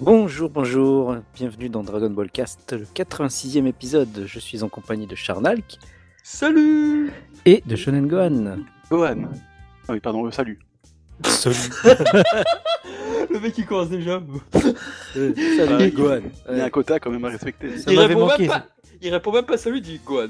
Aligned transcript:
Bonjour, 0.00 0.48
bonjour, 0.48 1.16
bienvenue 1.34 1.68
dans 1.68 1.82
Dragon 1.82 2.10
Ball 2.10 2.30
Cast, 2.30 2.72
le 2.72 2.84
86e 2.84 3.66
épisode. 3.66 4.24
Je 4.26 4.38
suis 4.38 4.62
en 4.62 4.68
compagnie 4.68 5.06
de 5.06 5.14
Charnalk 5.16 5.78
Salut 6.22 7.10
et 7.44 7.62
de 7.66 7.74
Shonen 7.74 8.06
Gohan. 8.06 8.58
Gohan. 8.90 9.22
Ah 9.88 9.92
oui, 9.92 10.00
pardon, 10.00 10.26
euh, 10.26 10.30
salut. 10.30 10.58
Salut, 11.24 11.56
Le 13.30 13.40
mec 13.40 13.58
il 13.58 13.66
commence 13.66 13.88
déjà. 13.90 14.22
salut 14.52 15.34
Ouais. 15.84 15.90
Gohan. 15.90 16.20
Il 16.50 16.58
y 16.58 16.60
a 16.60 16.64
un 16.66 16.70
quota 16.70 17.00
quand 17.00 17.10
même 17.10 17.24
à 17.24 17.30
respecter. 17.30 17.76
Ça 17.78 17.92
il, 17.92 17.98
répond 17.98 18.26
manqué. 18.26 18.42
même 18.42 18.50
pas, 18.50 18.66
il 19.02 19.12
répond 19.12 19.32
même 19.32 19.46
pas 19.46 19.56
salut, 19.56 19.78
il 19.78 19.82
dit 19.82 20.00
Gohan. 20.04 20.28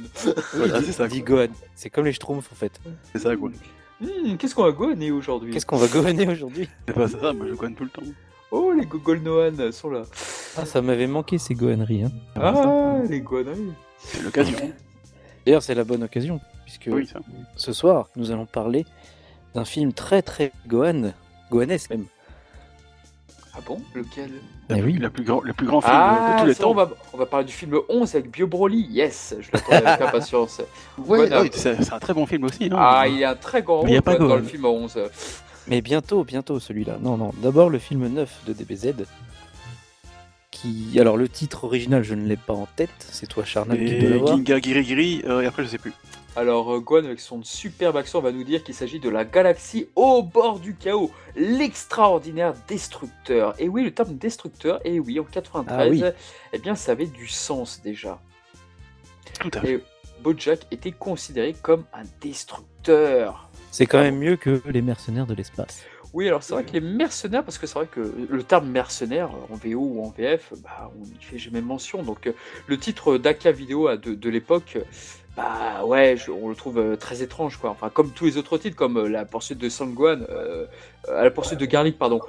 Voilà, 0.55 0.81
c'est 0.83 0.93
ça. 0.93 1.09
Quoi. 1.09 1.19
Gohan. 1.19 1.49
C'est 1.75 1.91
comme 1.91 2.07
les 2.07 2.13
Schtroumpfs 2.13 2.51
en 2.51 2.57
fait. 2.57 2.81
C'est 3.13 3.19
ça, 3.19 3.37
quoi. 3.37 3.51
Hmm, 4.01 4.37
Qu'est-ce 4.37 4.55
qu'on 4.55 4.63
va 4.65 4.71
Gohaner 4.73 5.11
aujourd'hui? 5.11 5.53
Qu'est-ce 5.53 5.67
qu'on 5.67 5.77
va 5.77 5.89
Gohaner 5.89 6.27
aujourd'hui? 6.29 6.69
C'est 6.87 6.95
pas 6.95 7.09
ça, 7.09 7.33
moi 7.35 7.47
je 7.49 7.55
Gohan 7.55 7.73
tout 7.75 7.85
le 7.85 7.91
temps. 7.91 8.03
Oh, 8.51 8.73
les 8.73 8.87
Gogol 8.87 9.19
Nohan 9.21 9.73
sont 9.73 9.91
là. 9.91 10.03
Ah, 10.57 10.65
ça 10.65 10.81
m'avait 10.81 11.07
manqué 11.07 11.39
ces 11.39 11.55
Gohaneries. 11.55 12.05
Hein. 12.05 12.11
Ah, 12.37 12.97
les 13.09 13.21
Gohaneries. 13.21 13.73
C'est 13.99 14.23
l'occasion. 14.23 14.59
D'ailleurs, 15.45 15.63
c'est 15.63 15.75
la 15.75 15.85
bonne 15.85 16.03
occasion, 16.03 16.41
puisque 16.65 16.89
Oui, 16.91 17.07
ça. 17.07 17.21
ce 17.57 17.73
soir, 17.73 18.09
nous 18.17 18.31
allons 18.31 18.47
parler 18.47 18.87
d'un 19.55 19.65
film 19.65 19.93
très 19.93 20.23
très 20.23 20.53
Gohan, 20.67 21.13
Gohanesque 21.51 21.91
même. 21.91 22.07
Ah 23.55 23.61
bon? 23.67 23.81
Lequel? 23.95 24.31
La 24.69 24.77
Eh 24.79 24.83
plus- 24.83 24.93
oui. 24.93 24.99
la 24.99 25.11
plus 25.11 25.25
grand, 25.25 25.41
le 25.41 25.53
plus 25.53 25.67
grand 25.67 25.81
film 25.81 25.93
Ah, 25.97 26.35
de 26.37 26.41
tous 26.43 26.47
les 26.47 26.55
ça, 26.55 26.65
on, 26.67 26.69
temps. 26.71 26.75
va, 26.75 26.91
on 27.13 27.17
va 27.17 27.27
parler 27.27 27.47
du 27.47 27.53
film 27.53 27.77
11 27.89 28.15
avec 28.15 28.31
Bio 28.31 28.47
Broly. 28.47 28.87
Yes, 28.91 29.35
je 29.41 29.51
l'attendais 29.53 29.85
avec 29.87 30.01
impatience. 30.09 30.61
Ouais, 30.99 31.29
c'est 31.53 31.93
un 31.93 31.99
très 31.99 32.15
bon 32.15 32.25
film 32.27 32.45
aussi. 32.45 32.67
Hein. 32.67 32.77
Ah, 32.79 33.05
il 33.09 33.17
y 33.19 33.25
a 33.25 33.31
un 33.31 33.35
très 33.37 33.63
grand 33.63 33.83
Mais 33.83 33.91
il 33.91 33.95
y 33.95 33.97
a 33.99 34.01
rôle 34.01 34.29
dans 34.29 34.37
le 34.37 34.43
film 34.45 34.65
11. 34.65 34.99
Mais 35.69 35.81
bientôt, 35.83 36.25
bientôt 36.25 36.59
celui-là. 36.61 36.99
Non, 37.01 37.17
non. 37.17 37.33
D'abord 37.43 37.69
le 37.71 37.79
film 37.79 38.07
9 38.09 38.45
de 38.47 38.53
DBZ. 38.53 38.95
Qui... 40.51 40.99
Alors 40.99 41.17
le 41.17 41.29
titre 41.29 41.65
original, 41.65 42.03
je 42.03 42.15
ne 42.15 42.27
l'ai 42.27 42.37
pas 42.37 42.55
en 42.55 42.67
tête. 42.75 42.91
C'est 42.99 43.27
toi, 43.29 43.45
Charnal, 43.45 43.79
qui 43.79 43.99
dois 43.99 44.11
l'avoir. 44.11 44.37
Ginga 44.37 44.59
Giri 44.61 44.83
Giri, 44.83 45.23
euh, 45.27 45.43
et 45.43 45.47
après 45.47 45.63
je 45.63 45.69
sais 45.69 45.79
plus. 45.79 45.93
Alors, 46.37 46.73
euh, 46.73 46.81
Gohan, 46.81 47.05
avec 47.05 47.21
son 47.21 47.43
superbe 47.43 47.97
accent, 47.97 48.21
va 48.21 48.31
nous 48.33 48.45
dire 48.45 48.63
qu'il 48.63 48.75
s'agit 48.75 49.01
de 49.01 49.09
la 49.09 49.25
galaxie 49.25 49.89
au 49.97 50.23
bord 50.23 50.61
du 50.61 50.75
chaos, 50.75 51.11
l'extraordinaire 51.37 52.55
destructeur. 52.69 53.55
Et 53.59 53.69
oui, 53.69 53.83
le 53.83 53.91
terme 53.93 54.17
destructeur, 54.17 54.81
et 54.85 55.01
oui, 55.01 55.19
en 55.19 55.25
93, 55.25 55.77
Ah 55.77 55.91
oui. 55.91 56.03
eh 56.53 56.59
bien, 56.59 56.75
ça 56.77 56.93
avait 56.93 57.07
du 57.07 57.27
sens 57.29 57.81
déjà. 57.83 58.21
Tout 59.41 59.51
à 59.55 59.61
fait. 59.61 59.73
Et 59.75 59.85
Bojack 60.23 60.61
était 60.71 60.93
considéré 60.93 61.55
comme 61.61 61.85
un 61.93 62.03
destructeur. 62.21 63.48
C'est 63.71 63.87
quand 63.87 64.01
même 64.01 64.19
mieux 64.19 64.37
que 64.37 64.61
les 64.67 64.83
mercenaires 64.83 65.27
de 65.27 65.35
l'espace. 65.35 65.83
Oui, 66.15 66.27
alors 66.27 66.43
c'est 66.43 66.55
vrai 66.55 66.65
que 66.65 66.73
les 66.73 66.81
mercenaires, 66.81 67.45
parce 67.45 67.59
que 67.59 67.67
c'est 67.67 67.75
vrai 67.79 67.87
que 67.87 68.01
le 68.31 68.43
terme 68.43 68.69
mercenaire 68.69 69.31
en 69.51 69.55
VO 69.57 69.79
ou 69.79 70.03
en 70.05 70.11
VF, 70.17 70.55
bah, 70.63 70.91
on 70.99 71.05
n'y 71.05 71.13
fait 71.21 71.39
jamais 71.39 71.61
mention. 71.61 72.03
Donc 72.03 72.27
euh, 72.27 72.33
le 72.67 72.79
titre 72.79 73.19
d'Aka 73.19 73.53
vidéo 73.53 73.89
à 73.89 73.99
de, 73.99 74.15
de 74.15 74.31
l'époque, 74.31 74.79
bah 75.37 75.85
ouais, 75.85 76.17
je- 76.17 76.31
on 76.31 76.49
le 76.49 76.55
trouve 76.57 76.79
euh, 76.79 76.97
très 76.97 77.23
étrange 77.23 77.59
quoi. 77.59 77.69
Enfin, 77.71 77.91
comme 77.91 78.11
tous 78.11 78.25
les 78.25 78.39
autres 78.39 78.57
titres, 78.57 78.75
comme 78.75 78.97
euh, 78.97 79.09
la 79.09 79.27
poursuite 79.27 79.59
de 79.59 79.69
Sangwan, 79.69 80.27
euh, 80.31 80.65
la 81.09 81.31
poursuite 81.31 81.61
de 81.61 81.67
Garlic, 81.67 81.99
pardon. 81.99 82.21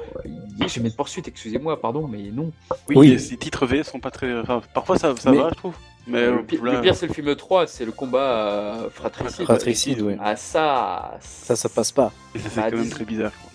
A 0.61 0.67
jamais 0.67 0.89
de 0.89 0.95
poursuite, 0.95 1.29
excusez-moi, 1.29 1.79
pardon, 1.79 2.05
mais 2.07 2.23
non. 2.33 2.51
Oui, 2.89 2.95
Oui. 2.97 3.07
les, 3.11 3.15
les 3.29 3.37
titres 3.37 3.65
V 3.65 3.83
sont 3.83 4.01
pas 4.01 4.11
très. 4.11 4.37
Enfin, 4.39 4.61
parfois 4.73 4.97
ça, 4.97 5.15
ça 5.15 5.31
Mais- 5.31 5.37
va, 5.37 5.49
je 5.51 5.55
trouve. 5.55 5.75
Mais 6.07 6.25
le, 6.25 6.43
pire, 6.43 6.63
là, 6.63 6.73
le 6.73 6.81
pire, 6.81 6.95
c'est 6.95 7.07
le 7.07 7.13
film 7.13 7.35
3, 7.35 7.67
c'est 7.67 7.85
le 7.85 7.91
combat 7.91 8.19
euh, 8.21 8.89
fratricide. 8.89 9.45
Fratricide, 9.45 10.01
ouais. 10.01 10.17
Ah 10.19 10.35
ça, 10.35 11.17
Ça, 11.21 11.55
ça 11.55 11.69
passe 11.69 11.91
pas. 11.91 12.11
c'est 12.33 12.39
c'est 12.49 12.55
bah, 12.61 12.71
quand 12.71 12.77
même 12.77 12.89
très 12.89 13.05
bizarre. 13.05 13.31
quoi. 13.41 13.51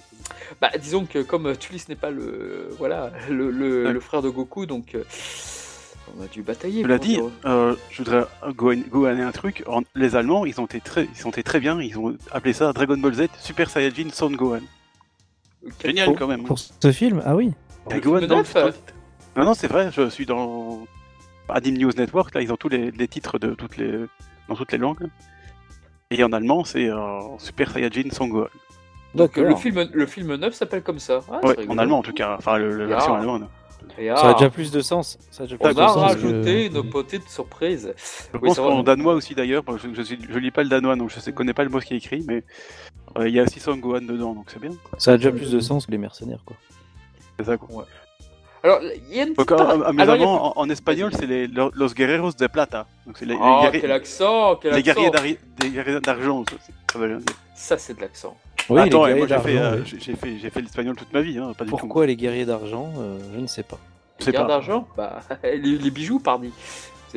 Bah, 0.60 0.70
disons 0.80 1.04
que 1.04 1.18
comme 1.20 1.56
Tulis 1.56 1.84
n'est 1.88 1.96
pas 1.96 2.10
le 2.10 2.68
voilà 2.78 3.10
le, 3.28 3.50
le, 3.50 3.86
Ouais. 3.86 3.92
le 3.92 4.00
frère 4.00 4.22
de 4.22 4.28
Goku, 4.28 4.66
donc 4.66 4.94
euh, 4.94 5.02
on 6.16 6.22
a 6.22 6.26
dû 6.28 6.42
batailler. 6.42 6.82
Cela 6.82 6.96
pour 6.98 7.04
dit, 7.06 7.18
euh, 7.44 7.74
je 7.90 7.98
voudrais 8.02 8.24
Gohan, 8.54 8.80
Gohaner 8.88 9.22
un 9.22 9.32
truc. 9.32 9.64
En- 9.66 9.82
les 9.96 10.14
Allemands, 10.14 10.44
ils 10.46 10.60
ont 10.60 10.66
été 10.66 10.80
très, 10.80 11.08
ils 11.18 11.26
ont 11.26 11.30
été 11.30 11.42
très 11.42 11.58
bien. 11.58 11.80
Ils 11.80 11.98
ont 11.98 12.16
appelé 12.30 12.52
ça 12.52 12.72
Dragon 12.72 12.96
Ball 12.96 13.14
Z 13.14 13.22
Super 13.40 13.68
Saiyajin 13.68 14.10
Son 14.12 14.30
Gohan. 14.30 14.60
Génial 15.82 16.06
Pour- 16.08 16.18
quand 16.18 16.26
même. 16.28 16.44
Pour 16.44 16.58
ce 16.58 16.92
film, 16.92 17.20
ah 17.24 17.34
oui. 17.34 17.52
Gohan 17.90 18.18
film 18.18 18.26
dans 18.28 18.38
le. 18.38 18.72
Non, 19.36 19.44
non, 19.46 19.54
c'est 19.54 19.66
vrai, 19.66 19.90
je 19.92 20.08
suis 20.08 20.26
dans 20.26 20.86
Adim 21.48 21.72
News 21.72 21.92
Network, 21.96 22.34
là, 22.34 22.40
ils 22.42 22.52
ont 22.52 22.56
tous 22.56 22.68
les, 22.68 22.90
les 22.90 23.08
titres 23.08 23.38
de 23.38 23.54
toutes 23.54 23.76
les, 23.76 24.06
dans 24.48 24.54
toutes 24.56 24.72
les 24.72 24.78
langues. 24.78 25.06
Et 26.10 26.22
en 26.24 26.32
allemand, 26.32 26.64
c'est 26.64 26.88
euh, 26.88 27.20
Super 27.38 27.70
Saiyajin 27.70 28.10
Son 28.12 28.28
Gohan. 28.28 28.46
Donc, 29.14 29.34
D'accord. 29.34 29.44
le 29.50 29.56
film 29.56 29.88
le 29.92 30.06
film 30.06 30.34
9 30.34 30.52
s'appelle 30.54 30.82
comme 30.82 30.98
ça. 30.98 31.20
Ah, 31.30 31.40
Ouais, 31.44 31.68
en 31.68 31.78
allemand 31.78 31.98
en 31.98 32.02
tout 32.02 32.12
cas, 32.12 32.34
enfin 32.38 32.58
le, 32.58 32.76
la 32.78 32.84
Ah. 32.84 32.88
version 32.88 33.14
allemande. 33.14 33.48
Et 33.98 34.08
Ça 34.08 34.14
a 34.14 34.30
ah, 34.30 34.34
déjà 34.34 34.50
plus 34.50 34.72
de 34.72 34.80
sens. 34.80 35.18
Ça 35.30 35.44
a 35.44 35.46
déjà 35.46 35.56
plus 35.58 35.68
on 35.68 35.72
de 35.74 35.80
a 35.80 35.88
sens 35.88 35.96
rajouté 35.98 36.68
que- 36.68 36.74
nos 36.74 36.82
petites 36.84 37.28
surprises. 37.28 37.92
Je 37.96 38.38
Oui, 38.38 38.48
pense 38.48 38.56
qu'en 38.56 38.82
danois 38.82 39.14
aussi 39.14 39.34
d'ailleurs, 39.34 39.62
je, 39.76 40.02
je, 40.02 40.02
je 40.02 40.38
lis 40.38 40.50
pas 40.50 40.62
le 40.64 40.68
danois 40.68 40.96
donc 40.96 41.10
je 41.10 41.20
sais, 41.20 41.32
connais 41.32 41.52
pas 41.54 41.62
le 41.64 41.70
mot 41.70 41.78
qui 41.80 41.94
est 41.94 41.98
écrit, 41.98 42.24
mais 42.26 42.42
euh, 43.18 43.28
il 43.28 43.34
y 43.34 43.38
a 43.38 43.44
aussi 43.44 43.60
Son 43.60 43.76
Gohan 43.76 44.00
dedans 44.00 44.34
donc 44.34 44.46
c'est 44.48 44.58
bien. 44.60 44.70
Ça 44.98 45.12
a 45.12 45.16
déjà 45.16 45.30
plus 45.30 45.50
de 45.52 45.60
sens 45.60 45.86
que 45.86 45.92
les 45.92 45.98
mercenaires, 45.98 46.42
quoi. 46.44 46.56
C'est 47.38 47.44
ça 47.46 47.56
quoi. 47.56 47.86
Alors, 48.64 48.80
il 48.82 49.14
y 49.16 49.20
a 49.20 49.24
une 49.24 49.34
Donc, 49.34 49.46
petite 49.46 49.56
par- 49.58 49.70
amusamment, 49.70 50.00
Alors, 50.00 50.16
il 50.16 50.20
y 50.22 50.24
a- 50.24 50.28
en, 50.28 50.52
en 50.56 50.70
espagnol, 50.70 51.12
c'est 51.14 51.26
les 51.26 51.46
Los 51.46 51.90
Guerreros 51.94 52.32
de 52.32 52.46
Plata. 52.46 52.86
Donc 53.06 53.18
c'est 53.18 53.26
les, 53.26 53.34
les 53.34 53.40
Oh, 53.42 53.60
guerriers- 53.62 53.80
quel 53.82 53.92
accent, 53.92 54.56
quel 54.56 54.72
les 54.74 54.82
guerriers 54.82 55.10
guerriers 55.62 56.00
d'argent. 56.00 56.44
ça, 56.48 56.56
c'est 56.66 56.72
très 56.86 57.06
bien 57.06 57.18
dit. 57.18 57.24
Ça, 57.54 57.76
c'est 57.78 57.94
de 57.94 58.00
l'accent. 58.00 58.34
Oui, 58.70 58.80
Attends, 58.80 59.04
les 59.04 59.12
et 59.12 59.14
moi 59.16 59.26
guerriers 59.26 59.28
j'ai 59.28 59.52
fait, 59.52 59.54
d'argent, 59.60 59.76
euh, 59.76 59.82
oui. 59.92 59.98
j'ai 60.00 60.16
fait, 60.16 60.50
fait 60.50 60.60
l'espagnol 60.62 60.96
toute 60.96 61.12
ma 61.12 61.20
vie, 61.20 61.36
hein, 61.38 61.52
pas 61.56 61.64
du 61.64 61.70
tout. 61.70 61.76
Pourquoi 61.76 62.06
les 62.06 62.16
guerriers 62.16 62.46
d'argent 62.46 62.90
euh, 62.98 63.18
Je 63.34 63.40
ne 63.40 63.46
sais 63.46 63.62
pas. 63.64 63.78
Garde 64.24 64.46
pas. 64.46 64.52
d'argent 64.54 64.88
Bah, 64.96 65.20
les, 65.44 65.58
les 65.58 65.90
bijoux, 65.90 66.18
pardi. 66.18 66.48
Vous 66.48 66.54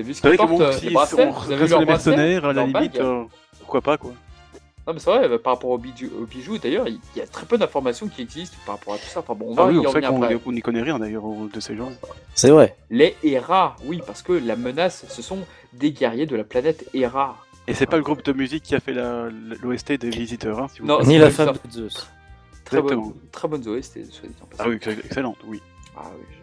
avez 0.02 0.04
vu 0.04 0.14
ce 0.14 0.22
qu'ils 0.22 0.32
que 0.32 0.36
portent, 0.36 0.50
bon, 0.50 0.62
euh, 0.62 0.72
les 0.72 0.78
si 0.78 0.90
bracelets 0.90 1.28
on 1.28 1.32
Vous 1.32 1.46
avez 1.46 1.56
vu 1.56 1.62
reste 1.62 1.68
sur 1.70 1.78
leurs 1.78 1.80
les 1.80 1.86
bracelets 1.86 2.16
mercenaires, 2.18 2.44
à 2.44 2.48
la 2.48 2.54
Leurs 2.54 2.68
limite, 2.68 2.94
bagues 2.98 3.02
euh, 3.06 3.24
pourquoi 3.60 3.82
pas 3.82 3.98
quoi. 3.98 4.12
Non, 4.88 4.94
mais 4.94 5.00
c'est 5.00 5.10
vrai, 5.10 5.38
par 5.40 5.56
rapport 5.56 5.72
aux 5.72 5.78
bijoux, 5.78 6.10
aux 6.22 6.26
bijoux, 6.26 6.58
d'ailleurs, 6.58 6.88
il 6.88 7.00
y 7.16 7.20
a 7.22 7.28
très 7.28 7.46
peu 7.46 7.58
d'informations 7.58 8.08
qui 8.08 8.22
existent 8.22 8.56
par 8.66 8.76
rapport 8.76 8.94
à 8.94 8.98
tout 8.98 9.08
ça. 9.08 9.20
Enfin 9.20 9.34
bon, 9.36 9.48
on 9.50 9.54
va 9.54 9.64
Ah 9.64 9.68
oui, 9.68 9.80
y 9.80 9.84
qu'on 9.84 9.90
après. 10.24 10.40
on 10.46 10.52
n'y 10.54 10.62
connaît 10.62 10.82
rien 10.82 10.98
d'ailleurs 10.98 11.26
de 11.26 11.60
ces 11.60 11.76
gens. 11.76 11.92
C'est 12.36 12.52
vrai. 12.52 12.78
Les 12.90 13.18
Hera, 13.22 13.76
oui, 13.86 14.02
parce 14.08 14.22
que 14.22 14.32
la 14.32 14.56
menace, 14.56 15.06
ce 15.10 15.22
sont 15.22 15.40
des 15.74 15.92
guerriers 15.92 16.26
de 16.26 16.38
la 16.38 16.46
planète 16.46 16.90
Hera. 16.94 17.38
Et 17.68 17.74
c'est 17.74 17.86
pas 17.86 17.98
le 17.98 18.04
groupe 18.04 18.24
de 18.24 18.32
musique 18.32 18.64
qui 18.64 18.76
a 18.76 18.80
fait 18.80 18.94
l'OST 18.94 19.92
des 20.00 20.10
visiteurs, 20.10 20.58
hein, 20.60 20.68
si 20.74 20.80
vous 20.80 20.88
Non. 20.88 21.02
Ni 21.02 21.16
c'est 21.16 21.20
la 21.20 21.32
femme 21.32 21.56
de 21.66 21.72
Zeus. 21.72 22.10
Très 22.64 22.82
bonne, 22.82 23.14
très 23.32 23.48
bonne 23.50 23.62
en 24.42 24.46
passant. 24.46 24.64
Ah 24.64 24.70
oui, 24.70 24.76
ex- 24.76 24.88
excellente, 25.06 25.38
oui. 25.48 25.62
Ah 25.98 26.04
oui. 26.18 26.37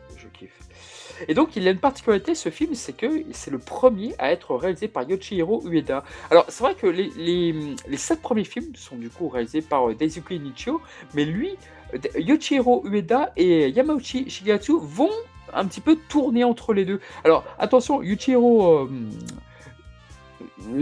Et 1.29 1.35
donc, 1.35 1.57
il 1.57 1.67
a 1.69 1.71
une 1.71 1.79
particularité, 1.79 2.35
ce 2.35 2.49
film, 2.49 2.75
c'est 2.75 2.97
que 2.97 3.25
c'est 3.33 3.51
le 3.51 3.59
premier 3.59 4.15
à 4.19 4.33
être 4.33 4.55
réalisé 4.57 4.89
par 4.89 5.09
Yoshihiro 5.09 5.63
Ueda. 5.67 6.05
Alors, 6.31 6.45
c'est 6.49 6.63
vrai 6.63 6.75
que 6.75 6.87
les, 6.87 7.77
sept 7.97 8.21
premiers 8.21 8.45
films 8.45 8.75
sont 8.75 8.97
du 8.97 9.11
coup 9.11 9.29
réalisés 9.29 9.63
par 9.63 9.89
euh, 9.89 9.95
Daisuke 9.95 10.31
Nichio, 10.31 10.81
mais 11.15 11.25
lui, 11.25 11.57
Yoshihiro 12.17 12.87
Ueda 12.87 13.33
et 13.37 13.71
Yamauchi 13.71 14.29
Shigeatsu 14.29 14.73
vont 14.81 15.11
un 15.53 15.67
petit 15.67 15.81
peu 15.81 15.97
tourner 16.09 16.45
entre 16.45 16.75
les 16.75 16.85
deux. 16.85 17.01
Alors, 17.25 17.45
attention, 17.59 18.03
Yoshihiro... 18.03 18.85
euh, 18.85 18.91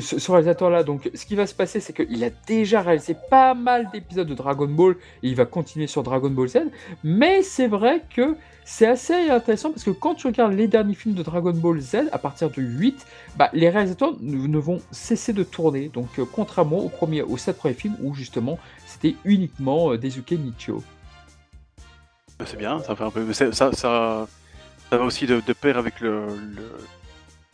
ce, 0.00 0.30
réalisateur-là, 0.30 0.82
donc, 0.82 1.10
ce 1.14 1.26
qui 1.26 1.34
va 1.34 1.46
se 1.46 1.54
passer, 1.54 1.80
c'est 1.80 1.92
qu'il 1.92 2.22
a 2.24 2.30
déjà 2.46 2.80
réalisé 2.82 3.16
pas 3.30 3.54
mal 3.54 3.88
d'épisodes 3.92 4.26
de 4.26 4.34
Dragon 4.34 4.66
Ball 4.66 4.96
et 5.22 5.28
il 5.28 5.34
va 5.34 5.44
continuer 5.44 5.86
sur 5.86 6.02
Dragon 6.02 6.30
Ball 6.30 6.48
Z. 6.48 6.58
Mais 7.04 7.42
c'est 7.42 7.68
vrai 7.68 8.02
que 8.14 8.36
c'est 8.64 8.86
assez 8.86 9.28
intéressant 9.28 9.70
parce 9.70 9.84
que 9.84 9.90
quand 9.90 10.14
tu 10.14 10.26
regardes 10.26 10.52
les 10.52 10.68
derniers 10.68 10.94
films 10.94 11.14
de 11.14 11.22
Dragon 11.22 11.52
Ball 11.52 11.80
Z, 11.80 12.08
à 12.12 12.18
partir 12.18 12.50
de 12.50 12.62
8, 12.62 13.06
bah, 13.36 13.50
les 13.52 13.68
réalisateurs 13.68 14.14
ne, 14.20 14.58
vont 14.58 14.80
cesser 14.90 15.32
de 15.32 15.42
tourner. 15.42 15.88
Donc, 15.88 16.18
euh, 16.18 16.24
contrairement 16.30 16.78
au 16.78 16.88
premier, 16.88 17.22
aux 17.22 17.36
7 17.36 17.56
premiers 17.56 17.74
films 17.74 17.96
où 18.02 18.14
justement 18.14 18.58
c'était 18.86 19.16
uniquement 19.24 19.92
euh, 19.92 19.98
Daisuke 19.98 20.32
Nichio. 20.32 20.82
C'est 22.44 22.58
bien, 22.58 22.80
ça 22.80 22.96
fait 22.96 23.04
un 23.04 23.10
peu. 23.10 23.32
Ça, 23.32 23.52
ça, 23.52 24.26
va 24.90 25.04
aussi 25.04 25.26
de, 25.26 25.40
pair 25.52 25.78
avec 25.78 26.00
le 26.00 26.26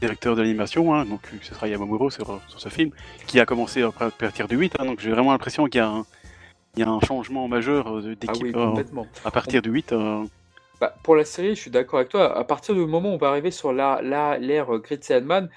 directeur 0.01 0.37
de 0.37 0.43
l'animation, 0.43 0.95
hein, 0.95 1.05
donc 1.05 1.21
ce 1.43 1.55
sera 1.55 1.67
Yamamuro 1.69 2.09
sur, 2.11 2.41
sur 2.49 2.61
ce 2.61 2.69
film, 2.69 2.91
qui 3.27 3.41
a 3.41 3.47
commencé 3.47 3.83
à 3.83 3.91
partir 3.91 4.47
du 4.47 4.57
8, 4.57 4.75
hein, 4.79 4.85
donc 4.87 5.01
j'ai 5.01 5.11
vraiment 5.11 5.33
l'impression 5.33 5.65
qu'il 5.67 5.81
y, 5.81 5.83
a 5.83 5.89
un- 5.89 6.07
il 6.77 6.81
y 6.81 6.83
a 6.85 6.89
un 6.89 7.01
changement 7.01 7.49
majeur 7.49 7.97
euh, 7.97 8.03
Ah 8.13 8.15
d'équipe 8.15 8.45
oui, 8.45 8.53
euh, 8.55 8.67
complètement. 8.69 9.07
à 9.25 9.31
partir 9.33 9.61
du 9.61 9.71
8. 9.71 9.93
euh, 9.93 10.25
Bah, 10.81 10.95
pour 11.03 11.17
la 11.17 11.25
série, 11.25 11.57
je 11.57 11.61
suis 11.61 11.71
d'accord 11.73 11.99
avec 11.99 12.11
toi. 12.11 12.37
À 12.39 12.45
partir 12.45 12.75
du 12.77 12.81
moment 12.87 13.11
où 13.11 13.15
on 13.15 13.19
va 13.19 13.29
arriver 13.31 13.51
sur 13.51 13.73
la, 13.73 14.01
la, 14.01 14.39
l'ère 14.39 14.73
euh, 14.73 14.79
Great 14.79 15.03
Saiyan 15.03 15.49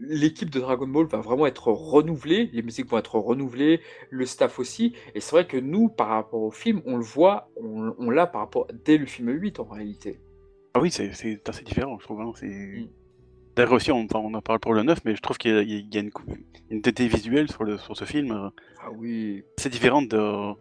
l'équipe 0.00 0.48
de 0.48 0.60
Dragon 0.60 0.86
Ball 0.86 1.06
va 1.06 1.18
vraiment 1.18 1.46
être 1.46 1.72
renouvelée, 1.72 2.50
les 2.52 2.62
musiques 2.62 2.88
vont 2.88 2.98
être 2.98 3.18
renouvelées, 3.18 3.80
le 4.10 4.26
staff 4.26 4.60
aussi. 4.60 4.94
Et 5.16 5.20
c'est 5.20 5.32
vrai 5.32 5.44
que 5.48 5.56
nous, 5.56 5.88
par 5.88 6.06
rapport 6.10 6.40
au 6.40 6.52
film, 6.52 6.82
on 6.86 6.96
le 6.98 7.02
voit, 7.02 7.48
on, 7.60 7.92
on 7.98 8.08
l'a 8.10 8.28
par 8.28 8.42
rapport 8.42 8.68
dès 8.84 8.96
le 8.96 9.06
film 9.06 9.28
8 9.30 9.58
en 9.58 9.64
réalité. 9.64 10.20
Ah 10.74 10.80
oui, 10.80 10.92
c'est 10.92 11.12
c'est 11.14 11.48
assez 11.48 11.64
différent, 11.64 11.98
je 11.98 12.04
trouve. 12.04 12.20
hein, 12.20 12.30
c'est... 12.36 12.46
Mm. 12.46 12.86
D'ailleurs 13.58 13.72
aussi, 13.72 13.90
on, 13.90 14.04
enfin, 14.04 14.20
on 14.20 14.32
en 14.34 14.40
parle 14.40 14.60
pour 14.60 14.72
le 14.72 14.84
9, 14.84 15.00
mais 15.04 15.16
je 15.16 15.20
trouve 15.20 15.36
qu'il 15.36 15.50
y 15.52 15.58
a, 15.58 15.62
il 15.62 15.92
y 15.92 15.98
a 15.98 16.00
une, 16.00 16.10
une 16.70 16.80
tété 16.80 17.08
visuelle 17.08 17.50
sur, 17.50 17.64
le, 17.64 17.76
sur 17.76 17.96
ce 17.96 18.04
film. 18.04 18.30
euh, 18.30 18.50
Ah 18.80 18.90
oui. 18.96 19.42
C'est 19.58 19.68
différente 19.68 20.06
de, 20.08 20.54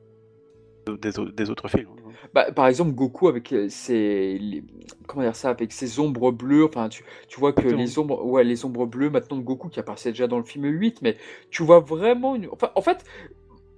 des, 0.98 1.20
au- 1.20 1.30
des 1.30 1.50
autres 1.52 1.68
films. 1.68 1.90
Bah, 2.34 2.52
par 2.52 2.68
exemple, 2.68 2.94
Goku 2.94 3.28
avec 3.28 3.54
euh, 3.54 3.70
ses, 3.70 4.40
les- 4.40 4.64
comment 5.08 5.24
dire 5.24 5.36
ça, 5.36 5.50
avec 5.52 5.72
ses 5.72 6.00
ombres 6.00 6.32
bleues. 6.32 6.66
Enfin, 6.66 6.90
tu, 6.90 7.04
tu 7.28 7.40
vois 7.40 7.54
que 7.54 7.60
Exactement. 7.60 7.84
les 7.84 8.00
ombres, 8.00 8.26
ouais, 8.26 8.44
les 8.44 8.66
ombres 8.66 8.88
bleues 8.88 9.12
maintenant 9.12 9.38
de 9.38 9.44
Goku 9.44 9.70
qui 9.70 9.80
apparaissait 9.80 10.10
déjà 10.12 10.28
dans 10.28 10.40
le 10.40 10.44
film 10.46 10.66
8, 10.66 11.02
mais 11.04 11.18
tu 11.52 11.64
vois 11.64 11.80
vraiment 11.82 12.36
une. 12.36 12.48
Enfin, 12.52 12.72
en 12.76 12.82
fait, 12.82 13.04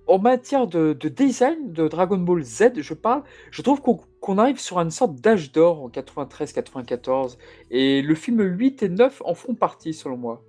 en 0.10 0.20
matière 0.20 0.68
de, 0.68 0.94
de 0.94 1.08
design 1.10 1.72
de 1.72 1.88
Dragon 1.88 2.18
Ball 2.18 2.42
Z, 2.44 2.72
je 2.82 2.94
parle, 2.94 3.24
je 3.52 3.62
trouve 3.62 3.80
qu'on 3.82 4.38
arrive 4.38 4.60
sur 4.60 4.80
une 4.80 4.92
sorte 4.92 5.16
d'âge 5.16 5.52
d'or 5.52 5.84
en 5.84 5.90
93-94, 5.90 7.38
et 7.72 8.02
le 8.02 8.16
film 8.16 8.42
8 8.42 8.84
et 8.84 8.90
9 8.90 9.22
en 9.26 9.36
font 9.36 9.54
partie, 9.56 9.94
selon 9.94 10.18
moi. 10.18 10.44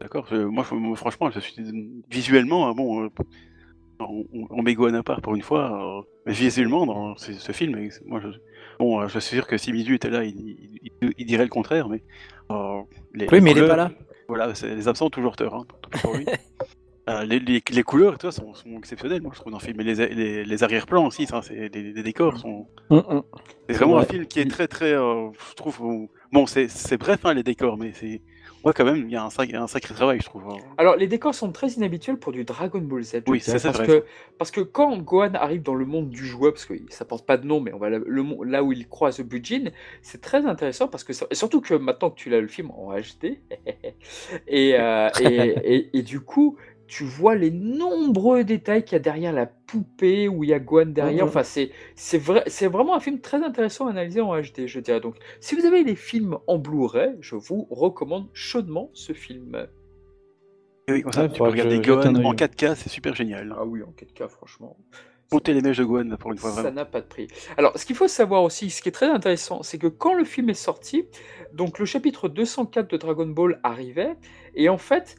D'accord 0.00 0.26
euh, 0.32 0.46
moi, 0.48 0.64
franchement, 0.96 1.30
je 1.30 1.40
suis 1.40 1.54
visuellement, 2.10 2.70
euh, 2.70 2.72
bon, 2.74 3.04
euh, 3.04 3.08
on, 4.00 4.62
Gohan 4.62 4.94
à 4.94 5.02
part 5.02 5.20
pour 5.20 5.34
une 5.34 5.42
fois, 5.42 5.98
euh, 6.00 6.02
mais 6.26 6.32
visuellement, 6.32 6.86
dans 6.86 7.16
ce, 7.16 7.32
ce 7.32 7.52
film, 7.52 7.78
moi, 8.06 8.20
je, 8.20 8.28
bon, 8.78 9.00
euh, 9.00 9.08
je 9.08 9.18
suis 9.18 9.36
sûr 9.36 9.46
que 9.46 9.58
si 9.58 9.72
Midu 9.72 9.94
était 9.94 10.10
là, 10.10 10.24
il, 10.24 10.34
il- 10.38 10.90
il- 11.02 11.12
il 11.18 11.26
dirait 11.26 11.44
le 11.44 11.50
contraire, 11.50 11.88
mais. 11.88 12.02
euh, 12.50 12.80
les, 13.14 13.26
Oui, 13.30 13.40
mais 13.40 13.50
il 13.52 13.58
est 13.58 13.60
couleurs- 13.60 13.68
pas 13.68 13.76
là. 13.76 13.90
Voilà, 14.28 14.52
les 14.62 14.88
absents 14.88 15.06
ont 15.06 15.10
toujours 15.10 15.36
tort, 15.36 15.54
hein, 15.54 15.66
pour 16.02 16.16
lui. 16.16 16.24
Euh, 17.10 17.24
les, 17.24 17.40
les, 17.40 17.62
les 17.70 17.82
couleurs, 17.82 18.18
toi, 18.18 18.30
sont, 18.30 18.54
sont 18.54 18.76
exceptionnelles, 18.78 19.22
moi, 19.22 19.32
je 19.34 19.40
trouve, 19.40 19.52
dans 19.52 19.58
le 19.58 19.64
film. 19.64 19.80
Et 19.80 19.84
les, 19.84 19.94
les, 20.14 20.44
les 20.44 20.62
arrière-plans 20.62 21.06
aussi, 21.06 21.26
ça, 21.26 21.42
c'est, 21.42 21.68
les, 21.74 21.92
les 21.92 22.02
décors 22.02 22.38
sont. 22.38 22.68
Hum, 22.90 23.02
hum. 23.08 23.22
C'est 23.68 23.74
C'est 23.74 23.78
vraiment 23.78 23.98
un 23.98 24.04
film 24.04 24.26
qui 24.26 24.40
est 24.40 24.46
très, 24.50 24.68
très. 24.68 24.92
euh, 24.92 25.30
je 25.50 25.54
trouve. 25.54 26.08
Bon, 26.32 26.46
c'est, 26.46 26.68
c'est 26.68 26.98
bref, 26.98 27.20
hein, 27.24 27.34
les 27.34 27.42
décors, 27.42 27.76
mais 27.76 27.92
c'est. 27.92 28.22
Ouais, 28.62 28.74
quand 28.74 28.84
même, 28.84 29.06
il 29.06 29.10
y 29.10 29.16
a 29.16 29.24
un, 29.24 29.28
sac- 29.30 29.54
un 29.54 29.66
sacré 29.66 29.94
travail, 29.94 30.18
je 30.20 30.26
trouve. 30.26 30.46
hein. 30.50 30.58
Alors, 30.76 30.96
les 30.96 31.06
décors 31.06 31.34
sont 31.34 31.50
très 31.50 31.68
inhabituels 31.68 32.18
pour 32.18 32.30
du 32.32 32.44
Dragon 32.44 32.78
Ball 32.80 33.02
Z. 33.02 33.22
Oui, 33.26 33.38
dirais, 33.38 33.58
ça, 33.58 33.58
c'est 33.58 33.66
parce 33.68 33.78
vrai, 33.78 33.86
que 34.00 34.04
parce 34.38 34.50
que 34.50 34.60
quand 34.60 34.98
Gohan 34.98 35.32
arrive 35.34 35.62
dans 35.62 35.74
le 35.74 35.86
monde 35.86 36.10
du 36.10 36.26
jouet, 36.26 36.52
parce 36.52 36.66
que 36.66 36.74
ça 36.90 37.06
porte 37.06 37.24
pas 37.26 37.38
de 37.38 37.46
nom, 37.46 37.60
mais 37.60 37.72
on 37.72 37.78
va 37.78 37.88
là, 37.88 37.98
le, 38.04 38.22
mon- 38.22 38.42
là 38.42 38.62
où 38.62 38.72
il 38.72 38.86
croise 38.86 39.18
Bujin, 39.20 39.70
c'est 40.02 40.20
très 40.20 40.44
intéressant 40.44 40.88
parce 40.88 41.04
que 41.04 41.14
ça- 41.14 41.26
et 41.30 41.34
surtout 41.34 41.62
que 41.62 41.72
maintenant 41.74 42.10
que 42.10 42.16
tu 42.16 42.28
l'as 42.28 42.40
le 42.42 42.48
film 42.48 42.70
en 42.72 42.92
HD 42.92 43.38
et, 44.46 44.74
euh, 44.78 45.08
et, 45.20 45.26
et- 45.64 45.98
et 45.98 46.02
du 46.02 46.20
coup 46.20 46.56
tu 46.90 47.04
vois 47.04 47.36
les 47.36 47.52
nombreux 47.52 48.42
détails 48.42 48.84
qu'il 48.84 48.94
y 48.94 48.96
a 48.96 48.98
derrière 48.98 49.32
la 49.32 49.46
poupée 49.46 50.26
où 50.26 50.42
il 50.42 50.50
y 50.50 50.52
a 50.52 50.58
Gohan 50.58 50.86
derrière. 50.86 51.24
Mhm. 51.24 51.28
Enfin, 51.28 51.44
c'est 51.44 51.70
c'est 51.94 52.18
vrai, 52.18 52.42
c'est 52.48 52.66
vraiment 52.66 52.96
un 52.96 53.00
film 53.00 53.20
très 53.20 53.44
intéressant 53.44 53.86
à 53.86 53.90
analyser 53.90 54.20
en 54.20 54.36
HD, 54.36 54.66
je 54.66 54.80
dirais. 54.80 55.00
Donc, 55.00 55.14
si 55.38 55.54
vous 55.54 55.64
avez 55.64 55.84
les 55.84 55.94
films 55.94 56.38
en 56.48 56.58
Blu-ray, 56.58 57.14
je 57.20 57.36
vous 57.36 57.68
recommande 57.70 58.26
chaudement 58.32 58.90
ce 58.92 59.12
film. 59.12 59.68
Et 60.88 60.92
oui, 60.94 61.02
comme 61.02 61.12
ça, 61.12 61.22
Ouais, 61.22 61.28
tu 61.28 61.38
peux 61.38 61.44
regarder 61.44 61.78
Gohan 61.78 62.00
en 62.00 62.16
œil. 62.16 62.34
4K, 62.34 62.74
c'est 62.74 62.88
super 62.88 63.14
génial. 63.14 63.54
Ah 63.56 63.64
oui, 63.64 63.84
en 63.84 63.92
4K, 63.92 64.28
franchement. 64.28 64.76
Monter 65.30 65.54
les 65.54 65.62
mèches 65.62 65.78
de 65.78 66.10
là, 66.10 66.16
pour 66.16 66.32
une 66.32 66.38
fois, 66.38 66.50
Ça 66.50 66.72
n'a 66.72 66.84
pas 66.84 67.00
de 67.00 67.06
prix. 67.06 67.28
Alors, 67.56 67.78
ce 67.78 67.86
qu'il 67.86 67.94
faut 67.94 68.08
savoir 68.08 68.42
aussi, 68.42 68.68
ce 68.68 68.82
qui 68.82 68.88
est 68.88 68.92
très 68.92 69.06
intéressant, 69.06 69.62
c'est 69.62 69.78
que 69.78 69.86
quand 69.86 70.14
le 70.14 70.24
film 70.24 70.50
est 70.50 70.54
sorti, 70.54 71.04
donc 71.52 71.78
le 71.78 71.84
chapitre 71.84 72.28
204 72.28 72.90
de 72.90 72.96
Dragon 72.96 73.26
Ball 73.26 73.60
arrivait, 73.62 74.16
et 74.56 74.68
en 74.68 74.78
fait, 74.78 75.14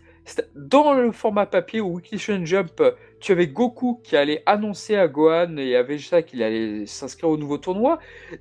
dans 0.56 0.94
le 0.94 1.12
format 1.12 1.46
papier 1.46 1.82
ou 1.82 2.00
Shonen 2.18 2.46
Jump, 2.46 2.82
tu 3.22 3.32
avais 3.32 3.48
Goku 3.48 4.02
qui 4.04 4.18
allait 4.18 4.42
annoncer 4.46 4.96
à 4.96 5.08
Gohan 5.08 5.56
et 5.58 5.76
à 5.76 5.84
Vegeta 5.84 6.24
qu'il 6.24 6.42
allait 6.42 6.86
s'inscrire 6.88 7.30
au 7.30 7.38
nouveau 7.38 7.58
tournoi, 7.58 8.00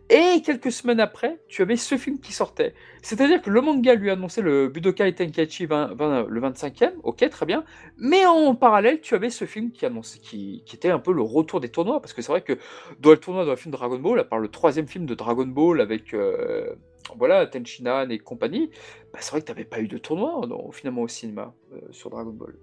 et 0.09 0.41
quelques 0.43 0.73
semaines 0.73 1.01
après, 1.01 1.39
tu 1.49 1.63
avais 1.63 1.77
ce 1.77 1.97
film 1.97 2.19
qui 2.19 2.33
sortait. 2.33 2.75
C'est-à-dire 3.03 3.43
que 3.43 3.51
le 3.51 3.61
manga 3.61 3.95
lui 3.95 4.11
annonçait 4.11 4.41
le 4.41 4.69
Budokai 4.69 5.15
Tenkaichi 5.15 5.67
20 5.67 5.95
20 5.95 6.27
le 6.29 6.41
25e, 6.41 6.93
ok, 7.03 7.29
très 7.29 7.47
bien, 7.47 7.65
mais 7.99 8.25
en 8.27 8.55
parallèle, 8.55 9.01
tu 9.01 9.15
avais 9.15 9.31
ce 9.31 9.45
film 9.45 9.71
qui, 9.71 9.85
annonçait, 9.85 10.19
qui, 10.19 10.65
était 10.73 10.91
un 10.91 10.99
peu 10.99 11.13
le 11.13 11.23
retour 11.23 11.61
des 11.61 11.69
tournois, 11.69 12.01
parce 12.01 12.15
que 12.15 12.23
c'est 12.23 12.33
vrai 12.33 12.43
que 12.43 12.59
dans 13.01 13.11
le 13.11 13.19
tournoi 13.19 13.45
dans 13.45 13.51
le 13.51 13.57
film 13.57 13.73
Dragon 13.73 13.99
Ball, 13.99 14.19
à 14.19 14.25
part 14.25 14.39
le 14.39 14.49
troisième 14.49 14.89
film 14.89 15.05
de 15.05 15.15
Dragon 15.15 15.47
Ball 15.47 15.81
avec 15.83 16.15
euh, 16.15 16.75
voilà, 17.19 17.47
Tenchinan 17.47 18.09
et 18.09 18.19
compagnie, 18.19 18.71
bah, 19.13 19.19
c'est 19.21 19.31
vrai 19.31 19.41
que 19.43 19.47
tu 19.47 19.53
n'avais 19.53 19.65
pas 19.65 19.81
eu 19.81 19.89
de 19.89 19.99
tournoi 19.99 20.41
finalement 20.73 21.03
au 21.03 21.09
cinéma 21.09 21.53
euh, 21.75 21.81
sur 21.91 22.09
Dragon 22.09 22.33
Ball. 22.33 22.55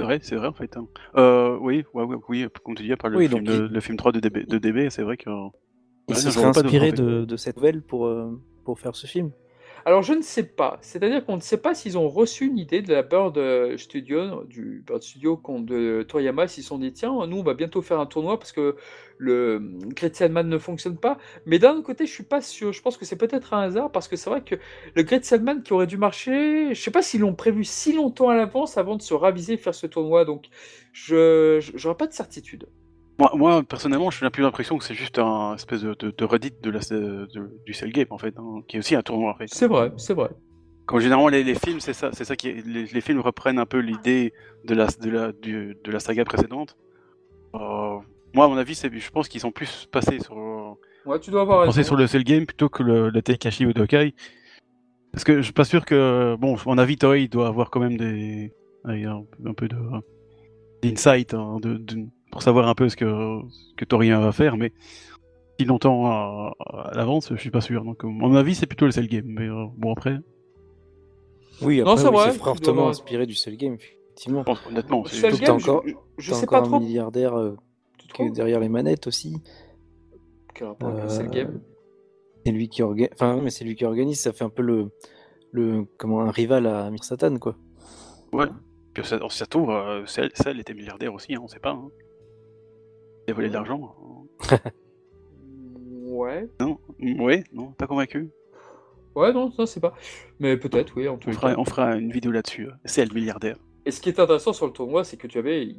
C'est 0.00 0.04
vrai, 0.06 0.18
c'est 0.22 0.36
vrai, 0.36 0.46
en 0.48 0.52
fait. 0.52 0.76
hein. 0.76 0.86
Euh, 1.16 1.56
oui, 1.60 1.84
ouais, 1.94 2.04
ouais, 2.04 2.16
oui, 2.28 2.46
comme 2.64 2.74
tu 2.74 2.82
dis, 2.82 2.94
par 2.96 3.10
le, 3.10 3.18
Oui, 3.18 3.28
film, 3.28 3.44
donc 3.44 3.48
de- 3.54 3.66
il- 3.68 3.72
le 3.72 3.80
film 3.80 3.96
3 3.96 4.12
de 4.12 4.20
DB, 4.20 4.44
de 4.44 4.58
DB 4.58 4.90
c'est 4.90 5.02
vrai 5.02 5.16
que. 5.16 5.30
Il 6.08 6.16
se 6.16 6.30
serait 6.30 6.46
inspiré 6.46 6.90
de, 6.92 7.24
de 7.24 7.36
cette 7.36 7.56
nouvelle 7.56 7.82
pour, 7.82 8.06
euh, 8.06 8.40
pour 8.64 8.78
faire 8.80 8.96
ce 8.96 9.06
film. 9.06 9.30
Alors 9.86 10.02
je 10.02 10.12
ne 10.12 10.22
sais 10.22 10.42
pas, 10.44 10.78
c'est-à-dire 10.82 11.24
qu'on 11.24 11.36
ne 11.36 11.40
sait 11.40 11.56
pas 11.56 11.74
s'ils 11.74 11.96
ont 11.96 12.08
reçu 12.08 12.46
une 12.46 12.58
idée 12.58 12.82
de 12.82 12.92
la 12.92 13.02
Bird 13.02 13.38
Studio, 13.76 14.44
du 14.44 14.82
Bird 14.86 15.02
Studio 15.02 15.40
de 15.60 16.02
Toriyama, 16.02 16.48
s'ils 16.48 16.62
se 16.62 16.68
sont 16.68 16.78
dit 16.78 16.92
tiens, 16.92 17.26
nous 17.26 17.38
on 17.38 17.42
va 17.42 17.54
bientôt 17.54 17.80
faire 17.80 17.98
un 17.98 18.06
tournoi 18.06 18.38
parce 18.38 18.52
que 18.52 18.76
le 19.18 19.60
Great 19.94 20.16
Salman 20.16 20.44
ne 20.44 20.58
fonctionne 20.58 20.96
pas. 20.96 21.18
Mais 21.46 21.58
d'un 21.58 21.72
autre 21.74 21.82
côté, 21.82 22.06
je 22.06 22.12
suis 22.12 22.24
pas 22.24 22.40
sûr. 22.40 22.72
Je 22.72 22.80
pense 22.82 22.96
que 22.96 23.04
c'est 23.04 23.16
peut-être 23.16 23.54
un 23.54 23.62
hasard 23.62 23.92
parce 23.92 24.08
que 24.08 24.16
c'est 24.16 24.30
vrai 24.30 24.42
que 24.42 24.56
le 24.94 25.02
Great 25.02 25.24
Salman 25.24 25.60
qui 25.62 25.72
aurait 25.72 25.86
dû 25.86 25.98
marcher, 25.98 26.74
je 26.74 26.80
sais 26.80 26.90
pas 26.90 27.02
s'ils 27.02 27.20
l'ont 27.20 27.34
prévu 27.34 27.64
si 27.64 27.92
longtemps 27.92 28.30
à 28.30 28.34
l'avance 28.34 28.78
avant 28.78 28.96
de 28.96 29.02
se 29.02 29.14
raviser 29.14 29.54
et 29.54 29.58
faire 29.58 29.74
ce 29.74 29.86
tournoi. 29.86 30.24
Donc 30.24 30.46
je 30.92 31.60
j'aurais 31.74 31.96
pas 31.96 32.06
de 32.06 32.12
certitude. 32.12 32.66
Moi, 33.20 33.30
moi, 33.36 33.62
personnellement, 33.62 34.10
j'ai 34.10 34.28
plus 34.30 34.42
l'impression 34.42 34.78
que 34.78 34.84
c'est 34.84 34.94
juste 34.94 35.18
un 35.18 35.54
espèce 35.54 35.82
de, 35.82 35.94
de, 35.94 36.10
de 36.10 36.24
Reddit 36.24 36.54
de 36.62 36.70
la, 36.70 36.78
de- 36.80 37.50
du 37.66 37.74
Cell 37.74 37.92
Game, 37.92 38.06
en 38.08 38.16
fait, 38.16 38.34
hein, 38.38 38.62
qui 38.66 38.76
est 38.76 38.78
aussi 38.78 38.94
un 38.96 39.02
tournoi, 39.02 39.30
en 39.32 39.34
fait. 39.34 39.46
C'est 39.48 39.66
vrai, 39.66 39.92
c'est 39.98 40.14
vrai. 40.14 40.30
Comme 40.86 41.00
généralement, 41.00 41.28
les, 41.28 41.44
les 41.44 41.54
films, 41.54 41.80
c'est 41.80 41.92
ça, 41.92 42.10
c'est 42.14 42.24
ça 42.24 42.34
qui 42.34 42.48
est- 42.48 42.66
les, 42.66 42.86
les 42.86 43.00
films 43.02 43.20
reprennent 43.20 43.58
un 43.58 43.66
peu 43.66 43.78
l'idée 43.78 44.32
de 44.64 44.74
la, 44.74 44.86
de, 44.86 45.10
la, 45.10 45.32
du- 45.32 45.76
de 45.84 45.92
la 45.92 46.00
saga 46.00 46.24
précédente. 46.24 46.76
Euh, 47.54 47.98
moi, 48.32 48.46
à 48.46 48.48
mon 48.48 48.56
avis, 48.56 48.74
c'est, 48.74 48.90
je 48.98 49.10
pense 49.10 49.28
qu'ils 49.28 49.42
sont 49.42 49.52
plus 49.52 49.86
passés 49.92 50.18
sur, 50.20 50.38
euh, 50.38 50.70
Ouais, 51.04 51.20
tu 51.20 51.30
dois 51.30 51.42
avoir 51.42 51.66
pensés 51.66 51.82
sur 51.84 51.96
le 51.96 52.06
Cell 52.06 52.24
Game 52.24 52.46
plutôt 52.46 52.70
que 52.70 52.82
le, 52.82 53.10
le 53.10 53.22
Teikashi 53.22 53.66
Budokai. 53.66 54.14
Parce 55.12 55.24
que 55.24 55.36
je 55.36 55.42
suis 55.42 55.52
pas 55.52 55.64
sûr 55.64 55.84
que, 55.84 56.36
bon, 56.38 56.56
à 56.56 56.60
mon 56.64 56.78
avis, 56.78 56.96
Toei 56.96 57.28
doit 57.28 57.48
avoir 57.48 57.68
quand 57.70 57.80
même 57.80 57.98
des, 57.98 58.50
un, 58.84 59.24
un 59.44 59.52
peu 59.54 59.68
de, 59.68 59.76
d'insight 60.82 61.34
hein, 61.34 61.58
de, 61.60 61.74
de- 61.74 62.06
pour 62.30 62.42
savoir 62.42 62.68
un 62.68 62.74
peu 62.74 62.88
ce 62.88 62.96
que, 62.96 63.40
ce 63.50 63.74
que 63.76 63.84
Toriyama 63.84 64.24
va 64.26 64.32
faire, 64.32 64.56
mais 64.56 64.72
si 65.58 65.64
longtemps 65.66 66.06
à, 66.06 66.54
à 66.68 66.92
l'avance, 66.94 67.28
je 67.30 67.36
suis 67.40 67.50
pas 67.50 67.60
sûr. 67.60 67.84
Donc, 67.84 68.02
à 68.04 68.06
mon 68.06 68.34
avis, 68.34 68.54
c'est 68.54 68.66
plutôt 68.66 68.86
le 68.86 68.92
Cell 68.92 69.08
Game. 69.08 69.26
Mais 69.26 69.46
euh, 69.48 69.66
bon, 69.76 69.92
après, 69.92 70.18
Oui, 71.62 71.78
Non, 71.82 71.92
après, 71.92 72.02
c'est 72.02 72.08
oui, 72.08 72.14
vrai, 72.14 72.30
c'est 72.32 72.36
dois 72.38 72.44
fortement 72.46 72.88
inspiré 72.88 73.26
du 73.26 73.34
Cell 73.34 73.56
Game, 73.56 73.74
effectivement. 73.74 74.40
je 74.40 74.44
pense 74.44 74.66
honnêtement, 74.66 75.04
c'est- 75.04 75.16
Cell 75.16 75.34
Surtout 75.34 75.44
Game, 75.44 75.56
encore- 75.56 75.82
je, 75.86 75.92
je 76.18 76.32
sais 76.34 76.44
encore 76.44 76.60
pas 76.62 76.66
un 76.66 76.70
trop. 76.70 76.80
milliardaire 76.80 77.36
euh, 77.38 77.56
qui 78.14 78.22
est 78.22 78.30
derrière 78.30 78.60
les 78.60 78.68
manettes 78.68 79.06
aussi. 79.06 79.36
Quel 80.54 80.68
rapport 80.68 80.88
avec 80.90 81.04
le 81.04 81.08
Cell 81.10 81.26
Euh, 81.26 81.30
Game 81.30 81.60
C'est 82.46 82.52
lui 82.52 82.68
qui 82.68 82.82
organise. 82.82 83.10
Enfin, 83.14 83.38
mais 83.42 83.50
c'est 83.50 83.64
lui 83.64 83.74
qui 83.76 83.84
organise. 83.84 84.20
Ça 84.20 84.32
fait 84.32 84.44
un 84.44 84.48
peu 84.50 84.62
le, 84.62 84.90
le 85.52 85.84
comment 85.98 86.22
un 86.22 86.30
rival 86.30 86.66
à 86.66 86.90
Mir 86.90 87.04
Satan, 87.04 87.36
quoi. 87.38 87.54
Ouais. 88.32 88.46
Puis 88.94 89.04
ça, 89.04 89.18
ça 89.28 89.46
trouve, 89.46 89.70
euh, 89.70 90.04
était 90.58 90.74
milliardaire 90.74 91.12
aussi, 91.14 91.34
hein, 91.34 91.40
on 91.42 91.48
sait 91.48 91.60
pas. 91.60 91.70
Hein. 91.72 91.88
Il 93.30 93.32
a 93.32 93.34
volé 93.36 93.48
de 93.48 93.54
l'argent. 93.54 93.94
Ouais. 96.02 96.48
Non 96.60 96.78
Ouais, 97.00 97.44
non, 97.52 97.68
pas 97.72 97.86
convaincu. 97.86 98.30
Ouais, 99.14 99.32
non, 99.32 99.50
ça 99.52 99.66
c'est 99.66 99.78
pas. 99.80 99.94
Mais 100.40 100.56
peut-être, 100.56 100.94
oui, 100.96 101.06
en 101.08 101.16
tout 101.16 101.28
On 101.28 101.32
cas. 101.32 101.38
fera, 101.38 101.54
on 101.58 101.64
fera 101.64 101.96
une 101.96 102.10
vidéo 102.10 102.32
là-dessus. 102.32 102.66
euh, 102.66 102.72
Cell 102.84 103.12
milliardaire. 103.14 103.56
Et 103.86 103.92
ce 103.92 104.00
qui 104.00 104.08
est 104.08 104.18
intéressant 104.18 104.52
sur 104.52 104.66
le 104.66 104.72
tournoi, 104.72 105.04
c'est 105.04 105.16
que 105.16 105.26
tu 105.28 105.38
avais. 105.38 105.76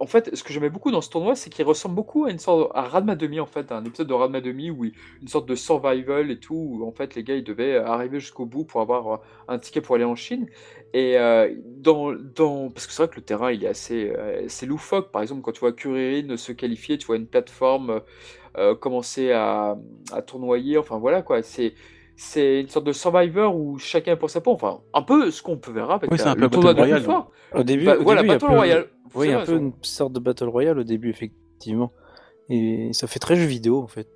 En 0.00 0.06
fait, 0.06 0.34
ce 0.36 0.44
que 0.44 0.52
j'aimais 0.52 0.68
beaucoup 0.70 0.90
dans 0.90 1.00
ce 1.00 1.08
tournoi, 1.10 1.34
c'est 1.34 1.48
qu'il 1.50 1.64
ressemble 1.64 1.94
beaucoup 1.94 2.26
à 2.26 2.30
une 2.30 2.38
sorte 2.38 2.70
à 2.74 2.82
Radma 2.82 3.16
Demi, 3.16 3.40
en 3.40 3.46
fait, 3.46 3.72
à 3.72 3.78
un 3.78 3.84
épisode 3.84 4.06
de 4.06 4.14
Radma 4.14 4.40
Demi 4.42 4.70
où 4.70 4.84
il- 4.84 4.92
une 5.22 5.28
sorte 5.28 5.48
de 5.48 5.54
survival 5.54 6.30
et 6.30 6.38
tout, 6.38 6.54
où 6.54 6.86
en 6.86 6.92
fait 6.92 7.14
les 7.14 7.24
gars 7.24 7.34
ils 7.36 7.42
devaient 7.44 7.76
arriver 7.76 8.20
jusqu'au 8.20 8.46
bout 8.46 8.64
pour 8.64 8.80
avoir 8.82 9.08
euh, 9.12 9.16
un 9.48 9.58
ticket 9.58 9.80
pour 9.80 9.94
aller 9.96 10.04
en 10.04 10.14
Chine. 10.14 10.46
Et 10.94 11.18
euh, 11.18 11.52
dans, 11.78 12.12
dans... 12.12 12.70
Parce 12.70 12.86
que 12.86 12.92
c'est 12.92 13.02
vrai 13.02 13.10
que 13.10 13.16
le 13.16 13.22
terrain 13.22 13.50
il 13.52 13.62
est 13.64 13.68
assez, 13.68 14.12
euh, 14.16 14.44
c'est 14.48 14.64
loufoque. 14.64 15.10
Par 15.12 15.20
exemple, 15.20 15.42
quand 15.42 15.52
tu 15.52 15.60
vois 15.60 15.72
Kuririn 15.72 16.36
se 16.38 16.52
qualifier, 16.52 16.96
tu 16.96 17.06
vois 17.06 17.16
une 17.16 17.26
plateforme 17.26 18.00
euh, 18.56 18.74
commencer 18.74 19.32
à, 19.32 19.76
à 20.12 20.22
tournoyer. 20.22 20.78
Enfin 20.78 20.98
voilà 20.98 21.20
quoi, 21.22 21.42
c'est. 21.42 21.74
C'est 22.16 22.60
une 22.60 22.68
sorte 22.68 22.86
de 22.86 22.92
survivor 22.92 23.56
où 23.56 23.76
chacun 23.76 24.12
est 24.12 24.16
pour 24.16 24.30
sa 24.30 24.40
peau. 24.40 24.52
Enfin, 24.52 24.82
un 24.94 25.02
peu 25.02 25.32
ce 25.32 25.42
qu'on 25.42 25.56
peut 25.56 25.72
verra 25.72 25.96
avec 25.96 26.12
Oui, 26.12 26.18
un 26.24 26.34
peu 26.36 26.42
le 26.42 26.48
tournoi 26.48 26.72
de. 26.72 26.78
Au 27.58 27.62
début, 27.64 27.86
Bah, 27.86 27.96
au 27.98 28.02
voilà, 28.04 28.22
début, 28.22 28.28
il 28.28 28.32
y 28.32 28.36
a 28.36 28.38
Battle 28.38 28.46
peu- 28.46 28.54
Royale. 28.54 28.86
vous 29.10 29.20
Oui, 29.20 29.32
un 29.32 29.44
peu 29.44 29.56
une 29.56 29.72
sorte 29.82 30.12
de 30.12 30.20
Battle 30.20 30.44
Royale 30.44 30.78
au 30.78 30.84
début, 30.84 31.10
effectivement. 31.10 31.90
Et 32.48 32.90
ça 32.92 33.08
fait 33.08 33.18
très 33.18 33.34
jeu 33.34 33.46
vidéo, 33.46 33.82
en 33.82 33.88
fait. 33.88 34.06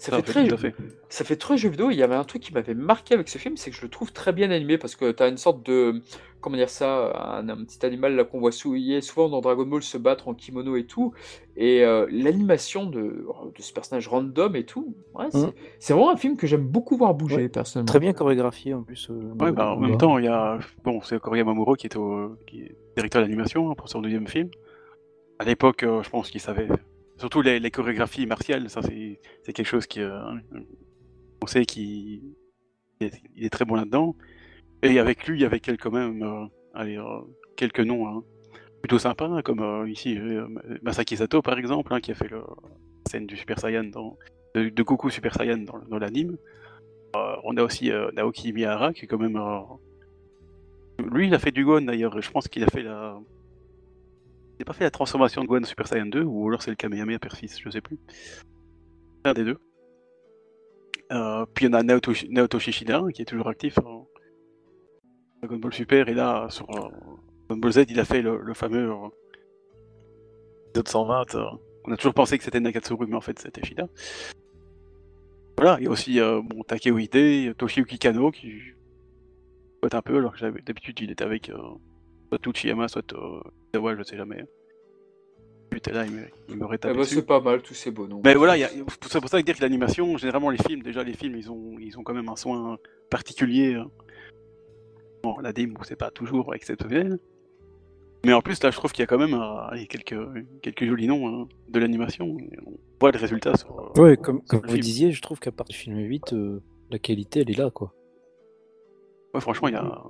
Ça 0.00 0.12
Ça, 0.12 0.16
fait, 0.16 0.22
très, 0.22 0.48
tout 0.48 0.54
à 0.54 0.56
fait. 0.56 0.74
ça 1.10 1.24
fait 1.26 1.36
très 1.36 1.58
jeu 1.58 1.68
vidéo. 1.68 1.90
Il 1.90 1.96
y 1.98 2.02
avait 2.02 2.14
un 2.14 2.24
truc 2.24 2.40
qui 2.40 2.54
m'avait 2.54 2.72
marqué 2.72 3.12
avec 3.12 3.28
ce 3.28 3.36
film, 3.36 3.58
c'est 3.58 3.70
que 3.70 3.76
je 3.76 3.82
le 3.82 3.90
trouve 3.90 4.12
très 4.12 4.32
bien 4.32 4.50
animé 4.50 4.78
parce 4.78 4.96
que 4.96 5.10
tu 5.12 5.22
as 5.22 5.28
une 5.28 5.36
sorte 5.36 5.62
de. 5.66 6.00
Comment 6.40 6.56
dire 6.56 6.70
ça 6.70 7.12
Un, 7.36 7.46
un 7.50 7.64
petit 7.66 7.84
animal 7.84 8.16
là 8.16 8.24
qu'on 8.24 8.40
voit 8.40 8.50
souiller 8.50 9.02
souvent 9.02 9.28
dans 9.28 9.42
Dragon 9.42 9.66
Ball 9.66 9.82
se 9.82 9.98
battre 9.98 10.26
en 10.28 10.32
kimono 10.32 10.74
et 10.76 10.84
tout. 10.86 11.12
Et 11.54 11.84
euh, 11.84 12.06
l'animation 12.10 12.86
de, 12.86 13.26
de 13.54 13.62
ce 13.62 13.74
personnage 13.74 14.08
random 14.08 14.56
et 14.56 14.64
tout. 14.64 14.94
Ouais, 15.14 15.26
c'est 15.30 15.38
Mhm. 15.38 15.52
c'est 15.78 15.92
vraiment 15.92 16.10
un 16.10 16.16
film 16.16 16.38
que 16.38 16.46
j'aime 16.46 16.64
beaucoup 16.66 16.96
voir 16.96 17.12
bouger, 17.12 17.36
Ouais, 17.36 17.48
personnellement. 17.50 17.84
Très 17.88 18.00
bien 18.00 18.14
chorégraphié, 18.14 18.72
en 18.72 18.82
plus. 18.82 19.10
euh, 19.10 19.34
Ouais, 19.38 19.52
bah, 19.52 19.74
en 19.74 19.76
même 19.80 19.98
temps, 19.98 20.16
il 20.16 20.24
y 20.24 20.28
a. 20.28 20.58
Bon, 20.82 21.02
c'est 21.02 21.20
Korea 21.20 21.44
Mamuro 21.44 21.74
qui 21.74 21.88
est, 21.88 21.96
au... 21.96 22.36
qui 22.46 22.62
est 22.62 22.74
directeur 22.96 23.20
d'animation 23.20 23.74
pour 23.74 23.90
son 23.90 24.00
deuxième 24.00 24.26
film. 24.26 24.48
À 25.38 25.44
l'époque, 25.44 25.82
euh, 25.82 26.02
je 26.02 26.08
pense 26.08 26.30
qu'il 26.30 26.40
savait 26.40 26.68
surtout 27.20 27.42
les, 27.42 27.70
chorégraphies 27.70 28.26
martiales, 28.26 28.68
ça 28.70 28.80
c'est 28.82 29.20
quelque 29.52 29.64
chose 29.64 29.86
qui, 29.86 30.00
euh, 30.00 30.18
on 31.42 31.46
sait 31.46 31.64
qu'il 31.64 32.34
il 33.00 33.44
est, 33.44 33.50
très 33.50 33.64
bon 33.64 33.74
là-dedans. 33.76 34.16
Et 34.82 34.98
avec 34.98 35.26
lui, 35.26 35.38
il 35.38 35.42
y 35.42 35.44
avait 35.44 35.60
quand 35.60 35.90
même, 35.90 36.22
euh, 36.22 36.46
allez, 36.74 36.96
euh, 36.96 37.20
quelques 37.56 37.80
noms 37.80 38.08
hein, 38.08 38.24
plutôt 38.82 38.98
sympas, 38.98 39.26
hein, 39.26 39.42
comme 39.42 39.60
euh, 39.60 39.88
ici 39.88 40.18
Masaki 40.82 41.16
Sato 41.16 41.42
par 41.42 41.58
exemple, 41.58 41.92
hein, 41.92 42.00
qui 42.00 42.10
a 42.10 42.14
fait 42.14 42.30
la 42.30 42.42
scène 43.08 43.26
du 43.26 43.36
Super 43.36 43.58
Saiyan 43.58 43.84
de, 44.54 44.82
Goku 44.82 45.10
Super 45.10 45.34
Saiyan 45.34 45.64
dans, 45.88 45.98
l'anime. 45.98 46.36
On 47.14 47.56
a 47.56 47.62
aussi 47.62 47.90
Naoki 48.14 48.52
Miyahara 48.52 48.92
qui 48.92 49.04
est 49.04 49.08
quand 49.08 49.18
même 49.18 49.38
lui, 51.10 51.26
il 51.26 51.34
a 51.34 51.38
fait 51.38 51.50
du 51.50 51.64
Gohan 51.64 51.82
d'ailleurs. 51.82 52.20
Je 52.20 52.30
pense 52.30 52.48
qu'il 52.48 52.62
a 52.62 52.66
fait 52.66 52.82
la. 52.82 53.18
Il 54.60 54.64
n'a 54.64 54.66
pas 54.66 54.74
fait 54.74 54.84
la 54.84 54.90
transformation 54.90 55.40
de 55.40 55.46
Gohan 55.46 55.64
Super 55.64 55.86
Saiyan 55.88 56.04
2, 56.04 56.22
ou 56.22 56.46
alors 56.46 56.60
c'est 56.60 56.68
le 56.68 56.76
Kamehameha 56.76 57.18
Père-Fils, 57.18 57.58
je 57.58 57.70
sais 57.70 57.80
plus. 57.80 57.98
Un 59.24 59.32
des 59.32 59.42
deux. 59.42 59.56
Euh, 61.12 61.46
puis 61.54 61.64
il 61.64 61.70
y 61.70 61.74
en 61.74 61.78
a 61.78 61.82
Naoto, 61.82 62.12
Naoto 62.28 62.58
Shishida, 62.58 63.00
qui 63.14 63.22
est 63.22 63.24
toujours 63.24 63.48
actif 63.48 63.78
en 63.78 64.06
Dragon 65.40 65.56
Ball 65.56 65.72
Super, 65.72 66.10
et 66.10 66.12
là, 66.12 66.46
sur 66.50 66.68
euh, 66.76 66.90
Dragon 67.48 67.58
Ball 67.58 67.72
Z, 67.72 67.84
il 67.88 67.98
a 67.98 68.04
fait 68.04 68.20
le, 68.20 68.38
le 68.38 68.52
fameux 68.52 68.90
euh, 68.90 69.08
épisode 70.68 70.88
120. 70.88 71.34
euh, 71.36 71.44
on 71.86 71.92
a 71.92 71.96
toujours 71.96 72.12
pensé 72.12 72.36
que 72.36 72.44
c'était 72.44 72.60
Nakatsuru, 72.60 73.06
mais 73.06 73.16
en 73.16 73.22
fait 73.22 73.38
c'était 73.38 73.64
Shida. 73.64 73.88
Voilà, 75.56 75.78
il 75.80 75.84
y 75.84 75.86
a 75.86 75.90
aussi 75.90 76.20
bon, 76.20 76.62
Takeo 76.64 76.98
Ide, 76.98 77.56
Toshiyuki 77.56 77.98
Kano, 77.98 78.30
qui 78.30 78.60
soit 79.82 79.94
un 79.94 80.02
peu, 80.02 80.18
alors 80.18 80.36
que 80.36 80.60
d'habitude 80.60 81.00
il 81.00 81.10
était 81.10 81.24
avec 81.24 81.50
soit 82.30 82.46
Uchiyama, 82.46 82.88
soit 82.88 83.12
euh, 83.12 83.40
Izawa, 83.74 83.96
je 83.96 84.02
sais 84.02 84.16
jamais. 84.16 84.44
Putain 85.70 85.92
là, 85.92 86.04
il 86.04 86.12
me- 86.12 86.24
il 86.48 86.56
m'aurait 86.56 86.78
Eh 86.82 86.92
ben, 86.92 87.04
c'est 87.04 87.24
pas 87.26 87.40
mal 87.40 87.62
tous 87.62 87.74
ces 87.74 87.90
beaux 87.92 88.06
noms. 88.08 88.22
Mais 88.24 88.34
voilà, 88.34 88.56
il 88.56 88.60
y 88.60 88.64
a- 88.64 88.70
c'est 89.08 89.20
pour 89.20 89.28
ça 89.28 89.38
que 89.40 89.44
dire 89.46 89.56
que 89.56 89.62
l'animation, 89.62 90.16
généralement 90.16 90.50
les 90.50 90.58
films, 90.58 90.82
déjà 90.82 91.02
les 91.04 91.12
films, 91.12 91.36
ils 91.36 91.50
ont, 91.50 91.76
ils 91.78 91.96
ont 91.98 92.02
quand 92.02 92.14
même 92.14 92.28
un 92.28 92.36
soin 92.36 92.78
particulier. 93.08 93.74
hein. 93.74 93.88
Bon, 95.22 95.38
la 95.38 95.52
dim, 95.52 95.74
c'est 95.82 95.96
pas 95.96 96.10
toujours 96.10 96.54
exceptionnel. 96.54 97.18
Mais 98.24 98.32
en 98.32 98.40
plus, 98.42 98.62
là, 98.62 98.70
je 98.70 98.76
trouve 98.76 98.92
qu'il 98.92 99.02
y 99.02 99.04
a 99.04 99.06
quand 99.06 99.18
même 99.18 99.34
euh, 99.34 99.84
quelques, 99.88 100.16
quelques 100.62 100.84
jolis 100.86 101.06
noms 101.06 101.26
hein, 101.42 101.48
de 101.68 101.78
l'animation. 101.78 102.36
On 102.66 102.72
voit 103.00 103.12
le 103.12 103.18
résultat 103.18 103.56
sur. 103.56 103.92
euh, 103.96 104.02
Ouais, 104.02 104.16
comme, 104.16 104.42
comme 104.42 104.60
le 104.62 104.66
vous 104.66 104.72
film. 104.74 104.82
disiez, 104.82 105.12
je 105.12 105.22
trouve 105.22 105.38
qu'à 105.38 105.52
part 105.52 105.66
du 105.66 105.76
film 105.76 105.96
8, 105.98 106.32
euh, 106.32 106.60
la 106.90 106.98
qualité, 106.98 107.40
elle 107.40 107.50
est 107.50 107.56
là, 107.58 107.70
quoi. 107.70 107.94
Ouais, 109.34 109.40
franchement, 109.40 109.68
il 109.68 109.74
y 109.74 109.76
a 109.76 109.84
un 109.84 110.02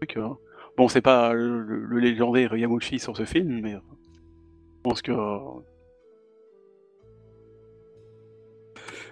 truc. 0.00 0.16
euh, 0.18 0.28
Bon, 0.76 0.88
c'est 0.88 1.02
pas 1.02 1.32
le, 1.34 1.60
le- 1.62 1.84
le 1.84 1.98
légendaire 1.98 2.56
Yamauchi 2.56 2.98
sur 2.98 3.16
ce 3.16 3.24
film, 3.24 3.60
mais 3.60 3.74
euh, 3.74 3.80
je 4.78 4.82
pense 4.82 5.02
que. 5.02 5.12
euh, 5.12 5.38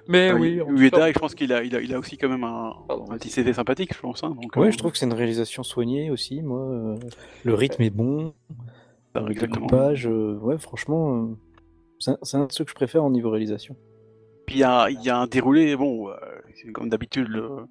Mais 0.08 0.30
euh, 0.30 0.38
oui, 0.38 0.60
Ueda, 0.68 1.12
je 1.12 1.18
pense 1.18 1.34
qu'il 1.34 1.52
a, 1.52 1.62
il 1.62 1.76
a, 1.76 1.80
il 1.80 1.94
a 1.94 1.98
aussi 1.98 2.16
quand 2.16 2.28
même 2.28 2.44
un, 2.44 2.72
Pardon, 2.88 3.10
un 3.12 3.18
petit 3.18 3.30
CV 3.30 3.52
sympathique, 3.52 3.94
je 3.94 4.00
pense. 4.00 4.24
hein, 4.24 4.30
donc, 4.30 4.56
Ouais, 4.56 4.68
euh, 4.68 4.70
je 4.70 4.78
trouve 4.78 4.92
que 4.92 4.98
c'est 4.98 5.06
une 5.06 5.12
réalisation 5.12 5.62
soignée 5.62 6.10
aussi, 6.10 6.42
moi. 6.42 6.60
euh, 6.60 6.96
le 7.44 7.54
rythme 7.54 7.82
est 7.82 7.90
bon, 7.90 8.34
le 9.14 9.30
exactement. 9.30 9.68
euh, 9.72 10.36
ouais, 10.38 10.58
franchement, 10.58 11.24
euh, 11.24 11.36
c'est 11.98 12.36
un, 12.36 12.46
de 12.46 12.52
ceux 12.52 12.64
que 12.64 12.70
je 12.70 12.74
préfère 12.74 13.04
en 13.04 13.10
niveau 13.10 13.30
réalisation. 13.30 13.76
Puis 14.46 14.56
il 14.56 14.60
y 14.60 14.64
a, 14.64 14.90
il 14.90 15.00
y 15.00 15.10
a 15.10 15.16
un 15.18 15.26
déroulé, 15.26 15.76
bon, 15.76 16.08
euh, 16.08 16.14
c'est 16.54 16.72
comme 16.72 16.88
d'habitude, 16.88 17.28
le 17.28 17.66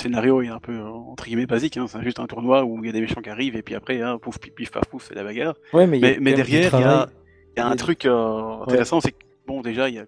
scénario 0.00 0.42
est 0.42 0.48
un 0.48 0.58
peu, 0.58 0.72
euh, 0.72 0.88
entre 0.88 1.24
guillemets, 1.24 1.46
basique, 1.46 1.76
hein, 1.76 1.86
c'est 1.88 2.02
juste 2.02 2.20
un 2.20 2.26
tournoi 2.26 2.64
où 2.64 2.78
il 2.82 2.86
y 2.86 2.90
a 2.90 2.92
des 2.92 3.00
méchants 3.00 3.20
qui 3.20 3.30
arrivent, 3.30 3.56
et 3.56 3.62
puis 3.62 3.74
après, 3.74 4.00
hein, 4.00 4.18
pouf, 4.18 4.38
pif, 4.38 4.54
pif, 4.54 4.70
paf, 4.70 4.86
pouf, 4.86 5.06
c'est 5.06 5.14
la 5.14 5.24
bagarre. 5.24 5.54
Ouais, 5.72 5.86
mais, 5.86 5.98
il 5.98 6.02
y 6.02 6.06
a 6.06 6.20
Mais, 6.20 6.32
derrière, 6.32 6.72
il 6.74 6.80
y 6.80 7.58
y 7.58 7.62
a 7.62 7.66
un 7.66 7.76
truc 7.76 8.06
euh, 8.06 8.62
intéressant, 8.62 9.00
c'est 9.00 9.12
que, 9.12 9.24
bon, 9.46 9.60
déjà, 9.60 9.88
il 9.88 9.96
y 9.96 9.98
a... 9.98 10.06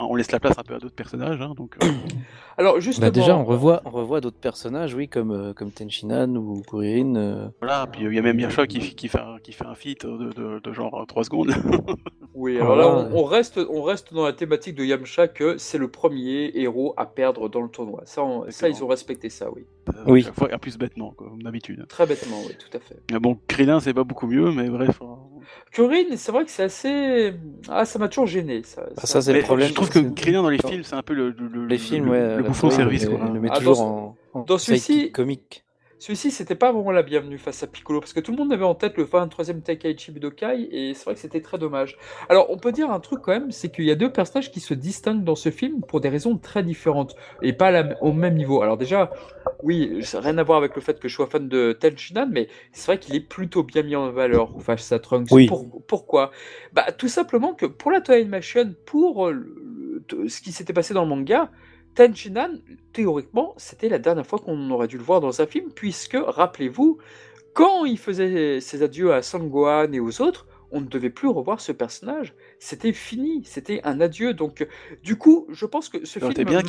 on 0.00 0.14
laisse 0.16 0.32
la 0.32 0.40
place 0.40 0.58
un 0.58 0.62
peu 0.62 0.74
à 0.74 0.78
d'autres 0.78 0.94
personnages, 0.94 1.40
hein, 1.40 1.54
donc... 1.56 1.76
euh, 1.82 1.86
Alors 2.56 2.78
justement, 2.80 3.08
Bah 3.08 3.10
déjà, 3.10 3.36
on 3.36 3.44
revoit, 3.44 3.82
on 3.84 3.90
revoit 3.90 4.20
d'autres 4.20 4.38
personnages, 4.38 4.94
oui, 4.94 5.08
comme, 5.08 5.32
euh, 5.32 5.52
comme 5.52 5.72
Tenshinhan 5.72 6.36
ou 6.36 6.62
Kuririn. 6.62 7.16
euh, 7.16 7.48
voilà, 7.60 7.88
puis 7.90 8.04
euh, 8.06 8.12
il 8.12 8.16
y 8.16 8.18
a 8.18 8.22
même 8.22 8.38
Yasha 8.38 8.66
qui, 8.68 8.78
qui, 8.94 9.08
fait, 9.08 9.18
un, 9.18 9.38
qui 9.42 9.52
fait 9.52 9.66
un 9.66 9.74
feat 9.74 10.06
de, 10.06 10.32
de, 10.32 10.60
de 10.60 10.72
genre 10.72 11.04
3 11.08 11.24
secondes. 11.24 11.50
Oui, 12.36 12.56
Oh 12.58 12.64
alors 12.64 12.76
là, 12.76 12.82
là, 12.84 13.08
on, 13.14 13.20
on 13.20 13.24
reste, 13.24 13.60
on 13.70 13.82
reste 13.82 14.12
dans 14.12 14.24
la 14.24 14.32
thématique 14.32 14.74
de 14.74 14.84
Yamcha 14.84 15.28
que 15.28 15.56
c'est 15.56 15.78
le 15.78 15.86
premier 15.88 16.50
héros 16.54 16.92
à 16.96 17.06
perdre 17.06 17.48
dans 17.48 17.60
le 17.60 17.68
tournoi. 17.68 18.02
Ça, 18.06 18.24
on- 18.24 18.50
ça 18.50 18.68
ils 18.68 18.82
ont 18.82 18.88
respecté 18.88 19.30
ça, 19.30 19.48
oui. 19.52 19.62
Oui. 20.06 20.22
Chaque 20.22 20.34
fois, 20.34 20.52
et 20.52 20.58
plus 20.58 20.78
bêtement, 20.78 21.12
quoi, 21.12 21.28
comme 21.28 21.42
d'habitude. 21.42 21.86
Très 21.88 22.06
bêtement, 22.06 22.38
oui, 22.46 22.54
tout 22.58 22.76
à 22.76 22.80
fait. 22.80 22.96
Mais 23.12 23.18
bon, 23.18 23.38
Krillin, 23.48 23.80
c'est 23.80 23.94
pas 23.94 24.04
beaucoup 24.04 24.26
mieux, 24.26 24.50
mais 24.50 24.68
bref... 24.70 24.98
Kurin, 25.72 26.16
c'est 26.16 26.32
vrai 26.32 26.44
que 26.44 26.50
c'est 26.50 26.62
assez. 26.62 27.34
Ah, 27.68 27.84
ça 27.84 27.98
m'a 27.98 28.08
toujours 28.08 28.26
gêné. 28.26 28.62
Ça, 28.64 28.82
Bah, 28.96 29.02
ça, 29.04 29.20
c'est 29.20 29.32
le 29.32 29.40
problème, 29.42 29.68
je 29.68 29.74
trouve 29.74 29.90
que 29.90 29.98
Krillin 29.98 30.42
dans 30.42 30.48
les 30.48 30.58
films, 30.58 30.82
c'est 30.84 30.94
un 30.94 31.02
peu 31.02 31.12
le, 31.14 31.30
le, 31.30 31.48
le- 31.48 31.66
Les 31.66 31.76
le- 31.76 31.80
films, 31.82 32.06
le, 32.06 32.10
ouais, 32.12 32.36
le 32.38 32.42
bouffon 32.44 32.70
service, 32.70 33.06
quoi. 33.06 33.30
le- 33.32 33.40
met 33.40 33.48
Ah, 33.52 33.58
toujours 33.58 33.76
dans 33.76 34.16
en, 34.34 34.40
en 34.40 34.42
dans 34.44 34.58
celui-ci- 34.58 35.12
comique. 35.12 35.64
Celui-ci, 35.98 36.30
c'était 36.30 36.54
pas 36.56 36.72
vraiment 36.72 36.90
la 36.90 37.02
bienvenue 37.02 37.38
face 37.38 37.62
à 37.62 37.66
Piccolo, 37.66 38.00
parce 38.00 38.12
que 38.12 38.20
tout 38.20 38.30
le 38.32 38.36
monde 38.36 38.52
avait 38.52 38.64
en 38.64 38.74
tête 38.74 38.96
le 38.98 39.04
23e 39.04 39.62
Tenkaichi 39.62 40.10
Budokai, 40.12 40.68
et 40.70 40.92
c'est 40.92 41.04
vrai 41.04 41.14
que 41.14 41.20
c'était 41.20 41.40
très 41.40 41.56
dommage. 41.56 41.96
Alors, 42.28 42.50
on 42.50 42.58
peut 42.58 42.72
dire 42.72 42.90
un 42.90 43.00
truc 43.00 43.20
quand 43.22 43.32
même, 43.32 43.50
c'est 43.50 43.70
qu'il 43.70 43.84
y 43.84 43.90
a 43.90 43.94
deux 43.94 44.10
personnages 44.12 44.50
qui 44.50 44.60
se 44.60 44.74
distinguent 44.74 45.24
dans 45.24 45.36
ce 45.36 45.50
film 45.50 45.80
pour 45.82 46.00
des 46.00 46.08
raisons 46.10 46.36
très 46.36 46.62
différentes, 46.62 47.14
et 47.42 47.52
pas 47.52 47.70
la- 47.70 48.02
au 48.02 48.12
même 48.12 48.34
niveau. 48.34 48.60
Alors 48.60 48.76
déjà, 48.76 49.10
oui, 49.62 50.00
ça 50.02 50.20
rien 50.20 50.36
à 50.36 50.42
voir 50.42 50.58
avec 50.58 50.74
le 50.74 50.82
fait 50.82 51.00
que 51.00 51.08
je 51.08 51.14
sois 51.14 51.26
fan 51.26 51.48
de 51.48 51.72
Tenshinhan, 51.72 52.26
mais 52.30 52.48
c'est 52.72 52.86
vrai 52.86 52.98
qu'il 52.98 53.14
est 53.14 53.20
plutôt 53.20 53.62
bien 53.62 53.82
mis 53.82 53.96
en 53.96 54.10
valeur 54.10 54.50
face 54.60 54.92
à 54.92 54.98
Trunks. 54.98 55.28
Oui. 55.30 55.46
Pour- 55.46 55.64
pourquoi? 55.86 56.32
Bah, 56.72 56.92
tout 56.92 57.08
simplement 57.08 57.54
que 57.54 57.66
pour 57.66 57.90
la 57.90 58.00
Toei 58.00 58.16
Animation, 58.20 58.74
pour 58.84 59.30
le- 59.30 60.02
le- 60.12 60.28
ce 60.28 60.42
qui 60.42 60.52
s'était 60.52 60.74
passé 60.74 60.92
dans 60.92 61.02
le 61.04 61.08
manga, 61.08 61.50
Tenshinhan, 61.94 62.58
théoriquement, 62.92 63.54
c'était 63.56 63.88
la 63.88 63.98
dernière 63.98 64.26
fois 64.26 64.38
qu'on 64.38 64.70
aurait 64.70 64.88
dû 64.88 64.98
le 64.98 65.04
voir 65.04 65.20
dans 65.20 65.40
un 65.40 65.46
film, 65.46 65.70
puisque, 65.72 66.16
rappelez-vous, 66.20 66.98
quand 67.52 67.84
il 67.84 67.98
faisait 67.98 68.60
ses 68.60 68.82
adieux 68.82 69.12
à 69.12 69.22
Sangohan 69.22 69.92
et 69.92 70.00
aux 70.00 70.20
autres, 70.20 70.46
on 70.72 70.80
ne 70.80 70.86
devait 70.86 71.10
plus 71.10 71.28
revoir 71.28 71.60
ce 71.60 71.70
personnage. 71.70 72.34
C'était 72.66 72.94
fini, 72.94 73.42
c'était 73.44 73.82
un 73.84 74.00
adieu. 74.00 74.32
Donc, 74.32 74.66
du 75.02 75.16
coup, 75.16 75.46
je 75.50 75.66
pense 75.66 75.90
que 75.90 76.06
ce 76.06 76.18
aurait 76.24 76.32
film. 76.32 76.48
bien 76.48 76.62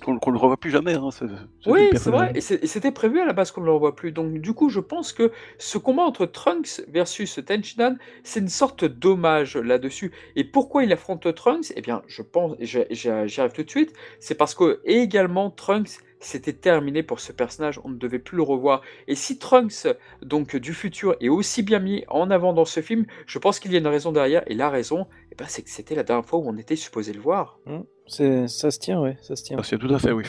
qu'on 0.00 0.16
qu'on 0.20 0.30
le 0.30 0.38
revoie 0.38 0.56
plus 0.56 0.70
jamais, 0.70 0.94
hein, 0.94 1.10
ce, 1.10 1.24
ce 1.58 1.68
Oui, 1.68 1.88
c'est 1.94 2.10
vrai, 2.10 2.30
et 2.36 2.40
c'était 2.40 2.92
prévu 2.92 3.18
à 3.18 3.26
la 3.26 3.32
base 3.32 3.50
qu'on 3.50 3.62
ne 3.62 3.66
le 3.66 3.72
revoie 3.72 3.96
plus. 3.96 4.12
Donc, 4.12 4.38
du 4.38 4.52
coup, 4.54 4.68
je 4.68 4.78
pense 4.78 5.12
que 5.12 5.32
ce 5.58 5.76
combat 5.76 6.04
entre 6.04 6.24
Trunks 6.24 6.82
versus 6.86 7.40
Tenshinhan, 7.44 7.96
c'est 8.22 8.38
une 8.38 8.48
sorte 8.48 8.84
d'hommage 8.84 9.56
là-dessus. 9.56 10.12
Et 10.36 10.44
pourquoi 10.44 10.84
il 10.84 10.92
affronte 10.92 11.34
Trunks? 11.34 11.72
Eh 11.74 11.80
bien, 11.80 12.02
je 12.06 12.22
pense, 12.22 12.54
j'y 12.60 13.08
arrive 13.08 13.52
tout 13.52 13.64
de 13.64 13.70
suite, 13.70 13.92
c'est 14.20 14.36
parce 14.36 14.54
que 14.54 14.80
également 14.84 15.50
Trunks, 15.50 15.98
c'était 16.20 16.52
terminé 16.52 17.02
pour 17.02 17.18
ce 17.20 17.32
personnage, 17.32 17.80
on 17.82 17.88
ne 17.88 17.96
devait 17.96 18.18
plus 18.18 18.36
le 18.36 18.42
revoir. 18.42 18.82
Et 19.08 19.14
si 19.14 19.38
Trunks, 19.38 19.88
donc 20.22 20.54
du 20.56 20.74
futur, 20.74 21.16
est 21.20 21.28
aussi 21.30 21.62
bien 21.62 21.78
mis 21.78 22.04
en 22.08 22.30
avant 22.30 22.52
dans 22.52 22.64
ce 22.66 22.80
film, 22.80 23.06
je 23.26 23.38
pense 23.38 23.58
qu'il 23.58 23.72
y 23.72 23.76
a 23.76 23.78
une 23.78 23.86
raison 23.86 24.12
derrière. 24.12 24.42
Et 24.46 24.54
la 24.54 24.68
raison, 24.70 25.06
eh 25.32 25.34
ben, 25.34 25.46
c'est 25.48 25.62
que 25.62 25.70
c'était 25.70 25.94
la 25.94 26.02
dernière 26.02 26.26
fois 26.26 26.38
où 26.38 26.44
on 26.46 26.56
était 26.58 26.76
supposé 26.76 27.12
le 27.12 27.20
voir. 27.20 27.58
C'est- 28.06 28.48
Ça 28.48 28.70
se 28.70 28.78
tient, 28.78 29.00
ouais, 29.00 29.16
ça 29.22 29.34
se 29.34 29.42
tient. 29.44 29.56
Ah, 29.58 29.62
c'est 29.64 29.78
tout 29.78 29.92
à 29.94 29.98
fait, 29.98 30.12
oui. 30.12 30.24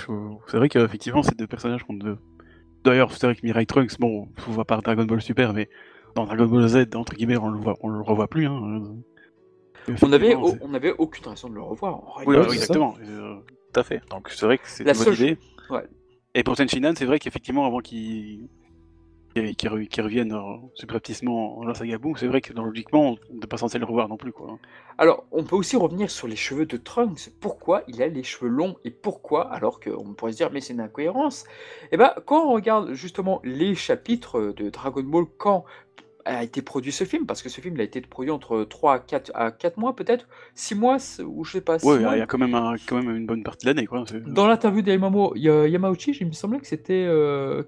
C'est 0.47 0.57
vrai 0.57 0.69
qu'effectivement, 0.69 1.23
c'est 1.23 1.37
deux 1.37 1.47
personnages 1.47 1.83
qu'on 1.83 1.93
ne... 1.93 2.15
D'ailleurs, 2.83 3.11
c'est 3.11 3.27
vrai 3.27 3.35
que 3.35 3.41
Mirai 3.43 3.65
Trunks, 3.65 3.99
bon, 3.99 4.27
on 4.47 4.51
voit 4.51 4.65
par 4.65 4.81
Dragon 4.81 5.03
Ball 5.03 5.21
Super, 5.21 5.53
mais 5.53 5.69
dans 6.15 6.25
Dragon 6.25 6.45
Ball 6.47 6.67
Z, 6.67 6.87
entre 6.95 7.13
guillemets, 7.15 7.37
on 7.37 7.49
le, 7.49 7.59
voit, 7.59 7.75
on 7.81 7.89
le 7.89 8.01
revoit 8.01 8.27
plus. 8.27 8.47
Hein. 8.47 8.59
On 10.01 10.11
avait, 10.13 10.27
Effectivement, 10.27 10.45
c'est- 10.47 10.59
on 10.61 10.73
avait 10.73 10.93
aucune 10.97 11.27
raison 11.27 11.49
de 11.49 11.55
le 11.55 11.61
revoir. 11.61 11.95
en 11.95 12.23
Oui, 12.25 12.35
oui, 12.37 12.53
exactement. 12.53 12.95
euh, 13.07 13.35
tout 13.73 13.79
à 13.79 13.83
fait. 13.83 14.01
Donc 14.09 14.29
c'est 14.29 14.45
vrai 14.45 14.57
que 14.57 14.67
c'est 14.67 14.83
La 14.83 14.91
une 14.93 14.97
bonne 14.97 15.15
seule 15.15 15.27
idée. 15.29 15.37
Ouais. 15.69 15.87
Et 16.33 16.43
pour 16.43 16.55
Tenshinhan, 16.55 16.93
c'est 16.95 17.05
vrai 17.05 17.19
qu'effectivement, 17.19 17.65
avant 17.65 17.79
qu'il 17.79 18.47
qu'il 19.33 19.55
qu'il 19.55 19.69
re- 19.69 19.87
qu'il 19.87 20.03
revienne 20.03 20.33
euh, 20.33 20.57
subrepticement 20.75 21.63
dans 21.63 21.73
saga 21.73 21.97
Boo, 21.97 22.15
c'est 22.17 22.27
vrai 22.27 22.41
que 22.41 22.51
dans- 22.53 22.63
logiquement, 22.65 23.15
on 23.29 23.33
n'est 23.35 23.47
pas 23.47 23.57
censé 23.57 23.79
le 23.79 23.85
revoir 23.85 24.09
non 24.09 24.17
plus. 24.17 24.31
Quoi. 24.33 24.57
Alors, 24.97 25.25
on 25.31 25.43
peut 25.43 25.55
aussi 25.55 25.77
revenir 25.77 26.09
sur 26.09 26.27
les 26.27 26.35
cheveux 26.35 26.65
de 26.65 26.77
Trunks. 26.77 27.31
Pourquoi 27.39 27.83
il 27.87 28.01
a 28.01 28.07
les 28.07 28.23
cheveux 28.23 28.49
longs 28.49 28.75
et 28.83 28.91
pourquoi 28.91 29.51
Alors 29.53 29.79
qu'on 29.79 30.13
pourrait 30.13 30.33
se 30.33 30.37
dire, 30.37 30.51
mais 30.51 30.59
c'est 30.61 30.73
une 30.73 30.81
incohérence? 30.81 31.45
Eh 31.93 31.97
ben, 31.97 32.13
quand 32.25 32.45
on 32.45 32.51
regarde 32.53 32.93
justement 32.93 33.39
les 33.43 33.73
chapitres 33.75 34.53
de 34.55 34.69
Dragon 34.69 35.03
Ball, 35.03 35.25
quand 35.37 35.63
a 36.25 36.43
été 36.43 36.61
produit 36.61 36.91
ce 36.91 37.03
film, 37.03 37.25
parce 37.25 37.41
que 37.41 37.49
ce 37.49 37.61
film 37.61 37.75
il 37.75 37.81
a 37.81 37.83
été 37.83 38.01
produit 38.01 38.31
entre 38.31 38.63
3 38.63 38.93
à 38.93 38.99
4, 38.99 39.31
à 39.33 39.51
4 39.51 39.77
mois 39.77 39.95
peut-être, 39.95 40.27
6 40.55 40.75
mois, 40.75 40.97
ou 41.25 41.43
je 41.43 41.51
sais 41.53 41.61
pas, 41.61 41.79
6 41.79 41.85
Ouais, 41.87 41.97
il 41.97 42.17
y 42.19 42.21
a 42.21 42.25
quand 42.25 42.37
même, 42.37 42.55
un- 42.55 42.75
quand 42.87 42.97
même 43.01 43.15
une 43.15 43.25
bonne 43.25 43.43
partie 43.43 43.65
de 43.65 43.71
l'année. 43.71 43.87
quoi. 43.87 44.03
Dans 44.27 44.47
l'interview 44.47 44.81
d'Yamamo- 44.81 45.33
Ya- 45.35 45.67
Yamauchi, 45.67 46.11
il 46.19 46.27
me 46.27 46.31
semblait 46.31 46.59
que 46.59 46.67
c'était 46.67 47.07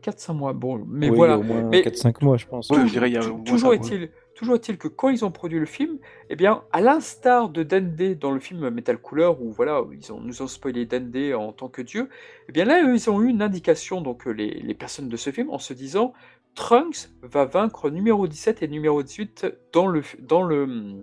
4-5 0.02 0.34
mois. 0.34 0.54
Bon, 0.54 0.84
mais 0.88 1.10
Oui, 1.10 1.16
voilà. 1.16 1.38
au 1.38 1.44
moins 1.44 1.64
Mais- 1.64 1.82
4-5 1.82 2.22
mois, 2.22 2.38
je 2.38 2.46
pense. 2.48 2.70
Ouais, 2.70 2.86
je 2.86 2.92
dirais, 2.92 3.10
il 3.10 3.14
y 3.14 3.18
a 3.18 3.22
toujours 3.46 3.74
est-il, 3.74 4.10
toujours 4.36 4.56
est-il 4.56 4.78
que 4.78 4.88
quand 4.88 5.10
ils 5.10 5.24
ont 5.26 5.32
produit 5.32 5.60
le 5.60 5.66
film, 5.66 5.98
eh 6.30 6.36
bien, 6.36 6.64
à 6.72 6.82
l'instar 6.82 7.50
de 7.50 7.64
Dende 7.64 8.18
dans 8.20 8.32
le 8.32 8.40
film 8.40 8.70
Metal 8.70 8.98
Cooler, 8.98 9.30
où 9.40 9.52
voilà, 9.52 9.82
ils 10.00 10.12
ont, 10.12 10.20
nous 10.20 10.42
ont 10.42 10.48
spoilé 10.48 10.86
Dende 10.86 11.16
en 11.36 11.52
tant 11.52 11.70
que 11.70 11.82
dieu, 11.82 12.10
eh 12.50 12.52
bien 12.52 12.66
là, 12.66 12.84
eux, 12.84 12.96
ils 12.96 13.10
ont 13.10 13.22
eu 13.22 13.28
une 13.30 13.42
indication, 13.42 14.02
donc 14.02 14.26
les, 14.26 14.50
les 14.62 14.74
personnes 14.74 15.10
de 15.10 15.18
ce 15.18 15.30
film, 15.30 15.50
en 15.50 15.60
se 15.60 15.74
disant 15.74 16.14
Trunks 16.56 17.10
va 17.22 17.46
vaincre 17.46 17.90
numéro 17.90 18.28
17 18.28 18.62
et 18.64 18.68
numéro 18.68 19.02
18 19.02 19.46
dans 19.72 19.88
le, 19.88 20.04
dans 20.20 20.44
le, 20.44 21.02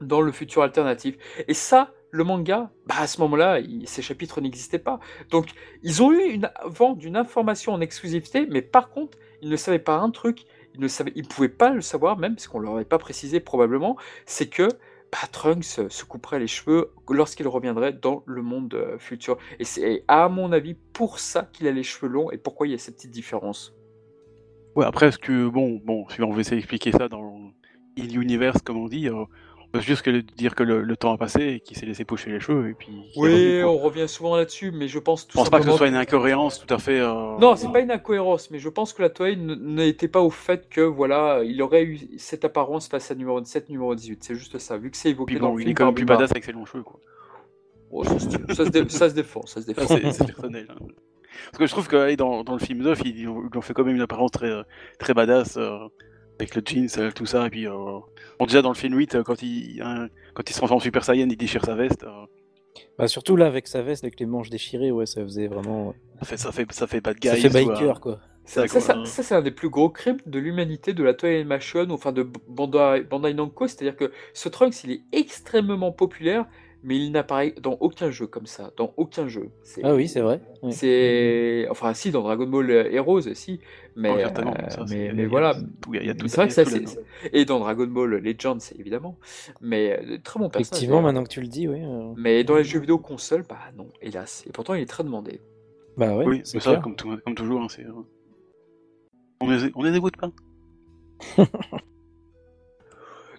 dans 0.00 0.20
le 0.20 0.32
futur 0.32 0.62
alternatif. 0.62 1.16
Et 1.48 1.54
ça, 1.54 1.92
le 2.10 2.24
manga, 2.24 2.70
bah 2.86 2.96
à 2.98 3.06
ce 3.06 3.20
moment-là, 3.20 3.60
ces 3.84 4.02
chapitres 4.02 4.40
n'existaient 4.40 4.78
pas. 4.78 5.00
Donc, 5.30 5.48
ils 5.82 6.02
ont 6.02 6.12
eu 6.12 6.22
une 6.22 6.50
vent 6.64 6.94
d'une 6.94 7.16
information 7.16 7.72
en 7.72 7.80
exclusivité, 7.80 8.46
mais 8.46 8.62
par 8.62 8.90
contre, 8.90 9.18
ils 9.42 9.50
ne 9.50 9.56
savaient 9.56 9.78
pas 9.78 9.96
un 9.96 10.10
truc, 10.10 10.44
ils 10.74 10.80
ne 10.80 10.88
savaient, 10.88 11.12
ils 11.14 11.26
pouvaient 11.26 11.48
pas 11.48 11.70
le 11.70 11.80
savoir 11.80 12.16
même, 12.16 12.36
parce 12.36 12.48
qu'on 12.48 12.60
leur 12.60 12.76
avait 12.76 12.84
pas 12.84 12.98
précisé 12.98 13.40
probablement, 13.40 13.96
c'est 14.24 14.48
que 14.48 14.68
bah, 15.12 15.18
Trunks 15.30 15.64
se 15.88 16.04
couperait 16.04 16.38
les 16.38 16.46
cheveux 16.46 16.92
lorsqu'il 17.08 17.46
reviendrait 17.48 17.92
dans 17.92 18.22
le 18.26 18.42
monde 18.42 18.74
euh, 18.74 18.98
futur. 18.98 19.38
Et 19.58 19.64
c'est 19.64 20.04
à 20.08 20.28
mon 20.28 20.52
avis 20.52 20.74
pour 20.74 21.18
ça 21.18 21.48
qu'il 21.52 21.66
a 21.68 21.70
les 21.70 21.82
cheveux 21.82 22.10
longs 22.10 22.30
et 22.30 22.38
pourquoi 22.38 22.66
il 22.66 22.70
y 22.70 22.74
a 22.74 22.78
cette 22.78 22.96
petite 22.96 23.12
différence. 23.12 23.75
Ouais, 24.76 24.84
après, 24.84 25.06
est-ce 25.06 25.18
que, 25.18 25.48
bon, 25.48 25.80
bon, 25.82 26.06
si 26.10 26.22
on 26.22 26.30
veut 26.30 26.40
essayer 26.40 26.56
d'expliquer 26.56 26.92
ça 26.92 27.08
dans 27.08 27.50
l'univers, 27.96 28.62
comme 28.62 28.76
on 28.76 28.88
dit, 28.88 29.08
euh, 29.08 29.14
on 29.14 29.68
peut 29.72 29.80
juste 29.80 30.02
que 30.02 30.10
dire 30.10 30.54
que 30.54 30.62
le, 30.62 30.96
temps 30.98 31.14
a 31.14 31.16
passé 31.16 31.40
et 31.40 31.60
qu'il 31.60 31.78
s'est 31.78 31.86
laissé 31.86 32.04
pocher 32.04 32.30
les 32.30 32.40
cheveux, 32.40 32.68
et 32.68 32.74
puis... 32.74 32.92
Oui, 33.16 33.62
on 33.64 33.78
revient 33.78 34.06
souvent 34.06 34.36
là-dessus, 34.36 34.72
mais 34.72 34.86
je 34.86 34.98
pense 34.98 35.26
tout 35.26 35.32
Je 35.32 35.38
pense 35.38 35.48
pas 35.48 35.60
que 35.60 35.64
ce 35.64 35.72
soit 35.72 35.88
une 35.88 35.96
incohérence 35.96 36.62
tout 36.64 36.72
à 36.72 36.76
fait... 36.76 37.00
Euh... 37.00 37.38
Non, 37.38 37.56
c'est 37.56 37.72
pas 37.72 37.80
une 37.80 37.90
incohérence, 37.90 38.50
mais 38.50 38.58
je 38.58 38.68
pense 38.68 38.92
que 38.92 39.00
la 39.00 39.08
Toei 39.08 39.36
n'était 39.36 40.08
pas 40.08 40.20
au 40.20 40.28
fait 40.28 40.68
que, 40.68 40.82
voilà, 40.82 41.40
il 41.42 41.62
aurait 41.62 41.84
eu 41.84 41.98
cette 42.18 42.44
apparence 42.44 42.86
face 42.86 43.10
à 43.10 43.14
numéro 43.14 43.40
17, 43.40 43.70
numéro 43.70 43.94
18, 43.94 44.24
c'est 44.24 44.34
juste 44.34 44.58
ça, 44.58 44.76
vu 44.76 44.90
que 44.90 44.98
c'est 44.98 45.08
évoqué 45.08 45.36
puis 45.36 45.40
bon, 45.40 45.58
il 45.58 45.70
est 45.70 45.74
quand 45.74 45.86
même 45.86 45.94
plus 45.94 46.04
badass 46.04 46.32
avec 46.32 46.44
ses 46.44 46.52
longs 46.52 46.66
cheveux, 46.66 46.82
quoi. 46.82 47.00
Oh, 47.90 48.04
ça, 48.04 48.18
se, 48.18 48.28
ça, 48.28 49.08
se 49.08 49.14
défend, 49.14 49.46
ça 49.46 49.62
se 49.62 49.66
défend. 49.72 49.86
c'est 49.86 50.26
personnel. 50.26 50.66
Hein. 50.68 50.86
Parce 51.46 51.58
que 51.58 51.66
je 51.66 51.72
trouve 51.72 51.88
que 51.88 52.14
dans, 52.16 52.44
dans 52.44 52.52
le 52.52 52.58
film 52.58 52.82
9, 52.82 53.00
ils, 53.04 53.28
ont 53.28 53.60
fait 53.60 53.74
quand 53.74 53.84
même 53.84 53.96
une 53.96 54.02
apparence 54.02 54.30
très, 54.30 54.52
très 54.98 55.14
badass, 55.14 55.56
euh, 55.56 55.78
avec 56.38 56.54
le 56.54 56.62
jeans, 56.64 56.88
euh, 56.98 57.10
tout 57.10 57.26
ça, 57.26 57.46
et 57.46 57.50
puis... 57.50 57.66
Euh, 57.66 57.72
bon, 58.38 58.46
déjà 58.46 58.62
dans 58.62 58.70
le 58.70 58.76
film 58.76 58.96
8, 58.96 59.22
quand 59.22 59.42
il, 59.42 59.80
hein, 59.82 60.08
quand 60.34 60.48
il 60.48 60.52
se 60.52 60.58
transforme 60.58 60.78
en 60.78 60.80
Super 60.80 61.04
Saiyan, 61.04 61.28
il 61.28 61.36
déchire 61.36 61.64
sa 61.64 61.74
veste. 61.74 62.04
Bah 62.98 63.08
surtout 63.08 63.36
là, 63.36 63.46
avec 63.46 63.66
sa 63.68 63.82
veste, 63.82 64.04
avec 64.04 64.20
les 64.20 64.26
manches 64.26 64.50
déchirées, 64.50 64.90
ouais, 64.90 65.06
ça 65.06 65.22
faisait 65.22 65.46
vraiment... 65.48 65.94
Ça 66.20 66.26
fait, 66.26 66.36
ça 66.36 66.52
fait, 66.52 66.72
ça 66.72 66.86
fait 66.86 67.00
bad 67.00 67.18
guy. 67.18 67.28
Ça 67.28 67.36
fait 67.36 67.48
biker, 67.48 68.00
quoi. 68.00 68.18
Ça, 68.46 68.68
ça, 68.68 68.80
ça, 68.80 69.22
c'est 69.24 69.34
un 69.34 69.42
des 69.42 69.50
plus 69.50 69.68
gros 69.68 69.90
crimes 69.90 70.18
de 70.24 70.38
l'humanité 70.38 70.94
de 70.94 71.02
la 71.02 71.14
Toei 71.14 71.34
Animation, 71.34 71.84
enfin 71.90 72.12
de 72.12 72.22
Bandai, 72.48 73.02
Bandai 73.02 73.34
Namco, 73.34 73.66
c'est-à-dire 73.66 73.96
que 73.96 74.12
ce 74.34 74.48
Trunks, 74.48 74.84
il 74.84 74.92
est 74.92 75.02
extrêmement 75.10 75.90
populaire, 75.90 76.46
mais 76.82 76.96
il 76.96 77.10
n'apparaît 77.10 77.54
dans 77.60 77.76
aucun 77.80 78.10
jeu 78.10 78.26
comme 78.26 78.46
ça, 78.46 78.72
dans 78.76 78.92
aucun 78.96 79.26
jeu. 79.26 79.50
Ah 79.82 79.94
oui, 79.94 80.08
c'est 80.08 80.20
vrai. 80.20 80.40
C'est 80.70 81.66
enfin 81.70 81.94
si 81.94 82.10
dans 82.10 82.22
Dragon 82.22 82.46
Ball 82.46 82.70
Heroes, 82.70 83.34
si, 83.34 83.60
mais 83.96 84.10
oh, 84.10 84.18
euh, 84.18 84.84
mais, 84.88 85.12
mais 85.12 85.26
voilà. 85.26 85.54
C'est 85.92 86.36
vrai 86.36 86.48
que 86.48 86.54
ça, 86.54 86.64
c'est 86.64 86.84
et 87.32 87.44
dans 87.44 87.58
Dragon 87.58 87.86
Ball 87.86 88.10
Legends, 88.10 88.58
évidemment, 88.78 89.18
mais 89.60 89.98
euh, 89.98 90.18
très 90.22 90.38
bon 90.38 90.48
personnage. 90.48 90.68
Effectivement, 90.68 91.02
maintenant 91.02 91.24
que 91.24 91.28
tu 91.28 91.40
le 91.40 91.48
dis, 91.48 91.66
oui. 91.66 91.82
Euh. 91.82 92.12
Mais 92.16 92.44
dans 92.44 92.56
les 92.56 92.64
jeux 92.64 92.80
vidéo 92.80 92.98
console, 92.98 93.44
bah 93.48 93.58
non, 93.76 93.88
hélas. 94.00 94.44
Et 94.46 94.52
pourtant, 94.52 94.74
il 94.74 94.82
est 94.82 94.86
très 94.86 95.02
demandé. 95.02 95.40
Bah 95.96 96.14
ouais. 96.16 96.26
Oui, 96.26 96.40
c'est 96.44 96.60
ça, 96.60 96.76
comme, 96.76 96.94
comme, 96.94 97.34
toujours. 97.34 97.62
Hein, 97.62 97.68
on 99.40 99.50
les 99.50 99.70
on 99.74 99.82
les 99.82 99.96
écoute 99.96 100.16
pas. 100.16 100.30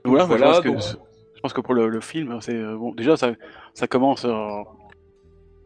voilà, 0.03 0.25
voilà 0.25 0.61
que 0.61 0.69
je 1.37 1.41
pense 1.41 1.53
que 1.53 1.61
pour 1.61 1.75
le, 1.75 2.01
film, 2.01 2.41
c'est 2.41 2.55
euh, 2.55 2.75
bon. 2.75 2.95
Déjà, 2.95 3.15
ça, 3.15 3.31
ça 3.75 3.85
commence. 3.87 4.25
Euh, 4.25 4.63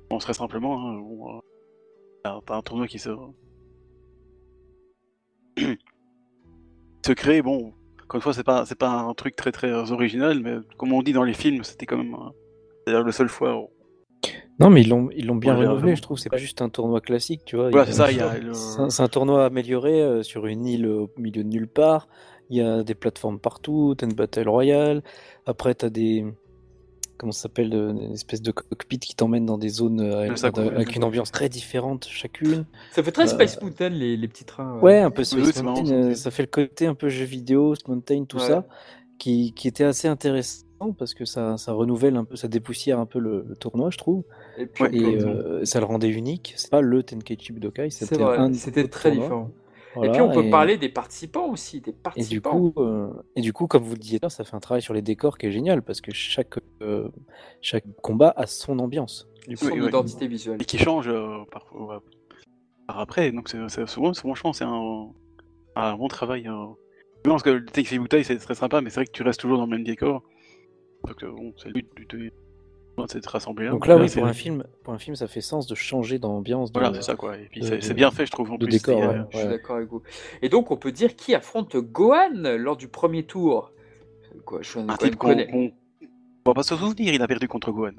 on 0.09 0.19
serait 0.19 0.33
simplement. 0.33 0.77
Hein, 0.77 0.99
bon, 0.99 1.37
euh, 2.27 2.39
t'as 2.45 2.55
un 2.57 2.61
tournoi 2.61 2.87
qui 2.87 2.99
se. 2.99 3.09
se 7.05 7.13
crée. 7.13 7.41
Bon, 7.41 7.71
encore 8.03 8.17
une 8.17 8.21
fois, 8.21 8.33
c'est 8.33 8.43
pas, 8.43 8.65
c'est 8.65 8.77
pas 8.77 8.89
un 8.89 9.13
truc 9.13 9.37
très 9.37 9.53
très 9.53 9.71
original, 9.93 10.41
mais 10.41 10.57
comme 10.77 10.91
on 10.91 11.01
dit 11.01 11.13
dans 11.13 11.23
les 11.23 11.33
films, 11.33 11.63
c'était 11.63 11.85
quand 11.85 11.97
même. 11.97 12.17
D'ailleurs, 12.85 13.03
le 13.03 13.13
seul 13.13 13.29
fois. 13.29 13.69
Non, 14.59 14.69
mais 14.69 14.81
ils 14.81 14.89
l'ont, 14.89 15.09
ils 15.15 15.25
l'ont 15.25 15.35
bien 15.35 15.55
renouvelé, 15.55 15.95
je 15.95 16.01
trouve. 16.01 16.19
C'est 16.19 16.29
pas 16.29 16.35
juste 16.35 16.61
un 16.61 16.67
tournoi 16.67 16.99
classique, 16.99 17.43
tu 17.45 17.55
vois. 17.55 17.69
Voilà, 17.69 17.85
c'est 17.85 17.93
ça. 17.93 18.09
C'est, 18.89 19.03
un, 19.03 19.07
tournoi 19.07 19.45
amélioré 19.45 20.21
sur 20.23 20.47
une 20.47 20.65
île 20.65 20.85
au 20.85 21.09
milieu 21.15 21.45
de 21.45 21.47
nulle 21.47 21.69
part. 21.69 22.09
Il 22.51 22.57
y 22.57 22.61
a 22.61 22.83
des 22.83 22.95
plateformes 22.95 23.39
partout, 23.39 23.95
t'as 23.97 24.05
une 24.05 24.13
Battle 24.13 24.49
Royale. 24.49 25.01
Après, 25.45 25.73
t'as 25.73 25.89
des. 25.89 26.25
Comment 27.17 27.31
ça 27.31 27.43
s'appelle 27.43 27.73
Une 27.73 28.11
espèce 28.11 28.41
de 28.41 28.51
cockpit 28.51 28.99
qui 28.99 29.15
t'emmène 29.15 29.45
dans 29.45 29.57
des 29.57 29.69
zones 29.69 30.01
euh, 30.01 30.35
avec, 30.43 30.95
une 30.97 31.05
ambiance 31.05 31.31
très 31.31 31.47
différente 31.47 32.07
chacune. 32.09 32.65
Ça 32.91 33.03
fait 33.03 33.11
très 33.13 33.23
euh, 33.23 33.27
Space 33.27 33.61
Mountain, 33.61 33.89
les, 33.89 34.17
les, 34.17 34.27
petits 34.27 34.43
trains. 34.43 34.79
Ouais, 34.79 34.99
un 34.99 35.11
peu 35.11 35.23
Space 35.23 35.63
Mountain. 35.63 35.91
Euh, 35.91 36.13
ça 36.13 36.29
fait 36.29 36.43
le 36.43 36.47
côté 36.47 36.87
un 36.87 36.95
peu 36.95 37.07
jeu 37.07 37.23
vidéo, 37.23 37.73
Mountain, 37.87 38.25
tout 38.25 38.39
ça, 38.39 38.65
qui, 39.17 39.53
qui, 39.53 39.69
était 39.69 39.85
assez 39.85 40.09
intéressant 40.09 40.65
parce 40.97 41.13
que 41.13 41.23
ça, 41.23 41.55
ça, 41.57 41.71
renouvelle 41.71 42.17
un 42.17 42.25
peu, 42.25 42.35
ça 42.35 42.49
dépoussière 42.49 42.99
un 42.99 43.05
peu 43.05 43.19
le, 43.19 43.45
tournoi, 43.61 43.91
je 43.91 43.97
trouve. 43.97 44.23
Et, 44.57 44.65
puis, 44.65 45.19
ça 45.63 45.79
le 45.79 45.85
rendait 45.85 46.09
unique. 46.09 46.53
C'est 46.57 46.71
pas 46.71 46.81
le 46.81 47.01
Tenkaichi 47.01 47.53
Budokai, 47.53 47.91
c'était 47.91 48.87
très 48.89 49.11
différent 49.11 49.51
et 50.03 50.09
puis 50.09 50.21
on 50.21 50.31
peut 50.31 50.49
parler 50.49 50.77
des 50.77 50.89
participants 50.89 51.47
aussi, 51.49 51.81
des 51.81 51.91
participants. 51.91 52.51
Et 52.51 52.61
du 52.61 52.71
coup, 52.71 52.81
euh, 52.81 53.09
et 53.35 53.41
du 53.41 53.53
coup 53.53 53.67
comme 53.67 53.83
vous 53.83 53.93
le 53.93 53.99
disiez, 53.99 54.19
ça 54.29 54.43
fait 54.43 54.55
un 54.55 54.59
travail 54.59 54.81
sur 54.81 54.93
les 54.93 55.01
décors 55.01 55.37
qui 55.37 55.47
est 55.47 55.51
génial 55.51 55.81
parce 55.81 56.01
que 56.01 56.11
chaque, 56.13 56.55
euh, 56.81 57.09
chaque 57.61 57.85
combat 58.01 58.33
a 58.35 58.47
son 58.47 58.79
ambiance. 58.79 59.27
son 59.55 59.69
identité 59.71 60.27
visuelle. 60.27 60.61
Et 60.61 60.65
qui 60.65 60.77
change 60.77 61.07
euh, 61.07 61.43
par, 61.51 61.67
après. 62.87 63.31
Donc 63.31 63.49
c'est, 63.49 63.87
souvent, 63.87 64.13
franchement, 64.13 64.53
c'est 64.53 64.65
un, 64.65 65.09
un, 65.75 65.95
bon 65.95 66.07
travail. 66.07 66.43
Je 66.43 67.29
pense 67.29 67.43
que 67.43 67.49
le 67.49 67.65
Take 67.65 67.97
bouteille 67.99 68.23
c'est 68.23 68.37
très 68.37 68.55
sympa, 68.55 68.81
mais 68.81 68.89
c'est 68.89 69.01
vrai 69.01 69.05
que 69.05 69.11
tu 69.11 69.23
restes 69.23 69.41
toujours 69.41 69.57
dans 69.57 69.65
le 69.65 69.71
même 69.71 69.83
décor. 69.83 70.23
Donc 71.05 71.25
bon, 71.25 71.53
c'est 71.57 71.67
le 71.67 71.73
but 71.73 72.15
du, 72.15 72.31
donc 73.69 73.87
là, 73.87 73.97
oui, 73.97 74.09
pour 74.09 74.25
un, 74.25 74.33
film, 74.33 74.63
pour 74.83 74.93
un 74.93 74.97
film, 74.97 75.15
ça 75.15 75.27
fait 75.27 75.41
sens 75.41 75.67
de 75.67 75.75
changer 75.75 76.19
d'ambiance. 76.19 76.71
Voilà, 76.73 76.93
c'est 76.93 77.01
ça, 77.01 77.15
quoi. 77.15 77.37
Et 77.37 77.47
puis 77.51 77.63
c'est 77.63 77.93
bien 77.93 78.11
fait, 78.11 78.25
je 78.25 78.31
trouve. 78.31 78.51
En 78.51 78.57
de 78.57 78.65
décor, 78.65 79.01
euh, 79.01 79.23
Je 79.31 79.37
suis 79.37 79.47
d'accord 79.47 79.77
avec 79.77 79.89
vous. 79.89 80.01
Et 80.41 80.49
donc, 80.49 80.71
on 80.71 80.77
peut 80.77 80.91
dire 80.91 81.15
qui 81.15 81.35
affronte 81.35 81.75
Gohan 81.75 82.57
lors 82.57 82.77
du 82.77 82.87
premier 82.87 83.23
tour? 83.23 83.71
Quoi, 84.45 84.61
je 84.61 84.79
un 84.79 84.97
type 84.97 85.15
qu'on 85.15 85.37
on... 85.53 85.71
va 86.45 86.53
pas 86.53 86.63
se 86.63 86.75
souvenir, 86.75 87.13
il 87.13 87.21
a 87.21 87.27
perdu 87.27 87.47
contre 87.47 87.71
Gohan. 87.71 87.91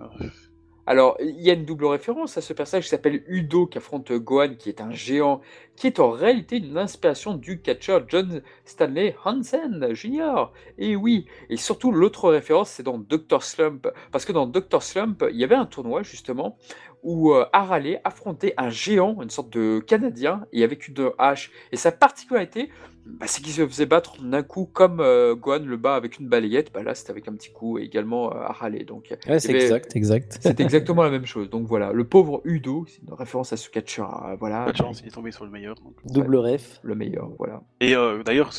Alors, 0.85 1.17
il 1.21 1.41
y 1.41 1.49
a 1.49 1.53
une 1.53 1.65
double 1.65 1.87
référence 1.87 2.37
à 2.37 2.41
ce 2.41 2.53
personnage 2.53 2.85
qui 2.85 2.91
s'appelle 2.91 3.23
Udo, 3.29 3.67
qui 3.67 3.79
affronte 3.79 4.11
Gohan, 4.11 4.55
qui 4.59 4.69
est 4.69 4.81
un 4.81 4.91
géant, 4.91 5.41
qui 5.77 5.87
est 5.87 6.01
en 6.01 6.11
réalité 6.11 6.57
une 6.57 6.77
inspiration 6.77 7.35
du 7.35 7.61
catcheur 7.61 8.05
John 8.09 8.43
Stanley 8.65 9.15
Hansen 9.25 9.95
Jr. 9.95 10.51
Et 10.79 10.97
oui, 10.97 11.27
et 11.51 11.57
surtout 11.57 11.93
l'autre 11.93 12.29
référence, 12.29 12.71
c'est 12.71 12.83
dans 12.83 12.99
Dr. 12.99 13.45
Slump, 13.45 13.87
parce 14.11 14.25
que 14.25 14.33
dans 14.33 14.47
Dr. 14.47 14.83
Slump, 14.83 15.25
il 15.31 15.37
y 15.37 15.45
avait 15.45 15.55
un 15.55 15.67
tournoi 15.67 16.03
justement 16.03 16.59
où 17.03 17.33
euh, 17.33 17.47
Harale 17.53 18.01
affrontait 18.05 18.55
un 18.57 18.71
géant, 18.71 19.21
une 19.23 19.31
sorte 19.31 19.51
de 19.51 19.81
Canadien, 19.81 20.47
et 20.53 20.65
avec 20.65 20.89
une 20.89 21.11
hache. 21.19 21.51
Et 21.73 21.77
sa 21.77 21.93
particularité, 21.93 22.71
bah, 23.05 23.27
c'est 23.27 23.43
qu'il 23.43 23.53
se 23.53 23.67
faisait 23.67 23.87
battre 23.87 24.23
d'un 24.23 24.43
coup 24.43 24.69
comme 24.73 25.01
euh, 25.01 25.35
Gohan 25.35 25.65
le 25.65 25.77
bat 25.77 25.97
avec 25.97 26.19
une 26.19 26.29
balayette. 26.29 26.73
Bah, 26.73 26.83
là, 26.83 26.95
c'était 26.95 27.11
avec 27.11 27.27
un 27.27 27.33
petit 27.33 27.51
coup 27.51 27.79
également 27.79 28.33
euh, 28.33 28.39
Harale. 28.41 28.85
Donc, 28.85 29.15
c'est 29.39 29.51
exact, 29.51 29.97
exact. 29.97 30.39
C'est 30.43 30.61
exactement 30.61 31.03
la 31.03 31.11
même 31.11 31.27
chose. 31.27 31.51
Donc 31.51 31.67
voilà, 31.67 31.93
le 31.93 32.05
pauvre 32.05 32.41
Udo, 32.45 32.85
c'est 32.89 33.03
une 33.03 33.13
référence 33.15 33.53
à 33.53 33.57
ce 33.57 33.69
catcheur. 33.71 34.25
Euh, 34.27 34.37
voilà. 34.39 34.65
Pas 34.65 34.73
de 34.73 34.77
chance, 34.77 35.01
il 35.01 35.09
est 35.09 35.11
tombé 35.11 35.33
sur 35.33 35.45
le 35.45 35.51
meilleur. 35.51 35.77
Double 36.05 36.37
ref. 36.37 36.81
Le 36.83 36.95
meilleur, 36.95 37.31
voilà. 37.39 37.63
Et 37.81 37.95
d'ailleurs, 38.25 38.53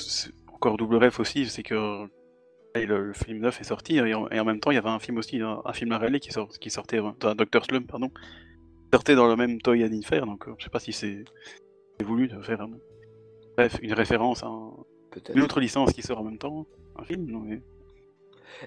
encore 0.53 0.77
double 0.77 0.97
ref 0.97 1.19
aussi, 1.19 1.45
c'est 1.45 1.63
que 1.63 2.07
le, 2.75 3.13
film 3.13 3.39
9 3.39 3.61
est 3.61 3.63
sorti 3.63 3.97
et 3.97 4.13
en, 4.13 4.45
même 4.45 4.59
temps 4.59 4.71
il 4.71 4.75
y 4.75 4.77
avait 4.77 4.89
un 4.89 4.99
film 4.99 5.17
aussi, 5.17 5.41
un, 5.41 5.73
film 5.73 5.91
à 5.91 6.19
qui, 6.19 6.31
sort, 6.31 6.49
qui 6.49 6.69
sortait, 6.69 6.99
un 6.99 7.35
Doctor 7.35 7.65
Slum, 7.65 7.85
pardon, 7.85 8.11
sortait 8.91 9.15
dans 9.15 9.27
le 9.27 9.35
même 9.35 9.61
Toy 9.61 9.83
Anime 9.83 10.01
donc 10.25 10.47
je 10.57 10.63
sais 10.63 10.69
pas 10.69 10.79
si 10.79 10.91
c'est 10.91 11.23
voulu 12.03 12.27
de 12.27 12.41
faire 12.41 12.61
un, 12.61 12.71
Bref, 13.55 13.77
une 13.81 13.93
référence 13.93 14.43
à 14.43 14.49
une 15.35 15.41
autre 15.41 15.59
licence 15.59 15.93
qui 15.93 16.01
sort 16.01 16.19
en 16.19 16.23
même 16.23 16.39
temps, 16.39 16.65
un 16.97 17.03
film. 17.03 17.25
Non, 17.29 17.45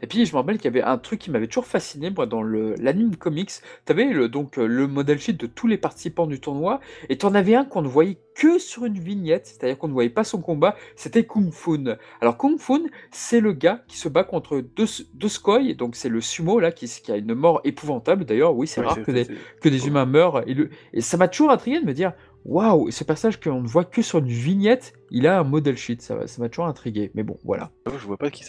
Et 0.03 0.07
puis 0.07 0.27
je 0.27 0.33
me 0.33 0.39
rappelle 0.39 0.57
qu'il 0.57 0.67
y 0.67 0.69
avait 0.69 0.83
un 0.83 0.99
truc 0.99 1.21
qui 1.21 1.31
m'avait 1.31 1.47
toujours 1.47 1.67
fasciné 1.67 2.11
moi 2.11 2.27
dans 2.27 2.43
l'anime 2.43 3.17
comics. 3.17 3.51
Tu 3.85 3.93
avais 3.93 4.07
le, 4.07 4.29
donc 4.29 4.59
euh, 4.59 4.67
le 4.67 4.87
modèle 4.87 5.19
sheet 5.19 5.35
de 5.35 5.47
tous 5.47 5.67
les 5.67 5.79
participants 5.79 6.27
du 6.27 6.41
tournoi 6.41 6.81
et 7.09 7.19
tu 7.19 7.27
en 7.27 7.35
avais 7.35 7.55
un 7.55 7.65
qu'on 7.65 7.83
ne 7.83 7.89
voyait 7.89 8.19
que 8.35 8.59
sur 8.59 8.85
une 8.85 8.99
vignette, 8.99 9.47
c'est-à-dire 9.47 9.79
qu'on 9.79 9.89
ne 9.89 9.95
voyait 9.95 10.11
pas 10.11 10.25
son 10.25 10.41
combat, 10.41 10.77
c'était 10.95 11.25
Kung 11.25 11.51
Fun. 11.53 11.97
Alors 12.21 12.37
Kung 12.37 12.59
Fun, 12.59 12.83
c'est 13.11 13.41
le 13.41 13.53
gars 13.53 13.83
qui 13.89 13.97
se 13.97 14.09
bat 14.09 14.25
contre 14.25 14.61
deux, 14.61 14.87
Skoy, 15.29 15.75
donc 15.75 15.97
c'est 15.97 16.11
le 16.11 16.21
sumo 16.21 16.61
là 16.61 16.71
qui, 16.71 16.87
qui, 16.87 17.11
a 17.11 17.17
une 17.17 17.35
mort 17.35 17.61
épouvantable 17.65 18.25
d'ailleurs. 18.25 18.55
Oui, 18.55 18.67
c'est 18.67 18.83
rare 18.83 19.03
que 19.03 19.11
des, 19.11 19.27
que 19.63 19.69
des, 19.69 19.87
humains 19.87 20.07
meurent 20.07 20.47
et, 20.49 20.55
le, 20.55 20.71
et 20.93 21.01
ça 21.01 21.17
m'a 21.17 21.29
toujours 21.29 21.51
intrigué 21.51 21.81
de 21.81 21.87
me 21.87 21.95
dire 21.95 22.13
waouh, 22.49 22.91
ce 22.91 23.05
personnage 23.05 23.41
qu'on 23.41 23.61
ne 23.63 23.67
voit 23.69 23.85
que 23.85 24.03
sur 24.03 24.19
une 24.21 24.29
vignette, 24.29 24.93
il 25.11 25.27
a 25.27 25.41
un 25.41 25.45
model 25.45 25.77
sheet. 25.77 25.99
Ça 26.01 26.15
va- 26.17 26.27
ça 26.27 26.41
m'a 26.41 26.49
toujours 26.49 26.67
intrigué. 26.67 27.11
Mais 27.15 27.23
bon, 27.23 27.39
voilà. 27.45 27.71
Oh, 27.87 27.93
je 27.99 28.07
vois 28.07 28.17
pas 28.17 28.31
qui 28.31 28.45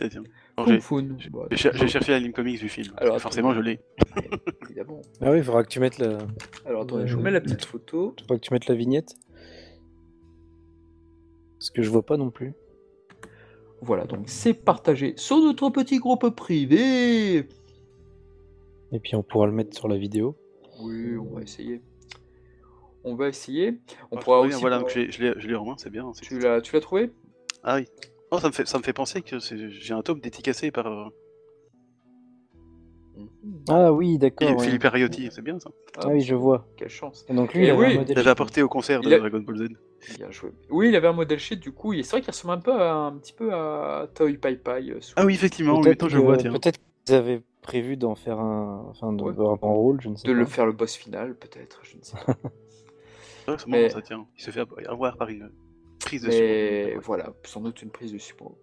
j'ai- 0.67 0.79
Fu, 0.79 0.95
j'ai- 1.19 1.29
bah, 1.29 1.47
J'ai 1.51 1.57
cher- 1.57 1.73
j'ai 1.75 1.88
cherché 1.88 2.12
la 2.13 2.19
ligne 2.19 2.31
comics 2.31 2.60
du 2.60 2.69
film. 2.69 2.93
Alors, 2.97 3.19
forcément, 3.21 3.53
je 3.53 3.60
l'ai. 3.60 3.79
évidemment. 4.63 5.01
Ah 5.21 5.31
oui, 5.31 5.38
il 5.39 5.43
faudra 5.43 5.63
que 5.63 5.69
tu 5.69 5.79
mettes 5.79 5.97
la, 5.99 6.17
Alors 6.65 6.81
attendez, 6.83 7.05
je 7.07 7.15
vous 7.15 7.21
mets 7.21 7.31
la 7.31 7.41
petite 7.41 7.65
photo. 7.65 8.13
faudra 8.21 8.38
que 8.38 8.41
tu 8.41 8.53
mettes 8.53 8.67
la 8.67 8.75
vignette. 8.75 9.13
Parce 11.60 11.69
que 11.71 11.81
je 11.81 11.89
vois 11.89 12.05
pas 12.05 12.17
non 12.17 12.29
plus. 12.29 12.53
Voilà, 13.81 14.05
donc 14.05 14.23
c'est 14.27 14.53
partagé 14.53 15.13
sur 15.17 15.38
notre 15.39 15.69
petit 15.69 15.97
groupe 15.99 16.27
privé. 16.36 17.47
Et 18.91 18.99
puis 18.99 19.15
on 19.15 19.21
pourra 19.23 19.45
le 19.47 19.51
mettre 19.51 19.75
sur 19.77 19.88
la 19.88 19.97
vidéo. 19.97 20.36
Oui, 20.81 21.17
on 21.17 21.36
va 21.36 21.41
essayer. 21.41 21.81
On 23.10 23.15
va 23.15 23.30
essayer. 23.30 23.80
On 24.12 24.17
Ah, 24.17 24.20
pourra 24.20 24.39
très 24.39 24.48
bien, 24.50 24.56
aussi. 24.58 24.62
Voilà, 24.62 24.80
donc 24.80 24.89
je 24.89 25.48
l'ai- 25.48 25.56
en 25.56 25.65
main, 25.65 25.76
c'est 25.78 25.89
bien. 25.89 26.12
Tu 26.22 26.39
l'as, 26.39 26.60
tu 26.62 26.74
l'as 26.74 26.82
trouvé? 26.82 27.12
Ah 27.63 27.78
oui. 27.78 27.86
Oh, 28.32 28.39
ça 28.39 28.48
me 28.48 28.52
fait, 28.54 28.67
ça 28.67 28.78
me 28.78 28.84
fait 28.84 28.91
penser 28.93 29.22
que 29.22 29.39
c'est- 29.39 29.70
j'ai 29.70 29.93
un 29.93 30.02
tome 30.02 30.20
dédicacé 30.20 30.72
par 30.72 30.88
euh, 30.88 31.06
Ah 33.70 33.91
oui, 33.93 34.17
d'accord. 34.17 34.50
ouais. 34.58 34.63
Philippe 34.65 34.86
Ariotti, 34.86 35.30
c'est 35.32 35.41
bien 35.41 35.60
ça. 35.60 35.70
Ah 35.98 36.10
oui, 36.10 36.22
je 36.22 36.36
vois. 36.36 36.67
Quelle 36.78 36.89
chance. 36.89 37.26
Et 37.30 37.34
donc 37.34 37.54
lui, 37.54 37.62
Et 37.62 37.67
il 37.67 37.70
avait 37.72 37.98
oui, 37.98 38.06
Il 38.10 38.28
apporté 38.30 38.62
au 38.62 38.67
concert 38.70 39.02
de 39.02 39.12
a- 39.12 39.17
Dragon 39.20 39.39
Ball 39.39 39.58
Z. 39.58 39.67
Bien 40.17 40.30
joué. 40.32 40.52
Oui, 40.70 40.89
il 40.89 40.96
avait 40.96 41.08
un 41.08 41.13
modèle 41.13 41.39
sheet 41.39 41.56
du 41.56 41.72
coup. 41.72 41.93
C'est 41.96 42.10
vrai 42.12 42.22
qu'il 42.22 42.30
ressemble 42.30 42.54
un 42.54 42.60
peu 42.60 42.74
à, 42.74 42.93
un 42.93 43.13
petit 43.17 43.34
peu 43.34 43.54
à 43.54 44.08
Toy 44.13 44.38
Pai 44.38 44.56
Pai. 44.58 44.91
euh, 44.91 45.02
sous- 45.02 45.13
Ah 45.15 45.26
oui, 45.26 45.34
effectivement, 45.34 45.82
Peut-être 45.82 46.04
maintenant 46.04 46.10
je 46.10 46.17
que- 46.20 46.24
vois, 46.24 46.38
peut-être 46.38 46.80
qu'ils 47.06 47.15
avaient 47.15 47.41
prévu 47.63 47.98
d'en 47.98 48.15
faire 48.15 48.39
un, 48.39 48.86
enfin, 48.89 49.12
de 49.13 49.24
Ouais. 49.24 49.34
un 49.39 49.56
rôle, 49.67 50.00
je 50.02 50.10
ne 50.10 50.15
sais 50.15 50.28
De 50.28 50.34
pas. 50.34 50.39
le 50.39 50.46
faire 50.46 50.65
le 50.65 50.72
boss 50.74 50.96
final, 50.96 51.36
peut-être. 51.36 51.80
Je 51.84 51.98
ne 51.98 52.04
sais 52.04 52.15
pas. 52.26 52.36
Ouais, 53.47 53.55
c'est 53.57 53.67
Mais- 53.67 53.81
marrant, 53.83 53.93
ça 53.93 54.01
tient. 54.01 54.25
Il 54.38 54.41
se 54.43 54.51
fait 54.51 54.63
avoir 54.88 55.17
par 55.17 55.29
une 55.29 55.49
prise 55.99 56.23
de 56.23 56.27
Mais 56.27 56.89
sumo. 56.91 57.01
voilà, 57.03 57.33
sans 57.43 57.62
doute 57.62 57.81
une 57.81 57.91
prise 57.91 58.12
de 58.13 58.17
support. 58.17 58.55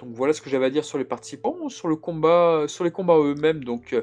Donc 0.00 0.10
voilà 0.14 0.32
ce 0.32 0.42
que 0.42 0.50
j'avais 0.50 0.66
à 0.66 0.70
dire 0.70 0.84
sur 0.84 0.98
les 0.98 1.04
participants, 1.04 1.68
sur 1.68 1.86
le 1.88 1.94
combat, 1.96 2.64
sur 2.66 2.82
les 2.84 2.90
combats 2.90 3.16
eux-mêmes. 3.18 3.62
Donc 3.62 3.92
euh, 3.92 4.02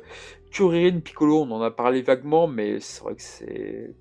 Kuririn, 0.51 0.99
Piccolo, 1.01 1.41
on 1.41 1.51
en 1.51 1.61
a 1.61 1.71
parlé 1.71 2.01
vaguement, 2.01 2.47
mais 2.47 2.79
c'est 2.79 3.03
vrai 3.03 3.15
que 3.15 3.21
c'est 3.21 3.93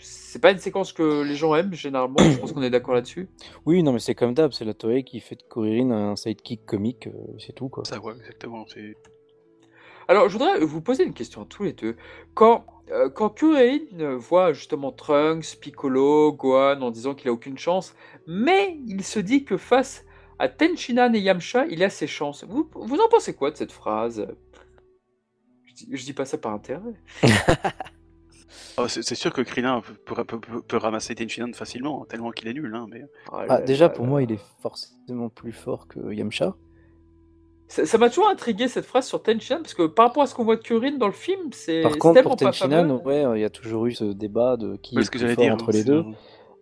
c'est 0.00 0.40
pas 0.40 0.52
une 0.52 0.58
séquence 0.58 0.92
que 0.92 1.22
les 1.22 1.34
gens 1.34 1.54
aiment 1.54 1.72
généralement. 1.74 2.18
Je 2.18 2.38
pense 2.38 2.52
qu'on 2.52 2.62
est 2.62 2.70
d'accord 2.70 2.94
là-dessus. 2.94 3.28
Oui, 3.64 3.82
non, 3.82 3.92
mais 3.92 3.98
c'est 3.98 4.14
comme 4.14 4.34
d'hab, 4.34 4.52
c'est 4.52 4.64
la 4.66 4.74
Toei 4.74 5.02
qui 5.04 5.20
fait 5.20 5.36
de 5.36 5.42
Kuririn 5.42 5.90
un 5.90 6.16
sidekick 6.16 6.66
comique, 6.66 7.06
euh, 7.06 7.12
c'est 7.38 7.54
tout 7.54 7.68
quoi. 7.70 7.84
Ça, 7.86 7.98
ouais, 7.98 8.12
exactement. 8.14 8.66
c'est- 8.68 8.94
Alors 10.06 10.28
je 10.28 10.34
voudrais 10.34 10.60
vous 10.60 10.80
poser 10.82 11.04
une 11.04 11.14
question 11.14 11.42
à 11.42 11.46
tous 11.46 11.62
les 11.64 11.72
deux. 11.72 11.96
Quand 12.34 12.64
euh, 12.68 12.77
quand 13.14 13.30
Kuririn 13.30 14.16
voit 14.16 14.52
justement 14.52 14.92
Trunks, 14.92 15.56
Piccolo, 15.60 16.32
Gohan 16.32 16.80
en 16.82 16.90
disant 16.90 17.14
qu'il 17.14 17.28
a 17.28 17.32
aucune 17.32 17.58
chance, 17.58 17.94
mais 18.26 18.78
il 18.86 19.02
se 19.04 19.18
dit 19.20 19.44
que 19.44 19.56
face 19.56 20.04
à 20.38 20.48
Tenchinan 20.48 21.12
et 21.14 21.20
Yamcha, 21.20 21.66
il 21.66 21.82
a 21.82 21.90
ses 21.90 22.06
chances. 22.06 22.44
Vous, 22.44 22.70
vous 22.74 23.00
en 23.00 23.08
pensez 23.08 23.34
quoi 23.34 23.50
de 23.50 23.56
cette 23.56 23.72
phrase? 23.72 24.26
Je 25.64 25.74
dis, 25.74 25.88
je 25.90 26.04
dis 26.04 26.12
pas 26.12 26.24
ça 26.24 26.38
par 26.38 26.52
intérêt. 26.52 26.80
Oh, 28.78 28.86
c'est 28.86 29.14
sûr 29.16 29.32
que 29.32 29.42
Krillin 29.42 29.82
peut, 30.06 30.24
peut- 30.24 30.38
peut- 30.38 30.62
peut 30.62 30.76
ramasser 30.76 31.14
Tenchinan 31.14 31.52
facilement, 31.52 32.04
tellement 32.04 32.30
qu'il 32.30 32.46
est 32.48 32.52
nul. 32.54 32.72
Hein, 32.74 32.86
mais... 32.88 33.02
Ah, 33.32 33.44
là 33.46 33.60
déjà, 33.60 33.88
pour 33.88 34.06
moi, 34.06 34.22
il 34.22 34.30
est 34.32 34.40
forcément 34.62 35.28
plus 35.28 35.52
fort 35.52 35.88
que 35.88 36.12
Yamcha. 36.12 36.54
Ça 37.68 37.98
m'a 37.98 38.08
toujours 38.08 38.30
intrigué 38.30 38.66
cette 38.66 38.86
phrase 38.86 39.06
sur 39.06 39.22
Tenchinan, 39.22 39.58
parce 39.60 39.74
que 39.74 39.86
par 39.86 40.06
rapport 40.06 40.22
à 40.22 40.26
ce 40.26 40.34
qu'on 40.34 40.44
voit 40.44 40.56
de 40.56 40.62
Kuririn 40.62 40.96
dans 40.96 41.06
le 41.06 41.12
film, 41.12 41.50
c'est 41.52 41.82
Par 41.82 41.98
contre, 41.98 42.14
tellement 42.14 42.30
pour 42.30 42.38
pas 42.38 42.44
Tenchinan, 42.46 42.98
fameux. 42.98 43.24
ouais, 43.26 43.38
il 43.38 43.42
y 43.42 43.44
a 43.44 43.50
toujours 43.50 43.84
eu 43.86 43.92
ce 43.92 44.04
débat 44.04 44.56
de 44.56 44.76
qui 44.76 44.98
est 44.98 45.02
ce 45.02 45.10
que 45.10 45.18
plus 45.18 45.34
fort 45.34 45.44
dire. 45.44 45.52
entre 45.52 45.70
les 45.72 45.84
deux. 45.84 46.04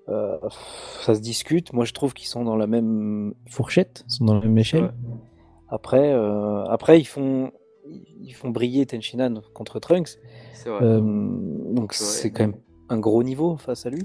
Euh, 0.08 0.36
ça 1.02 1.14
se 1.14 1.20
discute. 1.20 1.72
Moi, 1.72 1.84
je 1.84 1.92
trouve 1.92 2.12
qu'ils 2.12 2.26
sont 2.28 2.44
dans 2.44 2.56
la 2.56 2.66
même 2.66 3.34
fourchette, 3.48 4.04
ils 4.08 4.12
sont 4.14 4.24
dans 4.24 4.34
la 4.34 4.40
même 4.40 4.58
échelle. 4.58 4.82
Ouais. 4.84 4.90
Après, 5.68 6.12
euh, 6.12 6.64
après, 6.64 6.98
ils 7.00 7.04
font, 7.04 7.50
ils 8.20 8.32
font 8.34 8.50
briller 8.50 8.84
Tenchinan 8.86 9.42
contre 9.54 9.78
Trunks. 9.78 10.18
C'est 10.54 10.70
vrai. 10.70 10.84
Euh, 10.84 11.00
donc 11.00 11.92
C'est 11.94 12.30
quand 12.32 12.44
même 12.48 12.56
un 12.88 12.98
gros 12.98 13.22
niveau 13.22 13.56
face 13.56 13.86
à 13.86 13.90
lui. 13.90 14.02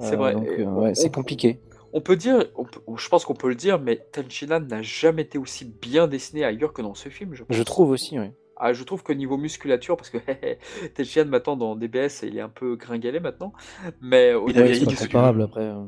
C'est 0.00 0.14
Euh, 0.14 0.16
vrai. 0.16 0.32
donc, 0.34 0.46
euh, 0.48 0.64
ouais, 0.64 0.94
c'est 0.94 1.12
compliqué. 1.12 1.60
On 1.92 2.00
peut 2.00 2.16
dire, 2.16 2.44
on 2.56 2.64
peut- 2.64 2.80
je 2.96 3.08
pense 3.08 3.24
qu'on 3.24 3.34
peut 3.34 3.48
le 3.48 3.54
dire, 3.54 3.80
mais 3.80 3.96
Tenchinan 4.12 4.60
n'a 4.60 4.82
jamais 4.82 5.22
été 5.22 5.38
aussi 5.38 5.64
bien 5.64 6.06
dessiné 6.06 6.44
ailleurs 6.44 6.72
que 6.72 6.82
dans 6.82 6.94
ce 6.94 7.08
film, 7.08 7.34
je 7.34 7.44
pense. 7.44 7.56
Je 7.56 7.62
trouve 7.62 7.90
aussi, 7.90 8.18
oui. 8.18 8.26
Ah, 8.56 8.72
je 8.72 8.82
trouve 8.84 9.02
que 9.04 9.12
niveau 9.12 9.36
musculature, 9.36 9.96
parce 9.96 10.10
que 10.10 10.18
Tenchinan 10.94 11.26
maintenant 11.30 11.56
dans 11.56 11.76
DBS, 11.76 12.22
il 12.24 12.36
est 12.36 12.40
un 12.40 12.48
peu 12.48 12.76
gringalé 12.76 13.20
maintenant, 13.20 13.52
mais 14.00 14.34
au 14.34 14.48
Il 14.48 14.54
que- 14.54 15.02
comparable 15.06 15.42
après. 15.42 15.62
euh. 15.64 15.84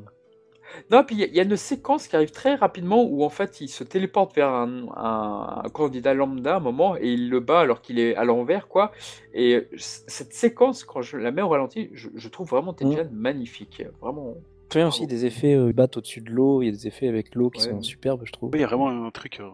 Non, 0.92 1.02
puis 1.02 1.16
il 1.16 1.18
y, 1.20 1.24
a- 1.24 1.26
il 1.26 1.34
y 1.34 1.40
a 1.40 1.42
une 1.42 1.56
séquence 1.56 2.06
qui 2.06 2.14
arrive 2.14 2.30
très 2.30 2.54
rapidement 2.54 3.02
où 3.02 3.24
en 3.24 3.28
fait 3.28 3.60
il 3.60 3.66
se 3.68 3.82
téléporte 3.82 4.36
vers 4.36 4.50
un, 4.50 4.86
un- 4.96 5.62
un 5.64 5.68
candidat 5.68 6.14
lambda 6.14 6.54
à 6.54 6.56
un 6.58 6.60
moment 6.60 6.96
et 6.96 7.08
il 7.12 7.28
le 7.28 7.40
bat 7.40 7.58
alors 7.58 7.80
qu'il 7.82 7.98
est 7.98 8.14
à 8.14 8.22
l'envers, 8.24 8.68
quoi. 8.68 8.92
Et 9.34 9.66
cette 9.76 10.32
séquence, 10.32 10.84
quand 10.84 11.02
je 11.02 11.16
la 11.16 11.32
mets 11.32 11.42
au 11.42 11.48
ralenti, 11.48 11.90
je, 11.92 12.08
je 12.14 12.28
trouve 12.28 12.48
vraiment 12.48 12.72
Tenchinan 12.72 13.08
magnifique. 13.12 13.82
Vraiment. 14.00 14.36
Souviens 14.72 14.88
aussi 14.88 15.06
des 15.06 15.24
effets 15.26 15.54
euh, 15.54 15.68
ils 15.68 15.72
battent 15.72 15.96
au-dessus 15.96 16.20
de 16.20 16.30
l'eau. 16.30 16.62
Il 16.62 16.66
y 16.66 16.68
a 16.68 16.72
des 16.72 16.86
effets 16.86 17.08
avec 17.08 17.34
l'eau 17.34 17.50
qui 17.50 17.62
Ouais. 17.62 17.70
sont 17.70 17.82
superbes, 17.82 18.22
je 18.24 18.32
trouve. 18.32 18.50
Oui, 18.52 18.58
il 18.58 18.62
y 18.62 18.64
a 18.64 18.68
vraiment 18.68 19.06
un 19.06 19.10
truc. 19.10 19.40
euh, 19.40 19.48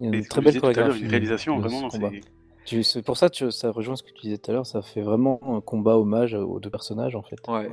Il 0.00 0.06
y 0.06 0.08
a 0.10 0.14
et 0.14 0.18
une 0.18 0.26
très 0.26 0.40
belle 0.40 0.60
chorégraphie. 0.60 1.02
Une 1.02 1.08
réalisation, 1.10 1.56
de 1.58 1.62
vraiment. 1.68 1.90
ce 1.90 1.96
combat. 1.98 2.10
c'est- 2.64 3.02
pour 3.04 3.16
ça 3.16 3.28
que 3.28 3.50
ça 3.50 3.70
rejoint 3.70 3.96
ce 3.96 4.02
que 4.02 4.10
tu 4.12 4.22
disais 4.22 4.38
tout 4.38 4.50
à 4.50 4.54
l'heure. 4.54 4.66
Ça 4.66 4.82
fait 4.82 5.02
vraiment 5.02 5.40
un 5.42 5.60
combat 5.60 5.96
hommage 5.98 6.34
aux 6.34 6.58
deux 6.60 6.70
personnages 6.70 7.14
en 7.16 7.22
fait. 7.22 7.36
Ouais. 7.48 7.68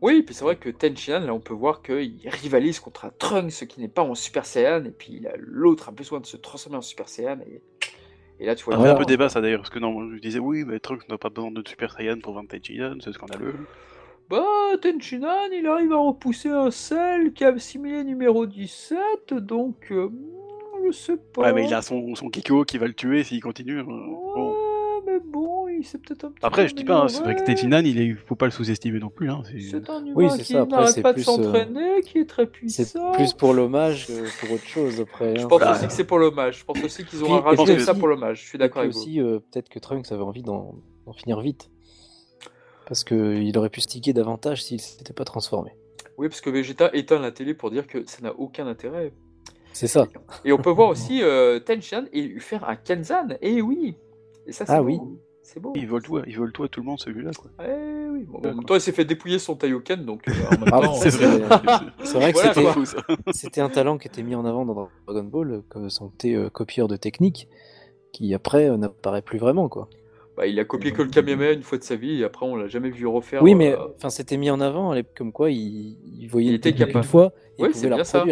Oui, 0.00 0.22
puis 0.22 0.32
c'est 0.34 0.44
vrai 0.44 0.54
que 0.56 0.68
Tenchinan, 0.68 1.20
là, 1.20 1.34
on 1.34 1.40
peut 1.40 1.54
voir 1.54 1.82
qu'il 1.82 2.20
rivalise 2.26 2.78
contre 2.78 3.04
un 3.06 3.10
Trunks 3.18 3.66
qui 3.66 3.80
n'est 3.80 3.88
pas 3.88 4.02
en 4.02 4.14
Super 4.14 4.46
Saiyan, 4.46 4.84
et 4.84 4.90
puis 4.92 5.14
il 5.14 5.26
a- 5.26 5.34
l'autre 5.38 5.88
a 5.88 5.92
besoin 5.92 6.20
de 6.20 6.26
se 6.26 6.36
transformer 6.36 6.78
en 6.78 6.82
Super 6.82 7.08
Saiyan, 7.08 7.40
et, 7.40 7.62
et 8.38 8.46
là 8.46 8.54
tu 8.54 8.64
vois. 8.64 8.74
La 8.76 8.80
fait 8.80 8.84
un 8.84 8.92
peu 8.92 8.98
différence. 9.00 9.06
débat 9.08 9.28
ça 9.28 9.40
d'ailleurs, 9.40 9.58
parce 9.60 9.70
que 9.70 9.80
non, 9.80 10.14
je 10.14 10.20
disais 10.20 10.38
oui, 10.38 10.62
mais 10.64 10.78
Trunks 10.78 11.08
n'a 11.08 11.18
pas 11.18 11.30
besoin 11.30 11.50
de 11.50 11.66
Super 11.66 11.90
Saiyan 11.92 12.20
pour 12.20 12.32
vendre 12.34 12.48
Tenchinan, 12.48 12.94
c'est 13.02 13.12
scandaleux. 13.12 13.54
Bah, 14.30 14.44
Tenchinan, 14.82 15.50
il 15.56 15.66
arrive 15.66 15.92
à 15.92 15.96
repousser 15.98 16.50
un 16.50 16.70
sel 16.70 17.32
qui 17.32 17.44
a 17.44 17.48
assimilé 17.48 18.04
numéro 18.04 18.44
17, 18.46 18.98
donc 19.34 19.90
euh, 19.90 20.10
je 20.86 20.92
sais 20.92 21.16
pas. 21.16 21.42
Ouais, 21.42 21.52
mais 21.54 21.66
il 21.66 21.72
a 21.72 21.80
son, 21.80 22.14
son 22.14 22.28
Kiko 22.28 22.64
qui 22.64 22.76
va 22.78 22.86
le 22.86 22.92
tuer 22.94 23.24
s'il 23.24 23.42
continue. 23.42 23.82
bon. 23.82 23.94
Ouais, 23.94 25.02
mais 25.06 25.18
bon, 25.24 25.68
il 25.68 25.82
s'est 25.84 25.96
peut-être 25.96 26.24
un 26.26 26.30
petit 26.32 26.44
Après, 26.44 26.64
peu 26.64 26.68
je 26.68 26.74
dis 26.74 26.84
pas, 26.84 27.00
hein, 27.04 27.08
c'est 27.08 27.22
vrai 27.22 27.36
que. 27.36 27.42
Tenchinan, 27.44 27.82
il 27.82 27.98
est... 27.98 28.14
faut 28.14 28.34
pas 28.34 28.44
le 28.44 28.50
sous-estimer 28.50 28.98
non 28.98 29.08
plus. 29.08 29.30
Hein, 29.30 29.40
c'est- 29.44 29.60
C'est 29.60 29.88
un 29.88 30.04
humain 30.04 30.12
Oui, 30.14 30.26
c'est 30.30 30.42
qui 30.42 30.54
n'arrête 30.54 30.88
c'est 30.90 31.00
pas 31.02 31.14
de 31.14 31.20
euh, 31.20 31.22
s'entraîner, 31.22 32.00
qui 32.02 32.18
est 32.18 32.26
très 32.28 32.44
C'est 32.44 32.50
puissant. 32.50 33.12
plus 33.12 33.32
pour 33.32 33.54
l'hommage 33.54 34.08
que 34.08 34.40
pour 34.40 34.52
autre 34.56 34.66
chose 34.66 35.00
après. 35.00 35.36
Je 35.36 35.44
hein. 35.44 35.48
pense 35.48 35.60
Bah, 35.60 35.72
aussi 35.72 35.86
que 35.86 35.92
c'est 35.94 36.04
pour 36.04 36.18
l'hommage. 36.18 36.58
Je 36.58 36.64
pense 36.66 36.84
aussi 36.84 37.04
qu'ils 37.06 37.24
ont 37.24 37.40
rajouté 37.40 37.78
ça 37.78 37.94
pour 37.94 38.08
l'hommage. 38.08 38.42
Je 38.42 38.48
suis 38.48 38.58
d'accord 38.58 38.82
avec 38.82 38.92
vous. 38.92 38.98
aussi, 39.00 39.20
euh, 39.22 39.38
peut-être 39.38 39.70
que 39.70 39.78
Trunks 39.78 40.12
avait 40.12 40.22
envie 40.22 40.42
d'en 40.42 40.74
d'en 41.06 41.12
finir 41.14 41.40
vite. 41.40 41.70
Parce 42.88 43.04
qu'il 43.04 43.56
aurait 43.58 43.68
pu 43.70 43.80
sticker 43.82 44.12
davantage 44.14 44.64
s'il 44.64 44.80
s'était 44.80 45.12
pas 45.12 45.24
transformé. 45.24 45.72
Oui, 46.16 46.28
parce 46.28 46.40
que 46.40 46.50
Vegeta 46.50 46.90
éteint 46.94 47.20
la 47.20 47.30
télé 47.30 47.54
pour 47.54 47.70
dire 47.70 47.86
que 47.86 48.02
ça 48.08 48.22
n'a 48.22 48.32
aucun 48.38 48.66
intérêt. 48.66 49.12
C'est 49.72 49.86
ça. 49.86 50.08
Et 50.44 50.52
on 50.52 50.58
peut 50.58 50.70
voir 50.70 50.88
aussi 50.88 51.22
euh, 51.22 51.60
Tenchan 51.60 52.04
et 52.12 52.22
lui 52.22 52.40
faire 52.40 52.68
un 52.68 52.74
Kenzan. 52.76 53.28
Et 53.42 53.60
oui. 53.62 53.96
Et 54.46 54.52
ça, 54.52 54.64
c'est 54.66 54.72
Ah 54.72 54.80
beau. 54.80 54.86
oui. 54.86 54.98
C'est 55.42 55.60
beau. 55.60 55.72
Il 55.76 55.86
vole 55.86 56.02
tout, 56.02 56.18
il 56.26 56.36
vole 56.36 56.52
tout 56.52 56.64
à 56.64 56.68
tout 56.68 56.80
le 56.80 56.86
monde 56.86 56.98
celui-là. 56.98 57.30
Quoi. 57.38 57.50
Eh 57.64 58.08
oui. 58.10 58.24
Bon, 58.26 58.38
en 58.38 58.42
même 58.54 58.64
temps, 58.64 58.74
il 58.74 58.80
s'est 58.80 58.92
fait 58.92 59.04
dépouiller 59.04 59.38
son 59.38 59.54
Taioken, 59.54 60.04
donc 60.04 60.26
euh, 60.28 60.32
en 60.48 60.50
même 60.58 60.70
Ah, 60.72 60.80
temps, 60.80 60.94
c'est 60.94 61.22
euh, 61.22 61.38
vrai. 61.46 61.58
C'est 62.04 62.14
vrai 62.18 62.32
que 62.32 62.38
Voilà, 62.38 62.54
c'était- 62.54 62.62
quoi. 62.62 62.72
fou, 62.72 62.84
ça. 62.84 62.96
c'était 63.32 63.60
un 63.60 63.68
talent 63.70 63.96
qui 63.98 64.08
était 64.08 64.22
mis 64.22 64.34
en 64.34 64.44
avant 64.44 64.64
dans 64.66 64.88
Dragon 65.06 65.24
Ball 65.24 65.50
euh, 65.52 65.62
comme 65.68 65.88
son 65.90 66.08
côté 66.08 66.34
euh, 66.34 66.50
copieur 66.50 66.88
de 66.88 66.96
technique, 66.96 67.48
qui 68.12 68.34
après 68.34 68.68
euh, 68.68 68.76
n'apparaît 68.76 69.22
plus 69.22 69.38
vraiment 69.38 69.68
quoi. 69.68 69.88
Bah, 70.38 70.46
il 70.46 70.58
a 70.60 70.64
copié 70.64 70.92
que 70.92 71.02
le 71.02 71.08
Kamehameha 71.10 71.50
une 71.52 71.62
fois 71.64 71.76
de 71.78 71.82
sa 71.82 71.96
vie, 71.96 72.20
et 72.20 72.24
après, 72.24 72.46
on 72.46 72.56
l'a 72.56 72.68
jamais 72.68 72.90
vu 72.90 73.06
refaire. 73.06 73.42
Oui, 73.42 73.54
mais 73.56 73.72
euh, 73.72 73.78
enfin 73.96 74.08
c'était 74.08 74.36
mis 74.36 74.50
en 74.50 74.60
avant 74.60 74.94
elle- 74.94 75.04
comme 75.16 75.32
quoi 75.32 75.50
il, 75.50 75.98
il 76.20 76.28
voyait 76.28 76.46
Il 76.48 76.50
une 76.52 76.56
était 76.56 76.72
capable. 76.72 76.98
une 76.98 77.02
fois 77.04 77.32
et 77.58 77.62
il 77.62 77.74
c'est 77.74 77.80
pouvait 77.80 77.88
la 77.90 77.96
bien 77.96 78.04
ça. 78.04 78.24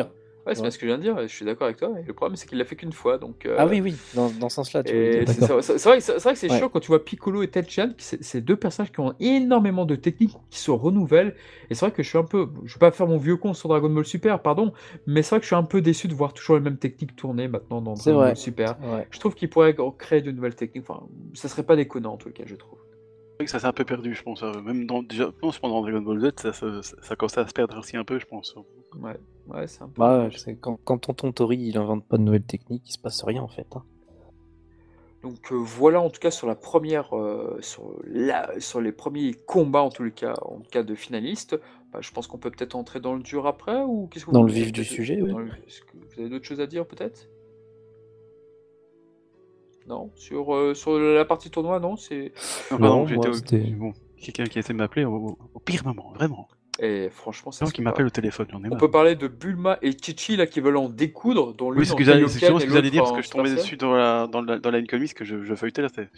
Ouais, 0.47 0.55
c'est 0.55 0.61
Ouais. 0.61 0.63
bien 0.67 0.71
ce 0.71 0.79
que 0.79 0.83
je 0.83 0.87
viens 0.87 0.99
de 0.99 1.03
dire. 1.03 1.21
Je 1.23 1.27
suis 1.27 1.45
d'accord 1.45 1.65
avec 1.67 1.77
toi. 1.77 1.91
Et 2.01 2.05
le 2.07 2.13
problème, 2.13 2.37
c'est 2.37 2.47
qu'il 2.49 2.57
l'a 2.59 2.65
fait 2.65 2.77
qu'une 2.77 2.93
fois. 2.93 3.19
Donc, 3.19 3.47
euh, 3.47 3.57
Ah 3.59 3.67
oui 3.67 3.81
oui, 3.81 3.97
dans, 4.15 4.31
dans 4.31 4.49
ce 4.49 4.55
sens-là 4.57 4.83
c'est 4.87 5.25
d'accord. 5.25 5.63
ça- 5.63 5.77
c'est 5.79 5.89
vrai, 5.89 5.99
que- 5.99 6.05
c'est 6.05 6.19
vrai 6.23 6.33
que 6.35 6.39
c'est 6.39 6.51
Ouais. 6.51 6.59
chiant 6.59 6.69
quand 6.69 6.79
tu 6.81 6.87
vois 6.87 7.05
Piccolo 7.05 7.43
et 7.43 7.49
Tenchan, 7.49 7.91
qui 7.99 8.05
c'est 8.21 8.41
deux 8.41 8.55
personnages 8.57 8.93
qui 8.93 9.01
ont 9.01 9.13
énormément 9.19 9.85
de 9.87 9.97
techniques 9.97 10.37
qui 10.51 10.59
se 10.61 10.71
renouvellent. 10.71 11.35
Et 11.69 11.75
c'est 11.75 11.85
vrai 11.87 11.93
que 11.93 12.03
je 12.03 12.09
suis 12.09 12.19
un 12.19 12.23
peu, 12.25 12.49
je 12.65 12.75
vais 12.75 12.79
pas 12.79 12.93
faire 12.93 13.09
mon 13.09 13.19
vieux 13.19 13.37
con 13.37 13.55
sur 13.55 13.69
Dragon 13.69 13.91
Ball 13.91 14.05
Super, 14.05 14.41
pardon, 14.41 14.73
mais 15.07 15.23
c'est 15.23 15.31
vrai 15.31 15.39
que 15.41 15.45
je 15.45 15.49
suis 15.49 15.57
un 15.57 15.65
peu 15.65 15.81
déçu 15.81 16.07
de 16.07 16.15
voir 16.15 16.33
toujours 16.33 16.55
les 16.57 16.63
mêmes 16.63 16.79
techniques 16.79 17.17
tourner 17.17 17.49
maintenant 17.49 17.83
dans 17.83 17.95
Dragon 17.95 18.15
vrai. 18.19 18.27
Ball 18.29 18.37
Super. 18.37 18.77
Ouais. 18.85 19.09
Je 19.11 19.19
trouve 19.19 19.35
qu'ils 19.35 19.51
pourraient 19.51 19.75
créer 19.99 20.23
de 20.23 20.31
nouvelles 20.31 20.55
techniques. 20.55 20.85
Enfin, 20.89 21.03
ça 21.35 21.49
serait 21.49 21.65
pas 21.65 21.75
déconnant 21.75 22.13
en 22.13 22.17
tout 22.19 22.31
cas, 22.31 22.45
je 22.47 22.55
trouve. 22.55 22.79
C'est 23.39 23.41
vrai 23.41 23.45
que 23.47 23.51
ça 23.51 23.59
s'est 23.59 23.67
un 23.67 23.73
peu 23.73 23.85
perdu, 23.85 24.15
je 24.15 24.23
pense. 24.23 24.43
euh, 24.43 24.63
Même 24.63 24.87
dans, 24.87 25.03
déjà, 25.03 25.31
pendant 25.61 25.83
Dragon 25.83 26.01
Ball 26.01 26.21
Z, 26.21 26.31
ça, 26.37 26.53
ça, 26.53 26.83
ça, 26.83 26.97
ça 27.03 27.17
commençait 27.17 27.41
à 27.41 27.47
se 27.47 27.53
perdre 27.53 27.77
aussi 27.79 27.97
un 27.97 28.05
peu, 28.05 28.19
je 28.19 28.25
pense. 28.27 28.55
Ouais, 28.99 29.13
ouais, 29.49 29.67
c'est 29.67 29.83
un 29.83 29.89
peu. 29.89 30.01
Bah, 30.01 30.29
quand, 30.61 30.79
quand 30.85 30.99
tonton 30.99 31.33
Tori 31.33 31.59
il 31.59 31.77
invente 31.79 32.05
pas 32.05 32.17
de 32.19 32.23
nouvelles 32.23 32.43
techniques, 32.43 32.89
il 32.89 32.93
se 32.93 32.99
passe 32.99 33.23
rien 33.25 33.43
en 33.43 33.49
fait. 33.49 33.67
hein. 33.75 33.83
Donc 35.23 35.51
euh, 35.51 35.57
voilà 35.57 36.01
en 36.01 36.11
tout 36.11 36.21
cas 36.21 36.31
sur 36.31 36.47
la 36.47 36.55
première, 36.55 37.17
euh, 37.17 37.59
sur, 37.61 37.83
la, 38.05 38.61
sur 38.61 38.81
les 38.81 38.93
premiers 38.93 39.35
combats 39.35 39.83
en 39.83 39.91
les 40.01 40.13
cas, 40.13 40.35
en 40.43 40.61
cas 40.61 40.83
de 40.83 40.95
finaliste. 40.95 41.59
Bah, 41.93 41.99
je 42.01 42.11
pense 42.13 42.27
qu'on 42.27 42.39
peut 42.39 42.51
peut-être 42.51 42.75
entrer 42.75 43.01
dans 43.01 43.15
le 43.15 43.23
dur 43.23 43.47
après 43.47 43.83
ou 43.83 44.07
qu'est-ce 44.09 44.27
que 44.27 44.31
Dans 44.31 44.43
vous 44.43 44.49
le 44.49 44.53
vif 44.53 44.73
du 44.73 44.85
sujet, 44.85 45.21
oui. 45.23 45.31
dans 45.31 45.39
le- 45.39 45.49
est-ce 45.67 45.81
que 45.81 45.97
vous 45.97 46.21
avez 46.21 46.29
d'autres 46.29 46.45
choses 46.45 46.61
à 46.61 46.67
dire 46.67 46.87
peut-être? 46.87 47.29
Non? 49.89 50.11
Sur, 50.17 50.55
euh, 50.55 50.75
sur 50.75 50.99
la 50.99 51.25
partie 51.25 51.51
tournoi, 51.51 51.79
non 51.81 51.97
c'est 51.97 52.33
Non, 52.73 52.79
Non, 52.79 53.07
j'étais 53.07 53.73
au- 53.73 53.77
bon, 53.77 53.93
quelqu'un 54.21 54.45
qui 54.45 54.59
a 54.59 54.61
essayé 54.61 54.75
de 54.75 54.79
m'appeler 54.79 55.05
au, 55.05 55.39
au 55.55 55.61
pire 55.61 55.85
moment, 55.85 56.13
vraiment. 56.15 56.49
Et 56.79 57.09
franchement, 57.11 57.53
se 57.53 57.65
qui 57.65 57.81
m'appelle 57.81 58.07
au 58.07 58.11
téléphone, 58.11 58.47
j'en 58.51 58.62
ai 58.62 58.67
On 58.67 58.71
marre. 58.71 58.79
peut 58.79 58.91
parler 58.91 59.15
de 59.17 59.29
Bulma 59.29 59.79
et 59.81 59.93
Chichi 59.93 60.37
là 60.37 60.47
qui 60.47 60.61
veulent 60.61 60.77
en 60.77 60.89
découdre, 60.91 61.55
dont 61.55 61.71
Oui, 61.71 61.87
c'est 61.87 61.93
ce 61.93 61.97
que 61.97 62.05
j'allais- 62.05 62.29
c'est 62.29 62.39
Kaioken 62.41 62.59
justement 62.59 62.59
ce 62.59 62.65
et 62.65 62.67
que 62.67 62.71
vous 62.73 62.77
allez 62.77 62.91
dire, 62.91 63.03
parce 63.05 63.17
que 63.17 63.23
je 63.23 63.31
tombais 63.31 63.55
dessus 63.55 63.77
dans 63.79 63.95
la, 63.95 64.27
dans 64.27 64.43
la, 64.43 64.59
dans 64.59 64.71
la 64.71 64.83
Comics 64.83 65.15
que 65.15 65.25
je, 65.25 65.43
je 65.43 65.55
feuilletais 65.55 65.83
là. 65.83 65.89
C'est 65.95 66.09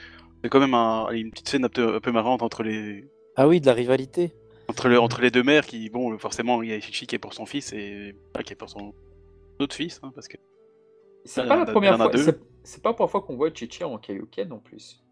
c'est 0.43 0.49
quand 0.51 0.61
même 0.61 0.75
un, 0.75 1.09
une 1.11 1.31
petite 1.31 1.49
scène 1.49 1.65
un 1.65 1.69
peu, 1.69 1.95
un 1.97 2.01
peu 2.01 2.11
marrante 2.13 2.43
entre 2.43 2.63
les, 2.63 3.09
Ah 3.37 3.47
oui, 3.49 3.61
de 3.61 3.67
la 3.67 3.73
rivalité. 3.73 4.33
entre, 4.69 4.89
le, 4.89 5.01
entre 5.01 5.21
les 5.21 5.31
deux 5.31 5.43
mères 5.43 5.67
qui, 5.67 5.91
bon, 5.91 6.17
forcément, 6.19 6.63
il 6.63 6.71
y 6.71 6.73
a 6.73 6.81
Chichi 6.81 7.07
qui 7.07 7.15
est 7.17 7.19
pour 7.19 7.35
son 7.35 7.45
fils 7.47 7.73
et 7.73 8.15
pas 8.33 8.43
qui 8.43 8.53
est 8.53 8.57
pour 8.57 8.69
son 8.71 8.95
autre 9.61 9.75
fils, 9.77 10.01
hein, 10.03 10.11
parce 10.15 10.29
que. 10.29 10.37
C'est 11.25 11.47
pas. 11.47 11.67
C'est 11.67 12.39
c'est 12.65 12.83
pas 12.83 12.91
la 12.91 12.95
première 12.95 13.11
fois 13.11 13.23
qu'on 13.23 13.37
voit 13.37 13.51
Chichi 13.55 13.83
en 13.85 13.97
Kaioken 13.99 14.53
en 14.53 14.59
plus. 14.59 15.03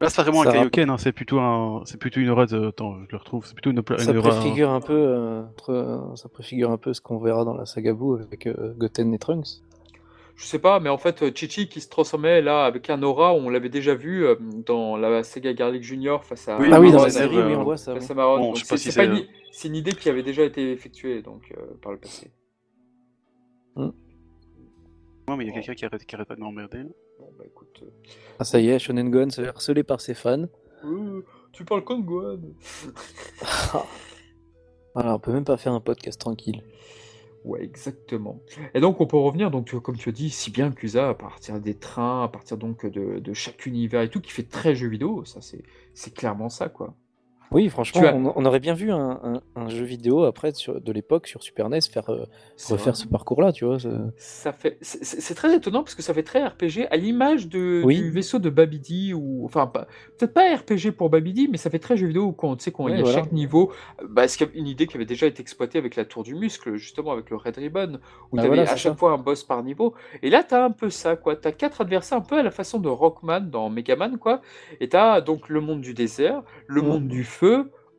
Là, 0.00 0.08
c'est 0.08 0.16
pas 0.16 0.22
vraiment 0.22 0.42
Ça 0.44 0.50
un 0.50 0.52
Kaioken, 0.52 0.88
hein, 0.90 0.96
c'est 0.98 1.12
plutôt 1.12 1.40
un, 1.40 1.82
c'est 1.84 1.98
plutôt 1.98 2.20
une 2.20 2.30
aura 2.30 2.46
de, 2.46 2.68
attends, 2.68 2.96
je 3.06 3.12
le 3.12 3.18
retrouve, 3.18 3.44
c'est 3.44 3.52
plutôt 3.54 3.70
une, 3.70 3.82
Ça 3.98 4.10
une 4.12 4.16
aura- 4.18 4.30
préfigure 4.30 4.70
un 4.70 4.80
peu, 4.80 4.94
euh, 4.94 5.42
entre- 5.44 5.72
euh, 5.74 6.16
ça 6.16 6.28
préfigure 6.30 6.70
un 6.70 6.78
peu 6.78 6.94
ce 6.94 7.02
qu'on 7.02 7.18
verra 7.18 7.44
dans 7.44 7.54
la 7.54 7.66
saga 7.66 7.92
Boo 7.92 8.14
avec 8.14 8.46
euh, 8.46 8.72
Goten 8.78 9.12
et 9.12 9.18
Trunks. 9.18 9.62
Je 10.36 10.46
sais 10.46 10.58
pas, 10.58 10.80
mais 10.80 10.88
en 10.88 10.96
fait, 10.96 11.22
euh, 11.22 11.30
Chichi 11.34 11.68
qui 11.68 11.82
se 11.82 11.88
transformait 11.90 12.40
là 12.40 12.64
avec 12.64 12.88
un 12.88 13.02
aura, 13.02 13.34
on 13.34 13.50
l'avait 13.50 13.68
déjà 13.68 13.94
vu 13.94 14.24
euh, 14.24 14.36
dans 14.64 14.96
la 14.96 15.22
Sega 15.22 15.52
Garlic 15.52 15.82
Junior 15.82 16.24
face 16.24 16.48
à. 16.48 16.58
Oui, 16.58 16.68
ah 16.72 16.80
oui, 16.80 16.86
oui, 16.86 16.92
dans 16.94 17.02
la 17.02 17.10
ça, 17.10 17.18
série, 17.20 17.36
euh, 17.36 17.48
oui, 17.48 17.54
on 17.56 17.64
voit 17.64 17.76
ça. 17.76 17.92
oui. 17.92 17.98
face 18.00 18.10
à 18.10 18.14
Maron. 18.14 18.38
Bon, 18.38 18.46
Donc 18.46 18.56
je 18.56 18.64
sais 18.64 18.68
pas 18.70 18.76
c'est 18.78 18.82
si 18.84 18.92
c'est 18.92 19.06
pas 19.06 19.14
c'est, 19.14 19.20
une, 19.20 19.24
i- 19.26 19.28
c'est 19.52 19.68
une 19.68 19.76
idée 19.76 19.92
qui 19.92 20.08
avait 20.08 20.22
déjà 20.22 20.42
été 20.42 20.72
effectuée 20.72 21.20
donc 21.20 21.42
euh, 21.58 21.60
par 21.82 21.92
le 21.92 21.98
passé. 21.98 22.30
Ouais, 23.76 25.36
mais 25.36 25.44
il 25.44 25.48
y 25.48 25.50
a 25.50 25.54
quelqu'un 25.54 25.74
qui 25.74 25.84
arrête, 25.84 26.06
qui 26.06 26.14
arrête 26.14 26.26
pas 26.26 26.36
de 26.36 26.40
m'emmerder. 26.40 26.84
Bon 27.20 27.30
bah 27.38 27.44
écoute. 27.46 27.80
euh, 27.82 27.90
Ah, 28.38 28.44
ça 28.44 28.60
y 28.60 28.68
est, 28.68 28.78
Shonen 28.78 29.10
Gohan 29.10 29.30
se 29.30 29.42
fait 29.42 29.48
harceler 29.48 29.82
par 29.84 30.00
ses 30.00 30.14
fans. 30.14 30.46
euh, 30.84 31.22
tu 31.52 31.64
parles 31.64 31.84
comme 31.84 32.04
Gohan. 32.04 32.40
Voilà, 34.94 35.14
on 35.14 35.18
peut 35.20 35.32
même 35.32 35.44
pas 35.44 35.56
faire 35.56 35.72
un 35.72 35.80
podcast 35.80 36.20
tranquille. 36.20 36.64
Ouais, 37.44 37.62
exactement. 37.62 38.40
Et 38.74 38.80
donc 38.80 39.00
on 39.00 39.06
peut 39.06 39.16
revenir, 39.16 39.50
donc 39.50 39.72
euh, 39.72 39.80
comme 39.80 39.96
tu 39.96 40.08
as 40.08 40.12
dit, 40.12 40.30
si 40.30 40.50
bien 40.50 40.70
Kusa, 40.72 41.10
à 41.10 41.14
partir 41.14 41.60
des 41.60 41.74
trains, 41.74 42.24
à 42.24 42.28
partir 42.28 42.58
donc 42.58 42.84
de, 42.84 43.18
de 43.20 43.32
chaque 43.32 43.66
univers 43.66 44.02
et 44.02 44.10
tout, 44.10 44.20
qui 44.20 44.30
fait 44.32 44.42
très 44.48 44.74
jeu 44.74 44.88
vidéo, 44.88 45.24
ça 45.24 45.40
c'est 45.40 46.14
clairement 46.14 46.48
ça 46.48 46.68
quoi. 46.68 46.94
Oui, 47.52 47.68
franchement, 47.68 48.02
as- 48.02 48.14
on, 48.14 48.32
on 48.36 48.44
aurait 48.44 48.60
bien 48.60 48.74
vu 48.74 48.92
un, 48.92 49.18
un- 49.22 49.42
un 49.56 49.68
jeu 49.68 49.84
vidéo 49.84 50.24
après 50.24 50.52
sur- 50.52 50.80
de 50.80 50.92
l'époque 50.92 51.26
sur 51.26 51.42
Super 51.42 51.68
NES 51.68 51.80
faire 51.90 52.08
euh, 52.10 52.24
refaire 52.68 52.94
ce 52.96 53.06
parcours-là, 53.08 53.52
tu 53.52 53.64
vois. 53.64 53.78
ça- 53.78 53.88
Ça 54.16 54.52
fait, 54.52 54.78
c'est- 54.80 55.34
très 55.34 55.54
étonnant 55.54 55.82
parce 55.82 55.94
que 55.94 56.02
ça 56.02 56.14
fait 56.14 56.22
très 56.22 56.44
RPG 56.44 56.86
à 56.90 56.96
l'image 56.96 57.48
de 57.48 57.82
Oui. 57.84 57.96
du 57.96 58.10
vaisseau 58.10 58.38
de 58.38 58.50
Babidi 58.50 59.14
ou 59.14 59.44
enfin 59.44 59.66
peut-être 59.66 60.32
pas 60.34 60.54
RPG 60.56 60.92
pour 60.92 61.08
Babidi 61.10 61.48
mais 61.48 61.56
ça 61.56 61.70
fait 61.70 61.78
très 61.78 61.96
jeu 61.96 62.06
vidéo 62.08 62.24
où 62.26 62.32
quand 62.32 62.56
tu 62.56 62.64
sais 62.64 62.72
quand 62.72 62.86
il 62.88 62.92
y 62.92 62.94
a 62.94 62.96
Ouais, 62.98 63.02
voilà. 63.04 63.18
chaque 63.22 63.32
niveau 63.32 63.72
bah 64.08 64.28
c'est 64.28 64.48
une 64.54 64.66
idée 64.66 64.86
qui 64.86 64.96
avait 64.96 65.06
déjà 65.06 65.26
été 65.26 65.40
exploitée 65.40 65.78
avec 65.78 65.96
la 65.96 66.04
tour 66.04 66.22
du 66.22 66.34
muscle 66.34 66.76
justement 66.76 67.12
avec 67.12 67.30
le 67.30 67.36
Red 67.36 67.56
Ribbon 67.56 67.98
où 68.30 68.36
Bah 68.36 68.42
tu 68.42 68.46
avais 68.48 68.48
voilà, 68.48 68.62
à 68.62 68.76
chaque 68.76 68.92
ça. 68.92 68.96
fois 68.96 69.12
un 69.12 69.18
boss 69.18 69.42
par 69.44 69.62
niveau 69.62 69.94
et 70.22 70.30
là 70.30 70.44
tu 70.44 70.54
as 70.54 70.64
un 70.64 70.70
peu 70.70 70.90
ça 70.90 71.16
quoi 71.16 71.36
tu 71.36 71.48
as 71.48 71.52
quatre 71.52 71.80
adversaires 71.80 72.18
un 72.18 72.22
peu 72.22 72.38
à 72.38 72.42
la 72.42 72.50
façon 72.50 72.78
de 72.78 72.88
Rockman 72.88 73.40
dans 73.40 73.70
Megaman 73.70 74.18
quoi 74.18 74.40
et 74.80 74.88
tu 74.88 74.96
as 74.96 75.20
donc 75.20 75.48
le 75.48 75.60
monde 75.60 75.80
du 75.80 75.94
désert 75.94 76.42
le 76.66 76.82
Mm. 76.82 76.86
monde 76.86 77.08
du 77.08 77.24
feu 77.24 77.39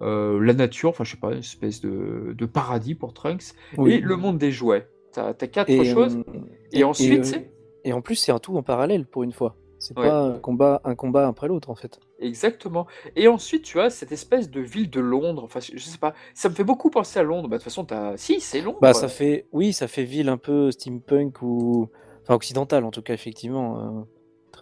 euh, 0.01 0.39
la 0.43 0.53
nature 0.53 0.89
enfin 0.89 1.03
je 1.03 1.11
sais 1.11 1.17
pas 1.17 1.31
une 1.31 1.39
espèce 1.39 1.81
de, 1.81 2.33
de 2.37 2.45
paradis 2.45 2.95
pour 2.95 3.13
Trunks 3.13 3.53
Oui. 3.77 3.93
et 3.93 3.99
le 3.99 4.15
monde 4.15 4.37
des 4.37 4.51
jouets 4.51 4.87
tu 5.13 5.19
as, 5.19 5.33
quatre 5.33 5.69
Et, 5.69 5.83
choses 5.85 6.17
euh, 6.17 6.39
et 6.71 6.83
ensuite, 6.83 7.19
euh, 7.19 7.23
c'est- 7.23 7.51
et 7.83 7.93
en 7.93 8.01
plus, 8.01 8.15
c'est 8.15 8.31
un 8.31 8.37
tout 8.39 8.55
en 8.57 8.63
parallèle 8.63 9.05
pour 9.05 9.23
une 9.23 9.31
fois. 9.33 9.55
C'est 9.79 9.97
Ouais. 9.97 10.07
pas 10.07 10.21
un 10.21 10.37
combat, 10.39 10.79
un 10.85 10.93
combat 10.95 11.27
après 11.27 11.47
l'autre 11.47 11.69
en 11.71 11.75
fait. 11.75 11.99
Exactement. 12.19 12.85
Et 13.15 13.27
ensuite, 13.27 13.63
tu 13.63 13.79
as 13.79 13.89
cette 13.89 14.11
espèce 14.11 14.49
de 14.51 14.61
ville 14.61 14.89
de 14.89 14.99
Londres. 15.01 15.43
Enfin, 15.43 15.59
je 15.59 15.79
sais 15.83 15.97
pas. 15.97 16.13
Ça 16.35 16.47
me 16.47 16.53
fait 16.53 16.63
beaucoup 16.63 16.91
penser 16.91 17.19
à 17.19 17.23
Londres. 17.23 17.49
Bah, 17.49 17.57
de 17.57 17.61
toute 17.61 17.65
façon, 17.65 17.83
t'as. 17.83 18.15
Si, 18.17 18.39
c'est 18.39 18.61
Londres. 18.61 18.77
Bah, 18.81 18.93
ça 18.93 19.07
fait, 19.07 19.47
oui, 19.51 19.73
ça 19.73 19.87
fait 19.87 20.03
ville 20.03 20.29
un 20.29 20.37
peu 20.37 20.69
steampunk 20.71 21.41
ou, 21.41 21.89
enfin, 22.21 22.35
occidentale 22.35 22.85
en 22.85 22.91
tout 22.91 23.01
cas, 23.01 23.15
effectivement. 23.15 24.05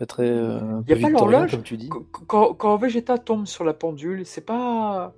Très, 0.05 0.29
euh, 0.29 0.59
un 0.59 0.83
Y 0.87 0.93
a 0.93 0.95
pas 0.95 1.07
victorien, 1.07 1.11
l'horloge 1.31 1.51
comme 1.51 1.63
tu 1.63 1.77
dis. 1.77 1.89
Qu- 1.89 2.25
Quand, 2.27 2.53
quand 2.53 2.77
Vegeta 2.77 3.17
tombe 3.17 3.45
sur 3.45 3.63
la 3.63 3.73
pendule, 3.73 4.25
c'est 4.25 4.45
pas. 4.45 5.13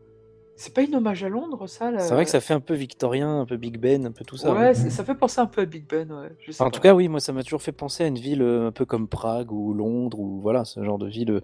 C'est 0.57 0.75
pas 0.75 0.83
une 0.83 0.93
hommage 0.93 1.23
à 1.23 1.29
Londres, 1.29 1.65
ça 1.65 1.91
C'est 1.97 2.13
vrai 2.13 2.23
que 2.23 2.29
ça 2.29 2.39
fait 2.39 2.53
un 2.53 2.59
peu 2.59 2.75
victorien, 2.75 3.39
un 3.41 3.45
peu 3.47 3.57
Big 3.57 3.79
Ben, 3.79 4.05
un 4.05 4.11
peu 4.11 4.23
tout 4.23 4.37
ça. 4.37 4.53
Ouais, 4.53 4.75
ça 4.75 5.03
fait 5.03 5.15
penser 5.15 5.41
un 5.41 5.47
peu 5.47 5.61
à 5.61 5.65
Big 5.65 5.87
Ben, 5.89 6.11
ouais. 6.11 6.29
Je 6.39 6.51
sais 6.51 6.61
Enfin, 6.61 6.67
en 6.67 6.71
tout 6.71 6.81
cas, 6.81 6.93
oui, 6.93 7.07
moi, 7.07 7.19
ça 7.19 7.33
m'a 7.33 7.41
toujours 7.41 7.63
fait 7.63 7.71
penser 7.71 8.03
à 8.03 8.07
une 8.07 8.19
ville 8.19 8.43
euh, 8.43 8.67
un 8.67 8.71
peu 8.71 8.85
comme 8.85 9.07
Prague 9.07 9.51
ou 9.51 9.73
Londres 9.73 10.19
ou 10.19 10.39
voilà, 10.39 10.63
ce 10.63 10.83
genre 10.83 10.99
de 10.99 11.07
ville 11.07 11.31
euh, 11.31 11.41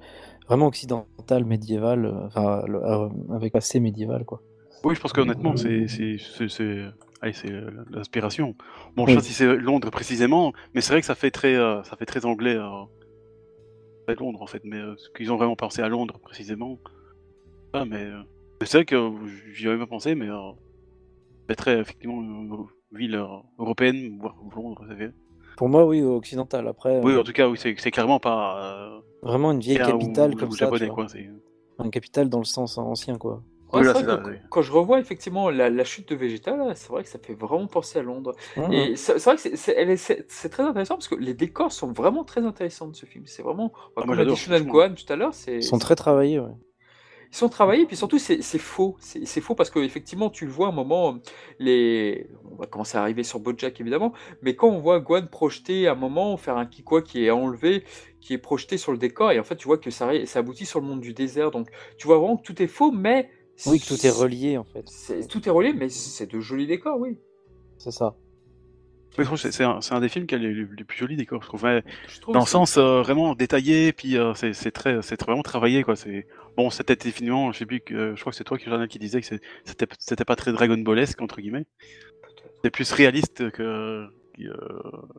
vraiment 0.48 0.68
occidentale, 0.68 1.46
médiévale, 1.46 2.14
enfin, 2.28 2.64
avec 3.34 3.54
passé 3.54 3.80
médiéval, 3.80 4.24
quoi. 4.24 4.44
Oui, 4.84 4.94
je 4.94 5.00
pense 5.02 5.14
qu'honnêtement, 5.14 5.58
c'est, 5.58 5.88
c'est, 5.88 6.18
c'est, 6.20 6.48
c'est, 6.48 6.84
allez, 7.22 7.34
c'est 7.34 7.50
l'inspiration. 7.90 8.54
Bon, 8.96 9.08
je 9.08 9.14
Oui. 9.14 9.14
sais 9.14 9.18
pas 9.18 9.24
si 9.24 9.34
c'est 9.34 9.56
Londres 9.56 9.90
précisément, 9.90 10.54
mais 10.76 10.82
c'est 10.82 10.92
vrai 10.94 11.00
que 11.02 11.08
ça 11.08 11.16
fait 11.16 11.32
très, 11.32 11.56
euh, 11.56 11.82
ça 11.84 11.96
fait 11.96 12.06
très 12.06 12.26
anglais. 12.26 12.56
Euh, 12.56 12.84
à 14.08 14.14
Londres 14.16 14.42
en 14.42 14.48
fait, 14.48 14.62
mais 14.64 14.78
euh, 14.78 14.94
est-ce 14.94 15.10
qu'ils 15.10 15.32
ont 15.32 15.38
vraiment 15.38 15.56
pensé 15.56 15.82
à 15.82 15.90
Londres 15.90 16.20
précisément 16.20 16.78
Ah, 17.74 17.86
mais, 17.86 18.04
euh, 18.04 18.22
mais 18.60 18.66
c'est 18.66 18.80
vrai 18.80 18.86
que 18.86 19.12
j'y 19.54 19.68
avais 19.68 19.78
pas 19.78 19.88
pensé, 19.88 20.16
mais 20.16 20.30
euh, 20.30 20.52
c'est 21.50 21.56
très 21.56 21.80
effectivement 21.80 22.22
une 22.22 22.66
ville 22.92 23.22
européenne, 23.60 24.18
voire 24.20 24.36
Londres, 24.56 24.82
vous 24.82 24.90
savez. 24.90 25.10
Pour 25.58 25.70
moi, 25.70 25.86
oui, 25.86 26.02
occidental. 26.04 26.68
Après, 26.68 27.02
Oui, 27.02 27.16
en 27.18 27.24
tout 27.24 27.34
cas, 27.34 27.48
oui, 27.48 27.58
c'est, 27.58 27.74
clairement 27.92 28.20
pas. 28.20 29.02
Vraiment 29.24 29.52
une 29.52 29.60
vieille 29.60 29.78
capitale 29.78 30.36
comme 30.36 30.52
ça, 30.52 30.66
japonais, 30.66 30.88
quoi. 30.88 31.08
C'est... 31.08 31.30
Une 31.84 31.92
capitale 31.92 32.30
dans 32.30 32.40
le 32.40 32.46
sens 32.46 32.78
ancien, 32.78 33.18
quoi. 33.18 33.42
Ouais, 33.74 33.82
que 33.82 34.30
oui. 34.30 34.36
quand 34.50 34.62
je 34.62 34.72
revois 34.72 35.00
effectivement 35.00 35.50
la, 35.50 35.70
la 35.70 35.84
chute 35.84 36.08
de 36.10 36.16
Vegeta, 36.16 36.74
c'est 36.76 36.88
vrai 36.90 37.04
que 37.04 37.10
ça 37.10 37.20
fait 37.20 37.34
vraiment 37.34 37.68
penser 37.68 38.00
à 38.00 38.02
Londres. 38.02 38.34
Et 38.72 38.96
c'est 38.96 39.18
vrai 39.24 39.36
que 39.36 39.56
c'est- 39.58 40.50
très 40.50 40.64
intéressant 40.64 40.96
parce 40.96 41.08
que 41.10 41.16
les 41.16 41.34
décors 41.34 41.72
sont 41.72 41.92
vraiment 41.92 42.24
très 42.24 42.42
intéressants 42.46 42.88
de 42.88 42.96
ce 42.96 43.06
film. 43.06 43.26
C'est 43.28 43.44
vraiment, 43.44 43.74
Ah, 43.96 44.02
comme 44.02 44.14
l'a 44.14 44.24
dit 44.26 44.36
franchement. 44.36 44.72
Gohan 44.72 44.94
tout 44.94 45.12
à 45.12 45.16
l'heure, 45.18 45.34
c'est 45.34 45.58
Ils 45.58 45.64
sont 45.64 45.80
très 45.80 45.96
travaillés, 45.96 46.40
ouais. 46.40 46.52
ils 47.30 47.36
sont 47.36 47.50
travaillés, 47.50 47.86
puis 47.86 47.98
surtout 47.98 48.20
c'est 48.20 48.42
faux. 48.58 48.96
C'est 49.02 49.42
faux 49.42 49.54
parce 49.54 49.70
que 49.70 49.80
effectivement 49.80 50.30
tu 50.30 50.46
le 50.46 50.52
vois 50.52 50.68
à 50.68 50.70
un 50.70 50.74
moment, 50.74 51.18
les... 51.60 52.30
on 52.50 52.56
va 52.56 52.68
commencer 52.68 52.98
à 52.98 53.02
arriver 53.02 53.24
sur 53.24 53.40
Bojack 53.42 53.82
évidemment, 53.82 54.14
mais 54.42 54.56
quand 54.56 54.70
on 54.70 54.80
voit 54.80 55.00
Gohan 55.02 55.28
projeter 55.28 55.88
à 55.88 55.92
un 55.92 55.96
moment, 55.96 56.38
faire 56.38 56.56
un 56.58 56.66
Kikwa 56.66 57.02
qui 57.02 57.26
est 57.26 57.32
enlevé, 57.32 57.84
qui 58.22 58.34
est 58.34 58.38
projeté 58.38 58.78
sur 58.78 58.94
le 58.94 58.98
décor, 58.98 59.32
et 59.34 59.40
en 59.40 59.44
fait 59.44 59.58
tu 59.58 59.68
vois 59.68 59.78
que 59.78 59.92
ça, 59.92 60.10
ça 60.26 60.40
aboutit 60.40 60.66
sur 60.66 60.80
le 60.80 60.88
monde 60.88 61.02
du 61.02 61.14
désert, 61.14 61.52
donc 61.52 61.68
tu 61.98 62.08
vois 62.08 62.18
vraiment 62.18 62.38
que 62.38 62.44
tout 62.44 62.62
est 62.62 62.68
faux, 62.68 62.92
mais... 62.92 63.30
Oui, 63.66 63.80
que 63.80 63.88
tout 63.88 64.06
est 64.06 64.10
relié, 64.12 64.58
en 64.58 64.64
fait. 64.64 64.86
Tout 65.28 65.48
est 65.48 65.52
relié, 65.52 65.74
mais 65.74 65.90
c'est 65.90 66.32
de 66.32 66.40
jolis 66.40 66.68
décors, 66.68 67.00
oui. 67.00 67.18
C'est 67.80 67.92
ça. 67.92 68.16
Oui, 69.18 69.24
je 69.24 69.30
trouve 69.30 69.42
que 69.42 69.50
c'est, 69.52 69.64
un, 69.64 70.00
des 70.00 70.10
films 70.10 70.28
qui 70.28 70.36
a 70.36 70.38
les, 70.38 70.64
plus 70.66 70.98
jolis 70.98 71.16
décors, 71.16 71.42
je 71.42 71.48
trouve. 71.48 71.64
Ouais, 71.64 71.84
Je 72.08 72.20
trouve 72.22 72.36
dans 72.36 72.42
le 72.42 72.46
sens 72.46 72.78
euh, 72.78 73.02
vraiment 73.02 73.34
détaillé, 73.34 73.92
puis 73.92 74.16
euh, 74.16 74.34
c'est, 74.36 74.72
très, 74.72 75.02
c'est 75.02 75.20
vraiment 75.24 75.42
travaillé, 75.42 75.82
quoi. 75.82 75.96
C'est 75.96 76.28
bon, 76.56 76.70
c'était 76.70 76.96
définitivement, 76.96 77.52
je 77.52 77.58
sais 77.58 77.66
plus, 77.66 77.80
que, 77.80 77.96
euh, 77.96 78.16
je 78.16 78.22
crois 78.22 78.32
que 78.32 78.38
c'est 78.38 78.44
toi, 78.44 78.60
Journal, 78.64 78.88
qui 78.88 79.00
disait 79.00 79.20
que 79.22 79.26
c'était, 79.66 79.88
c'était 79.98 80.26
pas 80.26 80.36
très 80.36 80.52
Dragon 80.52 80.78
Ballesque 80.78 81.20
entre 81.22 81.42
guillemets. 81.42 81.66
C'est 82.64 82.70
plus 82.70 82.92
réaliste 82.92 83.50
que. 83.50 83.64
euh, 83.64 84.08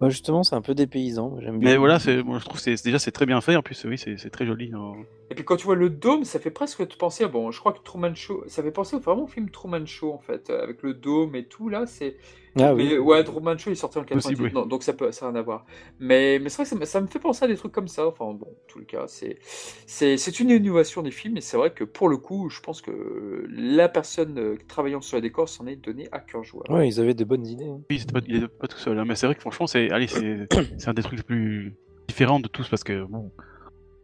Bah, 0.01 0.09
justement, 0.11 0.45
c'est 0.45 0.55
un 0.55 0.63
peu 0.63 0.75
dépaysant. 0.77 1.37
J'aime 1.41 1.59
bien. 1.59 1.71
Mais 1.71 1.77
voilà, 1.77 1.99
c'est, 1.99 2.23
moi 2.23 2.39
je 2.39 2.45
trouve 2.45 2.59
que 2.59 2.63
c'est, 2.63 2.85
déjà 2.85 3.01
c'est 3.01 3.11
très 3.13 3.27
bien 3.27 3.41
fait. 3.41 3.57
En 3.57 3.63
plus, 3.63 3.85
oui, 3.85 3.99
c'est, 3.99 4.17
c'est 4.17 4.31
très 4.31 4.47
joli. 4.47 4.71
hein. 4.75 4.93
Et 5.31 5.35
puis 5.35 5.45
quand 5.45 5.57
tu 5.57 5.65
vois 5.67 5.75
le 5.77 5.91
dôme, 5.91 6.25
ça 6.25 6.39
fait 6.39 6.51
presque 6.51 6.87
te 6.89 6.97
penser 6.97 7.25
à, 7.25 7.29
bon, 7.29 7.51
je 7.51 7.61
crois 7.61 7.73
que 7.73 7.81
Truman 7.83 8.15
Show, 8.15 8.45
ça 8.47 8.63
fait 8.63 8.71
penser 8.71 8.99
vraiment 8.99 9.25
au 9.25 9.27
film 9.27 9.51
Truman 9.51 9.85
Show 9.87 10.13
en 10.13 10.19
fait, 10.19 10.51
euh, 10.51 10.63
avec 10.63 10.83
le 10.83 10.95
dôme 10.95 11.35
et 11.35 11.45
tout 11.47 11.69
là, 11.69 11.87
c'est... 11.87 12.17
Ah 12.61 12.75
oui. 12.75 12.89
Mais 12.89 12.99
ouais, 12.99 13.23
Truman 13.23 13.57
Show 13.59 13.71
il 13.71 13.75
est 13.75 13.77
sorti 13.77 13.99
en 13.99 14.05
98, 14.05 14.37
Possible, 14.37 14.43
oui. 14.45 14.53
non, 14.63 14.67
donc 14.67 14.83
ça 14.83 14.93
peut, 14.95 15.13
ça 15.13 15.27
n'a 15.27 15.33
rien 15.33 15.41
à 15.41 15.43
voir. 15.43 15.67
Mais, 16.01 16.39
mais 16.41 16.49
c'est 16.49 16.57
vrai 16.57 16.65
que 16.65 16.71
ça, 16.71 16.77
me- 16.77 16.85
ça 16.87 17.01
me 17.01 17.07
fait 17.07 17.19
penser 17.21 17.45
à 17.45 17.49
des 17.49 17.57
trucs 17.57 17.73
comme 17.73 17.89
ça, 17.89 18.07
enfin 18.09 18.33
bon, 18.33 18.47
en 18.47 18.57
tout 18.67 18.79
le 18.81 18.85
cas, 18.85 19.05
c'est, 19.07 19.39
c'est, 19.87 20.17
c'est 20.17 20.41
une 20.41 20.51
innovation 20.51 21.03
des 21.03 21.11
films, 21.11 21.37
et 21.37 21.41
c'est 21.41 21.57
vrai 21.57 21.71
que 21.73 21.85
pour 21.85 22.09
le 22.09 22.17
coup, 22.17 22.49
je 22.49 22.61
pense 22.61 22.81
que 22.83 23.47
la 23.51 23.89
personne 23.89 24.39
euh, 24.39 24.57
travaillant 24.67 25.01
sur 25.01 25.17
les 25.19 25.23
décors 25.23 25.49
s'en 25.49 25.67
est 25.67 25.77
donné 25.77 26.09
à 26.11 26.21
cœur 26.21 26.43
joie. 26.43 26.65
Ouais, 26.71 26.89
ils 26.89 27.01
avaient 27.01 27.15
des 27.15 27.25
bonnes 27.25 27.47
idées. 27.47 27.69
hein. 27.69 27.81
Oui, 27.91 27.99
c'était 28.01 28.13
pas, 28.13 28.21
il 28.27 28.43
est 28.45 28.49
pas 28.49 28.67
tout 28.67 28.79
seul, 28.79 28.99
hein, 28.99 29.05
mais 29.07 29.15
c'est 29.15 29.27
vrai 29.27 29.35
que 29.35 29.41
franchement, 29.41 29.67
c'est, 29.67 29.91
allez, 29.91 30.07
c'est, 30.09 30.49
c'est 30.79 30.89
un 30.89 30.95
des 30.95 31.03
trucs 31.03 31.19
les 31.19 31.25
plus 31.25 31.75
différents 32.09 32.41
de 32.41 32.49
tous 32.49 32.69
parce 32.69 32.83
que 32.83 33.05
bon, 33.05 33.31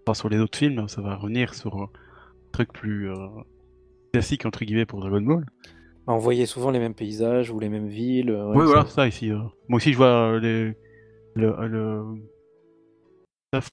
pas 0.04 0.14
sur 0.14 0.28
les 0.28 0.38
autres 0.38 0.58
films, 0.58 0.88
ça 0.88 1.00
va 1.00 1.16
revenir 1.16 1.54
sur 1.54 1.76
un 1.76 1.88
truc 2.52 2.72
plus 2.72 3.10
euh, 3.10 3.16
classique 4.12 4.46
entre 4.46 4.64
guillemets 4.64 4.86
pour 4.86 5.00
Dragon 5.00 5.20
Ball. 5.20 5.44
Bah, 6.06 6.12
on 6.12 6.18
voyait 6.18 6.46
souvent 6.46 6.70
les 6.70 6.78
mêmes 6.78 6.94
paysages 6.94 7.50
ou 7.50 7.58
les 7.58 7.68
mêmes 7.68 7.88
villes. 7.88 8.30
euh, 8.30 8.46
ouais, 8.48 8.56
oui, 8.56 8.60
ça- 8.66 8.66
voilà, 8.72 8.86
ça 8.86 9.08
ici. 9.08 9.30
euh. 9.30 9.38
Moi 9.68 9.78
aussi, 9.78 9.92
je 9.92 9.96
vois 9.96 10.32
euh, 10.34 10.40
les, 10.40 10.74
le, 11.34 11.66
le 11.66 12.04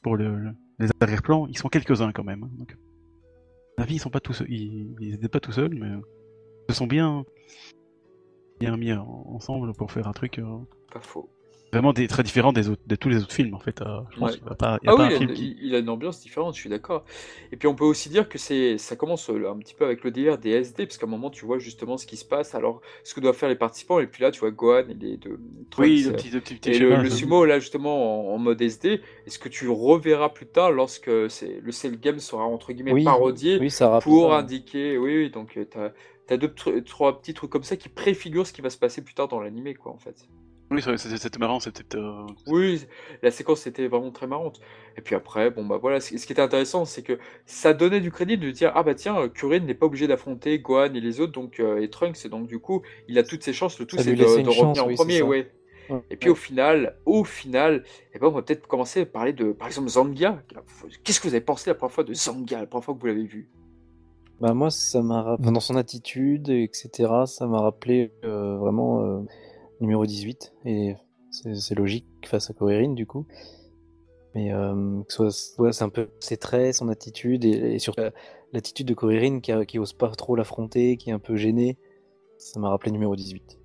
pour 0.01 0.15
le, 0.15 0.35
le- 0.37 0.55
les 0.79 0.89
arrière-plans, 0.99 1.47
ils 1.47 1.57
sont 1.57 1.69
quelques-uns 1.69 2.11
quand 2.11 2.23
même. 2.23 2.43
hein, 2.43 2.49
donc, 2.57 2.71
à 2.71 2.75
mon 3.79 3.83
avis, 3.83 3.95
ils 3.95 3.99
sont 3.99 4.09
pas 4.09 4.19
tous, 4.19 4.43
ils, 4.47 4.95
ils 4.99 5.13
étaient 5.15 5.27
pas 5.29 5.39
tout 5.39 5.51
seuls, 5.51 5.73
mais 5.73 5.87
euh, 5.87 6.01
ils 6.69 6.73
se 6.73 6.77
sont 6.77 6.87
bien, 6.87 7.25
bien 8.59 8.77
mis 8.77 8.93
en- 8.93 9.25
ensemble 9.27 9.73
pour 9.73 9.91
faire 9.91 10.07
un 10.07 10.13
truc 10.13 10.37
euh, 10.39 10.57
Pas 10.93 11.01
faux. 11.01 11.29
Vraiment 11.71 11.93
des, 11.93 12.07
très 12.07 12.23
différent 12.23 12.53
des 12.53 12.69
autres, 12.69 12.81
de 12.85 12.95
tous 12.95 13.09
les 13.09 13.17
autres 13.17 13.33
films 13.33 13.53
en 13.53 13.59
fait. 13.59 13.81
euh, 13.81 14.01
je 14.11 14.17
pense 14.19 14.33
Ouais. 14.33 14.37
qu'il 14.37 14.47
y 14.47 14.51
a 14.51 14.55
pas, 14.55 14.79
il 14.83 14.89
a 14.89 14.91
Ah 14.91 14.95
pas 14.95 15.03
oui, 15.03 15.07
un 15.07 15.09
il 15.09 15.15
a, 15.15 15.17
film 15.17 15.29
une- 15.29 15.35
qui. 15.35 15.57
il 15.61 15.75
a 15.75 15.79
une 15.79 15.89
ambiance 15.89 16.19
différente, 16.21 16.55
je 16.55 16.59
suis 16.59 16.69
d'accord. 16.69 17.05
Et 17.51 17.57
puis 17.57 17.67
on 17.67 17.75
peut 17.75 17.85
aussi 17.85 18.09
dire 18.09 18.27
que 18.29 18.37
c'est, 18.37 18.77
ça 18.77 18.95
commence 18.95 19.29
euh, 19.29 19.49
un 19.49 19.57
petit 19.57 19.73
peu 19.73 19.85
avec 19.85 20.03
le 20.03 20.11
délire 20.11 20.37
des 20.37 20.49
SD, 20.51 20.85
parce 20.85 20.97
qu'à 20.97 21.05
un 21.05 21.09
moment 21.09 21.29
tu 21.29 21.45
vois 21.45 21.59
justement 21.59 21.97
ce 21.97 22.05
qui 22.05 22.17
se 22.17 22.25
passe, 22.25 22.55
alors 22.55 22.81
ce 23.03 23.13
que 23.13 23.19
doivent 23.21 23.35
faire 23.37 23.49
les 23.49 23.55
participants, 23.55 23.99
et 23.99 24.07
puis 24.07 24.21
là 24.23 24.31
tu 24.31 24.39
vois 24.41 24.51
Gohan 24.51 24.89
et 24.89 24.93
les 24.93 25.17
deux 25.17 25.39
Trunks, 25.69 25.87
Oui, 25.87 26.03
euh, 26.05 26.09
le 26.09 26.15
petit, 26.15 26.29
le 26.29 26.41
petit, 26.41 26.55
petit 26.55 26.69
et 26.71 26.79
le, 26.79 27.09
sumo 27.09 27.45
là 27.45 27.59
justement 27.59 28.31
en, 28.31 28.35
en 28.35 28.37
mode 28.37 28.61
SD, 28.61 29.01
est-ce 29.25 29.39
que 29.39 29.49
tu 29.49 29.69
reverras 29.69 30.29
plus 30.29 30.47
tard 30.47 30.71
lorsque 30.71 31.09
c'est, 31.29 31.59
le 31.61 31.71
Cell 31.71 31.99
Game 31.99 32.19
sera 32.19 32.43
entre 32.43 32.73
guillemets 32.73 32.91
Oui, 32.93 33.03
parodié 33.03 33.57
oui, 33.59 33.69
ça 33.71 33.99
pour 34.01 34.31
ça. 34.31 34.37
indiquer, 34.39 34.97
oui, 34.97 35.17
oui, 35.17 35.29
donc 35.29 35.51
tu 35.53 35.77
as, 36.33 36.37
deux, 36.37 36.47
tr- 36.47 36.83
trois 36.83 37.19
petits 37.19 37.33
trucs 37.33 37.49
comme 37.49 37.63
ça 37.63 37.75
qui 37.77 37.89
préfigurent 37.89 38.47
ce 38.47 38.53
qui 38.53 38.61
va 38.61 38.69
se 38.69 38.77
passer 38.77 39.01
plus 39.03 39.13
tard 39.13 39.27
dans 39.27 39.39
l'animé, 39.39 39.73
quoi, 39.73 39.91
en 39.91 39.97
fait. 39.97 40.27
Oui, 40.71 40.81
c'était 40.81 41.37
marrant, 41.39 41.59
c'était. 41.59 41.97
euh, 41.97 42.25
Oui, 42.47 42.85
la 43.21 43.29
séquence 43.29 43.67
était 43.67 43.87
vraiment 43.87 44.11
très 44.11 44.25
marrante. 44.25 44.61
Et 44.97 45.01
puis 45.01 45.15
après, 45.15 45.51
bon 45.51 45.65
bah 45.65 45.77
voilà, 45.81 45.99
ce 45.99 46.15
qui 46.15 46.31
était 46.31 46.41
intéressant, 46.41 46.85
c'est 46.85 47.03
que 47.03 47.19
ça 47.45 47.73
donnait 47.73 47.99
du 47.99 48.09
crédit 48.09 48.37
de 48.37 48.49
dire 48.51 48.71
ah 48.75 48.83
bah 48.83 48.95
tiens, 48.95 49.19
euh, 49.19 49.27
Kurin 49.27 49.59
n'est 49.59 49.73
pas 49.73 49.85
obligé 49.85 50.07
d'affronter 50.07 50.59
Gohan 50.59 50.93
et 50.93 51.01
les 51.01 51.19
autres, 51.19 51.33
donc 51.33 51.59
euh, 51.59 51.81
et 51.81 51.89
Trunks, 51.89 52.25
et 52.25 52.29
donc 52.29 52.47
du 52.47 52.59
coup, 52.59 52.81
il 53.09 53.17
a 53.19 53.23
toutes 53.23 53.43
ses 53.43 53.53
chances. 53.53 53.79
Le 53.79 53.85
tout 53.85 53.97
c'est 53.97 54.13
de, 54.13 54.23
revenir 54.23 54.53
chance, 54.53 54.79
en 54.79 54.87
oui, 54.87 54.95
premier, 54.95 55.19
ça. 55.19 55.25
ouais. 55.25 55.51
Ouais. 55.89 55.99
Et 56.09 56.15
puis 56.15 56.29
au 56.29 56.35
final, 56.35 56.95
au 57.05 57.25
final, 57.25 57.83
eh 58.13 58.19
ben 58.19 58.27
on 58.27 58.31
va 58.31 58.41
peut-être 58.41 58.65
commencer 58.65 59.01
à 59.01 59.05
parler 59.05 59.33
de, 59.33 59.51
par 59.51 59.67
exemple, 59.67 59.89
Zangia. 59.89 60.41
Qu'est-ce 61.03 61.19
que 61.19 61.27
vous 61.27 61.33
avez 61.33 61.43
pensé 61.43 61.69
la 61.69 61.75
première 61.75 61.91
fois 61.91 62.05
de 62.05 62.13
Zangia, 62.13 62.61
la 62.61 62.67
première 62.67 62.85
fois 62.85 62.93
que 62.93 62.99
vous 63.01 63.07
l'avez 63.07 63.25
vu? 63.25 63.49
Bah 64.39 64.53
moi, 64.53 64.71
ça 64.71 65.01
m'a 65.01 65.21
rapp- 65.21 65.39
enfin, 65.41 65.51
dans 65.51 65.59
son 65.59 65.75
attitude, 65.75 66.49
etc. 66.49 67.25
Ça 67.27 67.45
m'a 67.45 67.59
rappelé 67.61 68.11
euh, 68.23 68.57
vraiment 68.57 69.01
euh, 69.03 69.19
numéro 69.81 70.05
18 70.05 70.53
et 70.65 70.95
c'est 71.31 71.75
logique 71.75 72.05
face 72.25 72.49
à 72.49 72.53
Koirin 72.53 72.93
du 72.93 73.05
coup. 73.05 73.25
Mais 74.33 74.53
euh, 74.53 75.01
que 75.03 75.13
ce 75.13 75.29
soit, 75.29 75.63
ouais, 75.63 75.73
c'est 75.73 75.83
un 75.83 75.89
peu 75.89 76.09
ses 76.19 76.37
traits, 76.37 76.75
son 76.75 76.87
attitude 76.87 77.43
et, 77.43 77.73
et 77.73 77.79
surtout 77.79 78.01
euh, 78.01 78.11
l'attitude 78.53 78.87
de 78.87 78.93
Koirin 78.93 79.41
qui, 79.41 79.53
qui 79.65 79.79
ose 79.79 79.93
pas 79.93 80.09
trop 80.11 80.35
l'affronter, 80.35 80.95
qui 80.97 81.09
est 81.09 81.13
un 81.13 81.19
peu 81.19 81.35
gêné. 81.35 81.77
Ça 82.37 82.59
m'a 82.59 82.69
rappelé 82.69 82.91
numéro 82.91 83.15
18. 83.15 83.43
C'est 83.49 83.57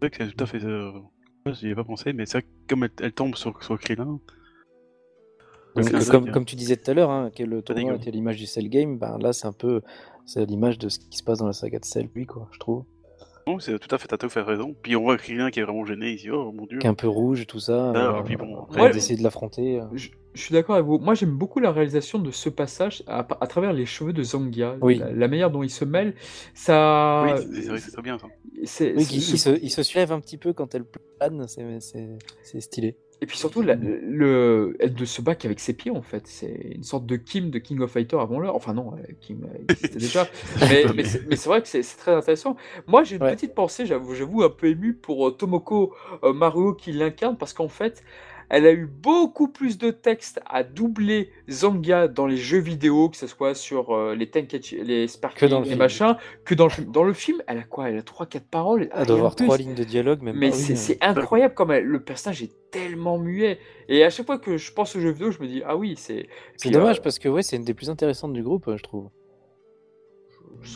vrai 0.00 0.10
que 0.10 0.24
c'est 0.24 0.32
tout 0.34 0.44
à 0.44 0.46
fait. 0.46 0.64
Euh... 0.64 0.92
J'y 1.52 1.66
avais 1.66 1.76
pas 1.76 1.84
pensé, 1.84 2.12
mais 2.12 2.26
c'est 2.26 2.38
vrai 2.38 2.42
que 2.42 2.48
comme 2.68 2.84
elle, 2.84 2.90
elle 3.00 3.12
tombe 3.12 3.34
sur, 3.34 3.62
sur 3.62 3.78
Krillin, 3.78 4.20
Donc, 5.76 5.94
euh, 5.94 6.00
comme, 6.10 6.30
comme 6.30 6.44
tu 6.44 6.56
disais 6.56 6.76
tout 6.76 6.90
à 6.90 6.94
l'heure, 6.94 7.10
hein, 7.10 7.30
que 7.34 7.42
le 7.42 7.62
tournoi 7.62 7.94
était 7.94 8.10
l'image 8.10 8.36
du 8.36 8.46
Cell 8.46 8.68
Game, 8.68 8.98
ben 8.98 9.18
là 9.18 9.32
c'est 9.32 9.46
un 9.46 9.52
peu 9.52 9.80
c'est 10.26 10.44
l'image 10.44 10.78
de 10.78 10.88
ce 10.88 10.98
qui 10.98 11.16
se 11.16 11.22
passe 11.22 11.38
dans 11.38 11.46
la 11.46 11.52
saga 11.52 11.78
de 11.78 11.84
Cell, 11.84 12.08
lui 12.14 12.26
quoi, 12.26 12.48
je 12.52 12.58
trouve. 12.58 12.84
Non, 13.48 13.58
c'est 13.58 13.78
tout 13.78 13.94
à 13.94 13.98
fait, 13.98 14.08
t'as 14.08 14.16
tout 14.18 14.26
à 14.26 14.28
fait 14.28 14.42
raison. 14.42 14.74
Puis 14.82 14.94
on 14.96 15.02
voit 15.02 15.16
Krillin 15.16 15.50
qui 15.50 15.60
est 15.60 15.62
vraiment 15.62 15.84
gêné, 15.84 16.10
il 16.10 16.16
dit 16.16 16.30
oh 16.30 16.52
mon 16.52 16.66
dieu. 16.66 16.78
Qui 16.78 16.86
est 16.86 16.90
un 16.90 16.94
peu 16.94 17.08
rouge, 17.08 17.46
tout 17.46 17.60
ça. 17.60 17.92
Ah, 17.94 18.18
euh, 18.18 18.22
puis 18.22 18.36
bon, 18.36 18.62
après, 18.62 18.82
Ouais. 18.82 18.90
d'essayer 18.90 19.16
de 19.18 19.22
l'affronter. 19.22 19.80
euh. 19.80 19.84
Je, 19.94 20.08
je 20.34 20.42
suis 20.42 20.52
d'accord 20.52 20.76
avec 20.76 20.86
vous. 20.86 20.98
Moi, 20.98 21.14
j'aime 21.14 21.30
beaucoup 21.36 21.58
la 21.58 21.72
réalisation 21.72 22.18
de 22.18 22.30
ce 22.30 22.48
passage 22.48 23.02
à, 23.06 23.26
à 23.40 23.46
travers 23.46 23.72
les 23.72 23.86
cheveux 23.86 24.12
de 24.12 24.22
Zangia. 24.22 24.76
Oui. 24.82 24.98
La, 24.98 25.10
la 25.12 25.28
manière 25.28 25.50
dont 25.50 25.62
il 25.62 25.70
se 25.70 25.84
mêle, 25.84 26.14
ça. 26.54 27.24
Oui, 27.24 27.30
c'est 27.54 27.62
c'est 27.62 27.68
vrai 27.68 27.78
que 27.78 27.82
c'est 27.84 27.90
très 27.92 28.02
bien 28.02 28.18
ça. 28.18 28.26
Oui, 28.26 28.60
il, 28.60 28.68
se, 29.38 29.58
il 29.62 29.70
se 29.70 29.82
soulève 29.82 30.12
un 30.12 30.20
petit 30.20 30.36
peu 30.36 30.52
quand 30.52 30.74
elle 30.74 30.84
plane, 30.84 31.46
c'est- 31.48 31.80
c'est 31.80 32.08
c'est 32.42 32.60
stylé. 32.60 32.96
Et 33.20 33.26
puis 33.26 33.36
surtout, 33.36 33.62
la- 33.62 33.74
le, 33.74 34.76
elle 34.78 34.94
ne 34.94 35.04
se 35.04 35.20
bat 35.20 35.34
qu'avec 35.34 35.58
ses 35.58 35.72
pieds, 35.72 35.90
en 35.90 36.02
fait. 36.02 36.26
C'est 36.26 36.72
une 36.76 36.84
sorte 36.84 37.04
de 37.04 37.16
Kim 37.16 37.50
de 37.50 37.58
King 37.58 37.80
of 37.80 37.90
Fighter 37.90 38.16
avant 38.20 38.38
l'heure. 38.38 38.54
Enfin, 38.54 38.74
non, 38.74 38.92
euh, 38.94 39.12
Kim 39.20 39.44
euh, 39.44 39.58
existait 39.68 39.98
déjà. 39.98 40.28
mais 40.70 40.84
mais 41.28 41.36
c'est 41.36 41.48
vrai 41.48 41.60
que 41.62 41.68
c'est 41.68 41.82
très 41.82 42.12
intéressant. 42.14 42.56
Moi, 42.86 43.02
j'ai 43.02 43.16
une 43.16 43.22
Ouais. 43.22 43.34
petite 43.34 43.54
pensée, 43.54 43.86
j'avoue, 43.86 44.42
un 44.44 44.50
peu 44.50 44.68
ému 44.68 44.94
pour 44.94 45.28
euh, 45.28 45.30
Tomoko 45.32 45.94
Maruo 46.22 46.74
qui 46.74 46.92
l'incarne, 46.92 47.36
parce 47.36 47.52
qu'en 47.52 47.68
fait, 47.68 48.04
elle 48.50 48.66
a 48.66 48.72
eu 48.72 48.86
beaucoup 48.86 49.48
plus 49.48 49.78
de 49.78 49.90
texte 49.90 50.40
à 50.46 50.62
doubler 50.62 51.30
Zangia 51.50 52.08
dans 52.08 52.26
les 52.26 52.36
jeux 52.36 52.58
vidéo, 52.60 53.08
que 53.08 53.16
ce 53.16 53.26
soit 53.26 53.54
sur 53.54 53.94
euh, 53.94 54.14
les 54.14 54.30
Tenkaichi, 54.30 54.82
les 54.82 55.06
Sparking 55.08 55.38
Que 55.40 55.46
dans 55.46 55.60
le 55.60 55.66
et 55.66 55.68
film. 55.70 55.78
machin, 55.78 56.16
que 56.44 56.54
dans 56.54 56.64
le 56.64 56.70
film. 56.70 56.90
Dans 56.92 57.04
le 57.04 57.12
film, 57.12 57.42
elle 57.46 57.58
a 57.58 57.62
quoi? 57.64 57.90
Elle 57.90 57.98
a 57.98 58.02
3-4 58.02 58.40
paroles? 58.50 58.88
Elle 58.94 59.06
doit 59.06 59.16
avoir 59.16 59.32
de 59.32 59.36
plus. 59.36 59.44
trois 59.46 59.56
lignes 59.58 59.74
de 59.74 59.84
dialogue, 59.84 60.22
même 60.22 60.36
Mais 60.36 60.50
c'est 60.52 60.92
euh. 60.94 61.08
incroyable 61.08 61.54
comme 61.54 61.70
elle- 61.70 61.84
le 61.84 62.00
personnage 62.02 62.42
est 62.42 62.52
tellement 62.70 63.18
muet. 63.18 63.58
Et 63.88 64.04
à 64.04 64.10
chaque 64.10 64.26
fois 64.26 64.38
que 64.38 64.56
je 64.56 64.72
pense 64.72 64.94
aux 64.96 65.00
jeux 65.00 65.10
vidéo, 65.12 65.30
je 65.30 65.40
me 65.40 65.46
dis 65.46 65.62
ah 65.66 65.76
oui, 65.76 65.94
c'est. 65.96 66.26
C'est 66.56 66.68
puis, 66.68 66.70
dommage 66.70 66.98
euh, 66.98 67.02
parce 67.02 67.18
que 67.18 67.28
ouais, 67.28 67.42
c'est 67.42 67.56
une 67.56 67.64
des 67.64 67.74
plus 67.74 67.90
intéressantes 67.90 68.32
du 68.32 68.42
groupe, 68.42 68.68
euh, 68.68 68.76
je 68.76 68.82
trouve. 68.82 69.08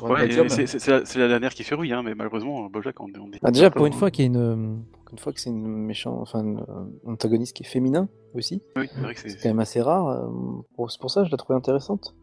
Ouais, 0.02 0.28
c'est 0.66 1.16
la, 1.18 1.28
dernière 1.28 1.54
qui 1.54 1.64
fait 1.64 1.74
rouille, 1.74 1.92
hein, 1.92 2.02
mais 2.02 2.14
malheureusement, 2.14 2.68
Bojack, 2.68 3.00
on, 3.00 3.06
on 3.20 3.32
est. 3.32 3.38
Ah, 3.42 3.50
déjà, 3.50 3.70
pour 3.70 3.86
une 3.86 3.92
fois 3.92 4.10
qu'il 4.10 4.24
y 4.24 4.26
a 4.26 4.30
une, 4.30 4.36
euh, 4.36 4.76
pour 5.04 5.12
une 5.12 5.18
fois 5.18 5.32
que 5.32 5.40
c'est 5.40 5.50
une 5.50 5.66
méchant, 5.66 6.18
enfin, 6.20 6.42
une, 6.42 6.60
euh, 6.60 7.10
antagoniste 7.10 7.56
qui 7.56 7.62
est 7.64 7.66
féminin 7.66 8.08
aussi, 8.34 8.62
Oui, 8.76 8.88
c'est 8.94 9.00
vrai 9.00 9.14
que 9.14 9.20
c'est 9.20 9.28
c'est. 9.30 9.42
quand 9.42 9.48
même 9.50 9.58
assez 9.60 9.80
rare. 9.80 10.08
euh, 10.08 10.88
C'est 10.88 11.00
pour 11.00 11.10
ça 11.10 11.22
que 11.22 11.26
je 11.26 11.30
la 11.32 11.36
trouvais 11.36 11.56
intéressante. 11.56 12.14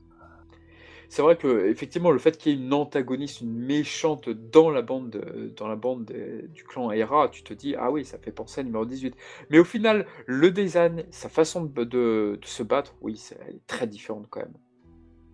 C'est 1.11 1.23
vrai 1.23 1.37
que 1.37 1.65
effectivement 1.67 2.11
le 2.11 2.19
fait 2.19 2.37
qu'il 2.37 2.51
y 2.51 2.55
ait 2.55 2.59
une 2.63 2.71
antagoniste, 2.71 3.41
une 3.41 3.55
méchante 3.55 4.29
dans 4.29 4.69
la 4.69 4.83
bande, 4.83 5.09
de- 5.09 5.51
dans 5.57 5.67
la 5.67 5.75
bande 5.75 6.05
de- 6.05 6.45
du 6.53 6.63
clan 6.63 6.91
Hera, 6.91 7.29
tu 7.29 7.41
te 7.41 7.51
dis 7.51 7.75
ah 7.75 7.91
oui, 7.91 8.05
ça 8.05 8.19
fait 8.19 8.31
penser 8.31 8.61
à 8.61 8.63
numéro 8.63 8.85
18. 8.85 9.15
Mais 9.49 9.57
au 9.57 9.63
final, 9.63 10.05
le 10.27 10.51
design, 10.51 11.03
sa 11.09 11.27
façon 11.27 11.63
de, 11.65 11.83
de- 11.83 12.39
de 12.39 12.45
se 12.45 12.61
battre, 12.61 12.93
oui, 13.01 13.19
elle 13.41 13.55
est 13.55 13.65
très 13.65 13.87
différente 13.87 14.27
quand 14.29 14.41
même. 14.41 14.53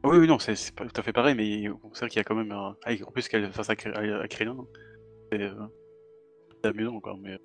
Oui, 0.05 0.17
oui, 0.17 0.27
non, 0.27 0.39
c'est 0.39 0.55
c'est 0.55 0.73
pas 0.75 0.85
tout 0.85 0.99
à 0.99 1.03
fait 1.03 1.13
pareil, 1.13 1.35
mais 1.35 1.69
on 1.83 1.93
sait 1.93 2.07
qu'il 2.07 2.17
y 2.17 2.21
a 2.21 2.23
quand 2.23 2.35
même 2.35 2.51
un. 2.51 2.75
Ah, 2.85 2.91
en 3.05 3.11
plus 3.11 3.27
qu'elle 3.27 3.51
face 3.51 3.69
à, 3.69 3.73
Kr- 3.73 3.93
à, 3.93 4.21
à 4.23 4.27
Krillin, 4.27 4.55
c'est 5.31 5.41
euh, 5.41 5.51
c'est 6.63 6.69
amusant 6.69 6.95
encore. 6.95 7.17
Mais... 7.17 7.37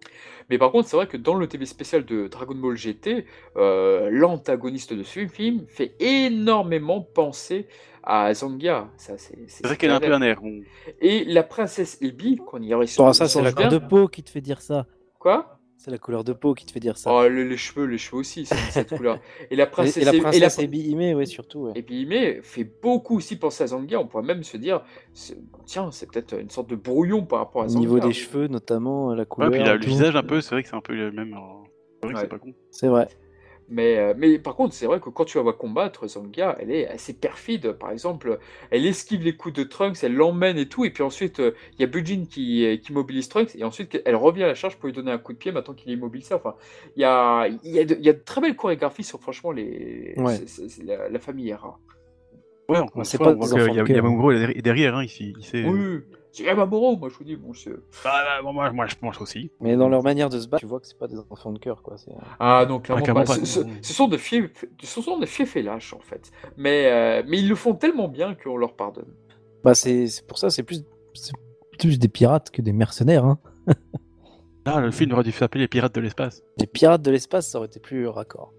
Mais 0.48 0.58
par 0.58 0.72
contre, 0.72 0.88
c'est 0.88 0.96
vrai 0.96 1.06
que 1.06 1.16
dans 1.16 1.34
le 1.34 1.46
TV 1.46 1.66
spécial 1.66 2.04
de 2.04 2.28
Dragon 2.28 2.54
Ball 2.54 2.76
GT, 2.76 3.26
euh, 3.56 4.08
l'antagoniste 4.10 4.92
de 4.92 5.02
ce 5.02 5.26
film 5.26 5.66
fait 5.68 5.94
énormément 6.00 7.00
penser 7.02 7.68
à 8.02 8.32
Zangia. 8.32 8.90
C'est 8.96 9.18
C'est 9.18 9.66
vrai 9.66 9.76
qu'elle 9.76 9.90
a 9.90 9.96
un 9.96 10.00
peu 10.00 10.12
un 10.12 10.22
air. 10.22 10.40
Bon, 10.40 10.60
Et 11.00 11.24
la 11.24 11.42
princesse 11.42 11.98
Ebi, 12.00 12.36
qu'on 12.36 12.62
y 12.62 12.72
aurait 12.74 12.86
Bon, 12.96 13.12
ça, 13.12 13.28
c'est 13.28 13.42
la 13.42 13.52
de 13.52 13.78
peau 13.78 14.08
qui 14.08 14.22
te 14.22 14.30
fait 14.30 14.40
dire 14.40 14.62
ça. 14.62 14.86
Quoi? 15.18 15.59
C'est 15.82 15.90
la 15.90 15.96
couleur 15.96 16.24
de 16.24 16.34
peau 16.34 16.52
qui 16.52 16.66
te 16.66 16.72
fait 16.72 16.78
dire 16.80 16.98
ça. 16.98 17.10
Oh, 17.10 17.26
le- 17.26 17.42
les 17.44 17.56
cheveux, 17.56 17.86
les 17.86 17.96
cheveux 17.96 18.18
aussi, 18.18 18.44
c'est 18.44 18.54
cette 18.70 18.90
couleur. 18.98 19.18
Et 19.50 19.56
la 19.56 19.66
princesse, 19.66 19.96
et 19.96 20.04
la 20.04 20.12
princesse 20.12 20.36
et 20.36 20.40
la- 20.40 20.48
ouais, 21.14 21.24
surtout. 21.24 21.60
ouais. 21.60 21.82
Puis 21.82 22.02
fait 22.42 22.64
beaucoup 22.82 23.16
aussi 23.16 23.36
penser 23.36 23.64
à 23.64 23.68
Zangia. 23.68 23.98
On 23.98 24.06
pourrait 24.06 24.24
même 24.24 24.42
se 24.44 24.58
dire, 24.58 24.82
c'est- 25.14 25.38
tiens, 25.64 25.90
c'est 25.90 26.04
peut-être 26.10 26.38
une 26.38 26.50
sorte 26.50 26.68
de 26.68 26.76
brouillon 26.76 27.24
par 27.24 27.38
rapport 27.38 27.62
à 27.62 27.64
Au 27.64 27.68
Zangia. 27.68 27.80
niveau 27.80 27.98
des 27.98 28.12
cheveux, 28.12 28.46
notamment, 28.48 29.14
la 29.14 29.20
ouais, 29.22 29.26
couleur. 29.26 29.50
puis 29.50 29.60
là, 29.60 29.74
le 29.76 29.80
visage 29.86 30.14
un 30.16 30.22
peu, 30.22 30.42
c'est 30.42 30.50
vrai 30.54 30.62
que 30.62 30.68
c'est 30.68 30.76
un 30.76 30.82
peu 30.82 30.92
le 30.94 31.12
même. 31.12 31.32
euh, 31.32 31.38
C'est 32.02 32.06
vrai 32.08 32.12
que 32.12 32.18
Ouais. 32.18 32.24
c'est 32.24 32.28
pas 32.28 32.38
con. 32.38 32.52
C'est 32.70 32.88
vrai. 32.88 33.08
Mais, 33.70 33.96
euh, 33.98 34.14
mais 34.16 34.38
par 34.40 34.56
contre, 34.56 34.74
c'est 34.74 34.86
vrai 34.86 34.98
que 34.98 35.08
quand 35.10 35.24
tu 35.24 35.38
la 35.38 35.42
vois 35.44 35.52
combattre, 35.52 36.06
Zangia, 36.08 36.56
elle 36.58 36.72
est 36.72 36.88
assez 36.88 37.12
perfide. 37.14 37.72
Par 37.72 37.92
exemple, 37.92 38.38
elle 38.70 38.84
esquive 38.84 39.22
les 39.22 39.36
coups 39.36 39.54
de 39.54 39.62
Trunks, 39.62 40.02
elle 40.02 40.14
l'emmène 40.14 40.58
et 40.58 40.68
tout. 40.68 40.84
Et 40.84 40.90
puis 40.90 41.04
ensuite, 41.04 41.38
euh, 41.38 41.52
il 41.78 41.80
y 41.80 41.84
a 41.84 41.86
Bujin 41.86 42.24
qui, 42.28 42.66
euh, 42.66 42.76
qui 42.76 42.92
mobilise 42.92 43.28
Trunks. 43.28 43.54
Et 43.54 43.62
ensuite, 43.62 44.02
elle 44.04 44.16
revient 44.16 44.42
à 44.42 44.48
la 44.48 44.54
charge 44.56 44.76
pour 44.76 44.88
lui 44.88 44.92
donner 44.92 45.12
un 45.12 45.18
coup 45.18 45.32
de 45.32 45.38
pied 45.38 45.52
maintenant 45.52 45.74
qu'il 45.74 45.90
est 45.90 45.94
immobilisé. 45.94 46.34
Enfin, 46.34 46.56
il 46.96 47.02
y 47.02 47.04
a, 47.04 47.46
y, 47.62 47.78
a 47.78 47.84
de, 47.84 47.94
y 48.00 48.08
a 48.08 48.12
de 48.12 48.18
très 48.18 48.40
belles 48.40 48.56
chorégraphies 48.56 49.04
sur, 49.04 49.20
franchement, 49.20 49.52
les, 49.52 50.14
Ouais. 50.16 50.38
la 51.10 51.18
famille 51.20 51.50
Hera. 51.50 51.78
Ouais, 52.70 52.78
pas 52.78 52.84
on 52.84 52.86
voit 52.94 53.02
des 53.02 53.08
qu'il 53.10 53.60
enfants 53.62 53.74
y 53.74 53.78
a, 53.78 53.82
de 53.82 53.88
il 53.88 53.92
y 53.92 53.92
a 53.92 54.00
cœur. 54.00 54.04
Mamuro 54.04 54.30
est 54.32 54.62
derrière, 54.62 54.96
hein, 54.96 55.04
ici. 55.04 55.34
Il 55.38 55.44
sait... 55.44 55.64
Oui, 55.64 56.00
c'est 56.32 56.44
Yamamuro, 56.44 56.96
moi 56.96 57.08
je 57.08 57.16
vous 57.16 57.24
dis, 57.24 57.36
bon, 57.36 57.52
c'est- 57.52 57.70
Ah, 58.04 58.22
bah, 58.24 58.42
bon, 58.42 58.52
moi, 58.52 58.70
moi, 58.72 58.86
je 58.86 58.94
pense 58.94 59.20
aussi. 59.20 59.50
Mais 59.60 59.76
dans 59.76 59.88
leur 59.88 60.02
manière 60.02 60.28
de 60.30 60.38
se 60.38 60.46
battre, 60.48 60.60
tu 60.60 60.66
vois 60.66 60.78
que 60.80 60.86
c'est 60.86 60.96
pas 60.98 61.08
des 61.08 61.18
enfants 61.30 61.52
de 61.52 61.58
cœur, 61.58 61.82
quoi. 61.82 61.96
c'est- 61.98 62.12
Ah 62.38 62.64
non, 62.68 62.78
clairement, 62.78 63.04
pas. 63.04 63.24
pas, 63.24 63.34
Ce, 63.34 63.44
ce- 63.44 63.60
non. 63.60 63.70
ce 63.82 63.92
sont 63.92 64.06
de 64.08 64.16
fiefs, 64.16 64.64
ce 64.82 65.02
sont 65.02 65.18
des 65.18 65.26
fiefs 65.26 65.56
et 65.56 65.62
lâches, 65.62 65.92
en 65.92 65.98
fait. 66.00 66.30
Mais, 66.56 66.86
euh, 66.86 67.22
mais 67.26 67.38
ils 67.38 67.48
le 67.48 67.54
font 67.56 67.74
tellement 67.74 68.06
bien 68.08 68.34
qu'on 68.34 68.56
leur 68.56 68.74
pardonne. 68.74 69.12
Bah, 69.64 69.74
c'est 69.74 70.06
c'est 70.06 70.26
pour 70.26 70.38
ça, 70.38 70.50
c'est 70.50 70.62
plus, 70.62 70.84
c'est 71.14 71.32
plus 71.78 71.98
des 71.98 72.08
pirates 72.08 72.50
que 72.50 72.62
des 72.62 72.72
mercenaires. 72.72 73.24
Hein. 73.24 73.38
Ah, 74.66 74.78
le 74.80 74.90
film 74.90 75.12
aurait 75.14 75.24
dû 75.24 75.32
s'appeler 75.32 75.62
Les 75.64 75.68
Pirates 75.68 75.94
de 75.94 76.02
l'espace. 76.02 76.42
Les 76.58 76.66
pirates 76.66 77.00
de 77.00 77.10
l'espace, 77.10 77.48
ça 77.50 77.58
aurait 77.58 77.66
été 77.66 77.80
plus 77.80 78.06
raccord. 78.06 78.52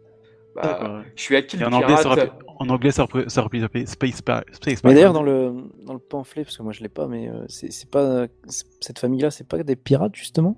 Bah, 0.56 1.04
je 1.16 1.22
suis 1.22 1.36
le 1.36 1.66
en 1.66 1.74
anglais, 1.74 1.97
ça 1.97 2.16
en 2.60 2.70
anglais, 2.70 2.91
ça 2.91 3.08
s'appeler 3.28 3.86
Space, 3.86 4.22
Pa- 4.22 4.43
Space 4.52 4.84
Mais 4.84 4.93
d'ailleurs, 4.93 5.14
dans 5.14 5.24
le, 5.24 5.54
dans 5.86 5.93
le 5.93 5.99
pamphlet, 5.99 6.43
parce 6.43 6.58
que 6.58 6.64
moi 6.64 6.74
je 6.74 6.82
l'ai 6.82 6.89
pas, 6.89 7.08
mais 7.08 7.30
euh, 7.30 7.45
c'est 7.47 7.89
pas 7.89 8.28
c'est- 8.47 8.66
cette 8.80 8.99
famille-là, 8.99 9.32
c'est 9.32 9.47
pas 9.47 9.62
des 9.64 9.76
pirates 9.76 10.16
justement? 10.16 10.58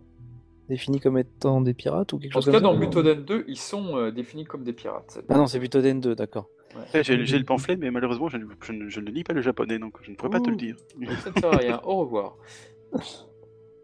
Définis 0.70 1.00
comme 1.02 1.18
étant 1.18 1.62
des 1.62 1.74
pirates 1.74 2.14
ou 2.14 2.20
quelque 2.20 2.32
En 2.32 2.36
chose 2.36 2.46
tout 2.46 2.52
cas, 2.52 2.60
dans 2.62 2.74
Butoden 2.76 3.24
2, 3.26 3.44
ils 3.48 3.58
sont 3.58 3.98
euh, 3.98 4.12
définis 4.12 4.46
comme 4.46 4.64
des 4.64 4.74
pirates. 4.74 5.20
Ah 5.30 5.38
non, 5.38 5.48
c'est 5.48 5.60
plutôt 5.60 5.82
Den2, 5.82 6.16
d'accord. 6.16 6.50
Ouais, 6.94 7.04
J'ai 7.04 7.26
j'ai 7.26 7.38
le 7.38 7.44
pamphlet, 7.44 7.76
mais 7.76 7.91
malheureusement, 7.91 8.30
je 8.30 8.38
ne, 8.38 8.46
je 8.64 8.72
ne- 8.72 8.89
je 8.89 9.00
ne 9.00 9.12
lis 9.12 9.24
pas 9.24 9.34
le 9.34 9.41
japonais, 9.41 9.78
donc 9.78 9.98
je 10.02 10.12
ne 10.12 10.16
pourrais 10.16 10.30
pas 10.32 10.39
te 10.39 10.50
le 10.50 10.56
dire. 10.56 10.76
Ça 11.24 11.30
ne 11.30 11.36
sert 11.36 11.50
à 11.52 11.58
rien. 11.58 11.82
Au 11.84 11.98
revoir. 11.98 12.38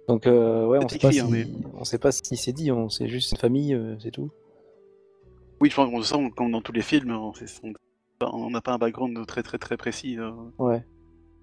Donc 0.08 0.26
euh, 0.28 0.66
ouais, 0.66 0.80
on 0.80 0.88
C'est 0.88 0.96
sait 0.96 1.00
pas 1.00 1.12
écrit, 1.12 1.20
si 1.20 1.20
hein, 1.20 1.46
on 1.74 1.84
sait 1.86 2.00
pas 2.00 2.12
si 2.12 2.38
c'est 2.38 2.54
dit, 2.54 2.72
on 2.72 2.90
sait 2.90 3.08
juste 3.08 3.32
une 3.32 3.38
famille, 3.38 3.74
euh, 3.74 3.96
c'est 4.00 4.12
tout. 4.12 4.32
Oui, 5.62 5.70
je 5.70 5.76
pense 5.76 5.90
qu'on 5.90 6.02
sent 6.02 6.32
comme 6.36 6.52
dans 6.52 6.62
tous 6.62 6.72
les 6.72 6.82
films, 6.82 7.12
on 8.22 8.50
n'a 8.50 8.62
pas 8.62 8.74
un 8.74 8.78
background 8.78 9.26
très 9.26 9.44
très 9.44 9.58
très 9.58 9.78
précis. 9.78 10.18
euh. 10.18 10.32
Ouais. 10.58 10.84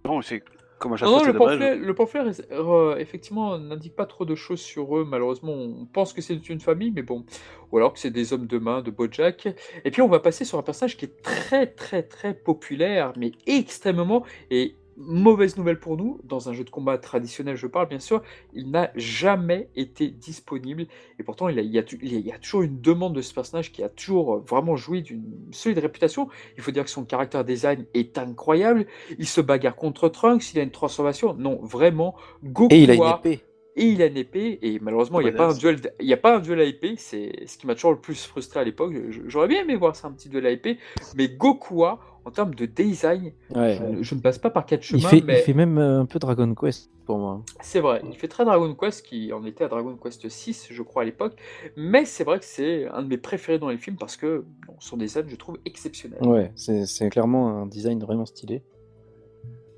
Non, 0.04 0.22
c'est 0.22 0.42
comme 0.78 0.92
à 0.92 0.96
chaque 0.96 1.08
Non, 1.08 1.18
fois, 1.18 1.26
non, 1.26 1.32
le 1.32 1.38
pamphlet, 1.38 1.76
le 1.76 1.94
pamphlet 1.94 2.20
euh, 2.52 2.96
effectivement, 2.96 3.58
n'indique 3.58 3.96
pas 3.96 4.06
trop 4.06 4.24
de 4.24 4.34
choses 4.34 4.60
sur 4.60 4.96
eux. 4.98 5.04
Malheureusement, 5.04 5.52
on 5.52 5.86
pense 5.86 6.12
que 6.12 6.20
c'est 6.20 6.48
une 6.48 6.60
famille, 6.60 6.90
mais 6.90 7.02
bon. 7.02 7.24
Ou 7.72 7.78
alors 7.78 7.92
que 7.92 7.98
c'est 7.98 8.10
des 8.10 8.32
hommes 8.32 8.46
de 8.46 8.58
main 8.58 8.82
de 8.82 8.90
Bojack. 8.90 9.48
Et 9.84 9.90
puis, 9.90 10.02
on 10.02 10.08
va 10.08 10.20
passer 10.20 10.44
sur 10.44 10.58
un 10.58 10.62
personnage 10.62 10.96
qui 10.96 11.06
est 11.06 11.22
très, 11.22 11.66
très, 11.66 12.02
très 12.02 12.34
populaire, 12.34 13.12
mais 13.16 13.32
extrêmement. 13.46 14.24
Et 14.50 14.76
mauvaise 14.96 15.56
nouvelle 15.56 15.78
pour 15.78 15.96
nous, 15.96 16.20
dans 16.24 16.48
un 16.48 16.52
jeu 16.52 16.64
de 16.64 16.70
combat 16.70 16.98
traditionnel, 16.98 17.56
je 17.56 17.66
parle 17.66 17.88
bien 17.88 17.98
sûr, 17.98 18.22
il 18.54 18.70
n'a 18.70 18.90
jamais 18.96 19.68
été 19.76 20.08
disponible. 20.08 20.86
Et 21.18 21.22
pourtant, 21.22 21.48
il, 21.48 21.58
a- 21.58 21.62
il 21.62 21.70
y 21.72 21.78
a, 21.78 21.82
il 22.02 22.20
y 22.26 22.32
a- 22.32 22.38
toujours 22.38 22.62
une 22.62 22.80
demande 22.80 23.14
de 23.14 23.20
ce 23.22 23.34
personnage 23.34 23.72
qui 23.72 23.82
a 23.82 23.88
toujours 23.88 24.38
vraiment 24.38 24.76
joui 24.76 25.02
d'une 25.02 25.24
solide 25.52 25.78
réputation. 25.78 26.28
Il 26.56 26.62
faut 26.62 26.70
dire 26.70 26.84
que 26.84 26.90
son 26.90 27.04
caractère 27.04 27.44
design 27.44 27.84
est 27.94 28.18
incroyable. 28.18 28.86
Il 29.18 29.26
se 29.26 29.40
bagarre 29.40 29.76
contre 29.76 30.08
Trunks, 30.08 30.52
il 30.54 30.58
a 30.60 30.62
une 30.62 30.70
transformation. 30.70 31.34
Non, 31.34 31.58
vraiment, 31.62 32.14
Goku 32.42 32.74
Et 32.74 32.82
il 32.82 32.90
a 32.90 32.94
une 32.94 33.00
épée. 33.18 33.42
Et 33.76 33.84
il 33.84 34.02
a 34.02 34.06
une 34.06 34.16
épée, 34.16 34.58
et 34.62 34.78
malheureusement, 34.80 35.20
il 35.20 35.24
n'y 35.24 35.28
a, 35.28 35.32
Ouais, 35.32 35.38
pas 35.38 35.50
un 35.50 35.54
duel 35.56 35.80
il 36.00 36.06
y 36.06 36.12
a 36.12 36.16
pas 36.16 36.36
un 36.36 36.40
duel 36.40 36.60
à 36.60 36.64
épée, 36.64 36.94
c'est 36.96 37.46
ce 37.46 37.58
qui 37.58 37.66
m'a 37.66 37.74
toujours 37.74 37.92
le 37.92 37.98
plus 37.98 38.24
frustré 38.26 38.58
à 38.60 38.64
l'époque. 38.64 38.94
J'aurais 39.26 39.48
bien 39.48 39.62
aimé 39.62 39.76
voir 39.76 39.94
ça, 39.94 40.08
un 40.08 40.12
petit 40.12 40.28
duel 40.28 40.46
à 40.46 40.50
épée, 40.50 40.78
mais 41.16 41.28
Gokua, 41.28 42.00
en 42.24 42.30
termes 42.30 42.54
de 42.54 42.66
design, 42.66 43.32
Ouais. 43.54 43.76
je, 43.78 43.84
ne- 43.84 44.02
je 44.02 44.14
ne 44.16 44.20
passe 44.20 44.38
pas 44.38 44.50
par 44.50 44.66
quatre 44.66 44.82
Il 44.90 44.98
chemins, 45.00 45.08
fait, 45.08 45.20
mais 45.20 45.34
il 45.34 45.38
fait 45.42 45.52
même 45.54 45.78
euh, 45.78 46.00
un 46.00 46.06
peu 46.06 46.18
Dragon 46.18 46.52
Quest 46.54 46.90
pour 47.04 47.18
moi. 47.18 47.42
c'est 47.60 47.78
vrai, 47.80 48.02
il 48.08 48.16
fait 48.16 48.26
très 48.26 48.44
Dragon 48.44 48.74
Quest, 48.74 49.06
qui 49.06 49.32
en 49.32 49.44
était 49.44 49.62
à 49.64 49.68
Dragon 49.68 49.96
Quest 49.96 50.28
6, 50.28 50.68
je 50.70 50.82
crois, 50.82 51.02
à 51.02 51.04
l'époque, 51.04 51.34
mais 51.76 52.04
c'est 52.04 52.24
vrai 52.24 52.40
que 52.40 52.44
c'est 52.44 52.86
un 52.88 53.02
de 53.02 53.08
mes 53.08 53.18
préférés 53.18 53.58
dans 53.60 53.68
les 53.68 53.78
films, 53.78 53.96
parce 53.96 54.16
que 54.16 54.44
bon, 54.66 54.74
son 54.80 54.96
design, 54.96 55.26
je 55.28 55.36
trouve 55.36 55.58
exceptionnel. 55.64 56.18
Ouais, 56.22 56.50
c'est 56.56 57.08
clairement 57.10 57.48
un 57.62 57.66
design 57.66 58.00
vraiment 58.00 58.26
stylé. 58.26 58.62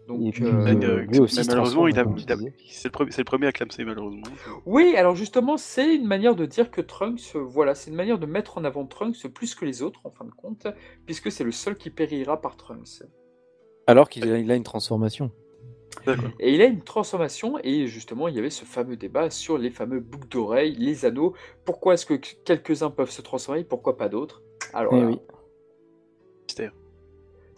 Donc, 0.08 0.40
euh, 0.40 0.66
Euh, 0.66 1.00
lui 1.02 1.20
aussi 1.20 1.46
malheureusement, 1.46 1.86
il 1.86 1.98
a, 1.98 2.04
il 2.16 2.52
c'est 2.66 2.88
le, 2.88 2.90
premier- 2.90 3.10
c'est 3.10 3.20
le 3.20 3.26
premier 3.26 3.46
à 3.46 3.52
clamser, 3.52 3.84
malheureusement. 3.84 4.22
Oui, 4.64 4.94
alors 4.96 5.14
justement, 5.14 5.58
c'est 5.58 5.94
une 5.94 6.06
manière 6.06 6.34
de 6.34 6.46
dire 6.46 6.70
que 6.70 6.80
Trunks, 6.80 7.36
euh, 7.36 7.40
voilà, 7.40 7.74
c'est 7.74 7.90
une 7.90 7.96
manière 7.96 8.18
de 8.18 8.24
mettre 8.24 8.56
en 8.56 8.64
avant 8.64 8.86
Trunks 8.86 9.28
plus 9.28 9.54
que 9.54 9.66
les 9.66 9.82
autres, 9.82 10.00
en 10.04 10.10
fin 10.10 10.24
de 10.24 10.30
compte, 10.30 10.66
puisque 11.04 11.30
c'est 11.30 11.44
le 11.44 11.52
seul 11.52 11.76
qui 11.76 11.90
périra 11.90 12.40
par 12.40 12.56
Trunks. 12.56 13.02
Alors 13.86 14.08
qu'il 14.08 14.32
a, 14.32 14.38
il 14.38 14.50
a 14.50 14.54
une 14.54 14.62
transformation. 14.62 15.30
D'accord. 16.06 16.30
Et 16.40 16.54
il 16.54 16.62
a 16.62 16.66
une 16.66 16.82
transformation, 16.82 17.58
et 17.62 17.86
justement, 17.86 18.28
il 18.28 18.34
y 18.34 18.38
avait 18.38 18.48
ce 18.48 18.64
fameux 18.64 18.96
débat 18.96 19.28
sur 19.28 19.58
les 19.58 19.70
fameux 19.70 20.00
boucles 20.00 20.28
d'oreilles, 20.28 20.74
les 20.78 21.04
anneaux. 21.04 21.34
Pourquoi 21.66 21.94
est-ce 21.94 22.06
que 22.06 22.14
quelques-uns 22.14 22.90
peuvent 22.90 23.10
se 23.10 23.20
transformer, 23.20 23.62
pourquoi 23.62 23.98
pas 23.98 24.08
d'autres? 24.08 24.42
Alors 24.72 24.94
Eh 24.94 25.00
là, 25.00 25.06
oui. 25.06 25.18
Mystère. 26.46 26.72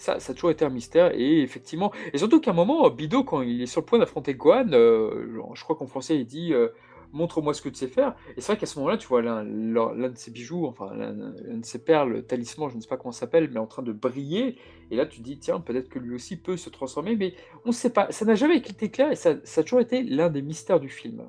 Ça, 0.00 0.18
ça 0.18 0.32
a 0.32 0.34
toujours 0.34 0.50
été 0.50 0.64
un 0.64 0.70
mystère, 0.70 1.12
et 1.14 1.42
effectivement, 1.42 1.92
et 2.14 2.18
surtout 2.18 2.40
qu'à 2.40 2.52
un 2.52 2.54
moment, 2.54 2.88
Bido, 2.88 3.22
quand 3.22 3.42
il 3.42 3.60
est 3.62 3.66
sur 3.66 3.82
le 3.82 3.86
point 3.86 3.98
d'affronter 3.98 4.34
Gohan, 4.34 4.72
euh, 4.72 5.38
je 5.54 5.62
crois 5.62 5.76
qu'en 5.76 5.86
français, 5.86 6.16
il 6.18 6.24
dit 6.24 6.54
euh, 6.54 6.68
Montre-moi 7.12 7.52
ce 7.54 7.60
que 7.60 7.68
tu 7.68 7.74
sais 7.74 7.88
faire. 7.88 8.14
Et 8.36 8.40
c'est 8.40 8.52
vrai 8.52 8.56
qu'à 8.56 8.66
ce 8.66 8.78
moment-là, 8.78 8.96
tu 8.96 9.08
vois 9.08 9.20
l'un 9.20 9.44
de 9.44 10.16
ses 10.16 10.30
bijoux, 10.30 10.64
enfin 10.66 10.94
l'un 10.94 11.12
de 11.12 11.64
ses 11.64 11.82
perles, 11.84 12.22
talisman, 12.22 12.70
je 12.70 12.76
ne 12.76 12.80
sais 12.80 12.88
pas 12.88 12.96
comment 12.96 13.10
ça 13.12 13.20
s'appelle, 13.20 13.50
mais 13.52 13.58
en 13.58 13.66
train 13.66 13.82
de 13.82 13.92
briller. 13.92 14.56
Et 14.92 14.96
là, 14.96 15.06
tu 15.06 15.18
te 15.18 15.24
dis 15.24 15.36
Tiens, 15.38 15.58
peut-être 15.60 15.88
que 15.88 15.98
lui 15.98 16.14
aussi 16.14 16.36
peut 16.36 16.56
se 16.56 16.70
transformer, 16.70 17.16
mais 17.16 17.34
on 17.64 17.70
ne 17.70 17.74
sait 17.74 17.90
pas. 17.92 18.10
Ça 18.12 18.24
n'a 18.24 18.36
jamais 18.36 18.58
été 18.58 18.90
clair, 18.90 19.10
et 19.10 19.16
ça, 19.16 19.34
ça 19.44 19.60
a 19.60 19.64
toujours 19.64 19.80
été 19.80 20.02
l'un 20.04 20.30
des 20.30 20.40
mystères 20.40 20.78
du 20.80 20.88
film. 20.88 21.28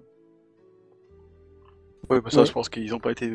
Ouais, 2.10 2.22
bah 2.22 2.30
ça, 2.30 2.42
Ouais. 2.42 2.46
je 2.46 2.52
pense 2.52 2.70
qu'ils 2.70 2.92
n'ont 2.92 3.00
pas 3.00 3.12
été 3.12 3.34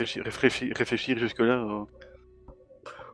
réfléchir 0.00 1.18
jusque-là. 1.18 1.62
euh. 1.62 1.84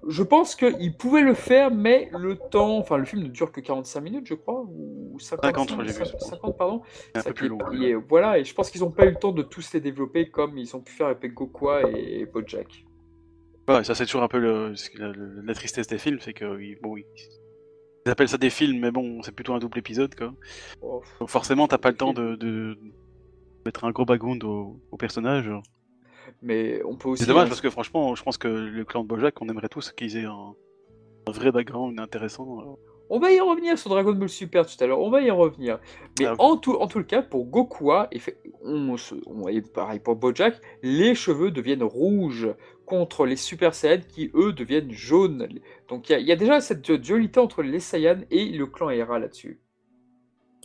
Je 0.08 0.22
pense 0.22 0.56
qu'il 0.56 0.96
pouvait 0.96 1.22
le 1.22 1.34
faire, 1.34 1.70
mais 1.70 2.10
le 2.18 2.36
temps, 2.36 2.78
enfin 2.78 2.96
le 2.96 3.04
film 3.04 3.22
ne 3.22 3.28
dure 3.28 3.52
que 3.52 3.60
45 3.60 4.00
minutes, 4.00 4.26
je 4.26 4.34
crois, 4.34 4.64
ou 4.68 5.16
50, 5.20 5.44
50, 5.44 5.68
je 5.68 5.74
crois, 5.74 5.84
j'ai 5.84 5.92
vu. 5.92 6.04
50 6.18 6.56
pardon. 6.56 6.82
C'est 6.84 7.18
un 7.18 7.20
Ça 7.22 7.28
peu 7.30 7.34
plus 7.34 7.48
long. 7.48 7.58
est- 7.82 7.94
voilà, 7.94 8.38
et 8.38 8.44
je 8.44 8.52
pense 8.54 8.70
qu'ils 8.70 8.80
n'ont 8.80 8.90
pas 8.90 9.06
eu 9.06 9.10
le 9.10 9.16
temps 9.16 9.32
de 9.32 9.42
tous 9.42 9.72
les 9.74 9.80
développer 9.80 10.28
comme 10.30 10.58
ils 10.58 10.74
ont 10.74 10.80
pu 10.80 10.92
faire 10.92 11.06
avec 11.06 11.32
et 11.94 12.26
Bojack. 12.26 12.84
Ouais, 13.68 13.84
ça 13.84 13.94
c'est 13.94 14.06
toujours 14.06 14.22
un 14.24 14.28
peu 14.28 14.38
le, 14.38 14.74
la, 15.44 15.54
tristesse 15.54 15.86
des 15.86 15.98
films, 15.98 16.18
c'est 16.20 16.32
que 16.32 16.56
bon, 16.82 16.96
ils, 16.96 17.04
ils 18.04 18.10
appellent 18.10 18.28
ça 18.28 18.38
des 18.38 18.50
films, 18.50 18.80
mais 18.80 18.90
bon, 18.90 19.22
c'est 19.22 19.32
plutôt 19.32 19.54
un 19.54 19.60
double 19.60 19.78
épisode, 19.78 20.14
quoi. 20.16 20.34
Oh, 20.82 21.00
Donc 21.20 21.28
forcément, 21.28 21.68
t'as 21.68 21.78
pas 21.78 21.90
le 21.90 21.96
temps 21.96 22.12
de, 22.12 22.34
de 22.34 22.76
mettre 23.64 23.84
un 23.84 23.92
gros 23.92 24.04
background 24.04 24.42
au, 24.42 24.80
au 24.90 24.96
personnage. 24.96 25.48
Mais 26.42 26.82
on 26.84 26.96
peut 26.96 27.08
aussi. 27.08 27.22
C'est 27.24 27.28
dommage 27.28 27.48
parce 27.48 27.60
que 27.60 27.70
franchement, 27.70 28.14
je 28.14 28.22
pense 28.22 28.38
que 28.38 28.48
le 28.48 28.84
clan 28.84 29.02
de 29.02 29.08
Bojack, 29.08 29.40
on 29.40 29.48
aimerait 29.48 29.68
tous 29.68 29.92
qu'ils 29.92 30.16
aient 30.16 30.24
un, 30.24 30.54
un 31.26 31.30
vrai 31.32 31.52
background 31.52 31.98
intéressant. 32.00 32.60
euh. 32.60 32.74
On 33.14 33.18
va 33.18 33.30
y 33.30 33.38
revenir 33.40 33.76
sur 33.78 33.90
Dragon 33.90 34.12
Ball 34.14 34.28
Super 34.28 34.64
tout 34.64 34.82
à 34.82 34.86
l'heure, 34.86 34.98
on 35.00 35.10
va 35.10 35.20
y 35.20 35.30
revenir. 35.30 35.78
Mais 36.18 36.24
Ah, 36.26 36.34
en, 36.38 36.56
tout, 36.56 36.72
en 36.76 36.86
tout 36.86 36.96
le 36.98 37.04
cas, 37.04 37.20
pour 37.20 37.44
Gokua, 37.44 38.08
et, 38.10 38.18
fait- 38.18 38.38
on, 38.62 38.96
se- 38.96 39.16
on- 39.26 39.48
et 39.48 39.60
pareil 39.60 40.00
pour 40.00 40.16
Bojack, 40.16 40.58
les 40.82 41.14
cheveux 41.14 41.50
deviennent 41.50 41.82
rouges 41.82 42.48
contre 42.86 43.26
les 43.26 43.36
Super 43.36 43.74
Saiyans 43.74 44.00
qui, 44.08 44.30
eux, 44.34 44.52
deviennent 44.54 44.90
jaunes. 44.92 45.46
Donc 45.88 46.08
il 46.08 46.12
y 46.12 46.14
a- 46.14 46.18
il 46.20 46.26
y, 46.26 46.32
a 46.32 46.36
déjà 46.36 46.60
cette 46.62 46.90
dualité 46.90 47.38
entre 47.38 47.62
les 47.62 47.80
Saiyans 47.80 48.20
et 48.30 48.46
le 48.46 48.66
clan 48.66 48.88
Hera 48.88 49.18
là-dessus. 49.18 49.60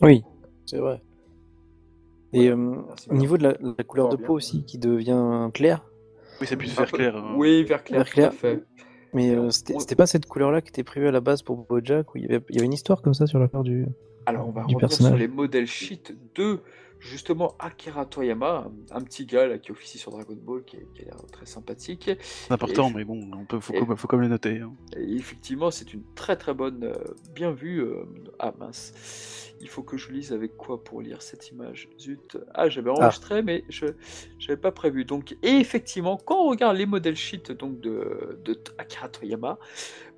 Oui, 0.00 0.22
c'est 0.64 0.78
vrai. 0.78 1.02
Et 2.32 2.48
euh, 2.50 2.74
au 3.10 3.14
niveau 3.14 3.38
de 3.38 3.42
la, 3.44 3.54
la 3.78 3.84
couleur 3.84 4.08
de 4.10 4.16
bien. 4.16 4.26
peau 4.26 4.34
aussi, 4.34 4.64
qui 4.64 4.78
devient 4.78 5.48
claire, 5.54 5.84
Oui, 6.40 6.46
c'est 6.46 6.56
plus 6.56 6.74
vert 6.76 6.90
clair. 6.90 7.16
hein. 7.16 7.34
Oui, 7.36 7.64
vert 7.64 7.82
clair, 7.84 8.00
Vert 8.04 8.12
clair. 8.12 8.30
tout 8.30 8.36
à 8.36 8.38
fait. 8.38 8.64
mais 9.14 9.34
euh, 9.34 9.50
c'était 9.50 9.94
pas 9.96 10.06
cette 10.06 10.26
couleur-là 10.26 10.60
qui 10.60 10.68
était 10.68 10.84
prévue 10.84 11.08
à 11.08 11.10
la 11.12 11.20
base 11.20 11.42
pour 11.42 11.56
Bojack, 11.66 12.14
où 12.14 12.18
il 12.18 12.24
y 12.24 12.26
avait, 12.26 12.44
il 12.50 12.56
y 12.56 12.58
avait 12.58 12.66
une 12.66 12.72
histoire 12.74 13.00
comme 13.02 13.14
ça 13.14 13.26
sur 13.26 13.38
la 13.38 13.48
part 13.48 13.62
du... 13.62 13.86
Alors, 14.26 14.46
on 14.46 14.52
va 14.52 14.60
revenir 14.62 14.78
sur 14.80 14.88
personnage. 14.88 15.18
les 15.18 15.28
modèles 15.28 15.66
sheet 15.66 16.14
de 16.34 16.60
justement 17.00 17.54
Akira 17.60 18.04
Toyama, 18.04 18.66
un, 18.90 19.00
petit 19.00 19.24
gars 19.24 19.46
là, 19.46 19.56
qui 19.58 19.70
officie 19.70 19.96
sur 19.98 20.10
Dragon 20.10 20.36
Ball, 20.36 20.64
qui, 20.64 20.76
qui 20.94 21.02
a 21.02 21.04
l'air 21.06 21.16
très 21.32 21.46
sympathique. 21.46 22.10
C'est 22.20 22.52
important, 22.52 22.90
Et- 22.90 22.94
mais 22.96 23.04
bon, 23.04 23.20
on 23.34 23.44
peut, 23.46 23.60
faut, 23.60 23.72
et- 23.72 23.78
comme- 23.78 23.96
faut 23.96 24.08
comme 24.08 24.20
le 24.20 24.28
noter. 24.28 24.58
hein. 24.58 24.72
Et 24.96 25.14
effectivement, 25.14 25.70
c'est 25.70 25.94
une 25.94 26.02
très 26.14 26.36
très 26.36 26.52
bonne, 26.52 26.84
euh, 26.84 26.92
bien 27.34 27.52
vue. 27.52 27.80
euh, 27.80 28.04
ah 28.40 28.52
mince, 28.58 29.54
il 29.60 29.68
faut 29.68 29.82
que 29.82 29.96
je 29.96 30.10
lise 30.12 30.32
avec 30.32 30.56
quoi 30.56 30.82
pour 30.84 31.00
lire 31.02 31.22
cette 31.22 31.50
image 31.50 31.88
Zut. 31.98 32.38
Ah, 32.54 32.68
j'avais 32.68 32.90
enregistré, 32.90 33.42
mais 33.42 33.64
je 33.68 33.86
n'avais 33.86 34.60
pas 34.60 34.72
prévu. 34.72 35.04
Donc, 35.04 35.36
et 35.42 35.50
effectivement, 35.56 36.16
quand 36.16 36.44
on 36.44 36.48
regarde 36.50 36.76
les 36.76 36.86
modèles 36.86 37.16
sheet 37.16 37.52
donc 37.52 37.80
de, 37.80 38.38
de 38.44 38.58
Akira 38.78 39.08
Toyama, 39.08 39.58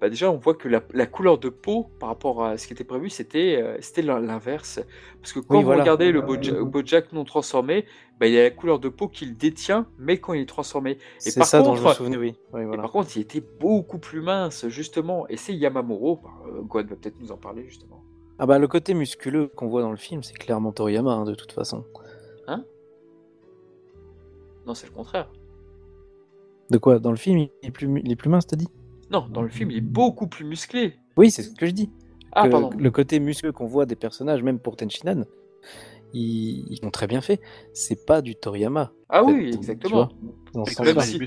bah 0.00 0.08
déjà 0.08 0.30
on 0.30 0.36
voit 0.36 0.54
que 0.54 0.66
la, 0.68 0.82
la 0.94 1.06
couleur 1.06 1.38
de 1.38 1.48
peau 1.50 1.90
par 1.98 2.08
rapport 2.08 2.44
à 2.44 2.56
ce 2.58 2.66
qui 2.66 2.72
était 2.72 2.84
prévu, 2.84 3.10
c'était 3.10 3.60
euh, 3.62 3.76
c'était 3.80 4.02
l'inverse. 4.02 4.80
Parce 5.20 5.32
que 5.32 5.40
quand 5.40 5.54
Oui, 5.56 5.60
vous 5.60 5.66
voilà. 5.66 5.82
regardez 5.82 6.10
le 6.12 6.22
Boja- 6.22 6.62
Bojack 6.62 7.12
non 7.12 7.24
transformé, 7.24 7.84
bah, 8.18 8.26
il 8.26 8.36
a 8.38 8.42
la 8.44 8.50
couleur 8.50 8.78
de 8.78 8.88
peau 8.88 9.08
qu'il 9.08 9.36
détient, 9.36 9.86
mais 9.98 10.18
quand 10.18 10.32
il 10.32 10.40
est 10.42 10.46
transformé. 10.48 10.96
C'est 11.18 11.36
par 11.38 11.46
ça 11.46 11.62
dont 11.62 11.74
je 11.74 11.80
me 11.80 11.84
contre- 11.86 11.96
souvenais, 11.96 12.16
oui. 12.16 12.34
Oui, 12.52 12.62
Et 12.62 12.64
voilà. 12.64 12.82
par 12.82 12.90
contre, 12.92 13.14
il 13.16 13.20
était 13.20 13.42
beaucoup 13.60 13.98
plus 13.98 14.20
mince, 14.22 14.68
justement. 14.68 15.26
Et 15.28 15.36
c'est 15.36 15.54
Yamamuro, 15.54 16.16
bah, 16.22 16.30
euh, 16.46 16.62
Gohan 16.62 16.84
va 16.84 16.96
peut-être 16.96 17.18
nous 17.20 17.32
en 17.32 17.36
parler, 17.36 17.64
justement. 17.66 18.02
Ah 18.42 18.46
bah 18.46 18.58
le 18.58 18.66
côté 18.66 18.94
musculeux 18.94 19.48
qu'on 19.48 19.68
voit 19.68 19.82
dans 19.82 19.90
le 19.90 19.98
film, 19.98 20.22
c'est 20.22 20.32
clairement 20.36 20.72
Toriyama, 20.72 21.12
hein, 21.12 21.24
de 21.24 21.34
toute 21.34 21.52
façon. 21.52 21.84
Non, 24.66 24.74
c'est 24.74 24.86
le 24.86 24.92
contraire. 24.92 25.28
De 26.70 26.78
quoi? 26.78 26.98
Dans 26.98 27.10
le 27.10 27.16
film, 27.16 27.38
il 27.38 27.50
est 27.62 27.70
plus, 27.70 27.88
mu- 27.88 28.02
il 28.04 28.12
est 28.12 28.16
plus 28.16 28.28
mince, 28.30 28.46
t'as 28.46 28.56
dit? 28.56 28.68
Non, 29.10 29.26
dans 29.28 29.42
le 29.42 29.48
film, 29.48 29.70
il 29.70 29.78
est 29.78 29.80
beaucoup 29.80 30.26
plus 30.28 30.44
musclé. 30.44 30.94
Oui, 31.16 31.30
c'est 31.30 31.42
ce 31.42 31.54
que 31.54 31.66
je 31.66 31.72
dis. 31.72 31.90
Ah, 32.32 32.44
Que 32.46 32.50
pardon. 32.52 32.70
Le 32.78 32.90
côté 32.90 33.18
musculeux 33.20 33.52
qu'on 33.52 33.66
voit 33.66 33.86
des 33.86 33.96
personnages, 33.96 34.42
même 34.42 34.58
pour 34.60 34.76
Tenshinhan, 34.76 35.24
ils, 36.12 36.66
ils 36.72 36.78
ont 36.84 36.90
très 36.90 37.06
bien 37.08 37.20
fait. 37.20 37.40
C'est 37.72 38.06
pas 38.06 38.22
du 38.22 38.36
Toriyama. 38.36 38.92
Ah 39.08 39.24
oui, 39.24 39.50
tu 39.50 39.56
exactement. 39.56 39.94
vois, 39.96 40.08
dans 40.52 40.64
ce 40.66 40.82
même 40.82 41.00
si-. 41.00 41.18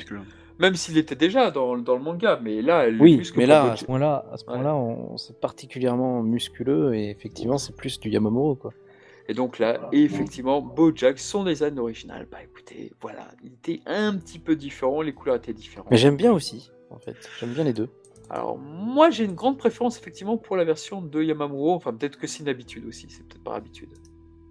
Même 0.59 0.75
s'il 0.75 0.97
était 0.97 1.15
déjà 1.15 1.51
dans, 1.51 1.77
dans 1.77 1.95
le 1.95 2.01
manga, 2.03 2.39
mais 2.41 2.61
là, 2.61 2.89
le 2.89 3.01
Oui, 3.01 3.21
mais 3.35 3.45
là, 3.45 3.71
à 3.71 3.75
ce 3.75 3.85
point-là, 3.85 4.25
à 4.31 4.37
ce 4.37 4.45
Ouais. 4.45 4.53
point-là, 4.53 4.75
on, 4.75 5.17
c'est 5.17 5.39
particulièrement 5.39 6.21
musculeux 6.21 6.93
et 6.95 7.09
effectivement, 7.09 7.57
c'est 7.57 7.75
plus 7.75 7.99
du 7.99 8.09
Yamamoto, 8.09 8.55
quoi. 8.55 8.73
Et 9.29 9.33
donc 9.33 9.57
là, 9.57 9.79
effectivement, 9.93 10.61
Bojack, 10.61 11.17
son 11.17 11.45
design 11.45 11.79
original, 11.79 12.27
bah 12.29 12.39
écoutez, 12.43 12.91
voilà, 13.01 13.29
il 13.43 13.53
était 13.53 13.81
un 13.85 14.17
petit 14.17 14.37
peu 14.37 14.55
différent, 14.55 15.01
les 15.01 15.13
couleurs 15.13 15.37
étaient 15.37 15.53
différentes. 15.53 15.89
Mais 15.89 15.97
j'aime 15.97 16.17
bien 16.17 16.33
aussi, 16.33 16.71
en 16.89 16.99
fait. 16.99 17.15
J'aime 17.39 17.53
bien 17.53 17.63
les 17.63 17.73
deux. 17.73 17.89
Alors, 18.29 18.57
moi, 18.57 19.09
j'ai 19.11 19.23
une 19.25 19.35
grande 19.35 19.57
préférence, 19.57 19.97
effectivement, 19.97 20.37
pour 20.37 20.57
la 20.57 20.65
version 20.65 21.01
de 21.01 21.21
Yamamuro. 21.21 21.73
Enfin, 21.73 21.93
peut-être 21.93 22.17
que 22.17 22.27
c'est 22.27 22.39
une 22.39 22.49
habitude 22.49 22.85
aussi, 22.85 23.07
c'est 23.09 23.25
peut-être 23.27 23.43
par 23.43 23.53
habitude. 23.53 23.89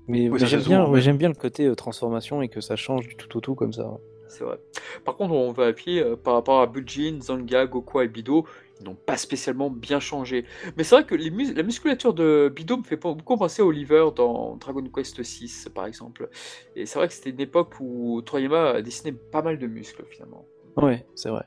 Mais, 0.09 0.29
Oui, 0.29 0.31
mais 0.33 0.39
ça, 0.39 0.47
j'aime 0.47 0.63
bien, 0.63 0.87
ouais, 0.87 1.13
bien 1.13 1.29
le 1.29 1.35
côté 1.35 1.67
euh, 1.67 1.75
transformation 1.75 2.43
et 2.43 2.49
que 2.49 2.61
ça 2.61 2.77
change 2.77 3.09
du 3.09 3.17
tout 3.17 3.37
au 3.37 3.41
tout 3.41 3.55
comme 3.55 3.73
ça. 3.73 3.89
ouais. 3.89 3.99
C'est 4.33 4.45
vrai. 4.45 4.59
Par 5.05 5.17
contre, 5.17 5.35
on 5.35 5.53
va 5.53 5.67
appuyer 5.67 6.03
euh, 6.03 6.17
par 6.17 6.33
rapport 6.35 6.63
à 6.63 6.67
Bujin, 6.67 7.19
Zanga, 7.21 7.67
Goku 7.67 8.01
et 8.01 8.09
Bido, 8.09 8.47
ils 8.81 8.85
n'ont 8.87 8.95
pas 8.95 9.19
spécialement 9.19 9.69
bien 9.69 10.01
changé. 10.01 10.47
Mais 10.77 10.85
c'est 10.85 10.95
vrai 10.95 11.05
que 11.05 11.15
les 11.15 11.31
mus- 11.31 11.53
la 11.53 11.63
musculature 11.63 12.15
de 12.15 12.51
Bido 12.55 12.79
me 12.79 12.83
fait 12.83 12.97
beaucoup 12.97 13.37
penser 13.37 13.61
à 13.61 13.67
Oliver 13.67 14.07
dans 14.17 14.57
Dragon 14.57 14.83
Quest 14.85 15.23
6, 15.23 15.69
par 15.75 15.85
exemple. 15.85 16.31
Et 16.75 16.87
c'est 16.87 16.99
vrai 16.99 17.09
que 17.09 17.15
c'était 17.15 17.29
une 17.29 17.41
époque 17.41 17.75
où 17.79 18.23
Toriyama 18.23 18.71
a 18.71 18.81
dessiné 18.83 19.13
pas 19.13 19.43
mal 19.43 19.59
de 19.59 19.67
muscles, 19.67 20.05
finalement. 20.09 20.47
Ouais, 20.79 21.05
c'est 21.15 21.29
vrai. 21.29 21.45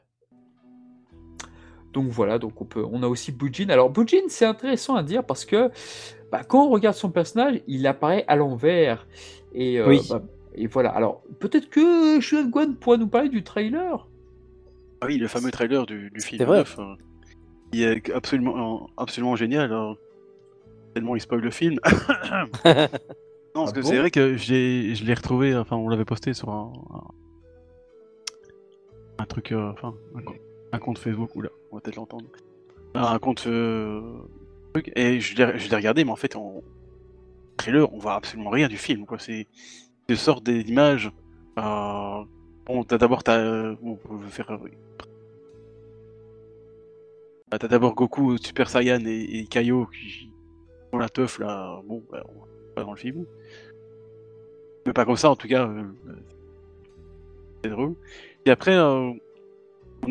Donc 1.91 2.09
voilà, 2.09 2.37
donc 2.37 2.59
on, 2.61 2.65
peut, 2.65 2.85
on 2.91 3.01
a 3.03 3.07
aussi 3.07 3.31
Bujin. 3.31 3.69
Alors 3.69 3.89
Bujin, 3.89 4.25
c'est 4.27 4.45
intéressant 4.45 4.95
à 4.95 5.01
dire 5.01 5.23
parce 5.25 5.43
que 5.45 5.71
bah, 6.31 6.43
quand 6.43 6.65
on 6.67 6.69
regarde 6.69 6.95
son 6.95 7.09
personnage, 7.09 7.61
il 7.67 7.87
apparaît 7.87 8.25
à 8.27 8.35
l'envers. 8.35 9.07
Et, 9.53 9.79
euh, 9.79 9.87
Oui. 9.87 10.01
bah, 10.09 10.21
et 10.57 10.67
voilà. 10.67 10.89
Alors 10.89 11.21
peut-être 11.39 11.69
que 11.69 12.19
Shuan 12.19 12.49
Guan 12.49 12.75
pourrait 12.75 12.97
nous 12.97 13.07
parler 13.07 13.29
du 13.29 13.43
trailer. 13.43 14.07
Ah 15.01 15.07
oui, 15.07 15.17
le 15.17 15.27
fameux 15.27 15.51
trailer 15.51 15.85
du, 15.85 16.09
du 16.09 16.21
film 16.21 16.43
vrai. 16.45 16.59
neuf, 16.59 16.77
euh, 16.79 16.95
il 17.73 17.81
est 17.83 18.09
absolument, 18.11 18.89
absolument 18.97 19.35
génial. 19.35 19.65
alors, 19.65 19.97
tellement 20.93 21.15
il 21.15 21.21
spoil 21.21 21.41
le 21.41 21.51
film. 21.51 21.77
non, 21.85 22.47
parce 22.63 23.69
Ah 23.69 23.71
que 23.73 23.81
bon 23.81 23.87
c'est 23.87 23.97
vrai 23.97 24.11
que 24.11 24.37
j'ai, 24.37 24.95
je 24.95 25.03
l'ai 25.03 25.13
retrouvé, 25.13 25.55
enfin, 25.55 25.75
on 25.75 25.89
l'avait 25.89 26.05
posté 26.05 26.33
sur 26.33 26.49
un, 26.49 26.71
un, 26.93 27.03
un 29.23 29.25
truc, 29.25 29.51
euh, 29.51 29.71
enfin, 29.71 29.93
un, 30.15 30.21
co- 30.21 30.35
un 30.71 30.79
compte 30.79 30.97
Facebook, 30.97 31.35
oula, 31.35 31.49
on 31.71 31.75
va 31.75 31.81
peut-être 31.81 31.97
l'entendre. 31.97 32.25
Un 32.93 33.19
compte 33.19 33.45
euh, 33.47 34.01
truc, 34.73 34.89
et 34.95 35.19
je 35.19 35.35
l'ai, 35.35 35.59
je 35.59 35.69
l'ai 35.69 35.75
regardé, 35.75 36.05
mais 36.05 36.11
en 36.11 36.15
fait, 36.15 36.37
en 36.37 36.61
trailer, 37.57 37.93
on 37.93 37.99
voit 37.99 38.15
absolument 38.15 38.49
rien 38.49 38.69
du 38.69 38.77
film, 38.77 39.05
quoi. 39.05 39.19
C'est, 39.19 39.47
de 40.07 40.15
sorte 40.15 40.43
des 40.43 40.61
images. 40.61 41.11
Euh, 41.57 42.23
bon, 42.65 42.83
t'as 42.83 42.97
d'abord, 42.97 43.23
euh, 43.29 43.75
faire. 44.29 44.51
euh, 44.51 44.57
T'as 47.57 47.67
d'abord 47.67 47.95
Goku, 47.95 48.37
Super 48.37 48.69
Saiyan 48.69 49.05
et, 49.05 49.39
et 49.39 49.45
Kaio 49.47 49.85
qui 49.85 50.29
font 50.91 50.97
la 50.97 51.07
teuf 51.07 51.39
là, 51.39 51.79
bon, 51.87 52.03
bah, 52.11 52.23
pas 52.75 52.83
dans 52.83 52.91
le 52.91 52.97
film. 52.97 53.25
Mais 54.85 54.93
pas 54.93 55.05
comme 55.05 55.15
ça 55.15 55.29
en 55.29 55.35
tout 55.35 55.47
cas. 55.47 55.69
c'est 57.63 57.69
drôle. 57.69 57.95
Et 58.45 58.51
après, 58.51 58.77
on 58.77 59.17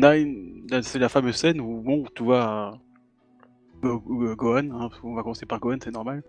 a 0.01 0.81
c'est 0.81 0.99
la 0.99 1.09
fameuse 1.09 1.35
scène 1.35 1.61
où 1.61 1.81
bon, 1.81 2.05
tu 2.15 2.23
vois 2.23 2.79
Go- 3.81 3.99
Go- 3.99 4.35
Gohan, 4.35 4.71
hein, 4.71 4.89
on 5.03 5.13
va 5.13 5.21
commencer 5.21 5.45
par 5.45 5.59
Gohan, 5.59 5.77
c'est 5.83 5.91
normal. 5.91 6.23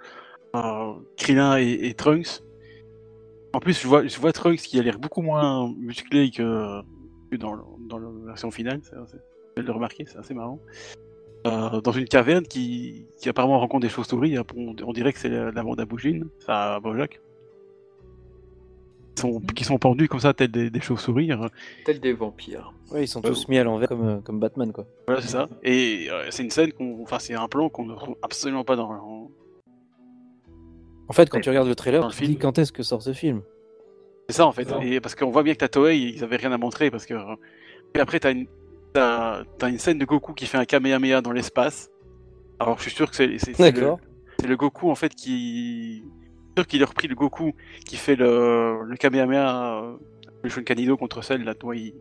Krillin 1.16 1.56
et 1.58 1.94
Trunks. 1.94 2.42
En 3.56 3.60
plus, 3.60 3.80
je 3.80 3.88
vois, 3.88 4.06
je 4.06 4.20
vois 4.20 4.32
Trunks 4.32 4.58
qui 4.60 4.78
a 4.78 4.82
l'air 4.82 4.98
beaucoup 4.98 5.22
moins 5.22 5.72
musclé 5.78 6.30
que, 6.30 6.82
que 7.30 7.36
dans, 7.36 7.54
le- 7.54 7.62
dans 7.88 7.96
la 7.98 8.08
version 8.26 8.50
finale. 8.50 8.80
C'est, 8.82 8.94
de 9.56 9.66
le 9.66 9.72
remarquer, 9.72 10.04
c'est 10.06 10.18
assez 10.18 10.34
marrant. 10.34 10.60
Euh, 11.46 11.80
dans 11.80 11.92
une 11.92 12.04
caverne 12.04 12.44
qui, 12.46 13.06
qui 13.18 13.30
apparemment 13.30 13.58
rencontre 13.58 13.80
des 13.82 13.88
chauves-souris. 13.88 14.36
hein, 14.36 14.44
On, 14.54 14.74
on 14.84 14.92
dirait 14.92 15.14
que 15.14 15.18
c'est 15.18 15.30
la, 15.30 15.50
la 15.52 15.62
bande 15.62 15.80
à 15.80 15.86
Boujine, 15.86 16.28
ça 16.40 16.74
à 16.74 16.80
Bojack. 16.80 17.18
Qui 19.14 19.22
sont, 19.22 19.40
qui 19.40 19.64
sont 19.64 19.78
pendus 19.78 20.08
comme 20.08 20.20
ça, 20.20 20.34
tels 20.34 20.50
des, 20.50 20.68
des 20.68 20.80
chauves-souris. 20.80 21.32
hein. 21.32 21.48
Tel 21.86 21.98
des 22.00 22.12
vampires. 22.12 22.74
Ouais, 22.90 23.04
ils 23.04 23.08
sont 23.08 23.22
Ouais. 23.22 23.30
tous 23.30 23.48
mis 23.48 23.56
à 23.56 23.64
l'envers 23.64 23.88
comme, 23.88 24.06
euh, 24.06 24.18
comme 24.20 24.38
Batman, 24.38 24.70
quoi. 24.72 24.84
Voilà, 25.06 25.22
c'est 25.22 25.28
ça. 25.28 25.48
Et 25.62 26.08
euh, 26.10 26.26
c'est 26.30 26.42
une 26.42 26.50
scène 26.50 26.72
qu'on. 26.74 27.02
Enfin, 27.02 27.18
c'est 27.18 27.32
un 27.32 27.48
plan 27.48 27.70
qu'on 27.70 27.86
ne 27.86 27.94
retrouve 27.94 28.16
absolument 28.20 28.64
pas 28.64 28.76
dans. 28.76 29.30
En- 31.08 31.12
fait, 31.12 31.28
quand 31.30 31.40
tu 31.40 31.48
regardes 31.48 31.68
le 31.68 31.74
trailer, 31.74 32.00
Dans 32.00 32.08
le 32.08 32.12
tu 32.12 32.18
te 32.18 32.24
dis 32.24 32.30
film. 32.32 32.40
quand 32.40 32.58
est-ce 32.58 32.72
que 32.72 32.82
sort 32.82 33.02
ce 33.02 33.12
film 33.12 33.42
C'est 34.28 34.36
ça 34.36 34.46
en 34.46 34.52
fait. 34.52 34.68
Et 34.82 35.00
parce 35.00 35.14
qu'on 35.14 35.30
voit 35.30 35.42
bien 35.42 35.54
que 35.54 35.58
t'as 35.58 35.68
Toei, 35.68 35.98
ils 35.98 36.24
avaient 36.24 36.36
rien 36.36 36.52
à 36.52 36.58
montrer 36.58 36.90
parce 36.90 37.06
que. 37.06 37.14
Et 37.94 38.00
après, 38.00 38.20
t'as 38.20 38.32
une. 38.32 38.46
T'as, 38.92 39.44
t'as 39.58 39.68
une 39.68 39.78
scène 39.78 39.98
de 39.98 40.04
Goku 40.06 40.32
qui 40.32 40.46
fait 40.46 40.56
un 40.58 40.64
Kamehameha 40.64 41.20
dans 41.20 41.32
l'espace. 41.32 41.90
Alors, 42.58 42.78
je 42.78 42.82
suis 42.84 42.90
sûr 42.92 43.10
que 43.10 43.16
c'est, 43.16 43.36
c'est, 43.38 43.52
c'est 43.54 43.72
le, 43.78 43.94
le 44.48 44.56
Goku 44.56 44.90
en 44.90 44.94
fait 44.94 45.14
qui. 45.14 45.98
Je 45.98 46.02
suis 46.02 46.12
sûr 46.56 46.66
qu'il 46.66 46.82
a 46.82 46.86
repris 46.86 47.06
le 47.06 47.14
Goku 47.14 47.52
qui 47.84 47.96
fait 47.96 48.16
le, 48.16 48.82
le 48.84 48.96
Kamehameha, 48.96 49.82
euh, 49.82 49.96
le 50.42 50.48
Shonkanido 50.48 50.96
contre 50.96 51.22
Cell. 51.22 51.44
Là, 51.44 51.54
toi, 51.54 51.76
il 51.76 51.92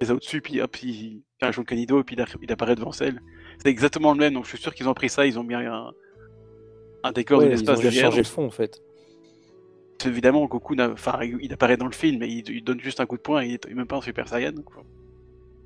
les 0.00 0.10
a 0.10 0.14
au-dessus, 0.14 0.40
puis 0.40 0.60
hop, 0.62 0.76
il 0.84 1.22
fait 1.40 1.46
un 1.46 1.50
Shonkanido, 1.52 2.00
et 2.00 2.04
puis 2.04 2.14
il, 2.14 2.22
a- 2.22 2.26
il 2.40 2.52
apparaît 2.52 2.76
devant 2.76 2.92
Cell. 2.92 3.20
C'est 3.58 3.68
exactement 3.68 4.12
le 4.12 4.18
même, 4.18 4.34
donc 4.34 4.44
je 4.44 4.50
suis 4.50 4.58
sûr 4.58 4.72
qu'ils 4.72 4.88
ont 4.88 4.94
pris 4.94 5.08
ça, 5.08 5.26
ils 5.26 5.36
ont 5.38 5.42
mis 5.42 5.54
un, 5.54 5.90
un 7.02 7.12
décor 7.12 7.38
Ouais, 7.38 7.44
de 7.46 7.50
l'espace 7.50 7.80
derrière. 7.80 8.04
changé 8.04 8.18
le 8.18 8.24
fond, 8.24 8.46
en 8.46 8.50
fait. 8.50 8.82
Évidemment, 10.04 10.46
Goku, 10.46 10.74
il 10.74 11.52
apparaît 11.52 11.76
dans 11.76 11.86
le 11.86 11.92
film, 11.92 12.18
mais 12.20 12.28
il, 12.28 12.48
il 12.48 12.64
donne 12.64 12.80
juste 12.80 13.00
un 13.00 13.06
coup 13.06 13.16
de 13.16 13.22
poing, 13.22 13.42
et 13.42 13.48
il 13.48 13.54
est 13.54 13.74
même 13.74 13.86
pas 13.86 13.96
en 13.96 14.00
Super 14.00 14.28
Saiyan. 14.28 14.52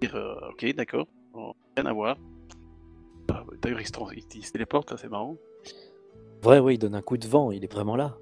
dire, 0.01 0.17
euh, 0.17 0.35
ok, 0.51 0.75
d'accord, 0.75 1.07
bon, 1.33 1.55
rien 1.77 1.87
à 1.87 1.93
voir. 1.93 2.17
Ah, 3.31 3.45
D'ailleurs, 3.63 3.81
il 3.81 3.87
il- 4.17 4.25
il 4.39 4.45
se 4.45 4.53
téléporte, 4.53 4.91
là, 4.91 4.97
c'est 4.97 5.09
marrant. 5.09 5.37
Vrai, 6.43 6.59
ouais, 6.59 6.75
il 6.75 6.79
donne 6.79 6.95
un 6.95 7.03
coup 7.03 7.17
de 7.17 7.27
vent, 7.27 7.53
il 7.53 7.65
est 7.65 7.73
vraiment 7.73 7.97
là. 7.97 8.17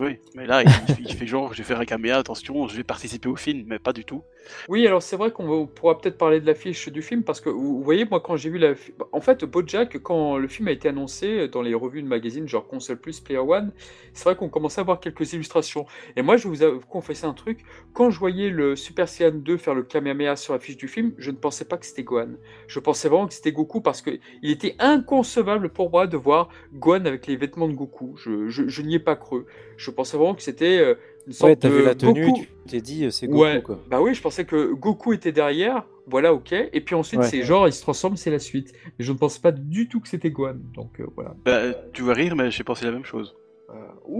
Oui, 0.00 0.18
mais 0.34 0.46
là, 0.46 0.62
il, 0.62 0.70
il 1.00 1.14
fait 1.14 1.26
genre, 1.26 1.52
je 1.54 1.58
vais 1.58 1.64
faire 1.64 1.80
un 1.80 1.84
caméa, 1.84 2.18
attention, 2.18 2.68
je 2.68 2.76
vais 2.76 2.84
participer 2.84 3.28
au 3.28 3.36
film, 3.36 3.64
mais 3.66 3.78
pas 3.78 3.92
du 3.92 4.04
tout. 4.04 4.22
Oui, 4.68 4.86
alors 4.86 5.02
c'est 5.02 5.16
vrai 5.16 5.30
qu'on 5.30 5.66
pourra 5.66 5.98
peut-être 5.98 6.18
parler 6.18 6.40
de 6.40 6.46
l'affiche 6.46 6.88
du 6.88 7.02
film 7.02 7.22
parce 7.22 7.40
que 7.40 7.48
vous 7.48 7.82
voyez, 7.82 8.04
moi 8.04 8.20
quand 8.20 8.36
j'ai 8.36 8.50
vu 8.50 8.58
la. 8.58 8.74
En 9.12 9.20
fait, 9.20 9.44
Bojack, 9.44 9.98
quand 9.98 10.36
le 10.38 10.48
film 10.48 10.68
a 10.68 10.72
été 10.72 10.88
annoncé 10.88 11.48
dans 11.48 11.62
les 11.62 11.74
revues 11.74 12.02
de 12.02 12.08
magazines, 12.08 12.48
genre 12.48 12.66
Console 12.66 12.98
Plus, 13.00 13.20
Player 13.20 13.38
One, 13.40 13.72
c'est 14.12 14.24
vrai 14.24 14.36
qu'on 14.36 14.48
commençait 14.48 14.80
à 14.80 14.84
voir 14.84 15.00
quelques 15.00 15.32
illustrations. 15.32 15.86
Et 16.16 16.22
moi, 16.22 16.36
je 16.36 16.48
vais 16.48 16.70
vous 16.70 16.80
confesser 16.80 17.24
un 17.26 17.34
truc 17.34 17.60
quand 17.92 18.10
je 18.10 18.18
voyais 18.18 18.50
le 18.50 18.76
Super 18.76 19.08
Saiyan 19.08 19.32
2 19.32 19.56
faire 19.56 19.74
le 19.74 19.82
Kamehameha 19.82 20.36
sur 20.36 20.52
l'affiche 20.54 20.76
du 20.76 20.88
film, 20.88 21.12
je 21.18 21.30
ne 21.30 21.36
pensais 21.36 21.64
pas 21.64 21.76
que 21.76 21.86
c'était 21.86 22.02
Gohan. 22.04 22.30
Je 22.66 22.78
pensais 22.80 23.08
vraiment 23.08 23.26
que 23.26 23.34
c'était 23.34 23.52
Goku 23.52 23.80
parce 23.80 24.02
que 24.02 24.10
il 24.42 24.50
était 24.50 24.74
inconcevable 24.78 25.68
pour 25.70 25.90
moi 25.90 26.06
de 26.06 26.16
voir 26.16 26.48
Gohan 26.72 27.04
avec 27.04 27.26
les 27.26 27.36
vêtements 27.36 27.68
de 27.68 27.74
Goku. 27.74 28.16
Je, 28.16 28.48
je, 28.48 28.68
je 28.68 28.82
n'y 28.82 28.94
ai 28.96 28.98
pas 28.98 29.16
cru. 29.16 29.44
Je 29.76 29.90
pensais 29.90 30.16
vraiment 30.16 30.34
que 30.34 30.42
c'était 30.42 30.78
euh, 30.78 30.94
Ouais, 31.42 31.54
t'as 31.56 31.68
de 31.68 31.74
vu 31.74 31.84
la 31.84 31.94
tenue, 31.94 32.26
Goku. 32.26 32.40
tu 32.40 32.48
t'es 32.68 32.80
dit, 32.80 33.04
euh, 33.04 33.10
c'est 33.10 33.26
Goku, 33.28 33.42
Ouais, 33.42 33.62
quoi. 33.62 33.78
bah 33.88 34.00
oui, 34.02 34.12
je 34.14 34.20
pensais 34.22 34.44
que 34.44 34.72
Goku 34.72 35.12
était 35.12 35.30
derrière, 35.32 35.84
voilà, 36.06 36.34
ok. 36.34 36.52
Et 36.52 36.80
puis 36.80 36.94
ensuite, 36.96 37.20
Ouais. 37.20 37.26
c'est 37.26 37.42
genre, 37.42 37.68
il 37.68 37.72
se 37.72 37.80
transforme, 37.82 38.16
c'est 38.16 38.30
la 38.30 38.38
suite. 38.40 38.72
Mais 38.98 39.04
je 39.04 39.12
ne 39.12 39.18
pensais 39.18 39.40
pas 39.40 39.52
du 39.52 39.88
tout 39.88 40.00
que 40.00 40.08
c'était 40.08 40.30
Gohan. 40.30 40.56
Donc 40.74 41.00
euh, 41.00 41.06
voilà. 41.14 41.34
Bah, 41.44 41.72
tu 41.92 42.02
vas 42.02 42.14
rire, 42.14 42.34
mais 42.34 42.50
j'ai 42.50 42.64
pensé 42.64 42.84
la 42.84 42.90
même 42.92 43.04
chose. 43.04 43.36
Euh, 43.70 43.74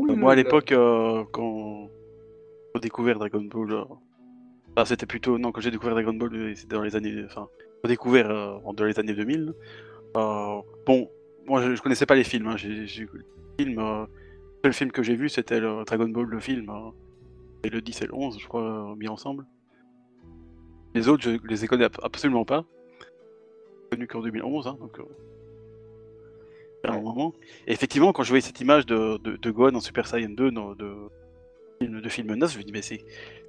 Euh, 0.09 0.15
Moi, 0.17 0.33
à 0.33 0.37
l'époque, 0.37 0.71
euh, 0.73 1.25
quand 1.33 1.89
j'ai 2.75 2.81
découvert 2.81 3.19
Dragon 3.19 3.43
Ball, 3.43 3.73
euh, 3.73 3.85
enfin, 4.77 4.85
c'était 4.85 5.07
plutôt, 5.07 5.39
non, 5.39 5.51
quand 5.53 5.61
j'ai 5.61 5.71
découvert 5.73 5.95
Dragon 5.95 6.15
Ball, 6.15 6.53
c'était 6.55 6.77
dans 6.77 6.83
les 6.83 6.95
années, 6.97 7.23
enfin, 7.27 7.49
découvert 7.85 8.31
euh, 8.31 8.59
dans 8.75 8.85
les 8.85 8.99
années 9.01 9.13
2000. 9.15 9.53
Euh, 10.17 10.61
bon, 10.87 11.11
moi, 11.47 11.61
je, 11.63 11.75
je 11.75 11.83
connaissais 11.83 12.07
pas 12.07 12.15
les 12.15 12.23
films, 12.25 12.47
hein, 12.47 12.57
j'ai, 12.57 12.87
j'ai- 12.87 13.03
le 13.13 13.25
film, 13.59 13.79
euh, 13.81 14.03
le 14.03 14.07
seul 14.63 14.73
film 14.73 14.93
que 14.93 15.03
j'ai 15.03 15.17
vu, 15.17 15.29
c'était 15.29 15.61
le 15.61 15.85
Dragon 15.85 16.09
Ball, 16.09 16.27
le 16.27 16.41
film, 16.41 16.69
hein, 16.71 16.93
et 17.65 17.71
le 17.71 17.81
10 17.81 18.03
et 18.03 18.07
le 18.07 18.15
11, 18.15 18.39
je 18.41 18.47
crois, 18.47 18.91
euh, 18.93 18.95
mis 18.97 19.09
ensemble. 19.09 19.47
Les 20.95 21.09
autres, 21.09 21.23
je 21.23 21.31
les 21.49 21.65
ai 21.65 21.69
connus 21.69 21.85
ab- 21.85 21.97
absolument 22.03 22.45
pas. 22.45 22.65
Connus 23.91 24.07
qu'en 24.07 24.21
2011, 24.21 24.67
hein, 24.67 24.77
donc. 24.81 24.99
euh, 24.99 25.05
à 26.85 26.95
un 26.95 27.01
moment. 27.01 27.33
Et 27.69 27.73
effectivement, 27.73 28.13
quand 28.13 28.25
je 28.25 28.31
voyais 28.31 28.41
cette 28.41 28.61
image 28.61 28.87
de, 28.87 29.17
de, 29.19 29.37
de 29.37 29.51
Gohan 29.53 29.75
en 29.77 29.81
Super 29.81 30.07
Saiyan 30.07 30.31
2 30.31 30.51
dans- 30.51 30.75
de, 30.75 30.93
film, 31.81 32.01
de 32.01 32.09
film 32.09 32.35
9, 32.35 32.53
je 32.53 32.59
me 32.59 32.65
dis, 32.65 32.73
mais 32.73 32.83
c'est 32.83 33.05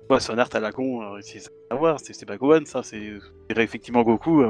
quoi, 0.08 0.20
un 0.30 0.38
art 0.38 0.50
à 0.54 0.60
la 0.60 0.72
con, 0.72 1.02
euh, 1.02 1.18
c'est 1.22 1.40
ça 1.40 1.50
à 1.72 1.76
voir, 1.76 2.00
c'est 2.00 2.14
c'est 2.14 2.28
pas 2.28 2.38
Gohan, 2.38 2.66
ça, 2.66 2.84
c'est 2.84 3.12
effectivement 3.50 4.04
Goku. 4.04 4.44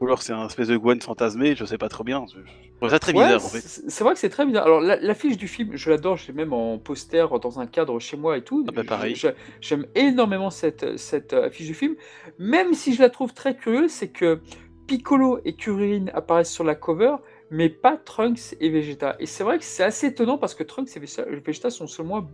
Ou 0.00 0.06
alors 0.06 0.22
c'est 0.22 0.32
un 0.32 0.46
espèce 0.46 0.68
de 0.68 0.76
Gohan 0.76 0.98
fantasmé, 1.00 1.54
je 1.56 1.64
sais 1.64 1.78
pas 1.78 1.88
trop 1.88 2.04
bien. 2.04 2.26
Je, 2.32 2.88
ça 2.88 2.98
très 2.98 3.12
Ouais, 3.12 3.24
bizarre 3.24 3.44
en 3.44 3.48
fait. 3.48 3.60
c'est 3.88 4.04
vrai 4.04 4.12
que 4.12 4.18
c'est 4.18 4.28
très 4.28 4.44
bizarre. 4.44 4.64
Alors, 4.66 4.80
la- 4.80 4.96
l'affiche 5.00 5.38
du 5.38 5.48
film, 5.48 5.70
je 5.74 5.88
l'adore, 5.90 6.16
je 6.18 6.26
l'ai 6.28 6.34
même 6.34 6.52
en 6.52 6.78
poster 6.78 7.26
dans 7.40 7.58
un 7.60 7.66
cadre 7.66 7.98
chez 7.98 8.16
moi 8.18 8.36
et 8.36 8.42
tout. 8.44 8.64
Ah 8.68 8.72
bah, 8.72 8.84
pareil. 8.84 9.16
J'aime 9.60 9.86
énormément 9.94 10.50
cette, 10.50 10.98
cette 10.98 11.32
euh, 11.32 11.46
affiche 11.46 11.66
du 11.66 11.74
film. 11.74 11.96
Même 12.38 12.74
si 12.74 12.94
je 12.94 13.00
la 13.00 13.08
trouve 13.10 13.32
très 13.32 13.56
curieuse, 13.56 13.90
c'est 13.90 14.08
que 14.08 14.40
Piccolo 14.86 15.40
et 15.44 15.54
Kuririn 15.56 16.06
apparaissent 16.12 16.52
sur 16.52 16.64
la 16.64 16.74
cover, 16.74 17.16
mais 17.50 17.68
pas 17.70 17.96
Trunks 17.96 18.54
et 18.60 18.68
Vegeta. 18.68 19.16
Et 19.18 19.26
c'est 19.26 19.42
vrai 19.44 19.58
que 19.58 19.64
c'est 19.64 19.82
assez 19.82 20.08
étonnant 20.08 20.36
parce 20.38 20.54
que 20.54 20.62
Trunks 20.62 20.94
et 20.96 21.00
Vegeta 21.00 21.24
Vegeta 21.24 21.70
sont 21.70 21.86
moi 22.04 22.28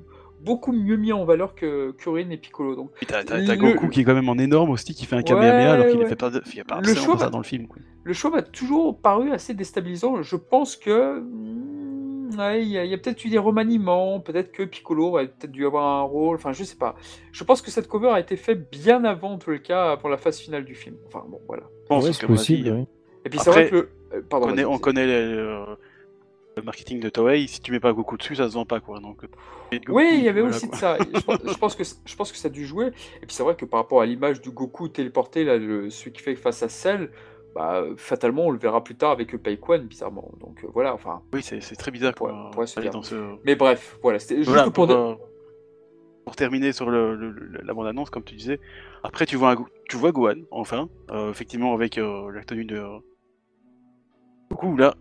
beaucoup 0.45 0.73
mieux 0.73 0.97
mis 0.97 1.13
en 1.13 1.25
valeur 1.25 1.55
que 1.55 1.93
Kuririn 1.93 2.31
et 2.31 2.37
Piccolo. 2.37 2.75
Donc, 2.77 2.91
t'as, 3.07 3.25
t'as- 3.25 3.45
t'as 3.45 3.55
Le- 3.55 3.57
Goku 3.57 3.89
qui 3.89 4.01
est 4.01 4.05
quand 4.05 4.15
même 4.15 4.29
en 4.29 4.39
énorme 4.39 4.71
aussi, 4.71 4.95
qui 4.95 5.07
fait 5.07 5.17
un 5.17 5.23
Kamehameha 5.23 5.73
alors 5.73 5.87
qu'il 5.87 5.97
ouais. 5.99 6.05
ne 6.05 6.09
fait 6.09 6.17
pas, 6.17 6.31
de, 6.31 6.43
il 6.53 6.61
a 6.61 6.65
pas 6.65 6.81
Le 6.81 6.95
choix 6.95 7.17
va- 7.17 7.31
dans 7.31 7.39
le 7.39 7.45
film. 7.45 7.67
quoi. 7.69 7.79
le 8.05 8.13
choix 8.13 8.31
m'a 8.31 8.43
toujours 8.43 8.99
paru 9.01 9.31
assez 9.33 9.55
déstabilisant. 9.55 10.23
Je 10.23 10.37
pense 10.37 10.77
que 10.77 11.21
hmm, 11.21 12.31
ouais, 12.39 12.63
il 12.63 12.69
y 12.69 12.79
a, 12.79 12.85
il 12.85 12.91
y 12.91 12.95
a 12.95 12.99
peut-être 12.99 13.25
eu 13.25 13.29
des 13.29 13.39
remaniements, 13.39 14.21
peut-être 14.21 14.53
que 14.53 14.63
Piccolo 14.65 15.09
aurait 15.09 15.29
peut-être 15.29 15.53
dû 15.53 15.65
avoir 15.67 15.85
un 16.01 16.03
rôle. 16.03 16.37
Enfin, 16.37 16.53
je 16.53 16.65
sais 16.65 16.77
pas. 16.77 16.95
Je 17.33 17.45
pense 17.45 17.63
que 17.63 17.71
cette 17.71 17.89
cover 17.89 18.09
a 18.11 18.21
été 18.21 18.37
faite 18.37 18.71
bien 18.71 19.05
avant, 19.05 19.33
en 19.33 19.39
tout 19.39 19.51
le 19.51 19.59
cas, 19.59 19.97
pour 19.97 20.09
la 20.09 20.17
phase 20.17 20.39
finale 20.39 20.65
du 20.65 20.75
film. 20.75 20.97
Enfin, 21.07 21.25
bon, 21.29 21.41
voilà. 21.47 21.65
Je 21.85 21.89
pense 21.89 22.05
Ouais, 22.05 22.11
que, 22.11 22.17
c'est 22.17 22.27
possible, 22.27 22.71
oui. 22.71 22.87
Et 23.25 23.31
puis 23.31 23.39
c'est 23.39 23.51
vrai 23.51 23.69
que 23.71 23.75
le. 23.77 23.81
euh, 24.15 24.21
on 24.21 24.23
Pardon. 24.29 24.47
connaît, 24.49 24.65
on 24.65 24.79
connaît 24.79 25.07
le, 25.07 25.65
le 26.57 26.63
marketing 26.63 27.01
de 27.01 27.09
Toei, 27.09 27.47
si 27.47 27.61
tu 27.61 27.73
mets 27.73 27.81
pas 27.81 27.93
Goku 27.93 28.17
dessus, 28.17 28.37
ça 28.37 28.49
se 28.49 28.55
vend 28.55 28.65
pas 28.67 28.81
quoi. 28.81 29.01
Donc, 29.01 29.25
euh, 29.25 29.29
Goku, 29.79 29.93
Oui, 29.93 30.11
il 30.15 30.23
y 30.25 30.29
avait 30.29 30.41
voilà, 30.43 30.57
aussi 30.57 30.67
quoi. 30.69 30.77
de 30.77 30.81
ça. 30.81 30.99
Je 31.15 31.21
pense, 31.25 31.39
je 31.47 31.57
pense 31.59 31.77
que, 31.77 31.85
je 32.05 32.17
pense 32.17 32.33
que 32.33 32.39
ça 32.39 32.49
a 32.49 32.51
dû 32.51 32.67
jouer. 32.67 32.89
Et 33.23 33.27
puis 33.27 33.35
c'est 33.35 33.43
vrai 33.43 33.57
que 33.57 33.65
par 33.65 33.81
rapport 33.81 34.01
à 34.03 34.07
l'image 34.07 34.41
du 34.41 34.51
Goku 34.51 34.89
téléporté, 34.89 35.45
là, 35.45 35.57
le, 35.57 35.89
celui 35.91 36.13
qui 36.13 36.23
fait 36.23 36.35
face 36.35 36.63
à 36.63 36.69
Cell, 36.69 37.11
bah, 37.55 37.85
fatalement, 37.97 38.47
on 38.47 38.51
le 38.51 38.59
verra 38.59 38.83
plus 38.85 38.95
tard 38.97 39.11
avec 39.13 39.37
Paikwan, 39.37 39.83
bizarrement. 39.87 40.31
Donc 40.41 40.63
euh, 40.65 40.69
voilà, 40.73 40.93
enfin. 40.95 41.23
Oui, 41.33 41.43
c'est, 41.43 41.59
très 41.77 41.91
bizarre 41.91 42.15
Pour- 42.15 42.29
quoi. 42.29 42.51
pour 42.53 42.69
se 42.69 42.79
aller 42.79 42.89
dire. 42.89 42.93
dans 42.99 43.03
ce... 43.03 43.15
Mais 43.45 43.55
bref, 43.57 43.99
voilà, 44.03 44.19
c'était 44.19 44.37
juste 44.37 44.49
Voilà, 44.49 44.65
pour. 44.65 44.73
pour, 44.73 44.87
de- 44.89 44.95
euh, 44.95 45.15
pour 45.15 45.29
pour 46.25 46.37
terminer 46.37 46.71
sur 46.71 46.89
le, 46.89 47.17
le- 47.17 47.31
le- 47.33 47.63
la 47.65 47.75
bande-annonce, 47.75 48.09
comme 48.09 48.23
tu 48.23 48.37
disais, 48.37 48.61
après 49.03 49.27
tu 49.27 49.35
vois, 49.35 49.51
un 49.53 49.65
tu 49.89 49.97
vois 49.97 50.13
Gohan, 50.13 50.37
enfin, 50.53 50.89
euh, 51.11 51.31
effectivement 51.33 51.75
avec 51.75 51.99
euh, 51.99 52.31
la 52.31 52.45
tenue 52.45 52.65
de 52.65 52.81
Goku, 54.51 54.77
là, 54.77 54.95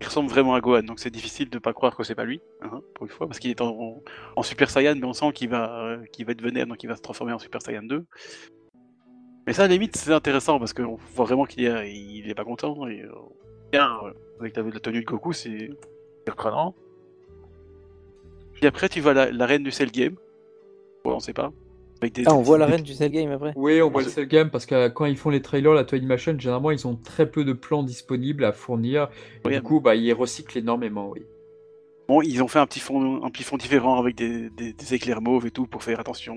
il 0.00 0.06
ressemble 0.06 0.30
vraiment 0.30 0.54
à 0.54 0.60
Gohan, 0.60 0.82
donc 0.82 1.00
c'est 1.00 1.10
difficile 1.10 1.50
de 1.50 1.58
pas 1.58 1.72
croire 1.72 1.96
que 1.96 2.04
c'est 2.04 2.14
pas 2.14 2.24
lui, 2.24 2.40
hein, 2.62 2.80
pour 2.94 3.06
une 3.06 3.12
fois, 3.12 3.26
parce 3.26 3.38
qu'il 3.40 3.50
est 3.50 3.60
en, 3.60 4.02
Super 4.42 4.70
Saiyan, 4.70 4.94
mais 4.94 5.06
on 5.06 5.12
sent 5.12 5.32
qu'il 5.32 5.48
va, 5.48 5.86
euh, 5.86 6.04
qu'il 6.12 6.24
va 6.24 6.34
vénère, 6.34 6.66
donc 6.66 6.82
il 6.82 6.86
va 6.86 6.96
se 6.96 7.02
transformer 7.02 7.32
en 7.32 7.38
Super 7.38 7.60
Saiyan 7.60 7.82
2. 7.82 8.06
Mais 9.46 9.52
ça, 9.52 9.64
à 9.64 9.66
la 9.66 9.72
limite, 9.72 9.96
c'est 9.96 10.12
intéressant, 10.12 10.58
parce 10.58 10.72
qu'on 10.72 10.96
voit 11.14 11.24
vraiment 11.24 11.46
qu'il 11.46 11.64
est, 11.64 12.34
pas 12.34 12.44
content, 12.44 12.86
et 12.86 13.02
euh, 13.02 13.10
euh, 13.74 14.12
avec 14.38 14.56
la, 14.56 14.62
tenue 14.80 15.00
de 15.00 15.04
Goku, 15.04 15.32
c'est 15.32 15.70
surprenant. 16.26 16.74
Puis 18.54 18.66
après, 18.66 18.88
tu 18.88 19.00
vois 19.00 19.14
la, 19.14 19.46
reine 19.46 19.64
du 19.64 19.72
Cell 19.72 19.90
Game. 19.90 20.14
Ouais, 21.04 21.12
on 21.12 21.20
sait 21.20 21.32
pas. 21.32 21.52
Avec 22.00 22.14
des, 22.14 22.22
Ah, 22.26 22.34
on 22.34 22.38
des- 22.38 22.44
voit 22.44 22.58
la 22.58 22.66
reine 22.66 22.82
du 22.82 22.94
Cell 22.94 23.10
Game 23.10 23.30
après 23.32 23.52
Oui, 23.56 23.82
on 23.82 23.90
voit 23.90 24.02
le 24.02 24.08
Cell 24.08 24.28
Game 24.28 24.50
parce 24.50 24.66
que 24.66 24.88
quand 24.88 25.04
ils 25.06 25.16
font 25.16 25.30
les 25.30 25.42
trailers, 25.42 25.74
la 25.74 25.84
Toymation, 25.84 26.38
généralement, 26.38 26.70
ils 26.70 26.86
ont 26.86 26.94
très 26.96 27.28
peu 27.30 27.44
de 27.44 27.52
plans 27.52 27.82
disponibles 27.82 28.44
à 28.44 28.52
fournir. 28.52 29.08
Oui, 29.44 29.54
du 29.54 29.62
coup, 29.62 29.80
bah, 29.80 29.94
ils 29.96 30.12
recyclent 30.12 30.58
énormément, 30.58 31.08
oui. 31.10 31.22
Bon, 32.06 32.22
ils 32.22 32.42
ont 32.42 32.48
fait 32.48 32.58
un 32.60 32.66
petit 32.66 32.80
fond, 32.80 33.22
un 33.24 33.30
petit 33.30 33.42
fond 33.42 33.56
différent 33.56 33.98
avec 34.00 34.14
des, 34.16 34.48
des, 34.50 34.72
des 34.72 34.94
éclairs 34.94 35.20
mauves 35.20 35.46
et 35.46 35.50
tout 35.50 35.66
pour 35.66 35.82
faire 35.82 36.00
attention. 36.00 36.36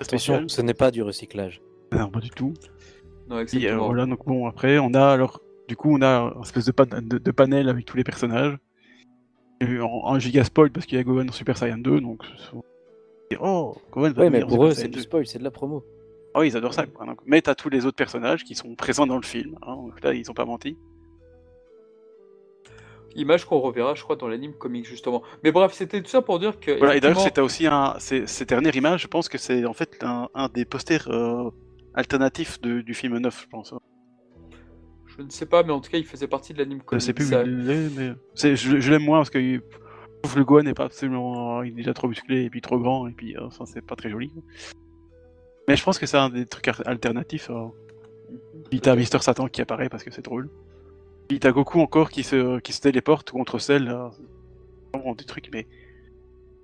Attention, 0.00 0.46
ce 0.48 0.60
n'est 0.62 0.74
pas 0.74 0.90
du 0.90 1.02
recyclage. 1.02 1.62
Non, 1.92 2.10
pas 2.10 2.20
du 2.20 2.30
tout. 2.30 2.52
Non, 3.28 3.40
Et, 3.40 3.68
euh, 3.68 3.76
voilà, 3.78 4.06
donc 4.06 4.24
bon, 4.26 4.46
après, 4.46 4.78
on 4.78 4.92
a 4.94 5.08
alors, 5.08 5.40
du 5.68 5.74
coup, 5.76 5.96
on 5.96 6.02
a 6.02 6.32
un 6.36 6.42
espèce 6.42 6.66
de, 6.66 6.72
pan- 6.72 6.84
de, 6.86 7.18
de 7.18 7.30
panel 7.30 7.68
avec 7.68 7.86
tous 7.86 7.96
les 7.96 8.04
personnages. 8.04 8.56
Un 9.60 10.18
giga 10.18 10.44
spoil 10.44 10.70
parce 10.70 10.86
qu'il 10.86 10.98
y 10.98 11.00
a 11.00 11.04
Gohan 11.04 11.28
en 11.28 11.32
Super 11.32 11.56
Saiyan 11.56 11.78
2, 11.78 12.00
donc. 12.00 12.22
oh, 13.40 13.76
Gohan 13.90 14.12
va 14.12 14.22
Ouais, 14.22 14.30
mais 14.30 14.40
pour 14.40 14.50
Super 14.50 14.66
eux, 14.66 14.74
c'est 14.74 14.88
2. 14.88 14.90
du 14.90 15.00
spoil, 15.00 15.26
c'est 15.26 15.38
de 15.38 15.44
la 15.44 15.50
promo. 15.50 15.84
Ah 16.34 16.40
oui, 16.40 16.48
ils 16.48 16.56
adorent 16.56 16.74
ça. 16.74 16.86
quoi. 16.86 17.06
Donc, 17.06 17.20
mais 17.24 17.40
t'as 17.40 17.54
tous 17.54 17.70
les 17.70 17.86
autres 17.86 17.96
personnages 17.96 18.44
qui 18.44 18.54
sont 18.54 18.74
présents 18.74 19.06
dans 19.06 19.16
le 19.16 19.22
film. 19.22 19.56
hein, 19.62 19.76
donc 19.76 20.02
là, 20.04 20.12
ils 20.12 20.30
ont 20.30 20.34
pas 20.34 20.44
menti. 20.44 20.76
Image 23.14 23.46
qu'on 23.46 23.60
reverra, 23.60 23.94
je 23.94 24.02
crois, 24.02 24.16
dans 24.16 24.28
l'anime 24.28 24.52
comique, 24.52 24.84
justement. 24.84 25.22
Mais 25.42 25.50
bref, 25.50 25.72
c'était 25.72 26.02
tout 26.02 26.10
ça 26.10 26.20
pour 26.20 26.38
dire 26.38 26.60
que. 26.60 26.76
Voilà, 26.76 26.96
et 26.96 27.00
d'ailleurs, 27.00 27.20
c'était 27.20 27.40
aussi 27.40 27.66
un. 27.66 27.94
Cette 27.98 28.48
dernière 28.50 28.76
image, 28.76 29.00
je 29.02 29.06
pense 29.06 29.30
que 29.30 29.38
c'est 29.38 29.64
en 29.64 29.72
fait 29.72 29.96
un, 30.02 30.28
un 30.34 30.48
des 30.50 30.66
posters 30.66 31.08
euh, 31.08 31.48
alternatifs 31.94 32.60
de- 32.60 32.82
du 32.82 32.92
film 32.92 33.16
9, 33.16 33.40
je 33.44 33.48
pense. 33.48 33.72
Je 35.18 35.22
ne 35.22 35.30
sais 35.30 35.46
pas, 35.46 35.62
mais 35.62 35.72
en 35.72 35.80
tout 35.80 35.90
cas, 35.90 35.98
il 35.98 36.04
faisait 36.04 36.26
partie 36.28 36.52
de 36.52 36.58
l'anime 36.58 36.78
Je 36.80 36.84
comique. 36.84 37.02
sais 37.02 37.12
plus 37.14 37.32
où 37.32 37.40
il 37.46 37.70
est, 37.70 37.88
mais. 37.96 38.12
Je, 38.34 38.54
je 38.80 38.90
l'aime 38.90 39.02
moins 39.04 39.18
parce 39.20 39.30
que 39.30 39.38
il- 39.38 39.62
je 40.28 40.36
le 40.38 40.44
Gohan 40.44 40.62
n'est 40.64 40.74
pas 40.74 40.84
absolument. 40.84 41.62
Il 41.62 41.72
est 41.72 41.76
déjà 41.76 41.94
trop 41.94 42.08
musclé 42.08 42.44
et 42.44 42.50
puis 42.50 42.60
trop 42.60 42.78
grand, 42.78 43.06
et 43.06 43.12
puis 43.12 43.36
euh, 43.36 43.48
ça, 43.50 43.64
c'est 43.66 43.80
pas 43.84 43.94
très 43.96 44.10
joli. 44.10 44.30
Mais 45.68 45.76
je 45.76 45.82
pense 45.84 45.98
que 45.98 46.06
c'est 46.06 46.16
un 46.18 46.30
des 46.30 46.46
trucs 46.46 46.68
alternatifs. 46.84 47.48
euh. 47.50 47.66
Puis 48.70 48.80
t'as 48.80 48.96
Mister 48.96 49.18
Satan 49.20 49.46
qui 49.48 49.60
apparaît 49.62 49.88
parce 49.88 50.02
que 50.04 50.10
c'est 50.10 50.24
drôle. 50.24 50.48
Puis 51.28 51.38
t'as 51.40 51.52
Goku 51.52 51.80
encore 51.80 52.10
qui 52.10 52.22
se, 52.22 52.58
qui 52.60 52.72
se 52.72 52.80
téléporte 52.80 53.30
contre 53.30 53.58
Cell. 53.58 53.88
euh, 53.88 54.08
Vraiment 54.94 55.14
des 55.14 55.24
trucs, 55.24 55.48
mais 55.52 55.66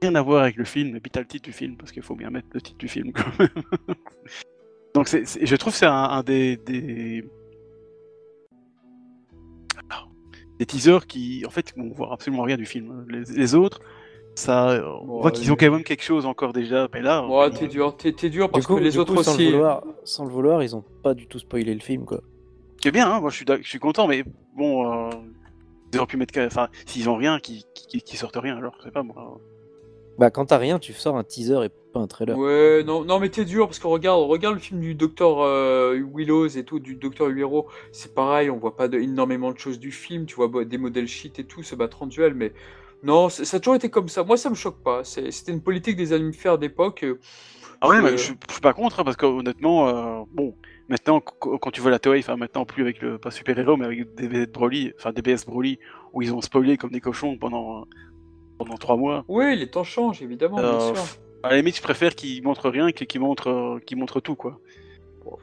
rien 0.02 0.14
à 0.14 0.22
voir 0.22 0.42
avec 0.42 0.56
le 0.56 0.64
film. 0.64 0.96
Et 0.96 1.00
puis 1.00 1.10
t'as 1.10 1.20
le 1.20 1.26
titre 1.26 1.44
du 1.44 1.52
film 1.52 1.76
parce 1.76 1.92
qu'il 1.92 2.02
faut 2.02 2.14
bien 2.16 2.30
mettre 2.30 2.48
le 2.52 2.60
titre 2.60 2.78
du 2.78 2.88
film 2.88 3.12
quand 3.12 3.38
même. 3.38 3.48
Donc 4.94 5.08
je 5.08 5.56
trouve 5.56 5.72
que 5.72 5.78
c'est 5.78 5.86
un, 5.86 5.92
un 5.94 6.22
des, 6.22 6.56
des 6.58 7.24
des 10.62 10.66
teasers 10.66 11.06
qui, 11.08 11.44
en 11.44 11.50
fait, 11.50 11.74
on 11.76 11.88
voit 11.88 12.12
absolument 12.12 12.44
rien 12.44 12.56
du 12.56 12.66
film. 12.66 13.04
Les, 13.08 13.24
les 13.34 13.54
autres, 13.56 13.80
ça, 14.36 14.80
on 15.02 15.20
voit 15.20 15.32
qu'ils 15.32 15.50
ont 15.50 15.56
quand 15.56 15.70
même 15.70 15.82
quelque 15.82 16.04
chose 16.04 16.24
encore 16.24 16.52
déjà. 16.52 16.86
Mais 16.94 17.02
là, 17.02 17.26
t'es 17.50 17.66
dur, 17.66 17.96
t'es 17.96 18.12
t'es 18.12 18.30
dur 18.30 18.46
Du 18.46 18.52
parce 18.52 18.66
coup, 18.66 18.76
que 18.76 18.80
les 18.80 18.96
autres 18.96 19.12
coup, 19.14 19.22
sans 19.24 19.34
aussi. 19.34 19.46
le, 19.46 19.56
vouloir, 19.56 19.82
sans 20.04 20.24
le 20.24 20.30
vouloir, 20.30 20.62
ils 20.62 20.76
ont 20.76 20.84
pas 21.02 21.14
du 21.14 21.26
tout 21.26 21.40
spoilé 21.40 21.74
le 21.74 21.80
film, 21.80 22.04
quoi. 22.04 22.20
C'est 22.80 22.92
bien, 22.92 23.10
hein, 23.10 23.20
moi 23.20 23.30
je 23.30 23.36
suis, 23.36 23.46
je 23.62 23.68
suis 23.68 23.78
content, 23.80 24.06
mais 24.06 24.24
bon, 24.56 24.90
euh, 24.90 25.10
ils 25.92 25.98
auraient 25.98 26.06
pu 26.06 26.16
mettre, 26.16 26.38
enfin, 26.40 26.68
s'ils 26.86 27.08
ont 27.08 27.16
rien, 27.16 27.40
qui, 27.40 27.64
qui, 27.74 28.00
qui 28.00 28.16
sortent 28.16 28.36
rien, 28.40 28.56
alors 28.56 28.74
je 28.78 28.84
sais 28.84 28.90
pas 28.92 29.02
moi. 29.02 29.40
Bah, 30.18 30.30
quand 30.30 30.46
t'as 30.46 30.58
rien, 30.58 30.78
tu 30.78 30.92
sors 30.92 31.16
un 31.16 31.24
teaser 31.24 31.64
et 31.64 31.70
pas 31.92 32.00
un 32.00 32.06
trailer. 32.06 32.36
Ouais, 32.36 32.82
non, 32.84 33.04
non, 33.04 33.18
mais 33.18 33.28
t'es 33.28 33.44
dur 33.44 33.66
parce 33.66 33.78
que 33.78 33.86
regarde, 33.86 34.22
regarde 34.28 34.54
le 34.54 34.60
film 34.60 34.80
du 34.80 34.94
docteur 34.94 35.40
euh, 35.40 35.98
Willows 35.98 36.48
et 36.56 36.64
tout, 36.64 36.78
du 36.80 36.94
docteur 36.94 37.28
Huero, 37.28 37.68
c'est 37.92 38.14
pareil, 38.14 38.48
on 38.50 38.58
voit 38.58 38.76
pas 38.76 38.88
de, 38.88 38.98
énormément 38.98 39.52
de 39.52 39.58
choses 39.58 39.78
du 39.78 39.90
film, 39.92 40.24
tu 40.26 40.34
vois 40.36 40.48
bah, 40.48 40.64
des 40.64 40.78
modèles 40.78 41.08
shit 41.08 41.38
et 41.38 41.44
tout, 41.44 41.62
se 41.62 41.74
battre 41.74 42.02
en 42.02 42.06
duel, 42.06 42.34
mais 42.34 42.52
non, 43.02 43.28
ça 43.28 43.56
a 43.56 43.60
toujours 43.60 43.74
été 43.74 43.90
comme 43.90 44.08
ça. 44.08 44.22
Moi, 44.24 44.36
ça 44.36 44.48
me 44.48 44.54
choque 44.54 44.80
pas. 44.82 45.02
C'était 45.04 45.52
une 45.52 45.62
politique 45.62 45.96
des 45.96 46.12
animifères 46.12 46.56
d'époque. 46.58 47.02
euh, 47.04 47.18
Ah 47.80 47.88
ouais, 47.88 47.96
Euh, 47.98 48.02
mais 48.02 48.10
je, 48.12 48.22
suis- 48.22 48.34
je 48.48 48.52
suis 48.52 48.60
pas 48.60 48.72
contre, 48.74 49.00
hein, 49.00 49.04
parce 49.04 49.16
qu'honnêtement, 49.16 49.88
euh, 49.88 50.24
bon, 50.32 50.56
maintenant, 50.88 51.20
qu- 51.20 51.58
quand 51.60 51.70
tu 51.72 51.80
vois 51.80 51.90
la 51.90 51.98
Toei, 51.98 52.20
enfin 52.20 52.36
maintenant 52.36 52.64
plus 52.64 52.82
avec 52.82 53.00
le, 53.02 53.18
pas 53.18 53.30
super-héros, 53.32 53.76
mais 53.76 53.86
avec 53.86 54.14
des 54.14 54.28
BS 54.28 54.52
Broly, 54.52 54.92
enfin 54.98 55.12
des 55.12 55.22
BS 55.22 55.44
Broly, 55.46 55.78
où 56.12 56.22
ils 56.22 56.32
ont 56.32 56.40
spoilé 56.40 56.76
comme 56.76 56.90
des 56.90 57.00
cochons 57.00 57.36
pendant, 57.38 57.86
pendant 58.64 58.76
trois 58.78 58.96
mois. 58.96 59.24
Oui, 59.28 59.56
les 59.56 59.68
temps 59.70 59.84
changent, 59.84 60.22
évidemment, 60.22 60.56
bien 60.56 60.64
Euh, 60.64 60.94
sûr. 60.94 61.04
À 61.42 61.50
la 61.50 61.56
limite, 61.56 61.76
je 61.76 61.82
préfère 61.82 62.14
qu'ils 62.14 62.42
montrent 62.42 62.70
rien 62.70 62.92
que 62.92 63.04
qu'ils 63.04 63.20
montrent, 63.20 63.50
euh, 63.50 63.80
qu'ils 63.84 63.96
montrent 63.96 64.20
tout, 64.20 64.36
quoi. 64.36 64.58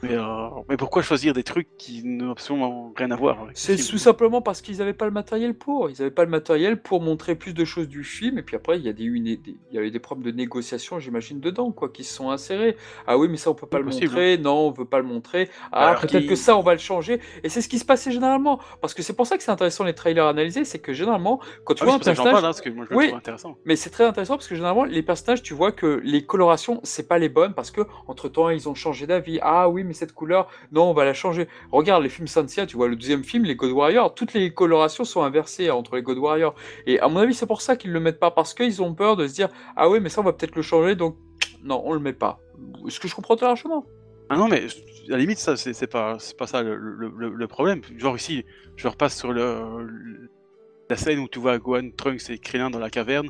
Mais, 0.03 0.13
euh, 0.13 0.23
mais 0.69 0.77
pourquoi 0.77 1.01
choisir 1.01 1.33
des 1.33 1.43
trucs 1.43 1.67
qui 1.77 2.03
n'ont 2.03 2.31
absolument 2.31 2.93
rien 2.95 3.11
à 3.11 3.15
voir 3.15 3.41
avec 3.43 3.57
C'est 3.57 3.75
tout 3.77 3.97
simplement 3.97 4.41
parce 4.41 4.61
qu'ils 4.61 4.77
n'avaient 4.77 4.93
pas 4.93 5.05
le 5.05 5.11
matériel 5.11 5.53
pour. 5.53 5.89
Ils 5.89 5.97
n'avaient 5.99 6.11
pas 6.11 6.23
le 6.25 6.29
matériel 6.29 6.81
pour 6.81 7.01
montrer 7.01 7.35
plus 7.35 7.53
de 7.53 7.65
choses 7.65 7.87
du 7.87 8.03
film. 8.03 8.37
Et 8.37 8.41
puis 8.43 8.55
après, 8.55 8.77
il 8.77 8.85
y, 8.85 8.89
a 8.89 8.93
des, 8.93 9.03
une- 9.03 9.23
des- 9.23 9.41
il 9.45 9.75
y 9.75 9.77
avait 9.77 9.91
des 9.91 9.99
problèmes 9.99 10.31
de 10.31 10.35
négociation, 10.35 10.99
j'imagine, 10.99 11.39
dedans, 11.39 11.71
quoi, 11.71 11.89
qui 11.89 12.03
se 12.03 12.13
sont 12.13 12.29
insérés. 12.29 12.75
Ah 13.07 13.17
oui, 13.17 13.27
mais 13.29 13.37
ça, 13.37 13.49
on 13.51 13.53
peut 13.55 13.67
pas 13.67 13.79
le 13.79 13.85
possible, 13.85 14.07
montrer. 14.07 14.37
Non, 14.37 14.67
on 14.67 14.71
veut 14.71 14.85
pas 14.85 14.99
le 14.99 15.05
montrer. 15.05 15.49
Ah, 15.71 15.95
peut-être 15.99 16.27
que 16.27 16.35
ça, 16.35 16.57
on 16.57 16.61
va 16.61 16.73
le 16.73 16.79
changer. 16.79 17.19
Et 17.43 17.49
c'est 17.49 17.61
ce 17.61 17.69
qui 17.69 17.79
se 17.79 17.85
passait 17.85 18.11
généralement. 18.11 18.59
Parce 18.81 18.93
que 18.93 19.01
c'est 19.01 19.13
pour 19.15 19.27
ça 19.27 19.37
que 19.37 19.43
c'est 19.43 19.51
intéressant 19.51 19.83
les 19.83 19.93
trailers 19.95 20.25
analysés. 20.27 20.65
C'est 20.65 20.79
que 20.79 20.93
généralement, 20.93 21.39
quand 21.63 21.73
tu 21.73 21.83
Ah 21.83 21.85
vois 21.85 21.95
un 21.95 21.99
personnage. 21.99 22.33
parle, 22.33 22.45
hein, 22.45 22.49
parce 22.49 22.61
que 22.61 22.69
moi 22.69 22.85
je 22.85 22.91
le 22.93 22.97
Oui. 22.97 23.11
intéressant. 23.15 23.57
Mais 23.65 23.75
c'est 23.75 23.89
très 23.89 24.05
intéressant 24.05 24.35
parce 24.35 24.47
que 24.47 24.55
généralement, 24.55 24.83
les 24.83 25.03
personnages, 25.03 25.41
tu 25.41 25.53
vois 25.53 25.71
que 25.71 26.01
les 26.03 26.25
colorations, 26.25 26.79
c'est 26.83 27.07
pas 27.07 27.17
les 27.19 27.29
bonnes 27.29 27.53
parce 27.53 27.71
que 27.71 27.81
entre 28.07 28.29
temps, 28.29 28.49
ils 28.49 28.67
ont 28.67 28.75
changé 28.75 29.07
d'avis. 29.07 29.39
Ah 29.41 29.68
oui, 29.69 29.83
mais 29.83 29.93
cette 29.93 30.13
couleur, 30.13 30.49
non, 30.71 30.89
on 30.89 30.93
va 30.93 31.05
la 31.05 31.13
changer. 31.13 31.47
Regarde 31.71 32.03
les 32.03 32.09
films 32.09 32.27
Sansia, 32.27 32.65
tu 32.65 32.77
vois, 32.77 32.87
le 32.87 32.95
deuxième 32.95 33.23
film, 33.23 33.45
les 33.45 33.55
God 33.55 33.71
Warriors, 33.71 34.13
toutes 34.13 34.33
les 34.33 34.53
colorations 34.53 35.03
sont 35.03 35.23
inversées 35.23 35.71
entre 35.71 35.95
les 35.95 36.01
God 36.01 36.17
Warriors. 36.17 36.55
Et 36.85 36.99
à 36.99 37.07
mon 37.07 37.19
avis, 37.19 37.33
c'est 37.33 37.47
pour 37.47 37.61
ça 37.61 37.75
qu'ils 37.75 37.91
le 37.91 37.99
mettent 37.99 38.19
pas 38.19 38.31
parce 38.31 38.53
qu'ils 38.53 38.81
ont 38.81 38.93
peur 38.93 39.15
de 39.15 39.27
se 39.27 39.33
dire, 39.33 39.49
ah 39.75 39.89
oui, 39.89 39.99
mais 39.99 40.09
ça, 40.09 40.21
on 40.21 40.23
va 40.23 40.33
peut-être 40.33 40.55
le 40.55 40.61
changer, 40.61 40.95
donc 40.95 41.15
non, 41.63 41.81
on 41.85 41.93
le 41.93 41.99
met 41.99 42.13
pas. 42.13 42.39
Ce 42.87 42.99
que 42.99 43.07
je 43.07 43.15
comprends 43.15 43.35
très 43.35 43.45
largement? 43.45 43.85
Ah 44.29 44.37
non, 44.37 44.47
mais 44.47 44.65
à 44.65 45.11
la 45.13 45.17
limite, 45.17 45.39
ça, 45.39 45.57
c'est 45.57 45.87
pas, 45.87 46.17
pas 46.37 46.47
ça 46.47 46.61
le, 46.61 47.47
problème. 47.47 47.81
Genre 47.97 48.15
ici, 48.15 48.45
je 48.75 48.87
repasse 48.87 49.17
sur 49.17 49.33
la 49.33 50.95
scène 50.95 51.19
où 51.19 51.27
tu 51.27 51.39
vois 51.39 51.57
Gohan, 51.57 51.89
Trunks 51.97 52.29
et 52.29 52.37
Krillin 52.37 52.69
dans 52.69 52.79
la 52.79 52.91
caverne. 52.91 53.29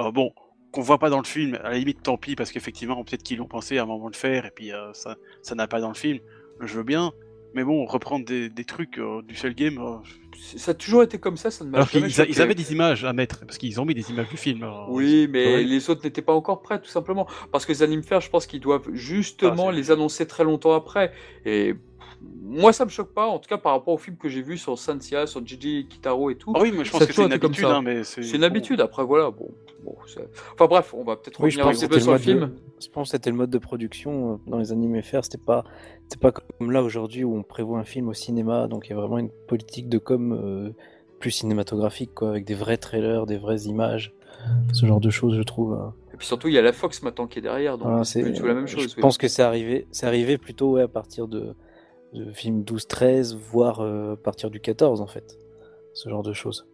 Euh, 0.00 0.12
bon, 0.12 0.32
qu'on 0.72 0.82
voit 0.82 0.98
pas 0.98 1.10
dans 1.10 1.18
le 1.18 1.24
film, 1.24 1.54
à 1.64 1.70
la 1.70 1.78
limite, 1.78 2.02
tant 2.02 2.16
pis, 2.16 2.36
parce 2.36 2.52
qu'effectivement, 2.52 3.02
peut-être 3.04 3.22
qu'ils 3.22 3.38
l'ont 3.38 3.46
pensé 3.46 3.78
à 3.78 3.82
un 3.82 3.86
moment 3.86 4.06
de 4.08 4.12
le 4.12 4.18
faire, 4.18 4.44
et 4.46 4.50
puis 4.50 4.72
euh, 4.72 4.92
ça 4.92 5.16
ça 5.42 5.54
n'a 5.54 5.66
pas 5.66 5.80
dans 5.80 5.88
le 5.88 5.94
film. 5.94 6.18
Je 6.60 6.76
veux 6.76 6.82
bien, 6.82 7.12
mais 7.54 7.64
bon, 7.64 7.86
reprendre 7.86 8.24
des, 8.24 8.48
des 8.50 8.64
trucs 8.64 8.98
euh, 8.98 9.22
du 9.22 9.34
seul 9.34 9.54
game. 9.54 9.78
euh, 9.78 9.96
Ça 10.56 10.72
a 10.72 10.74
toujours 10.74 11.02
été 11.02 11.18
comme 11.18 11.36
ça, 11.36 11.50
ça 11.50 11.64
ne 11.64 11.70
m'a 11.70 11.78
alors 11.78 11.88
jamais 11.88 12.08
qu'ils 12.08 12.20
a- 12.20 12.26
ils 12.26 12.42
avaient 12.42 12.54
des 12.54 12.72
images 12.72 13.04
à 13.04 13.12
mettre, 13.12 13.40
parce 13.46 13.56
qu'ils 13.58 13.80
ont 13.80 13.84
mis 13.84 13.94
des 13.94 14.10
images 14.10 14.28
du 14.28 14.36
film. 14.36 14.62
alors, 14.62 14.90
Oui, 14.90 15.26
mais 15.30 15.54
Ouais. 15.54 15.62
les 15.64 15.88
autres 15.88 16.02
n'étaient 16.04 16.22
pas 16.22 16.34
encore 16.34 16.60
prêts, 16.60 16.80
tout 16.80 16.90
simplement. 16.90 17.26
Parce 17.52 17.64
que 17.64 17.72
les 17.72 17.82
animefers, 17.82 18.20
je 18.20 18.28
pense 18.28 18.46
qu'ils 18.46 18.60
doivent 18.60 18.88
justement 18.92 19.68
Ah, 19.68 19.72
les 19.72 19.90
annoncer 19.90 20.26
très 20.26 20.44
longtemps 20.44 20.74
après. 20.74 21.12
Et 21.46 21.74
moi, 22.42 22.72
ça 22.72 22.84
me 22.84 22.90
choque 22.90 23.14
pas, 23.14 23.26
en 23.26 23.38
tout 23.38 23.48
cas 23.48 23.58
par 23.58 23.72
rapport 23.72 23.94
au 23.94 23.98
film 23.98 24.16
que 24.16 24.28
j'ai 24.28 24.42
vu 24.42 24.58
sur 24.58 24.76
Sansia, 24.78 25.26
sur 25.28 25.46
Gigi 25.46 25.86
Kitaro 25.88 26.30
et 26.30 26.34
tout. 26.36 26.52
Ah 26.56 26.60
oui, 26.60 26.72
mais 26.76 26.84
je 26.84 26.90
pense 26.90 27.06
que 27.06 27.12
c'est 27.12 27.24
une 27.24 27.32
habitude, 27.32 27.64
hein, 27.66 27.80
mais 27.82 28.02
c'est 28.02 28.22
C'est 28.24 28.34
une 28.34 28.40
bon. 28.40 28.46
habitude, 28.46 28.80
après 28.80 29.04
voilà. 29.04 29.30
Bon, 29.30 29.48
bon, 29.84 29.94
enfin 30.54 30.66
bref, 30.66 30.94
on 30.94 31.04
va 31.04 31.16
peut-être 31.16 31.40
Oui, 31.40 31.46
revenir 31.50 31.66
un 31.66 31.72
petit 31.72 31.88
peu 31.88 32.00
sur 32.00 32.12
le 32.12 32.18
film. 32.18 32.40
de- 32.40 32.50
Je 32.80 32.88
pense 32.88 33.08
que 33.08 33.12
c'était 33.12 33.30
le 33.30 33.36
mode 33.36 33.50
de 33.50 33.58
production 33.58 34.34
euh, 34.34 34.36
dans 34.50 34.58
les 34.58 34.72
animés 34.72 35.02
FR. 35.02 35.22
C'était 35.24 35.38
pas, 35.38 35.64
c'était 36.08 36.20
pas 36.20 36.32
comme 36.32 36.70
là 36.70 36.82
aujourd'hui 36.82 37.24
où 37.24 37.34
on 37.36 37.42
prévoit 37.42 37.78
un 37.78 37.84
film 37.84 38.08
au 38.08 38.14
cinéma. 38.14 38.68
Donc 38.68 38.86
il 38.86 38.90
y 38.90 38.92
a 38.92 38.96
vraiment 38.96 39.18
une 39.18 39.30
politique 39.48 39.88
de 39.88 39.98
com 39.98 40.32
euh, 40.32 40.70
plus 41.18 41.30
cinématographique, 41.32 42.14
quoi, 42.14 42.30
avec 42.30 42.44
des 42.44 42.54
vrais 42.54 42.76
trailers, 42.76 43.26
des 43.26 43.38
vraies 43.38 43.62
images, 43.62 44.14
ce 44.72 44.86
genre 44.86 45.00
de 45.00 45.10
choses, 45.10 45.36
je 45.36 45.42
trouve. 45.42 45.72
euh. 45.74 45.88
Et 46.14 46.16
puis 46.16 46.26
surtout, 46.26 46.48
il 46.48 46.54
y 46.54 46.58
a 46.58 46.62
la 46.62 46.72
Fox 46.72 47.02
maintenant 47.02 47.26
qui 47.26 47.38
est 47.38 47.42
derrière, 47.42 47.76
donc 47.78 47.88
Voilà, 47.88 48.04
c'est 48.04 48.22
la 48.22 48.54
même 48.54 48.66
chose. 48.68 48.84
Je 48.90 48.96
oui. 48.96 49.00
pense 49.02 49.18
que 49.18 49.26
c'est 49.28 49.42
arrivé, 49.42 49.86
c'est 49.90 50.06
arrivé 50.06 50.38
plutôt 50.38 50.72
ouais, 50.72 50.82
à 50.82 50.88
partir 50.88 51.26
de, 51.28 51.54
de 52.12 52.30
films 52.32 52.62
12-13, 52.62 53.36
voire 53.36 53.80
euh, 53.80 54.14
à 54.14 54.16
partir 54.16 54.50
du 54.50 54.60
14 54.60 55.00
en 55.00 55.06
fait. 55.08 55.36
Ce 55.94 56.08
genre 56.08 56.22
de 56.22 56.32
choses. 56.32 56.66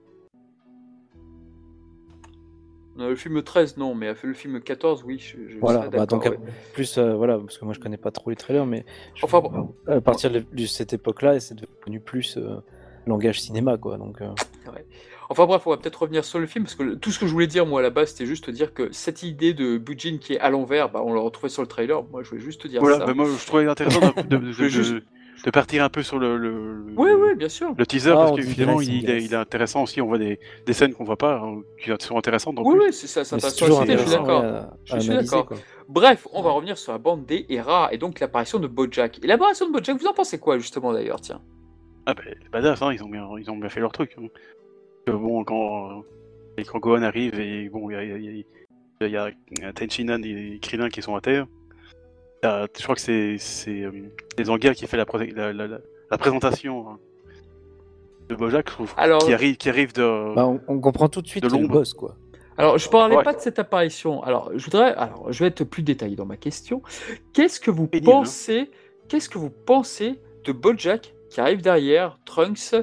Euh, 2.99 3.09
Le 3.11 3.17
film 3.17 3.43
13, 3.43 3.77
non, 3.77 3.95
mais 3.95 4.13
le 4.23 4.35
film 4.35 4.61
14, 4.61 5.03
oui, 5.05 5.19
je, 5.19 5.37
je 5.49 5.59
Voilà, 5.59 5.81
serais 5.81 5.91
bah, 5.91 5.99
d'accord, 6.07 6.21
donc 6.21 6.31
ouais. 6.33 6.39
plus 6.73 6.97
euh, 6.99 7.15
voilà, 7.15 7.39
parce 7.39 7.59
que 7.59 7.65
moi 7.65 7.75
je 7.75 7.81
connais 7.81 7.97
pas 7.97 8.11
trop 8.11 8.31
les 8.31 8.37
trailers, 8.37 8.67
mais 8.67 8.85
je- 9.15 9.25
Enfin, 9.25 9.41
bon. 9.41 9.75
à 9.87 10.01
partir 10.01 10.31
de, 10.31 10.45
de 10.53 10.67
cette 10.67 10.93
époque-là, 10.93 11.41
c'est 11.41 11.57
devenu 11.57 11.99
plus 12.01 12.37
euh, 12.37 12.57
langage 13.07 13.41
cinéma 13.41 13.77
quoi. 13.79 13.99
Donc 13.99 14.21
euh, 14.23 14.29
Ouais. 14.73 14.85
Enfin 15.31 15.47
bref, 15.47 15.67
on 15.67 15.71
va 15.71 15.79
peut-être 15.79 16.03
revenir 16.03 16.25
sur 16.25 16.39
le 16.39 16.47
film, 16.47 16.65
parce 16.65 16.75
que 16.75 16.95
tout 16.95 17.11
ce 17.11 17.19
que 17.19 17.27
je 17.27 17.33
voulais 17.33 17.47
dire, 17.47 17.65
moi, 17.67 17.81
à 17.81 17.83
la 17.83 17.89
base, 17.91 18.11
c'était 18.11 18.27
juste 18.27 18.51
dire 18.51 18.75
que 18.75 18.93
cette 18.93 19.23
idée 19.23 19.55
de 19.55 19.79
Bujin 19.79 20.19
qui 20.19 20.35
est 20.35 20.39
à 20.41 20.51
l'envers, 20.51 20.91
bah, 20.93 21.01
on 21.03 21.15
l'a 21.15 21.21
retrouvé 21.21 21.49
sur 21.49 21.63
le 21.63 21.69
trailer. 21.69 22.05
Moi, 22.13 22.23
je 22.23 22.29
voulais 22.29 22.43
juste 22.43 22.61
te 22.61 22.69
dire 22.69 22.81
Voilà, 22.83 22.99
ça. 22.99 23.07
bah, 23.07 23.15
moi 23.15 23.27
je 23.27 23.47
trouvais 23.47 23.67
intéressant 23.67 24.01
de, 24.01 24.23
de- 24.23 24.37
de- 24.37 24.53
juste- 24.69 24.95
de- 25.45 25.51
partir 25.51 25.83
un 25.85 25.89
peu 25.89 26.03
sur 26.03 26.19
le, 26.19 26.37
le, 26.37 26.85
Oui, 26.97 27.09
le- 27.11 27.17
oui, 27.29 27.35
bien 27.37 27.49
sûr. 27.49 27.75
le 27.77 27.87
teaser, 27.87 28.11
Ah, 28.13 28.15
parce 28.17 28.31
il, 28.39 28.55
que 28.57 29.11
est- 29.11 29.25
il 29.25 29.33
est 29.33 29.37
intéressant 29.37 29.83
aussi, 29.83 30.01
on 30.01 30.07
voit 30.07 30.19
des, 30.19 30.39
des 30.67 30.73
scènes 30.73 30.95
qu'on 30.95 31.05
voit 31.05 31.17
pas, 31.17 31.39
hein, 31.43 31.61
qui 31.83 31.91
sont 32.05 32.17
intéressantes. 32.17 32.59
en 32.59 32.63
Oui, 32.63 32.75
plus. 32.77 32.87
oui, 32.87 32.93
c'est 32.93 33.07
ça, 33.07 33.25
c'est 33.25 33.35
intéressant. 33.37 33.65
toujours 33.67 33.85
je 33.85 33.97
suis 33.97 34.11
d'accord. 34.11 34.45
Je 34.85 34.99
suis 35.01 35.29
quoi. 35.29 35.57
Bref, 35.89 36.27
on 36.33 36.43
va 36.43 36.51
revenir 36.53 36.79
sur 36.79 36.93
la 36.93 36.99
bande 36.99 37.27
des 37.27 37.45
Hera 37.49 37.89
et 37.93 37.99
donc 37.99 38.21
l'apparition 38.21 38.59
de 38.59 38.67
Bojack. 38.67 39.19
Et 39.23 39.27
l'apparition 39.27 39.67
de 39.67 39.73
Bojack, 39.73 39.99
vous 40.01 40.07
en 40.07 40.15
pensez 40.15 40.39
quoi, 40.39 40.59
justement, 40.59 40.93
d'ailleurs, 40.93 41.21
tiens? 41.21 41.41
Ah 42.07 42.15
bah, 42.15 42.23
les 42.27 42.49
badass, 42.51 42.81
hein, 42.83 42.93
ils, 42.93 43.03
ont 43.03 43.09
bien, 43.09 43.27
ils 43.39 43.51
ont 43.51 43.57
bien 43.57 43.69
fait 43.69 43.81
leur 43.81 43.93
truc. 43.93 44.15
hein. 44.19 44.27
Que 45.07 45.13
bon, 45.13 45.45
quand, 45.45 45.91
euh, 46.59 46.63
quand 46.67 46.79
Gohan 46.79 47.03
arrive, 47.03 47.39
et 47.39 47.69
bon, 47.69 47.91
il 47.91 47.95
y 47.95 47.97
a, 47.97 48.05
il 48.05 48.45
y 49.11 49.17
a- 49.17 49.31
y 49.61 49.65
a 49.65 49.73
Tenchinan 49.75 50.23
et 50.23 50.59
Krillin 50.63 50.89
qui 50.89 51.03
sont 51.03 51.15
à 51.17 51.21
terre. 51.21 51.47
Je 52.45 52.83
crois 52.83 52.95
que 52.95 53.01
c'est 53.01 53.37
c'est, 53.39 53.83
euh, 53.83 53.91
les 54.39 54.45
Zangia 54.45 54.75
qui 54.75 54.87
fait 54.87 54.97
la, 54.97 55.07
pré- 55.07 55.33
la, 55.35 55.53
la- 55.53 55.67
la- 55.67 55.81
la 56.11 56.19
présentation 56.19 56.89
hein, 56.89 56.99
de 58.29 58.35
Bojack, 58.35 58.69
je 58.69 58.75
trouve. 58.75 58.95
Alors, 58.97 59.25
Qui 59.25 59.33
arrive, 59.33 59.57
qui 59.57 59.69
arrive 59.69 59.93
de. 59.95 60.35
Bah, 60.35 60.47
on, 60.47 60.61
on 60.69 60.79
comprend 60.81 61.09
tout 61.09 61.23
de 61.23 61.27
suite 61.29 61.45
De 61.45 61.57
le 61.57 61.67
boss, 61.67 61.95
quoi. 61.95 62.17
alors 62.59 62.79
je 62.79 62.89
parlais 62.89 63.17
Ouais. 63.17 63.23
pas 63.23 63.33
de 63.35 63.41
cette 63.41 63.59
apparition. 63.59 64.23
Alors, 64.23 64.51
je 64.55 64.65
voudrais, 64.65 64.93
alors, 64.95 65.33
je 65.33 65.39
vais 65.41 65.49
être 65.49 65.65
plus 65.65 65.83
détaillé 65.83 66.17
dans 66.17 66.27
ma 66.27 66.37
question. 66.37 66.83
Qu'est-ce 67.33 67.61
que 67.61 67.71
vous 67.71 67.87
Pénible, 67.87 68.11
hein. 68.11 68.15
pensez 68.21 68.71
Qu'est-ce 69.09 69.29
que 69.29 69.39
vous 69.39 69.51
pensez 69.51 70.21
de 70.45 70.53
Bojack 70.53 71.15
qui 71.31 71.41
arrive 71.41 71.61
derrière 71.63 72.19
Trunks 72.25 72.75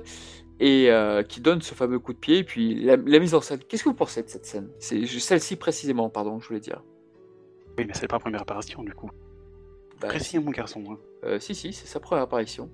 et 0.59 0.91
euh, 0.91 1.23
qui 1.23 1.41
donne 1.41 1.61
ce 1.61 1.73
fameux 1.73 1.97
coup 1.99 2.13
de 2.13 2.19
pied, 2.19 2.39
et 2.39 2.43
puis 2.43 2.75
la, 2.83 2.95
la 2.97 3.19
mise 3.19 3.33
en 3.33 3.41
scène? 3.41 3.59
Qu'est-ce 3.67 3.83
que 3.83 3.89
vous 3.89 3.95
pensez 3.95 4.21
de 4.23 4.27
cette 4.29 4.45
scène? 4.45 4.69
C'est 4.79 5.05
celle-ci 5.07 5.55
précisément, 5.55 6.09
pardon, 6.09 6.39
je 6.39 6.47
voulais 6.47 6.59
dire. 6.59 6.83
Oui, 7.77 7.85
mais 7.87 7.93
c'est 7.95 8.07
pas 8.07 8.17
la 8.17 8.19
première 8.19 8.41
apparition 8.41 8.83
du 8.83 8.93
coup. 8.93 9.09
Bah, 10.01 10.07
Précis, 10.07 10.39
mon 10.39 10.51
garçon. 10.51 10.83
Hein. 10.89 10.97
euh, 11.23 11.39
si, 11.39 11.53
si, 11.55 11.71
c'est 11.73 11.87
sa 11.87 11.99
première 11.99 12.23
apparition. 12.23 12.69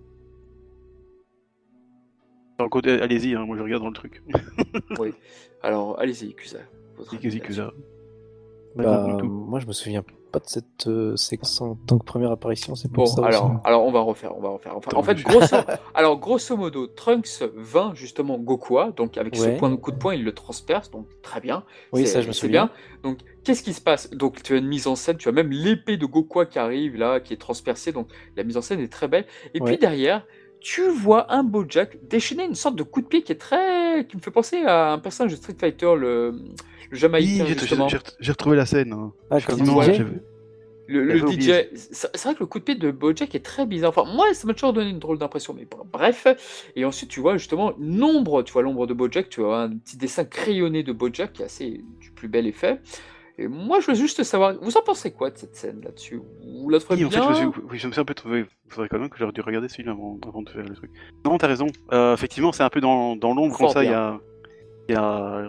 Côté- 2.71 2.99
Allez-y, 3.01 3.35
hein, 3.35 3.45
moi 3.45 3.55
je 3.57 3.61
regarde 3.61 3.83
dans 3.83 3.89
le 3.89 3.93
truc. 3.95 4.23
Alors, 5.61 5.99
allez-y, 5.99 6.33
Kusa. 6.33 6.59
votre. 6.95 7.11
Bah, 8.75 9.17
tout. 9.19 9.27
moi, 9.27 9.59
je 9.59 9.67
me 9.67 9.73
souviens 9.73 10.03
pas 10.31 10.39
de 10.39 10.47
cette 10.47 10.87
euh, 10.87 11.15
séquence 11.15 11.59
en 11.61 11.75
tant 11.75 11.97
que 11.97 12.03
première 12.05 12.31
apparition, 12.31 12.75
c'est 12.75 12.91
pour 12.91 13.05
Bon, 13.05 13.09
ça 13.09 13.25
alors, 13.25 13.45
aussi. 13.45 13.53
alors 13.63 13.85
on 13.85 13.91
va 13.91 13.99
refaire, 14.01 14.37
on 14.37 14.41
va 14.41 14.49
refaire. 14.49 14.75
Enfin, 14.77 14.91
en 14.95 15.03
fait, 15.03 15.15
grosso, 15.21 15.55
alors 15.95 16.17
grosso 16.19 16.55
modo, 16.57 16.87
Trunks 16.87 17.43
vint 17.55 17.93
justement 17.95 18.37
Gokua, 18.37 18.91
donc 18.95 19.17
avec 19.17 19.35
ce 19.35 19.49
point 19.57 19.69
de 19.69 19.75
coup 19.75 19.91
de 19.91 19.97
poing, 19.97 20.15
il 20.15 20.23
le 20.23 20.33
transperce, 20.33 20.91
donc 20.91 21.07
très 21.21 21.39
bien. 21.41 21.63
Oui, 21.93 22.01
C'est- 22.05 22.13
ça, 22.13 22.21
je 22.21 22.27
me 22.27 22.33
souviens. 22.33 22.65
bien. 22.65 22.71
Donc, 23.03 23.19
qu'est-ce 23.43 23.63
qui 23.63 23.73
se 23.73 23.81
passe? 23.81 24.09
Donc, 24.11 24.41
tu 24.43 24.53
as 24.53 24.57
une 24.57 24.67
mise 24.67 24.87
en 24.87 24.95
scène, 24.95 25.17
tu 25.17 25.29
as 25.29 25.31
même 25.31 25.51
l'épée 25.51 25.97
de 25.97 26.05
Gokua 26.05 26.45
qui 26.45 26.59
arrive 26.59 26.97
là, 26.97 27.19
qui 27.19 27.33
est 27.33 27.37
transpercée, 27.37 27.91
donc 27.91 28.07
la 28.35 28.43
mise 28.43 28.57
en 28.57 28.61
scène 28.61 28.79
est 28.79 28.91
très 28.91 29.07
belle. 29.07 29.25
Et 29.53 29.59
puis 29.61 29.77
derrière, 29.77 30.25
tu 30.69 30.89
vois 30.89 31.31
un 31.33 31.43
Bojack 31.43 31.97
déchaîner 32.09 32.43
une 32.43 32.55
sorte 32.55 32.75
de 32.75 32.83
coup 32.83 33.01
de 33.01 33.07
pied 33.07 33.21
qui 33.23 33.31
est 33.31 33.35
très, 33.35 34.05
qui 34.07 34.17
me 34.17 34.21
fait 34.21 34.31
penser 34.31 34.63
à 34.63 34.91
un 34.91 34.99
personnage 34.99 35.31
de 35.31 35.37
Street 35.37 35.55
Fighter, 35.57 35.93
le, 35.97 36.31
le 36.31 36.33
Oui, 36.91 36.97
Jamaïcain 36.99 37.45
j'ai- 37.45 37.57
justement. 37.57 37.87
j'ai 37.87 38.31
retrouvé 38.31 38.57
la 38.57 38.65
scène. 38.65 38.91
hein. 38.91 39.13
Ah, 39.31 39.39
comme 39.39 39.59
DJ 39.65 40.01
Le, 40.89 41.17
DJ, 41.19 41.67
c'est 41.73 42.21
vrai 42.23 42.33
que 42.33 42.39
le 42.41 42.45
coup 42.45 42.59
de 42.59 42.63
pied 42.65 42.75
de 42.75 42.91
Bojack 42.91 43.33
est 43.35 43.43
très 43.45 43.65
bizarre. 43.65 43.91
Enfin, 43.95 44.09
moi, 44.13 44.33
ça 44.33 44.45
m'a 44.47 44.53
toujours 44.53 44.71
donné 44.73 44.89
une 44.89 44.99
drôle 44.99 45.17
d'impression, 45.17 45.53
mais 45.53 45.63
br- 45.65 45.85
bref. 45.91 46.27
Et 46.77 46.83
ensuite, 46.85 47.09
tu 47.09 47.19
vois 47.21 47.35
justement 47.37 47.73
l'ombre, 47.79 48.41
tu 48.43 48.51
vois 48.53 48.61
l'ombre 48.61 48.87
de 48.87 48.93
Bojack, 48.93 49.29
tu 49.29 49.41
vois 49.41 49.63
un 49.63 49.69
petit 49.77 49.97
dessin 49.97 50.23
crayonné 50.25 50.83
de 50.83 50.91
Bojack 50.93 51.33
qui 51.33 51.41
est 51.41 51.45
assez 51.45 51.81
du 52.01 52.11
plus 52.11 52.27
bel 52.29 52.45
effet. 52.47 52.79
Et 53.39 53.47
moi, 53.47 53.79
je 53.79 53.87
veux 53.87 53.93
juste 53.95 54.23
savoir, 54.23 54.55
vous 54.61 54.77
en 54.77 54.81
pensez 54.81 55.11
quoi 55.11 55.29
de 55.29 55.37
cette 55.37 55.55
scène 55.55 55.81
là-dessus? 55.83 56.19
Vous 56.43 56.69
la 56.69 56.79
trouvez 56.79 56.99
Oui, 56.99 57.05
en 57.05 57.09
fait, 57.11 57.19
bien? 57.19 57.33
je 57.35 57.45
me, 57.45 57.51
suis, 57.51 57.61
oui, 57.69 57.77
je 57.77 57.87
me 57.87 57.91
suis 57.91 58.01
un 58.01 58.05
peu 58.05 58.15
trouvé. 58.15 58.45
Il 58.65 58.71
faudrait 58.73 58.89
quand 58.89 58.97
même 58.97 59.09
que 59.09 59.17
j'aurais 59.19 59.31
dû 59.31 59.41
regarder 59.41 59.67
ce 59.69 59.75
film 59.75 59.89
avant, 59.89 60.17
avant 60.27 60.41
de 60.41 60.49
faire 60.49 60.63
le 60.63 60.73
truc. 60.75 60.89
Non, 61.23 61.37
t'as 61.37 61.45
raison. 61.47 61.67
Euh, 61.93 62.15
effectivement, 62.15 62.51
c'est 62.51 62.63
un 62.63 62.69
peu 62.69 62.81
dans, 62.81 63.15
dans 63.15 63.35
l'ombre, 63.35 63.55
comme 63.55 63.69
ça, 63.69 63.83
il 63.83 63.91
y 63.91 63.93
a. 63.93 64.19
il 64.89 64.93
y 64.93 64.97
a... 64.97 65.45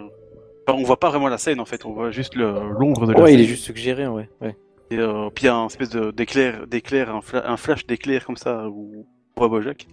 Enfin, 0.67 0.77
on 0.79 0.83
voit 0.83 0.99
pas 0.99 1.09
vraiment 1.09 1.29
la 1.29 1.39
scène 1.39 1.59
en 1.59 1.65
fait, 1.65 1.83
on 1.83 1.93
voit 1.93 2.11
juste 2.11 2.35
le- 2.35 2.69
l'ombre 2.77 3.07
de 3.07 3.13
la 3.13 3.19
Ouais, 3.21 3.31
scène. 3.31 3.39
il 3.39 3.43
est 3.43 3.47
juste 3.47 3.63
suggéré, 3.63 4.05
ouais. 4.07 4.29
ouais. 4.39 4.55
Et, 4.91 4.99
euh, 4.99 5.29
puis 5.33 5.45
il 5.45 5.47
y 5.47 5.49
a 5.49 5.55
un 5.55 5.65
espèce 5.65 5.89
d'éclair, 5.89 6.67
d'éclair, 6.67 7.09
un, 7.15 7.21
fla- 7.21 7.43
un 7.47 7.57
flash 7.57 7.87
d'éclair 7.87 8.23
comme 8.23 8.37
ça 8.37 8.69
où 8.69 9.07
on 9.35 9.39
voit 9.39 9.47
Bojack. 9.47 9.87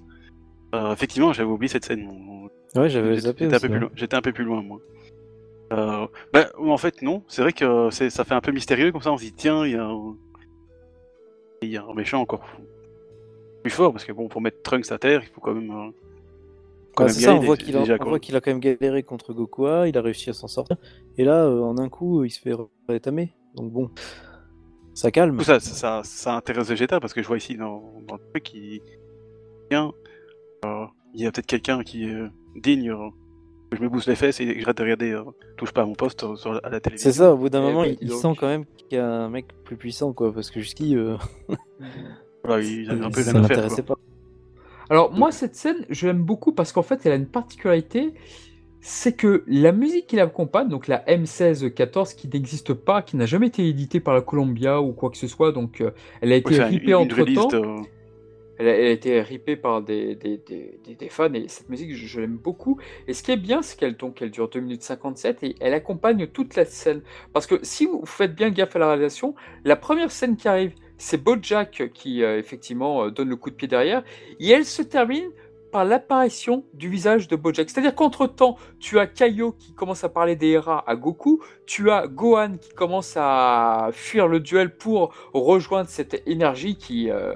Euh, 0.75 0.93
effectivement, 0.93 1.33
j'avais 1.33 1.49
oublié 1.49 1.71
cette 1.71 1.87
scène. 1.87 2.07
Ouais, 2.75 2.91
j'avais 2.91 3.17
zappé 3.17 3.47
loin- 3.69 3.89
j'étais 3.95 4.17
un 4.17 4.21
peu 4.21 4.33
plus 4.33 4.45
loin, 4.45 4.61
moi. 4.63 4.79
Euh, 5.73 6.07
bah, 6.33 6.49
en 6.59 6.77
fait, 6.77 7.03
non. 7.03 7.23
C'est 7.29 7.43
vrai 7.43 7.53
que 7.53 7.91
c'est- 7.91 8.11
ça 8.11 8.25
fait 8.25 8.35
un 8.35 8.41
peu 8.41 8.53
mystérieux 8.53 8.93
comme 8.93 9.03
ça. 9.03 9.12
On 9.12 9.17
se 9.19 9.25
dit, 9.25 9.33
tiens, 9.33 9.67
il 9.67 9.73
y 9.73 9.77
a 9.77 9.85
un, 9.85 10.17
il 11.62 11.71
y 11.71 11.77
a 11.77 11.85
un 11.85 11.95
méchant 11.95 12.21
encore 12.21 12.45
plus 13.62 13.71
fort 13.73 13.93
parce 13.93 14.05
que 14.05 14.12
bon, 14.12 14.29
pour 14.29 14.41
mettre 14.41 14.62
Trunks 14.62 14.93
à 14.93 14.99
terre, 14.99 15.23
il 15.23 15.29
faut 15.29 15.41
quand 15.41 15.55
même. 15.55 15.71
euh, 15.71 15.91
quand 16.95 17.05
même 17.05 17.12
ça, 17.12 17.35
on 17.35 17.41
voit 17.41 17.57
qu'il 17.57 17.77
a, 17.77 18.41
quand 18.41 18.47
même 18.47 18.61
galéré 18.61 19.03
contre 19.03 19.35
Gokua, 19.35 19.87
il 19.89 19.99
a 19.99 20.03
réussi 20.03 20.31
à 20.31 20.33
s'en 20.33 20.49
sortir. 20.49 20.77
Et 21.19 21.25
là, 21.25 21.45
euh, 21.45 21.61
en 21.61 21.77
un 21.79 21.89
coup, 21.89 22.25
il 22.25 22.31
se 22.31 22.41
fait 22.41 22.55
rétamer. 22.89 23.35
Donc 23.55 23.73
bon, 23.73 23.91
ça 24.95 25.11
calme. 25.11 25.37
Coup, 25.37 25.45
ça, 25.45 25.61
ça, 25.61 26.03
ça 26.05 26.35
intéresse 26.35 26.69
Vegeta 26.69 27.01
parce 27.01 27.12
que 27.12 27.23
je 27.23 27.27
vois 27.27 27.37
ici 27.37 27.57
dans, 27.57 27.93
dans 28.07 28.14
le 28.17 28.23
truc 28.31 28.55
tiens, 29.71 29.93
euh, 30.64 30.87
il 31.12 31.23
y 31.23 31.27
a 31.27 31.33
peut-être 31.33 31.47
quelqu'un 31.47 31.83
qui 31.83 32.05
est 32.05 32.14
euh, 32.14 32.29
digne 32.55 32.91
euh, 32.91 33.09
je 33.77 33.83
me 33.83 33.89
bouge 33.89 34.07
les 34.07 34.14
fesses 34.16 34.41
et 34.41 34.47
que 34.55 34.61
j'arrête 34.61 34.77
de 34.79 34.83
regarder 34.83 35.12
euh, 35.12 35.22
touche 35.57 35.72
pas 35.72 35.83
à 35.83 35.87
mon 35.87 35.95
poste 35.95 36.24
euh, 36.24 36.37
sur 36.37 36.53
la- 36.53 36.61
à 36.61 36.70
la 36.70 36.81
télévision. 36.81 37.11
C'est 37.11 37.18
ça, 37.18 37.33
au 37.33 37.37
bout 37.37 37.49
d'un 37.49 37.61
moment, 37.61 37.85
il, 37.85 38.11
sent 38.11 38.33
quand 38.39 38.47
même 38.49 38.64
qu'il 38.89 38.99
y 38.99 39.01
a 39.01 39.07
un 39.07 39.29
mec 39.29 39.47
plus 39.64 39.77
puissant, 39.77 40.12
quoi. 40.12 40.33
Parce 40.33 40.51
que 40.51 40.61
jusqu'ici, 40.61 40.97
euh, 40.97 41.16
Voilà, 42.45 42.62
il 42.62 42.91
avait 42.91 43.05
un 43.05 43.11
peu 43.11 43.22
ça 43.22 43.33
rien 43.33 43.43
à 43.45 43.47
faire. 43.49 43.57
l'intéressait 43.57 43.83
quoi. 43.83 43.97
pas. 43.97 44.03
Alors 44.89 45.12
moi 45.12 45.33
cette 45.33 45.57
scène, 45.57 45.85
je 45.91 46.07
l'aime 46.07 46.22
beaucoup 46.22 46.53
parce 46.53 46.72
qu'en 46.72 46.83
fait 46.83 47.05
elle 47.05 47.12
a 47.12 47.16
une 47.16 47.27
particularité, 47.27 48.14
c'est 48.81 49.14
que 49.16 49.43
la 49.49 49.72
musique 49.72 50.07
qui 50.07 50.14
l'accompagne, 50.14 50.68
donc 50.68 50.87
la 50.87 51.05
M1614 51.07 52.14
qui 52.14 52.29
n'existe 52.29 52.72
pas, 52.72 53.03
qui 53.03 53.16
n'a 53.16 53.27
jamais 53.27 53.49
été 53.49 53.66
éditée 53.68 53.99
par 53.99 54.14
la 54.14 54.20
Columbia 54.20 54.81
ou 54.81 54.93
quoi 54.93 55.11
que 55.11 55.16
ce 55.16 55.27
soit, 55.27 55.51
donc 55.51 55.81
euh, 55.81 55.91
elle 56.20 56.31
a 56.33 56.37
été 56.37 56.51
Oui, 56.51 56.61
ripée 56.62 56.95
entre 56.95 57.24
temps, 57.35 57.49
de- 57.49 57.83
elle, 58.59 58.69
a, 58.69 58.91
été 58.91 59.21
ripée 59.21 59.57
par 59.57 59.83
des, 59.83 60.15
des, 60.15 60.39
des, 60.39 60.79
des- 60.95 61.09
fans 61.09 61.33
et 61.33 61.49
cette 61.49 61.69
musique 61.69 61.95
je, 61.95 62.21
l'aime 62.21 62.37
beaucoup. 62.37 62.79
Et 63.07 63.15
ce 63.15 63.23
qui 63.23 63.33
est 63.33 63.37
bien, 63.37 63.63
c'est 63.63 63.79
qu'elle 63.79 63.97
donc 63.97 64.23
dure 64.25 64.49
2 64.49 64.61
minutes 64.61 64.83
57 64.83 65.43
et 65.43 65.57
elle 65.61 65.75
accompagne 65.75 66.27
toute 66.27 66.57
la 66.57 66.65
scène. 66.65 67.03
Parce 67.33 67.47
que 67.47 67.59
si 67.63 67.87
vous 67.87 68.05
faites 68.07 68.35
bien 68.35 68.51
gaffe 68.51 68.77
à 68.77 68.79
la 68.79 68.89
réalisation, 68.89 69.35
la 69.65 69.77
première 69.77 70.11
scène 70.11 70.37
qui 70.37 70.49
arrive, 70.49 70.75
c'est 70.99 71.23
Bojack 71.23 71.91
qui 71.93 72.23
euh, 72.23 72.39
effectivement 72.39 73.05
euh, 73.05 73.11
donne 73.11 73.29
le 73.29 73.37
coup 73.37 73.51
de 73.51 73.55
pied 73.55 73.69
derrière 73.69 74.03
et 74.41 74.51
elle 74.51 74.65
se 74.65 74.83
termine 74.83 75.31
par 75.71 75.85
l'apparition 75.85 76.65
du 76.73 76.89
visage 76.89 77.29
de 77.29 77.37
Bojack. 77.37 77.69
C'est-à-dire 77.69 77.95
qu'entre-temps, 77.95 78.57
tu 78.81 78.99
as 78.99 79.07
Kaio 79.07 79.53
qui 79.53 79.75
commence 79.75 80.05
à 80.05 80.09
parler 80.09 80.37
des 80.37 80.53
Hera 80.53 80.83
à 80.89 80.97
Goku, 80.97 81.43
tu 81.67 81.91
as 81.91 82.07
Gohan 82.07 82.57
qui 82.57 82.73
commence 82.73 83.15
à 83.17 83.91
fuir 83.93 84.29
le 84.29 84.41
duel 84.41 84.75
pour 84.75 85.13
rejoindre 85.35 85.91
cette 85.91 86.23
énergie 86.27 86.77
qui, 86.77 87.11
euh, 87.11 87.35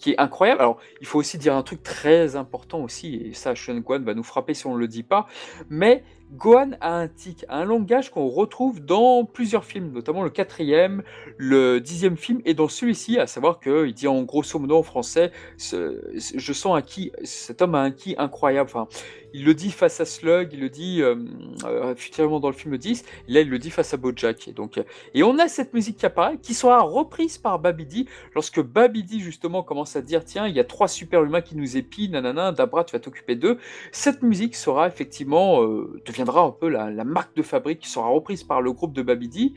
qui 0.00 0.12
est 0.12 0.18
incroyable. 0.18 0.60
Alors, 0.60 0.78
il 1.00 1.06
faut 1.06 1.18
aussi 1.18 1.38
dire 1.38 1.54
un 1.54 1.62
truc 1.62 1.82
très 1.82 2.34
important 2.34 2.80
aussi, 2.80 3.16
et 3.16 3.34
ça, 3.34 3.54
Sean 3.54 3.76
Gohan 3.78 4.00
va 4.00 4.14
nous 4.14 4.24
frapper 4.24 4.54
si 4.54 4.66
on 4.66 4.74
ne 4.74 4.80
le 4.80 4.88
dit 4.88 5.04
pas, 5.04 5.26
mais 5.68 6.02
Gohan 6.32 6.72
a 6.80 6.92
un 6.92 7.08
tic, 7.08 7.44
un 7.48 7.64
langage 7.64 8.10
qu'on 8.10 8.28
retrouve 8.28 8.80
dans 8.84 9.24
plusieurs 9.24 9.64
films, 9.64 9.92
notamment 9.92 10.22
le 10.22 10.30
quatrième, 10.30 11.02
le 11.36 11.80
dixième 11.80 12.16
film, 12.16 12.40
et 12.44 12.54
dans 12.54 12.68
celui-ci, 12.68 13.18
à 13.18 13.26
savoir 13.26 13.58
qu'il 13.58 13.92
dit 13.92 14.06
en 14.06 14.22
grosso 14.22 14.58
modo 14.58 14.78
en 14.78 14.82
français, 14.82 15.32
je 15.58 16.52
sens 16.52 16.76
un 16.76 16.82
ki, 16.82 17.12
cet 17.24 17.62
homme 17.62 17.74
a 17.74 17.80
un 17.80 17.90
ki 17.90 18.14
incroyable. 18.18 18.70
Enfin, 18.72 18.86
il 19.32 19.44
le 19.44 19.54
dit 19.54 19.70
face 19.70 20.00
à 20.00 20.04
Slug, 20.04 20.50
il 20.52 20.60
le 20.60 20.68
dit 20.68 21.02
euh, 21.02 21.16
euh, 21.64 22.38
dans 22.40 22.48
le 22.48 22.54
film 22.54 22.76
10, 22.76 23.04
et 23.28 23.32
là 23.32 23.40
il 23.40 23.48
le 23.48 23.58
dit 23.58 23.70
face 23.70 23.94
à 23.94 23.96
Bojack. 23.96 24.48
Et, 24.48 24.52
donc, 24.52 24.78
euh, 24.78 24.84
et 25.14 25.22
on 25.22 25.38
a 25.38 25.48
cette 25.48 25.74
musique 25.74 25.96
qui 25.98 26.06
apparaît, 26.06 26.38
qui 26.38 26.54
sera 26.54 26.80
reprise 26.80 27.38
par 27.38 27.58
Babidi, 27.58 28.06
lorsque 28.34 28.60
Babidi 28.60 29.20
justement 29.20 29.62
commence 29.62 29.96
à 29.96 30.02
dire 30.02 30.24
tiens, 30.24 30.46
il 30.46 30.54
y 30.54 30.60
a 30.60 30.64
trois 30.64 30.88
super-humains 30.88 31.40
qui 31.40 31.56
nous 31.56 31.76
épient, 31.76 32.08
nanana, 32.08 32.52
Dabra, 32.52 32.84
tu 32.84 32.92
vas 32.92 33.00
t'occuper 33.00 33.36
d'eux. 33.36 33.58
Cette 33.92 34.22
musique 34.22 34.56
sera 34.56 34.86
effectivement, 34.86 35.62
euh, 35.62 36.00
deviendra 36.20 36.42
un 36.42 36.50
peu 36.50 36.68
la, 36.68 37.04
marque 37.04 37.34
de 37.36 37.42
fabrique 37.42 37.80
qui 37.80 37.88
sera 37.88 38.08
reprise 38.08 38.44
par 38.44 38.60
le 38.60 38.72
groupe 38.72 38.92
de 38.92 39.02
Babidi. 39.02 39.54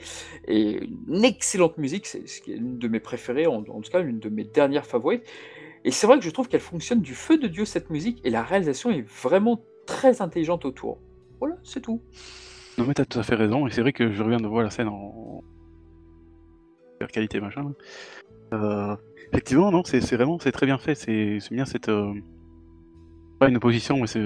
Et 0.48 0.90
une 1.08 1.24
excellente 1.24 1.78
musique, 1.78 2.06
c'est 2.08 2.24
l'une 2.48 2.78
de 2.78 2.88
mes 2.88 3.00
préférées, 3.00 3.48
en, 3.48 3.64
tout 3.64 3.92
cas 3.92 4.02
l'une 4.02 4.20
de 4.20 4.30
mes 4.30 4.44
dernières 4.44 4.86
favorites. 4.86 5.24
Et 5.86 5.92
c'est 5.92 6.08
vrai 6.08 6.18
que 6.18 6.24
je 6.24 6.30
trouve 6.30 6.48
qu'elle 6.48 6.62
fonctionne 6.62 7.02
du 7.02 7.14
feu 7.14 7.38
de 7.38 7.48
Dieu 7.48 7.66
cette 7.66 7.90
musique, 7.90 8.22
et 8.24 8.30
la 8.30 8.42
réalisation 8.42 8.90
est 8.90 9.06
vraiment 9.08 9.62
très 9.86 10.22
intelligente 10.22 10.66
autour. 10.66 11.00
Voilà, 11.40 11.58
c'est 11.64 11.82
tout. 11.82 12.02
Non 12.78 12.86
mais 12.88 12.94
t'as 12.94 13.06
tout 13.06 13.20
à 13.20 13.24
fait 13.24 13.36
raison, 13.36 13.68
et 13.68 13.72
c'est 13.72 13.82
vrai 13.82 13.94
que 13.94 14.12
je 14.12 14.24
reviens 14.24 14.40
de 14.40 14.48
voir 14.48 14.64
la 14.64 14.70
scène 14.70 14.88
en 14.88 15.44
qualité 17.12 17.40
machin. 17.40 17.74
Euh, 18.54 18.96
effectivement, 19.32 19.72
non, 19.72 19.84
c'est 19.84 20.00
vraiment, 20.16 20.40
c'est 20.40 20.52
très 20.52 20.66
bien 20.66 20.78
fait, 20.78 20.96
c'est 20.96 21.40
c'est 21.40 21.54
bien 21.54 21.66
cette... 21.66 21.90
euh, 21.90 22.14
Pas 23.40 23.50
une 23.50 23.58
opposition, 23.58 23.98
mais 23.98 24.08
c'est... 24.08 24.22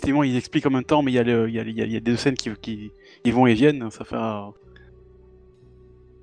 effectivement, 0.00 0.22
il 0.22 0.34
explique 0.36 0.64
en 0.66 0.70
même 0.70 0.84
temps, 0.84 1.02
mais 1.02 1.12
il 1.12 1.14
y 1.14 1.18
a, 1.18 1.22
y 1.22 1.70
y 1.70 1.96
y 1.96 2.00
deux 2.00 2.16
scènes 2.16 2.34
qui, 2.34 2.50
qui, 2.62 2.90
qui 3.22 3.30
vont 3.30 3.46
et 3.46 3.54
viennent. 3.54 3.90
Ça 3.90 4.04
fait. 4.04 4.16
un- 4.16 4.52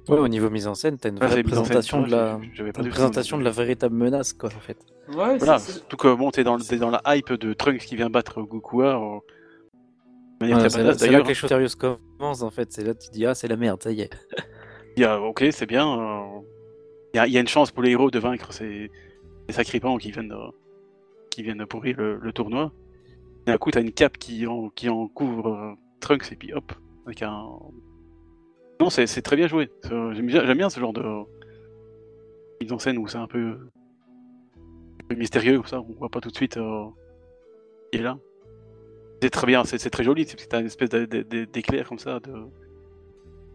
Ouais, 0.10 0.18
au 0.18 0.28
niveau 0.30 0.50
mise 0.50 0.68
en 0.68 0.74
scène, 0.74 0.98
t'as 0.98 1.10
une 1.10 1.16
Ouais, 1.20 1.28
vraie 1.28 1.36
scène, 1.36 1.44
présentation 1.44 2.02
de 2.02 2.10
la, 2.10 2.40
une 2.42 2.90
présentation 2.90 3.38
de 3.38 3.50
véritable 3.50 3.94
menace, 3.96 4.32
quoi, 4.34 4.50
en 4.56 4.60
fait. 4.62 4.78
Ouais, 5.10 5.38
Voilà, 5.38 5.60
surtout 5.60 5.98
que 5.98 6.16
bon, 6.16 6.32
t'es 6.32 6.44
dans, 6.46 6.56
le- 6.56 6.64
t'es 6.64 6.78
dans 6.78 6.90
la 6.90 7.02
hype 7.08 7.34
de 7.34 7.54
Trunks 7.54 7.80
qui 7.82 7.96
vient 7.98 8.10
battre 8.10 8.42
Goku. 8.42 8.82
de 8.84 8.88
manière 10.40 10.58
Ouais, 10.58 10.62
très 10.62 10.70
c'est 10.70 10.78
là, 10.78 10.84
là 10.92 10.96
d'ailleurs. 10.96 11.24
que 11.24 11.28
les 11.28 11.34
choses 11.34 11.50
sérieuses 11.50 11.76
commencent, 11.76 12.42
en 12.42 12.52
fait. 12.52 12.72
C'est 12.72 12.84
là 12.86 12.94
que 12.94 13.00
tu 13.00 13.10
te 13.10 13.14
dis, 13.14 13.26
ah, 13.26 13.36
c'est 13.36 13.50
la 13.50 13.58
merde, 13.58 13.84
ça 13.84 13.92
y 13.92 14.02
est. 14.02 14.10
Il 14.96 15.02
y 15.02 15.06
a, 15.06 15.20
ok, 15.22 15.44
c'est 15.52 15.66
bien. 15.66 15.88
euh, 16.00 16.40
Il 17.14 17.18
y, 17.18 17.20
a, 17.20 17.28
il 17.28 17.34
y 17.34 17.38
a 17.38 17.42
une 17.42 17.48
chance 17.48 17.72
pour 17.72 17.84
les 17.84 17.92
héros 17.92 18.10
de 18.10 18.20
vaincre 18.20 18.54
ces, 18.54 18.90
ces 19.50 19.56
sacripants 19.56 19.98
qui 19.98 20.12
viennent 20.12 20.30
de, 20.30 20.38
qui 21.32 21.44
viennent 21.44 21.58
de 21.58 21.66
pourrir 21.66 21.98
le, 21.98 22.18
le 22.18 22.32
tournoi. 22.34 22.72
D'un 23.48 23.58
coup, 23.58 23.72
t'as 23.72 23.82
une 23.82 23.94
cape 23.94 24.18
qui 24.18 24.46
en, 24.46 24.70
qui 24.70 24.90
en 24.90 25.08
couvre 25.08 25.48
euh, 25.48 25.74
Trunks 26.02 26.32
et 26.32 26.36
puis 26.36 26.54
hop, 26.54 26.74
avec 27.06 27.22
un. 27.22 27.48
Non, 28.80 28.90
c'est 28.90 29.08
très 29.22 29.36
bien 29.36 29.48
joué. 29.48 29.72
C'est- 29.84 30.14
J'aime 30.14 30.58
bien, 30.58 30.70
ce 30.70 30.80
genre 30.80 30.94
de 30.94 31.02
mise 32.62 32.72
en 32.74 32.78
scène 32.80 32.98
où 32.98 33.08
c'est 33.08 33.18
un 33.18 33.28
peu, 33.28 33.58
peu 35.08 35.16
mystérieux, 35.16 35.62
ça, 35.66 35.80
on 35.82 35.94
voit 35.94 36.10
pas 36.10 36.20
tout 36.20 36.30
de 36.30 36.36
suite 36.36 36.58
euh, 36.58 36.86
est 37.94 38.00
là. 38.00 38.18
C'est 39.22 39.30
très 39.30 39.48
bien, 39.48 39.64
c'est 39.64 39.90
très 39.90 40.04
joli, 40.04 40.28
c'est 40.28 40.54
une 40.54 40.66
espèce 40.66 40.90
d'éclair 40.90 41.88
comme 41.88 42.00
ça. 42.00 42.20
De... 42.20 42.34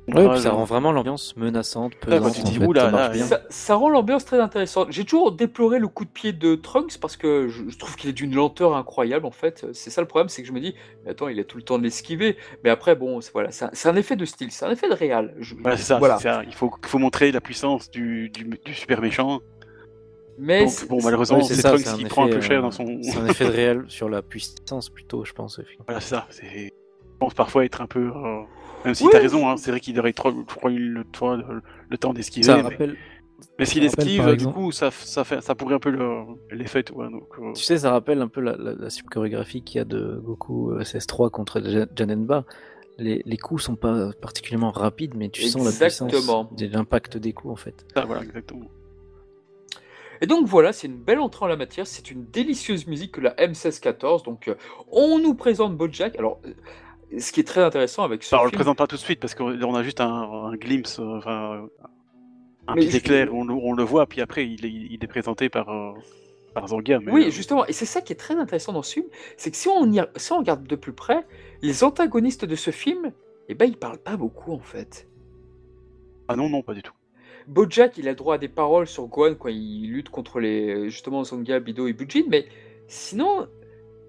Ouais, 0.08 0.28
puis 0.30 0.40
ça 0.40 0.50
rend 0.50 0.64
vraiment 0.64 0.90
l'ambiance 0.90 1.36
menaçante, 1.36 1.94
pesante. 1.94 2.34
tu 2.34 2.40
en 2.40 2.44
dis, 2.44 2.58
fait, 2.58 2.66
ouh 2.66 2.72
là 2.72 2.80
ça 2.86 2.90
marche 2.90 3.02
là, 3.08 3.14
bien. 3.14 3.24
Ça, 3.26 3.40
ça 3.50 3.74
rend 3.76 3.88
l'ambiance 3.88 4.24
très 4.24 4.40
intéressante. 4.40 4.88
J'ai 4.90 5.04
toujours 5.04 5.30
déploré 5.30 5.78
le 5.78 5.86
coup 5.86 6.04
de 6.04 6.10
pied 6.10 6.32
de 6.32 6.56
Trunks 6.56 6.98
parce 7.00 7.16
que 7.16 7.46
je, 7.48 7.68
je 7.68 7.78
trouve 7.78 7.94
qu'il 7.94 8.10
est 8.10 8.12
d'une 8.12 8.34
lenteur 8.34 8.76
incroyable 8.76 9.26
en 9.26 9.30
fait. 9.30 9.64
C'est 9.72 9.90
ça 9.90 10.00
le 10.00 10.08
problème, 10.08 10.28
c'est 10.28 10.42
que 10.42 10.48
je 10.48 10.52
me 10.52 10.58
dis, 10.58 10.74
mais 11.04 11.12
attends, 11.12 11.28
il 11.28 11.38
a 11.38 11.44
tout 11.44 11.56
le 11.56 11.62
temps 11.62 11.78
de 11.78 11.84
l'esquiver. 11.84 12.36
Mais 12.64 12.70
après, 12.70 12.96
bon, 12.96 13.20
c'est- 13.20 13.30
voilà, 13.32 13.50
c'est 13.52 13.88
un, 13.88 13.94
effet 13.96 14.16
de 14.16 14.24
style, 14.24 14.50
c'est 14.50 14.64
un 14.64 14.72
effet 14.72 14.88
de 14.88 14.94
réal. 14.94 15.34
Je- 15.38 15.54
Voilà, 15.60 15.76
c'est 15.76 15.84
ça, 15.84 15.98
Voilà. 15.98 16.18
ça. 16.18 16.42
Il 16.48 16.54
faut, 16.54 16.70
faut 16.84 16.98
montrer 16.98 17.30
la 17.30 17.40
puissance 17.40 17.88
du, 17.88 18.28
du, 18.30 18.42
du 18.64 18.74
super 18.74 19.00
méchant. 19.00 19.40
Mais 20.36 20.64
Donc, 20.64 20.88
bon, 20.88 20.98
malheureusement, 21.04 21.42
c'est 21.42 21.62
Trunks 21.62 21.84
qui 21.96 22.04
prend 22.06 22.24
un 22.24 22.26
effet, 22.26 22.36
peu 22.36 22.40
cher 22.42 22.58
euh, 22.58 22.62
dans 22.62 22.70
son. 22.72 22.98
C'est 23.02 23.18
un 23.18 23.26
effet 23.26 23.44
de 23.44 23.50
réel 23.52 23.84
sur 23.86 24.08
la 24.08 24.22
puissance, 24.22 24.88
plutôt, 24.88 25.24
je 25.24 25.32
pense. 25.32 25.58
effectivement. 25.60 25.84
Voilà, 25.86 26.00
c'est 26.00 26.08
ça. 26.16 26.26
Je 26.32 26.70
pense 27.20 27.34
parfois 27.34 27.64
être 27.64 27.80
un 27.80 27.86
peu. 27.86 28.10
euh, 28.14 28.40
Même 28.84 28.94
si 28.94 29.04
Oui. 29.04 29.10
t'as 29.12 29.20
raison, 29.20 29.48
hein, 29.48 29.56
c'est 29.56 29.70
vrai 29.70 29.80
qu'il 29.80 29.98
aurait 29.98 30.12
trop, 30.12 30.32
trop 30.44 30.68
eu 30.68 30.78
le, 30.78 31.04
le, 31.04 31.62
le 31.88 31.98
temps 31.98 32.12
d'esquiver. 32.12 32.44
Ça 32.46 32.56
Mais, 32.56 32.62
rappelle, 32.62 32.96
mais 33.58 33.64
s'il 33.64 33.84
esquive, 33.84 34.24
du 34.26 34.30
exemple- 34.32 34.54
coup, 34.54 34.72
ça, 34.72 34.90
ça, 34.90 35.24
fait, 35.24 35.40
ça 35.40 35.54
pourrait 35.54 35.74
un 35.74 35.80
peu 35.80 35.90
le- 35.90 36.24
l'effet, 36.50 36.82
tu 36.82 36.92
vois. 36.92 37.08
Donc, 37.08 37.28
euh, 37.38 37.52
tu 37.54 37.62
sais, 37.62 37.78
ça 37.78 37.90
rappelle 37.92 38.20
un 38.20 38.28
peu 38.28 38.40
la, 38.40 38.56
la, 38.56 38.74
la 38.74 38.88
chorégraphie 39.10 39.62
qu'il 39.62 39.78
y 39.78 39.80
a 39.80 39.84
de 39.84 40.20
Goku 40.24 40.72
euh, 40.72 40.80
SS3 40.82 41.30
contre 41.30 41.60
Ja- 41.60 41.86
Janenba. 41.96 42.44
Les, 42.98 43.22
les 43.24 43.36
coups 43.38 43.62
sont 43.64 43.74
pas 43.74 44.10
particulièrement 44.20 44.70
rapides, 44.70 45.14
mais 45.16 45.28
tu 45.30 45.42
sens 45.42 45.64
la 45.64 45.86
puissance, 45.86 46.12
de 46.56 46.66
l'impact 46.66 47.16
des 47.16 47.32
coups, 47.32 47.52
en 47.52 47.56
fait. 47.56 47.86
ça, 47.94 48.04
voilà, 48.04 48.22
exactement. 48.22 48.66
Et 50.20 50.26
donc 50.26 50.46
voilà, 50.46 50.72
c'est 50.72 50.86
une 50.86 50.98
belle 50.98 51.18
entrée 51.18 51.44
en 51.44 51.48
la 51.48 51.56
matière, 51.56 51.84
c'est 51.86 52.10
une 52.12 52.26
délicieuse 52.26 52.86
musique 52.86 53.12
que 53.12 53.20
la 53.20 53.34
M1614. 53.34 54.24
Donc 54.24 54.46
euh, 54.46 54.54
on 54.92 55.18
nous 55.18 55.34
présente 55.34 55.76
Bojack. 55.76 56.16
Alors, 56.16 56.38
euh, 56.44 56.50
ce 57.18 57.32
qui 57.32 57.40
est 57.40 57.44
très 57.44 57.62
intéressant 57.62 58.04
avec 58.04 58.22
ce 58.22 58.34
Alors, 58.34 58.42
on 58.42 58.46
le 58.46 58.50
film, 58.50 58.58
présente 58.58 58.78
pas 58.78 58.86
tout 58.86 58.96
de 58.96 59.00
suite 59.00 59.20
parce 59.20 59.34
qu'on 59.34 59.60
on 59.62 59.74
a 59.74 59.82
juste 59.82 60.00
un, 60.00 60.06
un 60.08 60.56
glimpse, 60.56 60.98
euh, 61.00 61.18
enfin, 61.18 61.66
un 62.68 62.74
Mais 62.74 62.82
petit 62.82 62.90
je- 62.92 62.96
éclair, 62.98 63.34
on, 63.34 63.44
le- 63.44 63.54
on 63.54 63.72
le 63.74 63.82
voit, 63.82 64.06
puis 64.06 64.20
après, 64.20 64.46
il 64.46 64.64
est, 64.64 64.70
il 64.70 64.98
est 65.02 65.06
présenté 65.08 65.48
par, 65.48 65.68
euh, 65.68 65.92
par 66.54 66.68
Zorga. 66.68 67.00
Mais, 67.00 67.12
Oui, 67.12 67.26
euh, 67.26 67.30
justement, 67.30 67.66
et 67.66 67.72
c'est 67.72 67.86
ça 67.86 68.00
qui 68.00 68.12
est 68.12 68.16
très 68.16 68.34
intéressant 68.36 68.72
dans 68.72 68.82
ce 68.82 68.94
film, 68.94 69.06
c'est 69.36 69.50
que 69.50 69.56
si 69.56 69.68
on, 69.68 69.90
y, 69.92 70.00
si 70.16 70.32
on 70.32 70.38
regarde 70.38 70.64
de 70.66 70.76
plus 70.76 70.92
près, 70.92 71.26
les 71.62 71.84
antagonistes 71.84 72.44
de 72.44 72.56
ce 72.56 72.70
film, 72.70 73.12
eh 73.48 73.54
ben, 73.54 73.66
ils 73.66 73.76
parlent 73.76 73.98
pas 73.98 74.16
beaucoup 74.16 74.52
en 74.52 74.60
fait. 74.60 75.08
Ah 76.28 76.36
non, 76.36 76.48
non, 76.48 76.62
pas 76.62 76.74
du 76.74 76.82
tout. 76.82 76.92
Bojack, 77.48 77.98
il 77.98 78.06
a 78.08 78.14
droit 78.14 78.36
à 78.36 78.38
des 78.38 78.48
paroles 78.48 78.86
sur 78.86 79.06
Gohan 79.08 79.34
quand 79.34 79.48
il 79.48 79.90
lutte 79.90 80.08
contre 80.10 80.38
les 80.38 80.88
justement 80.88 81.24
Zonga, 81.24 81.58
Bido 81.58 81.88
et 81.88 81.92
Bujin, 81.92 82.22
mais 82.28 82.46
sinon, 82.86 83.40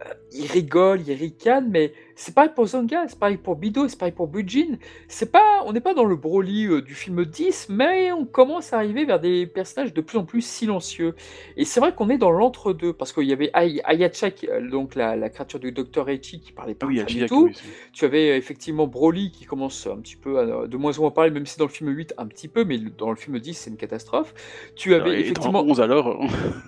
euh, 0.06 0.14
il 0.34 0.48
rigole, 0.52 1.02
il 1.08 1.14
ricane, 1.14 1.68
mais 1.70 1.94
c'est 2.16 2.34
pareil 2.36 2.52
pour 2.56 2.68
Zonga, 2.68 3.06
c'est 3.08 3.18
pareil 3.18 3.38
pour 3.38 3.56
Bido, 3.56 3.88
c'est 3.88 3.98
pareil 3.98 4.14
pour 4.14 4.28
Bujin. 4.28 4.78
C'est 5.08 5.32
pas, 5.32 5.64
on 5.66 5.74
n'est 5.74 5.82
pas 5.82 5.94
dans 5.94 6.06
le 6.06 6.16
Broly 6.16 6.68
euh, 6.68 6.82
du 6.82 6.94
film 6.96 7.26
10, 7.26 7.68
mais 7.70 8.12
on 8.12 8.26
commence 8.26 8.72
à 8.74 8.78
arriver 8.78 9.06
vers 9.06 9.20
des 9.20 9.48
personnages 9.48 9.94
de 9.94 10.02
plus 10.02 10.18
en 10.18 10.24
plus 10.26 10.42
silencieux. 10.42 11.16
Et 11.58 11.66
c'est 11.66 11.80
vrai 11.80 11.94
qu'on 11.94 12.10
est 12.10 12.18
dans 12.18 12.32
l'entre-deux, 12.32 12.94
parce 12.94 13.14
qu'il 13.14 13.24
y 13.24 13.34
avait 13.34 13.50
Ay- 13.56 13.82
Ayacha, 13.84 14.32
qui- 14.32 14.48
euh, 14.48 14.68
donc 14.70 14.96
la, 14.96 15.16
la 15.16 15.30
créature 15.30 15.60
du 15.60 15.72
Docteur 15.72 16.10
Eichi, 16.10 16.40
qui 16.40 16.52
parlait 16.52 16.76
pas 16.76 16.86
oui, 16.88 17.04
du 17.06 17.26
tout. 17.26 17.46
oui, 17.46 17.54
Tu 17.94 18.06
avais 18.06 18.32
euh, 18.32 18.38
effectivement 18.38 18.88
Broly 18.88 19.32
qui 19.32 19.46
commence 19.46 19.88
un 19.88 19.98
petit 19.98 20.16
peu 20.16 20.40
à, 20.40 20.68
de 20.68 20.78
moins 20.78 20.98
en 20.98 21.02
moins 21.02 21.12
parler, 21.12 21.32
même 21.32 21.46
si 21.46 21.58
dans 21.58 21.66
le 21.66 21.72
film 21.72 21.90
8 21.90 22.14
un 22.18 22.28
petit 22.28 22.48
peu, 22.48 22.64
mais 22.64 22.78
le- 22.78 22.90
dans 22.92 23.10
le 23.10 23.16
film 23.16 23.40
10 23.40 23.54
c'est 23.56 23.70
une 23.70 23.78
catastrophe. 23.78 24.34
Tu 24.76 24.94
avais 24.94 25.10
Et 25.12 25.14
dans 25.14 25.20
effectivement, 25.20 25.64
11 25.64 25.82
alors, 25.82 26.08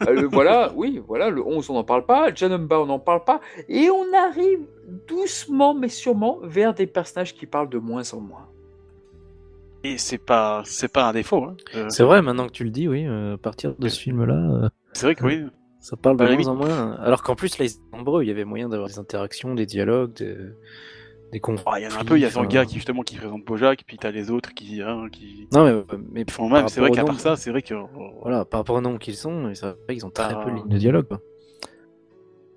euh, 0.07 0.11
le- 0.11 0.27
voilà, 0.27 0.71
oui, 0.75 1.01
voilà, 1.07 1.29
le 1.29 1.45
11 1.45 1.69
on 1.69 1.73
n'en 1.75 1.83
parle 1.83 2.05
pas, 2.05 2.33
Janemba 2.33 2.79
on 2.79 2.85
n'en 2.87 2.99
parle 2.99 3.23
pas, 3.23 3.41
et 3.69 3.89
on 3.89 4.05
arrive 4.13 4.59
doucement 5.07 5.73
mais 5.73 5.89
sûrement 5.89 6.39
vers 6.43 6.73
des 6.73 6.87
personnages 6.87 7.33
qui 7.33 7.45
parlent 7.45 7.69
de 7.69 7.77
moins 7.77 8.13
en 8.13 8.19
moins. 8.21 8.47
et 9.83 9.97
c'est 9.97 10.17
pas, 10.17 10.63
c'est 10.65 10.91
pas 10.91 11.07
un 11.09 11.13
défaut. 11.13 11.43
Hein. 11.43 11.55
Euh, 11.75 11.85
C'est 11.89 12.03
vrai, 12.03 12.21
maintenant 12.21 12.47
que 12.47 12.51
tu 12.53 12.63
le 12.63 12.71
dis, 12.71 12.87
oui, 12.87 13.05
euh, 13.05 13.35
à 13.35 13.37
partir 13.37 13.75
de 13.77 13.87
ce 13.87 13.99
film-là, 13.99 14.33
euh, 14.65 14.69
c'est 14.93 15.05
vrai 15.05 15.15
que 15.15 15.23
oui. 15.25 15.43
ça 15.79 15.95
parle 15.95 16.17
de 16.17 16.23
la 16.23 16.35
moins 16.35 16.47
en 16.47 16.55
moins. 16.55 16.93
Alors 16.93 17.21
qu'en 17.21 17.35
plus, 17.35 17.57
là, 17.59 17.65
ils 17.65 17.69
sont 17.69 17.81
nombreux, 17.93 18.23
il 18.23 18.27
y 18.27 18.31
avait 18.31 18.45
moyen 18.45 18.67
d'avoir 18.69 18.87
des 18.89 18.97
interactions, 18.97 19.53
des 19.53 19.67
dialogues, 19.67 20.13
des, 20.13 20.35
des 21.31 21.39
conflits. 21.39 21.63
Ah, 21.67 21.79
Il 21.79 21.83
y 21.83 21.87
en 21.87 21.91
a 21.91 22.01
un 22.01 22.03
peu, 22.05 22.17
il 22.17 22.21
y 22.21 22.57
a 22.57 22.65
qui 22.65 22.75
justement 22.75 23.03
qui 23.03 23.17
présente 23.17 23.45
Bojack, 23.45 23.83
puis 23.85 23.97
t'as 23.97 24.09
les 24.11 24.31
autres 24.31 24.53
qui, 24.55 24.81
hein, 24.81 25.07
qui... 25.11 25.47
Non, 25.53 25.65
mais, 25.65 25.97
mais 26.11 26.25
font 26.31 26.49
même. 26.49 26.67
C'est 26.67 26.79
vrai 26.81 26.89
qu'à 26.89 27.03
part 27.03 27.19
ça, 27.19 27.35
c'est 27.35 27.51
vrai 27.51 27.61
que. 27.61 27.75
Voilà, 28.21 28.43
par 28.45 28.61
rapport 28.61 28.77
au 28.77 28.81
nombre 28.81 28.97
qu'ils 28.97 29.15
sont, 29.15 29.51
c'est 29.53 29.65
vrai 29.67 29.93
qu'ils 29.95 30.05
ont 30.05 30.09
très 30.09 30.33
Ah. 30.33 30.41
peu 30.43 30.49
de 30.51 30.55
lignes 30.55 30.67
de 30.69 30.77
dialogue. 30.79 31.07
Quoi. 31.07 31.19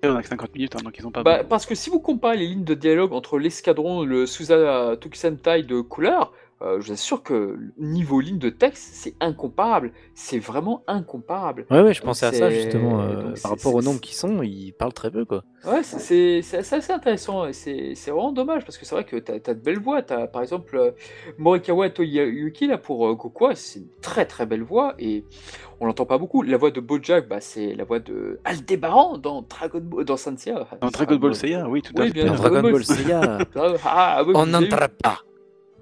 On 0.03 0.15
a 0.15 0.21
que 0.21 0.29
50 0.29 0.53
minutes, 0.53 0.75
hein, 0.75 0.79
donc 0.83 0.97
ils 0.97 1.05
ont 1.05 1.11
pas. 1.11 1.23
Bah, 1.23 1.43
parce 1.43 1.65
que 1.65 1.75
si 1.75 1.89
vous 1.89 1.99
comparez 1.99 2.37
les 2.37 2.47
lignes 2.47 2.63
de 2.63 2.73
dialogue 2.73 3.13
entre 3.13 3.37
l'escadron, 3.37 4.03
le 4.03 4.25
Suza 4.25 4.95
Tokusentai 4.99 5.63
de 5.63 5.81
couleur, 5.81 6.31
euh, 6.61 6.79
je 6.81 6.87
vous 6.87 6.91
assure 6.93 7.23
que 7.23 7.57
niveau 7.77 8.19
ligne 8.19 8.37
de 8.37 8.49
texte, 8.49 8.89
c'est 8.93 9.15
incomparable. 9.21 9.91
C'est 10.13 10.39
vraiment 10.39 10.83
incomparable. 10.87 11.65
Ouais, 11.71 11.81
ouais, 11.81 11.93
je 11.93 12.01
pensais 12.01 12.25
à 12.25 12.31
ça 12.33 12.49
justement. 12.49 13.01
euh, 13.01 13.21
donc 13.23 13.41
par 13.41 13.51
rapport 13.51 13.73
au 13.75 13.81
c'est- 13.81 13.87
nombre 13.87 14.01
qu'ils 14.01 14.15
sont, 14.15 14.41
ils 14.43 14.73
parlent 14.73 14.93
très 14.93 15.09
peu, 15.09 15.23
quoi. 15.25 15.43
Ouais, 15.65 15.83
c'est- 15.83 16.41
assez 16.53 16.91
intéressant 16.93 17.45
c'est 17.53 17.93
vraiment 18.07 18.31
dommage 18.31 18.63
parce 18.65 18.77
que 18.77 18.85
c'est 18.85 18.95
vrai 18.95 19.03
que 19.05 19.15
tu 19.17 19.31
as, 19.31 19.39
de 19.39 19.59
belles 19.59 19.79
voix. 19.79 20.01
T'as, 20.01 20.27
par 20.27 20.41
exemple, 20.41 20.75
euh, 20.77 20.91
Morikawa 21.37 21.89
Toyuki 21.89 22.67
là, 22.67 22.77
pour 22.77 23.07
euh, 23.07 23.13
Goku, 23.15 23.47
c'est 23.55 23.79
une 23.79 23.87
très 24.01 24.25
très 24.25 24.45
belle 24.45 24.63
voix 24.63 24.95
et 24.99 25.23
on 25.79 25.85
l'entend 25.85 26.05
pas 26.05 26.17
beaucoup. 26.17 26.41
La 26.41 26.57
voix 26.57 26.71
de 26.71 26.79
Bojack, 26.81 27.27
bah, 27.27 27.39
c'est 27.41 27.73
la 27.73 27.83
voix 27.85 27.99
de 27.99 28.39
Aldebaran 28.43 29.17
dans 29.17 29.41
Dragon 29.43 29.79
Ball, 29.81 30.03
dans 30.05 30.17
Sancia. 30.17 30.67
Dans 30.81 30.87
Dragon 30.89 31.15
Ball 31.15 31.35
Seiya, 31.35 31.67
oui, 31.69 31.81
tout 31.81 31.93
à 31.97 32.01
Oui, 32.01 32.07
fait. 32.07 32.13
bien 32.13 32.25
Dans. 32.27 32.35
Dragon 32.35 32.61
Ball, 32.61 32.83
Seiya, 32.83 33.37
Ah, 33.55 33.73
ah, 33.85 34.23
oui, 34.25 34.33
on 34.35 34.45
n'entre 34.45 34.89
pas. 35.01 35.19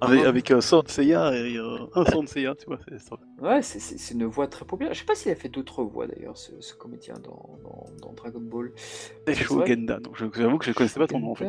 Avec, 0.00 0.24
avec 0.24 0.50
un 0.50 0.60
son 0.60 0.82
de 0.82 0.88
Seiya 0.88 1.32
et 1.34 1.56
euh, 1.56 1.78
un 1.94 2.04
son 2.04 2.22
de 2.22 2.28
Seiya, 2.28 2.54
tu 2.54 2.66
vois. 2.66 2.78
c'est 2.88 3.00
ça. 3.00 3.16
Ouais, 3.40 3.62
c'est- 3.62 3.78
c'est 3.80 3.98
c'est 3.98 4.14
une 4.14 4.24
voix 4.26 4.46
très 4.46 4.64
populaire. 4.64 4.94
Je 4.94 5.00
sais 5.00 5.04
pas 5.04 5.14
s'il 5.14 5.30
a 5.32 5.34
fait 5.34 5.48
d'autres 5.48 5.82
voix 5.82 6.06
d'ailleurs, 6.06 6.36
ce, 6.36 6.52
ce 6.60 6.74
comédien 6.74 7.14
dans, 7.24 7.58
dans, 7.64 7.84
dans 8.08 8.12
Dragon 8.14 8.40
Ball. 8.40 8.72
C'est 8.76 9.34
C'est 9.34 9.34
Sho 9.44 9.56
vrai. 9.56 9.66
Genda, 9.68 9.98
donc 10.00 10.16
je- 10.16 10.26
j'avoue 10.34 10.58
que 10.58 10.64
je 10.66 10.72
connaissais 10.72 10.98
pas 11.00 11.06
ton 11.06 11.18
nom 11.20 11.32
en 11.32 11.34
fait. 11.34 11.48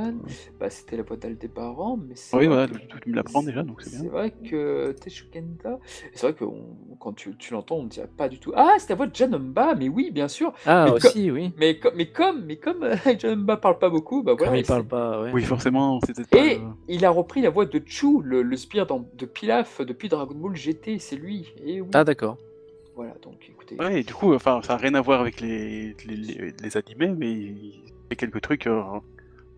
Bah, 0.60 0.70
c'était 0.70 0.98
la 0.98 1.04
voix 1.04 1.18
d'Aldebaran, 1.18 1.98
mais 1.98 2.16
c'est 2.16 2.36
Oui, 2.38 2.48
voilà, 2.48 2.68
que- 2.68 3.00
tu 3.02 3.10
me 3.10 3.16
l'apprends 3.16 3.44
déjà, 3.44 3.64
donc 3.64 3.82
c'est 3.82 3.90
C'est 3.92 4.02
bien. 4.02 4.10
vrai 4.12 4.32
que 4.32 4.92
Teshukenda, 4.94 5.80
c'est 6.14 6.22
vrai 6.28 6.34
que 6.34 6.44
on- 6.44 6.76
quand 7.00 7.14
tu, 7.14 7.36
tu 7.38 7.54
l'entends, 7.54 7.78
on 7.78 7.84
ne 7.84 7.90
dirait 7.90 8.08
pas 8.16 8.30
du 8.30 8.40
tout. 8.40 8.52
Ah, 8.56 8.74
c'est 8.78 8.90
la 8.90 8.96
voix 8.96 9.08
de 9.08 9.16
Janomba, 9.16 9.76
mais 9.76 9.90
oui, 9.90 10.12
bien 10.12 10.28
sûr. 10.28 10.54
Ah, 10.66 10.86
Mais 10.88 10.92
aussi, 10.94 11.32
oui. 11.32 11.54
Mais, 11.58 11.80
co- 11.80 11.92
mais 11.96 12.08
comme, 12.12 12.46
mais 12.46 12.58
comme 12.58 12.84
euh, 12.84 12.96
Janomba 13.20 13.58
parle 13.58 13.78
pas 13.80 13.90
beaucoup, 13.90 14.22
bah 14.24 14.34
voilà. 14.34 14.52
Comme 14.52 14.60
ils 14.60 14.66
c'est- 14.66 14.74
parlent 14.74 14.88
pas, 14.88 15.22
ouais. 15.22 15.32
Oui, 15.34 15.44
forcément, 15.44 16.00
c'était 16.06 16.24
pas. 16.24 16.38
Et 16.38 16.56
euh, 16.58 16.60
il 16.88 17.06
a 17.06 17.10
repris 17.10 17.42
la 17.42 17.50
voix 17.50 17.66
de 17.66 17.82
Chu, 17.86 18.08
le, 18.24 18.39
le 18.42 18.56
sbire 18.58 18.86
dans- 18.86 19.08
de 19.18 19.26
Pilaf 19.26 19.82
depuis 19.82 20.10
Dragon 20.10 20.36
Ball 20.36 20.56
GT, 20.56 21.00
c'est 21.00 21.16
lui. 21.16 21.54
Et 21.66 21.82
oui. 21.82 21.88
Ah, 21.94 22.04
d'accord. 22.04 22.38
Voilà, 22.96 23.14
donc 23.22 23.36
écoutez. 23.50 23.76
Ouais, 23.80 24.02
et 24.02 24.04
du 24.04 24.14
coup, 24.14 24.34
enfin, 24.34 24.62
ça 24.64 24.74
a 24.74 24.78
rien 24.78 24.94
à 24.96 25.02
voir 25.02 25.22
avec 25.22 25.40
les, 25.42 25.96
les, 26.06 26.16
les, 26.16 26.54
les 26.62 26.78
animés, 26.78 27.14
mais 27.18 27.32
il 27.32 27.82
fait 28.10 28.16
quelques 28.18 28.42
trucs 28.42 28.68
euh, 28.68 28.82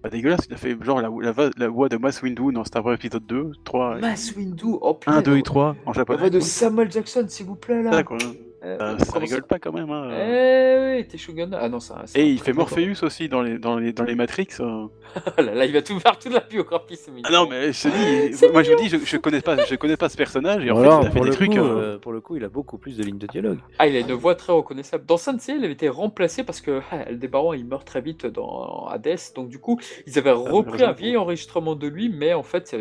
pas 0.03 0.09
dégueulasses. 0.09 0.45
Il 0.47 0.53
a 0.53 0.57
fait 0.57 0.77
genre 0.84 1.01
la, 1.01 1.09
la, 1.21 1.32
voix- 1.32 1.49
la 1.57 1.67
voix 1.67 1.89
de 1.89 1.97
Mass 1.97 2.21
Windu 2.21 2.51
dans 2.53 2.63
Star 2.63 2.86
Wars 2.86 2.93
épisode 2.95 3.25
2, 3.25 3.51
3, 3.63 3.97
Mass 3.99 4.36
Windu, 4.36 4.65
oh 4.82 4.91
1, 4.91 4.93
putain, 4.93 5.21
2 5.23 5.38
et 5.38 5.41
3 5.43 5.75
en 5.86 5.91
La 5.91 5.93
japonais. 5.93 6.19
voix 6.19 6.29
de 6.29 6.39
Samuel 6.39 6.91
Jackson, 6.91 7.25
s'il 7.27 7.47
vous 7.47 7.55
plaît 7.55 7.82
là. 7.82 7.91
Ça, 7.91 8.03
quoi. 8.03 8.17
Euh, 8.64 8.78
Euh, 8.80 8.95
comment 8.95 9.05
ça 9.05 9.20
rigole 9.20 9.43
pas 9.43 9.57
quand 9.59 9.72
même. 9.74 9.89
Hein. 9.89 10.09
Eh 10.12 10.97
oui, 10.97 11.07
t'es 11.07 11.18
Shogun. 11.18 11.49
Ah 11.53 11.68
non, 11.68 11.80
ça. 11.80 12.03
Et 12.16 12.28
il 12.30 12.39
fait. 12.39 12.53
Morpheus 12.53 13.03
aussi 13.03 13.28
dans 13.28 13.41
les, 13.41 13.57
dans 13.57 13.78
les, 13.78 13.91
dans 13.91 14.03
les 14.03 14.16
Matrix. 14.16 14.47
euh. 14.59 14.86
Ah 15.38 15.41
là 15.41 15.53
là, 15.55 15.66
il 15.66 15.74
va 15.74 15.82
tout 15.82 15.99
faire 15.99 16.18
toute 16.18 16.32
la 16.32 16.39
biographie, 16.41 16.97
mignon. 17.09 17.22
Ah 17.26 17.32
non, 17.32 17.47
mais 17.49 17.74
je 17.74 17.84
te 17.84 18.36
dis, 18.38 18.45
moi 18.53 18.64
je 18.64 18.74
dis, 18.74 18.88
je, 18.88 18.97
je 18.97 19.18
connais 19.18 19.41
pas, 19.41 19.66
je 19.66 19.76
connais 19.76 19.97
pas 19.97 20.07
ce 20.09 20.16
personnage 20.16 20.64
et 20.66 20.72
en 20.72 20.76
fait 20.78 20.84
il 20.88 20.89
a 20.89 21.01
fait 21.12 21.18
pour, 21.18 21.26
des 21.26 21.32
trucs. 21.32 21.51
coup, 21.51 21.57
euh, 21.57 21.82
euh, 21.95 21.97
pour 21.97 22.12
le 22.14 22.22
coup, 22.22 22.36
il 22.38 22.43
a 22.43 22.49
beaucoup 22.49 22.78
plus 22.78 22.97
de 22.97 23.03
lignes 23.03 23.18
de 23.18 23.28
dialogue. 23.28 23.57
Ah, 23.80 23.88
il 23.88 23.95
a 23.95 23.99
une 23.99 24.14
voix 24.14 24.36
très 24.36 24.53
reconnaissable. 24.53 25.05
Dans 25.05 25.18
Sensei, 25.18 25.55
il 25.57 25.64
avait 25.64 25.74
été 25.74 25.89
remplacé 25.89 26.43
parce 26.43 26.62
que 26.62 26.82
ah, 26.91 26.99
Aldebaran 27.07 27.53
il 27.53 27.66
meurt 27.66 27.86
très 27.86 28.01
vite 28.01 28.26
dans 28.26 28.86
Hades. 28.88 29.18
Donc, 29.36 29.49
du 29.49 29.59
coup, 29.59 29.80
ils 30.07 30.18
avaient 30.18 30.32
repris 30.32 30.84
un 30.84 30.93
vieil 30.93 31.18
enregistrement 31.18 31.76
de 31.76 31.88
lui, 31.88 32.09
mais 32.09 32.34
en 32.34 32.43
fait, 32.43 32.76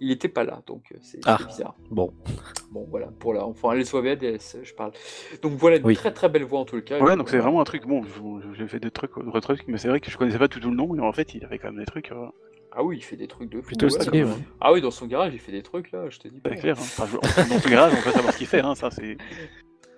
il 0.00 0.08
n'était 0.08 0.28
pas 0.28 0.44
là. 0.44 0.62
Donc, 0.66 0.84
euh, 0.92 0.98
c'est 1.02 1.20
Ah. 1.26 1.38
bizarre. 1.46 1.74
Bon, 1.90 2.12
Bon, 2.70 2.86
voilà, 2.90 3.08
pour 3.18 3.32
la. 3.34 3.46
Enfin, 3.46 3.74
les 3.74 3.94
Hades, 3.94 4.38
je 4.62 4.74
parle. 4.74 4.92
Donc, 5.42 5.52
voilà, 5.54 5.76
une 5.76 5.84
Oui. 5.84 5.94
très 5.94 6.12
très 6.12 6.28
belle 6.28 6.44
voix 6.44 6.60
en 6.60 6.64
tout 6.64 6.76
le 6.76 6.82
cas. 6.82 6.98
Ouais, 7.00 7.16
donc 7.16 7.28
c'est 7.28 7.38
vraiment 7.38 7.60
un 7.60 7.64
truc. 7.64 7.86
Bon, 7.86 8.02
je- 8.04 8.54
j'ai 8.58 8.66
fait 8.68 8.80
des 8.80 8.90
trucs, 8.90 9.14
d'autres 9.16 9.40
trucs, 9.40 9.66
mais 9.68 9.78
c'est 9.78 9.88
vrai 9.88 10.00
que 10.00 10.10
je 10.10 10.16
connaissais 10.16 10.38
pas 10.38 10.48
tout, 10.48 10.60
tout 10.60 10.70
le 10.70 10.76
nom 10.76 10.94
et 10.94 11.00
en 11.00 11.12
fait 11.12 11.34
il 11.34 11.44
avait 11.44 11.58
quand 11.58 11.68
même 11.72 11.80
des 11.80 11.86
trucs. 11.86 12.10
euh, 12.12 12.26
Ah 12.72 12.82
oui, 12.84 12.98
il 12.98 13.02
fait 13.02 13.16
des 13.16 13.28
trucs 13.28 13.48
de 13.50 13.60
fou. 13.60 13.66
plutôt 13.68 13.86
ouais, 13.86 13.90
stylé. 13.90 14.20
quand 14.22 14.26
même. 14.28 14.36
ouais. 14.36 14.42
Ah 14.60 14.72
oui, 14.72 14.80
dans 14.80 14.90
son 14.90 15.06
garage, 15.06 15.32
il 15.34 15.40
fait 15.40 15.52
des 15.52 15.62
trucs 15.62 15.90
là, 15.92 16.08
je 16.10 16.18
te 16.18 16.28
dis 16.28 16.40
pas. 16.40 16.50
C'est 16.50 16.56
clair. 16.56 16.76
Hein. 16.78 16.82
Enfin, 16.82 17.06
dans 17.48 17.58
ce 17.60 17.68
garage, 17.68 17.92
on 17.98 18.02
peut 18.02 18.10
savoir 18.10 18.32
ce 18.32 18.38
qu'il 18.38 18.46
fait. 18.46 18.60
Hein. 18.60 18.74
Ça, 18.74 18.90
c'est 18.90 19.16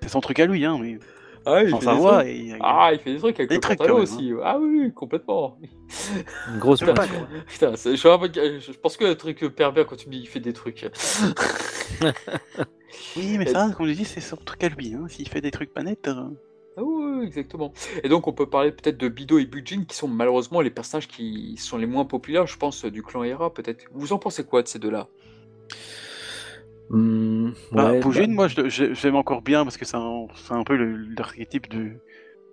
c'est 0.03 0.09
son 0.09 0.21
truc 0.21 0.39
à 0.41 0.47
lui. 0.47 0.65
Hein, 0.65 0.79
mais 0.81 0.99
Ah, 1.47 1.62
il 1.62 1.70
sans 1.70 1.80
fait 1.80 2.24
des. 2.24 2.51
Et... 2.51 2.57
Ah, 2.61 2.91
il 2.93 2.99
fait 3.01 3.12
des 3.14 3.18
trucs 3.18 3.38
avec 3.41 3.49
Des 3.49 3.55
le 3.57 3.61
trucs, 3.61 3.78
pantalon 3.78 3.99
aussi. 3.99 4.32
Ah 4.43 4.59
oui, 4.59 4.93
complètement. 4.95 5.59
Une 6.53 6.59
grosse. 6.59 6.80
Putain, 7.49 7.72
je, 7.74 7.97
je 7.97 8.72
pense 8.78 8.97
que 8.97 9.05
le 9.05 9.14
truc 9.16 9.45
pervers 9.55 9.86
quand 9.86 9.97
tu 9.97 10.09
me 10.09 10.12
dis 10.12 10.20
il 10.20 10.28
fait 10.28 10.41
des 10.41 10.53
trucs. 10.53 10.86
Oui, 13.16 13.38
mais 13.38 13.47
ça, 13.47 13.70
comme 13.76 13.86
je 13.86 13.93
dis, 13.93 14.05
c'est 14.05 14.20
son 14.20 14.36
truc 14.36 14.62
à 14.64 14.68
lui. 14.68 14.95
Hein. 14.95 15.07
S'il 15.09 15.28
fait 15.28 15.41
des 15.41 15.51
trucs 15.51 15.72
pas 15.72 15.82
nets. 15.82 16.09
euh, 16.09 16.24
Ah 16.76 16.82
oui, 16.82 17.05
oui, 17.18 17.26
exactement. 17.26 17.72
Et 18.03 18.09
donc 18.09 18.26
on 18.26 18.32
peut 18.32 18.49
parler 18.49 18.72
peut-être 18.72 18.97
de 18.99 19.09
Bido 19.09 19.38
et 19.38 19.47
Bujin 19.47 19.84
qui 19.84 19.97
sont 19.97 20.09
malheureusement 20.09 20.61
les 20.61 20.70
personnages 20.70 21.09
qui 21.09 21.57
sont 21.57 21.76
les 21.78 21.86
moins 21.86 22.05
populaires, 22.05 22.47
je 22.47 22.57
pense, 22.57 22.84
du 22.84 23.03
clan 23.03 23.22
Hera 23.24 23.53
peut-être. 23.53 23.84
Vous 23.93 24.12
en 24.12 24.18
pensez 24.18 24.45
quoi 24.45 24.62
de 24.62 24.68
ces 24.68 24.78
deux-là? 24.78 25.09
Hmm, 26.91 27.51
Bah, 27.72 27.93
ouais, 27.93 28.01
Poujin, 28.01 28.26
bah, 28.26 28.34
moi, 28.34 28.49
j'aime 28.49 29.14
encore 29.16 29.43
bien 29.43 29.64
parce 29.64 29.76
que 29.76 29.84
c'est 29.84 29.97
un, 29.97 30.26
un 30.51 30.64
peu 30.64 30.76
l'archétype 31.16 31.68
de. 31.70 31.93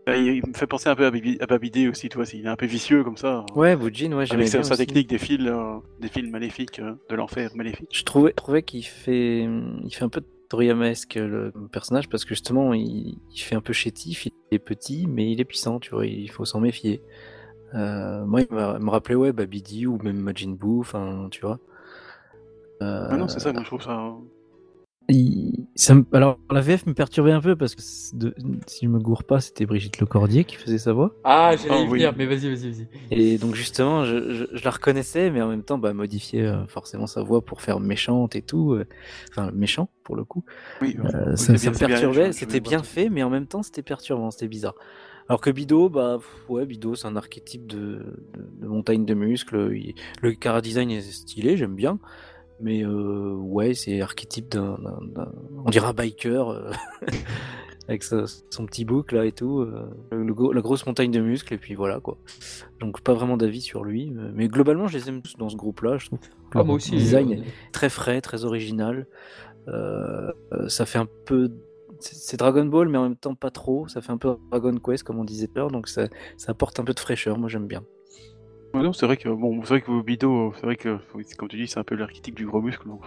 Bah, 0.05 0.15
Il 0.17 0.41
me 0.47 0.53
fait 0.53 0.67
penser 0.67 0.89
un 0.89 0.95
peu 0.95 1.05
à, 1.05 1.11
Baby- 1.11 1.38
à 1.41 1.47
Babidé 1.47 1.88
aussi, 1.89 2.09
toi. 2.09 2.23
Il 2.33 2.45
est 2.45 2.49
un 2.49 2.55
peu 2.55 2.65
vicieux 2.67 3.03
comme 3.03 3.17
ça. 3.17 3.45
Ouais, 3.55 3.75
Bujin, 3.75 4.13
ouais, 4.13 4.31
avec 4.31 4.47
sa, 4.47 4.59
bien 4.59 4.63
sa 4.63 4.73
aussi. 4.73 4.85
technique 4.85 5.09
des 5.09 5.17
fils, 5.17 5.41
euh, 5.47 5.79
des 5.99 6.07
fils 6.07 6.29
maléfiques, 6.29 6.79
euh, 6.79 6.93
de 7.09 7.15
l'enfer 7.15 7.49
maléfique. 7.55 7.89
Je 7.91 8.03
trouvais, 8.03 8.31
trouvais 8.33 8.63
qu'il 8.63 8.85
fait, 8.85 9.43
il 9.43 9.93
fait 9.93 10.03
un 10.03 10.09
peu 10.09 10.21
Toriyamaesque 10.49 11.15
le 11.15 11.51
personnage 11.71 12.07
parce 12.07 12.23
que 12.23 12.29
justement 12.29 12.73
il, 12.73 13.17
il 13.33 13.39
fait 13.41 13.55
un 13.55 13.61
peu 13.61 13.73
chétif, 13.73 14.27
il 14.27 14.31
est 14.51 14.59
petit 14.59 15.05
mais 15.07 15.29
il 15.31 15.41
est 15.41 15.45
puissant, 15.45 15.79
tu 15.79 15.89
vois, 15.91 16.05
il 16.05 16.29
faut 16.31 16.45
s'en 16.45 16.61
méfier. 16.61 17.01
Euh, 17.75 18.25
moi, 18.25 18.41
il 18.41 18.47
me 18.55 18.89
rappelait 18.89 19.15
ouais 19.15 19.33
Babidi 19.33 19.88
ou 19.88 19.97
même 20.03 20.17
Majin 20.19 20.51
Buu, 20.51 20.79
enfin 20.79 21.27
tu 21.31 21.41
vois. 21.41 21.59
Euh, 22.82 23.07
Ah 23.09 23.17
non, 23.17 23.28
c'est 23.28 23.39
ça, 23.39 23.51
moi 23.53 23.61
je 23.63 23.67
trouve 23.67 23.82
ça. 23.82 24.13
il- 25.09 25.67
ça 25.75 25.95
me- 25.95 26.05
alors 26.11 26.38
la 26.51 26.59
VF 26.59 26.86
me 26.86 26.93
perturbait 26.93 27.32
un 27.32 27.39
peu 27.39 27.55
parce 27.55 27.75
que 27.75 27.82
de- 28.17 28.36
si 28.67 28.86
je 28.86 28.89
me 28.89 28.99
gourre 28.99 29.23
pas, 29.23 29.39
c'était 29.39 29.65
Brigitte 29.65 29.99
Lecordier 29.99 30.43
qui 30.43 30.55
faisait 30.57 30.78
sa 30.78 30.91
voix. 30.91 31.13
Ah, 31.23 31.55
j'allais 31.55 31.75
Ah, 31.75 31.84
y 31.84 31.88
oui. 31.88 31.99
venir, 31.99 32.13
mais 32.17 32.25
vas-y, 32.25 32.49
vas-y, 32.53 32.71
vas-y. 32.71 32.88
Et 33.11 33.38
donc 33.38 33.55
justement, 33.55 34.03
je, 34.03 34.34
je- 34.34 34.45
je 34.53 34.63
la 34.65 34.71
reconnaissais, 34.71 35.32
mais 35.32 35.41
en 35.41 35.47
même 35.47 35.63
temps, 35.63 35.78
bah, 35.78 35.93
modifier 35.93 36.45
euh, 36.45 36.65
forcément 36.67 37.07
sa 37.07 37.21
voix 37.23 37.41
pour 37.41 37.61
faire 37.61 37.80
méchante 37.80 38.36
et 38.36 38.41
tout, 38.41 38.73
euh, 38.73 38.86
enfin 39.30 39.49
méchant 39.53 39.89
pour 40.03 40.17
le 40.17 40.25
coup. 40.25 40.43
Oui, 40.82 40.97
Euh, 40.99 41.32
oui, 41.32 41.38
ça, 41.38 41.57
c'est 41.57 41.57
ça 41.57 41.71
bien- 41.71 41.71
me 41.71 41.78
perturbait, 41.93 42.34
c'était 42.34 42.59
bien 42.59 42.84
fait, 42.84 43.09
mais 43.09 43.23
en 43.23 43.30
même 43.30 43.47
temps 43.47 43.63
c'était 43.63 43.84
perturbant, 43.84 44.30
c'était 44.32 44.49
bizarre. 44.49 44.75
Alors 45.30 45.41
que 45.41 45.49
Bido, 45.49 45.89
bah 45.89 46.17
pff, 46.19 46.49
ouais, 46.49 46.65
Bido 46.65 46.95
c'est 46.95 47.07
un 47.07 47.15
archétype 47.15 47.65
de, 47.67 47.78
de, 48.34 48.49
de 48.61 48.67
montagne 48.67 49.05
de 49.05 49.13
muscles. 49.13 49.71
il- 49.73 49.93
le 50.21 50.34
cara 50.34 50.61
design 50.61 50.89
est 50.91 51.01
stylé, 51.01 51.55
j'aime 51.57 51.75
bien, 51.75 51.99
mais 52.60 52.84
euh, 52.84 53.34
ouais, 53.36 53.74
c'est 53.74 54.01
archétype 54.01 54.49
d'un, 54.49 54.78
on 55.66 55.70
dirait 55.70 55.88
un 55.88 55.93
biker 55.93 56.49
euh, 56.49 56.72
avec 57.88 58.03
sa- 58.03 58.26
son 58.49 58.66
petit 58.66 58.84
bouc 58.86 59.12
là 59.12 59.26
et 59.26 59.32
tout, 59.32 59.60
euh, 59.62 59.89
le 60.12 60.53
la 60.53 60.62
grosse 60.62 60.86
montagne 60.86 61.12
de 61.12 61.20
muscles 61.20 61.53
et 61.53 61.58
puis 61.58 61.76
voilà 61.76 61.99
quoi. 61.99 62.18
Donc 62.80 63.01
pas 63.01 63.14
vraiment 63.14 63.38
d'avis 63.38 63.62
sur 63.62 63.84
lui, 63.84 64.12
mais- 64.34 64.47
globalement 64.47 64.88
je 64.88 64.97
les 64.97 65.10
aime 65.10 65.22
tous 65.22 65.36
dans 65.38 65.49
ce 65.49 65.55
groupe-là, 65.55 65.97
je 65.97 66.08
trouve. 66.08 66.20
Ah, 66.53 66.64
moi 66.64 66.76
aussi. 66.76 66.91
design 66.91 67.32
euh, 67.32 67.36
est 67.36 67.72
très 67.72 67.89
frais, 67.89 68.22
très 68.22 68.43
original. 68.45 69.08
Ça 70.68 70.86
fait 70.86 70.99
un 70.99 71.08
peu. 71.26 71.49
C'est 71.99 72.38
Dragon 72.38 72.64
Ball, 72.66 72.88
mais 72.89 72.97
en 72.97 73.03
même 73.03 73.16
temps 73.18 73.34
pas 73.36 73.49
trop. 73.49 73.88
Ça 73.88 74.01
fait 74.01 74.12
un 74.12 74.18
peu 74.18 74.36
Dragon 74.51 74.76
Quest, 74.78 75.03
comme 75.03 75.18
on 75.20 75.24
disait 75.24 75.47
tout 75.47 75.53
à 75.55 75.60
l'heure, 75.60 75.72
donc 75.72 75.88
ça, 75.88 76.08
ça 76.38 76.51
apporte 76.51 76.80
un 76.80 76.84
peu 76.84 76.93
de 76.93 76.99
fraîcheur. 76.99 77.38
Moi, 77.39 77.49
j'aime 77.49 77.66
bien. 77.68 77.84
Non, 78.84 78.93
c'est 78.93 79.05
vrai 79.05 79.17
que 79.17 79.30
bon, 79.30 79.61
c'est 79.63 79.69
vrai 79.69 79.82
que 79.82 80.01
Bido, 80.01 80.53
c'est 80.55 80.65
vrai 80.65 80.75
que 80.75 80.97
comme 81.38 81.47
tu 81.49 81.57
dis, 81.57 81.67
c'est 81.67 81.80
un 81.80 81.84
peu 81.84 81.95
l'archétype 81.95 82.36
du 82.36 82.45
gros 82.45 82.61
muscle, 82.61 82.88
donc 82.88 83.01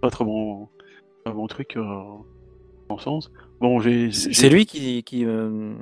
pas 0.00 0.10
trop 0.10 0.24
mon, 0.24 0.68
pas 1.24 1.32
mon 1.32 1.46
truc 1.46 1.76
euh, 1.76 2.02
en 2.88 2.98
sens. 2.98 3.30
Bon, 3.60 3.80
j'ai, 3.80 4.10
C'est 4.12 4.48
lui 4.48 4.64
qui, 4.66 5.02
qui, 5.02 5.24
euh, 5.26 5.74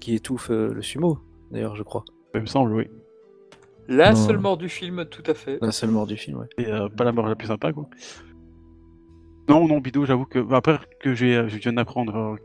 qui 0.00 0.14
étouffe 0.14 0.50
euh, 0.50 0.72
le 0.72 0.82
sumo, 0.82 1.18
d'ailleurs, 1.50 1.76
je 1.76 1.82
crois. 1.82 2.04
il 2.34 2.40
me 2.40 2.46
semble, 2.46 2.72
oui. 2.74 2.88
La 3.88 4.10
Non. 4.10 4.16
seule 4.16 4.38
mort 4.38 4.56
du 4.56 4.68
film, 4.68 5.04
tout 5.06 5.22
à 5.26 5.34
fait. 5.34 5.58
La 5.60 5.72
seule 5.72 5.90
mort 5.90 6.06
du 6.06 6.16
film, 6.16 6.38
ouais. 6.38 6.46
Et 6.58 6.66
euh, 6.66 6.88
pas 6.88 7.04
la 7.04 7.12
mort 7.12 7.26
la 7.28 7.34
plus 7.36 7.48
sympa, 7.48 7.72
quoi. 7.72 7.88
Non, 9.48 9.66
non, 9.66 9.78
Bido, 9.78 10.04
j'avoue 10.04 10.24
que 10.24 10.38
bah, 10.38 10.58
après 10.58 10.78
que 11.00 11.14
j'ai, 11.14 11.48
je 11.48 11.56
viens 11.58 11.72
d'apprendre 11.72 12.16
euh, 12.16 12.36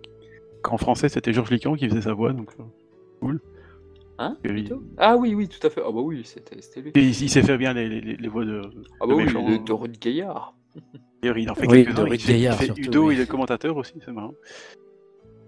qu'en 0.63 0.77
français 0.77 1.09
c'était 1.09 1.31
Georges 1.31 1.51
Lican 1.51 1.75
qui 1.75 1.87
faisait 1.87 2.01
sa 2.01 2.13
voix, 2.13 2.33
donc 2.33 2.49
euh, 2.59 2.63
cool. 3.21 3.39
Hein 4.19 4.37
Plutôt 4.43 4.81
Ah 4.97 5.15
oui, 5.15 5.35
oui, 5.35 5.47
tout 5.47 5.65
à 5.65 5.69
fait. 5.69 5.81
Ah 5.85 5.91
bah 5.91 6.01
oui, 6.01 6.21
c'était 6.25 6.59
c'était 6.61 6.81
lui. 6.81 6.91
et 6.95 6.99
il- 7.01 7.09
il 7.23 7.29
sait 7.29 7.43
faire 7.43 7.57
bien 7.57 7.73
les, 7.73 7.87
les, 7.87 8.15
les 8.17 8.27
voix 8.27 8.45
de. 8.45 8.61
Ah 8.99 9.05
de 9.05 9.09
bah 9.11 9.15
oui, 9.15 9.25
de, 9.25 9.37
hein. 9.37 9.63
de 9.63 9.73
Rudy 9.73 9.99
Gaillard. 9.99 10.55
D'ailleurs, 11.21 11.37
il 11.37 11.49
en 11.51 11.55
fait 11.55 11.67
Oui, 11.67 11.85
quelques-uns. 11.85 12.07
Il 12.07 12.19
fait, 12.19 12.39
il 12.39 12.51
fait 12.53 12.65
surtout, 12.65 12.81
Udo, 12.81 13.07
oui. 13.07 13.15
il 13.15 13.21
est 13.21 13.27
commentateur 13.27 13.75
aussi, 13.77 13.93
c'est 14.03 14.11
marrant. 14.11 14.33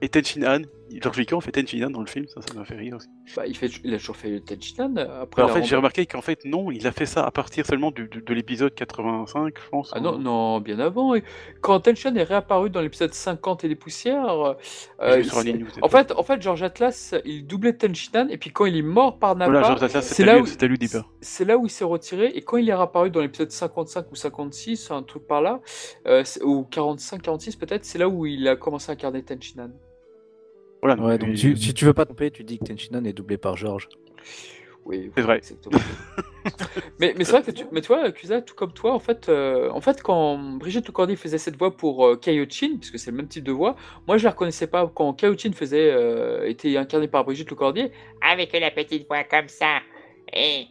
Et 0.01 0.09
Tenchin 0.09 0.43
Han, 0.43 0.61
Georges 1.01 1.17
Lican 1.17 1.39
fait 1.41 1.51
Tenchin 1.51 1.85
Han 1.85 1.89
dans 1.91 2.01
le 2.01 2.07
film, 2.07 2.25
ça, 2.27 2.41
ça 2.41 2.53
m'a 2.53 2.65
fait 2.65 2.75
rire 2.75 2.95
aussi. 2.95 3.07
Bah, 3.35 3.45
il, 3.45 3.55
fait, 3.55 3.69
il 3.83 3.93
a 3.93 3.97
toujours 3.97 4.15
fait 4.17 4.39
Tenchinan. 4.39 4.95
Après, 4.97 5.41
Bah, 5.43 5.49
en 5.49 5.53
fait, 5.53 5.59
rend- 5.59 5.65
j'ai 5.65 5.75
remarqué 5.75 6.05
qu'en 6.05 6.21
fait, 6.21 6.43
non, 6.45 6.71
il 6.71 6.85
a 6.87 6.91
fait 6.91 7.05
ça 7.05 7.23
à 7.25 7.31
partir 7.31 7.65
seulement 7.65 7.91
du- 7.91 8.07
du- 8.07 8.21
de 8.21 8.33
l'épisode 8.33 8.73
85, 8.73 9.53
je 9.63 9.69
pense. 9.69 9.91
Ah 9.95 9.99
non, 9.99 10.17
non, 10.17 10.59
bien 10.61 10.79
avant. 10.79 11.13
Quand 11.61 11.79
Tenchan 11.81 12.15
est 12.15 12.23
réapparu 12.23 12.69
dans 12.69 12.81
l'épisode 12.81 13.13
50 13.13 13.63
et 13.63 13.67
les 13.67 13.75
poussières, 13.75 14.29
euh, 14.39 14.53
c'est- 15.23 15.37
un 15.37 15.43
ligne, 15.43 15.65
en 15.81 15.89
fait, 15.89 16.11
en 16.11 16.23
fait, 16.23 16.41
George 16.41 16.63
Atlas, 16.63 17.13
il 17.25 17.45
doublait 17.45 17.73
Tenchinan 17.73 18.27
et 18.29 18.37
puis 18.37 18.49
quand 18.51 18.65
il 18.65 18.75
est 18.77 18.81
mort 18.81 19.19
par 19.19 19.35
Nappa, 19.35 19.51
Voilà, 19.51 20.01
c'est 20.01 20.25
là 20.25 20.35
lui, 20.35 20.41
où- 20.41 20.45
là 21.45 21.57
où 21.57 21.65
il 21.65 21.69
s'est 21.69 21.83
retiré. 21.85 22.27
Et 22.35 22.41
quand 22.41 22.57
il 22.57 22.69
est 22.69 22.73
réapparu 22.75 23.09
dans 23.11 23.21
l'épisode 23.21 23.51
55 23.51 24.11
ou 24.11 24.15
56, 24.15 24.91
un 24.91 25.03
truc 25.03 25.27
par 25.27 25.41
là, 25.41 25.59
euh, 26.07 26.23
ou 26.43 26.63
45, 26.63 27.21
46 27.21 27.55
peut-être, 27.55 27.85
c'est 27.85 27.97
là 27.97 28.07
où 28.09 28.25
il 28.25 28.47
a 28.47 28.55
commencé 28.55 28.89
à 28.91 28.93
incarner 28.93 29.23
Tenchinan. 29.23 29.69
Voilà, 30.81 31.01
Ouais, 31.01 31.17
donc 31.17 31.35
tu- 31.35 31.57
si 31.57 31.73
tu 31.73 31.85
veux 31.85 31.93
pas 31.93 32.03
te 32.05 32.09
tromper, 32.09 32.31
tu 32.31 32.43
dis 32.43 32.57
que 32.57 32.65
Tenchinan 32.65 33.03
est 33.05 33.13
doublé 33.13 33.37
par 33.37 33.57
Georges. 33.57 33.89
Oui, 34.85 35.11
C'est 35.15 35.21
vrai. 35.23 35.37
exactement. 35.37 35.77
mais 36.99 37.13
mais 37.17 37.23
c'est 37.25 37.33
vrai 37.33 37.43
que 37.43 37.51
tu, 37.51 37.65
mais 37.71 37.81
tu 37.81 37.87
vois, 37.87 38.11
Kusa, 38.11 38.41
tout 38.41 38.55
comme 38.55 38.71
toi, 38.73 38.93
en 38.93 38.99
fait, 38.99 39.27
euh, 39.29 39.69
en 39.71 39.81
fait, 39.81 40.01
quand 40.01 40.37
Brigitte 40.57 40.87
Lecordier 40.87 41.15
faisait 41.15 41.37
cette 41.37 41.57
voix 41.57 41.75
pour 41.75 42.05
euh, 42.07 42.15
Kaiochin, 42.15 42.77
puisque 42.79 42.97
c'est 42.97 43.11
le 43.11 43.17
même 43.17 43.27
type 43.27 43.43
de 43.43 43.51
voix, 43.51 43.75
moi 44.07 44.17
je 44.17 44.23
la 44.23 44.31
reconnaissais 44.31 44.67
pas 44.67 44.89
quand 44.93 45.13
Kaiochin 45.13 45.51
faisait, 45.51 45.91
euh, 45.91 46.47
était 46.47 46.75
incarné 46.77 47.07
par 47.07 47.23
Brigitte 47.25 47.49
Lecordier. 47.51 47.91
avec 48.21 48.53
la 48.57 48.71
petite 48.71 49.05
voix 49.07 49.23
comme 49.25 49.47
ça. 49.49 49.79
Et 50.33 50.65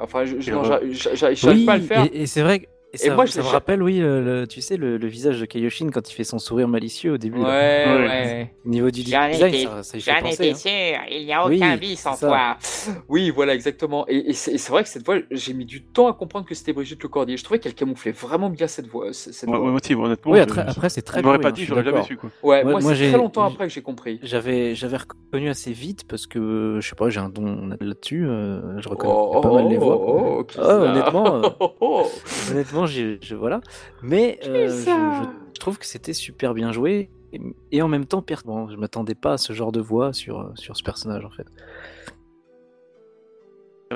Enfin, 0.00 0.24
je, 0.24 0.38
j'arrive 0.40 1.44
Oui, 1.44 1.66
pas 1.66 1.72
à 1.72 1.76
le 1.78 1.82
faire. 1.82 2.04
et, 2.04 2.22
et 2.22 2.26
c'est 2.26 2.42
vrai 2.42 2.60
que 2.60 2.66
et 2.92 2.96
ça, 2.96 3.14
moi, 3.14 3.26
je 3.26 3.32
ça 3.32 3.42
me 3.42 3.46
rappelle, 3.46 3.82
oui, 3.82 3.98
le, 3.98 4.22
le- 4.24 4.46
tu 4.46 4.60
sais, 4.62 4.76
le, 4.76 4.96
le 4.96 5.06
visage 5.08 5.38
de 5.40 5.44
Kaioshin 5.46 5.90
quand 5.90 6.10
il 6.10 6.14
fait 6.14 6.24
son 6.24 6.38
sourire 6.38 6.68
malicieux 6.68 7.12
au 7.12 7.18
début. 7.18 7.38
Ouais, 7.38 7.44
là. 7.44 7.98
ouais. 8.06 8.54
Au 8.64 8.68
niveau 8.68 8.90
du 8.90 9.02
design, 9.02 9.34
étais- 9.34 9.64
ça, 9.64 9.82
ça 9.82 9.98
j'en 9.98 10.26
étais 10.28 10.50
hein. 10.50 10.54
sûr, 10.54 10.70
il 11.10 11.24
n'y 11.26 11.32
a 11.32 11.46
Oui, 11.46 11.56
aucun 11.56 11.76
vice 11.76 12.06
en 12.06 12.16
toi. 12.16 12.56
Oui, 13.08 13.30
voilà, 13.30 13.54
exactement. 13.54 14.06
Et, 14.08 14.30
et 14.30 14.32
c'est 14.32 14.52
et 14.52 14.58
c'est 14.58 14.70
vrai 14.72 14.82
que 14.82 14.88
cette 14.88 15.04
voix, 15.04 15.16
j'ai 15.30 15.52
mis 15.52 15.64
du 15.66 15.82
temps 15.84 16.08
à 16.08 16.14
comprendre 16.14 16.46
que 16.46 16.54
c'était 16.54 16.72
Brigitte 16.72 17.02
Lecordier. 17.02 17.36
Je 17.36 17.44
trouvais 17.44 17.58
qu'elle 17.58 17.74
camouflait 17.74 18.12
vraiment 18.12 18.48
bien 18.50 18.66
cette 18.66 18.86
voix. 18.86 19.12
Cette 19.12 19.48
Ouais, 19.48 19.56
voix. 19.58 19.68
honnêtement. 19.70 20.32
Oui, 20.32 20.38
je- 20.38 20.42
après, 20.42 20.62
après 20.66 20.88
c'est 20.88 21.02
très 21.02 21.20
m'aurait 21.22 21.36
bruit, 21.38 21.42
pas 21.42 21.48
hein, 21.48 21.52
dit, 21.52 21.60
je 21.60 21.64
suis 21.66 21.74
j'aurais 21.74 21.84
jamais 21.84 22.02
su, 22.04 22.16
quoi. 22.16 22.30
Ouais, 22.42 22.62
Moi- 22.62 22.72
moi, 22.72 22.80
moi, 22.80 22.94
c'est 22.94 23.08
très 23.08 23.18
longtemps 23.18 23.44
après 23.44 23.66
que 23.68 23.72
j'ai 23.72 23.82
compris. 23.82 24.18
J'avais, 24.22 24.74
j'avais 24.74 24.96
reconnu 24.96 25.48
assez 25.50 25.72
vite 25.72 26.04
parce 26.08 26.26
que, 26.26 26.78
je 26.80 26.88
sais 26.88 26.96
pas, 26.96 27.10
j'ai 27.10 27.20
un 27.20 27.28
don 27.28 27.70
là-dessus. 27.80 28.26
euh, 28.26 28.80
je 28.80 28.88
reconnais 28.88 29.12
Oh, 29.14 29.40
pas 29.40 29.52
mal 29.52 29.68
les 29.68 29.76
voix. 29.76 29.96
oh, 30.00 30.42
oh, 30.58 30.60
honnêtement, 30.62 31.36
euh, 31.36 31.48
Oh, 31.60 31.72
oh. 31.80 32.06
Honnêtement, 32.50 32.77
je, 32.86 33.34
voilà. 33.34 33.60
Mais 34.02 34.38
euh, 34.44 34.68
je, 34.68 35.58
trouve 35.60 35.78
que 35.78 35.86
c'était 35.86 36.12
super 36.12 36.54
bien 36.54 36.72
joué 36.72 37.10
et, 37.32 37.40
et 37.72 37.82
en 37.82 37.88
même 37.88 38.06
temps 38.06 38.22
perturbant. 38.22 38.68
Je 38.68 38.76
m'attendais 38.76 39.14
pas 39.14 39.34
à 39.34 39.38
ce 39.38 39.52
genre 39.52 39.72
de 39.72 39.80
voix 39.80 40.12
sur, 40.12 40.40
euh, 40.40 40.52
sur 40.54 40.76
ce 40.76 40.82
personnage 40.82 41.24
en 41.24 41.30
fait. 41.30 41.46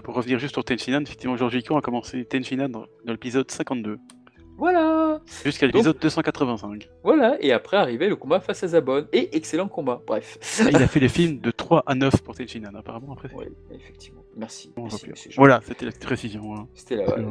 Pour 0.04 0.14
revenir 0.14 0.38
juste 0.38 0.54
sur 0.54 0.64
Tenchinan, 0.64 1.02
effectivement, 1.02 1.36
Georges 1.36 1.54
Lican 1.54 1.76
a 1.76 1.82
commencé 1.82 2.24
Tenchinan 2.24 2.70
dans, 2.70 2.86
dans 3.04 3.12
l'épisode 3.12 3.50
52. 3.50 3.98
Voilà 4.62 5.20
Jusqu'à 5.44 5.66
l'épisode 5.66 5.98
285. 5.98 6.88
Voilà, 7.02 7.36
et 7.40 7.50
après 7.52 7.76
arrivait 7.78 8.08
le 8.08 8.14
combat 8.14 8.38
face 8.38 8.62
à 8.62 8.68
Zabon, 8.68 9.08
et 9.12 9.36
excellent 9.36 9.66
combat, 9.66 10.00
bref. 10.06 10.38
Ah, 10.60 10.68
Il 10.70 10.76
a 10.76 10.86
fait 10.86 11.00
les 11.00 11.08
films 11.08 11.40
de 11.40 11.50
3 11.50 11.82
à 11.84 11.96
9 11.96 12.22
pour 12.22 12.36
Tenchinan, 12.36 12.70
apparemment, 12.76 13.12
après. 13.14 13.28
Oui, 13.34 13.46
effectivement. 13.74 14.22
Merci. 14.36 14.72
Bon, 14.76 14.82
merci, 14.84 15.10
monsieur. 15.10 15.32
Voilà, 15.36 15.60
c'était 15.66 15.86
la 15.86 15.90
précision. 15.90 16.42
voilà. 16.44 16.66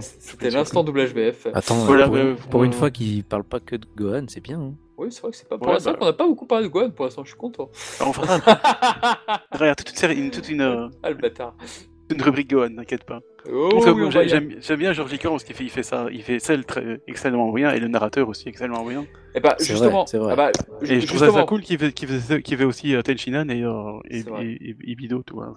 C'était 0.02 0.50
l'instant 0.50 0.84
doublage 0.84 1.14
VF. 1.14 1.48
Attends, 1.54 1.76
Voilà, 1.86 2.08
pour, 2.08 2.18
euh, 2.18 2.36
pour 2.50 2.66
une 2.66 2.74
fois 2.74 2.92
qu'il 2.92 3.24
parle 3.24 3.46
pas 3.46 3.62
que 3.62 3.78
de 3.78 3.86
Gohan, 3.96 4.26
c'est 4.28 4.42
bien. 4.42 4.60
hein. 4.60 4.74
Oui, 4.98 5.08
c'est 5.10 5.22
vrai 5.22 5.32
que 5.32 5.38
c'est 5.38 5.48
pas. 5.48 5.58
Pour 5.58 5.68
Ouais, 5.68 5.74
l'instant, 5.76 5.92
bah. 5.94 5.98
on 6.02 6.06
n'a 6.08 6.14
pas 6.14 6.28
beaucoup 6.28 6.46
parlé 6.46 6.66
de 6.68 6.70
Gohan, 6.70 6.92
pour 6.92 7.06
l'instant, 7.06 7.24
je 7.24 7.30
suis 7.30 7.38
content. 7.38 7.70
Alors, 8.02 8.10
on 8.10 8.14
fera 8.14 8.40
Regarde, 9.54 9.78
toute 9.78 9.90
une, 9.92 9.96
série, 9.96 10.20
une- 10.20 10.32
toute 10.32 10.50
une, 10.50 10.62
euh, 10.62 10.90
Ah, 11.02 11.10
le 11.10 11.16
bâtard. 11.16 11.56
Une 12.12 12.22
rubrique 12.22 12.50
Gohan, 12.50 12.70
t'inquiète 12.76 13.04
pas. 13.04 13.22
Oh, 13.52 13.80
oui, 13.96 14.28
J'aime 14.60 14.80
bien 14.80 14.94
Georges 14.94 15.12
Licor 15.12 15.32
parce 15.32 15.44
qu'il 15.44 15.56
fait, 15.56 15.64
il 15.64 15.70
fait 15.70 15.84
ça, 15.84 16.06
il 16.12 16.22
fait 16.22 16.40
celle 16.40 16.66
très 16.66 17.00
excellemment 17.08 17.52
bien 17.52 17.72
et 17.74 17.80
le 17.80 17.88
narrateur 17.88 18.30
aussi 18.30 18.50
excellemment 18.50 18.86
bien. 18.86 19.06
Eh 19.34 19.40
bah, 19.40 19.56
justement, 19.60 19.90
vrai, 19.92 20.06
c'est 20.08 20.18
vrai. 20.20 20.34
ah 20.34 20.36
bah, 20.36 20.52
Et 20.84 21.00
je 21.02 21.08
trouve 21.08 21.20
ça, 21.20 21.44
cool 21.46 21.62
qu'il 21.62 21.80
fait, 21.80 22.64
aussi 22.66 22.94
Tenchinan 23.04 23.48
et, 23.50 23.64
euh, 23.64 24.00
et, 24.10 24.20
et, 24.42 24.70
et- 24.70 24.76
et 24.92 24.96
Bido, 24.96 25.24
tout. 25.24 25.42
hein. 25.42 25.56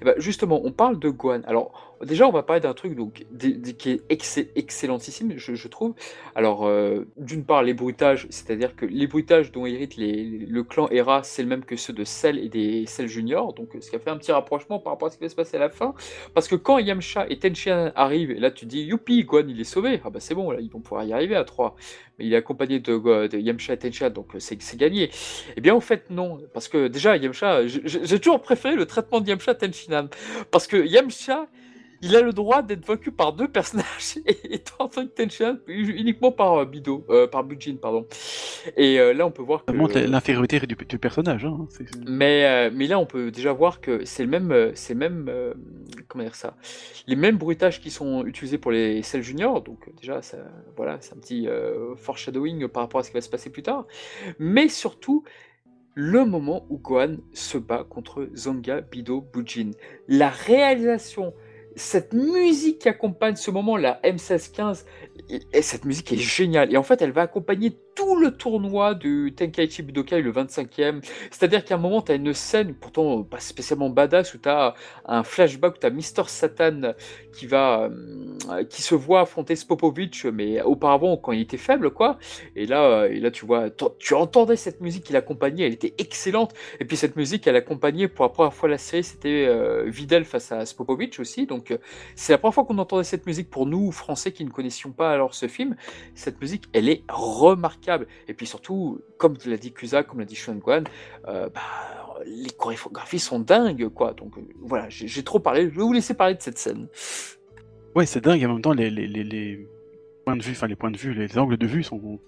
Eh 0.00 0.04
ben, 0.04 0.14
justement, 0.18 0.60
on 0.64 0.72
parle 0.72 0.98
de 0.98 1.08
Gohan. 1.08 1.42
Alors, 1.46 1.91
déjà, 2.02 2.26
on 2.26 2.32
va 2.32 2.42
parler 2.42 2.60
d'un 2.60 2.74
truc 2.74 2.94
donc, 2.94 3.24
qui 3.78 3.90
est 3.90 4.02
excellentissime, 4.56 5.34
je, 5.36 5.68
trouve. 5.68 5.94
Alors, 6.34 6.66
euh, 6.66 7.06
d'une 7.16 7.44
part, 7.44 7.62
les 7.62 7.74
bruitages, 7.74 8.26
c'est-à-dire 8.30 8.76
que 8.76 8.86
les 8.86 9.06
bruitages 9.06 9.52
dont 9.52 9.66
hérite 9.66 9.96
le 9.96 10.62
clan 10.62 10.88
Hera, 10.90 11.22
c'est 11.22 11.42
le 11.42 11.48
même 11.48 11.64
que 11.64 11.76
ceux 11.76 11.92
de 11.92 12.04
Cell 12.04 12.38
et 12.38 12.48
des 12.48 12.86
Cell 12.86 13.06
Junior, 13.06 13.52
donc 13.52 13.70
ce 13.80 13.90
qui 13.90 13.96
a 13.96 13.98
fait 13.98 14.10
un 14.10 14.16
petit 14.16 14.32
rapprochement 14.32 14.78
par 14.78 14.92
rapport 14.92 15.08
à 15.08 15.10
ce 15.10 15.16
qui 15.16 15.24
va 15.24 15.28
se 15.28 15.34
passer 15.34 15.56
à 15.56 15.60
la 15.60 15.70
fin. 15.70 15.94
Parce 16.34 16.48
que 16.48 16.56
quand 16.56 16.78
Yamcha 16.78 17.26
et 17.28 17.38
Tenshinhan 17.38 17.92
arrivent, 17.94 18.30
et 18.30 18.40
là 18.40 18.50
tu 18.50 18.66
dis, 18.66 18.82
youpi, 18.82 19.24
Gohan 19.24 19.46
il 19.48 19.60
est 19.60 19.64
sauvé, 19.64 20.00
ah 20.04 20.10
bah 20.10 20.20
c'est 20.20 20.34
bon, 20.34 20.50
là 20.50 20.60
ils 20.60 20.70
vont 20.70 20.80
pouvoir 20.80 21.04
y 21.04 21.12
arriver 21.12 21.36
à 21.36 21.44
3. 21.44 21.76
Mais 22.18 22.26
il 22.26 22.32
est 22.32 22.36
accompagné 22.36 22.78
de, 22.78 23.26
de 23.26 23.38
Yamcha 23.38 23.74
et 23.74 23.78
Tenshinhan, 23.78 24.10
donc 24.10 24.32
c'est 24.38 24.76
gagné. 24.76 25.10
Eh 25.56 25.60
bien, 25.60 25.74
en 25.74 25.80
fait, 25.80 26.10
non. 26.10 26.38
Parce 26.52 26.68
que 26.68 26.88
déjà, 26.88 27.16
Yamcha, 27.16 27.66
j'ai 27.66 28.20
toujours 28.20 28.40
préféré 28.40 28.76
le 28.76 28.86
traitement 28.86 29.20
de 29.20 29.28
Yamcha 29.28 29.54
Tenshinhan. 29.54 30.08
Parce 30.50 30.66
que 30.66 30.76
Yamcha, 30.76 31.46
il 32.02 32.16
a 32.16 32.20
le 32.20 32.32
droit 32.32 32.62
d'être 32.62 32.84
vaincu 32.84 33.12
par 33.12 33.32
deux 33.32 33.46
personnages, 33.46 34.18
et 34.26 34.58
tandis 34.58 35.08
que 35.08 35.22
Tenshinhan, 35.22 35.58
uniquement 35.68 36.32
par 36.32 36.54
euh, 36.54 36.64
Bido, 36.64 37.06
euh, 37.08 37.28
par 37.28 37.44
Bujin, 37.44 37.76
pardon. 37.80 38.06
Et 38.76 38.98
euh, 38.98 39.14
là, 39.14 39.24
on 39.24 39.30
peut 39.30 39.42
voir 39.42 39.64
que. 39.64 39.72
Ça 39.72 39.78
montre 39.78 39.98
l'infériorité 39.98 40.58
du, 40.60 40.74
du 40.74 40.98
personnage. 40.98 41.44
Hein. 41.44 41.68
Mais, 42.06 42.44
euh, 42.44 42.70
mais 42.74 42.88
là, 42.88 42.98
on 42.98 43.06
peut 43.06 43.30
déjà 43.30 43.52
voir 43.52 43.80
que 43.80 44.04
c'est 44.04 44.24
le 44.24 44.28
même, 44.28 44.72
c'est 44.74 44.96
même, 44.96 45.30
comment 46.08 46.24
dire 46.24 46.34
ça, 46.34 46.56
les 47.06 47.16
mêmes 47.16 47.36
bruitages 47.36 47.80
qui 47.80 47.90
sont 47.90 48.26
utilisés 48.26 48.58
pour 48.58 48.72
les 48.72 49.02
Cell 49.02 49.22
Junior. 49.22 49.62
Donc 49.62 49.88
déjà, 50.00 50.22
ça, 50.22 50.38
voilà, 50.76 50.98
c'est 51.00 51.14
un 51.14 51.18
petit 51.18 51.48
foreshadowing 51.96 52.66
par 52.66 52.82
rapport 52.82 53.00
à 53.00 53.04
ce 53.04 53.10
qui 53.10 53.14
va 53.14 53.20
se 53.20 53.30
passer 53.30 53.50
plus 53.50 53.62
tard. 53.62 53.86
Mais 54.40 54.68
surtout, 54.68 55.22
le 55.94 56.24
moment 56.24 56.66
où 56.68 56.78
Gohan 56.78 57.16
se 57.32 57.58
bat 57.58 57.84
contre 57.84 58.28
Zanga, 58.34 58.80
Bido, 58.80 59.20
Bujin. 59.20 59.70
La 60.08 60.30
réalisation, 60.30 61.34
cette 61.76 62.12
musique 62.12 62.80
qui 62.80 62.88
accompagne 62.88 63.36
ce 63.36 63.50
moment, 63.50 63.76
la 63.76 64.00
M1615, 64.02 64.84
et, 65.30 65.40
et 65.52 65.62
cette 65.62 65.84
musique 65.84 66.12
est 66.12 66.18
géniale. 66.18 66.72
Et 66.72 66.76
en 66.76 66.82
fait, 66.82 67.02
elle 67.02 67.12
va 67.12 67.22
accompagner 67.22 67.76
tout 67.94 68.16
le 68.16 68.30
tournoi 68.30 68.94
du 68.94 69.34
Tenkaichi 69.36 69.82
Budokai, 69.82 70.22
le 70.22 70.32
25e. 70.32 71.04
C'est-à-dire 71.30 71.64
qu'à 71.64 71.74
un 71.74 71.78
moment, 71.78 72.02
tu 72.02 72.12
as 72.12 72.14
une 72.14 72.32
scène, 72.32 72.74
pourtant 72.74 73.22
pas 73.22 73.40
spécialement 73.40 73.90
badass, 73.90 74.34
où 74.34 74.38
tu 74.38 74.48
as 74.48 74.74
un 75.04 75.22
flashback 75.22 75.74
où 75.74 75.78
tu 75.78 75.86
as 75.86 75.90
Mister 75.90 76.22
Satan 76.26 76.94
qui 77.32 77.46
va, 77.46 77.90
euh, 78.50 78.64
qui 78.64 78.82
se 78.82 78.94
voit 78.94 79.20
affronter 79.20 79.56
Spopovich, 79.56 80.26
mais 80.26 80.62
auparavant, 80.62 81.16
quand 81.16 81.32
il 81.32 81.40
était 81.40 81.56
faible, 81.56 81.90
quoi. 81.90 82.18
Et 82.56 82.66
là, 82.66 82.82
euh, 82.84 83.10
et 83.10 83.20
là 83.20 83.30
tu 83.30 83.46
vois, 83.46 83.68
tu 83.98 84.14
entendais 84.14 84.56
cette 84.56 84.80
musique 84.80 85.04
qui 85.04 85.12
l'accompagnait, 85.12 85.66
elle 85.66 85.72
était 85.72 85.94
excellente. 85.98 86.54
Et 86.80 86.84
puis 86.84 86.96
cette 86.96 87.16
musique, 87.16 87.46
elle 87.46 87.56
accompagnait 87.56 88.08
pour 88.08 88.24
la 88.24 88.28
première 88.30 88.54
fois 88.54 88.68
la 88.68 88.78
série, 88.78 89.04
c'était 89.04 89.46
euh, 89.48 89.84
Videl 89.86 90.24
face 90.24 90.52
à 90.52 90.64
Spopovich 90.66 91.18
aussi. 91.20 91.46
Donc 91.46 91.61
euh, 91.70 91.78
c'est 92.14 92.32
la 92.32 92.38
première 92.38 92.54
fois 92.54 92.64
qu'on 92.64 92.78
entendait 92.78 93.04
cette 93.04 93.26
musique 93.26 93.50
pour 93.50 93.66
nous, 93.66 93.92
Français, 93.92 94.32
qui 94.32 94.44
ne 94.44 94.50
connaissions 94.50 94.92
pas 94.92 95.10
alors 95.12 95.34
ce 95.34 95.46
film. 95.46 95.76
Cette 96.14 96.40
musique, 96.40 96.64
elle 96.72 96.88
est 96.88 97.04
remarquable. 97.08 98.06
Et 98.28 98.34
puis 98.34 98.46
surtout, 98.46 99.00
comme 99.18 99.36
l'a 99.46 99.56
dit 99.56 99.72
Kusa, 99.72 100.02
comme 100.02 100.20
l'a 100.20 100.24
dit 100.24 100.34
Sean 100.34 100.54
Guan, 100.56 100.84
euh, 101.28 101.48
bah, 101.48 101.60
les 102.26 102.50
chorégraphies 102.50 103.18
sont 103.18 103.40
dingues, 103.40 103.88
quoi. 103.88 104.14
Donc 104.14 104.36
euh, 104.38 104.42
voilà, 104.60 104.86
j'ai 104.88 105.22
trop 105.22 105.38
parlé. 105.38 105.70
Je 105.70 105.76
vais 105.76 105.82
vous 105.82 105.92
laisser 105.92 106.14
parler 106.14 106.34
de 106.34 106.42
cette 106.42 106.58
scène. 106.58 106.88
Ouais, 107.94 108.06
c'est 108.06 108.22
dingue. 108.22 108.42
Et 108.42 108.46
en 108.46 108.54
même 108.54 108.62
temps, 108.62 108.72
les, 108.72 109.66
points 110.24 110.36
de 110.36 110.42
vue, 110.42 110.52
enfin 110.52 110.66
les 110.66 110.76
points 110.76 110.90
de 110.90 110.98
vue, 110.98 111.14
les 111.14 111.38
angles 111.38 111.56
de 111.56 111.66
vue 111.66 111.82
sont 111.82 112.18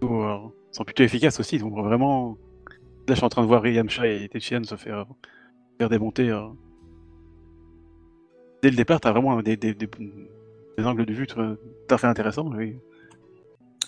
plutôt, 0.00 0.52
sont 0.72 0.84
plutôt 0.84 1.02
efficaces 1.02 1.38
aussi. 1.40 1.58
Donc 1.58 1.74
vraiment, 1.74 2.38
là, 3.06 3.14
je 3.14 3.14
suis 3.14 3.24
en 3.24 3.28
train 3.28 3.42
de 3.42 3.46
voir 3.46 3.66
Yamcha 3.66 4.06
et 4.06 4.28
Tenshinhan 4.28 4.64
se 4.64 4.76
faire, 4.76 5.06
faire 5.78 5.88
démonter. 5.88 6.30
Dès 8.62 8.70
le 8.70 8.76
départ, 8.76 9.00
t'as 9.00 9.12
vraiment 9.12 9.40
des, 9.42 9.56
des, 9.56 9.74
des, 9.74 9.86
des 10.78 10.84
angles 10.86 11.06
de 11.06 11.12
vue 11.12 11.26
tout 11.26 11.40
à 11.90 11.98
fait 11.98 12.06
intéressants. 12.06 12.50
Oui, 12.54 12.76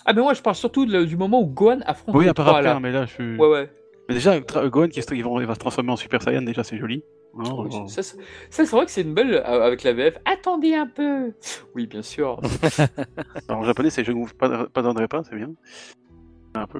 Ah, 0.05 0.13
mais 0.13 0.21
moi, 0.21 0.33
je 0.33 0.41
parle 0.41 0.55
surtout 0.55 0.85
de- 0.85 1.03
du 1.03 1.17
moment 1.17 1.41
où 1.41 1.45
Gohan 1.47 1.79
affronte 1.85 2.15
oui 2.15 2.27
à 2.27 2.33
part 2.33 2.47
après, 2.49 2.61
là. 2.63 2.75
hein, 2.75 2.79
mais 2.79 2.91
là, 2.91 3.05
je 3.05 3.11
suis. 3.13 3.37
Ouais, 3.37 3.47
ouais. 3.49 3.69
Mais 4.09 4.15
déjà, 4.15 4.39
tra- 4.39 4.67
Gohan 4.67 4.87
qui 4.87 4.99
il 4.99 5.23
va, 5.23 5.29
il 5.41 5.45
va 5.45 5.53
se 5.55 5.59
transformer 5.59 5.91
en 5.91 5.95
Super 5.95 6.21
Saiyan, 6.21 6.41
déjà, 6.41 6.63
c'est 6.63 6.77
joli. 6.77 7.03
Hein, 7.37 7.43
Oui, 7.57 7.69
euh, 7.73 7.87
ça, 7.87 8.01
c'est- 8.03 8.17
ça, 8.49 8.65
c'est 8.65 8.71
vrai 8.75 8.85
que 8.85 8.91
c'est 8.91 9.03
une 9.03 9.13
belle 9.13 9.35
euh, 9.35 9.63
avec 9.63 9.83
la 9.83 9.93
VF. 9.93 10.17
Attendez 10.25 10.73
un 10.75 10.87
peu. 10.87 11.31
Oui, 11.75 11.85
bien 11.87 12.01
sûr. 12.01 12.41
Alors, 13.47 13.61
en 13.61 13.63
japonais, 13.63 13.89
c'est 13.89 14.03
je 14.03 14.11
ne 14.11 14.17
vous 14.17 14.27
pas, 14.37 14.67
pas 14.67 14.81
donnerai 14.81 15.07
pas, 15.07 15.23
c'est 15.23 15.35
bien. 15.35 15.51
Un 16.55 16.67
peu. 16.67 16.79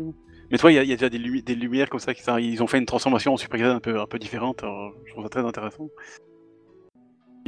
Mais 0.52 0.58
toi, 0.58 0.72
il 0.72 0.76
y, 0.76 0.78
a- 0.80 0.84
il 0.84 0.90
y 0.90 0.94
a 0.94 0.96
déjà 0.98 1.10
des, 1.10 1.20
lumi- 1.20 1.44
des 1.44 1.56
lumières 1.56 1.90
comme 1.90 2.00
ça, 2.02 2.14
qui, 2.14 2.22
ça, 2.22 2.42
ils 2.42 2.62
ont 2.62 2.68
fait 2.68 2.80
une 2.80 2.86
transformation 2.86 3.34
en 3.34 3.38
Super 3.38 3.60
Saiyan 3.60 3.76
un 3.76 3.80
peu, 3.80 4.00
un 4.00 4.06
peu 4.08 4.20
différente. 4.20 4.64
alors, 4.64 4.94
je 5.06 5.12
trouve 5.14 5.24
ça 5.24 5.30
très 5.30 5.46
intéressant. 5.46 5.88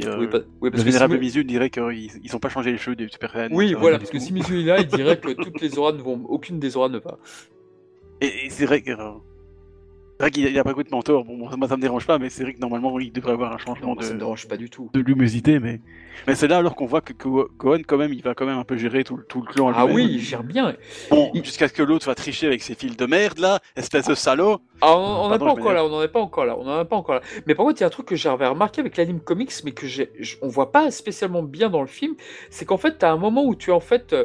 Euh, 0.02 0.18
oui, 0.18 0.26
pas- 0.26 0.38
oui, 0.38 0.44
le 0.62 0.70
parce 0.72 0.82
que 0.82 0.88
vénérable 0.88 1.14
si- 1.14 1.20
Mizu 1.20 1.44
dirait 1.44 1.70
qu'ils 1.70 2.10
ils 2.24 2.34
ont 2.34 2.40
pas 2.40 2.48
changé 2.48 2.72
les 2.72 2.78
cheveux 2.78 2.96
des 2.96 3.08
Super. 3.08 3.32
Oui, 3.52 3.72
va 3.74 3.78
voilà, 3.80 3.98
parce 3.98 4.10
que 4.10 4.18
si 4.18 4.32
Mizu 4.32 4.60
est 4.60 4.64
là, 4.64 4.80
il 4.80 4.86
dirait 4.88 5.18
que 5.18 5.30
toutes 5.32 5.60
les 5.60 5.78
auras 5.78 5.92
ne 5.92 6.02
vont, 6.02 6.20
aucune 6.28 6.58
des 6.58 6.76
auras 6.76 6.88
ne 6.88 6.98
va. 6.98 7.18
Et, 8.20 8.46
et 8.46 8.50
c'est 8.50 8.66
vrai 8.66 8.82
que. 8.82 8.90
C'est 10.16 10.22
vrai 10.22 10.30
qu'il 10.30 10.46
a, 10.46 10.50
il 10.50 10.58
a 10.58 10.64
pas 10.64 10.70
complètement 10.70 11.02
tort. 11.02 11.24
Bon, 11.24 11.36
moi, 11.36 11.68
ça 11.68 11.76
me 11.76 11.82
dérange 11.82 12.06
pas, 12.06 12.18
mais 12.18 12.30
c'est 12.30 12.42
vrai 12.44 12.54
que 12.54 12.60
normalement, 12.60 12.98
il 13.00 13.12
devrait 13.12 13.32
avoir 13.32 13.52
un 13.52 13.58
changement 13.58 13.88
Non, 13.88 13.94
moi, 13.94 14.02
ça 14.02 14.10
me 14.10 14.14
de, 14.14 14.18
dérange 14.20 14.46
pas 14.48 14.56
du 14.56 14.70
tout. 14.70 14.90
de 14.94 15.00
lumosité. 15.00 15.58
Mais, 15.58 15.80
mais 16.26 16.34
c'est 16.34 16.46
là 16.48 16.58
alors 16.58 16.76
qu'on 16.76 16.86
voit 16.86 17.00
que 17.00 17.12
Gohan, 17.12 17.78
quand 17.86 17.96
même, 17.98 18.12
il 18.12 18.22
va 18.22 18.34
quand 18.34 18.46
même 18.46 18.58
un 18.58 18.64
peu 18.64 18.76
gérer 18.76 19.02
tout, 19.04 19.16
le- 19.16 19.24
tout 19.24 19.40
le 19.40 19.46
clan. 19.52 19.72
Ah 19.74 19.86
oui, 19.86 20.06
il 20.12 20.20
gère 20.20 20.44
bien. 20.44 20.74
Bon, 21.10 21.30
Il- 21.34 21.44
jusqu'à 21.44 21.66
ce 21.68 21.72
que 21.72 21.82
l'autre 21.82 22.06
va 22.06 22.14
tricher 22.14 22.46
avec 22.46 22.62
ses 22.62 22.74
fils 22.74 22.96
de 22.96 23.06
merde, 23.06 23.38
là, 23.40 23.60
espèce 23.76 24.06
de 24.06 24.14
salaud. 24.14 24.58
Ah, 24.80 24.96
on 24.96 25.28
n'en 25.28 25.34
est 25.34 25.38
pas 25.38 25.46
encore 25.46 25.72
là, 25.72 25.84
on 25.84 25.88
n'en 25.88 26.02
est 26.02 26.08
pas 26.08 26.20
encore 26.20 26.44
là, 26.44 26.56
on 26.58 26.64
n'en 26.64 26.80
est 26.80 26.84
pas 26.84 26.96
encore 26.96 27.16
là. 27.16 27.20
Mais 27.46 27.54
par 27.54 27.64
contre, 27.66 27.80
il 27.80 27.82
y 27.82 27.84
a 27.84 27.88
un 27.88 27.90
truc 27.90 28.06
que 28.06 28.16
j'avais 28.16 28.46
remarqué 28.46 28.80
avec 28.80 28.96
l'anime 28.96 29.20
comics, 29.20 29.52
mais 29.64 29.72
que 29.72 29.86
on 30.42 30.48
voit 30.48 30.70
pas 30.72 30.90
spécialement 30.90 31.42
bien 31.42 31.70
dans 31.70 31.80
le 31.80 31.86
film, 31.88 32.14
c'est 32.50 32.64
qu'en 32.64 32.76
fait, 32.78 32.98
tu 32.98 33.04
as 33.04 33.10
un 33.12 33.16
moment 33.16 33.44
où 33.44 33.54
tu 33.54 33.72
as 33.72 33.74
en 33.74 33.80
fait 33.80 34.12
euh, 34.12 34.24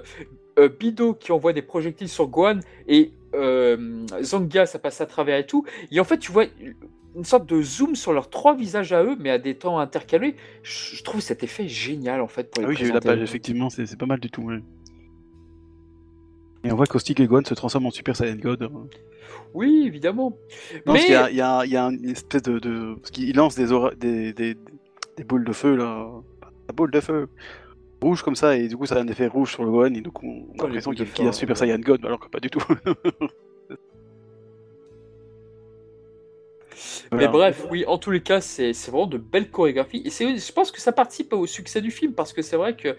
euh, 0.60 0.68
Bido 0.68 1.14
qui 1.14 1.32
envoie 1.32 1.54
des 1.54 1.62
projectiles 1.62 2.10
sur 2.10 2.28
Gohan 2.28 2.60
et 2.88 3.12
euh, 3.36 4.06
Zanga, 4.22 4.66
ça 4.66 4.80
passe 4.80 5.02
à 5.02 5.06
travers 5.06 5.38
et 5.38 5.46
tout. 5.46 5.66
Et 5.92 6.00
en 6.00 6.04
fait, 6.04 6.18
tu 6.18 6.32
vois 6.32 6.46
une 7.16 7.24
sorte 7.24 7.48
de 7.48 7.62
zoom 7.62 7.96
sur 7.96 8.14
leurs 8.14 8.30
trois 8.30 8.56
visages 8.56 8.94
à 8.94 9.04
eux, 9.04 9.16
mais 9.20 9.30
à 9.30 9.38
des 9.38 9.56
temps 9.56 9.80
intercalés. 9.80 10.36
Je, 10.64 11.02
trouve 11.04 11.22
cet 11.22 11.44
effet 11.44 11.68
génial 11.68 12.22
en 12.22 12.28
fait 12.28 12.50
pour 12.52 12.62
les 12.62 12.68
Ah 12.68 12.70
oui, 12.70 12.76
j'ai 12.78 12.86
vu 12.86 12.92
la 12.92 13.02
page, 13.02 13.22
effectivement, 13.22 13.70
c'est 13.70 13.98
pas 13.98 14.06
mal 14.06 14.20
du 14.20 14.30
tout. 14.30 14.44
ouais. 14.44 14.60
Et 16.64 16.72
on 16.72 16.76
voit 16.76 16.86
qu'Austic 16.86 17.20
et 17.20 17.28
Gohan 17.28 17.46
se 17.46 17.54
transforment 17.54 17.88
en 17.88 17.92
Super 17.92 18.16
Saiyan 18.16 18.36
God. 18.36 18.64
hein. 18.64 18.88
Oui, 19.54 19.84
évidemment. 19.88 20.38
Non, 20.86 20.94
mais 20.94 21.00
parce 21.00 21.06
qu'il 21.06 21.14
y 21.14 21.18
a, 21.18 21.30
il 21.32 21.38
y, 21.38 21.42
a, 21.42 21.66
il 21.66 21.72
y 21.72 21.78
a 21.78 21.86
une 21.86 22.10
espèce 22.10 22.44
de. 22.44 22.60
de... 22.60 22.96
Parce 22.96 23.12
qu'il 23.12 23.36
lance 23.36 23.56
des, 23.56 23.68
des, 23.98 24.34
des, 24.34 24.58
des 25.18 25.24
boules 25.24 25.46
de 25.46 25.54
feu, 25.54 25.76
là. 25.76 26.08
Des 26.68 26.74
boules 26.74 26.92
de 26.92 27.00
feu. 27.00 27.30
Rouge 28.02 28.22
comme 28.24 28.36
ça, 28.36 28.56
et 28.56 28.68
du 28.70 28.78
coup, 28.78 28.86
ça 28.86 28.96
a 28.96 29.00
un 29.02 29.08
effet 29.08 29.28
rouge 29.28 29.52
sur 29.54 29.64
le 29.66 29.72
Gohan, 29.72 29.94
et 29.94 30.02
donc 30.02 30.24
on 30.24 30.46
a 30.60 30.64
l'impression 30.64 30.92
qu'il 30.92 31.12
qu'il 31.12 31.28
a 31.28 31.34
Super 31.34 31.56
ouais. 31.56 31.60
Saiyan 31.60 31.80
God, 31.80 32.06
alors 32.06 32.20
que 32.20 32.30
pas 32.30 32.40
du 32.40 32.50
tout. 32.50 32.62
Mais 37.12 37.26
Voilà. 37.26 37.28
bref, 37.28 37.66
oui, 37.72 37.84
en 37.88 37.98
tous 37.98 38.12
les 38.12 38.22
cas, 38.22 38.40
c'est 38.40 38.72
c'est 38.74 38.92
vraiment 38.92 39.08
de 39.08 39.18
belles 39.18 39.50
chorégraphies. 39.50 40.02
Et 40.06 40.10
c'est- 40.10 40.38
je 40.38 40.54
pense 40.54 40.72
que 40.72 40.80
ça 40.80 40.92
participe 40.92 41.34
au 41.34 41.46
succès 41.46 41.82
du 41.82 41.92
film, 41.92 42.14
parce 42.14 42.32
que 42.32 42.42
c'est 42.42 42.56
vrai 42.56 42.76
que 42.76 42.96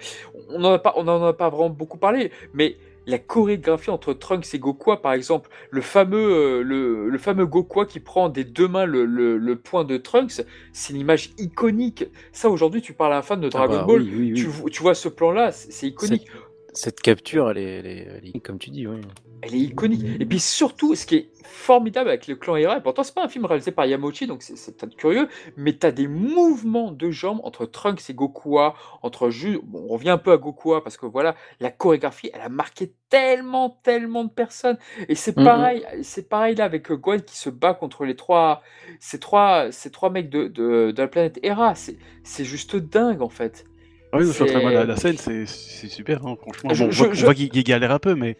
on 0.51 0.59
n'en 0.59 0.73
a, 0.73 0.79
pas- 0.79 0.93
on 0.97 1.07
en 1.09 1.25
a 1.25 1.33
pas 1.33 1.49
vraiment 1.49 1.71
beaucoup 1.71 1.97
parlé, 1.97 2.31
mais 2.53 2.77
la 3.11 3.19
chorégraphie 3.19 3.91
entre 3.91 4.13
Trunks 4.15 4.55
et 4.55 4.59
Goku, 4.59 4.97
par 4.97 5.13
exemple, 5.13 5.51
le 5.71 5.81
fameux, 5.83 6.61
euh, 6.61 6.63
le, 6.63 7.09
le 7.11 7.19
fameux 7.19 7.47
Goku 7.47 7.85
qui 7.87 8.01
prend 8.01 8.29
des 8.29 8.45
deux 8.45 8.69
mains 8.69 8.85
le, 8.87 9.05
le, 9.05 9.37
le 9.39 9.57
point 9.57 9.85
de 9.85 9.97
Trunks, 9.97 10.43
c'est 10.73 10.93
une 10.93 11.01
image 11.01 11.31
iconique. 11.39 12.05
Ça, 12.33 12.51
aujourd'hui, 12.51 12.83
tu 12.83 12.93
parles 12.95 13.13
à 13.15 13.19
un 13.19 13.23
fan 13.23 13.41
de 13.41 13.49
Ah 13.53 13.63
Dragon 13.63 13.69
bah 13.69 13.87
Ball, 13.87 14.07
oui, 14.07 14.11
oui, 14.13 14.33
oui. 14.33 14.35
Tu, 14.35 14.49
vo- 14.49 14.69
tu 14.71 14.83
vois 14.83 14.95
ce 14.95 15.09
plan-là, 15.09 15.53
c'est 15.53 15.87
iconique. 15.89 16.27
Cette 16.73 17.01
capture, 17.01 17.51
elle 17.51 17.59
est, 17.59 17.79
elle 17.79 17.87
est- 17.87 18.09
elle 18.19 18.27
est- 18.29 18.41
comme 18.41 18.59
tu 18.59 18.71
dis, 18.71 18.87
oui. 18.87 19.01
Elle 19.43 19.55
est 19.55 19.59
iconique. 19.61 20.05
Et 20.21 20.27
puis 20.27 20.39
surtout, 20.39 20.95
ce 20.95 21.07
qui 21.07 21.15
est 21.17 21.31
formidable 21.45 22.11
avec 22.11 22.27
le 22.27 22.37
clan 22.37 22.57
Hera, 22.57 22.77
et 22.77 22.83
pourtant 22.83 23.03
c'est 23.03 23.15
pas 23.15 23.25
un 23.25 23.29
film 23.29 23.47
réalisé 23.47 23.71
par 23.71 23.87
Yamauchi, 23.87 24.27
donc 24.27 24.43
c'est- 24.43 24.55
c'est 24.57 24.77
peut-être 24.77 24.97
curieux, 24.97 25.29
mais 25.57 25.77
tu 25.79 25.87
as 25.87 25.93
des 25.93 26.09
mouvements 26.09 26.93
de 26.93 27.11
jambes 27.11 27.41
entre 27.43 27.65
Trunks 27.65 28.11
et 28.11 28.15
Gokua, 28.15 28.75
entre 29.03 29.31
Ju- 29.31 29.59
bon, 29.63 29.87
on 29.89 29.95
revient 29.95 30.11
un 30.11 30.19
peu 30.19 30.33
à 30.33 30.37
Gokua 30.37 30.83
parce 30.83 30.99
que 30.99 31.07
voilà, 31.07 31.37
la 31.59 31.71
chorégraphie, 31.71 32.31
elle 32.35 32.43
a 32.43 32.51
marqué 32.51 32.93
tellement, 33.09 33.81
tellement 33.83 34.25
de 34.25 34.31
personnes. 34.31 34.77
Et 35.09 35.15
c'est 35.15 35.37
Mhm. 35.37 35.45
pareil, 35.45 35.87
c'est 36.03 36.29
pareil 36.29 36.55
là 36.55 36.65
avec 36.65 36.93
Gwen 36.93 37.23
qui 37.23 37.39
se 37.39 37.49
bat 37.49 37.73
contre 37.73 38.05
les 38.05 38.17
trois, 38.17 38.63
ces 39.01 39.19
trois, 39.19 39.73
ces 39.73 39.91
trois 39.91 40.11
mecs 40.11 40.29
de, 40.29 40.49
de, 40.49 40.93
de 40.93 41.03
la 41.03 41.09
planète 41.09 41.41
Hera. 41.43 41.75
C'est 41.75 42.45
juste 42.45 42.77
dingue 42.77 43.23
en 43.23 43.31
fait. 43.31 43.65
Ah 44.13 44.17
oui, 44.19 44.25
je 44.27 44.33
suis 44.33 44.45
train 44.45 44.55
de 44.57 44.61
voir 44.61 44.85
la, 44.87 44.97
scène, 44.97 45.17
c'est 45.17 45.47
super, 45.47 46.27
hein, 46.27 46.37
franchement. 46.41 46.75
Je- 46.75 46.83
Bon, 46.85 46.89
on 46.89 46.91
je- 46.91 46.99
voit, 46.99 47.09
on 47.09 47.13
je- 47.13 47.25
voit 47.25 47.35
qu'il 47.35 47.63
galère 47.63 47.93
un 47.93 48.01
peu, 48.01 48.17
mais 48.17 48.37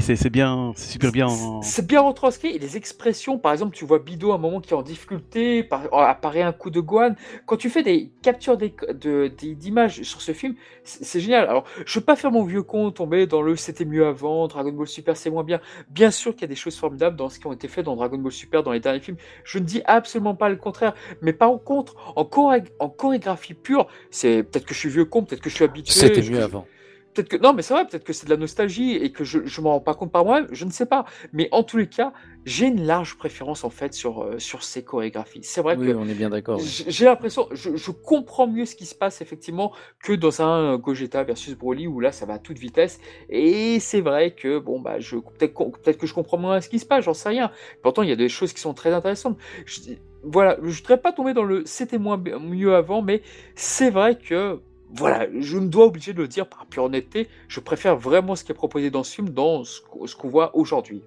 c'est 0.00 0.28
bien, 0.30 0.72
c'est 0.76 0.92
super 0.92 1.10
bien. 1.10 1.26
en- 1.26 1.62
C'est 1.62 1.86
bien 1.86 2.02
retranscrit 2.02 2.48
et 2.48 2.58
les 2.58 2.76
expressions, 2.76 3.38
par 3.38 3.52
exemple, 3.52 3.74
tu 3.74 3.86
vois 3.86 3.98
Bido 3.98 4.32
à 4.32 4.34
un 4.34 4.38
moment 4.38 4.60
qui 4.60 4.74
est 4.74 4.76
en 4.76 4.82
difficulté, 4.82 5.62
par- 5.62 5.82
apparaît 5.92 6.42
un 6.42 6.52
coup 6.52 6.68
de 6.68 6.80
Gohan. 6.80 7.14
Quand 7.46 7.56
tu 7.56 7.70
fais 7.70 7.82
des 7.82 8.10
captures 8.20 8.58
d'images 8.58 10.02
sur 10.02 10.20
ce 10.20 10.32
film, 10.32 10.54
c'est 10.84 11.20
génial. 11.20 11.48
Alors, 11.48 11.64
je 11.86 11.98
veux 11.98 12.04
pas 12.04 12.16
faire 12.16 12.30
mon 12.30 12.44
vieux 12.44 12.62
con, 12.62 12.90
tomber 12.90 13.26
dans 13.26 13.40
le 13.42 13.56
c'était 13.56 13.86
mieux 13.86 14.06
avant, 14.06 14.46
Dragon 14.48 14.72
Ball 14.72 14.86
Super 14.86 15.16
c'est 15.16 15.30
moins 15.30 15.44
bien. 15.44 15.60
Bien 15.88 16.10
sûr 16.10 16.32
qu'il 16.32 16.42
y 16.42 16.44
a 16.44 16.48
des 16.48 16.54
choses 16.56 16.76
formidables 16.76 17.16
dans 17.16 17.30
ce 17.30 17.38
qui 17.40 17.46
ont 17.46 17.52
été 17.52 17.68
fait 17.68 17.82
dans 17.82 17.96
Dragon 17.96 18.18
Ball 18.18 18.32
Super 18.32 18.62
dans 18.62 18.72
les 18.72 18.80
derniers 18.80 19.00
films. 19.00 19.16
Je 19.44 19.58
ne 19.58 19.64
dis 19.64 19.80
absolument 19.86 20.34
pas 20.34 20.50
le 20.50 20.56
contraire. 20.56 20.94
Mais 21.22 21.32
par 21.32 21.50
contre, 21.64 21.94
en, 22.16 22.24
choré- 22.24 22.64
en 22.80 22.90
chorégraphie 22.90 23.54
pure, 23.54 23.86
c'est 24.10 24.42
peut-être 24.42 24.66
que 24.66 24.74
je 24.74 24.78
suis 24.78 24.88
vieux 24.90 25.05
con, 25.06 25.24
peut-être 25.24 25.40
que 25.42 25.50
je 25.50 25.54
suis 25.54 25.64
habitué. 25.64 25.92
C'était 25.92 26.22
mieux 26.22 26.42
avant. 26.42 26.66
Peut-être 27.14 27.28
que 27.30 27.36
non, 27.38 27.54
mais 27.54 27.62
c'est 27.62 27.72
vrai, 27.72 27.86
peut-être 27.86 28.04
que 28.04 28.12
c'est 28.12 28.26
de 28.26 28.30
la 28.30 28.36
nostalgie 28.36 28.92
et 28.94 29.10
que 29.10 29.24
je, 29.24 29.46
je 29.46 29.60
m'en 29.62 29.70
rends 29.72 29.80
pas 29.80 29.94
compte 29.94 30.12
par 30.12 30.22
moi-même, 30.26 30.48
je 30.52 30.66
ne 30.66 30.70
sais 30.70 30.84
pas. 30.84 31.06
Mais 31.32 31.48
en 31.50 31.62
tous 31.62 31.78
les 31.78 31.86
cas, 31.88 32.12
j'ai 32.44 32.66
une 32.66 32.84
large 32.84 33.16
préférence 33.16 33.64
en 33.64 33.70
fait 33.70 33.94
sur, 33.94 34.22
euh, 34.22 34.38
sur 34.38 34.62
ces 34.62 34.84
chorégraphies. 34.84 35.40
C'est 35.42 35.62
vrai 35.62 35.76
Oui, 35.78 35.86
que 35.86 35.92
on 35.92 36.06
est 36.08 36.14
bien 36.14 36.28
d'accord. 36.28 36.60
j'ai 36.60 37.06
l'impression, 37.06 37.48
je, 37.52 37.74
je 37.74 37.90
comprends 37.90 38.46
mieux 38.46 38.66
ce 38.66 38.76
qui 38.76 38.84
se 38.84 38.94
passe 38.94 39.22
effectivement 39.22 39.72
que 40.04 40.12
dans 40.12 40.42
un 40.42 40.74
euh, 40.74 40.76
Gogeta 40.76 41.24
versus 41.24 41.54
Broly 41.56 41.86
où 41.86 42.00
là 42.00 42.12
ça 42.12 42.26
va 42.26 42.34
à 42.34 42.38
toute 42.38 42.58
vitesse. 42.58 43.00
Et 43.30 43.80
c'est 43.80 44.02
vrai 44.02 44.34
que 44.34 44.58
bon 44.58 44.78
bah 44.80 45.00
je 45.00 45.16
peut-être 45.16 45.54
peut-être 45.54 45.96
que 45.96 46.06
je 46.06 46.12
comprends 46.12 46.36
moins 46.36 46.60
ce 46.60 46.68
qui 46.68 46.78
se 46.78 46.84
passe, 46.86 47.04
j'en 47.06 47.14
sais 47.14 47.30
rien. 47.30 47.50
Pourtant 47.82 48.02
il 48.02 48.10
y 48.10 48.12
a 48.12 48.16
des 48.16 48.28
choses 48.28 48.52
qui 48.52 48.60
sont 48.60 48.74
très 48.74 48.92
intéressantes. 48.92 49.38
Je, 49.64 49.80
voilà, 50.22 50.58
je 50.62 50.76
voudrais 50.76 51.00
pas 51.00 51.12
tomber 51.12 51.32
dans 51.32 51.44
le 51.44 51.62
c'était 51.64 51.98
moins 51.98 52.18
mieux 52.18 52.74
avant, 52.74 53.00
mais 53.00 53.22
c'est 53.54 53.88
vrai 53.90 54.18
que 54.18 54.60
voilà, 54.96 55.26
je 55.38 55.58
me 55.58 55.68
dois 55.68 55.86
obligé 55.86 56.12
de 56.12 56.20
le 56.22 56.28
dire 56.28 56.48
par 56.48 56.66
pure 56.66 56.84
honnêteté, 56.84 57.28
je 57.48 57.60
préfère 57.60 57.96
vraiment 57.96 58.34
ce 58.36 58.44
qui 58.44 58.52
est 58.52 58.54
proposé 58.54 58.90
dans 58.90 59.02
ce 59.04 59.14
film 59.14 59.30
dans 59.30 59.64
ce 59.64 59.80
qu'on 60.16 60.28
voit 60.28 60.56
aujourd'hui. 60.56 61.02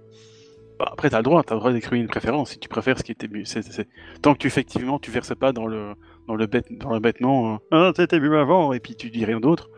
Bah, 0.79 0.89
après, 0.93 1.09
t'as 1.09 1.17
le 1.17 1.23
droit, 1.23 1.43
t'as 1.43 1.55
le 1.55 1.59
droit 1.59 1.73
d'exprimer 1.73 2.01
une 2.01 2.07
préférence. 2.07 2.51
Si 2.51 2.59
tu 2.59 2.69
préfères 2.69 2.97
ce 2.97 3.03
qui 3.03 3.11
était 3.11 3.27
mieux, 3.27 3.43
c'est, 3.45 3.61
c'est- 3.61 3.71
c'est- 3.73 3.87
tant 4.21 4.33
que 4.33 4.39
tu 4.39 4.47
effectivement 4.47 4.97
tu 4.99 5.11
verses 5.11 5.35
pas 5.35 5.51
dans 5.51 5.67
le 5.67 5.93
dans 6.27 6.35
le 6.35 6.45
bête 6.45 6.67
dans 6.71 6.93
le 6.93 6.99
bêtement, 6.99 7.55
euh, 7.55 7.57
ah 7.71 7.91
c'était 7.95 8.19
mieux 8.19 8.37
avant, 8.39 8.71
et 8.71 8.79
puis 8.79 8.95
tu 8.95 9.09
dis 9.09 9.25
rien 9.25 9.39
d'autre. 9.39 9.69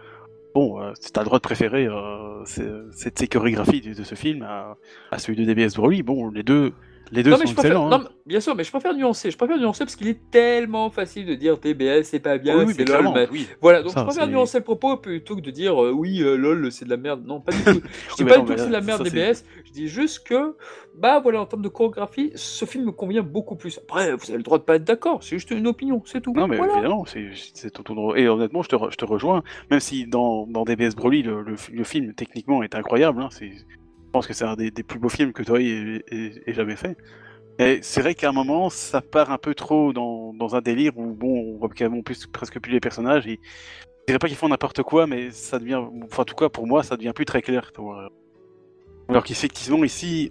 Bon, 0.54 0.82
euh, 0.82 0.92
t'as 1.14 1.22
le 1.22 1.26
droit 1.26 1.40
de 1.40 1.44
préférer 1.44 1.88
euh, 1.88 2.44
ces 2.46 3.28
chorégraphies 3.28 3.82
de, 3.82 4.04
ce 4.04 4.16
film 4.16 4.44
à, 4.44 4.76
à 5.10 5.18
celui 5.18 5.38
de 5.38 5.46
DBS 5.52 5.76
Broly. 5.76 6.04
Bon, 6.04 6.30
les 6.30 6.44
deux 6.44 6.74
les 7.12 7.24
deux 7.24 7.32
Non 7.32 7.36
sont 7.38 7.44
mais 7.44 7.54
préfère, 7.54 7.72
excellents. 7.72 7.90
non, 7.90 7.96
hein. 7.98 8.04
mais- 8.04 8.16
bien 8.26 8.40
sûr, 8.40 8.56
mais 8.56 8.64
je 8.64 8.72
préfère 8.72 8.94
nuancer. 8.94 9.32
Je 9.32 9.38
préfère 9.38 9.58
nuancer 9.58 9.84
parce 9.84 9.96
qu'il 9.96 10.08
est 10.08 10.20
tellement 10.32 10.90
facile 10.90 11.26
de 11.26 11.36
dire 11.36 11.60
TBS 11.60 12.04
c'est 12.04 12.20
pas 12.20 12.38
bien, 12.38 12.58
Oui, 12.58 12.66
oui, 12.68 12.74
c'est 12.76 12.88
lol. 12.88 13.10
mais- 13.14 13.28
oui. 13.32 13.48
Voilà, 13.62 13.82
donc 13.82 13.92
Ça, 13.92 14.02
je 14.02 14.06
préfère 14.06 14.28
nuancer 14.28 14.60
le 14.60 14.64
propos 14.64 14.98
plutôt 14.98 15.36
que 15.36 15.42
de 15.42 15.52
dire 15.52 15.82
euh, 15.84 15.92
oui 15.92 16.22
euh, 16.22 16.36
lol 16.38 16.72
c'est 16.72 16.86
de 16.86 16.90
la 16.90 16.98
merde. 16.98 17.24
Non, 17.26 17.42
pas 17.42 17.52
du 17.52 17.64
tout. 17.64 17.82
Je 18.12 18.16
dis 18.16 18.26
pas 18.26 18.38
non, 18.38 18.44
du 18.44 18.50
tout 18.50 18.54
que 18.56 18.60
c'est 18.62 18.68
de 18.68 18.72
la 18.72 18.82
merde 18.82 19.04
ça, 19.06 19.10
DBS. 19.10 19.44
Je 19.66 19.72
dis 19.72 19.88
juste 19.88 20.26
que 20.28 20.56
bah 20.96 21.20
voilà 21.20 21.42
en 21.42 21.46
termes 21.46 21.62
de 21.62 21.70
chorégraphie, 21.70 22.32
ce 22.36 22.66
film 22.66 22.86
me 22.86 22.92
convient 22.92 23.22
beaucoup 23.24 23.56
plus. 23.56 23.78
Après, 23.80 24.14
vous 24.14 24.30
avez 24.30 24.38
le 24.38 24.44
droit 24.44 24.58
de 24.58 24.64
pas 24.64 24.76
être 24.76 24.84
d'accord. 24.84 25.24
C'est 25.24 25.36
juste 25.38 25.52
une 25.52 25.68
opinion, 25.68 26.02
c'est 26.06 26.22
tout. 26.22 26.34
Non, 26.34 26.48
mais 26.48 26.58
Voilà. 26.58 26.74
évidemment, 26.74 27.06
c'est 27.06 27.70
ton, 27.72 27.94
droit. 27.94 28.18
Et 28.18 28.28
honnêtement, 28.28 28.62
je 28.62 28.70
te, 28.70 28.76
re- 28.76 28.92
je 28.92 28.98
te 28.98 29.06
rejoins. 29.06 29.44
Même 29.70 29.80
si 29.80 30.06
dans, 30.08 30.46
dans 30.48 30.64
DBS 30.66 30.96
Broly, 30.96 31.24
le, 31.24 31.42
le, 31.44 31.56
le 31.74 31.84
film 31.84 32.14
techniquement 32.14 32.64
est 32.64 32.76
incroyable. 32.76 33.22
Hein, 33.22 33.30
c'est, 33.32 33.52
je 34.12 34.20
pense 34.20 34.28
que 34.28 34.34
c'est 34.34 34.44
un 34.44 34.58
des, 34.58 34.72
des 34.72 34.84
plus 34.84 35.00
beaux 35.00 35.08
films 35.08 35.32
que 35.32 35.42
Toei 35.42 35.70
ait, 35.70 36.04
ait- 36.12 36.42
ait 36.46 36.54
jamais 36.54 36.76
fait. 36.76 36.98
Et 37.60 37.80
c'est 37.82 38.02
vrai 38.02 38.14
qu'à 38.14 38.28
un 38.28 38.34
moment, 38.34 38.70
ça 38.70 39.00
part 39.02 39.32
un 39.32 39.38
peu 39.38 39.56
trop 39.56 39.94
dans, 39.94 40.34
dans 40.34 40.54
un 40.54 40.60
délire 40.60 40.98
où 40.98 41.14
bon, 41.14 41.54
on 41.54 41.58
voit 41.58 41.70
carrément 41.70 42.02
plus, 42.02 42.28
presque 42.28 42.60
plus 42.60 42.74
les 42.74 42.82
personnages. 42.82 43.26
Et, 43.26 43.40
je 44.02 44.06
dirais 44.08 44.20
pas 44.20 44.28
qu'ils 44.28 44.36
font 44.36 44.50
n'importe 44.50 44.84
quoi, 44.84 45.08
mais 45.08 45.32
ça 45.32 45.60
devient, 45.60 45.80
enfin 46.04 46.24
en 46.24 46.26
tout 46.26 46.36
cas 46.36 46.50
pour 46.50 46.68
moi, 46.68 46.84
ça 46.84 46.98
devient 46.98 47.14
plus 47.16 47.24
très 47.24 47.42
clair. 47.42 47.72
Alors 49.08 49.24
qu'effectivement 49.24 49.82
ici, 49.86 50.30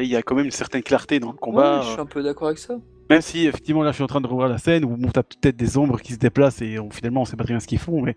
il 0.00 0.06
y 0.08 0.16
a 0.16 0.22
quand 0.22 0.34
même 0.34 0.46
une 0.46 0.50
certaine 0.50 0.82
clarté 0.82 1.20
dans 1.20 1.30
le 1.30 1.38
combat. 1.38 1.78
Ouais, 1.78 1.82
je 1.84 1.90
suis 1.92 2.00
un 2.00 2.06
peu 2.06 2.24
d'accord 2.24 2.48
avec 2.48 2.58
ça. 2.58 2.74
Même 3.08 3.20
si 3.20 3.46
effectivement 3.46 3.84
là 3.84 3.90
je 3.90 3.96
suis 3.96 4.04
en 4.04 4.08
train 4.08 4.20
de 4.20 4.26
revoir 4.26 4.48
la 4.48 4.58
scène 4.58 4.84
où 4.84 4.96
bon, 4.96 5.10
t'as 5.10 5.22
peut-être 5.22 5.56
des 5.56 5.76
ombres 5.76 6.00
qui 6.00 6.14
se 6.14 6.18
déplacent 6.18 6.62
et 6.62 6.80
on- 6.80 6.90
finalement 6.90 7.20
on 7.22 7.24
sait 7.24 7.36
pas 7.36 7.44
très 7.44 7.52
bien 7.52 7.60
ce 7.60 7.68
qu'ils 7.68 7.78
font, 7.78 8.02
mais 8.02 8.16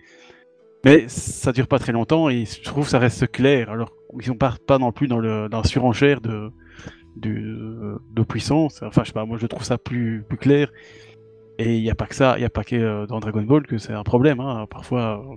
mais 0.86 1.08
ça 1.10 1.52
dure 1.52 1.68
pas 1.68 1.80
très 1.80 1.92
longtemps 1.92 2.30
et 2.30 2.46
je 2.46 2.62
trouve 2.62 2.86
que 2.86 2.92
ça 2.92 3.00
reste 3.00 3.30
clair. 3.32 3.70
Alors 3.70 3.92
ils 4.20 4.26
sont 4.26 4.36
pas 4.36 4.56
pas 4.68 4.78
non 4.78 4.92
plus 4.92 5.08
dans 5.08 5.20
le 5.20 5.48
la 5.48 5.64
surenchère 5.64 6.22
de 6.22 6.52
puissance. 8.28 8.82
Enfin 8.84 9.04
je 9.04 9.08
sais 9.08 9.14
pas, 9.14 9.26
moi 9.26 9.38
je 9.38 9.48
trouve 9.48 9.64
ça 9.64 9.78
plus 9.78 10.24
clair. 10.40 10.70
Et 11.58 11.78
il 11.78 11.84
y 11.84 11.90
a 11.90 11.96
pas 11.96 12.06
que 12.06 12.16
ça, 12.16 12.36
il 12.38 12.42
y 12.42 12.46
a 12.46 12.50
pas 12.50 12.64
que 12.64 12.76
euh, 12.76 13.06
dans 13.08 13.20
Dragon 13.20 13.44
Ball 13.44 13.66
que 13.66 13.78
c'est 13.78 13.94
un 13.94 14.04
problème. 14.04 14.40
Hein. 14.40 14.66
Parfois, 14.70 15.22
euh, 15.22 15.36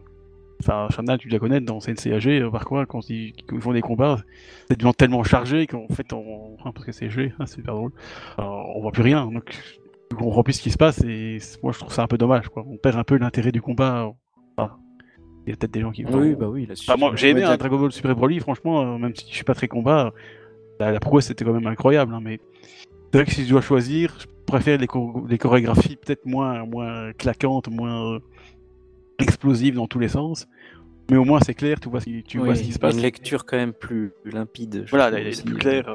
enfin 0.60 0.88
Shanna 0.90 1.16
tu 1.16 1.28
la 1.28 1.38
connais 1.38 1.60
dans 1.60 1.78
CNCAG, 1.78 2.28
euh, 2.28 2.50
quand 2.88 3.08
ils, 3.08 3.32
quand 3.46 3.56
ils 3.56 3.62
font 3.62 3.72
des 3.72 3.80
combats, 3.80 4.18
c'est 4.68 4.78
devient 4.78 4.92
tellement 4.96 5.22
chargé 5.22 5.66
qu'en 5.66 5.86
fait 5.88 6.06
parce 6.08 6.84
que 6.84 6.92
c'est 6.92 7.08
G, 7.08 7.32
hein, 7.38 7.46
c'est 7.46 7.56
super 7.56 7.74
drôle. 7.74 7.92
Alors, 8.36 8.76
on 8.76 8.80
voit 8.80 8.92
plus 8.92 9.02
rien. 9.02 9.26
Donc 9.26 9.54
on 10.12 10.16
comprend 10.16 10.42
plus 10.42 10.54
ce 10.54 10.62
qui 10.62 10.70
se 10.70 10.78
passe 10.78 11.02
et 11.04 11.38
moi 11.62 11.72
je 11.72 11.78
trouve 11.78 11.92
ça 11.92 12.02
un 12.02 12.08
peu 12.08 12.18
dommage 12.18 12.48
quoi. 12.48 12.64
On 12.66 12.78
perd 12.78 12.96
un 12.96 13.04
peu 13.04 13.16
l'intérêt 13.16 13.52
du 13.52 13.62
combat. 13.62 14.10
Enfin, 15.38 15.44
il 15.46 15.50
y 15.50 15.52
a 15.52 15.56
peut-être 15.56 15.70
des 15.72 15.80
gens 15.80 15.90
qui 15.92 16.04
Oui, 16.04 16.34
bah 16.34 16.48
oui. 16.48 16.68
Enfin, 16.70 16.96
moi 16.98 17.12
j'ai 17.16 17.30
aimé 17.30 17.42
un 17.42 17.48
t'as- 17.50 17.56
Dragon 17.56 17.78
Ball 17.78 17.92
Super 17.92 18.14
Broly 18.14 18.40
franchement 18.40 18.82
euh, 18.94 18.98
même 18.98 19.14
si 19.14 19.26
je 19.28 19.34
suis 19.34 19.44
pas 19.44 19.54
très 19.54 19.68
combat 19.68 20.12
la, 20.80 20.92
la 20.92 21.00
prouesse 21.00 21.26
c'était 21.26 21.44
quand 21.44 21.52
même 21.52 21.66
incroyable 21.66 22.12
hein, 22.14 22.20
mais 22.22 22.38
c'est 23.12 23.18
vrai 23.18 23.24
que 23.24 23.32
si 23.32 23.44
je 23.44 23.50
dois 23.50 23.60
choisir 23.62 24.14
je 24.20 24.26
préfère 24.46 24.78
les, 24.78 24.86
cho- 24.86 25.26
les 25.28 25.38
chorégraphies 25.38 25.96
peut-être 25.96 26.24
moins 26.26 26.64
moins 26.66 27.12
claquantes 27.14 27.68
moins 27.68 28.14
euh, 28.14 28.18
explosives 29.18 29.74
dans 29.74 29.86
tous 29.86 29.98
les 29.98 30.08
sens 30.08 30.46
mais 31.10 31.16
au 31.16 31.24
moins 31.24 31.40
c'est 31.40 31.54
clair 31.54 31.80
tu 31.80 31.88
vois, 31.88 32.00
ce 32.00 32.04
qui- 32.04 32.22
tu 32.22 32.38
vois 32.38 32.48
Oui, 32.48 32.56
ce 32.56 32.62
qui 32.62 32.72
se 32.72 32.78
passe 32.78 32.94
Une 32.94 33.00
lecture 33.02 33.44
quand 33.46 33.56
même 33.56 33.72
plus 33.72 34.12
limpide. 34.24 34.84
voilà 34.90 35.08
elle 35.18 35.26
est 35.26 35.44
plus 35.44 35.54
euh, 35.54 35.58
claire 35.58 35.88
euh. 35.88 35.94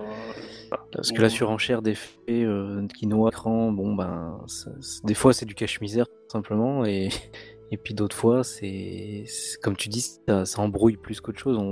Parce 0.91 1.11
que 1.11 1.21
la 1.21 1.29
surenchère 1.29 1.83
des 1.83 1.93
faits 1.93 2.11
euh, 2.29 2.87
qui 2.87 3.05
noie 3.05 3.29
l'écran, 3.29 3.71
bon 3.71 3.93
ben, 3.93 4.39
ça- 4.47 4.71
des 5.03 5.13
fois 5.13 5.31
c'est 5.31 5.45
du 5.45 5.53
cache-misère 5.53 6.07
simplement, 6.31 6.83
et, 6.83 7.09
et 7.71 7.77
puis 7.77 7.93
d'autres 7.93 8.15
fois 8.15 8.43
c'est, 8.43 9.23
c'est- 9.27 9.59
comme 9.61 9.75
tu 9.75 9.89
dis, 9.89 10.01
ça, 10.27 10.45
ça 10.45 10.61
embrouille 10.61 10.97
plus 10.97 11.21
qu'autre 11.21 11.39
chose, 11.39 11.57
on, 11.57 11.63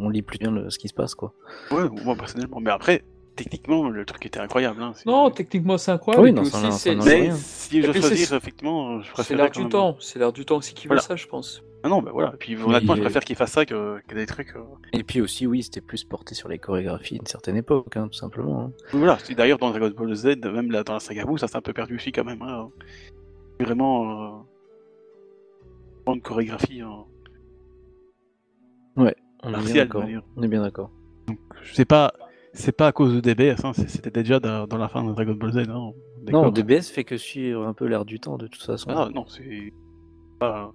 on 0.00 0.08
lit 0.08 0.22
plus 0.22 0.38
bien 0.38 0.50
le- 0.50 0.70
ce 0.70 0.78
qui 0.78 0.88
se 0.88 0.94
passe 0.94 1.14
quoi. 1.14 1.34
ouais 1.70 1.88
moi 2.04 2.14
personnellement 2.16 2.60
mais 2.60 2.70
après 2.70 3.04
techniquement 3.34 3.88
le 3.88 4.04
truc 4.04 4.26
était 4.26 4.40
incroyable 4.40 4.82
hein, 4.82 4.92
c'est- 4.94 5.06
Non, 5.06 5.30
techniquement 5.30 5.78
c'est 5.78 5.90
incroyable. 5.90 6.24
Oui, 6.26 6.32
non, 6.32 6.42
aussi, 6.42 6.52
c'est- 6.52 6.70
c'est- 6.70 6.94
Mais 6.96 7.30
si 7.32 7.80
je 7.80 7.86
dois 7.86 7.94
c'est- 7.94 8.00
choisir, 8.00 8.34
effectivement, 8.34 9.00
je 9.00 9.06
c'est 9.06 9.12
préfère 9.12 9.36
l'air 9.38 9.50
du 9.50 9.68
temps. 9.68 9.96
C'est 10.00 10.18
l'air 10.18 10.32
du 10.34 10.44
temps 10.44 10.56
aussi 10.58 10.74
qui 10.74 10.84
veut 10.84 10.88
Voilà. 10.88 11.00
ça, 11.02 11.16
je 11.16 11.26
pense. 11.26 11.62
Ah 11.82 11.88
non, 11.88 12.02
bah 12.02 12.10
voilà. 12.12 12.32
Et 12.34 12.36
puis 12.36 12.54
honnêtement, 12.62 12.94
je 12.94 13.00
préfère 13.00 13.24
qu'il 13.24 13.34
fasse 13.34 13.52
ça 13.52 13.64
que, 13.64 14.00
que 14.06 14.14
des 14.14 14.26
trucs. 14.26 14.54
euh, 14.54 14.60
Et 14.92 15.02
puis 15.02 15.22
aussi, 15.22 15.46
oui, 15.46 15.62
c'était 15.62 15.80
plus 15.80 16.04
porté 16.04 16.34
sur 16.34 16.48
les 16.50 16.58
chorégraphies 16.58 17.14
d'une 17.16 17.26
certaine 17.26 17.56
époque, 17.56 17.96
hein, 17.96 18.06
tout 18.08 18.18
simplement. 18.18 18.64
hein. 18.66 18.72
Voilà. 18.92 19.16
C'est 19.24 19.34
d'ailleurs 19.34 19.56
dans 19.58 19.70
Dragon 19.70 19.90
Ball 19.96 20.14
Z, 20.14 20.36
même 20.44 20.70
là, 20.70 20.84
dans 20.84 20.92
la 20.92 21.00
saga 21.00 21.24
Buu, 21.24 21.38
ça 21.38 21.48
s'est 21.48 21.56
un 21.56 21.62
peu 21.62 21.72
perdu 21.72 21.96
aussi 21.96 22.12
quand 22.12 22.24
même. 22.24 22.42
Hein. 22.42 22.68
Vraiment. 23.60 24.10
Euh... 24.10 24.38
Grande 26.04 26.22
chorégraphie. 26.22 26.80
Hein. 26.80 27.04
On 28.96 29.06
est 29.06 29.12
bien 29.64 29.74
d'accord. 29.74 30.04
On 30.36 30.42
est 30.42 30.48
bien 30.48 30.62
d'accord. 30.62 30.90
Je 31.62 31.74
sais 31.74 31.84
pas. 31.84 32.12
C'est 32.54 32.72
pas 32.76 32.88
à 32.88 32.92
cause 32.92 33.14
de 33.14 33.20
DBS, 33.20 33.64
hein, 33.64 33.72
c'est- 33.72 33.88
c'était 33.88 34.10
déjà 34.10 34.38
dans, 34.38 34.66
dans 34.66 34.76
la 34.76 34.88
fin 34.88 35.02
de 35.02 35.10
Dragon 35.12 35.32
Ball 35.34 35.52
Z. 35.52 35.58
Hein. 35.70 35.92
Non. 36.30 36.50
DBS 36.50 36.82
fait 36.90 37.02
que 37.04 37.16
suivre 37.16 37.66
un 37.66 37.72
peu 37.72 37.86
l'air 37.86 38.04
du 38.04 38.20
temps 38.20 38.36
de 38.36 38.46
toute 38.46 38.62
façon. 38.62 38.90
Ah 38.90 39.08
non, 39.14 39.26
c'est. 39.26 39.72
Pas... 40.38 40.72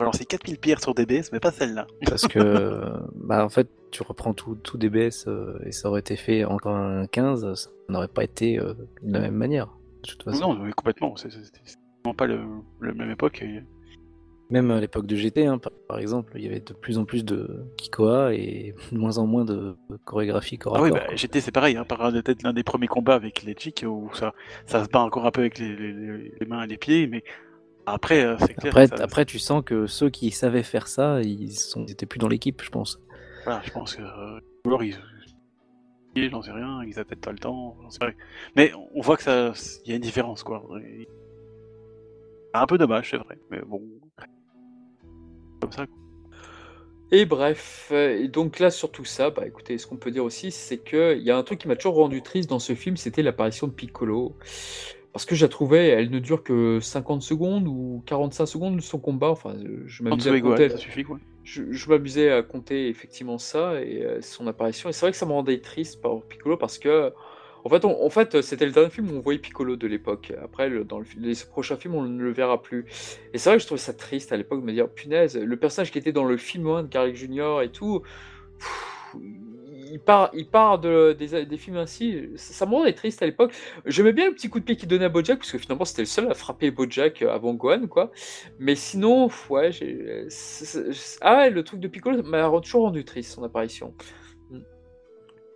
Alors 0.00 0.14
c'est 0.14 0.26
4000 0.26 0.58
pierres 0.58 0.80
sur 0.82 0.94
DBS, 0.94 1.30
mais 1.32 1.40
pas 1.40 1.50
celle-là. 1.50 1.86
Parce 2.06 2.26
que, 2.28 2.82
bah, 3.14 3.42
en 3.44 3.48
fait, 3.48 3.70
tu 3.90 4.02
reprends 4.02 4.34
tout, 4.34 4.54
tout 4.56 4.76
DBS 4.76 5.26
euh, 5.28 5.58
et 5.64 5.72
ça 5.72 5.88
aurait 5.88 6.00
été 6.00 6.16
fait 6.16 6.44
encore 6.44 6.76
un 6.76 7.06
15, 7.06 7.54
ça 7.54 7.70
n'aurait 7.88 8.08
pas 8.08 8.24
été 8.24 8.58
euh, 8.60 8.74
de 9.02 9.12
la 9.14 9.20
même 9.20 9.36
manière. 9.36 9.68
De 10.02 10.08
toute 10.10 10.24
façon. 10.24 10.52
Non, 10.52 10.62
mais 10.62 10.72
complètement. 10.72 11.16
C'est 11.16 11.30
c'est- 11.32 11.38
c'est 11.64 11.78
vraiment 12.04 12.14
pas 12.14 12.26
le, 12.26 12.40
le 12.80 12.92
même 12.92 13.10
époque. 13.10 13.40
et- 13.40 13.62
Même 14.54 14.70
à 14.70 14.80
l'époque 14.80 15.06
de 15.06 15.16
GT, 15.16 15.46
hein, 15.46 15.58
par, 15.58 15.72
par 15.88 15.98
exemple, 15.98 16.32
il 16.36 16.44
y 16.44 16.46
avait 16.46 16.60
de 16.60 16.72
plus 16.74 16.96
en 16.96 17.04
plus 17.04 17.24
de 17.24 17.64
Kikoa 17.76 18.34
et 18.34 18.72
de 18.92 18.96
moins 18.98 19.18
en 19.18 19.26
moins 19.26 19.44
de 19.44 19.76
chorégraphie 20.04 20.58
corps 20.58 20.76
Ah 20.76 20.82
oui, 20.82 20.90
bah. 20.92 21.04
GT 21.16 21.40
c'est 21.40 21.50
pareil, 21.50 21.76
hein, 21.76 21.84
par 21.84 22.12
peut-être 22.12 22.44
l'un 22.44 22.52
des 22.52 22.62
premiers 22.62 22.86
combats 22.86 23.16
avec 23.16 23.42
les 23.42 23.54
Chick 23.58 23.84
où 23.86 24.08
ça, 24.14 24.32
ça 24.66 24.84
se 24.84 24.88
bat 24.88 25.00
encore 25.00 25.26
un 25.26 25.32
peu 25.32 25.40
avec 25.40 25.58
les, 25.58 25.74
les- 25.74 26.32
les 26.40 26.46
mains 26.46 26.62
et 26.62 26.66
les 26.68 26.76
pieds, 26.78 27.08
mais 27.08 27.24
Après, 27.86 28.24
euh, 28.24 28.36
c'est 28.38 28.54
clair. 28.54 28.70
Après, 28.72 28.88
que 28.88 28.96
ça- 28.96 29.02
après, 29.04 29.24
tu 29.26 29.38
sens 29.40 29.62
que 29.64 29.86
ceux 29.88 30.08
qui 30.08 30.30
savaient 30.30 30.62
faire 30.62 30.86
ça, 30.86 31.20
ils 31.20 31.50
sont, 31.52 31.84
ils 31.84 31.90
étaient 31.92 32.06
plus 32.06 32.18
dans 32.18 32.28
l'équipe, 32.28 32.62
je 32.62 32.70
pense. 32.70 32.98
Voilà, 33.44 33.60
je 33.64 33.70
pense 33.72 33.96
que. 33.96 34.02
euh, 34.02 34.38
ou 34.64 34.68
alors 34.68 34.84
ils. 34.84 34.96
J'en 36.30 36.42
sais 36.42 36.52
rien, 36.52 36.80
ils 36.86 36.94
avaient 36.94 37.04
peut-être 37.06 37.20
pas 37.24 37.32
le 37.32 37.38
temps, 37.38 37.76
j'en 37.82 37.90
sais 37.90 38.04
rien. 38.04 38.14
Mais 38.56 38.70
on 38.94 39.00
voit 39.02 39.16
que 39.16 39.24
ça. 39.24 39.52
Il 39.84 39.90
y 39.90 39.92
a 39.92 39.96
une 39.96 40.00
différence, 40.02 40.44
quoi. 40.44 40.62
Et- 40.80 41.08
Un 42.54 42.66
peu 42.66 42.78
dommage, 42.78 43.10
c'est 43.10 43.16
vrai. 43.18 43.36
Mais 43.50 43.60
bon. 43.66 43.82
Comme 45.64 45.72
ça, 45.72 45.86
quoi. 45.86 45.96
Et 47.12 47.26
bref, 47.26 47.90
euh, 47.92 48.18
et 48.18 48.28
donc 48.28 48.58
là 48.58 48.70
sur 48.70 48.90
tout 48.90 49.04
ça, 49.04 49.30
bah 49.30 49.46
écoutez, 49.46 49.78
ce 49.78 49.86
qu'on 49.86 49.96
peut 49.96 50.10
dire 50.10 50.24
aussi, 50.24 50.50
c'est 50.50 50.78
que 50.78 51.14
il 51.16 51.22
y 51.22 51.30
a 51.30 51.36
un 51.36 51.42
truc 51.44 51.60
qui 51.60 51.68
m'a 51.68 51.76
toujours 51.76 51.94
rendu 51.94 52.22
triste 52.22 52.48
dans 52.50 52.58
ce 52.58 52.74
film, 52.74 52.96
c'était 52.96 53.22
l'apparition 53.22 53.66
de 53.68 53.72
Piccolo. 53.72 54.36
Parce 55.12 55.26
que 55.26 55.36
je 55.36 55.44
la 55.44 55.48
trouvais, 55.48 55.88
elle 55.88 56.10
ne 56.10 56.18
dure 56.18 56.42
que 56.42 56.80
50 56.80 57.22
secondes 57.22 57.68
ou 57.68 58.02
45 58.06 58.46
secondes 58.46 58.80
son 58.80 58.98
combat. 58.98 59.28
Enfin, 59.30 59.54
je- 59.86 60.02
m'amusais 60.02 60.30
à 60.30 60.40
compter. 60.40 60.68
ça 60.70 60.76
suffit, 60.76 61.04
quoi. 61.04 61.20
Je, 61.44 61.70
je 61.70 61.88
m'amusais 61.88 62.32
à 62.32 62.42
compter 62.42 62.88
effectivement 62.88 63.38
ça 63.38 63.80
et 63.80 64.02
euh, 64.02 64.20
son 64.20 64.48
apparition. 64.48 64.88
Et 64.88 64.92
c'est 64.92 65.02
vrai 65.02 65.12
que 65.12 65.16
ça 65.16 65.26
me 65.26 65.32
rendait 65.32 65.60
triste 65.60 66.00
par 66.00 66.20
Piccolo 66.22 66.56
parce 66.56 66.78
que, 66.78 67.12
en 67.64 68.10
fait, 68.10 68.42
c'était 68.42 68.66
le 68.66 68.72
dernier 68.72 68.90
film 68.90 69.10
où 69.10 69.16
on 69.16 69.20
voyait 69.20 69.38
Piccolo 69.38 69.76
de 69.76 69.86
l'époque. 69.86 70.32
Après, 70.42 70.70
dans 70.84 71.00
les 71.18 71.34
prochains 71.48 71.76
films, 71.76 71.94
on 71.94 72.02
ne 72.02 72.22
le 72.22 72.30
verra 72.30 72.60
plus. 72.60 72.84
Et 73.32 73.38
c'est 73.38 73.48
vrai 73.48 73.56
que 73.56 73.62
je 73.62 73.66
trouvais 73.66 73.80
ça 73.80 73.94
triste 73.94 74.32
à 74.32 74.36
l'époque 74.36 74.60
de 74.60 74.66
me 74.66 74.72
dire, 74.72 74.88
punaise, 74.88 75.36
le 75.36 75.56
personnage 75.56 75.90
qui 75.90 75.98
était 75.98 76.12
dans 76.12 76.24
le 76.24 76.36
film 76.36 76.66
1 76.66 76.82
de 76.84 76.88
Garlic 76.88 77.16
Junior 77.16 77.62
et 77.62 77.70
tout, 77.70 78.02
il 79.94 80.00
part, 80.00 80.30
il 80.34 80.46
part 80.46 80.78
de, 80.78 81.12
des, 81.12 81.56
films 81.56 81.76
ainsi. 81.76 82.28
Ça, 82.36 82.66
me 82.66 82.72
rendait 82.72 82.92
triste 82.92 83.22
à 83.22 83.26
l'époque. 83.26 83.52
J'aimais 83.86 84.12
bien 84.12 84.28
le 84.28 84.34
petit 84.34 84.48
coup 84.48 84.60
de 84.60 84.64
pied 84.64 84.76
qu'il 84.76 84.88
donnait 84.88 85.04
à 85.04 85.08
Bojack, 85.08 85.38
parce 85.38 85.52
que 85.52 85.58
finalement 85.58 85.84
c'était 85.84 86.02
le 86.02 86.06
seul 86.06 86.30
à 86.30 86.34
frapper 86.34 86.70
Bojack 86.70 87.22
avant 87.22 87.54
Gohan, 87.54 87.86
quoi. 87.86 88.10
Mais 88.58 88.74
sinon, 88.74 89.28
ouais, 89.50 89.72
j'ai. 89.72 90.26
Ah 91.20 91.36
ouais, 91.36 91.50
le 91.50 91.62
truc 91.62 91.80
de 91.80 91.88
Piccolo 91.88 92.22
m'a 92.22 92.50
toujours 92.60 92.82
rendu 92.82 93.04
triste, 93.04 93.32
son 93.32 93.44
apparition. 93.44 93.94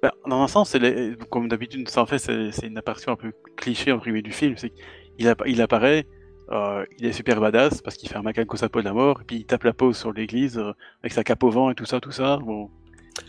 Bah, 0.02 0.14
dans 0.26 0.42
un 0.42 0.48
sens, 0.48 0.74
les- 0.74 1.14
comme 1.30 1.48
d'habitude, 1.48 1.88
ça 1.88 2.02
en 2.02 2.06
fait, 2.06 2.18
c'est 2.18 2.66
une 2.66 2.78
apparition 2.78 3.12
un 3.12 3.16
peu 3.16 3.32
cliché 3.56 3.90
en 3.92 3.98
privé 3.98 4.22
du 4.22 4.30
film. 4.32 4.54
C'est 4.56 4.72
qu'il 5.18 5.26
app- 5.28 5.42
il 5.46 5.60
apparaît, 5.60 6.06
euh, 6.52 6.84
il 6.98 7.06
est 7.06 7.12
super 7.12 7.40
badass 7.40 7.82
parce 7.82 7.96
qu'il 7.96 8.08
fait 8.08 8.16
un 8.16 8.22
macaque 8.22 8.52
au 8.52 8.56
sapot 8.56 8.78
de 8.80 8.84
la 8.84 8.92
mort, 8.92 9.20
et 9.20 9.24
puis 9.24 9.36
il 9.38 9.44
tape 9.44 9.64
la 9.64 9.72
pose 9.72 9.96
sur 9.96 10.12
l'église 10.12 10.56
euh, 10.58 10.72
avec 11.02 11.12
sa 11.12 11.24
cape 11.24 11.42
au 11.42 11.50
vent 11.50 11.70
et 11.70 11.74
tout 11.74 11.84
ça, 11.84 11.98
tout 12.00 12.12
ça. 12.12 12.36
Bon. 12.38 12.70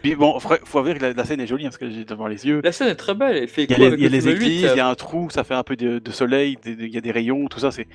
Puis 0.03 0.13
bon, 0.15 0.39
faut, 0.39 0.53
faut 0.65 0.77
avouer 0.79 0.93
que 0.93 1.01
la, 1.01 1.13
la 1.13 1.25
scène 1.25 1.41
est 1.41 1.47
jolie, 1.47 1.65
hein, 1.65 1.69
parce 1.69 1.79
que 1.79 1.89
j'ai 1.89 2.05
devant 2.05 2.27
les 2.27 2.45
yeux. 2.45 2.61
La 2.63 2.71
scène 2.71 2.89
est 2.89 2.95
très 2.95 3.15
belle, 3.15 3.35
elle 3.37 3.47
fait 3.47 3.63
Il 3.63 3.71
y 3.71 3.73
a 3.73 3.77
les, 3.77 3.85
y 4.03 4.05
a 4.05 4.09
le 4.09 4.15
les 4.15 4.21
film 4.21 4.35
8, 4.35 4.45
églises, 4.45 4.65
euh, 4.65 4.73
il 4.75 4.77
y 4.77 4.81
a 4.81 4.87
un 4.87 4.93
trou, 4.95 5.29
ça 5.31 5.43
fait 5.43 5.55
un 5.55 5.63
peu 5.63 5.75
de, 5.75 5.97
de 5.97 6.11
soleil, 6.11 6.57
il 6.67 6.93
y 6.93 6.97
a 6.97 7.01
des 7.01 7.11
rayons, 7.11 7.47
tout 7.47 7.59
ça, 7.59 7.71
c'est 7.71 7.87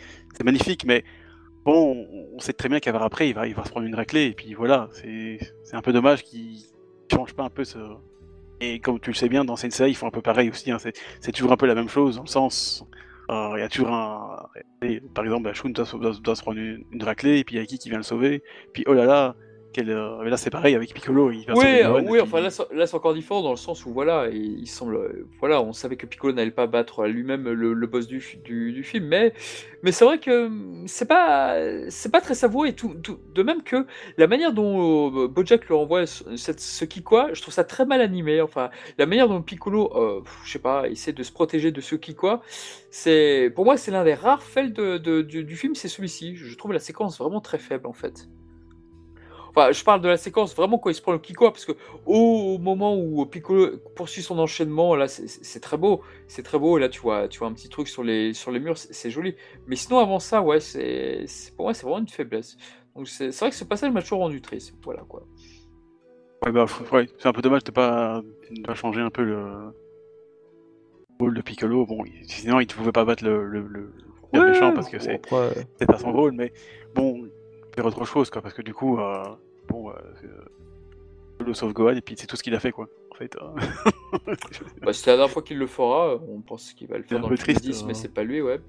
magnifique, 0.45 0.85
mais 0.85 1.05
bon, 1.65 2.05
on 2.35 2.41
sait 2.41 2.53
très 2.53 2.69
bien 2.69 2.81
qu'à 2.81 2.91
après, 3.01 3.29
il 3.29 3.35
va, 3.35 3.47
il 3.47 3.55
va 3.55 3.65
se 3.65 3.71
prendre 3.71 3.87
une 3.87 3.95
raclée, 3.95 4.25
et 4.27 4.33
puis 4.35 4.55
voilà, 4.55 4.89
c'est 4.91 5.39
c'est 5.63 5.77
un 5.77 5.83
peu 5.83 5.93
dommage 5.93 6.25
qu'il 6.25 6.59
change 7.13 7.35
pas 7.35 7.45
un 7.45 7.51
peu 7.51 7.63
ce. 7.63 7.79
Et 8.61 8.81
comme 8.81 9.01
tu 9.01 9.11
le 9.11 9.15
sais 9.17 9.29
bien, 9.29 9.45
dans 9.45 9.57
Sensei, 9.57 9.91
ils 9.91 9.95
font 9.97 10.07
un 10.07 10.11
peu 10.11 10.23
pareil 10.23 10.49
aussi, 10.49 10.71
hein, 10.71 10.79
c'est 10.79 11.33
toujours 11.33 11.53
un 11.53 11.57
peu 11.57 11.67
la 11.67 11.75
même 11.75 11.89
chose, 11.89 12.17
dans 12.17 12.23
le 12.23 12.29
sens. 12.29 12.85
euh, 13.31 13.53
Il 13.57 13.61
y 13.61 13.63
a 13.63 13.69
toujours 13.69 13.91
un. 13.93 14.49
par 15.15 15.25
exemple, 15.25 15.53
Shun 15.55 15.71
doit, 15.71 15.87
se- 15.87 15.97
doit, 15.97 16.13
doit 16.21 16.37
se 16.37 16.43
prendre 16.43 16.59
une, 16.59 16.85
une 16.93 17.03
raclée, 17.03 17.39
et 17.39 17.45
puis 17.45 17.57
il 17.57 17.59
y 17.59 17.63
a 17.63 17.67
qui 17.67 17.79
qui 17.79 17.89
vient 17.89 17.99
le 17.99 18.05
sauver, 18.05 18.43
puis 18.73 18.85
oh 18.87 18.95
là 18.95 19.05
là, 19.07 19.37
euh, 19.83 20.19
mais 20.23 20.31
là 20.31 20.37
c'est 20.37 20.51
pareil 20.51 20.75
avec 20.75 20.93
Piccolo, 20.95 21.31
il 21.31 21.45
va 21.47 21.55
Oui, 21.55 21.65
euh, 21.83 22.01
oui, 22.11 22.21
enfin 22.21 22.41
là, 22.41 22.51
c'est- 22.51 22.73
là 22.73 22.87
c'est 22.87 22.95
encore 22.97 23.15
différent 23.15 23.43
dans 23.43 23.51
le 23.51 23.57
sens 23.57 23.85
où 23.87 23.93
voilà, 23.93 24.29
il, 24.31 24.61
il 24.61 24.67
semble, 24.67 24.97
euh, 24.97 25.27
voilà, 25.41 25.61
on 25.63 25.73
savait 25.73 25.97
que 25.97 26.07
Piccolo 26.07 26.33
n'allait 26.33 26.51
pas 26.51 26.67
battre 26.67 27.07
lui-même 27.07 27.49
le, 27.51 27.73
le 27.75 27.87
boss 27.87 28.07
du, 28.07 28.23
du, 28.45 28.73
du 28.73 28.83
film, 28.85 29.07
mais, 29.07 29.33
mais 29.83 29.93
c'est 29.93 30.05
vrai 30.05 30.19
que 30.19 30.47
hum, 30.47 30.85
c'est 30.87 31.07
pas, 31.09 31.57
c'est 31.91 32.11
pas 32.13 32.21
très 32.21 32.35
savoureux 32.35 32.67
et 32.69 32.75
tout, 32.75 32.95
tout- 33.03 33.19
de 33.35 33.43
même 33.43 33.63
que 33.63 33.87
la 34.17 34.27
manière 34.27 34.53
dont 34.53 35.27
Bojack 35.29 35.67
lui 35.67 35.75
envoie 35.75 36.07
ce, 36.07 36.37
cette- 36.37 36.61
ce 36.61 36.85
Kikwa, 36.85 37.33
je 37.33 37.43
trouve 37.43 37.55
ça 37.55 37.65
très 37.65 37.85
mal 37.87 38.01
animé. 38.01 38.41
Enfin, 38.41 38.71
la 38.99 39.07
manière 39.07 39.29
dont 39.29 39.43
Piccolo, 39.43 39.91
euh, 39.97 40.21
je 40.45 40.51
sais 40.53 40.59
pas, 40.59 40.89
essaie 40.89 41.13
de 41.13 41.23
se 41.23 41.33
protéger 41.33 41.71
de 41.73 41.81
ce 41.81 41.95
Kikwa, 41.97 42.43
c'est, 42.91 43.51
pour 43.55 43.65
moi, 43.65 43.77
c'est 43.77 43.91
l'un 43.91 44.05
des 44.05 44.15
rares 44.15 44.43
fails 44.43 44.73
de, 44.73 44.99
de- 44.99 45.23
du, 45.23 45.45
du 45.45 45.57
film, 45.57 45.75
c'est 45.75 45.89
celui-ci. 45.89 46.37
Je 46.37 46.57
trouve 46.57 46.73
la 46.73 46.79
séquence 46.79 47.19
vraiment 47.19 47.41
très 47.41 47.59
faible 47.59 47.87
en 47.87 47.93
fait. 47.93 48.29
Enfin, 49.57 49.71
je 49.71 49.85
parle 49.85 50.01
de 50.01 50.09
la 50.09 50.17
séquence 50.17 50.55
vraiment 50.57 50.79
quand 50.79 50.91
il 50.91 50.95
se 50.95 51.03
prend 51.03 51.13
le 51.13 51.21
Kikwa, 51.21 51.53
parce 51.53 51.65
que 51.65 51.73
au, 52.07 52.59
moment 52.59 52.97
où 52.97 53.25
Piccolo 53.25 53.79
poursuit 53.95 54.23
son 54.23 54.39
enchaînement, 54.41 54.97
là, 54.97 55.07
c'est- 55.07 55.61
très 55.61 55.77
beau, 55.77 56.03
c'est 56.27 56.43
très 56.43 56.59
beau. 56.59 56.77
Là, 56.77 56.89
tu 56.89 57.01
vois, 57.01 57.29
tu 57.29 57.39
vois 57.39 57.47
un 57.49 57.53
petit 57.53 57.69
truc 57.69 57.87
sur 57.87 58.03
les 58.03 58.35
sur 58.35 58.51
les 58.51 58.59
murs, 58.59 58.77
c'est 58.77 59.11
joli. 59.11 59.37
Mais 59.69 59.77
sinon, 59.77 60.01
avant 60.01 60.19
ça, 60.19 60.43
ouais, 60.43 60.59
c'est 60.59 61.27
pour 61.57 61.67
moi, 61.67 61.75
c'est 61.75 61.87
vraiment 61.87 62.01
une 62.01 62.09
faiblesse. 62.09 62.57
Donc 62.97 63.09
c'est 63.09 63.31
vrai 63.31 63.51
que 63.51 63.57
ce 63.57 63.65
passage 63.65 63.93
m'a 63.93 64.03
toujours 64.03 64.19
rendu 64.21 64.41
triste. 64.41 64.75
Voilà 64.83 65.03
quoi. 65.09 65.25
Ouais, 66.45 66.51
bah, 66.53 66.67
ouais, 66.93 67.09
c'est 67.19 67.29
un 67.29 67.33
peu 67.33 67.43
dommage 67.43 67.65
de 67.65 67.71
pas, 67.71 68.23
de 68.51 68.63
pas 68.63 68.75
changer 68.75 69.01
un 69.01 69.11
peu 69.11 69.23
le 69.23 69.73
rôle 71.21 71.35
de 71.35 71.43
Piccolo. 71.43 71.87
Bon, 71.87 72.03
sinon 72.27 72.59
il 72.59 72.67
ne 72.67 72.73
pouvait 72.73 72.93
pas 72.93 73.05
battre 73.05 73.25
le, 73.25 73.47
le, 73.47 73.61
le, 73.61 73.93
le 74.33 74.41
Ouais, 74.41 74.49
méchant 74.49 74.73
parce 74.73 74.89
que 74.89 74.99
c'est 74.99 75.87
pas 75.87 75.99
son 75.99 76.13
rôle, 76.13 76.33
mais 76.33 76.53
bon, 76.95 77.29
faire 77.75 77.87
autre 77.87 78.05
chose 78.05 78.31
quoi, 78.31 78.43
parce 78.43 78.55
que 78.55 78.63
du 78.63 78.75
coup, 78.75 78.99
euh, 78.99 79.23
bon, 79.69 79.91
euh, 79.91 79.95
c'est, 80.21 80.27
euh, 80.27 81.45
le 81.45 81.53
sauve 81.55 81.73
Gohan 81.73 81.95
et 81.97 82.01
puis 82.01 82.15
c'est 82.17 82.27
tout 82.27 82.37
ce 82.37 82.43
qu'il 82.43 82.55
a 82.55 82.61
fait 82.61 82.73
quoi. 82.73 82.89
En 83.11 83.17
fait, 83.17 83.37
euh. 83.37 83.49
Bah, 84.83 84.93
c'est 84.93 85.07
la 85.11 85.17
dernière 85.17 85.31
fois 85.31 85.43
qu'il 85.43 85.59
le 85.59 85.67
fera. 85.67 86.17
On 86.29 86.41
pense 86.41 86.73
qu'il 86.73 86.89
va 86.89 86.97
le 86.99 87.05
faire 87.05 87.21
dans 87.21 87.29
le 87.29 87.37
triste, 87.39 87.63
10, 87.63 87.85
mais 87.85 87.91
hein. 87.91 87.95
c'est 87.95 88.13
pas 88.13 88.23
lui, 88.25 88.41
ouais. 88.41 88.61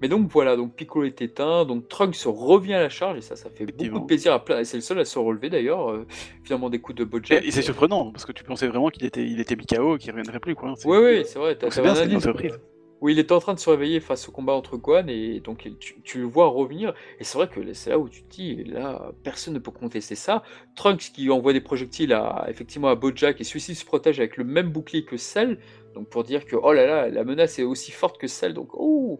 Mais 0.00 0.08
donc 0.08 0.30
voilà, 0.30 0.56
donc 0.56 0.74
Piccolo 0.74 1.06
est 1.06 1.20
éteint, 1.20 1.64
donc 1.64 1.88
Trunks 1.88 2.16
revient 2.26 2.74
à 2.74 2.80
la 2.80 2.88
charge 2.88 3.18
et 3.18 3.20
ça, 3.20 3.36
ça 3.36 3.50
fait 3.50 3.66
beaucoup 3.66 4.00
de 4.00 4.06
plaisir 4.06 4.32
à 4.32 4.44
plein. 4.44 4.60
et 4.60 4.64
C'est 4.64 4.76
le 4.76 4.82
seul 4.82 4.98
à 4.98 5.04
se 5.04 5.18
relever 5.18 5.50
d'ailleurs, 5.50 5.90
euh, 5.90 6.06
finalement 6.44 6.70
des 6.70 6.80
coups 6.80 6.98
de 6.98 7.04
Bojack. 7.04 7.42
et, 7.42 7.48
et 7.48 7.50
c'est 7.50 7.62
surprenant 7.62 8.10
parce 8.12 8.24
que 8.24 8.32
tu 8.32 8.44
pensais 8.44 8.66
vraiment 8.66 8.88
qu'il 8.88 9.04
était, 9.04 9.26
il 9.26 9.40
était 9.40 9.54
et 9.54 9.56
qu'il 9.58 9.78
reviendrait 10.10 10.40
plus 10.40 10.54
quoi. 10.54 10.74
Oui, 10.84 10.98
oui, 10.98 11.22
c'est 11.26 11.38
vrai. 11.38 11.56
t'as- 11.56 11.68
bien, 11.82 11.94
indice, 11.96 12.22
surprise. 12.22 12.58
Où 13.02 13.08
il 13.08 13.18
était 13.18 13.32
en 13.32 13.40
train 13.40 13.52
de 13.52 13.58
se 13.58 13.68
réveiller 13.68 13.98
face 13.98 14.28
au 14.28 14.32
combat 14.32 14.52
entre 14.52 14.76
Gohan 14.76 15.08
et 15.08 15.40
donc 15.40 15.68
tu, 15.80 16.00
tu 16.02 16.18
le 16.18 16.24
vois 16.24 16.46
revenir. 16.46 16.94
Et 17.18 17.24
c'est 17.24 17.36
vrai 17.36 17.48
que 17.48 17.72
c'est 17.72 17.90
là 17.90 17.98
où 17.98 18.08
tu 18.08 18.22
te 18.22 18.30
dis, 18.32 18.62
là, 18.62 19.10
personne 19.24 19.54
ne 19.54 19.58
peut 19.58 19.72
contester 19.72 20.14
ça. 20.14 20.44
Trunks 20.76 21.10
qui 21.12 21.28
envoie 21.28 21.52
des 21.52 21.60
projectiles 21.60 22.12
à, 22.12 22.46
effectivement 22.48 22.86
à 22.88 22.94
Bojack 22.94 23.40
et 23.40 23.44
celui-ci 23.44 23.74
se 23.74 23.84
protège 23.84 24.20
avec 24.20 24.36
le 24.36 24.44
même 24.44 24.70
bouclier 24.70 25.04
que 25.04 25.16
Cell. 25.16 25.58
Donc 25.96 26.10
pour 26.10 26.22
dire 26.22 26.46
que, 26.46 26.54
oh 26.54 26.72
là 26.72 26.86
là, 26.86 27.08
la 27.08 27.24
menace 27.24 27.58
est 27.58 27.64
aussi 27.64 27.90
forte 27.90 28.18
que 28.18 28.28
Cell. 28.28 28.54
Donc, 28.54 28.68
oh 28.74 29.18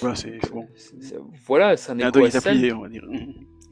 Voilà, 0.00 0.16
c'est 0.16 0.38
bon. 0.50 0.66
Voilà, 1.44 1.76
c'est 1.76 1.92
un 1.92 1.98
écho 1.98 2.24
à 2.24 2.30
Cell. 2.30 2.52
appuyé, 2.52 2.72
on 2.72 2.80
va 2.80 2.88
dire. 2.88 3.06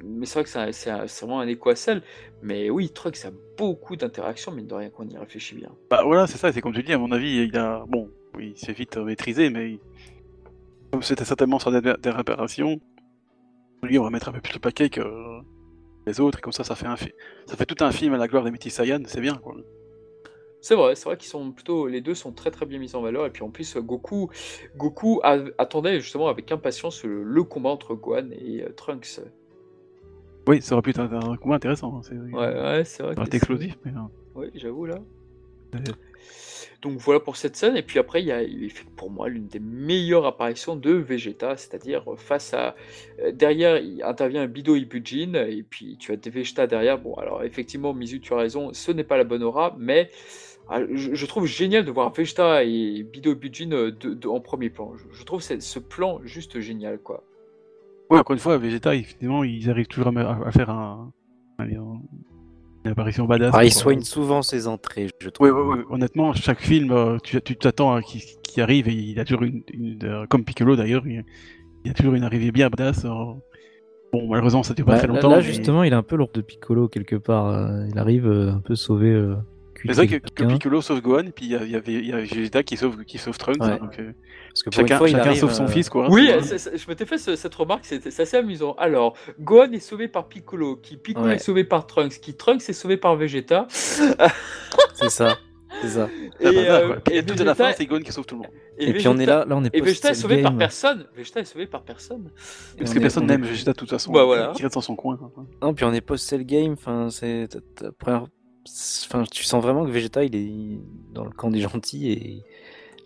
Mais 0.04 0.26
c'est 0.26 0.34
vrai 0.34 0.44
que 0.44 0.72
c'est 0.72 0.90
vraiment 1.20 1.40
un 1.40 1.48
écho 1.48 1.70
à 1.70 1.74
Cell. 1.74 2.02
Mais 2.42 2.68
oui, 2.68 2.90
Trunks 2.90 3.24
a 3.24 3.30
beaucoup 3.56 3.96
d'interactions, 3.96 4.52
mine 4.52 4.66
de 4.66 4.74
rien, 4.74 4.90
quand 4.90 5.04
on 5.06 5.08
y 5.08 5.16
réfléchit 5.16 5.54
bien. 5.54 5.70
Bah 5.88 6.02
voilà, 6.04 6.26
c'est 6.26 6.36
ça, 6.36 6.52
c'est 6.52 6.60
comme 6.60 6.74
tu 6.74 6.82
dis, 6.82 6.92
à 6.92 6.98
mon 6.98 7.10
avis, 7.12 7.48
il 7.48 7.56
a. 7.56 7.84
Bon, 7.88 8.10
oui, 8.36 8.52
il 8.56 8.59
s'est 8.59 8.72
vite 8.72 8.96
euh, 8.96 9.05
maîtrisé, 9.05 9.50
mais. 9.50 9.78
Comme 10.90 11.02
c'était 11.02 11.26
certainement 11.26 11.59
sur 11.59 11.70
des, 11.70 12.10
réparations, 12.10 12.80
lui, 13.82 13.98
on 13.98 14.05
va 14.05 14.10
mettre 14.10 14.30
un 14.30 14.32
peu 14.32 14.40
plus 14.40 14.55
le 14.55 14.59
paquet 14.59 14.88
que 14.88 15.02
les 16.06 16.18
autres, 16.18 16.38
et 16.38 16.40
comme 16.40 16.52
ça, 16.55 16.64
ça 16.64 16.74
fait, 16.74 16.86
un 16.86 16.96
fi- 16.96 17.12
ça 17.44 17.56
fait 17.56 17.66
tout 17.66 17.84
un 17.84 17.92
film 17.92 18.14
à 18.14 18.16
la 18.16 18.26
gloire 18.26 18.42
des 18.42 18.50
Métis 18.50 18.72
Saiyan, 18.74 19.00
c'est 19.06 19.20
bien, 19.20 19.34
quoi. 19.34 19.55
C'est 20.62 20.74
vrai, 20.74 20.94
c'est 20.94 21.05
vrai 21.05 21.18
qu'ils 21.18 21.28
sont 21.28 21.52
plutôt, 21.52 21.86
les 21.88 22.00
deux 22.00 22.14
sont 22.14 22.32
très 22.32 22.50
très 22.50 22.64
bien 22.64 22.78
mis 22.78 22.96
en 22.96 23.02
valeur. 23.02 23.26
Et 23.26 23.30
puis 23.30 23.42
en 23.42 23.50
plus, 23.50 23.76
Goku, 23.76 24.30
Goku 24.76 25.20
a- 25.22 25.44
attendait 25.59 26.00
justement 26.00 26.28
avec 26.28 26.50
impatience 26.50 27.05
le, 27.05 27.22
le 27.22 27.44
combat 27.44 27.68
entre 27.68 27.94
Gohan 27.94 28.30
et 28.32 28.64
euh, 28.64 28.72
Trunks. 28.74 29.20
Oui, 30.48 30.62
ça 30.62 30.72
aurait 30.74 30.82
pu 30.82 30.90
être 30.90 31.00
un, 31.00 31.12
un 31.32 31.36
combat 31.36 31.56
intéressant, 31.56 31.94
hein, 31.98 32.00
c'est 32.02 32.16
Ouais, 32.16 32.32
ouais, 32.32 32.82
c'est 32.86 33.02
vrai. 33.02 33.14
ça 33.14 33.20
aurait 33.20 33.26
été 33.26 33.30
c'est- 33.32 33.36
explosif, 33.36 33.78
mais. 33.84 33.92
euh, 33.92 34.00
Oui, 34.34 34.46
j'avoue 34.55 34.86
là. 34.86 34.96
Donc 36.80 36.98
voilà 36.98 37.18
pour 37.18 37.36
cette 37.36 37.56
scène. 37.56 37.76
Et 37.76 37.82
puis 37.82 37.98
après, 37.98 38.22
il 38.22 38.70
fait 38.70 38.86
pour 38.96 39.10
moi 39.10 39.28
l'une 39.28 39.48
des 39.48 39.59
meilleures 39.59 40.26
apparitions 40.26 40.76
de 40.76 40.92
Vegeta, 40.92 41.56
c'est-à-dire 41.56 42.05
face 42.16 42.55
à. 42.55 42.76
euh, 43.20 43.32
Derrière, 43.32 43.78
il 43.78 44.02
intervient 44.02 44.46
Bido 44.46 44.76
Ibujin, 44.76 45.34
et 45.34 45.64
puis 45.68 45.96
tu 45.98 46.12
as 46.12 46.30
Vegeta 46.30 46.66
derrière. 46.68 46.98
Bon, 46.98 47.14
alors 47.14 47.42
effectivement, 47.42 47.92
Mizu, 47.94 48.20
tu 48.20 48.32
as 48.32 48.36
raison, 48.36 48.72
ce 48.72 48.92
n'est 48.92 49.05
pas 49.05 49.16
la 49.16 49.24
bonne 49.24 49.42
aura, 49.42 49.74
mais. 49.78 50.10
ah, 50.68 50.80
Je, 50.92 51.26
trouve 51.26 51.46
génial 51.46 51.84
de 51.84 51.90
voir 51.90 52.12
Vegeta 52.12 52.62
et 52.62 53.02
Bido 53.02 53.32
Ibujin 53.32 53.72
euh, 53.72 53.90
de- 53.90 54.28
en 54.28 54.38
premier 54.40 54.70
plan. 54.70 54.92
Je, 55.12 55.24
trouve 55.24 55.42
ce, 55.42 55.78
plan 55.80 56.20
juste 56.24 56.60
génial, 56.60 56.98
quoi. 56.98 57.24
Ouais, 58.09 58.18
encore 58.20 58.34
une 58.34 58.40
fois, 58.40 58.56
Vegeta, 58.56 58.94
effectivement, 58.94 59.42
ils 59.42 59.68
arrivent 59.68 59.88
toujours 59.88 60.16
à, 60.16 60.52
faire 60.52 60.70
un- 60.70 61.12
une 62.89 62.93
apparition 62.93 63.24
badass. 63.27 63.52
Ah, 63.55 63.65
il 63.65 63.73
soigne 63.73 64.01
souvent 64.01 64.43
ses 64.43 64.66
entrées, 64.66 65.09
je 65.20 65.28
trouve. 65.28 65.48
Ouais, 65.51 65.52
ouais. 65.77 65.85
Honnêtement, 65.90 66.32
chaque 66.32 66.60
film, 66.60 66.90
euh, 66.90 67.19
tu 67.23 67.40
t'attends 67.56 67.94
à 67.94 68.02
qui, 68.02 68.23
qui 68.43 68.60
arrive 68.60 68.89
et 68.89 68.93
il 68.94 69.20
a 69.20 69.24
toujours 69.24 69.43
une, 69.44 69.62
une- 69.73 69.98
euh, 70.05 70.27
comme 70.28 70.44
Piccolo 70.44 70.74
d'ailleurs, 70.77 71.06
il, 71.06 71.24
a 71.90 71.94
toujours 71.94 72.15
une 72.15 72.24
arrivée 72.24 72.51
bien 72.51 72.69
badass. 72.70 73.05
euh. 73.05 73.09
Bon, 74.12 74.27
malheureusement, 74.28 74.62
ça 74.62 74.73
dure 74.74 74.86
pas 74.86 74.93
Bah, 74.93 74.98
très 74.98 75.06
longtemps. 75.09 75.28
là, 75.31 75.36
mais- 75.36 75.43
justement, 75.43 75.82
il 75.82 75.93
a 75.93 75.98
un 75.98 76.02
peu 76.02 76.16
l'ordre 76.16 76.32
de 76.32 76.40
Piccolo 76.40 76.89
quelque 76.89 77.16
part. 77.16 77.47
euh, 77.48 77.86
il 77.90 77.98
arrive 77.98 78.27
un 78.27 78.60
peu 78.60 78.74
sauver 78.74 79.10
euh, 79.12 79.35
C'est 79.86 79.92
vrai 79.92 80.06
que, 80.09 80.16
que 80.16 80.44
Piccolo 80.44 80.80
sauve 80.82 81.00
Gohan, 81.00 81.24
et 81.26 81.32
puis 81.32 81.46
il 81.46 81.50
y, 81.52 81.55
avait 81.76 81.92
il 81.92 82.06
y 82.06 82.12
a 82.12 82.16
Vegeta 82.18 82.62
qui 82.62 82.76
sauve, 82.76 83.05
qui 83.05 83.18
sauve 83.18 83.38
Trunks. 83.38 83.60
Ouais. 83.62 83.70
hein, 83.72 83.78
donc, 83.80 83.98
euh, 83.98 84.12
Parce 84.48 84.62
que 84.64 84.70
chacun 84.72 84.98
fois, 84.98 85.09
il 85.09 85.12
chacun 85.12 85.26
arrive, 85.30 85.40
sauve 85.40 85.52
son 85.52 85.64
euh, 85.64 85.68
fils, 85.68 85.88
quoi. 85.88 86.06
hein, 86.06 86.09
Oui, 86.10 86.30
je 86.30 86.88
m'étais 86.88 87.06
fait 87.06 87.18
ce- 87.18 87.36
cette 87.36 87.55
remarque, 87.55 87.84
c'est 87.84 88.02
c'est 88.10 88.22
assez 88.22 88.36
amusant. 88.36 88.74
Alors, 88.78 89.14
Gohan 89.40 89.70
est 89.72 89.78
sauvé 89.80 90.09
par 90.09 90.26
Piccolo, 90.28 90.76
qui 90.76 90.96
Piccolo 90.96 91.26
Ouais. 91.26 91.34
est 91.36 91.38
sauvé 91.38 91.64
par 91.64 91.86
Trunks, 91.86 92.20
qui 92.20 92.34
Trunks 92.34 92.68
est 92.68 92.72
sauvé 92.72 92.96
par 92.96 93.14
Vegeta. 93.16 93.66
C'est 94.94 95.10
ça. 95.10 95.36
C'est 95.82 95.88
ça. 95.88 96.09
Et, 96.40 96.46
Ah, 96.46 96.48
euh, 96.48 96.86
quoi. 96.88 96.96
Puis 97.05 97.16
et 97.18 97.24
tout 97.24 97.34
à 97.40 97.44
la 97.44 97.55
fin, 97.55 97.72
c'est 97.72 97.84
Gohan 97.86 98.00
qui 98.00 98.10
sauve 98.10 98.24
tout 98.26 98.34
le 98.36 98.40
monde. 98.42 98.50
Et, 98.78 98.92
puis 98.94 99.06
on 99.06 99.16
est 99.18 99.26
là, 99.26 99.44
là 99.46 99.55
on 99.56 99.62
est 99.64 99.74
Et 99.74 99.80
Vegeta 99.80 100.09
est 100.09 100.12
post-cell 100.12 100.16
sauvé 100.16 100.42
par 100.42 100.52
game. 100.52 100.59
personne. 100.59 101.06
Vegeta 101.14 101.40
est 101.40 101.44
sauvé 101.44 101.66
par 101.66 101.82
personne. 101.82 102.30
Parce 102.78 102.92
que 102.92 102.98
est- 102.98 103.00
personne 103.02 103.26
n'aime 103.26 103.42
Vegeta 103.44 103.72
de 103.72 103.76
toute 103.76 103.90
façon. 103.90 104.10
Bah, 104.12 104.24
voilà. 104.24 104.52
Il 104.59 104.62
reste 104.62 104.74
dans 104.74 104.80
son 104.80 104.96
coin. 104.96 105.18
hein. 105.22 105.44
Non, 105.62 105.74
puis 105.74 105.84
on 105.84 105.92
est 105.92 106.00
post-cell 106.00 106.44
game. 106.44 106.72
Enfin, 106.72 107.09
c'est 107.10 107.48
ta 107.76 107.92
première- 107.92 108.26
Enfin, 109.07 109.24
tu 109.31 109.43
sens 109.45 109.62
vraiment 109.62 109.85
que 109.85 109.90
Vegeta, 109.90 110.24
il 110.24 110.35
est 110.36 110.81
dans 111.15 111.24
le 111.24 111.31
camp 111.31 111.51
des 111.51 111.61
gentils 111.61 112.11
et 112.12 112.43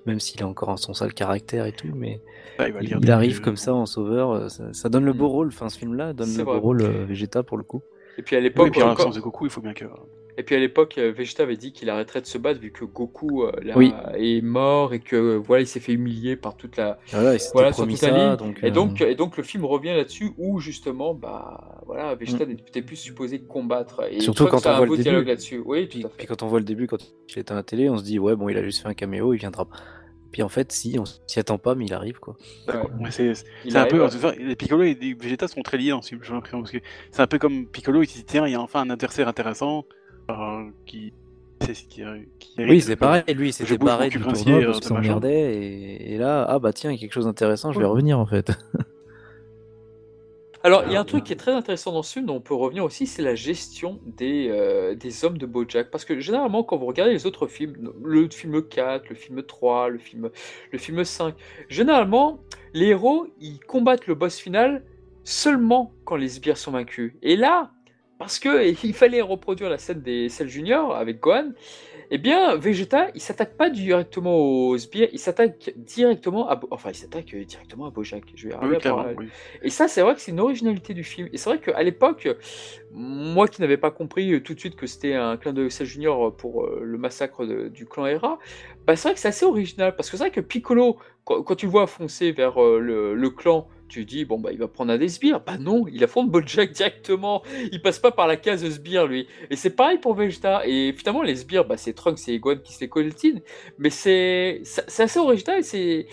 même 0.07 0.19
s'il 0.21 0.43
a 0.43 0.47
encore 0.47 0.79
son 0.79 0.95
sale 0.95 1.15
caractère 1.15 1.67
et 1.67 1.73
tout, 1.73 1.89
mais 1.95 2.21
Ouais, 2.59 2.73
il 2.83 3.11
arrive 3.11 3.41
comme 3.41 3.57
ça 3.57 3.73
en 3.75 3.87
sauveur. 3.87 4.31
euh, 4.33 4.49
Ça, 4.49 4.73
ça 4.73 4.89
donne 4.89 5.05
le 5.05 5.13
beau 5.13 5.29
rôle. 5.29 5.49
Enfin, 5.49 5.69
ce 5.69 5.79
film-là 5.79 6.13
donne 6.13 6.37
le 6.37 6.43
vrai. 6.43 6.55
beau 6.55 6.61
rôle 6.61 6.83
euh, 6.83 7.05
Vegeta 7.07 7.43
pour 7.43 7.57
le 7.57 7.63
coup. 7.65 7.83
Et 8.19 8.23
puis 8.23 8.37
à 8.37 8.41
Oui, 8.41 8.45
l'époque, 8.45 8.69
et 8.69 8.71
puis 8.73 8.83
en 8.83 8.91
encore- 8.91 9.11
de 9.13 9.21
Goku, 9.21 9.47
il 9.47 9.51
faut 9.51 9.61
bien 9.63 9.73
que. 9.75 9.87
Et 10.39 10.43
puis 10.43 10.55
à 10.55 10.59
l'époque, 10.59 10.97
euh, 10.99 11.13
Vegeta 11.13 11.43
avait 11.43 11.57
dit 11.57 11.73
qu'il 11.73 11.91
arrêterait 11.91 12.21
de 12.23 12.27
se 12.27 12.39
battre 12.39 12.59
vu 12.61 12.73
que 12.73 12.85
Goku 12.85 13.45
euh, 13.45 13.53
là, 13.63 13.75
Oui. 13.77 13.93
est 14.17 14.41
mort 14.43 14.95
et 14.95 15.01
que 15.01 15.17
euh, 15.17 15.37
voilà, 15.37 15.63
il 15.63 15.67
s'est 15.67 15.81
fait 15.81 15.93
humilier 15.93 16.37
par 16.37 16.57
toute 16.57 16.77
la, 16.77 16.99
Voilà, 17.13 17.35
il 17.35 17.41
s'était 17.41 17.53
voilà, 17.53 17.73
sur 17.73 17.85
toute 17.87 17.93
la 18.03 18.09
ça. 18.09 18.11
ligne. 18.11 18.37
Donc, 18.37 18.59
Et 18.63 18.67
euh, 18.67 18.71
donc, 18.71 19.01
et 19.01 19.15
donc 19.15 19.37
le 19.37 19.43
film 19.43 19.65
revient 19.65 19.95
là-dessus 19.95 20.33
où 20.39 20.59
justement, 20.61 21.15
bah 21.15 21.83
voilà, 21.87 22.15
Mm. 22.15 22.19
Vegeta 22.19 22.47
n'était 22.47 22.83
plus 22.83 22.97
supposé 22.97 23.41
combattre. 23.43 24.03
Et 24.11 24.21
Surtout 24.21 24.47
quand 24.47 24.65
a 24.67 24.71
on 24.71 24.75
un 24.75 24.77
voit 24.79 24.87
beau 24.87 24.97
le 24.97 25.03
dialogue 25.03 25.21
début. 25.23 25.31
là-dessus. 25.31 25.63
Oui, 25.65 25.89
tout 25.89 26.01
Puis, 26.17 26.27
quand 26.27 26.43
on 26.43 26.47
voit 26.47 26.59
le 26.61 26.65
début, 26.65 26.87
quand 26.87 26.99
il 27.29 27.39
est 27.39 27.51
à 27.51 27.55
la 27.55 27.63
télé, 27.63 27.89
on 27.91 27.99
se 27.99 28.05
dit 28.05 28.19
ouais 28.19 28.35
bon 28.37 28.49
il 28.49 28.57
a 28.57 28.63
juste 28.63 28.83
fait 28.83 28.89
un 28.89 28.95
caméo, 28.95 29.35
il 29.35 29.39
viendra. 29.39 29.67
Puis 30.31 30.43
en 30.43 30.49
fait 30.49 30.73
si, 30.73 30.99
on 30.99 31.05
s'y 31.05 31.39
attend 31.41 31.59
pas, 31.59 31.75
mais 31.75 31.85
il 31.85 31.93
arrive 31.93 32.19
quoi. 32.19 32.37
Ouais, 32.67 33.11
c'est 33.11 33.35
Il 33.67 33.77
un 33.77 33.81
arrive, 33.83 33.93
peu. 33.93 34.03
ouais. 34.07 34.25
en 34.25 34.31
les 34.31 34.57
Piccolo 34.57 34.83
et 34.83 34.95
les 34.99 35.13
Vegeta 35.13 35.47
sont 35.47 35.61
très 35.61 35.77
liés 35.77 35.91
dans 35.91 36.01
ce 36.01 36.09
film, 36.09 36.23
j'ai 36.23 36.33
l'impression. 36.33 36.61
Parce 36.61 36.71
que 36.73 36.79
c'est 37.11 37.21
un 37.21 37.27
peu 37.27 37.39
comme 37.39 37.67
Piccolo, 37.67 38.03
il 38.03 38.07
se 38.09 38.15
dit 38.17 38.25
tiens, 38.25 38.47
il 38.47 38.53
y 38.53 38.55
a 38.55 38.61
enfin 38.63 38.81
un 38.81 38.89
adversaire 38.89 39.29
intéressant 39.29 39.85
euh, 40.41 40.71
qui. 40.87 41.13
c'est- 41.63 41.87
qui, 41.89 42.03
qui 42.39 42.55
Oui 42.59 42.81
c'est 42.81 42.97
pareil, 42.97 43.23
lui 43.35 43.55
mon 43.79 43.85
barré 43.85 44.09
du 44.09 44.19
tournoi 44.21 44.59
euh, 44.59 44.65
parce 44.67 44.81
qu'il 44.81 44.89
s'emmerdait 44.89 45.55
et, 45.55 46.15
et 46.15 46.19
là 46.19 46.45
ah 46.49 46.59
bah 46.59 46.73
tiens 46.73 46.91
il 46.91 46.95
y 46.95 46.97
a 46.97 47.01
quelque 47.01 47.13
chose 47.13 47.27
d'intéressant, 47.27 47.73
je 47.73 47.79
vais 47.79 47.85
revenir 47.85 48.19
en 48.19 48.27
fait. 48.27 48.51
Alors, 50.65 50.85
il 50.87 50.93
y 50.93 50.97
a 50.97 51.01
un 51.01 51.05
truc 51.05 51.25
qui 51.25 51.33
est 51.33 51.37
très 51.37 51.51
intéressant 51.53 51.91
dans 51.91 52.05
ce 52.05 52.13
film, 52.13 52.27
dont 52.27 52.37
on 52.37 52.41
peut 52.41 52.55
revenir 52.55 52.85
aussi, 52.85 53.09
c'est 53.09 53.23
la 53.23 53.35
gestion 53.35 53.99
des, 54.07 54.47
euh, 54.49 54.95
des 54.95 55.25
hommes 55.25 55.37
de 55.37 55.45
Bojack. 55.45 55.91
Parce 55.91 56.05
que 56.05 56.21
généralement, 56.21 56.63
quand 56.63 56.77
vous 56.77 56.87
regardez 56.87 57.13
les 57.13 57.27
autres 57.27 57.49
films, 57.49 57.91
le 58.05 58.29
film 58.29 58.63
4, 58.63 59.09
le 59.09 59.17
film 59.17 59.43
3, 59.43 59.89
le 59.89 59.99
film, 59.99 60.31
le 60.71 60.79
film 60.79 61.03
5, 61.03 61.35
généralement, 61.69 62.39
les 62.75 62.87
héros, 62.89 63.27
ils 63.41 63.59
combattent 63.59 64.07
le 64.07 64.15
boss 64.15 64.39
final 64.39 64.85
seulement 65.25 65.93
quand 66.05 66.15
les 66.15 66.29
sbires 66.29 66.57
sont 66.59 66.71
vaincus. 66.71 67.15
Et 67.23 67.35
là, 67.35 67.73
parce 68.23 68.39
que 68.39 68.73
il 68.85 68.95
fallait 68.95 69.21
reproduire 69.21 69.69
la 69.71 69.79
scène 69.79 70.01
des 70.03 70.29
Cell 70.29 70.49
Junior 70.49 70.95
avec 70.95 71.21
Gohan, 71.21 71.53
eh 72.15 72.19
bien, 72.19 72.57
Vegeta, 72.57 73.09
il 73.15 73.21
s'attaque 73.23 73.57
pas 73.57 73.71
directement 73.71 74.37
aux 74.37 74.77
sbires, 74.77 75.09
il 75.13 75.19
s'attaque 75.19 75.73
directement 75.77 76.47
à, 76.51 76.61
enfin, 76.71 76.91
il 76.91 76.95
s'attaque 76.95 77.33
euh, 77.33 77.43
directement 77.45 77.87
à 77.87 77.91
Bojack. 77.91 78.25
Je 78.35 78.49
vais 78.49 78.55
Oui, 78.55 78.59
arriver 78.61 78.77
à 78.77 78.81
clairement. 78.81 79.03
parler- 79.05 79.17
oui. 79.19 79.29
et 79.63 79.71
ça, 79.71 79.89
c'est 79.89 80.03
vrai 80.03 80.15
que 80.15 80.21
c'est 80.21 80.31
une 80.33 80.41
originalité 80.41 80.93
du 80.93 81.05
film. 81.05 81.29
Et 81.33 81.39
c'est 81.39 81.49
vrai 81.49 81.59
qu'à 81.59 81.83
l'époque, 81.83 82.29
moi 82.91 83.49
qui 83.49 83.61
n'avais 83.63 83.79
pas 83.79 83.91
compris 83.91 84.33
euh, 84.35 84.41
tout 84.43 84.53
de 84.55 84.61
suite 84.61 84.77
que 84.77 84.87
c'était 84.87 85.15
un 85.15 85.37
clin 85.39 85.53
d'œil 85.55 85.71
Cell 85.71 85.87
Junior 85.87 86.37
pour 86.37 86.65
euh, 86.65 86.81
le 86.83 86.99
massacre 86.99 87.47
de- 87.47 87.69
du 87.69 87.87
clan 87.87 88.07
Hera, 88.07 88.39
bah, 88.87 88.95
c'est 88.97 89.09
vrai 89.09 89.15
que 89.15 89.21
c'est 89.21 89.29
assez 89.29 89.47
original. 89.47 89.97
Parce 89.97 90.11
que 90.11 90.17
c'est 90.19 90.25
vrai 90.25 90.31
que 90.31 90.41
Piccolo, 90.41 90.99
quand, 91.25 91.43
quand 91.43 91.55
tu 91.55 91.67
le 91.67 91.73
vois 91.73 91.87
foncer 91.87 92.33
vers 92.33 92.63
euh, 92.63 92.79
le, 92.79 93.15
le 93.15 93.31
clan, 93.31 93.69
tu 93.93 94.07
dis, 94.07 94.25
bon, 94.25 94.39
bah, 94.39 94.51
il 94.53 94.59
va 94.59 94.69
prendre 94.69 94.91
un 94.93 94.99
des 94.99 95.09
sbires. 95.09 95.41
Bah 95.41 95.59
non, 95.59 95.87
il 95.93 96.03
affronte 96.03 96.31
Bojack 96.31 96.73
directement. 96.73 97.43
Il 97.71 97.83
passe 97.83 97.99
pas 97.99 98.11
par 98.11 98.27
la 98.27 98.37
case 98.37 98.67
sbire, 98.69 99.07
lui. 99.07 99.29
Et 99.51 99.57
c'est 99.57 99.77
pareil 99.77 99.99
pour 99.99 100.15
Vegeta. 100.15 100.63
Et 100.67 100.95
finalement, 100.97 101.23
les 101.23 101.37
sbires, 101.37 101.67
bah, 101.67 101.77
c'est 101.77 101.93
Trunks 101.93 102.27
et 102.29 102.39
Gohan 102.39 102.57
qui 102.65 102.73
se 102.73 102.81
les 102.81 102.89
coltinent. 102.89 103.43
Mais 103.79 103.91
c'est 103.91 104.63
assez 104.99 105.19
original. 105.19 105.63
C'est. 105.63 106.07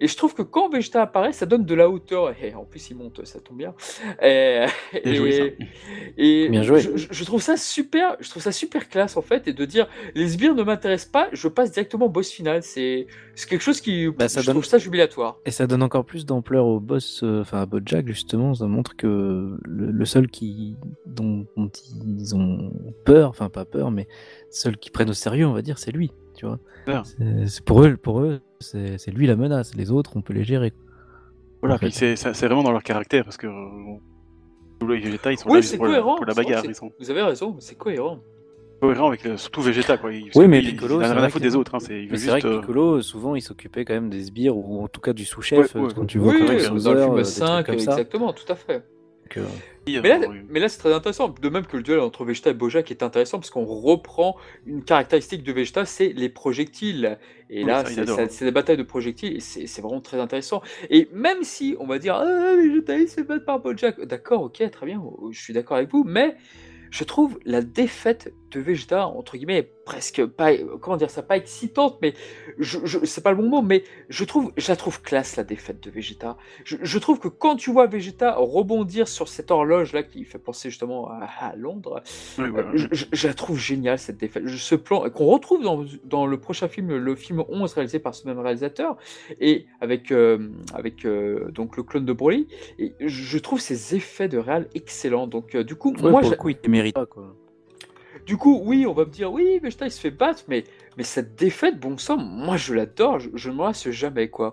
Et 0.00 0.08
je 0.08 0.16
trouve 0.16 0.34
que 0.34 0.42
quand 0.42 0.68
Vegeta 0.68 1.02
apparaît, 1.02 1.32
ça 1.32 1.46
donne 1.46 1.64
de 1.64 1.74
la 1.74 1.88
hauteur. 1.88 2.34
Et 2.42 2.54
en 2.54 2.64
plus, 2.64 2.90
il 2.90 2.96
monte, 2.96 3.24
ça 3.24 3.40
tombe 3.40 3.58
bien. 3.58 3.74
Et, 4.22 4.64
Bien 5.04 5.14
joué, 5.14 5.32
ça. 5.32 5.64
et 6.16 6.48
Bien 6.48 6.62
joué. 6.62 6.80
Je, 6.80 7.24
trouve 7.24 7.42
ça 7.42 7.56
super. 7.56 8.16
Je 8.20 8.30
trouve 8.30 8.42
ça 8.42 8.52
super 8.52 8.88
classe 8.88 9.16
en 9.16 9.22
fait, 9.22 9.48
et 9.48 9.52
de 9.52 9.64
dire 9.64 9.88
les 10.14 10.28
sbires 10.28 10.54
ne 10.54 10.62
m'intéressent 10.62 11.10
pas, 11.10 11.28
je 11.32 11.48
passe 11.48 11.72
directement 11.72 12.06
au 12.06 12.10
boss 12.10 12.30
final. 12.30 12.62
C'est 12.62 13.06
c'est 13.34 13.48
quelque 13.48 13.62
chose 13.62 13.80
qui, 13.80 14.08
Bah, 14.10 14.28
ça 14.28 14.40
je 14.40 14.46
donne- 14.46 14.54
trouve 14.54 14.64
ça 14.64 14.78
jubilatoire. 14.78 15.38
Et 15.44 15.50
ça 15.50 15.66
donne 15.66 15.82
encore 15.82 16.04
plus 16.04 16.24
d'ampleur 16.26 16.66
au 16.66 16.80
boss, 16.80 17.20
euh, 17.22 17.40
enfin 17.42 17.60
à 17.62 17.66
Bojack 17.66 18.06
justement, 18.06 18.54
ça 18.54 18.66
montre 18.66 18.96
que 18.96 19.56
le, 19.62 19.90
le 19.90 20.04
seul 20.04 20.28
qui 20.28 20.76
dont, 21.04 21.46
dont 21.56 21.70
ils 22.06 22.34
ont 22.34 22.72
peur, 23.04 23.30
enfin 23.30 23.48
pas 23.50 23.64
peur, 23.64 23.90
mais 23.90 24.06
seul 24.50 24.76
qui 24.76 24.90
prennent 24.90 25.10
au 25.10 25.14
sérieux, 25.14 25.46
on 25.46 25.52
va 25.52 25.62
dire, 25.62 25.78
c'est 25.78 25.92
lui, 25.92 26.12
tu 26.36 26.46
vois. 26.46 26.58
C'est- 27.04 27.46
c'est 27.48 27.64
pour 27.64 27.82
eux, 27.84 27.96
pour 27.96 28.20
eux, 28.20 28.40
c'est 28.60 28.98
c'est 28.98 29.10
lui 29.10 29.26
la 29.26 29.34
menace. 29.36 29.74
Les 29.74 29.90
autres, 29.90 30.12
on 30.16 30.22
peut 30.22 30.32
les 30.34 30.44
gérer. 30.44 30.72
Voilà, 31.62 31.76
en 31.76 31.78
fait. 31.78 31.86
puis 31.88 32.16
c'est 32.16 32.46
vraiment 32.46 32.62
dans 32.62 32.72
leur 32.72 32.82
caractère 32.82 33.24
parce 33.24 33.36
que. 33.36 33.46
euh, 33.46 33.96
Piccolo 34.78 34.94
et 34.94 35.00
Vegeta, 35.00 35.32
ils 35.32 35.38
sont 35.38 35.48
Oui, 35.48 35.56
là 35.56 35.62
c'est 35.62 35.76
pour, 35.78 35.86
la, 35.86 35.92
cohérent. 35.92 36.16
pour 36.16 36.26
la 36.26 36.34
vrai 36.34 36.44
que 36.44 36.48
bagarre. 36.50 36.62
c'est- 36.64 36.68
Ils 36.70 36.74
sont 36.74 36.92
Vous 37.00 37.10
avez 37.10 37.22
raison, 37.22 37.56
c'est 37.60 37.76
cohérent. 37.76 38.18
cohérents 38.82 39.08
avec 39.08 39.24
le- 39.24 39.38
surtout 39.38 39.62
Vegeta, 39.62 39.96
quoi. 39.96 40.12
Il, 40.12 40.30
Oui, 40.34 40.46
mais 40.48 40.58
il- 40.62 40.72
Piccolo, 40.72 41.00
il 41.00 41.04
a 41.04 41.14
rien 41.14 41.22
à 41.22 41.28
foutre 41.30 41.42
des 41.42 41.56
autres. 41.56 41.74
Hein, 41.74 41.80
c'est- 41.80 42.06
c'est 42.10 42.26
vrai 42.28 42.40
juste. 42.40 42.42
que 42.42 42.46
euh, 42.48 42.60
Piccolo, 42.60 43.00
souvent, 43.00 43.34
il 43.34 43.40
s'occupait 43.40 43.86
quand 43.86 43.94
même 43.94 44.10
des 44.10 44.24
sbires 44.24 44.54
ou 44.54 44.82
en 44.84 44.88
tout 44.88 45.00
cas 45.00 45.14
du 45.14 45.24
sous-chef. 45.24 45.74
Ouais, 45.74 45.80
ouais, 45.80 45.86
euh, 45.88 45.94
quand 45.96 46.04
tu 46.04 46.18
vois 46.18 46.34
Oui, 46.34 46.40
oui, 46.42 46.56
ils 46.60 46.82
dans 46.82 46.92
le 46.92 47.00
film 47.00 47.12
euh, 47.14 47.16
des 47.16 47.22
trucs 47.22 47.26
5, 47.26 47.66
comme 47.66 47.78
ça. 47.78 47.92
exactement, 47.92 48.32
tout 48.34 48.52
à 48.52 48.54
fait. 48.54 48.84
Donc, 49.26 49.38
euh, 49.38 50.00
Mais 50.02 50.08
là, 50.08 50.28
mais 50.48 50.60
là 50.60 50.68
c'est 50.68 50.78
très 50.78 50.92
intéressant. 50.92 51.28
De 51.28 51.48
même 51.48 51.66
que 51.66 51.76
le 51.76 51.82
duel 51.82 52.00
entre 52.00 52.24
Vegeta 52.24 52.50
et 52.50 52.54
Bojack 52.54 52.90
est 52.90 53.02
intéressant 53.02 53.38
parce 53.38 53.50
qu'on 53.50 53.64
reprend 53.64 54.36
une 54.66 54.84
caractéristique 54.84 55.42
de 55.42 55.52
Vegeta, 55.52 55.84
c'est 55.84 56.08
les 56.08 56.28
projectiles. 56.28 57.18
Et 57.50 57.62
Oui, 57.62 57.70
là, 57.70 57.84
il 57.88 58.28
c'est 58.30 58.44
des 58.44 58.50
batailles 58.50 58.76
de 58.76 58.82
projectiles 58.82 59.36
et 59.36 59.40
c'est 59.40 59.80
vraiment 59.80 60.00
très 60.00 60.20
intéressant. 60.20 60.62
Et 60.90 61.08
même 61.12 61.42
si 61.42 61.76
on 61.80 61.86
va 61.86 61.98
dire, 61.98 62.14
ah, 62.14 62.54
Vegeta 62.56 62.96
il 62.96 63.08
se 63.08 63.16
fait 63.16 63.24
battre 63.24 63.44
par 63.44 63.60
Bojack, 63.60 64.00
d'accord, 64.02 64.42
ok, 64.42 64.70
très 64.70 64.86
bien, 64.86 65.02
je 65.30 65.40
suis 65.40 65.52
d'accord 65.52 65.76
avec 65.76 65.90
vous, 65.90 66.04
mais 66.04 66.36
je 66.90 67.04
trouve 67.04 67.38
la 67.44 67.62
défaite 67.62 68.32
de 68.50 68.60
Vegeta, 68.60 69.06
entre 69.08 69.36
guillemets, 69.36 69.68
presque 69.84 70.24
pas, 70.24 70.50
comment 70.80 70.96
dire 70.96 71.10
ça, 71.10 71.22
pas 71.22 71.36
excitante, 71.36 71.98
mais 72.02 72.14
je, 72.58 72.78
je- 72.84 73.04
c'est 73.04 73.20
pas 73.22 73.30
le 73.30 73.36
bon 73.36 73.48
mot, 73.48 73.62
mais 73.62 73.84
je 74.08 74.24
trouve, 74.24 74.52
je 74.56 74.68
la 74.68 74.76
trouve 74.76 75.02
classe 75.02 75.36
la 75.36 75.44
défaite 75.44 75.82
de 75.82 75.90
Vegeta. 75.90 76.36
Je, 76.64 76.76
je 76.80 76.98
trouve 76.98 77.18
que 77.18 77.28
quand 77.28 77.56
tu 77.56 77.70
vois 77.70 77.86
Vegeta 77.86 78.34
rebondir 78.36 79.08
sur 79.08 79.28
cette 79.28 79.50
horloge 79.50 79.92
là 79.92 80.02
qui 80.02 80.24
fait 80.24 80.38
penser 80.38 80.70
justement 80.70 81.08
à, 81.10 81.28
à 81.40 81.56
Londres, 81.56 82.02
oui, 82.38 82.48
voilà. 82.50 82.68
euh, 82.68 82.72
je, 82.76 82.86
je- 82.92 83.04
je 83.12 83.26
la 83.28 83.34
trouve 83.34 83.58
géniale 83.58 83.98
cette 83.98 84.16
défaite. 84.18 84.42
Je- 84.46 84.56
Ce 84.56 84.74
plan 84.74 85.08
qu'on 85.10 85.26
retrouve 85.26 85.62
dans, 85.62 85.84
dans 86.04 86.26
le 86.26 86.38
prochain 86.38 86.68
film, 86.68 86.96
le 86.96 87.14
film 87.16 87.44
11 87.48 87.72
réalisé 87.74 87.98
par 87.98 88.14
ce 88.14 88.26
même 88.26 88.38
réalisateur 88.38 88.96
et 89.40 89.66
avec 89.80 90.10
euh, 90.12 90.50
avec 90.74 91.04
euh, 91.04 91.50
donc 91.50 91.76
le 91.76 91.82
clone 91.82 92.04
de 92.04 92.12
Broly. 92.12 92.48
Et 92.78 92.92
je, 93.00 93.06
je 93.08 93.38
trouve 93.38 93.60
ces 93.60 93.94
effets 93.94 94.28
de 94.28 94.38
réal 94.38 94.68
excellents. 94.74 95.26
Donc 95.26 95.54
euh, 95.54 95.62
du 95.64 95.74
coup, 95.76 95.92
ouais, 95.94 96.10
moi, 96.10 96.20
pour 96.20 96.30
j'a- 96.30 96.30
le 96.30 96.36
coup, 96.36 96.48
il 96.50 96.58
ne 96.64 96.68
mérite 96.70 96.94
pas 96.94 97.06
quoi. 97.06 97.34
Du 98.26 98.36
coup, 98.36 98.60
oui, 98.64 98.86
on 98.86 98.92
va 98.92 99.04
me 99.04 99.10
dire, 99.10 99.32
oui, 99.32 99.58
Vegeta 99.62 99.86
il 99.86 99.90
se 99.90 100.00
fait 100.00 100.10
battre, 100.10 100.42
mais 100.48 100.64
mais 100.96 101.04
cette 101.04 101.34
défaite, 101.36 101.78
bon 101.78 101.96
sang, 101.98 102.16
moi 102.18 102.56
je 102.56 102.74
l'adore. 102.74 103.20
Je, 103.20 103.30
je 103.34 103.50
ne 103.50 103.54
me 103.56 103.62
lasse 103.62 103.88
jamais 103.90 104.28
quoi. 104.28 104.52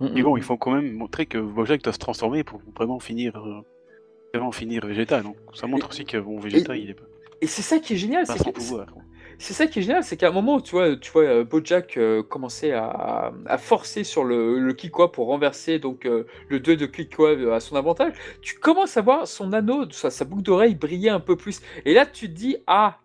Mais 0.00 0.22
bon, 0.22 0.36
il 0.36 0.42
faut 0.42 0.58
quand 0.58 0.72
même 0.72 0.92
montrer 0.92 1.24
que 1.24 1.38
Bojack 1.38 1.82
doit 1.82 1.94
se 1.94 1.98
transformer 1.98 2.44
pour 2.44 2.60
vraiment 2.76 3.00
finir, 3.00 3.34
euh, 3.36 3.62
vraiment 4.34 4.52
finir 4.52 4.86
Vegeta. 4.86 5.22
Donc 5.22 5.36
ça 5.54 5.66
montre 5.66 5.88
aussi 5.88 6.04
que 6.04 6.18
bon, 6.18 6.38
Vegeta, 6.38 6.76
et- 6.76 6.80
il 6.80 6.90
est 6.90 6.94
pas, 6.94 7.04
Et 7.40 7.46
c'est 7.46 7.62
ça 7.62 7.78
qui 7.78 7.94
est 7.94 7.96
génial, 7.96 8.26
c'est 8.26 8.38
que 8.44 8.50
pouvoir. 8.50 8.86
C'est 9.38 9.52
ça 9.52 9.66
qui 9.66 9.80
est 9.80 9.82
génial, 9.82 10.02
c'est 10.02 10.16
qu'à 10.16 10.28
un 10.28 10.32
moment, 10.32 10.60
tu 10.60 10.72
vois, 10.72 10.96
tu 10.96 11.10
vois 11.10 11.22
euh, 11.22 11.44
Bojack 11.44 11.98
euh, 11.98 12.22
commencer 12.22 12.72
à, 12.72 13.32
forcer 13.58 14.02
sur 14.02 14.24
le, 14.24 14.58
le 14.58 14.72
Kikwa 14.72 15.12
pour 15.12 15.26
renverser 15.26 15.78
donc 15.78 16.06
euh, 16.06 16.26
le 16.48 16.58
2 16.58 16.76
de 16.76 16.86
Kikwa 16.86 17.54
à 17.54 17.60
son 17.60 17.76
avantage. 17.76 18.14
Tu 18.40 18.58
commences 18.58 18.96
à 18.96 19.02
voir 19.02 19.28
son 19.28 19.52
anneau, 19.52 19.90
sa, 19.90 20.10
sa 20.10 20.24
boucle 20.24 20.42
d'oreille 20.42 20.74
briller 20.74 21.10
un 21.10 21.20
peu 21.20 21.36
plus. 21.36 21.60
Et 21.84 21.92
là, 21.92 22.06
tu 22.06 22.28
te 22.28 22.34
dis, 22.34 22.56
ah, 22.66 22.98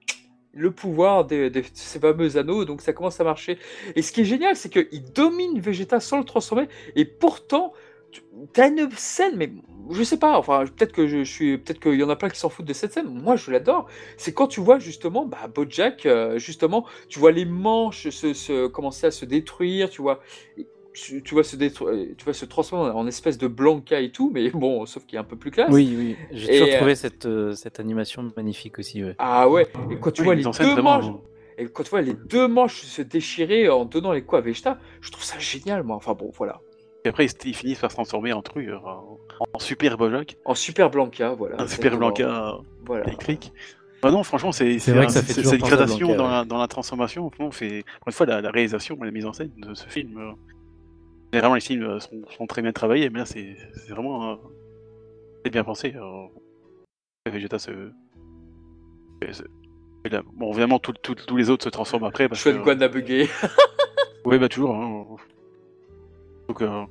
le 0.54 0.72
pouvoir 0.72 1.26
de, 1.26 1.50
de 1.50 1.64
ces 1.74 2.00
fameux 2.00 2.38
anneaux, 2.38 2.66
donc 2.66 2.82
ça 2.82 2.94
commence 2.94 3.20
à 3.20 3.24
marcher. 3.24 3.58
Et 3.96 4.02
ce 4.02 4.12
qui 4.12 4.22
est 4.22 4.26
génial, 4.26 4.56
c'est 4.56 4.70
qu'il 4.70 5.04
domine 5.14 5.60
Vegeta 5.60 6.00
sans 6.00 6.18
le 6.18 6.26
transformer, 6.26 6.68
et 6.96 7.06
pourtant, 7.06 7.74
tu 8.12 8.62
as 8.62 8.68
une 8.68 8.90
scène, 8.92 9.36
mais 9.38 9.52
je 9.92 10.04
sais 10.04 10.18
pas, 10.18 10.38
enfin, 10.38 10.66
peut-être 10.66 10.92
que 10.92 11.08
je, 11.08 11.24
suis, 11.24 11.58
peut-être 11.58 11.80
qu'il 11.80 11.96
y 11.96 12.04
en 12.04 12.10
a 12.10 12.16
plein 12.16 12.30
qui 12.30 12.40
s'en 12.40 12.50
foutent 12.50 12.66
de 12.66 12.74
cette 12.74 12.94
scène. 12.94 13.08
Moi, 13.10 13.36
je 13.36 13.52
l'adore. 13.52 13.88
C'est 14.18 14.34
quand 14.34 14.48
tu 14.48 14.60
vois 14.62 14.80
justement, 14.80 15.26
bah, 15.26 15.48
Bojack, 15.54 16.06
euh, 16.06 16.38
justement, 16.40 16.86
tu 17.10 17.20
vois 17.20 17.32
les 17.32 17.46
manches 17.46 18.10
se, 18.10 18.34
se- 18.34 18.68
commencer 18.68 19.08
à 19.08 19.12
se 19.12 19.26
détruire, 19.26 19.90
tu 19.90 20.02
vois. 20.02 20.22
Tu, 20.94 21.24
tu 21.24 21.34
vois 21.34 21.44
se 21.46 21.56
détruire, 21.56 22.16
tu 22.18 22.26
vois 22.26 22.34
se 22.34 22.46
transformer 22.46 22.92
en 22.92 23.08
espèce 23.08 23.38
de 23.38 23.48
Blanca 23.48 24.02
et 24.02 24.12
tout, 24.12 24.30
mais 24.34 24.50
bon, 24.52 24.86
sauf 24.86 25.06
qu'il 25.06 25.16
est 25.16 25.20
un 25.20 25.24
peu 25.24 25.38
plus 25.38 25.52
classe. 25.52 25.74
Oui, 25.74 25.96
oui. 25.98 26.16
J'ai 26.32 26.50
toujours 26.50 26.68
euh, 26.68 26.78
trouvé 26.78 26.96
cette, 26.96 27.26
euh, 27.26 27.54
cette 27.54 27.80
animation 27.80 28.32
magnifique 28.36 28.78
aussi. 28.80 29.04
Ouais. 29.04 29.16
Ah 29.18 29.48
ouais. 29.50 29.68
Et 29.90 29.96
quand 30.00 30.12
tu 30.12 30.22
Oui, 30.22 30.26
vois 30.26 30.36
les 30.36 30.44
deux 30.44 30.76
manches. 30.76 31.06
Et 31.58 31.66
quand 31.68 31.84
tu 31.84 31.90
vois 31.90 32.02
les 32.02 32.14
deux 32.14 32.48
manches 32.48 32.82
se 32.82 33.02
déchirer 33.02 33.70
en 33.70 33.86
donnant 33.86 34.12
les 34.14 34.24
coups 34.24 34.40
à 34.40 34.42
Vegeta, 34.42 34.80
je 35.02 35.12
trouve 35.12 35.24
ça 35.24 35.38
génial, 35.40 35.84
moi. 35.84 35.96
Enfin 35.96 36.14
bon, 36.14 36.32
voilà. 36.36 36.62
Et 37.06 37.10
après, 37.10 37.26
ils, 37.26 37.32
ils 37.46 37.56
finissent 37.56 37.80
par 37.80 37.90
se 37.92 37.96
transformer 37.96 38.32
en 38.34 38.42
truc, 38.42 38.68
euh, 38.68 38.78
en, 38.78 39.18
en 39.54 39.60
super 39.60 39.98
Bojack, 39.98 40.38
En 40.46 40.54
Super 40.56 40.90
Blanca, 40.90 41.32
voilà. 41.34 41.60
un 41.62 41.68
super. 41.68 41.98
Blanca 41.98 42.58
Voilà. 42.86 43.06
électrique. 43.08 43.52
Ah 44.04 44.12
non, 44.12 44.24
franchement, 44.24 44.52
c'est 44.52 44.80
C'est 44.80 44.92
vrai 44.94 45.06
que 45.08 45.12
ça 45.12 45.22
fait 45.22 45.34
gradation 45.58 46.08
Blanca, 46.08 46.16
dans, 46.18 46.26
ouais. 46.26 46.32
la, 46.32 46.46
dans 46.46 46.58
la 46.60 46.68
transformation. 46.68 47.30
Franchement, 47.30 47.52
c'est 47.52 47.80
encore 47.80 48.08
une 48.08 48.14
fois 48.14 48.26
la, 48.26 48.42
la 48.42 48.50
réalisation 48.52 48.98
et 49.02 49.06
la 49.06 49.12
mise 49.12 49.26
en 49.26 49.34
scène 49.34 49.52
de 49.58 49.74
ce 49.74 49.88
film. 49.88 50.18
euh, 50.18 50.32
Généralement, 51.34 51.56
les 51.56 51.62
films 51.62 51.84
euh, 51.84 52.00
sont, 52.00 52.22
sont 52.36 52.46
très 52.48 52.62
bien 52.62 52.72
travaillés, 52.72 53.10
mais 53.10 53.20
là, 53.20 53.26
c'est 53.26 53.56
c'est 53.76 53.92
vraiment 53.94 54.32
euh, 54.32 54.36
c'est 55.46 55.52
bien 55.52 55.64
pensé. 55.64 55.94
euh. 55.96 56.28
Vegeta 57.32 57.60
se. 57.60 57.72
bon, 60.34 60.52
évidemment, 60.52 60.80
tous 60.80 61.36
les 61.38 61.50
autres 61.50 61.64
se 61.66 61.70
transforment 61.70 62.06
après. 62.06 62.28
Parce 62.28 62.42
Chouette 62.42 62.58
que, 62.58 62.64
Guan 62.64 62.82
a 62.82 62.88
bugué. 62.88 63.28
Oui, 64.26 64.38
bah 64.40 64.50
toujours. 64.50 64.76
hein. 64.76 65.06
Donc, 66.48 66.62
euh, 66.62 66.86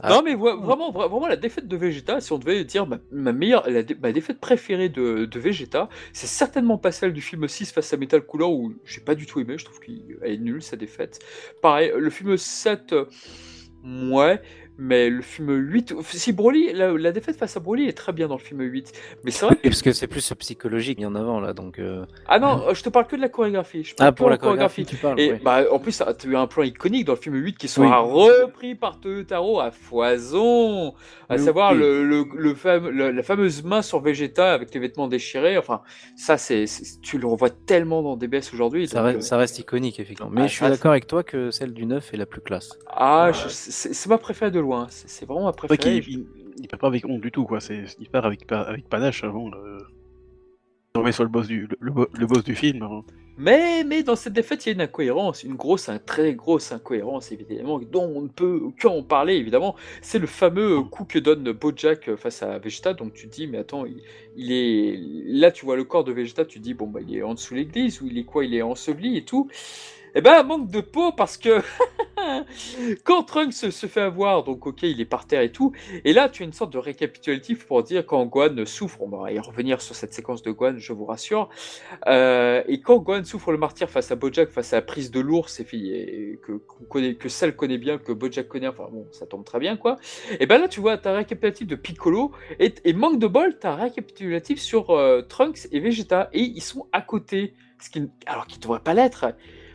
Ah. 0.00 0.08
Non, 0.08 0.22
mais 0.22 0.34
vraiment, 0.34 0.90
vra- 0.90 1.06
vraiment, 1.10 1.26
la 1.26 1.36
défaite 1.36 1.68
de 1.68 1.76
Vegeta, 1.76 2.18
si 2.22 2.32
on 2.32 2.38
devait 2.38 2.64
dire 2.64 2.86
ma, 2.86 2.98
ma 3.10 3.32
meilleure, 3.34 3.68
la 3.68 3.82
dé- 3.82 3.94
ma 4.00 4.10
défaite 4.10 4.40
préférée 4.40 4.88
de, 4.88 5.26
de 5.26 5.38
Vegeta, 5.38 5.90
c'est 6.14 6.26
certainement 6.26 6.78
pas 6.78 6.92
celle 6.92 7.12
du 7.12 7.20
film 7.20 7.46
6 7.46 7.72
face 7.72 7.92
à 7.92 7.98
Metal 7.98 8.22
Cooler 8.24 8.46
où 8.46 8.72
j'ai 8.86 9.02
pas 9.02 9.14
du 9.14 9.26
tout 9.26 9.38
aimé, 9.40 9.58
je 9.58 9.66
trouve 9.66 9.80
qu'elle 9.80 10.16
est 10.22 10.38
nulle 10.38 10.62
sa 10.62 10.76
défaite. 10.76 11.18
Pareil, 11.60 11.92
le 11.94 12.08
film 12.08 12.38
7, 12.38 12.94
euh, 12.94 13.04
ouais, 13.84 14.40
mais 14.78 15.10
le 15.10 15.22
film 15.22 15.52
8, 15.54 15.94
si 16.02 16.32
Broly, 16.32 16.72
la, 16.72 16.92
la 16.92 17.12
défaite 17.12 17.36
face 17.36 17.56
à 17.56 17.60
Broly 17.60 17.86
est 17.88 17.92
très 17.96 18.12
bien 18.12 18.28
dans 18.28 18.36
le 18.36 18.40
film 18.42 18.60
8, 18.62 18.92
mais 19.24 19.30
c'est 19.30 19.46
vrai 19.46 19.56
que. 19.56 19.60
Et 19.66 19.70
parce 19.70 19.82
que 19.82 19.92
c'est 19.92 20.06
plus 20.06 20.32
psychologique 20.38 20.98
bien 20.98 21.14
avant 21.14 21.40
là, 21.40 21.52
donc. 21.52 21.78
euh, 21.78 22.04
Ah 22.26 22.38
non, 22.38 22.62
euh, 22.68 22.74
je 22.74 22.82
te 22.82 22.88
parle 22.88 23.06
que 23.06 23.16
de 23.16 23.20
la 23.20 23.28
chorégraphie. 23.28 23.84
Je 23.84 23.94
parle 23.94 24.08
Ah 24.08 24.12
pour 24.12 24.30
la 24.30 24.38
chorégraphie, 24.38 24.84
tu 24.86 24.96
parles. 24.96 25.20
Et 25.20 25.34
bah, 25.34 25.64
en 25.70 25.78
plus, 25.78 25.96
tu 25.98 26.02
as 26.02 26.30
eu 26.30 26.36
un 26.36 26.46
plan 26.46 26.62
iconique 26.62 27.04
dans 27.04 27.12
le 27.14 27.18
film 27.18 27.36
8 27.36 27.56
qui 27.58 27.68
sera 27.68 27.98
repris 28.00 28.74
par 28.74 28.98
Toyotaro 29.00 29.60
à 29.60 29.70
foison, 29.70 30.94
à 31.28 31.38
savoir 31.38 31.72
oui. 31.72 31.78
le, 31.78 32.04
le, 32.04 32.24
le 32.36 32.54
fam- 32.54 32.88
le- 32.88 33.10
la 33.10 33.22
fameuse 33.22 33.62
main 33.64 33.82
sur 33.82 34.00
Vegeta 34.00 34.52
avec 34.52 34.72
les 34.74 34.80
vêtements 34.80 35.08
déchirés. 35.08 35.58
Enfin, 35.58 35.82
ça, 36.16 36.38
c'est 36.38 36.64
tu 37.02 37.18
le 37.18 37.26
revois 37.26 37.50
tellement 37.50 38.02
dans 38.02 38.16
DBS 38.16 38.52
aujourd'hui. 38.54 38.88
Ça, 38.88 38.98
donc, 38.98 39.06
reste, 39.06 39.18
euh, 39.18 39.20
ça 39.22 39.36
reste 39.36 39.58
iconique 39.58 40.00
effectivement. 40.00 40.30
Mais 40.32 40.42
Ah, 40.42 40.46
je 40.46 40.52
suis 40.52 40.66
d'accord 40.68 40.90
avec 40.92 41.06
toi 41.06 41.22
que 41.22 41.50
celle 41.50 41.72
du 41.72 41.86
9 41.86 42.12
est 42.14 42.16
la 42.16 42.26
plus 42.26 42.40
classe. 42.40 42.70
Ah, 42.88 43.30
c'est 43.34 44.08
ma 44.08 44.18
préférée 44.18 44.50
de 44.50 44.60
loin. 44.62 44.86
C'est 44.90 45.26
vraiment 45.26 45.52
préférée. 45.52 46.00
qu'il 46.00 46.14
il, 46.14 46.26
il 46.62 46.68
part 46.68 46.80
pas 46.80 46.86
avec 46.88 47.04
honte 47.04 47.20
du 47.20 47.30
tout, 47.30 47.44
quoi. 47.44 47.60
C'est- 47.60 47.96
Il 48.00 48.08
part 48.08 48.24
avec, 48.24 48.50
avec 48.50 48.88
panache 48.88 49.22
avant. 49.24 49.50
Euh... 49.52 49.78
Tomber 50.94 51.12
sur 51.12 51.24
le 51.24 51.30
boss 51.30 51.46
du, 51.46 51.66
le, 51.66 51.76
le 51.80 51.90
bo- 51.90 52.08
le 52.12 52.26
boss 52.26 52.44
du 52.44 52.54
film. 52.54 52.82
hein. 52.82 53.02
Mais, 53.38 53.82
mais 53.82 54.02
dans 54.02 54.14
cette 54.14 54.34
défaite, 54.34 54.66
il 54.66 54.68
y 54.68 54.72
a 54.72 54.74
une 54.74 54.82
incohérence, 54.82 55.42
une 55.42 55.54
grosse, 55.54 55.88
une 55.88 55.98
très 55.98 56.34
grosse 56.34 56.70
incohérence, 56.70 57.32
évidemment, 57.32 57.78
dont 57.80 58.04
on 58.14 58.20
ne 58.20 58.28
peut 58.28 58.60
qu'en 58.78 59.02
parler, 59.02 59.36
évidemment. 59.36 59.74
C'est 60.02 60.18
le 60.18 60.26
fameux 60.26 60.80
euh, 60.80 60.82
coup 60.82 61.06
que 61.06 61.18
donne 61.18 61.50
Bojack 61.52 62.14
face 62.16 62.42
à 62.42 62.58
Vegeta. 62.58 62.92
Donc 62.92 63.14
tu 63.14 63.28
te 63.30 63.34
dis, 63.34 63.46
mais 63.46 63.56
attends, 63.56 63.86
il, 63.86 64.02
il 64.36 64.52
est. 64.52 64.98
Là, 65.32 65.50
tu 65.50 65.64
vois 65.64 65.76
le 65.76 65.84
corps 65.84 66.04
de 66.04 66.12
Vegeta, 66.12 66.44
tu 66.44 66.58
te 66.58 66.64
dis, 66.64 66.74
bon, 66.74 66.88
bah, 66.88 67.00
il 67.00 67.16
est 67.16 67.22
en 67.22 67.32
dessous 67.32 67.54
de 67.54 67.60
l'église, 67.60 68.02
ou 68.02 68.06
il 68.06 68.18
est 68.18 68.24
quoi 68.24 68.44
Il 68.44 68.54
est 68.54 68.60
enseveli 68.60 69.16
et 69.16 69.24
tout. 69.24 69.48
Eh 70.14 70.20
ben, 70.20 70.42
manque 70.42 70.70
de 70.70 70.80
peau 70.80 71.12
parce 71.12 71.38
que 71.38 71.62
quand 73.04 73.22
Trunks 73.22 73.54
se, 73.54 73.86
fait 73.86 74.02
avoir, 74.02 74.44
donc 74.44 74.66
ok, 74.66 74.82
il 74.82 75.00
est 75.00 75.06
par 75.06 75.26
terre 75.26 75.40
et 75.40 75.50
tout, 75.50 75.72
et 76.04 76.12
là 76.12 76.28
tu 76.28 76.42
as 76.42 76.46
une 76.46 76.52
sorte 76.52 76.70
de 76.70 76.78
récapitulatif 76.78 77.66
pour 77.66 77.82
dire 77.82 78.04
quand 78.04 78.24
Gohan 78.26 78.66
souffre, 78.66 79.00
on 79.00 79.08
va 79.08 79.32
y 79.32 79.38
revenir 79.38 79.80
sur 79.80 79.94
cette 79.94 80.12
séquence 80.12 80.42
de 80.42 80.50
Gohan, 80.50 80.74
je 80.76 80.92
vous 80.92 81.06
rassure, 81.06 81.48
euh, 82.06 82.62
et 82.68 82.82
quand 82.82 82.98
Gohan 82.98 83.24
souffre 83.24 83.52
le 83.52 83.58
martyr 83.58 83.88
face 83.88 84.10
à 84.10 84.16
Bojack, 84.16 84.50
face 84.50 84.74
à 84.74 84.76
la 84.76 84.82
prise 84.82 85.10
de 85.10 85.20
l'ours, 85.20 85.60
et, 85.60 86.38
que, 86.42 86.52
connaît, 86.90 87.16
Cell 87.28 87.56
connaît 87.56 87.78
bien, 87.78 87.96
que 87.96 88.12
Bojack 88.12 88.48
connaît, 88.48 88.68
enfin 88.68 88.88
bon, 88.92 89.06
ça 89.12 89.24
tombe 89.24 89.44
très 89.44 89.60
bien 89.60 89.78
quoi, 89.78 89.96
et 90.38 90.44
ben 90.44 90.60
là 90.60 90.68
tu 90.68 90.80
vois, 90.80 90.98
tu 90.98 91.08
as 91.08 91.12
un 91.12 91.16
récapitulatif 91.16 91.66
de 91.66 91.76
Piccolo, 91.76 92.32
et, 92.58 92.92
manque 92.92 93.18
de 93.18 93.26
bol, 93.26 93.58
tu 93.58 93.66
as 93.66 93.72
un 93.72 93.76
récapitulatif 93.76 94.60
sur 94.60 94.90
euh, 94.90 95.22
Trunks 95.22 95.68
et 95.72 95.80
Vegeta, 95.80 96.28
et 96.34 96.42
ils 96.42 96.62
sont 96.62 96.86
à 96.92 97.00
côté, 97.00 97.54
alors 98.26 98.46
qu'ils 98.46 98.58
ne 98.58 98.62
devraient 98.62 98.80
pas 98.80 98.92
l'être. 98.94 99.24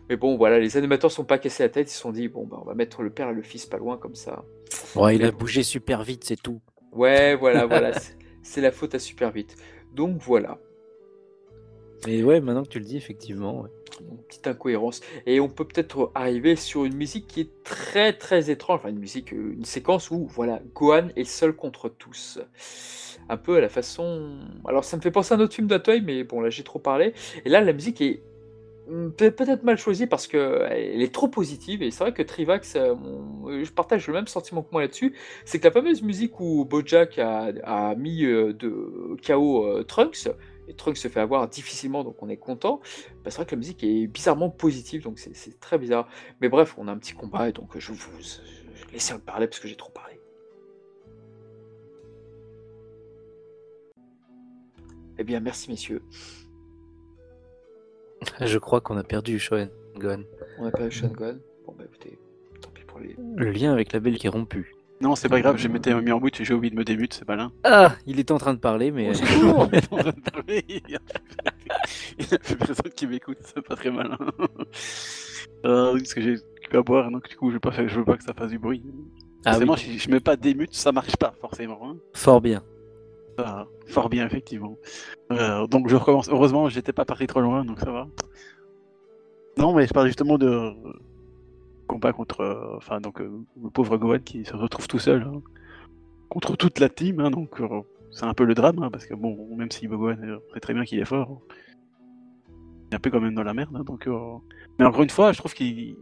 Mais 0.09 0.15
bon, 0.17 0.38
voilà, 0.38 0.59
les 0.59 0.77
animateurs 0.77 1.11
sont 1.11 1.25
pas 1.25 1.38
cassés 1.38 1.63
la 1.63 1.69
tête, 1.69 1.89
ils 1.89 1.93
se 1.93 1.99
sont 1.99 2.11
dit, 2.11 2.27
bon, 2.29 2.45
bah, 2.45 2.57
on 2.61 2.65
va 2.65 2.73
mettre 2.75 3.01
le 3.03 3.09
père 3.09 3.29
et 3.29 3.34
le 3.34 3.41
fils 3.41 3.65
pas 3.65 3.77
loin 3.77 3.97
comme 3.97 4.15
ça. 4.15 4.45
Ouais, 4.95 5.15
il 5.15 5.25
a 5.25 5.31
bougé 5.31 5.63
super 5.63 6.03
vite, 6.03 6.23
c'est 6.23 6.41
tout. 6.41 6.61
Ouais, 6.91 7.35
voilà, 7.35 7.65
voilà, 7.67 7.91
c'est- 8.41 8.61
la 8.61 8.71
faute 8.71 8.95
à 8.95 8.99
super 8.99 9.31
vite. 9.31 9.55
Donc 9.93 10.17
voilà, 10.21 10.59
Mais 12.05 12.23
ouais, 12.23 12.39
maintenant 12.41 12.63
que 12.63 12.69
tu 12.69 12.79
le 12.79 12.85
dis, 12.85 12.97
effectivement. 12.97 13.61
ouais. 13.61 13.69
une 14.01 14.17
petite 14.27 14.47
incohérence. 14.47 15.01
Et 15.25 15.39
on 15.39 15.49
peut 15.49 15.65
peut-être 15.65 16.11
arriver 16.15 16.55
sur 16.55 16.85
une 16.85 16.95
musique 16.95 17.27
qui 17.27 17.41
est 17.41 17.63
très 17.63 18.13
très 18.13 18.49
étrange, 18.51 18.79
enfin 18.79 18.89
une 18.89 18.99
musique, 18.99 19.34
euh, 19.34 19.53
une 19.53 19.65
séquence 19.65 20.11
où, 20.11 20.27
voilà, 20.27 20.61
Gohan 20.75 21.07
est 21.15 21.23
seul 21.23 21.53
contre 21.55 21.89
tous. 21.89 22.39
Un 23.29 23.38
peu 23.38 23.57
à 23.57 23.61
la 23.61 23.69
façon... 23.69 24.39
Alors 24.67 24.84
ça 24.85 24.95
me 24.97 25.01
fait 25.01 25.11
penser 25.11 25.34
à 25.34 25.38
un 25.38 25.39
autre 25.41 25.55
film 25.55 25.67
d'Atoy, 25.67 26.01
mais 26.01 26.23
bon, 26.23 26.39
là 26.41 26.49
j'ai 26.49 26.63
trop 26.63 26.79
parlé. 26.79 27.13
Et 27.45 27.49
là, 27.49 27.61
la 27.61 27.73
musique 27.73 27.99
est 28.01 28.21
peut-être 29.18 29.64
mal 29.64 29.77
choisie 29.77 30.07
parce 30.07 30.27
qu'elle 30.27 31.01
est 31.01 31.14
trop 31.14 31.27
positive. 31.27 31.81
Et 31.84 31.91
c'est 31.91 32.03
vrai 32.03 32.14
que 32.14 32.22
Trivax, 32.23 32.76
euh, 32.76 32.95
euh, 33.45 33.64
je 33.64 33.72
partage 33.72 34.07
le 34.07 34.14
même 34.14 34.27
sentiment 34.27 34.64
que 34.64 34.69
moi 34.72 34.81
là-dessus. 34.81 35.15
C'est 35.45 35.59
que 35.59 35.65
la 35.65 35.72
fameuse 35.72 36.01
musique 36.01 36.39
où 36.39 36.65
Bojack 36.65 37.19
a, 37.19 37.51
a 37.64 37.95
mis 37.95 38.23
euh, 38.26 38.53
de 38.53 39.18
KO 39.26 39.84
Trunks, 39.84 40.30
et 40.69 40.73
Trunks 40.73 40.97
se 40.97 41.07
fait 41.07 41.19
avoir 41.22 41.47
difficilement, 41.47 42.03
donc 42.03 42.22
on 42.22 42.30
est 42.30 42.38
content. 42.38 42.81
Bah, 43.23 43.31
c'est 43.31 43.38
vrai 43.38 43.45
que 43.45 43.51
la 43.51 43.57
musique 43.57 43.84
est 43.84 44.07
bizarrement 44.07 44.49
positive, 44.49 45.03
donc 45.03 45.19
c'est- 45.19 45.59
très 45.59 45.77
bizarre. 45.77 46.07
Mais 46.41 46.49
bref, 46.49 46.76
on 46.77 46.88
a 46.88 46.91
un 46.91 46.97
petit 46.97 47.14
combat, 47.14 47.49
et 47.49 47.53
donc 47.53 47.77
je 47.77 47.91
vous 47.93 48.11
je 48.22 48.93
laisse 48.93 49.11
le 49.11 49.19
parler 49.19 49.47
parce 49.47 49.59
que 49.59 49.68
j'ai 49.68 49.76
trop 49.76 49.91
parlé. 49.91 50.19
Eh 55.19 55.23
bien, 55.23 55.39
merci 55.39 55.69
messieurs. 55.69 56.01
Je 58.41 58.57
crois 58.57 58.81
qu'on 58.81 58.98
a 58.98 59.03
perdu 59.03 59.39
Shoen 59.39 59.69
Gohan. 59.98 60.22
On 60.60 60.69
pas 60.72 60.88
eu 60.88 60.91
Sean 60.91 61.07
Gunn. 61.10 61.39
Bon, 61.65 61.73
bah 61.77 61.84
écoutez, 61.85 62.18
tant 62.61 62.69
pis 62.73 62.84
pour 62.85 62.99
lui. 62.99 63.15
Le 63.35 63.52
lien 63.52 63.72
avec 63.73 63.94
la 63.94 63.99
belle 63.99 64.18
qui 64.18 64.27
est 64.27 64.30
rompu. 64.30 64.73
Non, 64.99 65.15
c'est 65.15 65.30
pas 65.30 65.39
grave, 65.39 65.57
je 65.57 65.68
m'étais 65.68 65.94
mis 66.02 66.11
en 66.11 66.19
mute 66.19 66.41
et 66.41 66.45
j'ai 66.45 66.56
oublié 66.56 66.72
de 66.72 66.76
me 66.76 66.84
démute, 66.84 67.14
c'est 67.14 67.27
malin. 67.27 67.52
Ah, 67.64 67.95
il 68.07 68.19
est 68.19 68.31
en 68.31 68.39
train 68.39 68.56
de 68.56 68.60
parler, 68.60 68.89
mais 68.89 69.14
secours 69.14 69.69
Il 69.72 69.77
est 69.77 69.94
en 69.94 69.98
train 69.98 70.11
de 70.11 70.31
parler, 70.31 70.65
il 70.68 70.81
y 70.89 70.95
a 70.95 70.99
a 72.34 72.38
plus 72.39 72.56
personne 72.56 72.91
qui 72.95 73.06
m'écoute, 73.06 73.38
c'est 73.41 73.61
pas 73.61 73.76
très 73.76 73.91
malin. 73.91 74.18
Euh, 75.65 75.91
parce 75.98 76.14
que 76.15 76.22
j'ai 76.22 76.35
occupé 76.57 76.77
à 76.77 76.81
boire, 76.81 77.11
donc 77.11 77.30
du 77.30 77.35
coup 77.35 77.49
je 77.49 77.56
veux 77.56 77.60
pas, 77.60 77.72
faire- 77.72 77.88
je 77.88 77.99
veux 77.99 78.06
pas 78.06 78.18
que 78.18 78.23
ça 78.23 78.34
fasse 78.34 78.49
du 78.49 78.57
bruit. 78.60 78.81
ah, 79.45 79.52
oui, 79.60 79.65
Forcément, 79.68 79.76
si 79.77 79.99
je 79.99 80.10
mets 80.10 80.19
pas 80.19 80.35
démute, 80.35 80.73
ça 80.73 80.91
marche 80.91 81.15
pas 81.18 81.34
forcément. 81.41 81.80
Hein. 81.84 81.98
fort 82.14 82.41
bien. 82.41 82.64
Ah, 83.38 83.65
fort 83.88 84.09
bien, 84.09 84.26
effectivement. 84.26 84.77
Euh, 85.31 85.68
donc 85.68 85.89
je 85.89 85.95
recommence. 85.95 86.30
Heureusement, 86.30 86.69
j'étais 86.69 86.93
pas 86.93 87.05
parti 87.05 87.27
trop 87.27 87.41
loin, 87.41 87.64
donc 87.65 87.80
ça 87.80 87.91
va. 87.91 88.07
Non, 89.57 89.73
mais 89.73 89.85
je 89.88 89.93
parle 89.93 90.07
justement 90.07 90.38
de 90.38 90.47
euh, 90.47 90.73
combat 91.88 92.14
contre, 92.14 92.41
euh, 92.41 92.77
enfin 92.77 92.99
donc 92.99 93.19
le 93.19 93.69
pauvre 93.72 93.97
Gohan 93.97 94.19
qui 94.19 94.45
se 94.45 94.55
retrouve 94.55 94.88
tout 94.88 94.99
seul 94.99 95.23
hein, 95.23 95.41
contre 96.30 96.55
toute 96.55 96.80
la 96.80 96.89
team. 96.89 97.19
hein, 97.19 97.31
donc 97.31 97.61
c'est 98.11 98.26
un 98.26 98.34
peu 98.34 98.43
le 98.45 98.53
drame, 98.55 98.81
hein, 98.81 98.89
parce 98.91 99.05
que 99.05 99.14
bon, 99.14 99.55
même 99.55 99.72
si 99.72 99.88
Gohan 99.88 100.15
sait 100.53 100.59
très 100.59 100.73
bien 100.73 100.84
qu'il 100.84 100.99
est 100.99 101.05
fort, 101.05 101.41
il 102.49 102.93
est 102.93 102.95
un 102.95 102.99
peu 102.99 103.09
quand 103.11 103.22
même 103.22 103.35
dans 103.35 103.43
la 103.43 103.53
merde. 103.53 103.76
hein, 103.76 103.84
donc, 103.84 104.07
mais 104.80 104.85
encore 104.85 105.03
une 105.03 105.09
fois, 105.09 105.31
je 105.31 105.38
trouve 105.39 105.53
qu'il 105.53 105.95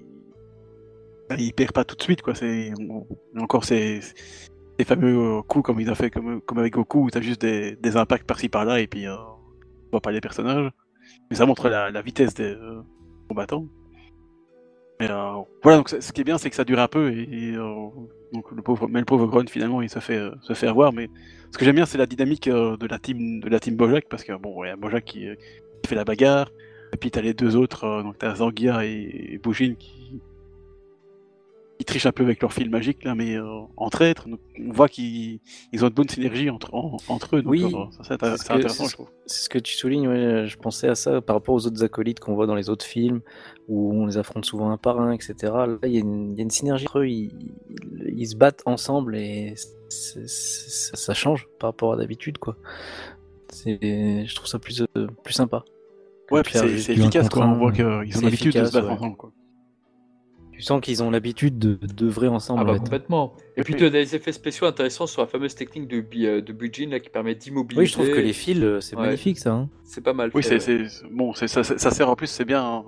il 1.37 1.53
perd 1.53 1.71
pas 1.71 1.83
tout 1.83 1.95
de 1.95 2.01
suite, 2.01 2.21
quoi. 2.21 2.35
C'est 2.35 2.71
encore 3.37 3.65
ces 3.65 4.01
des 4.77 4.83
fameux 4.83 5.37
euh, 5.37 5.41
coups 5.41 5.65
comme 5.65 5.79
il 5.79 5.89
a 5.89 5.95
fait 5.95 6.09
comme, 6.09 6.41
avec 6.57 6.73
Goku 6.73 7.05
où 7.05 7.09
t'as 7.09 7.21
juste 7.21 7.41
des, 7.41 7.97
impacts 7.97 8.25
par-ci 8.25 8.49
par-là 8.49 8.79
et 8.79 8.87
puis 8.87 9.07
euh, 9.07 9.15
on 9.15 9.91
voit 9.91 10.01
pas 10.01 10.11
les 10.11 10.21
personnages. 10.21 10.71
Mais 11.29 11.37
ça 11.37 11.45
montre 11.45 11.69
la, 11.69 12.01
vitesse 12.01 12.33
des 12.33 12.53
euh, 12.53 12.81
combattants. 13.27 13.67
Mais 14.99 15.09
euh, 15.09 15.41
voilà, 15.61 15.77
donc 15.77 15.89
ce 15.89 16.11
qui 16.11 16.21
est 16.21 16.23
bien, 16.23 16.37
c'est 16.37 16.49
que 16.49 16.55
ça 16.55 16.63
dure 16.63 16.79
un 16.79 16.87
peu 16.87 17.11
et, 17.11 17.55
donc 18.33 18.51
le 18.51 18.61
pauvre, 18.61 18.87
mais 18.87 18.99
le 18.99 19.05
pauvre 19.05 19.27
Gron 19.27 19.45
finalement 19.47 19.81
il 19.81 19.89
se 19.89 19.99
fait 19.99 20.21
se 20.41 20.53
fait 20.53 20.67
avoir. 20.67 20.93
Mais 20.93 21.09
ce 21.51 21.57
que 21.57 21.65
j'aime 21.65 21.75
bien, 21.75 21.85
c'est 21.85 21.97
la 21.97 22.05
dynamique 22.05 22.49
de 22.49 22.87
la 22.87 22.99
team 22.99 23.39
de 23.39 23.49
la 23.49 23.59
team 23.59 23.75
Bojack 23.75 24.05
parce 24.09 24.23
que 24.23 24.33
bon, 24.33 24.63
il 24.63 24.67
y 24.67 24.71
a 24.71 24.75
Bojack 24.75 25.05
qui, 25.05 25.27
fait 25.85 25.95
la 25.95 26.03
bagarre 26.03 26.51
et 26.93 26.97
puis 26.97 27.11
t'as 27.11 27.21
les 27.21 27.35
deux 27.35 27.55
autres, 27.55 28.01
donc 28.01 28.17
t'as 28.17 28.35
Zangia 28.35 28.85
et, 28.85 29.33
et 29.33 29.37
Bujin 29.37 29.75
qui 29.75 30.19
ils 31.79 31.85
trichent 31.85 32.05
un 32.05 32.11
peu 32.13 32.23
avec 32.23 32.41
leur 32.41 32.53
fil 32.53 32.69
magique 32.69 33.03
là, 33.03 33.15
mais 33.15 33.35
euh, 33.35 33.43
entre 33.75 34.01
êtres, 34.01 34.27
on 34.29 34.71
voit 34.71 34.87
qu'ils 34.87 35.39
ils 35.73 35.83
ont 35.83 35.89
de 35.89 35.93
bonnes 35.93 36.07
synergies 36.07 36.49
entre, 36.49 36.73
en- 36.73 36.95
entre 37.09 37.35
eux. 37.35 37.41
Donc, 37.41 37.51
Oui, 37.51 37.63
euh, 37.65 37.85
c'est 38.01 38.13
intéressant, 38.13 38.85
je 38.87 38.93
trouve. 38.93 39.09
C'est 39.25 39.43
ce 39.43 39.49
que 39.49 39.59
tu 39.59 39.73
soulignes, 39.75 40.07
ouais, 40.07 40.45
je 40.47 40.57
pensais 40.57 40.87
à 40.87 40.95
ça 40.95 41.19
par 41.21 41.35
rapport 41.35 41.53
aux 41.55 41.65
autres 41.67 41.83
acolytes 41.83 42.19
qu'on 42.21 42.33
voit 42.35 42.47
dans 42.47 42.55
les 42.55 42.69
autres 42.69 42.85
films, 42.85 43.19
où 43.67 43.91
on 43.93 44.05
les 44.05 44.17
affronte 44.17 44.45
souvent 44.45 44.69
un 44.71 44.77
par 44.77 45.01
un, 45.01 45.11
etc. 45.11 45.35
Là, 45.41 45.77
il 45.83 45.91
y, 45.91 45.97
a 45.97 45.99
une- 45.99 46.31
il 46.31 46.37
y 46.37 46.39
a 46.39 46.43
une 46.43 46.49
synergie 46.49 46.85
entre 46.85 46.99
eux, 46.99 47.07
ils, 47.09 48.27
se 48.27 48.35
battent 48.37 48.61
ensemble 48.65 49.17
et 49.17 49.53
ça, 49.89 50.19
ça 50.25 51.13
change 51.13 51.47
par 51.59 51.71
rapport 51.71 51.93
à 51.93 51.97
d'habitude, 51.97 52.37
quoi. 52.37 52.55
Je 53.65 54.33
trouve 54.35 54.47
ça 54.47 54.59
plus, 54.59 54.81
euh, 54.97 55.07
plus 55.23 55.33
sympa. 55.33 55.63
Ouais, 56.31 56.41
Puis 56.41 56.53
c'est 56.57 56.93
efficace, 56.93 57.29
quoi. 57.29 57.45
On 57.45 57.57
voit 57.57 57.71
qu'ils 57.71 57.85
ont 57.85 58.21
l'habitude 58.21 58.53
de 58.53 58.65
se 58.65 58.71
battre 58.71 58.87
ouais. 58.87 58.93
ensemble, 58.93 59.17
quoi. 59.17 59.31
Tu 60.55 60.61
sens 60.61 60.79
qu'ils 60.79 61.03
ont 61.03 61.11
l'habitude 61.11 61.59
de 61.59 61.75
d'œuvrer 61.75 62.27
ensemble. 62.29 62.61
Ah 62.61 62.63
en 62.63 62.67
bah 62.67 62.73
fait. 62.73 62.79
complètement. 62.79 63.35
Et 63.57 63.63
puis 63.63 63.75
tu 63.75 63.83
as 63.85 63.89
des 63.89 64.15
effets 64.15 64.31
spéciaux 64.31 64.67
intéressants 64.67 65.05
sur 65.05 65.21
la 65.21 65.27
fameuse 65.27 65.53
technique 65.53 65.87
de, 65.89 65.99
bi- 65.99 66.25
euh, 66.25 66.41
de 66.41 66.53
Bujin 66.53 66.89
là, 66.89 66.99
qui 67.01 67.09
permet 67.09 67.35
d'immobiliser. 67.35 67.81
Oui, 67.81 67.87
je 67.87 67.91
trouve 67.93 68.09
que 68.09 68.21
les 68.21 68.31
fils, 68.33 68.61
euh, 68.63 68.79
c'est 68.79 68.95
Ouais. 68.95 69.03
magnifique 69.07 69.37
ça. 69.37 69.51
hein. 69.53 69.69
C'est 69.83 70.01
pas 70.01 70.13
mal. 70.13 70.31
Oui, 70.33 70.43
fait, 70.43 70.59
c'est 70.59 70.83
bon, 71.11 71.33
ça, 71.33 71.47
sert 71.47 72.09
en 72.09 72.15
plus, 72.15 72.27
c'est 72.27 72.45
bien 72.45 72.61
à, 72.63 72.85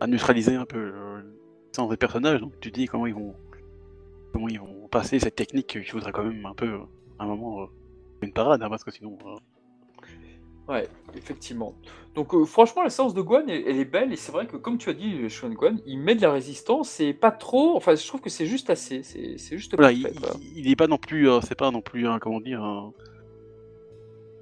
à 0.00 0.06
neutraliser 0.06 0.56
un 0.56 0.66
peu 0.66 0.78
euh, 0.78 1.20
le 1.22 1.32
sens 1.74 1.88
des 1.90 1.96
personnages. 1.96 2.40
Donc 2.40 2.52
tu 2.60 2.70
dis 2.70 2.86
comment 2.86 3.06
ils 3.06 3.14
vont 3.14 3.34
comment 4.32 4.48
ils 4.48 4.60
vont 4.60 4.86
passer 4.90 5.18
cette 5.18 5.36
technique 5.36 5.66
qu'il 5.68 5.84
faudrait 5.84 6.12
quand 6.12 6.24
même 6.24 6.44
un 6.44 6.54
peu 6.54 6.66
euh, 6.66 6.78
à 7.18 7.24
un 7.24 7.26
moment 7.26 7.62
euh, 7.62 7.66
une 8.22 8.32
parade, 8.32 8.62
hein, 8.62 8.68
parce 8.68 8.84
que 8.84 8.90
sinon. 8.90 9.16
euh, 9.26 9.36
Ouais, 10.70 10.88
effectivement. 11.16 11.74
Donc 12.14 12.32
euh, 12.34 12.44
franchement, 12.44 12.82
la 12.84 12.90
séance 12.90 13.12
de 13.12 13.20
Guan, 13.20 13.42
elle, 13.48 13.64
elle 13.66 13.78
est 13.78 13.84
belle 13.84 14.12
et 14.12 14.16
c'est 14.16 14.30
vrai 14.32 14.46
que 14.46 14.56
comme 14.56 14.78
tu 14.78 14.88
as 14.88 14.92
dit, 14.94 15.28
Sean 15.28 15.50
Guan, 15.50 15.78
il 15.84 15.98
met 15.98 16.14
de 16.14 16.22
la 16.22 16.30
résistance 16.32 17.00
et 17.00 17.12
pas 17.12 17.30
trop. 17.32 17.76
Enfin, 17.76 17.94
je 17.96 18.06
trouve 18.06 18.20
que 18.20 18.30
c'est 18.30 18.46
juste 18.46 18.70
assez. 18.70 19.02
C'est 19.02 19.36
juste 19.56 19.74
Voilà, 19.76 19.90
il, 19.92 20.02
parfait. 20.02 20.38
il- 20.40 20.58
il 20.66 20.70
est 20.70 20.76
pas 20.76 20.86
non 20.86 20.98
plus, 20.98 21.28
euh, 21.28 21.40
c'est 21.42 21.56
pas 21.56 21.70
non 21.70 21.80
plus, 21.82 22.06
un, 22.06 22.18
comment 22.20 22.40
dire, 22.40 22.62
un 22.62 22.92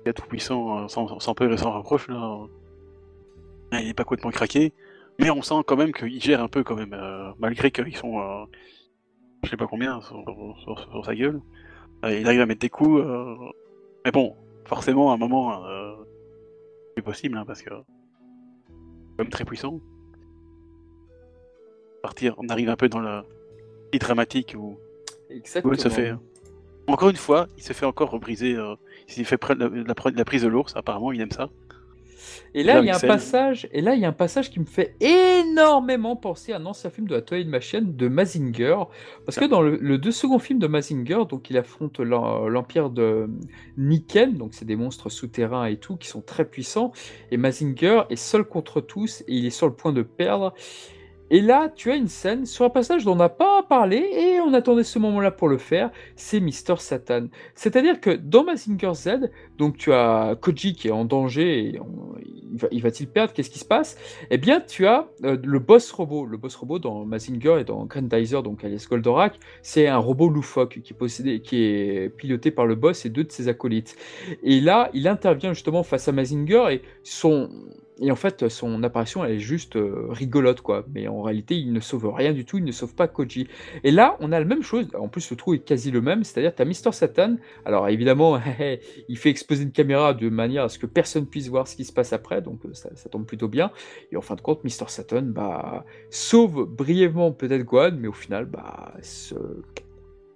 gars 0.04 0.12
tout 0.12 0.26
puissant, 0.26 0.84
euh, 0.84 0.88
sans, 0.88 1.18
sans 1.18 1.34
peur 1.34 1.52
et 1.52 1.56
sans 1.56 1.72
reproche 1.72 2.08
là. 2.08 2.38
Il 3.72 3.88
est 3.88 3.94
pas 3.94 4.04
complètement 4.04 4.30
craqué, 4.30 4.72
mais 5.18 5.30
on 5.30 5.42
sent 5.42 5.62
quand 5.66 5.76
même 5.76 5.92
qu'il 5.92 6.22
gère 6.22 6.42
un 6.42 6.48
peu 6.48 6.62
quand 6.64 6.76
même, 6.76 6.94
euh, 6.94 7.30
malgré 7.38 7.70
qu'ils 7.70 7.96
sont, 7.96 8.18
euh, 8.18 8.44
je 9.44 9.50
sais 9.50 9.56
pas 9.58 9.66
combien 9.66 10.00
sur, 10.02 10.22
sur- 10.62 10.78
sur 10.90 11.04
sa 11.04 11.14
gueule. 11.14 11.40
Il 12.04 12.26
arrive 12.26 12.40
à 12.40 12.46
mettre 12.46 12.60
des 12.60 12.70
coups, 12.70 13.02
mais 14.04 14.10
bon, 14.10 14.36
forcément 14.64 15.10
à 15.10 15.14
un 15.14 15.16
moment, 15.18 15.64
possible 17.08 17.36
hein, 17.38 17.44
parce 17.46 17.62
que 17.62 17.70
quand 17.70 19.18
même 19.18 19.30
très 19.30 19.44
puissant. 19.44 19.80
Partir, 22.02 22.34
on 22.38 22.48
arrive 22.48 22.68
un 22.68 22.76
peu 22.76 22.88
dans 22.88 23.00
le 23.00 23.22
petit 23.90 23.98
dramatique 23.98 24.54
où 24.58 24.78
Exactement. 25.30 25.72
oui, 25.72 25.78
ça 25.80 25.90
fait. 25.90 26.12
Encore 26.86 27.10
une 27.10 27.16
fois, 27.16 27.48
il 27.56 27.62
se 27.62 27.72
fait 27.72 27.86
encore 27.86 28.10
rebriser. 28.10 28.54
Euh, 28.54 28.74
il 29.08 29.14
s'est 29.14 29.24
fait 29.24 29.40
la- 29.54 29.68
la 30.14 30.24
prise 30.24 30.42
de 30.42 30.48
l'ours. 30.48 30.74
Apparemment, 30.76 31.12
il 31.12 31.20
aime 31.20 31.30
ça. 31.32 31.50
Et 32.54 32.62
là, 32.62 32.80
il 32.80 32.86
y 32.86 32.90
a 32.90 32.96
un 32.96 32.98
passage. 33.08 33.68
Et 33.72 33.80
là, 33.80 33.94
il 33.94 34.00
y 34.00 34.04
a 34.04 34.08
un 34.08 34.12
passage 34.12 34.50
qui 34.50 34.60
me 34.60 34.64
fait 34.64 34.96
énormément 35.00 36.16
penser 36.16 36.52
à 36.52 36.56
un 36.56 36.66
ancien 36.66 36.90
film 36.90 37.06
de 37.06 37.14
la 37.14 37.22
Toei 37.22 37.44
de 37.44 37.50
Machine 37.50 37.96
de 37.96 38.08
Mazinger, 38.08 38.76
parce 39.24 39.38
que 39.38 39.44
dans 39.44 39.60
le, 39.62 39.76
le 39.76 39.98
deux 39.98 40.12
second 40.12 40.38
film 40.38 40.58
de 40.58 40.66
Mazinger, 40.66 41.24
donc 41.28 41.50
il 41.50 41.56
affronte 41.56 42.00
l'em- 42.00 42.48
l'empire 42.48 42.90
de 42.90 43.28
Niken, 43.76 44.34
donc 44.34 44.54
c'est 44.54 44.64
des 44.64 44.76
monstres 44.76 45.08
souterrains 45.10 45.66
et 45.66 45.76
tout 45.76 45.96
qui 45.96 46.08
sont 46.08 46.20
très 46.20 46.44
puissants, 46.44 46.92
et 47.30 47.36
Mazinger 47.36 48.02
est 48.10 48.16
seul 48.16 48.44
contre 48.44 48.80
tous 48.80 49.22
et 49.28 49.34
il 49.34 49.46
est 49.46 49.50
sur 49.50 49.66
le 49.66 49.74
point 49.74 49.92
de 49.92 50.02
perdre. 50.02 50.54
Et 51.30 51.40
là, 51.40 51.70
tu 51.74 51.90
as 51.90 51.96
une 51.96 52.08
scène 52.08 52.46
sur 52.46 52.64
un 52.64 52.70
passage 52.70 53.04
dont 53.04 53.12
on 53.12 53.16
n'a 53.16 53.28
pas 53.28 53.62
parlé 53.62 53.96
et 53.96 54.40
on 54.40 54.54
attendait 54.54 54.84
ce 54.84 54.98
moment-là 54.98 55.30
pour 55.30 55.48
le 55.48 55.58
faire, 55.58 55.90
c'est 56.16 56.40
Mister 56.40 56.74
Satan. 56.78 57.26
C'est-à-dire 57.54 58.00
que 58.00 58.10
dans 58.10 58.44
Mazinger 58.44 58.94
Z, 58.94 59.30
donc 59.58 59.76
tu 59.76 59.92
as 59.92 60.36
Koji 60.40 60.74
qui 60.74 60.88
est 60.88 60.92
en 60.92 61.04
danger, 61.04 61.58
et 61.58 61.80
il 62.52 62.58
va- 62.58 62.68
il 62.70 62.82
va-t-il 62.82 63.08
perdre? 63.08 63.32
Qu'est-ce 63.32 63.50
qui 63.50 63.58
se 63.58 63.64
passe? 63.64 63.96
Eh 64.30 64.38
bien, 64.38 64.60
tu 64.60 64.86
as 64.86 65.08
euh, 65.24 65.36
le 65.42 65.58
boss 65.58 65.90
robot. 65.92 66.24
Le 66.24 66.36
boss 66.36 66.54
robot 66.56 66.78
dans 66.78 67.04
Mazinger 67.04 67.58
et 67.60 67.64
dans 67.64 67.84
Grandizer, 67.84 68.42
donc 68.42 68.64
alias 68.64 68.86
Goldorak, 68.88 69.38
c'est 69.62 69.86
un 69.86 69.98
robot 69.98 70.28
loufoque 70.28 70.80
qui 70.82 70.94
est, 70.94 71.40
qui 71.40 71.62
est 71.62 72.08
piloté 72.08 72.50
par 72.50 72.66
le 72.66 72.74
boss 72.74 73.04
et 73.04 73.10
deux 73.10 73.24
de 73.24 73.32
ses 73.32 73.48
acolytes. 73.48 73.96
Et 74.42 74.60
là, 74.60 74.90
il 74.94 75.06
intervient 75.06 75.52
justement 75.52 75.82
face 75.82 76.08
à 76.08 76.12
Mazinger 76.12 76.64
et 76.70 76.82
son... 77.02 77.50
Et 78.00 78.10
en 78.12 78.16
fait, 78.16 78.48
son 78.48 78.82
apparition, 78.84 79.24
elle 79.24 79.32
est 79.32 79.38
juste 79.40 79.76
euh, 79.76 80.06
rigolote, 80.10 80.60
quoi. 80.60 80.84
Mais 80.94 81.08
en 81.08 81.20
réalité, 81.22 81.56
il 81.56 81.72
ne 81.72 81.80
sauve 81.80 82.12
rien 82.14 82.32
du 82.32 82.44
tout, 82.44 82.58
il 82.58 82.64
ne 82.64 82.72
sauve 82.72 82.94
pas 82.94 83.08
Koji. 83.08 83.48
Et 83.82 83.90
là, 83.90 84.16
on 84.20 84.30
a 84.30 84.38
la 84.38 84.44
même 84.44 84.62
chose. 84.62 84.88
En 84.96 85.08
plus, 85.08 85.30
le 85.30 85.36
trou 85.36 85.54
est 85.54 85.58
quasi 85.58 85.90
le 85.90 86.00
même. 86.00 86.22
C'est-à-dire, 86.22 86.54
tu 86.54 86.62
as 86.62 86.64
Mister 86.64 86.92
Satan. 86.92 87.36
Alors, 87.64 87.88
évidemment, 87.88 88.40
il 89.08 89.18
fait 89.18 89.30
exploser 89.30 89.64
une 89.64 89.72
caméra 89.72 90.14
de 90.14 90.28
manière 90.28 90.64
à 90.64 90.68
ce 90.68 90.78
que 90.78 90.86
personne 90.86 91.26
puisse 91.26 91.48
voir 91.48 91.66
ce 91.66 91.74
qui 91.76 91.84
se 91.84 91.92
passe 91.92 92.12
après, 92.12 92.40
donc 92.40 92.64
euh, 92.64 92.72
ça, 92.72 92.90
tombe 93.10 93.26
plutôt 93.26 93.48
bien. 93.48 93.72
Et 94.12 94.16
en 94.16 94.20
fin 94.20 94.36
de 94.36 94.40
compte, 94.40 94.62
Mr. 94.64 94.88
Satan 94.88 95.22
bah, 95.22 95.84
sauve 96.10 96.66
brièvement 96.66 97.32
peut-être 97.32 97.64
Gohan, 97.64 97.92
mais 97.98 98.08
au 98.08 98.12
final, 98.12 98.44
bah, 98.46 98.94
ce- 99.02 99.34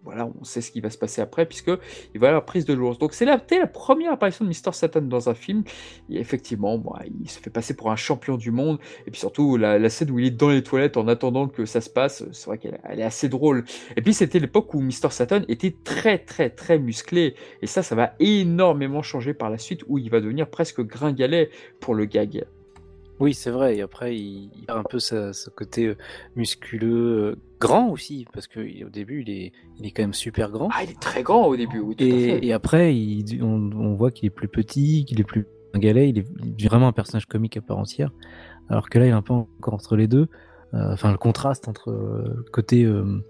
voilà, 0.04 0.28
on 0.40 0.44
sait 0.44 0.60
ce 0.60 0.70
qui 0.70 0.80
va 0.80 0.90
se 0.90 0.98
passer 0.98 1.20
après, 1.20 1.46
puisque 1.46 1.70
il 2.14 2.20
va 2.20 2.26
y 2.26 2.28
avoir 2.28 2.44
prise 2.44 2.64
de 2.64 2.72
l'ours. 2.72 2.98
Donc 2.98 3.14
c'est 3.14 3.24
la, 3.24 3.38
première 3.38 4.12
apparition 4.12 4.44
de 4.44 4.50
Mr. 4.50 4.72
Satan 4.72 5.02
dans 5.02 5.28
un 5.28 5.34
film, 5.34 5.62
effectivement, 6.10 6.82
il 7.22 7.30
se 7.30 7.38
fait 7.38 7.50
passer 7.50 7.74
pour 7.74 7.90
un 7.90 7.96
champion 7.96 8.36
du 8.36 8.50
monde, 8.50 8.78
et 9.06 9.10
puis 9.10 9.20
surtout 9.20 9.56
la, 9.56 9.88
scène 9.88 10.10
où 10.10 10.18
il 10.18 10.26
est 10.26 10.30
dans 10.30 10.50
les 10.50 10.62
toilettes 10.62 10.96
en 10.96 11.06
attendant 11.08 11.48
que 11.48 11.64
ça 11.66 11.80
se 11.80 11.90
passe, 11.90 12.24
c'est 12.32 12.46
vrai 12.46 12.58
qu'elle 12.58 12.80
elle 12.84 13.00
est 13.00 13.04
assez 13.04 13.28
drôle. 13.28 13.64
Et 13.96 14.02
puis 14.02 14.14
c'était 14.14 14.38
l'époque 14.38 14.74
où 14.74 14.80
Mr. 14.80 15.10
Satan 15.10 15.42
était 15.48 15.74
très 15.84 16.18
très 16.18 16.50
très 16.50 16.78
musclé, 16.78 17.34
et 17.60 17.66
ça, 17.66 17.82
ça 17.82 17.94
va 17.94 18.14
énormément 18.18 19.02
changer 19.02 19.34
par 19.34 19.50
la 19.50 19.58
suite, 19.58 19.82
où 19.86 19.98
il 19.98 20.10
va 20.10 20.20
devenir 20.20 20.48
presque 20.48 20.80
gringalet 20.80 21.50
pour 21.80 21.94
le 21.94 22.06
gag. 22.06 22.44
Oui, 23.22 23.34
c'est 23.34 23.50
vrai. 23.52 23.76
Et 23.76 23.82
après, 23.82 24.16
il, 24.16 24.50
il 24.60 24.64
a 24.68 24.76
un 24.76 24.82
peu 24.82 24.98
sa- 24.98 25.32
ce 25.32 25.48
côté 25.48 25.86
euh, 25.86 25.96
musculeux, 26.34 27.32
euh, 27.32 27.36
grand 27.60 27.88
aussi, 27.88 28.26
parce 28.32 28.48
que 28.48 28.58
au 28.84 28.88
début, 28.88 29.22
il 29.22 29.30
est, 29.30 29.52
il 29.78 29.86
est 29.86 29.92
quand 29.92 30.02
même 30.02 30.12
super 30.12 30.50
grand. 30.50 30.68
Ah, 30.72 30.82
il 30.82 30.90
est 30.90 31.00
très 31.00 31.22
grand 31.22 31.46
au 31.46 31.54
début, 31.56 31.78
oui, 31.78 31.94
tout 31.94 32.02
à 32.04 32.08
fait. 32.08 32.44
Et, 32.44 32.52
après, 32.52 32.96
il- 32.96 33.40
on, 33.42 33.70
on 33.72 33.94
voit 33.94 34.10
qu'il 34.10 34.26
est 34.26 34.30
plus 34.30 34.48
petit, 34.48 35.04
qu'il 35.04 35.20
est 35.20 35.24
plus 35.24 35.46
galet, 35.76 36.08
il 36.10 36.18
est, 36.18 36.26
vraiment 36.68 36.88
un 36.88 36.92
personnage 36.92 37.26
comique 37.26 37.56
à 37.56 37.60
part 37.60 37.78
entière. 37.78 38.10
Alors 38.68 38.90
que 38.90 38.98
là, 38.98 39.06
il 39.06 39.10
est 39.10 39.12
un 39.12 39.22
peu 39.22 39.34
encore 39.34 39.74
entre 39.74 39.94
les 39.96 40.08
deux. 40.08 40.26
Euh, 40.74 40.92
Enfin, 40.92 41.12
le 41.12 41.18
contraste 41.18 41.68
entre 41.68 41.92
le 41.92 42.42
côté 42.50 42.84
euh, 42.84 43.20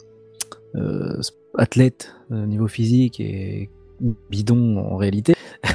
athlète 1.58 2.14
niveau 2.30 2.66
physique 2.68 3.20
et 3.20 3.68
bidon 4.30 4.78
en 4.78 4.96
réalité. 4.96 5.34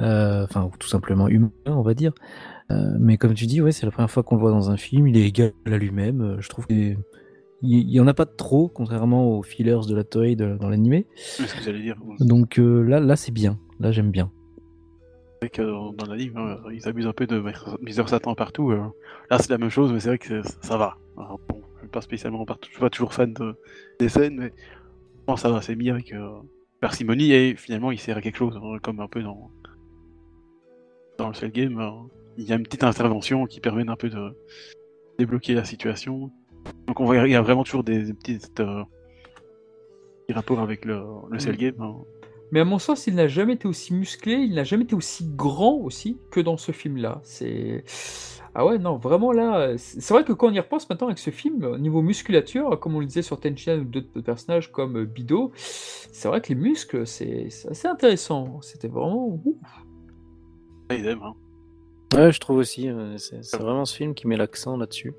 Euh, 0.00 0.44
Enfin, 0.44 0.62
ou 0.64 0.70
tout 0.78 0.86
simplement 0.86 1.26
humain, 1.26 1.50
on 1.66 1.82
va 1.82 1.92
dire. 1.92 2.12
Euh, 2.70 2.96
mais 3.00 3.16
comme 3.16 3.34
tu 3.34 3.46
dis, 3.46 3.60
ouais, 3.62 3.72
c'est 3.72 3.86
la 3.86 3.92
première 3.92 4.10
fois 4.10 4.22
qu'on 4.22 4.34
le 4.36 4.40
voit 4.42 4.50
dans 4.50 4.70
un 4.70 4.76
film. 4.76 5.08
Il 5.08 5.16
est 5.16 5.26
égal 5.26 5.52
à 5.66 5.76
lui-même. 5.78 6.20
Euh, 6.20 6.40
Je 6.40 6.48
trouve 6.48 6.66
qu'il 6.66 6.98
il 7.62 7.90
y 7.90 7.98
en 7.98 8.06
a 8.06 8.14
pas 8.14 8.26
trop, 8.26 8.68
contrairement 8.68 9.36
aux 9.36 9.42
fillers 9.42 9.80
de 9.88 9.94
la 9.96 10.04
Toei 10.04 10.36
de- 10.36 10.56
dans 10.60 10.68
l'animé. 10.68 11.06
C'est 11.16 11.46
ce 11.46 11.54
que 11.56 11.62
j'allais 11.62 11.80
dire. 11.82 11.96
C'est 12.18 12.26
Donc 12.26 12.58
euh, 12.58 12.82
là, 12.82 13.00
là 13.00 13.16
c'est 13.16 13.32
bien. 13.32 13.58
Là, 13.80 13.90
j'aime 13.90 14.10
bien. 14.10 14.30
vrai 15.40 15.48
que 15.50 15.62
dans 15.62 16.06
l'anime, 16.06 16.36
hein, 16.36 16.58
ils 16.72 16.86
abusent 16.88 17.06
un 17.06 17.12
peu 17.12 17.26
de 17.26 17.42
Mister 17.80 18.06
Satan 18.06 18.34
partout. 18.34 18.70
Là, 18.70 19.38
c'est 19.38 19.50
la 19.50 19.58
même 19.58 19.70
chose, 19.70 19.92
mais 19.92 20.00
c'est 20.00 20.08
vrai 20.10 20.18
que 20.18 20.42
c'est- 20.42 20.58
ça 20.64 20.76
va. 20.76 20.98
Alors, 21.16 21.40
bon, 21.48 21.62
je 21.76 21.80
suis 21.80 21.88
pas 21.88 22.00
spécialement 22.00 22.44
partout, 22.44 22.68
je 22.68 22.74
suis 22.74 22.80
pas 22.80 22.90
toujours 22.90 23.12
fan 23.14 23.32
de, 23.32 23.54
des 23.98 24.08
scènes, 24.08 24.36
mais 24.38 24.52
bon, 25.26 25.36
ça 25.36 25.48
va, 25.50 25.62
c'est 25.62 25.74
mis 25.76 25.90
avec 25.90 26.12
euh, 26.12 26.28
parcimonie 26.80 27.32
et 27.32 27.54
finalement, 27.56 27.90
il 27.92 27.98
sert 27.98 28.16
à 28.16 28.20
quelque 28.20 28.36
chose, 28.36 28.56
hein, 28.62 28.78
comme 28.82 29.00
un 29.00 29.08
peu 29.08 29.22
dans 29.22 29.50
dans 31.18 31.28
le 31.28 31.34
Cell 31.34 31.50
Game. 31.50 31.78
Il 32.38 32.44
y 32.48 32.52
a 32.52 32.54
une 32.54 32.62
petite 32.62 32.84
intervention 32.84 33.46
qui 33.46 33.60
permet 33.60 33.84
d'un 33.84 33.96
peu 33.96 34.08
de 34.08 34.32
débloquer 35.18 35.54
la 35.54 35.64
situation. 35.64 36.30
Donc 36.86 37.00
on 37.00 37.04
voit, 37.04 37.16
il 37.16 37.32
y 37.32 37.34
a 37.34 37.42
vraiment 37.42 37.64
toujours 37.64 37.82
des, 37.82 38.04
des 38.04 38.14
petites 38.14 38.60
euh, 38.60 38.84
petits 40.26 40.34
rapports 40.34 40.60
avec 40.60 40.84
le, 40.84 41.02
le 41.30 41.38
Cell. 41.40 41.56
Game. 41.56 41.74
hein. 41.80 41.96
Mais 42.52 42.60
à 42.60 42.64
mon 42.64 42.78
sens, 42.78 43.08
il 43.08 43.16
n'a 43.16 43.26
jamais 43.26 43.54
été 43.54 43.66
aussi 43.66 43.92
musclé, 43.92 44.34
il 44.34 44.54
n'a 44.54 44.64
jamais 44.64 44.84
été 44.84 44.94
aussi 44.94 45.28
grand 45.34 45.74
aussi 45.74 46.18
que 46.30 46.40
dans 46.40 46.56
ce 46.56 46.72
film-là. 46.72 47.20
C'est 47.24 47.84
ah 48.54 48.64
ouais 48.64 48.78
non 48.78 48.96
vraiment 48.96 49.32
là, 49.32 49.76
c'est 49.76 50.08
vrai 50.14 50.24
que 50.24 50.32
quand 50.32 50.48
on 50.48 50.52
y 50.52 50.60
repense 50.60 50.88
maintenant 50.88 51.08
avec 51.08 51.18
ce 51.18 51.30
film, 51.30 51.64
au 51.64 51.78
niveau 51.78 52.02
musculature, 52.02 52.78
comme 52.80 52.94
on 52.94 53.00
le 53.00 53.06
disait 53.06 53.22
sur 53.22 53.38
Tenchan 53.38 53.80
ou 53.80 53.84
d'autres 53.84 54.20
personnages 54.20 54.70
comme 54.72 54.96
euh, 54.96 55.04
Bido, 55.04 55.52
c'est 55.56 56.28
vrai 56.28 56.40
que 56.40 56.48
les 56.48 56.54
muscles 56.54 57.04
c'est 57.06 57.48
assez 57.68 57.88
intéressant. 57.88 58.60
C'était 58.62 58.88
vraiment 58.88 59.26
ouf. 59.26 59.84
Ils 60.90 61.06
aiment, 61.06 61.22
hein. 61.22 61.34
Ouais, 62.14 62.32
je 62.32 62.40
trouve 62.40 62.56
aussi. 62.58 62.88
euh, 62.88 63.16
C'est 63.18 63.56
vraiment 63.58 63.84
ce 63.84 63.94
film 63.96 64.14
qui 64.14 64.26
met 64.26 64.36
l'accent 64.36 64.76
là-dessus. 64.76 65.14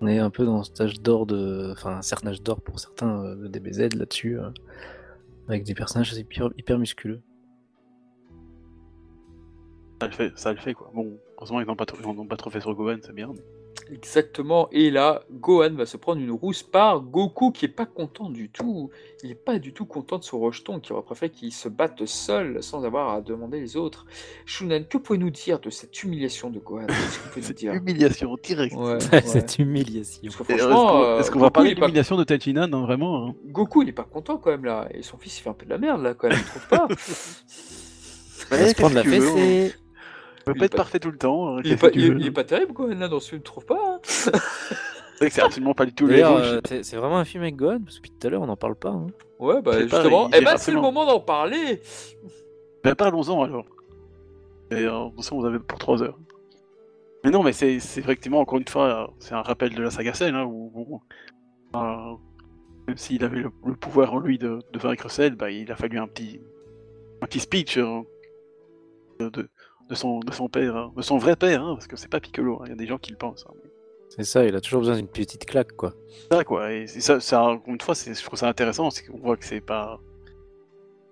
On 0.00 0.06
est 0.08 0.18
un 0.18 0.30
peu 0.30 0.44
dans 0.44 0.62
cet 0.62 0.80
âge 0.80 1.00
d'or 1.00 1.26
de. 1.26 1.70
Enfin, 1.72 1.96
un 1.98 2.02
certain 2.02 2.28
âge 2.28 2.42
d'or 2.42 2.60
pour 2.60 2.78
certains 2.80 3.24
euh, 3.24 3.34
de 3.36 3.48
DBZ 3.48 3.94
là-dessus. 3.94 4.38
euh, 4.38 4.50
avec 5.48 5.62
des 5.64 5.74
personnages 5.74 6.12
hyper, 6.12 6.50
hyper 6.58 6.78
musculeux. 6.78 7.20
Ça 10.02 10.08
le 10.08 10.12
fait, 10.12 10.32
ça 10.36 10.52
le 10.52 10.58
fait 10.58 10.74
quoi. 10.74 10.90
Bon, 10.92 11.18
heureusement 11.38 11.60
ils 11.60 11.66
n'ont 11.66 11.76
pas, 11.76 11.86
trop- 11.86 12.24
pas 12.24 12.36
trop 12.36 12.50
fait 12.50 12.60
sur 12.60 12.74
Gohan, 12.74 12.98
c'est 13.00 13.14
bien. 13.14 13.30
mais- 13.32 13.40
Exactement. 13.90 14.68
Et 14.72 14.90
là, 14.90 15.22
Gohan 15.30 15.74
va 15.74 15.86
se 15.86 15.96
prendre 15.96 16.20
une 16.20 16.30
rousse 16.32 16.62
par 16.62 17.00
Goku 17.00 17.52
qui 17.52 17.66
est 17.66 17.68
pas 17.68 17.86
content 17.86 18.30
du 18.30 18.50
tout. 18.50 18.90
Il 19.22 19.30
est 19.30 19.34
pas 19.34 19.58
du 19.58 19.72
tout 19.72 19.86
content 19.86 20.18
de 20.18 20.24
son 20.24 20.40
rejeton, 20.40 20.80
qui 20.80 20.92
aurait 20.92 21.02
préféré 21.02 21.30
qu'il 21.30 21.52
se 21.52 21.68
batte 21.68 22.04
seul 22.06 22.62
sans 22.62 22.84
avoir 22.84 23.10
à 23.10 23.20
demander 23.20 23.60
les 23.60 23.76
autres. 23.76 24.06
Shunan, 24.44 24.84
que 24.84 24.98
pouvez-nous 24.98 25.30
dire 25.30 25.60
de 25.60 25.70
cette 25.70 26.02
humiliation 26.02 26.50
de 26.50 26.58
Gohan? 26.58 26.86
Dire? 27.56 27.74
humiliation 27.74 28.36
directe. 28.42 28.74
Ouais, 28.76 28.98
ouais. 29.12 29.20
Cette 29.22 29.58
humiliation. 29.58 30.20
Est-ce 30.24 30.36
qu'on 30.36 30.44
euh, 31.04 31.20
est-ce 31.20 31.30
qu'on 31.30 31.38
va 31.38 31.46
Goku, 31.46 31.52
parler 31.52 31.70
il 31.70 31.72
est 31.72 31.80
pas- 31.80 31.86
d'humiliation 31.86 32.16
de 32.16 32.24
Tenchinan 32.24 32.66
non, 32.68 32.82
vraiment 32.82 33.28
hein? 33.28 33.34
Goku, 33.46 33.82
il 33.82 33.88
est 33.88 33.92
pas 33.92 34.04
content 34.04 34.38
quand 34.38 34.50
même 34.50 34.64
là. 34.64 34.88
Et 34.92 35.02
son 35.02 35.16
fils, 35.16 35.38
il 35.38 35.42
fait 35.42 35.50
un 35.50 35.54
peu 35.54 35.64
de 35.64 35.70
la 35.70 35.78
merde 35.78 36.02
là 36.02 36.14
quand 36.14 36.28
même, 36.28 36.38
tu 36.42 36.44
trouves 36.44 36.68
pas 36.68 36.88
On 38.50 38.56
va 38.56 38.68
se 38.68 38.74
prendre 38.74 38.94
la 38.94 39.04
fessée. 39.04 39.74
Peut 40.46 40.52
Il 40.54 40.58
pas 40.58 40.64
est 40.64 40.66
être 40.66 40.72
pas- 40.72 40.76
parfait 40.78 40.98
tout 41.00 41.10
le 41.10 41.18
temps. 41.18 41.56
hein, 41.56 41.60
Il 41.64 41.72
est 41.72 41.76
pas, 41.76 41.88
il 41.92 42.18
il 42.20 42.26
est 42.26 42.30
pas 42.30 42.44
terrible, 42.44 42.72
quoi, 42.72 42.92
là, 42.94 43.08
dans 43.08 43.20
ce 43.20 43.28
film, 43.30 43.42
tu 43.42 43.44
trouves 43.46 43.66
pas 43.66 43.78
hein 43.80 44.00
C'est 44.04 44.30
vrai 44.30 45.28
que 45.28 45.32
c'est 45.34 45.42
absolument 45.42 45.74
pas 45.74 45.86
du 45.86 45.92
tout 45.94 46.06
le 46.06 46.12
D'ailleurs, 46.14 46.36
euh, 46.36 46.60
c'est 46.82 46.96
vraiment 46.96 47.18
un 47.18 47.24
film 47.24 47.42
avec 47.42 47.56
Gohan 47.56 47.80
Parce 47.84 47.96
que 47.98 48.02
depuis 48.06 48.18
tout 48.18 48.26
à 48.26 48.30
l'heure, 48.30 48.42
on 48.42 48.46
n'en 48.46 48.56
parle 48.56 48.76
pas. 48.76 48.90
hein. 48.90 49.06
Ouais, 49.38 49.60
bah 49.62 49.72
pas, 49.72 49.80
justement. 49.82 50.28
il 50.28 50.36
Eh 50.40 50.44
ben, 50.44 50.56
c'est 50.56 50.72
le 50.72 50.80
moment 50.80 51.04
d'en 51.06 51.20
parler. 51.20 51.80
Ben, 52.84 52.94
parlons-en 52.94 53.42
alors. 53.42 53.66
Et 54.70 54.74
euh, 54.84 55.04
de 55.04 55.08
toute 55.10 55.16
façon, 55.16 55.38
vous 55.40 55.46
avez 55.46 55.58
pour 55.58 55.78
3 55.78 56.02
heures. 56.02 56.18
Mais 57.24 57.30
non, 57.30 57.42
mais 57.42 57.52
c'est 57.52 57.80
c'est 57.80 58.00
effectivement, 58.00 58.40
encore 58.40 58.58
une 58.58 58.68
fois, 58.68 59.12
c'est 59.18 59.34
un 59.34 59.42
rappel 59.42 59.74
de 59.74 59.82
la 59.82 59.90
saga 59.90 60.12
Cell, 60.14 60.34
hein, 60.34 60.44
où, 60.44 60.70
où, 60.74 61.00
euh, 61.78 62.14
même 62.86 62.96
s'il 62.96 63.24
avait 63.24 63.40
le, 63.40 63.50
le 63.64 63.74
pouvoir 63.74 64.12
en 64.14 64.18
lui 64.20 64.38
de, 64.38 64.60
de 64.72 64.78
vaincre 64.78 65.10
Cell, 65.10 65.34
bah, 65.34 65.50
il 65.50 65.72
a 65.72 65.76
fallu 65.76 65.98
un 65.98 66.06
petit, 66.06 66.40
un 67.22 67.26
petit 67.26 67.40
speech 67.40 67.78
euh, 67.78 68.02
de, 69.18 69.28
de, 69.30 69.48
de 69.88 69.94
son, 69.94 70.20
de 70.20 70.32
son 70.32 70.48
père, 70.48 70.76
hein, 70.76 70.92
de 70.96 71.02
son 71.02 71.18
vrai 71.18 71.36
père, 71.36 71.62
hein, 71.62 71.74
parce 71.74 71.86
que 71.86 71.96
c'est 71.96 72.08
pas 72.10 72.20
Piccolo, 72.20 72.58
hein, 72.60 72.64
il 72.66 72.70
y 72.70 72.72
a 72.72 72.76
des 72.76 72.86
gens 72.86 72.98
qui 72.98 73.10
le 73.12 73.16
pensent. 73.16 73.44
hein. 73.48 73.54
C'est 74.08 74.24
ça, 74.24 74.44
il 74.44 74.54
a 74.56 74.60
toujours 74.60 74.80
besoin 74.80 74.96
d'une 74.96 75.08
petite 75.08 75.44
claque, 75.44 75.72
quoi. 75.72 75.92
Ça, 76.30 76.42
quoi, 76.44 76.72
et 76.72 76.86
c'est 76.86 77.00
ça, 77.00 77.20
ça, 77.20 77.42
encore 77.42 77.74
une 77.74 77.80
fois, 77.80 77.94
c'est- 77.94 78.14
je 78.18 78.24
trouve 78.24 78.38
ça 78.38 78.48
intéressant, 78.48 78.90
c'est 78.90 79.04
qu'on 79.04 79.18
voit 79.18 79.36
que 79.36 79.44
c'est 79.44 79.60
pas. 79.60 80.00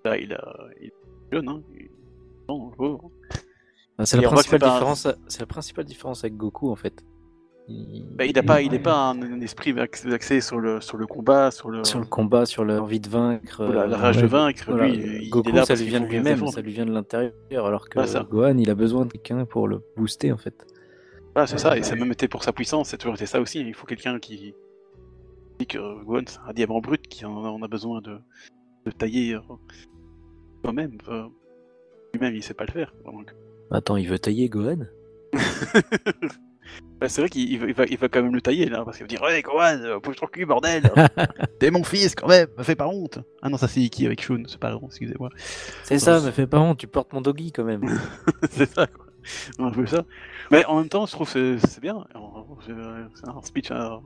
Là, 0.04 0.16
il, 0.16 0.32
a, 0.32 0.54
il 0.80 0.86
est 0.88 0.92
jeune, 1.32 1.48
hein. 1.48 1.62
il- 1.76 1.88
Non. 2.48 2.70
Ah, 3.98 4.04
C'est 4.06 4.16
la, 4.16 4.22
c'est 4.22 4.28
principale 4.28 4.64
un- 4.64 4.94
c'est 5.28 5.40
la 5.40 5.46
principale 5.46 5.84
différence 5.84 6.24
avec 6.24 6.36
Goku, 6.36 6.70
en 6.70 6.76
fait. 6.76 7.04
Il... 7.66 8.04
Bah, 8.14 8.24
n'a 8.26 8.42
pas, 8.42 8.60
il 8.60 8.74
est 8.74 8.78
pas 8.78 8.94
un, 8.94 9.22
un 9.22 9.40
esprit 9.40 9.78
ax- 9.80 10.04
axé 10.06 10.42
sur 10.42 10.58
le, 10.60 10.82
sur 10.82 10.98
le 10.98 11.06
combat, 11.06 11.50
sur 11.50 11.70
le, 11.70 11.82
Sur 11.84 11.98
le 11.98 12.04
combat, 12.04 12.44
sur 12.44 12.62
l'envie 12.64 13.00
de 13.00 13.08
vaincre. 13.08 13.64
la, 13.64 13.82
euh, 13.82 13.86
la 13.86 13.96
rage 13.96 14.18
de 14.20 14.26
vaincre. 14.26 14.64
Voilà, 14.68 14.88
Lui, 14.88 15.22
il 15.24 15.30
Goku, 15.30 15.48
est 15.48 15.52
là 15.52 15.64
ça 15.64 15.74
lui 15.74 15.84
vient 15.86 16.00
de 16.00 16.06
lui-même, 16.06 16.46
ça 16.48 16.60
lui 16.60 16.72
vient 16.72 16.84
de 16.84 16.92
l'intérieur, 16.92 17.32
alors 17.66 17.88
que 17.88 18.04
ça. 18.06 18.26
Gohan, 18.30 18.58
il 18.58 18.68
a 18.68 18.74
besoin 18.74 19.06
de 19.06 19.12
quelqu'un 19.12 19.46
pour 19.46 19.66
le 19.66 19.80
booster, 19.96 20.30
en 20.30 20.36
fait. 20.36 20.66
Voilà, 21.34 21.46
c'est 21.46 21.58
ça, 21.58 21.76
et 21.78 21.82
ça 21.82 21.94
a 21.94 21.96
même 21.96 22.12
été 22.12 22.28
pour 22.28 22.44
sa 22.44 22.52
puissance, 22.52 22.90
c'est 22.90 22.98
toujours 22.98 23.14
été 23.14 23.24
ça 23.26 23.40
aussi. 23.40 23.60
Il 23.60 23.74
faut 23.74 23.86
quelqu'un 23.86 24.18
qui 24.18 24.54
dit 25.58 25.66
que 25.66 26.04
Gohan, 26.04 26.22
c'est 26.26 26.38
un 26.46 26.52
diamant 26.52 26.80
brut, 26.80 27.08
qui 27.08 27.24
en 27.24 27.44
a, 27.44 27.48
on 27.48 27.62
a 27.62 27.68
besoin 27.68 28.02
de, 28.02 28.18
de 28.84 28.90
tailler 28.90 29.34
euh, 29.36 29.40
soi-même. 30.62 30.98
euh, 31.08 31.24
Lui-même, 32.12 32.34
il 32.34 32.42
sait 32.42 32.52
pas 32.54 32.66
le 32.66 32.72
faire. 32.72 32.92
donc. 33.06 33.34
Attends, 33.70 33.96
il 33.96 34.06
veut 34.06 34.18
tailler 34.18 34.50
Gohan? 34.50 34.80
Bah, 37.00 37.08
c'est 37.08 37.20
vrai 37.20 37.28
qu'il 37.28 37.50
il 37.50 37.58
va, 37.58 37.66
il 37.66 37.74
va, 37.74 37.84
il 37.86 37.98
va 37.98 38.08
quand 38.08 38.22
même 38.22 38.34
le 38.34 38.40
tailler 38.40 38.66
là, 38.66 38.84
parce 38.84 38.96
qu'il 38.96 39.04
va 39.04 39.08
dire 39.08 39.22
Ouais, 39.22 39.42
Gohan, 39.42 39.78
euh, 39.82 39.98
bouge 39.98 40.16
ton 40.16 40.26
cul, 40.26 40.46
bordel 40.46 40.90
T'es 41.58 41.70
mon 41.70 41.82
fils 41.84 42.14
quand 42.14 42.28
même, 42.28 42.48
me 42.56 42.62
fais 42.62 42.76
pas 42.76 42.86
honte 42.86 43.18
Ah 43.42 43.48
non, 43.48 43.56
ça 43.56 43.68
c'est 43.68 43.80
Iki 43.80 44.06
avec 44.06 44.22
Shun, 44.22 44.44
c'est 44.46 44.58
pas 44.60 44.70
long, 44.70 44.82
excusez-moi. 44.86 45.28
C'est 45.82 45.98
ça, 45.98 46.20
me 46.20 46.30
fais 46.30 46.46
pas 46.46 46.58
honte, 46.60 46.78
tu 46.78 46.86
portes 46.86 47.12
mon 47.12 47.20
doggy, 47.20 47.52
quand 47.52 47.64
même. 47.64 47.82
c'est 48.50 48.72
ça, 48.72 48.86
quoi. 48.86 49.06
Un 49.58 49.70
peu 49.70 49.86
ça. 49.86 50.04
Mais 50.50 50.64
en 50.66 50.78
même 50.78 50.88
temps, 50.88 51.06
je 51.06 51.12
trouve 51.12 51.32
que 51.32 51.56
c'est 51.58 51.80
bien. 51.80 52.04
C'est 52.64 53.28
un 53.28 53.42
speech. 53.42 53.70
euh, 53.70 53.96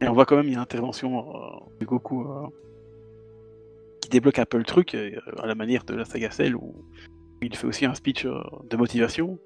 Et 0.00 0.08
on 0.08 0.12
voit 0.14 0.24
quand 0.26 0.36
même, 0.36 0.46
il 0.46 0.50
y 0.52 0.54
a 0.54 0.56
une 0.56 0.62
intervention 0.62 1.34
euh, 1.36 1.50
de 1.80 1.84
Goku 1.84 2.22
euh, 2.22 2.46
qui 4.00 4.08
débloque 4.08 4.38
un 4.38 4.44
peu 4.46 4.58
le 4.58 4.64
truc, 4.64 4.94
euh, 4.94 5.10
à 5.38 5.46
la 5.46 5.54
manière 5.54 5.84
de 5.84 5.94
la 5.94 6.04
saga 6.04 6.30
Cell, 6.30 6.56
où 6.56 6.74
il 7.42 7.54
fait 7.56 7.66
aussi 7.66 7.84
un 7.86 7.94
speech 7.94 8.24
euh, 8.24 8.40
de 8.70 8.76
motivation. 8.76 9.38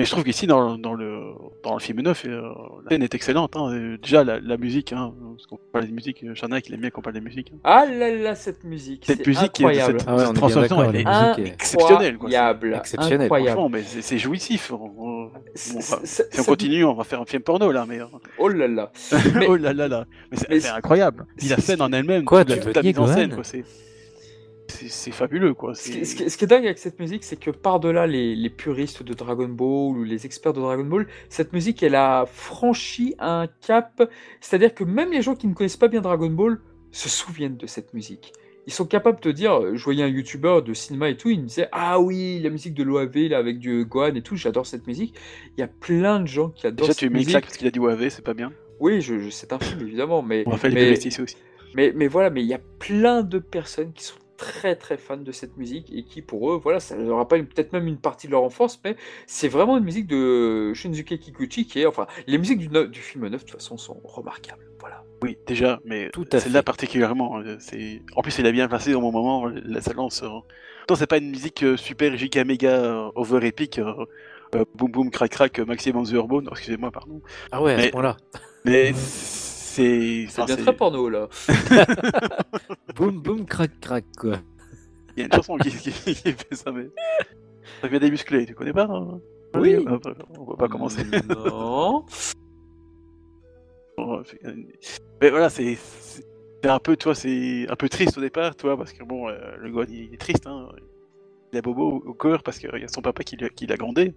Mais 0.00 0.04
je 0.06 0.10
trouve 0.10 0.24
qu'ici, 0.24 0.46
dans, 0.46 0.78
dans, 0.78 0.94
le, 0.94 1.20
dans 1.62 1.74
le 1.74 1.80
film 1.80 2.00
9, 2.00 2.24
euh, 2.26 2.40
la 2.84 2.88
scène 2.90 3.02
est 3.02 3.14
excellente. 3.14 3.54
hein. 3.56 3.70
Euh, 3.72 3.96
Déjà, 4.02 4.24
la, 4.24 4.40
la 4.40 4.56
musique, 4.56 4.92
hein, 4.92 5.12
parce 5.36 5.46
qu'on 5.46 5.58
parle 5.72 5.86
des 5.86 5.92
musiques, 5.92 6.24
euh, 6.24 6.34
Shana 6.34 6.60
qui 6.60 6.72
aime 6.72 6.80
bien 6.80 6.90
qu'on 6.90 7.02
parle 7.02 7.14
des 7.14 7.20
musiques. 7.20 7.52
hein. 7.54 7.58
Ah 7.64 7.84
là 7.86 8.10
là, 8.14 8.34
cette 8.34 8.64
musique. 8.64 9.04
Cette 9.06 9.18
c'est 9.18 9.26
musique 9.26 9.42
de 9.42 9.46
incroyable. 9.66 10.00
cette- 10.00 10.08
Ah 10.08 10.16
ouais, 10.16 10.24
transformation, 10.34 10.82
elle 10.84 10.96
est 10.96 11.04
exceptionnelle, 11.46 12.16
quoi. 12.18 12.28
Incroyable. 12.28 12.74
Exceptionnelle, 12.78 13.22
Incroyable. 13.22 13.50
Franchement, 13.60 13.68
mais 13.68 13.82
c'est 13.82 14.02
c'est 14.02 14.18
jouissif. 14.18 14.72
On- 14.72 14.92
on- 14.98 15.30
C'est- 15.54 15.76
on 15.76 15.80
va- 15.80 16.00
c'est- 16.04 16.32
si 16.34 16.40
on 16.40 16.44
continue, 16.44 16.84
on 16.84 16.94
va 16.94 17.04
faire 17.04 17.20
un 17.20 17.26
film 17.26 17.42
porno 17.42 17.70
là, 17.70 17.84
mais. 17.88 18.00
euh, 18.00 18.04
Oh 18.38 18.48
là 18.48 18.66
là. 18.68 18.90
Mais- 19.34 19.46
oh 19.48 19.56
là 19.56 19.72
là 19.72 19.88
là, 19.88 20.06
mais 20.30 20.36
c'est 20.38 20.46
c'est 20.48 20.60
c'est- 20.60 20.68
incroyable. 20.70 21.26
Puis 21.36 21.48
la 21.48 21.56
c'est- 21.56 21.62
scène 21.62 21.82
en 21.82 21.92
elle-même, 21.92 22.24
Quoi, 22.24 22.40
toute 22.44 22.50
la, 22.50 22.56
tu 22.56 22.62
toute 22.66 22.76
veux 22.76 22.82
mise 22.82 22.98
en 22.98 23.06
scène, 23.06 23.34
quoi, 23.34 23.44
c'est 24.70 25.10
fabuleux 25.10 25.54
quoi. 25.54 25.74
Ce 25.74 25.84
qui, 25.84 25.92
c'est- 25.92 26.04
ce 26.04 26.14
qui- 26.16 26.30
ce 26.30 26.36
qui 26.38 26.44
est 26.44 26.46
dingue 26.46 26.64
avec 26.64 26.78
cette 26.78 26.98
musique, 26.98 27.24
c'est 27.24 27.38
que 27.38 27.50
par-delà 27.50 28.06
les, 28.06 28.34
les 28.34 28.50
puristes 28.50 29.02
de 29.02 29.12
Dragon 29.14 29.48
Ball 29.48 29.98
ou 29.98 30.04
les 30.04 30.24
experts 30.26 30.52
de 30.52 30.60
Dragon 30.60 30.84
Ball, 30.84 31.06
cette 31.28 31.52
musique, 31.52 31.82
elle 31.82 31.94
a 31.96 32.24
franchi 32.26 33.14
un 33.18 33.46
cap. 33.66 34.08
C'est-à-dire 34.40 34.74
que 34.74 34.84
même 34.84 35.12
les 35.12 35.22
gens 35.22 35.34
qui 35.34 35.46
ne 35.48 35.54
connaissent 35.54 35.76
pas 35.76 35.88
bien 35.88 36.00
Dragon 36.00 36.30
Ball 36.30 36.60
se 36.92 37.08
souviennent 37.08 37.56
de 37.56 37.66
cette 37.66 37.92
musique. 37.94 38.32
Ils 38.66 38.72
sont 38.72 38.84
capables 38.86 39.20
de 39.20 39.32
dire, 39.32 39.74
je 39.74 39.82
voyais 39.82 40.04
un 40.04 40.08
youtubeur 40.08 40.62
de 40.62 40.74
cinéma 40.74 41.08
et 41.08 41.16
tout, 41.16 41.30
il 41.30 41.40
me 41.40 41.46
disait 41.46 41.68
Ah 41.72 41.98
oui, 41.98 42.40
la 42.42 42.50
musique 42.50 42.74
de 42.74 42.82
l'OAV 42.82 43.28
là, 43.28 43.38
avec 43.38 43.58
du 43.58 43.84
Gohan 43.84 44.14
et 44.14 44.22
tout, 44.22 44.36
j'adore 44.36 44.66
cette 44.66 44.86
musique. 44.86 45.14
Il 45.56 45.60
y 45.60 45.64
a 45.64 45.68
plein 45.68 46.20
de 46.20 46.26
gens 46.26 46.50
qui 46.50 46.66
adorent 46.66 46.86
Déjà, 46.88 46.92
cette 46.92 46.98
tu 46.98 47.04
mets 47.06 47.10
une 47.10 47.16
musique. 47.18 47.30
claque 47.30 47.44
parce 47.44 47.56
qu'il 47.56 47.66
a 47.66 47.70
dit 47.70 47.78
OAV, 47.80 48.10
c'est 48.10 48.24
pas 48.24 48.34
bien. 48.34 48.52
Oui, 48.78 49.00
je, 49.00 49.18
je- 49.18 49.30
c'est 49.30 49.52
un 49.52 49.58
film 49.58 49.80
évidemment, 49.80 50.22
mais, 50.22 50.44
On 50.46 50.50
va 50.50 50.56
faire 50.58 50.70
les 50.70 50.90
mais, 50.90 50.92
ici 50.92 51.20
aussi. 51.20 51.36
mais, 51.74 51.92
mais 51.96 52.06
voilà, 52.06 52.30
mais 52.30 52.42
il 52.42 52.48
y 52.48 52.54
a 52.54 52.60
plein 52.78 53.22
de 53.22 53.38
personnes 53.38 53.92
qui 53.92 54.04
sont 54.04 54.14
très 54.40 54.74
très 54.74 54.96
fans 54.96 55.16
de 55.18 55.32
cette 55.32 55.56
musique 55.58 55.92
et 55.92 56.02
qui 56.04 56.22
pour 56.22 56.50
eux, 56.50 56.58
voilà, 56.62 56.80
ça 56.80 56.96
leur 56.96 57.18
rappelle 57.18 57.46
peut-être 57.46 57.72
même 57.72 57.86
une 57.86 57.98
partie 57.98 58.26
de 58.26 58.32
leur 58.32 58.42
enfance, 58.42 58.80
mais 58.84 58.96
c'est 59.26 59.48
vraiment 59.48 59.76
une 59.78 59.84
musique 59.84 60.06
de 60.06 60.72
Shinsuke 60.74 61.18
Kikuchi 61.18 61.66
qui 61.66 61.80
est, 61.80 61.86
enfin, 61.86 62.06
les 62.26 62.38
musiques 62.38 62.58
du, 62.58 62.68
neuf- 62.68 62.90
du 62.90 63.00
film 63.00 63.28
9 63.28 63.32
de 63.32 63.36
toute 63.38 63.50
façon 63.60 63.76
sont 63.76 64.00
remarquables. 64.02 64.64
Voilà. 64.80 65.04
Oui, 65.22 65.36
déjà, 65.46 65.78
mais 65.84 66.08
Tout 66.10 66.24
à 66.32 66.40
celle-là 66.40 66.62
particulièrement. 66.62 67.38
euh, 67.40 67.56
C'est 67.60 68.00
en 68.16 68.22
plus, 68.22 68.38
il 68.38 68.46
a 68.46 68.52
bien 68.52 68.66
placé 68.66 68.94
au 68.94 69.00
bon 69.02 69.12
moment. 69.12 69.46
La 69.46 69.82
ça 69.82 69.92
lance. 69.92 70.20
Pourtant, 70.20 70.94
c'est 70.96 71.06
pas 71.06 71.18
une 71.18 71.28
musique 71.30 71.62
euh, 71.62 71.76
super 71.76 72.16
giga 72.16 72.44
méga 72.44 72.70
euh, 72.70 73.10
over 73.14 73.46
épique. 73.46 73.78
euh, 73.78 73.92
euh, 74.54 74.64
boum 74.74 74.90
boum 74.90 75.10
crac 75.10 75.30
crac 75.30 75.58
Maximum 75.60 76.04
the 76.06 76.12
Urbane. 76.12 76.46
Oh, 76.48 76.52
Excusez-moi, 76.52 76.90
pardon. 76.90 77.20
Ah 77.52 77.62
ouais, 77.62 77.74
à 77.74 77.76
Mais- 77.76 77.86
ce 77.86 77.90
point-là. 77.90 78.16
Mais 78.64 78.92
c'est. 79.70 80.24
Enfin, 80.28 80.44
bien 80.46 80.56
très 80.56 80.74
porno 80.76 81.08
là. 81.08 81.28
Boum, 82.96 83.20
boum, 83.22 83.46
crac, 83.46 83.70
crac, 83.80 84.04
quoi. 84.18 84.36
Il 85.16 85.20
y 85.20 85.22
a 85.22 85.26
une 85.26 85.32
chanson 85.32 85.56
qui, 85.58 85.70
qui- 85.70 85.92
qui 85.92 86.14
fait 86.14 86.54
ça, 86.54 86.72
mais. 86.72 86.88
Ça 87.80 87.88
vient 87.88 87.98
des 88.00 88.10
musclés, 88.10 88.46
tu 88.46 88.54
connais 88.54 88.72
pas 88.72 88.84
hein 88.84 89.20
Oui. 89.54 89.76
on 89.86 89.96
va- 89.96 90.14
On 90.38 90.44
va 90.44 90.56
pas 90.56 90.68
commencer. 90.68 91.02
Non. 91.28 92.04
Mais 95.20 95.30
voilà, 95.30 95.50
c'est. 95.50 95.78
un 96.64 96.78
peu, 96.78 96.96
toi, 96.96 97.14
c'est 97.14 97.66
un 97.68 97.76
peu 97.76 97.88
triste 97.88 98.18
au 98.18 98.20
départ, 98.20 98.56
toi, 98.56 98.76
parce 98.76 98.92
que 98.92 99.04
bon, 99.04 99.28
euh, 99.28 99.38
le 99.58 99.70
gars, 99.70 99.84
il 99.88 100.12
est 100.14 100.20
triste, 100.20 100.46
hein. 100.46 100.68
Il 101.52 101.58
a 101.58 101.62
bobo 101.62 101.90
au- 101.90 102.08
au 102.10 102.14
cœur 102.14 102.42
parce 102.42 102.58
qu'il 102.58 102.70
y 102.78 102.84
a 102.84 102.88
son 102.88 103.02
papa 103.02 103.24
qui 103.24 103.36
l'a 103.36 103.48
qui 103.48 103.66
l'a 103.66 103.76
grondé. 103.76 104.14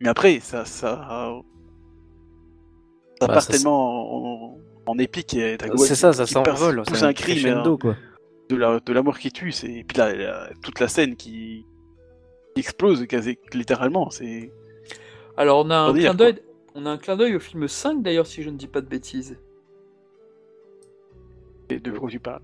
Mais 0.00 0.08
après, 0.08 0.40
ça. 0.40 0.64
Ça, 0.64 1.32
ça 3.20 3.26
Bah, 3.26 3.34
part 3.34 3.42
ça 3.42 3.52
tellement 3.52 4.52
en, 4.54 4.58
en 4.86 4.98
épique 4.98 5.34
et 5.34 5.56
C'est 5.76 5.94
ça, 5.94 6.12
ça 6.12 6.26
s'envole. 6.26 6.82
pousse 6.84 6.96
c'est 6.98 7.04
un 7.04 7.12
cri, 7.12 7.34
mais 7.34 7.40
crescendo, 7.42 7.74
euh, 7.74 7.76
quoi. 7.76 7.96
de 8.48 8.56
la- 8.56 8.80
de 8.80 8.92
l'amour 8.92 9.18
qui 9.18 9.30
tue, 9.32 9.52
c'est. 9.52 9.70
Et 9.70 9.84
puis 9.84 9.98
là, 9.98 10.14
la- 10.14 10.50
toute 10.62 10.80
la 10.80 10.88
scène 10.88 11.16
qui, 11.16 11.64
qui 12.54 12.60
explose 12.60 13.06
quasi 13.06 13.38
littéralement, 13.52 14.10
c'est. 14.10 14.52
Alors 15.36 15.64
on 15.64 15.70
a 15.70 15.76
un 15.78 15.92
clin 15.94 16.14
d'œil, 16.14 16.40
on 16.74 16.86
a 16.86 16.90
un 16.90 16.96
clin 16.98 17.16
d'œil 17.16 17.36
au 17.36 17.40
film 17.40 17.68
5 17.68 18.02
d'ailleurs 18.02 18.26
si 18.26 18.42
je 18.42 18.50
ne 18.50 18.56
dis 18.56 18.66
pas 18.68 18.80
de 18.80 18.86
bêtises. 18.88 19.38
c'est 21.70 21.82
de 21.82 21.90
quoi 21.92 22.08
tu 22.08 22.18
parles? 22.20 22.42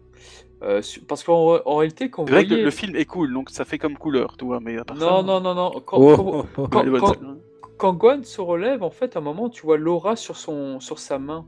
Euh, 0.63 0.81
parce 1.09 1.25
qu'en 1.25 1.57
en 1.65 1.77
réalité 1.77 2.09
quand 2.11 2.25
que 2.25 2.31
voyez... 2.31 2.63
le 2.63 2.71
film 2.71 2.95
est 2.97 3.05
cool, 3.05 3.33
donc 3.35 3.51
ça 3.51 3.65
fait 3.65 3.79
comme 3.79 3.97
couleur, 3.99 4.37
tu 4.37 4.45
vois, 4.45 4.61
mais 4.61 4.79
à 4.79 4.85
part 4.85 4.97
Non, 4.97 5.17
ça, 5.19 5.23
non, 5.23 5.41
non, 5.41 5.55
non. 5.55 5.71
Quand, 5.85 5.99
Oh, 5.99 6.17
quand- 6.17 6.47
oh, 6.57 6.69
quand-. 6.71 7.17
quand 7.79 7.95
Gohan 7.95 8.23
se 8.23 8.41
relève, 8.41 8.83
en 8.83 8.91
fait, 8.91 9.17
à 9.17 9.19
un 9.19 9.23
moment, 9.23 9.49
tu 9.49 9.63
vois 9.63 9.77
l'aura 9.79 10.17
sur, 10.17 10.37
sur 10.37 10.99
sa 10.99 11.19
main. 11.19 11.47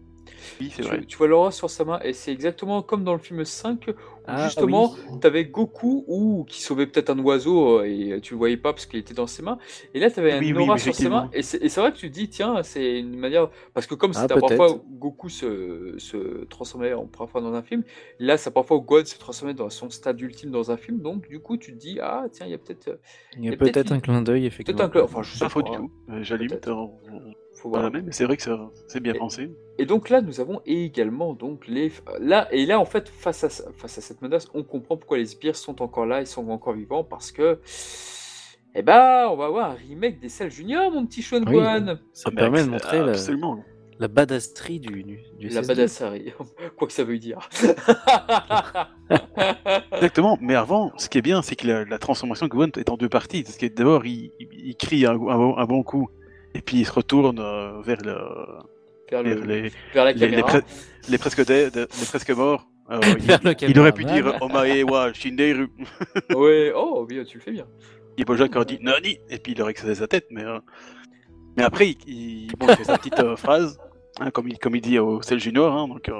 Oui, 0.61 0.71
c'est 0.71 0.83
Tu, 0.83 0.83
vrai. 0.83 1.07
tu 1.07 1.17
vois 1.17 1.27
l'aura 1.27 1.51
sur 1.53 1.71
sa 1.71 1.85
main, 1.85 1.99
et 2.05 2.13
c'est 2.13 2.33
exactement 2.33 2.83
comme 2.83 3.03
dans 3.03 3.13
le 3.15 3.19
film 3.19 3.45
5, 3.45 3.87
où 4.29 4.37
Ah, 4.37 4.37
justement, 4.37 4.95
oui. 5.05 5.21
tu 5.21 5.27
avais 5.27 5.45
Goku 5.47 6.05
ou 6.07 6.45
qui 6.49 6.61
sauvait 6.63 6.87
peut-être 6.87 7.11
un 7.11 7.19
oiseau, 7.21 7.81
euh, 7.81 7.85
et 7.85 8.21
tu 8.21 8.35
le 8.35 8.39
voyais 8.39 8.57
pas 8.57 8.73
parce 8.73 8.87
qu'il 8.87 8.99
était 9.01 9.15
dans 9.15 9.27
ses 9.27 9.43
mains. 9.43 9.59
Et 9.95 10.01
là, 10.01 10.11
tu 10.11 10.21
avais 10.21 10.35
Oui, 10.39 10.53
un 10.53 10.55
oui, 10.55 10.63
aura 10.63 10.77
oui, 10.77 10.79
sur 10.79 10.95
ses 10.95 11.09
mains, 11.09 11.29
et 11.33 11.43
c'est 11.43 11.59
vrai 11.77 11.93
que 11.93 11.97
tu 11.99 12.09
te 12.11 12.15
dis, 12.15 12.29
tiens, 12.29 12.63
c'est 12.63 12.99
une 12.99 13.17
manière. 13.17 13.51
Parce 13.75 13.87
que 13.87 13.95
comme 13.95 14.13
Ah, 14.15 14.15
c'était 14.15 14.35
la 14.35 14.39
première 14.39 14.55
fois 14.57 14.75
peut-être. 14.75 14.85
où 14.85 14.97
Goku 14.99 15.29
se, 15.29 15.95
se 15.99 16.45
transformait 16.47 16.93
en 16.93 17.07
première 17.07 17.31
fois 17.31 17.41
dans 17.41 17.55
un 17.55 17.63
film, 17.63 17.83
là, 18.19 18.37
c'est 18.37 18.51
la 18.51 18.53
première 18.53 18.69
fois 18.69 18.77
où 18.79 18.83
Gohan 18.83 19.05
se 19.07 19.19
transformait 19.19 19.55
dans 19.55 19.71
son 19.71 19.91
stade 19.91 20.21
ultime 20.21 20.51
dans 20.51 20.71
un 20.71 20.77
film, 20.77 21.01
donc 21.01 21.29
du 21.29 21.41
coup, 21.41 21.57
tu 21.57 21.73
te 21.73 21.79
dis, 21.79 21.99
ah, 22.01 22.27
tiens, 22.33 22.47
il 22.47 22.51
y 22.53 22.55
a 22.55 22.59
peut-être. 22.59 22.99
Il 23.37 23.45
y 23.45 23.49
a 23.49 23.53
peut-être 23.53 23.79
peut-être 23.79 23.93
un 23.93 24.01
clin 24.01 24.21
d'œil, 24.21 24.47
Peut-être 24.65 24.81
effectivement. 24.81 24.81
un 24.81 24.89
club, 24.91 25.05
enfin, 25.05 25.23
je 25.23 25.35
sais 25.35 25.39
Pas 25.39 25.49
faux 25.49 25.63
pas, 25.63 25.63
du 25.63 25.73
hein. 25.73 25.77
tout. 25.77 25.91
Euh, 26.11 26.23
J'allume, 26.25 26.59
Peut-être. 26.59 26.91
Faut 27.61 27.71
voir. 27.71 27.91
mais 27.91 28.03
c'est 28.11 28.25
vrai 28.25 28.37
que 28.37 28.43
c'est 28.89 29.01
bien 29.01 29.15
Et- 29.15 29.19
pensé. 29.19 29.51
Et 29.79 29.87
donc 29.87 30.09
là, 30.09 30.21
nous 30.23 30.41
avons 30.41 30.61
également 30.67 31.35
donc 31.35 31.67
les 31.67 31.93
là 32.21 32.49
et 32.51 32.65
là 32.67 32.79
en 32.81 32.85
fait 32.87 33.09
face 33.09 33.45
à 33.45 33.49
face 33.49 33.99
à 33.99 34.01
cette 34.01 34.23
menace, 34.23 34.49
on 34.55 34.63
comprend 34.63 34.97
pourquoi 34.97 35.19
les 35.19 35.27
sbires 35.27 35.57
sont 35.57 35.83
encore 35.83 36.07
là, 36.07 36.21
ils 36.21 36.27
sont 36.27 36.49
encore 36.51 36.75
vivants 36.75 37.05
parce 37.05 37.33
que 37.33 37.59
eh 38.75 38.83
ben 38.83 39.29
on 39.31 39.37
va 39.37 39.47
avoir 39.47 39.71
un 39.71 39.75
remake 39.75 40.21
des 40.21 40.29
Cell 40.29 40.51
Junior, 40.51 40.91
mon 40.91 41.07
petit 41.07 41.23
Sean 41.23 41.43
Oui. 41.47 41.57
Ça 42.13 42.25
Ah, 42.27 42.31
mais 42.31 42.37
permet 42.37 42.65
de 42.65 42.69
montrer 42.71 42.99
la- 43.01 43.11
Absolument. 43.13 43.63
la 43.99 44.09
badasserie 44.09 44.81
du, 44.81 45.03
du, 45.03 45.19
du 45.39 45.49
La 45.49 45.61
SS2. 45.63 45.67
badasserie, 45.69 46.33
quoi 46.79 46.87
que 46.87 46.93
ça 46.95 47.05
veut 47.05 47.19
dire. 47.19 47.49
Exactement, 49.93 50.39
mais 50.41 50.55
avant, 50.55 50.93
ce 50.97 51.09
qui 51.09 51.19
est 51.19 51.23
bien, 51.23 51.43
c'est 51.43 51.57
que 51.57 51.67
la, 51.67 51.85
la 51.85 51.99
transformation 51.99 52.47
de 52.47 52.51
Gwen 52.51 52.71
est 52.77 52.89
en 52.91 52.97
deux 52.97 53.09
parties. 53.09 53.43
Parce 53.43 53.57
que 53.57 53.67
d'abord, 53.67 54.05
il, 54.07 54.33
il- 54.41 54.49
il 54.69 54.77
crie 54.77 55.07
un, 55.07 55.13
un 55.13 55.17
bon- 55.17 55.57
un 55.57 55.65
bon 55.65 55.83
coup, 55.83 56.09
et 56.57 56.63
puis 56.63 56.79
il 56.79 56.87
se 56.87 56.93
retourne 56.93 57.39
euh, 57.39 57.81
vers, 57.83 57.99
le, 58.05 58.17
vers, 59.11 59.23
le- 59.23 59.35
vers 59.35 59.47
les, 59.47 59.73
vers 59.95 60.05
la 60.05 60.13
les, 60.13 60.29
les, 60.29 60.43
pre- 60.43 60.63
les 61.09 61.19
presque, 61.19 61.45
dé- 61.47 61.71
de- 61.71 61.81
les 62.01 62.07
presque 62.07 62.31
morts. 62.31 62.67
Il, 63.61 63.71
il 63.71 63.79
aurait 63.81 63.91
pu 63.93 64.05
dire 64.05 64.39
Omae 64.41 64.85
wa 64.85 65.13
Shinderu. 65.13 65.69
Ouais, 66.37 66.73
oh, 66.75 67.05
bien, 67.05 67.25
tu 67.25 67.39
le 67.39 67.43
fais 67.43 67.51
bien. 67.51 67.67
Et 68.17 68.25
Bojack 68.25 68.55
aurait 68.55 68.65
dit 68.65 68.79
Nani 68.81 69.19
Et 69.29 69.39
puis 69.39 69.53
il 69.53 69.61
aurait 69.61 69.73
excédé 69.73 69.97
sa 69.97 70.07
tête, 70.07 70.27
mais, 70.31 70.45
euh, 70.45 70.61
mais 71.57 71.65
après, 71.65 71.89
il, 71.91 71.97
il, 72.07 72.53
bon, 72.57 72.67
il 72.69 72.77
fait 72.77 72.85
sa 72.85 72.97
petite 72.97 73.19
euh, 73.19 73.35
phrase, 73.35 73.79
hein, 74.21 74.31
comme, 74.31 74.47
il, 74.49 74.57
comme 74.59 74.77
il 74.77 74.81
dit 74.83 74.99
au 75.01 75.21
Cell 75.21 75.41
Junior, 75.41 75.73
hein, 75.77 75.89
donc 75.89 76.09
euh, 76.09 76.15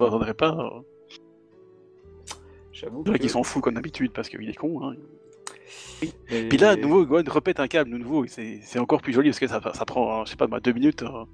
je 0.00 0.04
ne 0.04 0.32
pas. 0.32 0.50
Euh, 0.50 0.80
J'avoue. 2.72 2.98
je 3.00 3.04
dirais 3.04 3.16
que- 3.18 3.22
qu'il 3.22 3.30
s'en 3.30 3.42
fout 3.42 3.62
comme 3.62 3.74
d'habitude 3.74 4.12
parce 4.12 4.28
qu'il 4.28 4.48
est 4.48 4.54
con. 4.54 4.82
Hein. 4.86 4.94
Puis 6.48 6.58
là, 6.58 6.76
de 6.76 6.82
nouveau, 6.82 7.04
Gohan 7.04 7.22
repète 7.26 7.60
un 7.60 7.68
câble, 7.68 7.90
de 7.90 7.98
nouveau, 7.98 8.26
c'est 8.26 8.78
encore 8.78 9.02
plus 9.02 9.12
joli 9.12 9.30
parce 9.30 9.40
que 9.40 9.46
ça, 9.48 9.60
ça 9.74 9.84
prend, 9.84 10.20
euh, 10.20 10.24
je 10.24 10.30
sais 10.30 10.36
pas, 10.36 10.46
bah, 10.46 10.60
deux 10.60 10.72
minutes. 10.72 11.02
euh, 11.02 11.24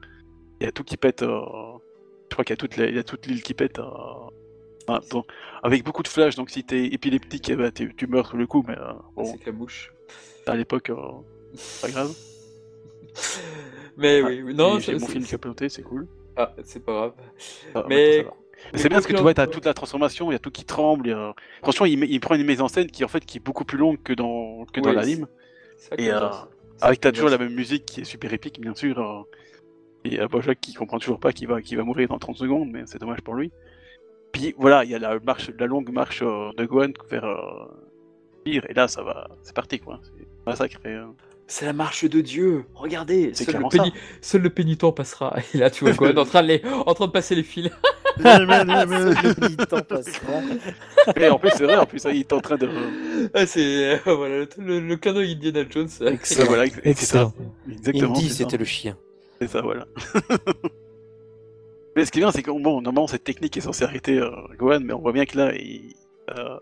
Il 0.60 0.64
y 0.64 0.68
a 0.68 0.72
tout 0.72 0.84
qui 0.84 0.96
pète. 0.96 1.22
euh, 1.22 1.40
je 2.30 2.34
crois 2.34 2.44
qu'il 2.44 2.54
y 2.54 2.98
a 2.98 3.04
toute 3.04 3.26
l'île 3.26 3.42
qui 3.42 3.54
pète. 3.54 3.78
ah, 3.78 5.00
avec 5.62 5.84
beaucoup 5.84 6.02
de 6.02 6.08
flash, 6.08 6.34
donc 6.36 6.50
si 6.50 6.64
t'es 6.64 6.86
épileptique, 6.86 7.48
eh 7.48 7.56
ben, 7.56 7.72
tu 7.72 8.06
meurs 8.06 8.26
sous 8.28 8.36
le 8.36 8.46
coup, 8.46 8.64
mais 8.66 8.76
euh, 8.78 8.92
bon, 9.16 9.24
C'est 9.24 9.38
que 9.38 9.50
la 9.50 9.56
mouche. 9.56 9.92
à 10.46 10.56
l'époque, 10.56 10.90
euh, 10.90 10.96
c'est 11.54 11.80
pas 11.80 11.88
grave. 11.90 12.14
Mais 13.96 14.20
Ah, 14.22 14.26
oui, 14.26 14.54
non, 14.54 14.80
c'est- 14.80 14.98
mon 14.98 15.06
film 15.06 15.24
qui 15.24 15.34
a 15.34 15.38
planté, 15.38 15.68
c'est 15.68 15.82
cool. 15.82 16.06
Ah, 16.36 16.52
c'est 16.64 16.84
pas 16.84 16.92
grave. 16.92 17.14
Ah, 17.74 17.80
va. 17.82 17.88
Mais 17.88 18.26
c'est 18.74 18.88
bien 18.88 18.96
parce 18.98 19.06
que 19.06 19.12
tu 19.12 19.22
vois, 19.22 19.34
t'as 19.34 19.46
toute 19.46 19.64
la 19.64 19.74
transformation, 19.74 20.30
il 20.30 20.34
y 20.34 20.36
a 20.36 20.38
tout 20.38 20.50
qui 20.50 20.64
tremble. 20.64 21.10
a- 21.12 21.34
Franchement, 21.62 21.86
il, 21.86 22.20
prend 22.20 22.34
une 22.34 22.44
mise 22.44 22.60
en 22.60 22.68
scène 22.68 22.86
qui 22.88 23.04
en 23.04 23.08
fait 23.08 23.24
qui 23.24 23.38
est 23.38 23.40
beaucoup 23.40 23.64
plus 23.64 23.78
longue 23.78 24.02
que 24.02 24.12
dans 24.12 24.64
que 24.72 24.80
dans 24.80 24.90
Oui, 24.90 24.96
l'anime, 24.96 25.26
Et, 25.98 26.10
euh, 26.10 26.28
avec 26.80 27.00
t'as 27.00 27.12
toujours 27.12 27.30
la 27.30 27.38
même 27.38 27.54
musique 27.54 27.84
qui 27.86 28.00
est 28.00 28.04
super 28.04 28.32
épique, 28.32 28.60
bien 28.60 28.74
sûr. 28.74 28.98
euh, 28.98 29.22
Et 30.04 30.20
euh, 30.20 30.28
Bojack 30.28 30.60
qui 30.60 30.74
comprend 30.74 30.98
toujours 30.98 31.20
pas 31.20 31.32
qu'il 31.32 31.48
va 31.48 31.62
qu'il 31.62 31.76
va 31.78 31.84
mourir 31.84 32.08
dans 32.08 32.18
30 32.18 32.36
secondes, 32.36 32.68
mais 32.72 32.82
c'est 32.86 32.98
dommage 33.00 33.20
pour 33.22 33.34
lui. 33.34 33.52
Puis 34.32 34.54
voilà, 34.58 34.84
il 34.84 34.90
y 34.90 34.94
a 34.94 34.98
la 34.98 35.18
marche, 35.20 35.50
la 35.58 35.66
longue 35.66 35.90
marche 35.90 36.22
euh, 36.22 36.50
de 36.56 36.64
Gohan 36.64 36.92
vers 37.10 37.24
euh, 37.24 37.66
Pire, 38.44 38.66
et 38.68 38.74
là 38.74 38.88
ça 38.88 39.02
va, 39.02 39.28
c'est 39.42 39.54
parti 39.54 39.78
quoi. 39.78 40.00
C'est 40.02 40.26
massacre. 40.46 40.76
euh, 40.86 41.06
C'est 41.46 41.66
la 41.66 41.72
marche 41.72 42.04
de 42.04 42.20
Dieu. 42.20 42.64
Regardez, 42.74 43.30
C'est 43.34 43.44
seul 43.44 43.60
le, 43.62 43.68
péni- 43.68 43.92
seul 44.20 44.42
le 44.42 44.50
pénitent 44.50 44.90
passera. 44.94 45.36
Et 45.54 45.58
là, 45.58 45.70
tu 45.70 45.84
vois 45.84 45.94
quoi 45.94 46.10
en 46.18 46.24
train 46.24 46.42
de 46.42 46.48
les... 46.48 46.62
en 46.64 46.92
train 46.94 47.06
de 47.06 47.12
passer 47.12 47.34
les 47.34 47.42
fils. 47.44 47.70
Passera. 49.88 50.40
Et 51.16 51.28
en 51.28 51.38
plus 51.38 51.50
c'est 51.56 51.64
vrai, 51.64 51.76
en 51.76 51.86
plus 51.86 52.04
il 52.04 52.20
est 52.20 52.32
en 52.32 52.40
train 52.40 52.56
de. 52.56 52.68
Ah, 53.34 53.46
c'est 53.46 53.94
euh, 53.94 53.98
voilà 54.04 54.38
le, 54.38 54.48
le, 54.58 54.80
le 54.80 54.96
cadeau 54.96 55.20
Indiana 55.20 55.64
Jones. 55.68 55.88
Excellent. 56.00 56.46
voilà, 56.46 56.66
c'est 56.66 56.82
ça. 56.82 56.90
Excellent. 56.90 57.34
Exactement. 57.70 58.14
Indy, 58.14 58.22
c'est 58.22 58.28
ça. 58.28 58.36
c'était 58.38 58.56
le 58.56 58.64
chien. 58.64 58.96
C'est 59.40 59.48
ça, 59.48 59.60
voilà. 59.62 59.86
mais 61.96 62.04
ce 62.04 62.10
qui 62.12 62.18
est 62.18 62.22
bien, 62.22 62.30
c'est 62.30 62.42
que 62.42 62.50
bon, 62.50 62.80
normalement, 62.80 63.06
cette 63.06 63.24
technique 63.24 63.56
est 63.56 63.60
censée 63.62 63.84
arrêter 63.84 64.18
euh, 64.18 64.30
Gohan, 64.58 64.80
mais 64.80 64.92
on 64.92 65.00
voit 65.00 65.12
bien 65.12 65.26
que 65.26 65.36
là, 65.36 65.52
il 65.54 65.94
euh, 66.30 66.58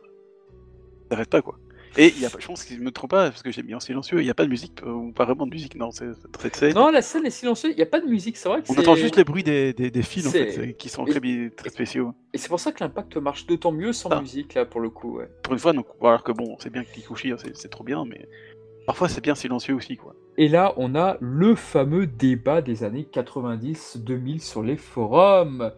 il 1.04 1.08
s'arrête 1.10 1.28
pas, 1.30 1.42
quoi. 1.42 1.58
Et 1.98 2.08
il 2.08 2.20
y 2.20 2.26
a 2.26 2.30
pas, 2.30 2.38
je 2.40 2.46
pense 2.46 2.64
que 2.64 2.74
je 2.74 2.80
me 2.80 2.90
trompe 2.90 3.10
pas, 3.10 3.28
parce 3.30 3.42
que 3.42 3.50
j'ai 3.52 3.62
mis 3.62 3.74
en 3.74 3.80
silencieux, 3.80 4.20
il 4.20 4.24
n'y 4.24 4.30
a 4.30 4.34
pas 4.34 4.44
de 4.44 4.48
musique, 4.48 4.80
euh, 4.82 4.90
ou 4.90 5.12
pas 5.12 5.26
vraiment 5.26 5.46
de 5.46 5.50
musique, 5.52 5.74
non, 5.74 5.90
c'est 5.90 6.06
c'est 6.14 6.40
cette 6.42 6.56
scène. 6.56 6.74
Non, 6.74 6.90
la 6.90 7.02
scène 7.02 7.26
est 7.26 7.30
silencieuse. 7.30 7.72
Il 7.72 7.76
n'y 7.76 7.82
a 7.82 7.86
pas 7.86 8.00
de 8.00 8.06
musique. 8.06 8.36
C'est 8.38 8.48
vrai 8.48 8.62
que 8.62 8.72
on 8.72 8.78
entend 8.78 8.94
juste 8.94 9.16
les 9.16 9.24
bruits 9.24 9.42
des, 9.42 9.72
des, 9.74 9.90
des 9.90 10.02
fils, 10.02 10.26
en 10.26 10.30
fait, 10.30 10.74
qui 10.78 10.88
sont 10.88 11.04
très, 11.04 11.20
spéciaux. 11.70 12.14
Et 12.32 12.38
c'est 12.38 12.48
pour 12.48 12.60
ça 12.60 12.72
que 12.72 12.82
l'impact 12.82 13.16
marche 13.18 13.46
d'autant 13.46 13.72
mieux 13.72 13.92
sans 13.92 14.08
Ah. 14.10 14.20
musique 14.20 14.54
là 14.54 14.64
pour 14.64 14.80
le 14.80 14.88
coup. 14.90 15.18
Ouais. 15.18 15.28
Pour 15.42 15.52
une 15.52 15.58
fois, 15.58 15.72
donc, 15.74 15.86
alors 16.02 16.22
que 16.22 16.32
bon, 16.32 16.56
c'est 16.60 16.70
bien 16.70 16.82
que 16.82 16.90
Kikuchi, 16.92 17.30
hein, 17.32 17.36
c'est 17.54 17.68
trop 17.68 17.84
bien, 17.84 18.04
mais 18.06 18.26
parfois 18.86 19.08
c'est 19.10 19.20
bien 19.20 19.34
silencieux 19.34 19.74
aussi, 19.74 19.96
quoi. 19.96 20.14
Et 20.38 20.48
là, 20.48 20.72
on 20.78 20.94
a 20.94 21.18
le 21.20 21.54
fameux 21.54 22.06
débat 22.06 22.62
des 22.62 22.84
années 22.84 23.06
90-2000 23.12 24.40
sur 24.40 24.62
les 24.62 24.76
forums. 24.78 25.72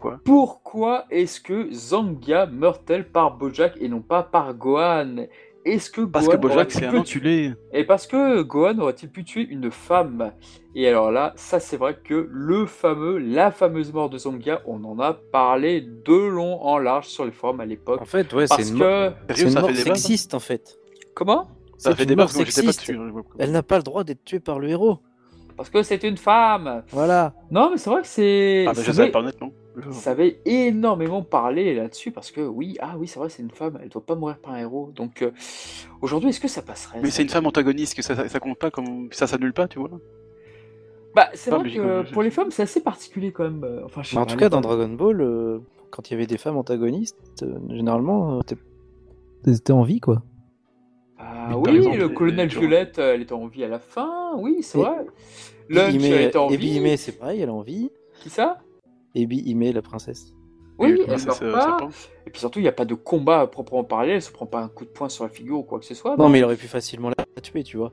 Quoi? 0.00 0.20
Pourquoi 0.24 1.04
est-ce 1.10 1.40
que 1.40 1.68
Zanga 1.72 2.46
meurt-elle 2.46 3.08
par 3.08 3.36
Bojack 3.36 3.76
et 3.80 3.88
non 3.88 4.00
pas 4.02 4.22
par 4.24 4.54
Gohan? 4.54 5.26
Est-ce 5.64 5.90
que 5.90 6.02
Parce 6.02 6.26
que 6.26 6.32
Gohan 6.36 6.40
Bojack, 6.40 6.56
aurait-il 6.56 6.78
c'est 6.80 6.86
un 6.86 6.90
pu 6.90 6.98
enculé. 6.98 7.52
Et 7.72 7.84
parce 7.84 8.06
que 8.06 8.42
Gohan 8.42 8.78
aurait-il 8.78 9.10
pu 9.10 9.24
tuer 9.24 9.46
une 9.48 9.70
femme? 9.70 10.32
Et 10.74 10.88
alors 10.88 11.10
là, 11.10 11.32
ça 11.36 11.60
c'est 11.60 11.76
vrai 11.76 11.98
que 12.02 12.28
le 12.30 12.66
fameux, 12.66 13.18
la 13.18 13.50
fameuse 13.50 13.92
mort 13.92 14.08
de 14.08 14.18
Zanga, 14.18 14.62
on 14.66 14.82
en 14.84 14.98
a 15.00 15.12
parlé 15.14 15.80
de 15.80 16.14
long 16.14 16.62
en 16.62 16.78
large 16.78 17.06
sur 17.08 17.24
les 17.24 17.32
forums 17.32 17.60
à 17.60 17.66
l'époque. 17.66 18.00
En 18.00 18.06
fait, 18.06 18.32
ouais, 18.32 18.46
Parce 18.48 18.62
c'est 18.62 18.70
une, 18.72 18.78
que... 18.78 19.12
une 19.42 19.50
ça 19.50 19.60
mort 19.60 19.70
ça 19.70 19.76
sexiste 19.82 20.34
en 20.34 20.40
fait. 20.40 20.78
Comment? 21.14 21.48
Ça 21.76 21.94
fait 21.94 22.06
débat, 22.06 22.22
mort 22.24 22.32
que 22.32 22.44
sexiste. 22.50 22.90
hein. 22.90 23.12
Elle 23.38 23.52
n'a 23.52 23.62
pas 23.62 23.76
le 23.76 23.82
droit 23.82 24.04
d'être 24.04 24.24
tuée 24.24 24.40
par 24.40 24.58
le 24.58 24.68
héros. 24.68 24.98
Parce 25.56 25.70
que 25.70 25.82
c'est 25.82 26.04
une 26.04 26.16
femme 26.16 26.84
Voilà. 26.90 27.34
Non 27.50 27.70
mais 27.70 27.78
c'est 27.78 27.90
vrai 27.90 28.02
que 28.02 28.06
c'est... 28.06 28.64
Ah, 28.68 28.72
bah, 28.74 28.82
je 28.84 28.92
savais 28.92 29.10
pas 29.10 29.18
honnêtement. 29.18 29.50
Ça 29.90 30.10
avait 30.12 30.40
énormément 30.44 31.22
parlé 31.22 31.74
là-dessus 31.74 32.10
parce 32.10 32.30
que 32.30 32.40
oui, 32.40 32.76
ah 32.80 32.96
oui, 32.98 33.06
c'est 33.08 33.18
vrai, 33.18 33.28
c'est 33.28 33.42
une 33.42 33.50
femme, 33.50 33.78
elle 33.82 33.88
doit 33.88 34.04
pas 34.04 34.14
mourir 34.14 34.38
par 34.38 34.52
un 34.54 34.58
héros. 34.58 34.90
Donc 34.94 35.22
euh, 35.22 35.30
aujourd'hui, 36.00 36.30
est-ce 36.30 36.40
que 36.40 36.48
ça 36.48 36.62
passerait 36.62 37.00
Mais 37.02 37.10
c'est 37.10 37.22
une 37.22 37.28
femme 37.28 37.46
antagoniste, 37.46 37.94
que 37.94 38.02
ça, 38.02 38.16
ça, 38.16 38.28
ça 38.28 38.40
compte 38.40 38.58
pas 38.58 38.70
comme 38.70 39.08
ça 39.12 39.26
s'annule 39.26 39.52
pas, 39.52 39.68
tu 39.68 39.78
vois. 39.78 39.90
Bah, 41.14 41.28
c'est 41.34 41.50
vrai 41.50 41.70
que 41.70 42.10
pour 42.12 42.22
les 42.22 42.30
femmes, 42.30 42.50
c'est 42.50 42.62
assez 42.62 42.80
particulier 42.80 43.32
quand 43.32 43.44
même. 43.44 43.64
euh, 43.64 43.82
Enfin, 43.84 44.02
je 44.02 44.10
sais 44.10 44.16
Mais 44.16 44.22
en 44.22 44.26
tout 44.26 44.36
cas, 44.36 44.48
dans 44.48 44.60
Dragon 44.60 44.88
Ball, 44.88 45.20
euh, 45.20 45.58
quand 45.90 46.08
il 46.10 46.12
y 46.12 46.16
avait 46.16 46.26
des 46.26 46.38
femmes 46.38 46.56
antagonistes, 46.56 47.16
euh, 47.42 47.58
généralement, 47.70 48.38
euh, 48.38 48.40
elles 49.46 49.54
étaient 49.56 49.72
en 49.72 49.82
vie, 49.82 50.00
quoi. 50.00 50.22
Ah 51.18 51.58
oui, 51.58 51.76
exemple, 51.76 51.98
le 51.98 52.08
colonel 52.10 52.48
Violette, 52.48 52.98
elle 52.98 53.22
était 53.22 53.32
en 53.32 53.46
vie 53.46 53.64
à 53.64 53.68
la 53.68 53.78
fin. 53.78 54.32
Oui, 54.36 54.58
c'est 54.62 54.78
Et- 54.78 54.82
vrai. 54.82 55.06
Lunch, 55.68 56.04
elle 56.04 56.22
était 56.22 56.38
en 56.38 56.48
vie. 56.48 56.76
Ime, 56.76 56.96
c'est 56.96 57.12
pareil, 57.12 57.40
elle 57.40 57.48
est 57.48 57.52
en 57.52 57.62
vie. 57.62 57.90
Qui 58.20 58.30
ça? 58.30 58.58
Ebi 59.14 59.38
Ime, 59.46 59.72
la 59.72 59.82
princesse. 59.82 60.34
Oui, 60.78 60.90
Et 60.90 61.04
elle 61.10 61.24
meurt 61.24 61.42
euh, 61.42 61.52
pas. 61.52 61.76
Et 62.26 62.30
puis 62.30 62.38
surtout, 62.40 62.60
il 62.60 62.62
n'y 62.62 62.68
a 62.68 62.72
pas 62.72 62.84
de 62.84 62.94
combat 62.94 63.40
à 63.40 63.46
proprement 63.48 63.82
parler. 63.84 64.12
Elle 64.12 64.22
se 64.22 64.30
prend 64.30 64.46
pas 64.46 64.60
un 64.60 64.68
coup 64.68 64.84
de 64.84 64.90
poing 64.90 65.08
sur 65.08 65.24
la 65.24 65.30
figure 65.30 65.58
ou 65.58 65.62
quoi 65.64 65.78
que 65.80 65.84
ce 65.84 65.94
soit. 65.94 66.16
Non, 66.16 66.28
mais 66.28 66.38
il 66.38 66.44
aurait 66.44 66.56
pu 66.56 66.68
facilement 66.68 67.08
la 67.10 67.40
tuer, 67.42 67.64
tu 67.64 67.76
vois. 67.78 67.92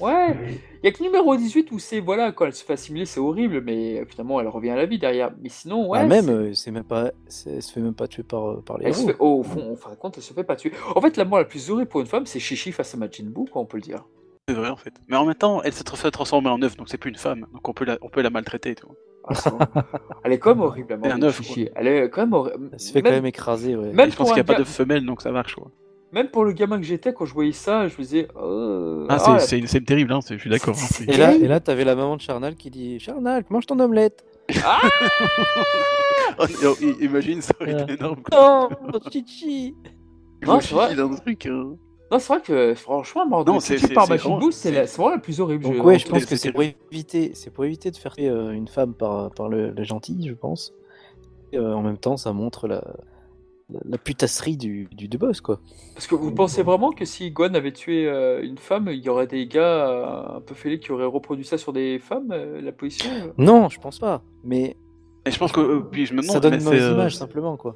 Ouais, 0.00 0.36
il 0.82 0.84
y 0.84 0.88
a 0.88 0.90
que 0.90 0.98
le 0.98 1.04
numéro 1.10 1.36
18 1.36 1.70
où 1.70 1.78
c'est, 1.78 2.00
voilà, 2.00 2.32
quand 2.32 2.46
elle 2.46 2.52
se 2.52 2.64
fait 2.64 2.72
assimiler, 2.72 3.06
c'est 3.06 3.20
horrible, 3.20 3.60
mais 3.60 4.04
finalement, 4.06 4.40
elle 4.40 4.48
revient 4.48 4.70
à 4.70 4.74
la 4.76 4.86
vie 4.86 4.98
derrière. 4.98 5.30
Mais 5.40 5.48
sinon, 5.48 5.88
ouais. 5.88 6.00
Ah, 6.02 6.06
même, 6.06 6.24
c'est- 6.24 6.30
euh, 6.32 6.52
c'est 6.54 6.70
même 6.72 6.82
pas, 6.82 7.12
elle 7.46 7.62
se 7.62 7.72
fait 7.72 7.80
même 7.80 7.94
pas 7.94 8.08
tuer 8.08 8.24
par, 8.24 8.44
euh, 8.50 8.60
par 8.60 8.78
les 8.78 8.86
Elle 8.86 8.94
se 8.94 9.02
héros. 9.02 9.08
fait, 9.10 9.16
oh, 9.20 9.38
au 9.38 9.42
fond, 9.44 9.70
en 9.72 9.76
fin 9.76 9.90
de 9.90 9.94
compte, 9.94 10.14
elle 10.16 10.24
se 10.24 10.34
fait 10.34 10.42
pas 10.42 10.56
tuer. 10.56 10.72
En 10.96 11.00
fait, 11.00 11.16
la 11.16 11.24
mort 11.24 11.38
la 11.38 11.44
plus 11.44 11.70
horrible 11.70 11.88
pour 11.88 12.00
une 12.00 12.08
femme, 12.08 12.26
c'est 12.26 12.40
Chichi 12.40 12.72
face 12.72 12.92
à 12.92 12.96
Majin 12.96 13.26
Buu, 13.26 13.44
quoi, 13.44 13.62
on 13.62 13.66
peut 13.66 13.76
le 13.76 13.82
dire. 13.84 14.04
C'est 14.48 14.54
vrai 14.56 14.68
en 14.68 14.76
fait. 14.76 14.92
Mais 15.06 15.16
en 15.16 15.24
même 15.24 15.36
temps, 15.36 15.62
elle 15.62 15.72
s'est 15.72 15.84
tra- 15.84 16.10
transformée 16.10 16.48
en 16.50 16.60
œuf, 16.60 16.76
donc 16.76 16.88
c'est 16.88 16.98
plus 16.98 17.10
une 17.10 17.16
femme. 17.16 17.46
Donc 17.54 17.66
on 17.68 17.72
peut 17.72 17.84
la, 17.84 17.96
on 18.02 18.08
peut 18.08 18.20
la 18.20 18.30
maltraiter. 18.30 18.74
Tu 18.74 18.84
vois. 18.84 18.96
Ah, 19.26 19.34
elle 20.24 20.32
est 20.32 20.38
quand 20.38 20.50
même 20.50 20.60
horrible, 20.62 20.98
la 21.02 21.16
mort 21.16 21.32
Chichi. 21.32 21.68
Elle 21.74 21.86
est 21.86 22.10
quand 22.10 22.22
même 22.22 22.32
horrible. 22.34 22.70
Elle 22.72 22.80
se 22.80 22.92
fait 22.92 23.02
quand 23.02 23.10
même 23.10 23.26
écraser, 23.26 23.74
ouais. 23.76 23.92
même 23.92 24.08
Et 24.08 24.10
je 24.12 24.16
pense 24.16 24.26
pour 24.28 24.34
qu'il 24.34 24.42
n'y 24.44 24.50
a 24.50 24.54
pas 24.54 24.58
de 24.58 24.64
femelle, 24.64 25.04
donc 25.06 25.22
ça 25.22 25.30
marche. 25.32 25.54
Quoi. 25.54 25.70
Même 26.12 26.28
pour 26.28 26.44
le 26.44 26.52
gamin 26.52 26.76
que 26.78 26.84
j'étais, 26.84 27.12
quand 27.12 27.24
je 27.24 27.34
voyais 27.34 27.52
ça, 27.52 27.88
je 27.88 27.94
me 27.94 28.02
disais. 28.02 28.28
Oh, 28.40 29.06
Ah, 29.08 29.16
ah, 29.24 29.38
c'est, 29.40 29.66
c'est 29.66 29.80
terrible, 29.80 30.12
hein, 30.12 30.20
c'est- 30.20 30.34
je 30.36 30.40
suis 30.40 30.50
d'accord. 30.50 30.74
hein, 30.76 30.86
c'est- 30.90 31.08
Et 31.08 31.16
là, 31.16 31.34
et 31.34 31.48
là, 31.48 31.58
t'avais 31.60 31.84
la 31.84 31.94
maman 31.96 32.16
de 32.16 32.20
Charnal 32.20 32.54
qui 32.54 32.70
dit 32.70 33.00
Charnal, 33.00 33.44
mange 33.50 33.66
ton 33.66 33.78
omelette. 33.80 34.24
Oh, 36.38 36.44
oh, 36.64 36.74
imagine, 37.00 37.40
ça 37.40 37.54
aurait 37.60 37.72
été 37.82 37.94
énorme. 37.94 38.22
Quoi. 38.22 38.68
Non, 38.92 39.00
chichi. 39.10 39.74
Tu 40.40 40.46
Non, 40.48 40.60
c'est 40.60 40.74
vrai. 40.74 40.84
Chichi 40.88 40.96
dans 40.96 41.08
le 41.08 41.16
truc. 41.16 41.46
hein. 41.46 41.74
Non, 42.14 42.18
c'est 42.20 42.32
vrai 42.32 42.42
que 42.42 42.74
franchement, 42.74 43.26
mort 43.26 43.44
Non, 43.44 43.56
de 43.56 43.60
c'est- 43.60 43.92
par 43.92 44.06
vraiment- 44.06 44.38
Buu, 44.38 44.52
c'est 44.52 44.70
la- 44.70 44.84
vraiment 44.84 45.10
la 45.10 45.18
plus 45.18 45.40
horrible. 45.40 45.64
Donc 45.64 45.74
je- 45.74 45.80
ouais, 45.80 45.98
je 45.98 46.06
pense 46.08 46.24
que 46.26 46.36
c'est 46.36 46.52
pour 46.52 46.62
éviter, 46.62 47.32
c'est 47.34 47.50
pour 47.52 47.64
éviter 47.64 47.90
de 47.90 47.96
faire 47.96 48.14
tuer 48.14 48.28
euh, 48.28 48.52
une 48.52 48.68
femme 48.68 48.94
par, 48.94 49.30
par 49.32 49.48
le, 49.48 49.70
le 49.70 49.82
gentil, 49.84 50.26
je 50.28 50.34
pense. 50.34 50.72
Et, 51.52 51.58
euh, 51.58 51.74
en 51.74 51.82
même 51.82 51.98
temps, 51.98 52.16
ça 52.16 52.32
montre 52.32 52.68
la, 52.68 52.84
la, 53.68 53.80
la 53.84 53.98
putasserie 53.98 54.56
du, 54.56 54.86
du, 54.92 55.08
du 55.08 55.18
boss, 55.18 55.40
quoi. 55.40 55.58
Parce 55.94 56.06
que 56.06 56.14
vous 56.14 56.30
pensez 56.32 56.62
vraiment 56.62 56.92
que 56.92 57.04
si 57.04 57.30
Gohan 57.32 57.54
avait 57.54 57.72
tué 57.72 58.06
euh, 58.06 58.42
une 58.44 58.58
femme, 58.58 58.88
il 58.92 59.00
y 59.00 59.08
aurait 59.08 59.26
des 59.26 59.46
gars 59.46 59.88
euh, 59.88 60.36
un 60.36 60.40
peu 60.40 60.54
fêlés 60.54 60.78
qui 60.78 60.92
auraient 60.92 61.04
reproduit 61.04 61.44
ça 61.44 61.58
sur 61.58 61.72
des 61.72 61.98
femmes, 61.98 62.30
euh, 62.30 62.60
la 62.60 62.70
position 62.72 63.10
euh? 63.10 63.32
Non, 63.38 63.68
je 63.68 63.80
pense 63.80 63.98
pas. 63.98 64.22
Mais 64.44 64.76
Et 65.26 65.30
je 65.32 65.38
pense 65.38 65.50
que, 65.50 65.60
euh, 65.60 65.80
puis 65.80 66.06
je 66.06 66.12
me 66.14 66.20
demande, 66.20 66.34
ça 66.34 66.40
donne 66.40 66.54
une 66.54 66.62
mauvaise 66.62 66.82
euh, 66.82 66.92
image, 66.92 67.16
simplement, 67.16 67.56
quoi. 67.56 67.74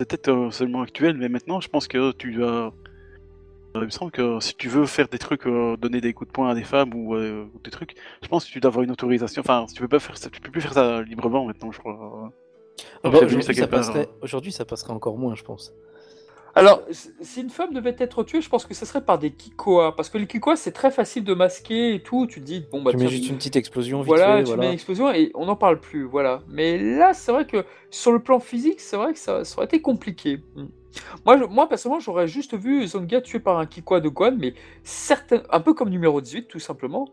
c'est 0.00 0.08
peut-être 0.08 0.28
euh, 0.28 0.50
seulement 0.50 0.82
actuel, 0.82 1.16
mais 1.16 1.28
maintenant, 1.28 1.60
je 1.60 1.68
pense 1.68 1.86
que 1.88 2.12
tu 2.12 2.32
dois. 2.32 2.74
Euh, 3.76 3.80
Il 3.80 3.84
me 3.84 3.90
semble 3.90 4.10
que 4.10 4.40
si 4.40 4.54
tu 4.54 4.68
veux 4.68 4.86
faire 4.86 5.08
des 5.08 5.18
trucs, 5.18 5.46
euh, 5.46 5.76
donner 5.76 6.00
des 6.00 6.12
coups 6.12 6.28
de 6.28 6.32
poing 6.32 6.50
à 6.50 6.54
des 6.54 6.64
femmes 6.64 6.94
ou 6.94 7.14
euh, 7.14 7.44
ou 7.54 7.58
des 7.60 7.70
trucs, 7.70 7.94
je 8.22 8.28
pense 8.28 8.44
que 8.44 8.50
tu 8.50 8.60
dois 8.60 8.70
avoir 8.70 8.84
une 8.84 8.90
autorisation. 8.90 9.40
Enfin, 9.40 9.66
tu 9.72 9.80
peux 9.80 9.88
pas 9.88 10.00
faire 10.00 10.16
ça, 10.16 10.30
tu 10.30 10.40
peux 10.40 10.50
plus 10.50 10.60
faire 10.60 10.74
ça 10.74 11.02
librement 11.02 11.46
maintenant, 11.46 11.72
je 11.72 11.78
crois. 11.78 12.32
Ah 13.04 13.10
bah, 13.10 13.18
Aujourd'hui, 13.18 13.42
ça, 13.42 13.52
ça 13.52 13.66
passerait... 13.66 14.08
Aujourd'hui, 14.22 14.52
ça 14.52 14.64
passerait 14.64 14.92
encore 14.92 15.18
moins, 15.18 15.34
je 15.34 15.42
pense. 15.42 15.74
Alors, 16.54 16.82
si 16.90 17.40
une 17.40 17.50
femme 17.50 17.72
devait 17.72 17.96
être 17.98 18.24
tuée, 18.24 18.42
je 18.42 18.48
pense 18.48 18.66
que 18.66 18.74
ce 18.74 18.84
serait 18.84 19.02
par 19.02 19.18
des 19.18 19.30
Kikoa. 19.30 19.96
Parce 19.96 20.10
que 20.10 20.18
les 20.18 20.26
Kikoa, 20.26 20.56
c'est 20.56 20.72
très 20.72 20.90
facile 20.90 21.24
de 21.24 21.32
masquer 21.32 21.94
et 21.94 22.02
tout. 22.02 22.26
Tu 22.26 22.40
te 22.40 22.44
dis, 22.44 22.64
bon, 22.70 22.82
bah 22.82 22.90
tu 22.90 22.98
mets 22.98 23.08
juste 23.08 23.28
une 23.28 23.36
petite 23.36 23.56
explosion 23.56 24.02
vite 24.02 24.08
Voilà, 24.08 24.36
fait, 24.36 24.42
tu 24.42 24.46
voilà. 24.48 24.60
mets 24.60 24.66
une 24.68 24.74
explosion 24.74 25.10
et 25.10 25.30
on 25.34 25.46
n'en 25.46 25.56
parle 25.56 25.80
plus, 25.80 26.04
voilà. 26.04 26.42
Mais 26.48 26.78
là, 26.78 27.14
c'est 27.14 27.32
vrai 27.32 27.46
que 27.46 27.64
sur 27.90 28.12
le 28.12 28.18
plan 28.18 28.38
physique, 28.38 28.80
c'est 28.80 28.96
vrai 28.96 29.14
que 29.14 29.18
ça, 29.18 29.44
ça 29.44 29.56
aurait 29.56 29.66
été 29.66 29.80
compliqué. 29.80 30.40
Mm. 30.56 30.66
Moi, 31.24 31.46
moi 31.48 31.68
personnellement, 31.68 32.00
j'aurais 32.00 32.28
juste 32.28 32.56
vu 32.56 32.86
Zonga 32.86 33.20
tué 33.20 33.40
par 33.40 33.58
un 33.58 33.66
Kikoa 33.66 34.00
de 34.00 34.08
Guan, 34.08 34.36
mais 34.38 34.54
certain, 34.82 35.42
un 35.50 35.60
peu 35.60 35.74
comme 35.74 35.88
numéro 35.88 36.20
18, 36.20 36.48
tout 36.48 36.58
simplement. 36.58 37.08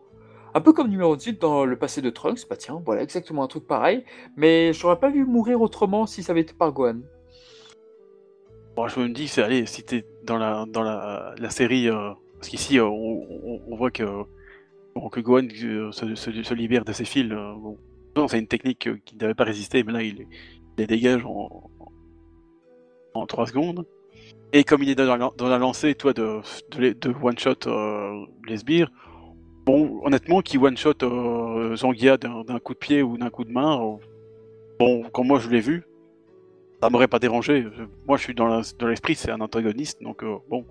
Un 0.52 0.60
peu 0.60 0.72
comme 0.72 0.88
numéro 0.88 1.14
18 1.14 1.40
dans 1.40 1.64
le 1.64 1.76
passé 1.76 2.02
de 2.02 2.10
Trunks, 2.10 2.48
bah 2.48 2.56
tiens, 2.56 2.82
voilà, 2.84 3.02
exactement 3.02 3.44
un 3.44 3.46
truc 3.46 3.66
pareil. 3.66 4.04
Mais 4.36 4.72
j'aurais 4.72 4.98
pas 4.98 5.10
vu 5.10 5.24
mourir 5.24 5.60
autrement 5.60 6.06
si 6.06 6.22
ça 6.22 6.32
avait 6.32 6.40
été 6.40 6.54
par 6.54 6.72
Gohan. 6.72 7.00
Bon, 8.74 8.88
je 8.88 9.00
me 9.00 9.08
dis, 9.08 9.28
c'est 9.28 9.42
allez, 9.42 9.66
si 9.66 9.84
t'es 9.84 10.04
dans 10.24 10.38
la 10.38 10.64
dans 10.66 10.82
la, 10.82 11.50
série, 11.50 11.88
euh, 11.88 12.10
parce 12.34 12.48
qu'ici 12.48 12.78
euh, 12.78 12.86
on, 12.86 13.76
voit 13.76 13.90
que 13.90 14.04
que 15.12 15.20
Gohan 15.20 15.46
euh, 15.62 15.92
se, 15.92 16.54
libère 16.54 16.84
de 16.84 16.92
ses 16.92 17.04
fils. 17.04 17.32
c'est 18.28 18.38
une 18.38 18.48
technique 18.48 18.88
qui 19.04 19.16
n'avait 19.16 19.34
pas 19.34 19.44
résisté, 19.44 19.84
mais 19.84 19.92
là 19.92 20.02
il, 20.02 20.20
il 20.20 20.26
les 20.78 20.86
dégage 20.86 21.24
en 21.24 21.70
en 23.14 23.26
3 23.26 23.46
secondes. 23.46 23.86
Et 24.52 24.64
comme 24.64 24.82
il 24.82 24.88
est 24.90 24.94
dans 24.94 25.16
la, 25.16 25.30
dans 25.36 25.48
la 25.48 25.58
lancée, 25.58 25.94
toi, 25.94 26.12
de, 26.12 26.40
de, 26.72 26.92
de 26.92 27.14
one 27.22 27.38
shot 27.38 27.54
euh, 27.66 28.24
les 28.48 28.56
sbires, 28.58 28.90
bon, 29.64 30.00
honnêtement, 30.04 30.40
qui 30.40 30.58
one 30.58 30.76
shot 30.76 31.02
euh, 31.02 31.76
Zangia 31.76 32.16
d'un 32.16 32.58
coup 32.58 32.74
de 32.74 32.78
pied 32.78 33.02
ou 33.02 33.16
d'un 33.16 33.30
coup 33.30 33.44
de 33.44 33.52
main, 33.52 33.80
euh, 33.80 33.96
bon, 34.78 35.04
quand 35.12 35.22
moi 35.24 35.38
je 35.38 35.48
l'ai 35.48 35.60
vu, 35.60 35.84
ça 36.82 36.90
m'aurait 36.90 37.08
pas 37.08 37.18
dérangé. 37.18 37.66
Moi, 38.08 38.16
je 38.16 38.22
suis 38.24 38.34
dans 38.34 38.60
l'esprit, 38.88 39.14
c'est 39.14 39.30
un 39.30 39.40
antagoniste, 39.40 40.02
donc 40.02 40.24
euh, 40.24 40.36
bon. 40.48 40.64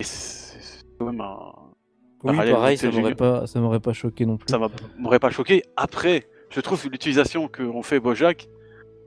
C'est 0.00 0.84
quand 0.98 1.06
même 1.06 1.20
un. 1.20 1.52
Oui, 2.24 2.36
pareil, 2.36 2.76
ça 2.76 2.90
m'aurait 2.90 3.14
pas, 3.14 3.46
ça 3.46 3.60
pas 3.80 3.92
choqué 3.92 4.26
non 4.26 4.36
plus. 4.36 4.46
Ça 4.48 4.58
m'a- 4.58 4.68
m'aurait 4.98 5.18
pas 5.18 5.30
choqué. 5.30 5.62
Après, 5.76 6.28
je 6.50 6.60
trouve 6.60 6.82
que 6.82 6.88
l'utilisation 6.88 7.48
qu'on 7.48 7.82
fait 7.82 7.98
Bojack, 8.00 8.48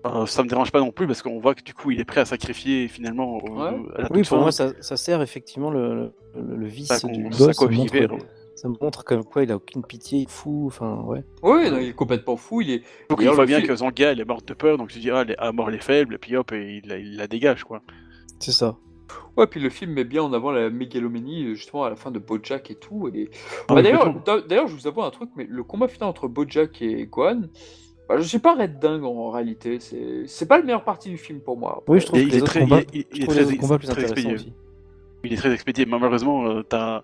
euh, 0.05 0.25
ça 0.25 0.43
me 0.43 0.47
dérange 0.49 0.71
pas 0.71 0.79
non 0.79 0.91
plus 0.91 1.07
parce 1.07 1.21
qu'on 1.21 1.39
voit 1.39 1.55
que 1.55 1.63
du 1.63 1.73
coup, 1.73 1.91
il 1.91 1.99
est 1.99 2.05
prêt 2.05 2.21
à 2.21 2.25
sacrifier 2.25 2.87
finalement 2.87 3.39
euh, 3.45 3.49
Ouais. 3.49 3.85
à 3.95 4.01
la 4.03 4.07
Oui, 4.11 4.19
pour 4.19 4.27
fin. 4.27 4.37
moi, 4.39 4.51
ça, 4.51 4.71
ça 4.81 4.97
sert 4.97 5.21
effectivement 5.21 5.69
le, 5.71 6.11
le, 6.35 6.55
le 6.55 6.65
vice 6.67 6.87
Ça, 6.87 7.07
du 7.07 7.23
gosse. 7.29 7.37
ça, 7.37 7.53
qu'on 7.53 7.71
montre, 7.71 7.93
vivait, 7.93 8.07
ça 8.55 8.69
montre 8.81 9.03
comme 9.03 9.23
quoi 9.23 9.43
il 9.43 9.51
a 9.51 9.55
aucune 9.55 9.83
pitié, 9.83 10.19
il 10.19 10.23
est 10.23 10.29
fou. 10.29 10.65
Enfin, 10.67 11.01
ouais. 11.05 11.23
Oui, 11.43 11.69
non, 11.71 11.77
il 11.79 11.89
est 11.89 11.93
complètement 11.93 12.37
fou. 12.37 12.61
Il 12.61 12.71
est. 12.71 12.83
Donc 13.09 13.19
il 13.21 13.29
voit 13.29 13.45
bien 13.45 13.57
film- 13.57 13.67
que 13.67 13.75
Zanga, 13.75 14.11
elle 14.11 14.19
est 14.19 14.25
morte 14.25 14.47
de 14.47 14.53
peur, 14.53 14.77
donc 14.77 14.89
je 14.91 14.99
dis, 14.99 15.09
ah, 15.11 15.21
elle 15.23 15.31
est 15.31 15.37
à 15.39 15.51
mort 15.51 15.69
les 15.69 15.79
faibles, 15.79 16.15
et 16.15 16.17
puis 16.17 16.35
hop, 16.35 16.51
et 16.51 16.81
il, 16.83 16.89
la- 16.89 16.97
il 16.97 17.17
la 17.17 17.27
dégage, 17.27 17.63
quoi. 17.63 17.81
C'est 18.39 18.51
ça. 18.51 18.77
Ouais, 19.37 19.45
puis 19.47 19.59
le 19.59 19.69
film 19.69 19.91
met 19.93 20.03
bien 20.03 20.23
en 20.23 20.33
avant 20.33 20.51
la 20.51 20.69
mégalomanie, 20.69 21.55
justement, 21.55 21.83
à 21.83 21.89
la 21.89 21.95
fin 21.95 22.09
de 22.09 22.19
Bojack 22.19 22.71
et 22.71 22.75
tout. 22.75 23.09
Et... 23.13 23.29
Ah, 23.67 23.75
Bah, 23.75 23.81
d'ailleurs, 23.83 24.67
je 24.67 24.73
vous 24.73 24.87
avoue 24.87 25.03
un 25.03 25.11
truc, 25.11 25.29
mais 25.35 25.45
le 25.47 25.63
combat 25.63 25.87
final 25.87 26.09
entre 26.09 26.27
Bojack 26.27 26.81
et 26.81 27.05
Gohan, 27.05 27.41
bah, 28.07 28.17
je 28.17 28.23
suis 28.23 28.39
pas 28.39 28.55
red 28.55 28.79
dingue 28.79 29.03
en 29.03 29.29
réalité. 29.29 29.79
C'est 29.79 30.23
c'est 30.27 30.45
pas 30.47 30.57
le 30.59 30.63
meilleur 30.65 30.83
partie 30.83 31.09
du 31.09 31.17
film 31.17 31.39
pour 31.39 31.57
moi. 31.57 31.83
Oui, 31.87 31.99
je 31.99 32.05
trouve 32.05 32.19
Et 32.19 32.25
que 32.25 32.29
les 32.31 32.37
est 32.37 32.41
autres 32.41 32.51
très- 32.51 32.59
combats, 32.61 32.81
il 32.93 32.99
est- 33.01 33.07
il 33.11 33.17
je 33.17 33.21
est 33.21 33.23
trouve 33.23 33.35
très- 33.35 33.43
les 33.45 33.49
autres 33.51 33.61
combats 33.61 33.77
plus 33.77 33.87
très 33.87 33.91
intéressants 34.03 34.13
expédié. 34.15 34.33
aussi. 34.35 34.53
Il 35.23 35.33
est 35.33 35.37
très 35.37 35.51
expédié, 35.53 35.85
mais 35.85 35.97
malheureusement, 35.97 36.45
euh, 36.47 36.61
t'as... 36.63 37.01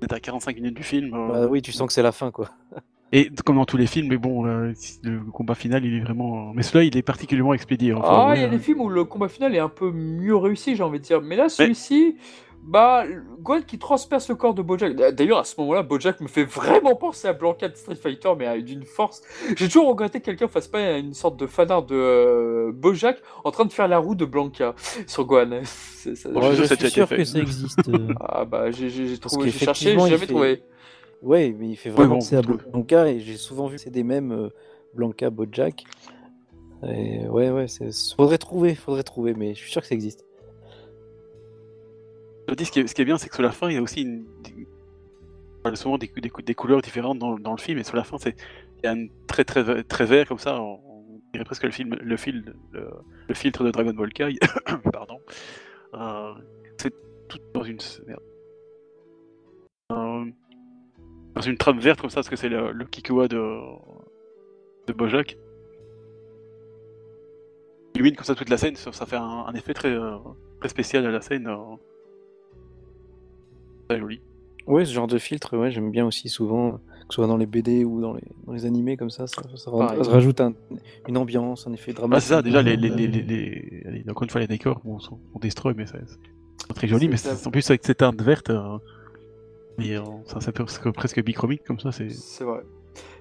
on 0.00 0.04
est 0.06 0.12
à 0.12 0.18
45 0.20 0.56
minutes 0.56 0.74
du 0.76 0.82
film. 0.82 1.14
euh, 1.14 1.28
Bah 1.28 1.46
oui, 1.48 1.62
tu 1.62 1.70
sens 1.72 1.86
que 1.86 1.92
c'est 1.92 2.02
la 2.02 2.12
fin, 2.12 2.30
quoi. 2.32 2.50
Et 3.12 3.30
comme 3.44 3.56
dans 3.56 3.64
tous 3.66 3.76
les 3.76 3.86
films, 3.86 4.08
mais 4.08 4.16
bon, 4.16 4.46
euh, 4.46 4.72
le 5.02 5.20
combat 5.32 5.54
final, 5.54 5.84
il 5.84 5.94
est 5.96 6.00
vraiment. 6.00 6.52
Mais 6.54 6.62
celui-là, 6.62 6.84
il 6.84 6.96
est 6.96 7.02
particulièrement 7.02 7.52
expédié. 7.54 7.92
Enfin, 7.92 8.08
Ah, 8.10 8.28
ouais, 8.30 8.36
il 8.38 8.40
y 8.40 8.44
a 8.44 8.48
euh, 8.48 8.50
des 8.50 8.58
films 8.58 8.80
où 8.80 8.88
le 8.88 9.04
combat 9.04 9.28
final 9.28 9.54
est 9.54 9.58
un 9.58 9.68
peu 9.68 9.90
mieux 9.92 10.34
réussi, 10.36 10.76
j'ai 10.76 10.82
envie 10.82 10.98
de 10.98 11.04
dire. 11.04 11.20
Mais 11.20 11.36
là, 11.36 11.48
celui-ci, 11.50 12.16
bah, 12.64 13.04
Gohan 13.40 13.60
qui 13.66 13.76
transperce 13.78 14.28
le 14.30 14.34
corps 14.36 14.54
de 14.54 14.62
Bojack. 14.62 14.94
D'ailleurs, 14.94 15.38
à 15.40 15.44
ce 15.44 15.60
moment-là, 15.60 15.82
Bojack 15.82 16.20
me 16.20 16.28
fait 16.28 16.44
vraiment 16.44 16.94
penser 16.94 17.28
à 17.28 17.32
Blanca 17.34 17.68
de 17.68 17.76
Street 17.76 17.96
Fighter, 17.96 18.30
mais 18.38 18.62
d'une 18.62 18.84
force. 18.84 19.20
J'ai 19.56 19.66
toujours 19.66 19.88
regretté 19.88 20.20
que 20.20 20.24
quelqu'un 20.26 20.48
fasse 20.48 20.68
pas 20.68 20.92
une 20.96 21.12
sorte 21.12 21.38
de 21.38 21.46
fanart 21.46 21.82
de 21.84 21.94
euh, 21.96 22.72
Bojack 22.72 23.18
en 23.44 23.50
train 23.50 23.64
de 23.66 23.72
faire 23.72 23.88
la 23.88 23.98
roue 23.98 24.14
de 24.14 24.24
Blanca 24.24 24.74
sur 25.06 25.26
Gohan. 25.26 25.50
C'est- 25.64 26.14
ça- 26.14 26.30
Bon, 26.30 26.40
je 26.52 26.62
je 26.62 26.74
suis 26.74 26.90
sûr 26.90 27.08
que 27.08 27.24
ça 27.24 27.38
existe. 27.40 27.88
euh. 27.88 28.08
Ah 28.20 28.44
bah 28.44 28.70
j'ai 28.70 29.18
trouvé, 29.18 29.50
j'ai 29.50 29.58
cherché, 29.66 29.90
j'ai 29.92 29.98
jamais 29.98 30.16
fait- 30.18 30.26
trouvé. 30.26 30.62
Ouais, 31.22 31.54
mais 31.56 31.68
il 31.70 31.76
fait 31.76 31.90
vraiment 31.90 32.08
bon, 32.08 32.14
penser 32.16 32.36
à. 32.36 32.42
Blanca 32.42 33.08
et 33.08 33.20
j'ai 33.20 33.36
souvent 33.36 33.68
vu 33.68 33.78
c'est 33.78 33.90
des 33.90 34.02
mêmes 34.02 34.32
euh, 34.32 34.48
Blanca, 34.94 35.30
Bojack. 35.30 35.84
Et 36.84 37.28
ouais, 37.28 37.50
ouais, 37.50 37.66
faudrait 38.16 38.38
trouver, 38.38 38.74
faudrait 38.74 39.04
trouver, 39.04 39.34
mais 39.34 39.54
je 39.54 39.60
suis 39.60 39.70
sûr 39.70 39.80
que 39.82 39.86
ça 39.86 39.94
existe. 39.94 40.26
Je 42.48 42.54
dis, 42.54 42.64
ce 42.64 42.72
qui 42.72 42.80
est, 42.80 42.86
ce 42.88 42.94
qui 42.94 43.02
est 43.02 43.04
bien, 43.04 43.18
c'est 43.18 43.28
que 43.28 43.34
sur 43.34 43.42
la 43.44 43.52
fin, 43.52 43.70
il 43.70 43.74
y 43.74 43.78
a 43.78 43.82
aussi 43.82 44.02
une... 44.02 44.26
voilà, 45.62 45.76
souvent 45.76 45.96
des, 45.96 46.08
des, 46.08 46.30
des 46.44 46.54
couleurs 46.54 46.82
différentes 46.82 47.20
dans, 47.20 47.38
dans 47.38 47.52
le 47.52 47.58
film, 47.58 47.78
et 47.78 47.84
sur 47.84 47.96
la 47.96 48.02
fin, 48.02 48.18
c'est 48.18 48.34
il 48.82 48.86
y 48.86 48.88
a 48.88 48.92
un 48.92 49.06
très 49.28 49.44
très 49.44 49.84
très 49.84 50.04
vert 50.06 50.26
comme 50.26 50.38
ça. 50.40 50.60
On, 50.60 50.80
on 50.88 51.20
dirait 51.32 51.44
presque 51.44 51.62
le 51.62 51.70
film, 51.70 51.94
le 51.94 52.16
fil, 52.16 52.52
le, 52.72 52.90
le 53.28 53.34
filtre 53.34 53.62
de 53.62 53.70
Dragon 53.70 53.92
Ball 53.92 54.12
Kai. 54.12 54.36
Pardon. 54.92 55.20
Euh, 55.94 56.32
c'est 56.78 56.92
tout 57.28 57.38
dans 57.54 57.62
une 57.62 57.78
merde. 58.06 58.22
Euh, 59.92 60.24
dans 61.34 61.40
une 61.40 61.56
trame 61.56 61.78
verte 61.80 62.00
comme 62.00 62.10
ça, 62.10 62.16
parce 62.16 62.28
que 62.28 62.36
c'est 62.36 62.48
le, 62.48 62.72
le 62.72 62.84
Kikoa 62.84 63.28
de 63.28 63.58
de 64.88 64.92
Bojack. 64.92 65.36
Il 67.94 67.98
illumine 67.98 68.16
comme 68.16 68.24
ça 68.24 68.34
toute 68.34 68.48
la 68.48 68.56
scène, 68.56 68.74
ça, 68.76 68.90
ça 68.92 69.06
fait 69.06 69.16
un, 69.16 69.44
un 69.46 69.54
effet 69.54 69.74
très 69.74 69.90
euh, 69.92 70.16
très 70.60 70.68
spécial 70.68 71.06
à 71.06 71.10
la 71.10 71.20
scène. 71.20 71.46
euh, 71.46 71.56
très 73.88 73.98
joli. 73.98 74.20
Ouais, 74.66 74.84
ce 74.84 74.92
genre 74.92 75.06
de 75.08 75.18
filtre, 75.18 75.56
ouais, 75.56 75.70
j'aime 75.72 75.90
bien 75.90 76.06
aussi 76.06 76.28
souvent, 76.28 76.72
que 76.72 76.78
ce 77.10 77.14
soit 77.16 77.26
dans 77.26 77.36
les 77.36 77.46
BD 77.46 77.84
ou 77.84 78.00
dans 78.00 78.14
les, 78.14 78.22
dans 78.46 78.52
les 78.52 78.64
animés 78.64 78.96
comme 78.96 79.10
ça, 79.10 79.26
ça, 79.26 79.42
ça, 79.56 79.70
Pareil. 79.72 80.04
ça 80.04 80.10
rajoute 80.10 80.40
un- 80.40 80.54
une 81.08 81.16
ambiance, 81.16 81.66
un 81.66 81.72
effet 81.72 81.90
Ah, 81.94 81.98
dramatique. 81.98 82.28
c'est 82.28 82.34
ça, 82.34 82.42
déjà, 82.42 82.62
les, 82.62 82.76
les, 82.76 82.88
les, 82.90 83.08
les, 83.08 84.04
encore 84.08 84.22
une 84.22 84.30
fois, 84.30 84.40
les 84.40 84.46
décors 84.46 84.80
bon, 84.84 85.00
sont, 85.00 85.18
sont 85.32 85.38
destroy, 85.40 85.74
mais 85.76 85.86
c'est 85.86 85.98
très 86.74 86.86
joli, 86.86 87.08
mais 87.08 87.16
en 87.44 87.50
plus, 87.50 87.68
avec 87.70 87.84
cette 87.84 87.98
teinte 87.98 88.22
verte, 88.22 88.50
euh, 88.50 88.78
et, 89.78 89.96
euh, 89.96 90.02
ça, 90.26 90.40
fait 90.40 90.52
presque, 90.92 91.22
bichromique 91.22 91.64
comme 91.64 91.80
ça, 91.80 91.92
c'est. 91.92 92.10
C'est 92.10 92.44
vrai. 92.44 92.62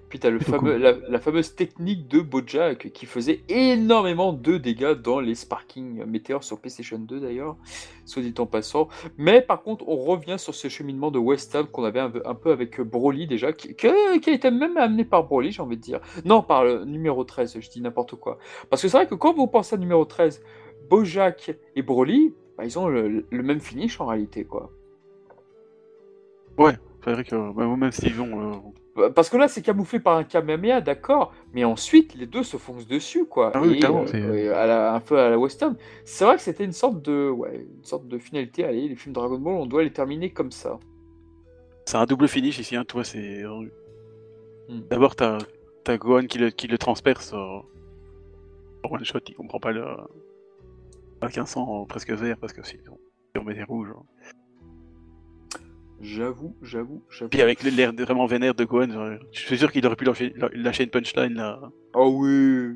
Puis 0.09 0.19
t'as 0.19 0.37
fameux, 0.39 0.75
la, 0.75 0.91
la 1.07 1.19
fameuse 1.19 1.55
technique 1.55 2.09
de 2.09 2.19
Bojack 2.19 2.91
qui 2.91 3.05
faisait 3.05 3.43
énormément 3.47 4.33
de 4.33 4.57
dégâts 4.57 4.91
dans 4.91 5.21
les 5.21 5.35
Sparking 5.35 6.03
Meteor 6.03 6.43
sur 6.43 6.59
PlayStation 6.59 6.99
2 6.99 7.21
d'ailleurs, 7.21 7.55
soit 8.03 8.21
dit 8.21 8.33
en 8.37 8.45
passant. 8.45 8.89
Mais 9.17 9.41
par 9.41 9.63
contre, 9.63 9.87
on 9.87 9.95
revient 9.95 10.35
sur 10.37 10.53
ce 10.53 10.67
cheminement 10.67 11.11
de 11.11 11.17
West 11.17 11.55
Ham 11.55 11.65
qu'on 11.65 11.85
avait 11.85 12.01
un, 12.01 12.09
peu- 12.09 12.21
un 12.25 12.35
peu 12.35 12.51
avec 12.51 12.81
Broly 12.81 13.25
déjà, 13.25 13.53
qui, 13.53 13.73
qui 13.73 13.87
a 13.87 14.33
été 14.33 14.51
même 14.51 14.75
amené 14.75 15.05
par 15.05 15.23
Broly, 15.23 15.53
j'ai 15.53 15.61
envie 15.61 15.77
de 15.77 15.81
dire. 15.81 16.01
Non, 16.25 16.41
par 16.41 16.65
le 16.65 16.83
numéro 16.83 17.23
13, 17.23 17.61
je 17.61 17.69
dis 17.69 17.79
n'importe 17.79 18.15
quoi. 18.15 18.37
Parce 18.69 18.81
que 18.81 18.89
c'est 18.89 18.97
vrai 18.97 19.07
que 19.07 19.15
quand 19.15 19.33
vous 19.33 19.47
pensez 19.47 19.75
à 19.75 19.77
numéro 19.77 20.03
13, 20.03 20.41
Bojack 20.89 21.55
et 21.77 21.81
Broly, 21.83 22.33
bah, 22.57 22.65
ils 22.65 22.77
ont 22.77 22.89
le, 22.89 23.25
le 23.29 23.43
même 23.43 23.61
finish 23.61 24.01
en 24.01 24.07
réalité, 24.07 24.43
quoi. 24.43 24.71
Ouais, 26.57 26.73
c'est 27.03 27.13
vrai 27.13 27.23
que 27.23 27.53
bah, 27.53 27.65
même 27.75 27.91
s'ils 27.91 28.13
vont. 28.15 28.53
euh, 28.53 28.57
Bah, 28.95 29.09
Parce 29.09 29.29
que 29.29 29.37
là, 29.37 29.47
c'est 29.47 29.61
camouflé 29.61 29.99
par 29.99 30.17
un 30.17 30.23
Kamehameha, 30.23 30.81
d'accord, 30.81 31.33
mais 31.53 31.63
ensuite, 31.63 32.13
les 32.13 32.27
deux 32.27 32.43
se 32.43 32.57
foncent 32.57 32.87
dessus, 32.87 33.25
quoi. 33.25 33.51
Ah 33.55 33.61
oui, 33.61 33.73
Et, 33.75 33.79
clairement, 33.79 34.05
euh, 34.13 34.53
à 34.53 34.67
la- 34.67 34.93
un 34.93 34.99
peu 34.99 35.17
à 35.17 35.29
la 35.29 35.39
western. 35.39 35.75
C'est 36.05 36.25
vrai 36.25 36.35
que 36.35 36.41
c'était 36.41 36.65
une 36.65 36.73
sorte 36.73 37.01
de, 37.01 37.29
ouais, 37.29 37.65
une 37.77 37.83
sorte 37.83 38.07
de 38.07 38.17
finalité. 38.17 38.65
Allez, 38.65 38.87
les 38.89 38.95
films 38.95 39.13
Dragon 39.13 39.39
Ball, 39.39 39.53
on 39.55 39.65
doit 39.65 39.83
les 39.83 39.93
terminer 39.93 40.31
comme 40.31 40.51
ça. 40.51 40.77
C'est 41.85 41.97
un 41.97 42.05
double 42.05 42.27
finish 42.27 42.59
ici, 42.59 42.75
hein, 42.75 42.83
toi, 42.85 43.03
c'est. 43.03 43.43
euh, 43.43 43.69
Hmm. 44.69 44.81
D'abord, 44.89 45.15
t'as 45.15 45.39
t'as 45.83 45.97
Gohan 45.97 46.27
qui 46.27 46.37
le, 46.37 46.49
qui 46.51 46.67
le 46.67 46.77
transperce 46.77 47.33
euh, 47.33 47.37
en 48.83 48.89
one 48.91 49.03
shot, 49.03 49.19
il 49.27 49.35
comprend 49.35 49.59
pas 49.59 49.71
le. 49.71 49.83
Un 51.21 51.45
sang 51.45 51.85
presque 51.85 52.11
vert, 52.11 52.37
parce 52.37 52.51
que 52.53 52.65
sinon, 52.65 52.97
on 53.37 53.43
met 53.43 53.53
des 53.53 53.63
rouges. 53.63 53.89
hein. 53.95 54.03
J'avoue, 56.01 56.55
j'avoue, 56.61 57.03
j'avoue. 57.09 57.29
Puis 57.29 57.41
avec 57.41 57.61
l'air 57.63 57.93
vraiment 57.93 58.25
vénère 58.25 58.55
de 58.55 58.63
Gohan, 58.63 58.89
genre, 58.91 59.11
je 59.31 59.39
suis 59.39 59.57
sûr 59.57 59.71
qu'il 59.71 59.85
aurait 59.85 59.95
pu 59.95 60.05
lâcher, 60.05 60.33
lâcher 60.53 60.83
une 60.83 60.89
punchline 60.89 61.33
là. 61.35 61.59
Oh 61.93 62.11
oui, 62.17 62.75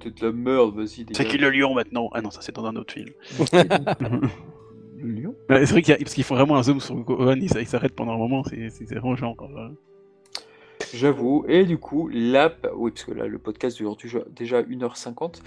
t'es 0.00 0.10
de 0.10 0.26
la 0.26 0.32
merde, 0.32 0.76
vas-y, 0.76 1.04
C'est 1.12 1.24
qui 1.26 1.38
le 1.38 1.50
lion 1.50 1.74
maintenant? 1.74 2.08
Ah 2.12 2.20
non, 2.22 2.30
ça 2.30 2.40
c'est 2.42 2.54
dans 2.54 2.64
un 2.64 2.76
autre 2.76 2.92
film. 2.94 3.08
Le 5.02 5.08
lion? 5.12 5.34
c'est 5.48 5.64
vrai 5.70 5.82
qu'il 5.82 5.92
y 5.92 5.94
a- 5.94 5.98
parce 5.98 6.12
qu'ils 6.14 6.24
font 6.24 6.34
vraiment 6.34 6.56
un 6.56 6.62
zoom 6.62 6.78
sur 6.80 6.94
Gohan, 6.96 7.34
il 7.36 7.44
s- 7.44 7.56
il 7.58 7.66
s'arrête 7.66 7.94
pendant 7.94 8.12
un 8.14 8.18
moment, 8.18 8.44
c'est 8.44 8.68
c'est 8.70 8.84
vraiment 8.84 9.16
genre. 9.16 9.34
euh, 9.40 9.68
J'avoue. 10.94 11.44
Et 11.48 11.64
du 11.64 11.78
coup, 11.78 12.08
l'app, 12.12 12.68
oui, 12.74 12.90
parce 12.90 13.04
que 13.04 13.12
là, 13.12 13.26
le 13.26 13.38
podcast 13.38 13.76
dure 13.76 13.96
déjà- 13.96 14.24
déjà 14.30 14.62
1h50, 14.62 15.42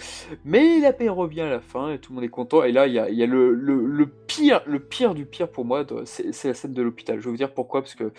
mais 0.45 0.79
la 0.79 0.93
paix 0.93 1.09
revient 1.09 1.41
à 1.41 1.49
la 1.49 1.59
fin 1.59 1.91
et 1.91 1.99
tout 1.99 2.11
le 2.11 2.15
monde 2.15 2.23
est 2.23 2.29
content. 2.29 2.63
Et 2.63 2.71
là, 2.71 2.87
il 2.87 2.93
y 2.93 2.99
a, 2.99 3.09
y 3.09 3.23
a 3.23 3.25
le, 3.25 4.09
pire, 4.27 4.61
le 4.65 4.79
pire 4.79 5.13
du 5.13 5.25
pire 5.25 5.49
pour 5.49 5.65
moi, 5.65 5.85
c'est 6.05 6.43
la 6.45 6.53
scène 6.53 6.73
de 6.73 6.81
l'hôpital. 6.81 7.19
Je 7.19 7.25
vais 7.25 7.31
vous 7.31 7.37
dire 7.37 7.53
pourquoi, 7.53 7.81
parce 7.81 7.95
que 7.95 8.05
euh, 8.05 8.11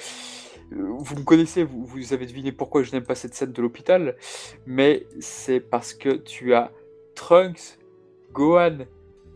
vous 0.72 1.16
me 1.16 1.24
connaissez, 1.24 1.64
vous, 1.64 1.84
vous 1.84 2.12
avez 2.12 2.26
deviné 2.26 2.52
pourquoi 2.52 2.82
je 2.82 2.92
n'aime 2.92 3.04
pas 3.04 3.14
cette 3.14 3.34
scène 3.34 3.52
de 3.52 3.62
l'hôpital, 3.62 4.16
mais 4.66 5.06
c'est 5.20 5.60
parce 5.60 5.94
que 5.94 6.10
tu 6.10 6.54
as 6.54 6.72
Trunks, 7.14 7.78
Gohan 8.32 8.78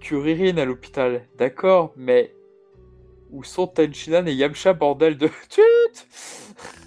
Kuririn 0.00 0.56
à 0.58 0.64
l'hôpital, 0.64 1.26
d'accord, 1.36 1.92
mais 1.96 2.32
où 3.30 3.44
sont 3.44 3.66
Tenchinan 3.66 4.26
et 4.26 4.34
Yamcha, 4.34 4.72
bordel 4.72 5.16
de... 5.18 5.26
Tut 5.48 5.60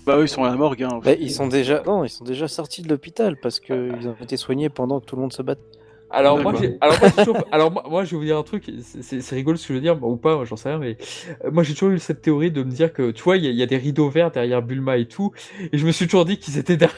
Bah 0.06 0.18
eux, 0.18 0.24
ils 0.24 0.30
sont 0.30 0.44
à 0.44 0.50
la 0.50 0.56
morgue. 0.56 0.84
Hein. 0.84 1.00
Bah, 1.04 1.14
ils 1.14 1.32
sont 1.32 1.48
déjà, 1.48 1.84
non, 1.86 2.04
ils 2.04 2.10
sont 2.10 2.24
déjà 2.26 2.48
sortis 2.48 2.82
de 2.82 2.90
l'hôpital 2.90 3.38
parce 3.42 3.60
qu'ils 3.60 4.08
ont 4.08 4.16
été 4.22 4.38
soignés 4.38 4.70
pendant 4.70 5.00
que 5.00 5.06
tout 5.06 5.16
le 5.16 5.22
monde 5.22 5.34
se 5.34 5.42
bat. 5.42 5.56
Alors 6.14 6.40
moi, 6.40 6.54
alors, 6.82 7.00
moi, 7.00 7.10
toujours- 7.12 7.38
alors 7.54 7.72
moi, 7.72 7.86
moi, 7.90 8.04
je 8.04 8.12
vais 8.12 8.18
vous 8.18 8.26
dire 8.26 8.38
un 8.38 8.44
truc, 8.44 8.70
c'est- 8.82 9.30
rigolo 9.34 9.56
ce 9.56 9.64
que 9.66 9.70
je 9.70 9.76
veux 9.76 9.82
dire, 9.82 9.98
ou 10.04 10.18
pas, 10.18 10.36
moi, 10.36 10.44
j'en 10.44 10.58
sais 10.58 10.68
rien, 10.68 10.78
mais 10.78 10.98
euh, 11.46 11.52
moi 11.52 11.64
j'ai 11.64 11.72
toujours 11.74 11.92
eu 11.92 12.00
cette 12.00 12.22
théorie 12.22 12.52
de 12.52 12.64
me 12.64 12.70
dire 12.72 12.92
que, 12.92 13.12
tu 13.12 13.24
vois, 13.24 13.38
il 13.38 13.46
y, 13.46 13.48
a- 13.48 13.52
il 13.52 13.56
y 13.56 13.64
a 13.64 13.66
des 13.66 13.78
rideaux 13.78 14.10
verts 14.10 14.30
derrière 14.30 14.62
Bulma 14.62 14.98
et 14.98 15.06
tout, 15.08 15.32
et 15.72 15.78
je 15.78 15.86
me 15.86 15.92
suis 15.94 16.08
toujours 16.08 16.26
dit 16.26 16.38
qu'ils 16.38 16.58
étaient 16.58 16.76
derrière. 16.76 16.98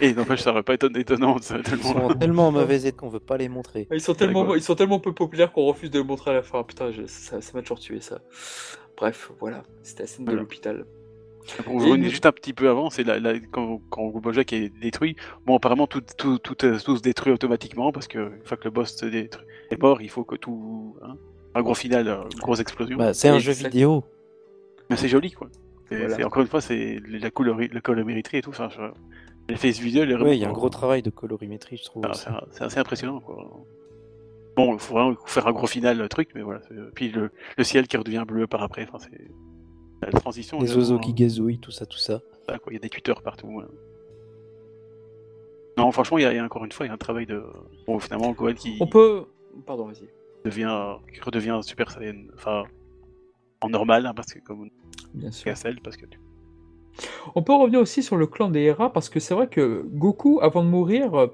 Et 0.00 0.14
n'empêche, 0.14 0.40
ça 0.42 0.50
aurait 0.50 0.62
pas 0.62 0.74
été 0.74 0.86
étonnant. 0.96 1.38
ça, 1.40 1.56
Ils 1.58 1.62
tellement- 1.62 2.08
sont 2.10 2.14
tellement 2.14 2.48
en 2.48 2.52
mauvais 2.52 2.82
état 2.84 2.96
qu'on 2.96 3.08
veut 3.08 3.20
pas 3.20 3.36
les 3.36 3.48
montrer. 3.48 3.88
Ils 3.92 4.00
sont 4.00 4.14
tellement, 4.14 4.40
rigolo. 4.42 4.58
ils 4.58 4.62
sont 4.62 4.74
tellement 4.74 5.00
peu 5.00 5.12
populaires 5.12 5.52
qu'on 5.52 5.64
refuse 5.64 5.90
de 5.90 5.98
le 5.98 6.04
montrer 6.04 6.30
à 6.30 6.34
la 6.34 6.42
fin. 6.42 6.62
Putain, 6.62 6.90
je- 6.92 7.06
ça 7.06 7.38
m'a 7.54 7.62
toujours 7.62 7.80
tué 7.80 8.00
ça. 8.00 8.20
Bref, 8.96 9.32
voilà, 9.40 9.62
c'était 9.82 10.04
la 10.04 10.06
scène 10.06 10.24
de 10.26 10.32
l'hôpital. 10.32 10.84
Pour 11.64 11.78
vous 11.80 11.86
revenir 11.90 12.08
juste 12.08 12.24
un 12.26 12.30
petit 12.30 12.52
peu 12.52 12.68
avant, 12.68 12.88
c'est 12.88 13.04
quand, 13.50 13.80
quand 13.90 14.06
Bojack 14.10 14.52
est 14.52 14.68
détruit. 14.80 15.16
Bon, 15.44 15.56
apparemment, 15.56 15.88
tout, 15.88 16.02
tout, 16.16 16.38
tout, 16.38 16.64
est- 16.64 16.84
tout 16.84 16.96
se 16.96 17.02
détruit 17.02 17.32
automatiquement 17.32 17.90
parce 17.90 18.06
que 18.06 18.18
une 18.18 18.44
fois 18.44 18.56
que 18.56 18.64
le 18.64 18.70
boss 18.70 19.02
est 19.02 19.30
mort, 19.80 20.00
il 20.02 20.08
faut 20.08 20.22
que 20.22 20.36
tout. 20.36 20.96
hein, 21.02 21.16
un 21.56 21.62
gros 21.62 21.74
final, 21.74 22.06
euh, 22.06 22.22
une 22.32 22.38
grosse 22.40 22.60
explosion. 22.60 22.96
Bah, 22.96 23.12
c'est 23.12 23.28
un 23.28 23.40
jeu 23.40 23.52
vidéo. 23.52 24.04
Mais 24.88 24.96
c'est 24.96 25.08
joli, 25.08 25.32
quoi. 25.32 25.48
Voilà. 25.90 26.24
encore 26.26 26.40
une 26.42 26.48
fois, 26.48 26.60
c'est 26.62 27.00
la 27.06 27.28
colori- 27.30 27.70
la 27.72 27.80
colorimétrie 27.82 28.38
et 28.38 28.42
tout. 28.42 28.48
Enfin, 28.50 28.68
je- 28.70 28.80
l'effet 29.48 29.70
visuel 29.70 30.10
est 30.10 30.16
Ouais, 30.16 30.36
il 30.36 30.40
y 30.40 30.44
a 30.44 30.48
un 30.48 30.52
gros 30.52 30.68
travail 30.70 31.02
de 31.02 31.10
colorimétrie, 31.10 31.76
je 31.76 31.84
trouve. 31.84 32.04
Ah, 32.06 32.44
c'est 32.50 32.64
assez 32.64 32.78
impressionnant, 32.78 33.20
quoi. 33.20 33.64
Bon, 34.56 34.74
il 34.74 34.78
faut 34.78 34.94
vraiment 34.94 35.16
faire 35.26 35.46
un 35.46 35.52
gros 35.52 35.66
final, 35.66 35.96
le 35.98 36.08
truc, 36.08 36.30
mais 36.34 36.42
voilà. 36.42 36.60
c'est- 36.68 36.74
Puis 36.94 37.08
le, 37.10 37.30
le 37.56 37.64
ciel 37.64 37.86
qui 37.88 37.96
redevient 37.96 38.24
bleu 38.26 38.46
par 38.46 38.62
après. 38.62 38.86
Enfin, 38.90 38.98
c'est. 38.98 39.30
La 40.02 40.10
transition. 40.12 40.60
Les 40.60 40.76
oiseaux 40.76 40.96
vraiment- 40.96 41.00
qui 41.00 41.14
gazouillent, 41.14 41.58
tout 41.60 41.70
ça, 41.70 41.86
tout 41.86 41.96
ça. 41.98 42.20
quoi. 42.46 42.58
Il 42.70 42.74
y 42.74 42.76
a 42.76 42.80
des 42.80 42.88
tweeters 42.90 43.22
partout. 43.22 43.60
hein. 43.60 43.68
Non, 45.78 45.90
franchement, 45.90 46.18
il 46.18 46.22
y, 46.22 46.24
a, 46.26 46.32
il 46.32 46.36
y 46.36 46.38
a 46.38 46.44
encore 46.44 46.64
une 46.64 46.72
fois, 46.72 46.84
il 46.84 46.88
y 46.88 46.90
a 46.90 46.94
un 46.94 46.98
travail 46.98 47.24
de. 47.24 47.42
Bon, 47.86 47.98
finalement, 47.98 48.32
Gohan 48.32 48.52
qui 48.54 48.76
On 48.80 48.86
peut. 48.86 49.24
Pardon, 49.64 49.86
vas-y. 49.86 50.08
devient, 50.44 50.96
qui 51.14 51.20
redevient 51.20 51.60
Super 51.62 51.90
Saiyan, 51.90 52.24
enfin, 52.34 52.64
en 53.60 53.68
normal, 53.70 54.04
hein, 54.06 54.12
parce 54.14 54.32
que 54.34 54.40
comme 54.40 54.68
Bien 55.14 55.30
sûr. 55.30 55.44
Cassel, 55.44 55.80
parce 55.82 55.96
que. 55.96 56.04
On 57.34 57.42
peut 57.42 57.54
revenir 57.54 57.80
aussi 57.80 58.02
sur 58.02 58.16
le 58.16 58.26
clan 58.26 58.50
des 58.50 58.60
Hera 58.62 58.92
parce 58.92 59.08
que 59.08 59.20
c'est 59.20 59.34
vrai 59.34 59.48
que 59.48 59.84
Goku, 59.92 60.40
avant 60.42 60.62
de 60.62 60.68
mourir, 60.68 61.14
euh, 61.14 61.26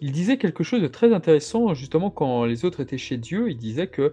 il 0.00 0.12
disait 0.12 0.38
quelque 0.38 0.64
chose 0.64 0.80
de 0.80 0.86
très 0.86 1.12
intéressant, 1.12 1.74
justement 1.74 2.10
quand 2.10 2.44
les 2.44 2.64
autres 2.64 2.80
étaient 2.80 2.98
chez 2.98 3.16
Dieu. 3.16 3.50
Il 3.50 3.56
disait 3.56 3.86
que, 3.86 4.12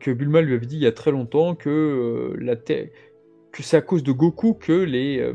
que 0.00 0.10
Bulma 0.10 0.40
lui 0.40 0.54
avait 0.54 0.66
dit 0.66 0.76
il 0.76 0.82
y 0.82 0.86
a 0.86 0.92
très 0.92 1.10
longtemps 1.10 1.54
que 1.54 1.68
euh, 1.70 2.36
la. 2.40 2.56
Que 2.56 3.62
c'est 3.62 3.78
à 3.78 3.80
cause 3.80 4.02
de 4.02 4.12
Goku 4.12 4.52
que 4.52 4.72
les, 4.72 5.18
euh, 5.18 5.32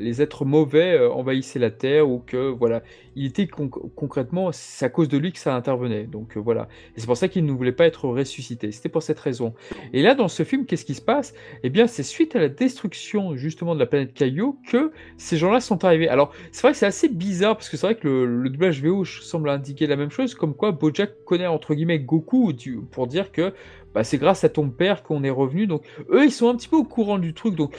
les 0.00 0.20
êtres 0.20 0.44
mauvais 0.44 0.94
euh, 0.94 1.12
envahissaient 1.12 1.60
la 1.60 1.70
Terre 1.70 2.08
ou 2.08 2.18
que 2.18 2.50
voilà, 2.50 2.82
il 3.14 3.26
était 3.26 3.46
con- 3.46 3.68
concrètement, 3.68 4.50
c'est 4.52 4.84
à 4.84 4.88
cause 4.88 5.08
de 5.08 5.18
lui 5.18 5.32
que 5.32 5.38
ça 5.38 5.54
intervenait. 5.54 6.04
Donc 6.04 6.36
euh, 6.36 6.40
voilà, 6.40 6.68
et 6.96 7.00
c'est 7.00 7.06
pour 7.06 7.16
ça 7.16 7.28
qu'il 7.28 7.44
ne 7.44 7.52
voulait 7.52 7.72
pas 7.72 7.86
être 7.86 8.06
ressuscité. 8.08 8.72
C'était 8.72 8.88
pour 8.88 9.02
cette 9.02 9.18
raison. 9.20 9.54
Et 9.92 10.02
là, 10.02 10.14
dans 10.14 10.28
ce 10.28 10.42
film, 10.44 10.66
qu'est-ce 10.66 10.84
qui 10.84 10.94
se 10.94 11.00
passe? 11.02 11.34
Eh 11.62 11.70
bien, 11.70 11.86
c'est 11.86 12.02
suite 12.02 12.36
à 12.36 12.40
la 12.40 12.48
destruction 12.48 13.36
justement 13.36 13.74
de 13.74 13.80
la 13.80 13.86
planète 13.86 14.14
Caillou 14.14 14.58
que 14.66 14.92
ces 15.16 15.36
gens-là 15.36 15.60
sont 15.60 15.84
arrivés. 15.84 16.08
Alors, 16.08 16.32
c'est 16.52 16.62
vrai 16.62 16.72
que 16.72 16.78
c'est 16.78 16.86
assez 16.86 17.08
bizarre 17.08 17.56
parce 17.56 17.68
que 17.68 17.76
c'est 17.76 17.86
vrai 17.86 17.96
que 17.96 18.06
le, 18.08 18.26
le 18.42 18.50
doublage 18.50 18.82
VO 18.82 19.04
semble 19.04 19.50
indiquer 19.50 19.86
la 19.86 19.96
même 19.96 20.10
chose, 20.10 20.34
comme 20.34 20.54
quoi 20.54 20.72
Bojack 20.72 21.24
connaît 21.24 21.46
entre 21.46 21.74
guillemets 21.74 21.98
Goku 22.00 22.52
pour 22.90 23.06
dire 23.06 23.32
que 23.32 23.52
bah, 23.94 24.04
c'est 24.04 24.16
grâce 24.16 24.42
à 24.42 24.48
ton 24.48 24.70
père 24.70 25.02
qu'on 25.02 25.22
est 25.22 25.30
revenu. 25.30 25.66
Donc, 25.66 25.82
eux, 26.10 26.24
ils 26.24 26.32
sont 26.32 26.48
un 26.48 26.56
petit 26.56 26.68
peu 26.68 26.76
au 26.76 26.84
courant 26.84 27.18
du 27.18 27.34
truc. 27.34 27.54
Donc, 27.54 27.76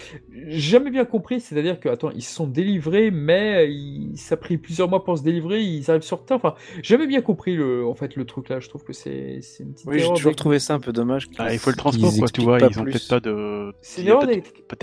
jamais 0.48 0.92
bien 0.92 1.06
compris. 1.06 1.40
C'est-à-dire 1.40 1.80
que, 1.80 1.90
attends, 1.90 2.12
ils 2.12 2.22
se 2.22 2.34
sont 2.34 2.46
délivrés, 2.48 3.10
mais 3.10 3.72
ils- 3.74 4.16
ça 4.18 4.36
a 4.36 4.38
pris 4.38 4.58
plusieurs 4.58 4.90
mois 4.90 5.04
pour 5.04 5.18
se 5.18 5.23
délivrer. 5.24 5.62
Ils 5.62 5.90
arrivent 5.90 6.02
sur 6.04 6.24
Terre. 6.24 6.38
Enfin, 6.38 6.56
j'ai 6.82 6.96
jamais 6.96 7.08
bien 7.08 7.22
compris 7.22 7.56
le, 7.56 7.86
en 7.86 7.96
fait, 7.96 8.16
le 8.16 8.26
truc 8.26 8.50
là. 8.50 8.60
Je 8.60 8.70
trouve 8.70 8.84
que 8.84 8.94
c'est 8.94 9.40
c'est 9.42 9.64
une 9.64 9.74
petite 9.74 9.88
Oui, 9.88 10.00
j'ai 10.00 10.08
toujours 10.14 10.36
trouvé 10.36 10.60
ça 10.60 10.74
un 10.76 10.80
peu 10.80 10.94
dommage. 10.94 11.28
Ah, 11.38 11.52
il 11.54 11.60
faut 11.60 11.70
le 11.72 11.76
transport, 11.76 12.12
quoi, 12.18 12.28
tu 12.28 12.42
vois. 12.42 12.60
Ils 12.60 12.80
ont 12.80 12.84
plus. 12.84 12.92
peut-être 12.94 13.08
pas 13.10 13.20
de. 13.20 13.74
C'est 13.82 14.04
peut-être 14.04 14.14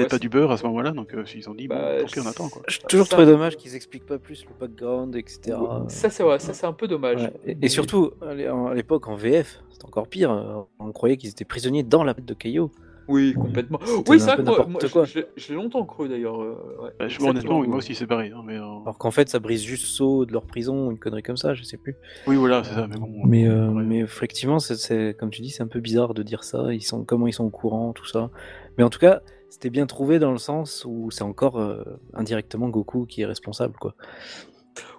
Ouais, 0.01 0.07
pas 0.07 0.09
c'est- 0.11 0.19
du 0.19 0.29
beurre 0.29 0.51
à 0.51 0.57
ce 0.57 0.65
moment-là, 0.65 0.91
donc 0.93 1.15
euh, 1.15 1.25
ils 1.35 1.49
ont 1.49 1.55
dit, 1.55 1.69
bon, 1.69 1.75
Bah, 1.77 2.01
tant 2.01 2.07
pis, 2.07 2.21
on 2.21 2.27
attend, 2.27 2.49
quoi. 2.49 2.63
J'ai 2.69 2.79
toujours 2.89 3.07
Ça- 3.07 3.17
trouvé 3.17 3.31
dommage 3.31 3.57
qu'ils 3.57 3.75
expliquent 3.75 4.07
pas 4.07 4.19
plus 4.19 4.45
le 4.45 4.51
background, 4.59 5.15
etc. 5.17 5.57
Ça, 5.89 6.11
c'est 6.11 6.23
vrai. 6.23 6.39
Ça, 6.39 6.53
c'est 6.55 6.67
un 6.67 6.73
peu 6.73 6.89
dommage. 6.89 7.23
Ouais, 7.23 7.33
Et, 7.47 7.57
et 7.63 7.69
surtout, 7.69 8.13
à 8.27 8.35
l'é- 8.35 8.47
à 8.47 8.75
l'époque, 8.75 9.09
en 9.09 9.15
VF, 9.17 9.63
c'était 9.71 9.85
encore 9.85 10.09
pire. 10.09 10.67
On 10.79 10.93
croyait 10.93 11.17
qu'ils 11.17 11.31
étaient 11.31 11.45
prisonniers 11.45 11.83
dans 11.83 12.05
la 12.05 12.15
de 12.15 12.35
Caillou. 12.35 12.71
Oui, 13.11 13.35
complètement. 13.35 13.79
C'était 13.85 14.11
Oui, 14.11 14.21
c'est 14.21 14.37
vrai 14.37 14.67
moi, 14.69 14.79
quoi. 14.93 15.05
je, 15.05 15.21
je 15.37 15.49
l'ai 15.49 15.55
longtemps 15.57 15.85
cru 15.85 16.09
d'ailleurs. 16.09 16.41
euh, 16.41 16.55
ouais. 16.83 16.91
Bah, 16.99 17.09
je- 17.09 17.21
honnêtement, 17.21 17.59
oui, 17.59 17.67
moi 17.67 17.79
aussi, 17.79 17.95
c'est 17.97 18.07
pareil. 18.07 18.33
hein, 18.35 18.43
mais, 18.47 18.57
euh, 18.57 18.63
Alors 18.63 18.97
qu'en 18.99 19.11
fait, 19.11 19.29
ça 19.29 19.41
brise 19.41 19.63
juste 19.63 19.85
Sceaux 19.87 20.25
de 20.27 20.33
leur 20.33 20.47
prison, 20.47 20.87
ou 20.87 20.91
une 20.93 20.99
connerie 20.99 21.23
comme 21.25 21.37
ça, 21.37 21.53
je 21.55 21.65
sais 21.65 21.77
plus. 21.77 21.97
Oui, 22.29 22.37
voilà, 22.37 22.63
c'est 22.63 22.75
ça. 22.75 22.87
Mais 22.87 22.97
bon. 22.97 23.11
Mais, 23.27 23.49
euh, 23.49 23.69
ouais. 23.69 23.83
mais 23.83 23.99
effectivement, 23.99 24.61
c'est- 24.61 24.77
c'est 24.77 25.17
comme 25.19 25.31
tu 25.31 25.43
dis, 25.43 25.51
c'est 25.51 25.63
un 25.65 25.69
peu 25.69 25.81
bizarre 25.81 26.15
de 26.15 26.23
dire 26.23 26.45
ça. 26.45 26.73
Ils 26.73 26.83
sont 26.83 27.05
comment 27.05 27.27
ils 27.27 27.33
sont 27.33 27.45
au 27.45 27.51
courant, 27.51 27.93
tout 27.93 28.07
ça. 28.07 28.31
Mais 28.79 28.85
en 28.85 28.91
tout 28.91 29.01
cas, 29.01 29.23
c'était 29.49 29.71
bien 29.71 29.87
trouvé 29.87 30.21
dans 30.21 30.31
le 30.31 30.39
sens 30.39 30.85
où 30.89 31.11
c'est 31.11 31.25
encore 31.25 31.59
euh, 31.59 31.83
indirectement 32.15 32.69
Goku 32.69 33.07
qui 33.07 33.23
est 33.23 33.27
responsable, 33.27 33.75
quoi. 33.81 33.95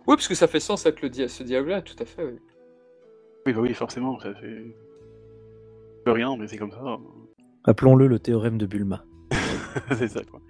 Oui, 0.07 0.15
parce 0.17 0.27
que 0.27 0.35
ça 0.35 0.47
fait 0.47 0.59
sens 0.59 0.85
avec 0.85 1.01
le 1.01 1.09
dia- 1.09 1.29
ce 1.29 1.43
diable-là, 1.43 1.81
tout 1.81 1.95
à 1.99 2.05
fait. 2.05 2.25
oui. 2.25 2.39
Oui, 3.45 3.53
bah 3.53 3.61
oui, 3.61 3.73
forcément. 3.73 4.19
Ça 4.19 4.33
fait. 4.35 4.47
Je 4.49 6.03
peux 6.03 6.11
rien, 6.11 6.35
mais 6.37 6.47
c'est 6.47 6.57
comme 6.57 6.71
ça. 6.71 6.97
Appelons-le 7.63 8.07
le 8.07 8.19
théorème 8.19 8.57
de 8.57 8.65
Bulma. 8.65 9.05
c'est 9.95 10.07
ça, 10.07 10.23
quoi. 10.23 10.41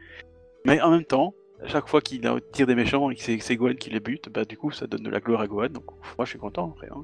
Mais 0.66 0.80
en 0.82 0.92
même 0.92 1.04
temps, 1.06 1.34
à 1.62 1.68
chaque 1.68 1.88
fois 1.88 2.02
qu'il 2.02 2.22
tire 2.52 2.68
des 2.68 2.76
méchants 2.76 3.10
et 3.10 3.16
que 3.16 3.22
c'est 3.22 3.40
c'est 3.40 3.56
Gohan 3.56 3.74
qui 3.74 3.90
les 3.90 4.00
bute, 4.00 4.30
bah 4.30 4.46
du 4.46 4.58
coup, 4.58 4.72
ça 4.72 4.88
donne 4.88 5.04
de 5.04 5.10
la 5.10 5.20
gloire 5.20 5.42
à 5.42 5.48
Gohan. 5.48 5.70
Donc, 5.70 5.86
moi, 6.18 6.26
je 6.26 6.30
suis 6.30 6.40
content, 6.40 6.72
après. 6.76 6.88
Hein. 6.92 7.04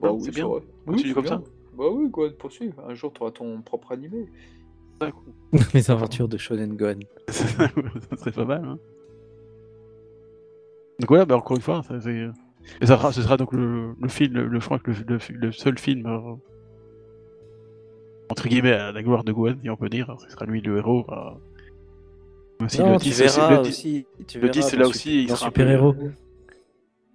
Bah 0.00 0.08
Non, 0.08 0.14
oui, 0.14 0.22
c'est 0.24 0.30
bien. 0.34 0.46
vrai. 0.46 0.60
Continue 0.86 1.08
c'est 1.08 1.14
comme 1.14 1.24
bien. 1.24 1.38
ça. 1.38 1.42
Bah 1.76 1.84
oui, 1.92 2.10
quoi, 2.10 2.30
poursuivre. 2.38 2.82
Un 2.88 2.94
jour, 2.94 3.12
tu 3.12 3.22
auras 3.22 3.30
ton 3.32 3.60
propre 3.62 3.92
animé. 3.92 4.26
Les 5.74 5.90
aventures 5.90 6.28
de 6.28 6.36
Shonen 6.36 6.76
Gohan. 6.76 7.00
ça 7.28 8.16
serait 8.16 8.32
pas 8.32 8.44
mal. 8.44 8.64
Hein. 8.64 8.78
Donc 11.00 11.08
voilà, 11.08 11.24
bah 11.24 11.36
encore 11.36 11.56
une 11.56 11.62
fois, 11.62 11.82
ça, 11.82 11.98
c'est- 12.00 12.28
et 12.82 12.86
ça 12.86 12.98
sera, 12.98 13.10
ce 13.12 13.22
sera 13.22 13.36
donc 13.38 13.52
le, 13.54 13.94
le 13.98 14.08
film, 14.08 14.34
le, 14.34 14.60
je 14.60 14.64
crois 14.66 14.78
que 14.78 14.90
le, 14.90 14.96
le- 15.16 15.18
le 15.38 15.52
seul 15.52 15.78
film 15.78 16.06
euh, 16.06 16.34
entre 18.30 18.48
guillemets 18.48 18.72
à 18.72 18.92
la 18.92 19.02
gloire 19.02 19.24
de 19.24 19.34
si 19.62 19.68
on 19.70 19.76
peut 19.76 19.88
dire. 19.88 20.14
Ce 20.18 20.30
sera 20.30 20.46
lui 20.46 20.60
le 20.60 20.78
héros. 20.78 21.04
Même 22.60 22.68
si 22.68 22.78
non, 22.80 22.92
le 22.92 22.98
tu 22.98 23.04
10, 23.08 23.12
c'est- 23.14 23.24
verras 23.36 23.50
le 23.56 23.62
10 23.62 23.68
aussi. 23.70 24.06
Tu 24.28 24.38
le 24.38 24.42
verras 24.42 24.52
10, 24.52 24.62
c'est 24.62 24.76
dans 24.76 24.82
là 24.82 24.88
aussi, 24.88 25.22
il 25.22 25.28
sera 25.30 25.50
peu- 25.50 25.62
super 25.62 25.70
héros. 25.70 25.94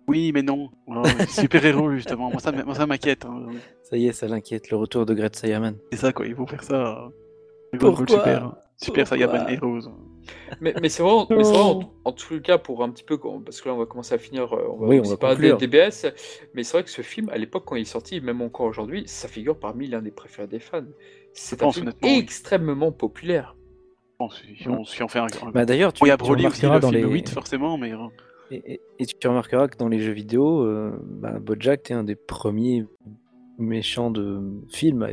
Oui, 0.07 0.31
mais 0.33 0.43
non. 0.43 0.69
super 1.29 1.65
héros 1.65 1.91
justement. 1.93 2.29
Moi 2.31 2.39
ça, 2.39 2.51
m- 2.51 2.63
moi, 2.65 2.75
ça 2.75 2.85
m'inquiète. 2.85 3.25
hein. 3.25 3.47
Ça 3.83 3.97
y 3.97 4.07
est, 4.07 4.11
ça 4.13 4.27
l'inquiète. 4.27 4.69
Le 4.71 4.77
retour 4.77 5.05
de 5.05 5.13
Gret 5.13 5.29
Sayaman. 5.33 5.75
C'est 5.91 5.97
ça 5.99 6.13
quoi. 6.13 6.25
Il 6.27 6.35
faut 6.35 6.45
faire 6.47 6.63
ça. 6.63 7.09
Super. 7.73 8.55
Super 8.77 9.05
Pourquoi 9.05 9.05
Saiyaman 9.05 9.49
Heroes. 9.49 9.91
Mais, 10.61 10.73
mais 10.81 10.89
c'est 10.89 11.03
vraiment, 11.03 11.27
mais 11.30 11.43
c'est 11.43 11.52
vraiment 11.53 11.80
en, 12.06 12.10
en 12.10 12.11
tout 12.11 12.39
cas 12.41 12.57
pour 12.57 12.84
un 12.84 12.89
petit 12.89 13.03
peu, 13.03 13.18
parce 13.18 13.61
que 13.61 13.69
là 13.69 13.76
on 13.76 13.77
va 13.77 13.85
commencer 13.85 14.14
à 14.15 14.18
finir, 14.18 14.53
euh, 14.53 14.68
on 14.69 14.77
va 14.77 14.88
Oui, 14.88 14.99
on 14.99 15.03
va 15.10 15.18
conclure. 15.18 15.57
des 15.57 15.68
DBS, 15.68 16.07
mais 16.53 16.64
c'est 16.64 16.77
vrai 16.77 16.84
que 16.84 16.89
ce 16.89 17.02
film, 17.02 17.30
à 17.30 17.38
l'époque 17.38 17.64
quand 17.65 17.76
il 17.76 17.81
est 17.81 17.85
sorti, 17.85 18.22
même 18.22 18.41
encore 18.41 18.65
aujourd'hui, 18.68 19.03
ça 19.07 19.27
figure 19.27 19.60
parmi 19.60 19.88
l'un 19.88 20.02
des 20.02 20.11
préférés 20.11 20.47
des 20.47 20.60
fans. 20.60 20.84
C'est 21.34 21.61
un 21.61 21.65
pense, 21.65 21.76
film 21.76 21.88
honnêtement, 21.88 22.10
oui. 22.10 22.19
extrêmement 22.19 22.91
populaire. 22.91 23.56
Si, 24.57 24.69
on, 24.69 24.85
si 24.85 25.03
on 25.03 25.07
fait 25.10 25.19
un. 25.19 25.26
un- 25.26 25.52
Bah 25.52 25.65
d'ailleurs, 25.65 25.91
tu, 25.91 26.10
a 26.10 26.18
tu 26.18 26.23
aussi, 26.23 26.61
le 26.61 26.80
dans 26.80 26.89
film 26.89 27.07
les 27.07 27.14
8 27.14 27.30
forcément, 27.30 27.77
mais. 27.77 27.91
euh, 27.91 27.97
et, 28.49 28.73
et- 28.76 28.81
et 28.99 29.06
tu 29.06 29.27
remarqueras 29.27 29.68
que 29.68 29.77
dans 29.77 29.89
les 29.89 29.99
jeux 29.99 30.14
vidéo, 30.14 30.61
euh, 30.64 30.97
bah, 31.03 31.38
Bojack 31.39 31.91
est 31.91 31.95
un 31.95 32.03
des 32.03 32.15
premiers 32.15 32.85
méchants 33.57 34.11
de 34.11 34.41
films 34.69 35.03
à 35.03 35.07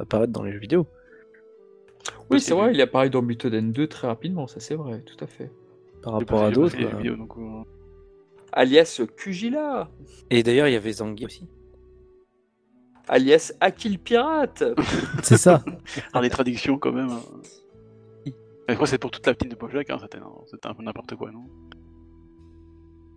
apparaître 0.00 0.32
dans 0.32 0.42
les 0.42 0.52
jeux 0.52 0.60
vidéo. 0.60 0.86
Oui, 2.30 2.40
c'est 2.40 2.54
vrai, 2.54 2.72
il 2.74 2.80
apparaît 2.80 3.10
dans 3.10 3.22
Butoden 3.22 3.72
2 3.72 3.86
très 3.86 4.06
rapidement, 4.06 4.46
ça 4.46 4.60
c'est 4.60 4.74
vrai, 4.74 5.02
tout 5.02 5.22
à 5.22 5.26
fait. 5.26 5.50
Par 6.02 6.14
rapport 6.14 6.42
à 6.44 6.50
d'autres. 6.50 6.76
bah. 6.76 7.16
donc, 7.16 7.32
euh, 7.38 7.62
Alias 8.52 9.00
Kujila, 9.16 9.90
Et 10.30 10.42
d'ailleurs, 10.42 10.68
il 10.68 10.72
y 10.72 10.76
avait 10.76 10.92
Zangief 10.92 11.26
aussi. 11.26 11.48
alias 13.08 13.52
Akil 13.60 13.98
Pirate. 13.98 14.64
C'est 15.22 15.36
ça. 15.38 15.64
Dans 16.12 16.20
les 16.20 16.30
traductions, 16.30 16.78
quand 16.78 16.92
même. 16.92 17.10
euh. 17.10 18.30
Mais 18.66 18.72
je 18.72 18.74
crois 18.74 18.84
que 18.86 18.90
c'est 18.90 18.98
pour 18.98 19.10
toute 19.10 19.26
la 19.26 19.34
team 19.34 19.50
de 19.50 19.56
Bojack, 19.56 19.90
hein, 19.90 19.98
c'était 20.00 20.16
un- 20.18 20.32
c'était 20.46 20.68
un 20.68 20.74
peu 20.74 20.82
n'importe 20.82 21.14
quoi, 21.16 21.30
non? 21.30 21.44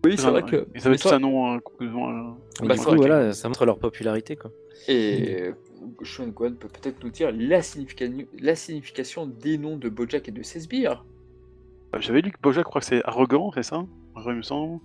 Oui, 0.08 0.18
c'est 0.18 0.30
vrai 0.30 0.44
que. 0.44 0.68
Ils 0.76 0.88
avaient 0.88 0.98
tous 0.98 1.12
un 1.12 1.20
nom. 1.20 1.58
Et 1.58 1.60
Bah, 1.60 2.74
du 2.74 2.80
c'est 2.80 2.86
coup, 2.86 2.96
voilà, 2.96 3.34
ça 3.34 3.48
montre 3.48 3.66
leur 3.66 3.78
popularité. 3.80 4.36
Quoi. 4.36 4.52
Et 4.88 5.52
Sean 6.04 6.28
Gohan 6.28 6.54
peut 6.54 6.68
peut-être 6.70 7.04
nous 7.04 7.10
dire 7.10 7.32
la, 7.34 7.62
significa- 7.62 8.10
la 8.40 8.56
signification 8.56 9.26
des 9.28 9.58
noms 9.58 9.78
de 9.78 9.90
Bojack 9.90 10.28
et 10.30 10.32
de 10.32 10.44
ses 10.44 10.62
sbires. 10.62 11.06
euh, 11.96 12.00
J'avais 12.00 12.22
lu 12.22 12.32
que 12.32 12.40
Bojack, 12.42 12.64
je 12.66 12.70
crois 12.70 12.82
que 12.82 12.88
c'est 12.88 13.04
arrogant, 13.06 13.52
c'est 13.54 13.64
ça 13.64 13.86
Il 14.26 14.34
me 14.34 14.42
semble. 14.42 14.80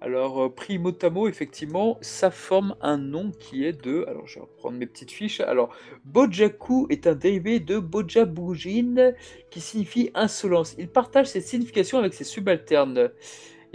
Alors, 0.00 0.42
euh, 0.44 0.48
pris 0.50 0.78
mot 0.78 0.92
à 1.00 1.08
mot, 1.08 1.28
effectivement, 1.28 1.96
ça 2.02 2.30
forme 2.30 2.74
un 2.82 2.98
nom 2.98 3.30
qui 3.30 3.64
est 3.64 3.72
de. 3.72 4.04
Alors, 4.06 4.26
je 4.26 4.34
vais 4.34 4.42
reprendre 4.42 4.76
mes 4.76 4.86
petites 4.86 5.10
fiches. 5.10 5.40
Alors, 5.40 5.70
Bojaku 6.04 6.86
est 6.90 7.06
un 7.06 7.14
dérivé 7.14 7.58
de 7.58 7.78
Bojabujin 7.78 9.12
qui 9.50 9.60
signifie 9.62 10.10
insolence. 10.14 10.74
Il 10.78 10.88
partage 10.88 11.28
cette 11.28 11.44
signification 11.46 11.98
avec 11.98 12.12
ses 12.12 12.24
subalternes. 12.24 13.10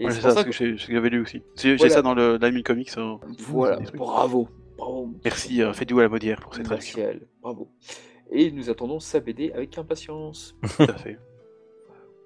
Et 0.02 0.06
Ouais, 0.06 0.12
c'est 0.12 0.22
ça, 0.22 0.44
que. 0.46 0.52
j'avais 0.52 1.10
lu 1.10 1.22
aussi. 1.22 1.42
J'ai 1.58 1.76
Voilà. 1.76 1.94
ça 1.94 2.02
dans 2.02 2.14
le 2.14 2.38
l'anime 2.38 2.64
comics. 2.64 2.90
euh, 2.98 3.16
Voilà, 3.40 3.80
bravo. 3.96 4.48
Bravo. 4.78 5.14
Merci, 5.26 5.62
euh, 5.62 5.74
Fedou 5.74 6.00
à 6.00 6.04
la 6.04 6.10
Modière 6.10 6.40
pour 6.40 6.56
cette 6.56 6.70
Merci 6.70 6.94
traduction. 6.94 7.20
à 7.22 7.24
elle. 7.24 7.28
Bravo. 7.42 7.70
Et 8.32 8.50
nous 8.52 8.70
attendons 8.70 9.00
sa 9.02 9.20
BD 9.20 9.52
avec 9.52 9.78
impatience. 9.78 10.56
Tout 10.78 10.84
à 10.84 10.94
fait. 10.94 11.18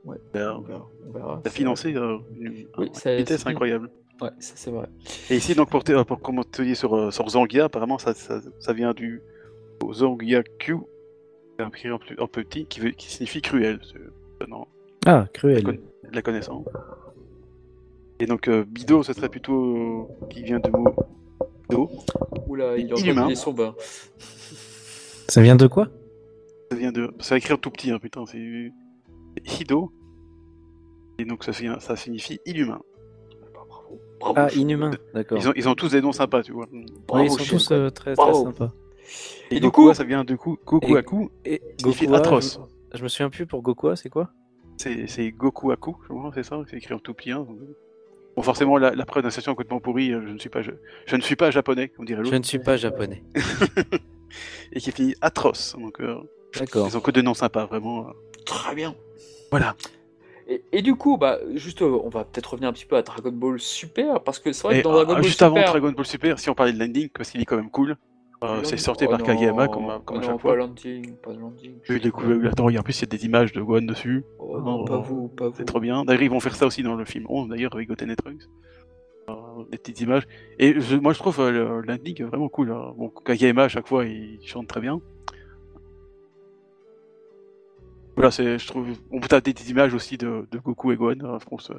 Ouais. 0.05 0.17
Ben, 0.33 0.51
On 0.57 0.61
verra. 0.61 0.87
on 1.07 1.11
verra. 1.11 1.41
T'as 1.43 1.49
financé 1.49 1.95
euh, 1.95 2.17
une, 2.39 2.67
Oui, 2.77 2.87
une 2.87 2.93
ça- 2.93 3.15
vitesse 3.15 3.41
c'est- 3.41 3.49
incroyable. 3.49 3.89
Ouais, 4.21 4.29
ça 4.39 4.53
c'est 4.55 4.69
vrai. 4.69 4.87
Et 5.31 5.37
ici, 5.37 5.55
donc, 5.55 5.69
pour, 5.71 5.83
te- 5.83 6.03
pour 6.03 6.21
commenter 6.21 6.75
sur, 6.75 6.95
euh, 6.95 7.09
sur 7.09 7.27
Zangia, 7.29 7.65
apparemment, 7.65 7.97
ça, 7.97 8.13
ça, 8.13 8.39
ça 8.59 8.73
vient 8.73 8.93
du 8.93 9.21
Zangia 9.91 10.43
Q, 10.59 10.75
un 11.57 11.69
écrit 11.69 11.89
en, 11.89 11.97
plus- 11.97 12.19
en 12.19 12.27
petit, 12.27 12.65
qui, 12.67 12.81
veut, 12.81 12.91
qui 12.91 13.09
signifie 13.11 13.41
cruel. 13.41 13.79
Non, 14.47 14.67
Ah, 15.07 15.21
la, 15.21 15.27
cruel. 15.33 15.63
con- 15.63 15.77
la 16.11 16.21
connaissance. 16.21 16.65
Et 18.19 18.25
donc, 18.25 18.47
euh, 18.47 18.63
Bido, 18.67 19.03
ce 19.03 19.13
serait 19.13 19.29
plutôt. 19.29 19.75
euh, 20.21 20.25
qui 20.29 20.43
vient 20.43 20.59
du 20.59 20.69
mot 20.71 20.93
Do. 21.69 21.89
Oula, 22.47 22.77
il 22.77 22.89
est 22.89 22.91
en 22.91 22.95
train 22.95 22.95
de 22.95 23.01
Inhumain. 23.07 23.21
mouiller 23.23 23.35
son 23.35 23.53
bain. 23.53 23.75
Ça 25.29 25.41
vient 25.41 25.55
de 25.55 25.67
quoi? 25.67 25.87
Ça 26.71 26.77
vient 26.77 26.91
de. 26.91 27.11
Ça 27.19 27.37
écrit 27.37 27.53
en 27.53 27.57
tout 27.57 27.71
petit, 27.71 27.91
hein, 27.91 27.99
putain, 27.99 28.25
c'est. 28.25 28.71
Hido. 29.45 29.91
Et 31.19 31.25
donc, 31.25 31.43
ça, 31.43 31.51
vient- 31.51 31.79
ça 31.79 31.95
signifie 31.95 32.39
inhumain. 32.45 32.79
Bah, 33.41 33.47
bravo. 33.67 33.99
Bravo. 34.19 34.33
Ah, 34.37 34.47
inhumain, 34.55 34.91
d'accord. 35.13 35.37
Ils 35.39 35.47
ont, 35.49 35.53
ils 35.55 35.69
ont 35.69 35.75
tous 35.75 35.91
des 35.91 36.01
noms 36.01 36.11
sympas, 36.11 36.43
tu 36.43 36.51
vois. 36.51 36.67
Oui, 36.71 37.25
ils 37.25 37.29
sont 37.31 37.43
tous 37.43 37.71
euh, 37.71 37.89
très, 37.89 38.15
très 38.15 38.33
sympas. 38.33 38.71
Et, 39.51 39.57
Et 39.57 39.59
du 39.59 39.69
coup- 39.69 39.93
ça 39.93 40.03
vient 40.03 40.23
de 40.23 40.35
Ku- 40.35 40.57
Gokuaku. 40.65 41.29
Et 41.45 41.61
signifie 41.79 42.05
Gokua, 42.05 42.17
atroce. 42.19 42.59
Je, 42.93 42.97
je 42.99 43.03
me 43.03 43.07
souviens 43.07 43.29
plus 43.29 43.45
pour 43.45 43.61
Gokua, 43.61 43.95
c'est 43.95 44.09
quoi? 44.09 44.29
C'est 44.77 45.07
c'est 45.07 45.31
Gokuaku, 45.31 45.97
je 46.03 46.07
crois, 46.07 46.31
c'est 46.33 46.43
ça, 46.43 46.59
c'est 46.69 46.77
écrit 46.77 46.93
en 46.95 46.99
tout 46.99 47.13
petit. 47.13 47.31
hein. 47.31 47.45
Bon, 48.35 48.41
forcément, 48.41 48.77
la, 48.77 48.91
la 48.95 49.05
prononciation 49.05 49.51
est 49.51 49.55
complètement 49.55 49.79
pourrie, 49.79 50.11
euh, 50.11 50.21
je 50.25 50.33
ne 50.33 50.39
suis 50.39 50.49
pas, 50.49 50.61
je, 50.61 50.71
je 51.05 51.15
ne 51.15 51.21
suis 51.21 51.35
pas 51.35 51.51
japonais, 51.51 51.89
comme 51.89 52.05
dirait 52.05 52.19
Je 52.19 52.23
l'autre, 52.23 52.37
ne 52.37 52.43
suis 52.43 52.59
pas 52.59 52.77
japonais. 52.77 53.23
et 54.71 54.79
qui 54.79 54.91
finit 54.91 55.15
atroce. 55.21 55.75
Donc, 55.79 55.99
euh, 56.01 56.17
D'accord. 56.57 56.87
ils 56.89 56.97
ont 56.97 57.01
que 57.01 57.11
des 57.11 57.21
noms 57.21 57.33
sympas, 57.35 57.65
vraiment. 57.65 58.07
euh. 58.07 58.11
Très 58.45 58.73
bien. 58.75 58.95
Voilà. 59.51 59.75
Et, 60.47 60.63
et 60.71 60.81
du 60.81 60.95
coup, 60.95 61.17
bah, 61.17 61.37
juste, 61.53 61.81
euh, 61.81 61.99
on 62.03 62.09
va 62.09 62.25
peut-être 62.25 62.47
revenir 62.51 62.69
un 62.69 62.73
petit 62.73 62.85
peu 62.85 62.97
à 62.97 63.01
Dragon 63.03 63.31
Ball 63.31 63.59
Super, 63.59 64.21
parce 64.21 64.39
que 64.39 64.51
c'est 64.51 64.63
vrai 64.63 64.75
Et, 64.75 64.79
que 64.79 64.83
dans 64.83 64.93
Dragon 64.93 65.11
ah, 65.11 65.15
Ball 65.15 65.23
juste 65.23 65.39
Super. 65.39 65.47
avant 65.47 65.61
Dragon 65.71 65.91
Ball 65.91 66.05
Super, 66.05 66.39
si 66.39 66.49
on 66.49 66.55
parlait 66.55 66.73
de 66.73 66.79
landing, 66.79 67.09
parce 67.09 67.29
qu'il 67.29 67.41
est 67.41 67.45
quand 67.45 67.55
même 67.55 67.69
cool, 67.69 67.97
euh, 68.43 68.63
c'est 68.63 68.77
sorti 68.77 69.05
Oh 69.07 69.09
par 69.11 69.19
non, 69.19 69.25
Kageyama, 69.25 69.67
comme, 69.67 69.89
à- 69.89 70.01
comme 70.05 70.17
oh 70.17 70.19
à 70.19 70.21
non, 70.21 70.27
chaque 70.27 70.35
pas 70.35 70.39
fois. 70.41 70.55
landing, 70.55 71.15
pas 71.17 71.33
landing. 71.33 71.75
Je 71.83 71.93
l'ai 71.93 71.99
découvert, 71.99 72.51
attends, 72.51 72.65
regarde, 72.65 72.81
en 72.81 72.83
plus 72.83 72.97
il 72.99 73.01
y 73.01 73.03
a 73.05 73.07
des 73.17 73.25
images 73.25 73.51
de 73.53 73.61
Gohan 73.61 73.81
dessus, 73.83 74.23
Oh 74.39 74.59
non, 74.59 74.83
pas 74.85 74.97
vous, 74.99 75.27
pas 75.29 75.49
vous. 75.49 75.55
c'est 75.57 75.65
trop 75.65 75.79
bien. 75.79 76.03
D'ailleurs, 76.05 76.23
ils 76.23 76.29
vont 76.29 76.39
faire 76.39 76.55
ça 76.55 76.65
aussi 76.65 76.83
dans 76.83 76.95
le 76.95 77.05
film 77.05 77.25
11, 77.29 77.49
d'ailleurs, 77.49 77.73
avec 77.75 77.87
Goten 77.87 78.09
et 78.11 78.15
Trunks. 78.15 78.43
Euh, 79.29 79.33
des 79.71 79.77
petites 79.77 80.01
images. 80.01 80.23
Et 80.59 80.79
je- 80.81 80.97
moi, 80.97 81.13
je 81.13 81.19
trouve 81.19 81.39
euh, 81.39 81.51
le 81.51 81.81
landing 81.81 82.23
vraiment 82.25 82.49
cool. 82.49 82.71
hein. 82.71 82.93
Bon, 82.97 83.09
Kageyama, 83.09 83.63
à 83.63 83.67
chaque 83.69 83.87
fois, 83.87 84.05
il 84.05 84.39
chante 84.45 84.67
très 84.67 84.81
bien. 84.81 84.99
Voilà, 88.15 88.29
c'est, 88.31 88.59
je 88.59 88.67
trouve, 88.67 88.87
on 89.11 89.19
peut 89.19 89.27
taper 89.27 89.53
des 89.53 89.71
images 89.71 89.93
aussi 89.93 90.17
de, 90.17 90.47
de 90.51 90.59
Goku 90.59 90.91
et 90.91 90.95
Gohan, 90.97 91.15
hein, 91.23 91.37
je 91.41 91.45
pense. 91.45 91.71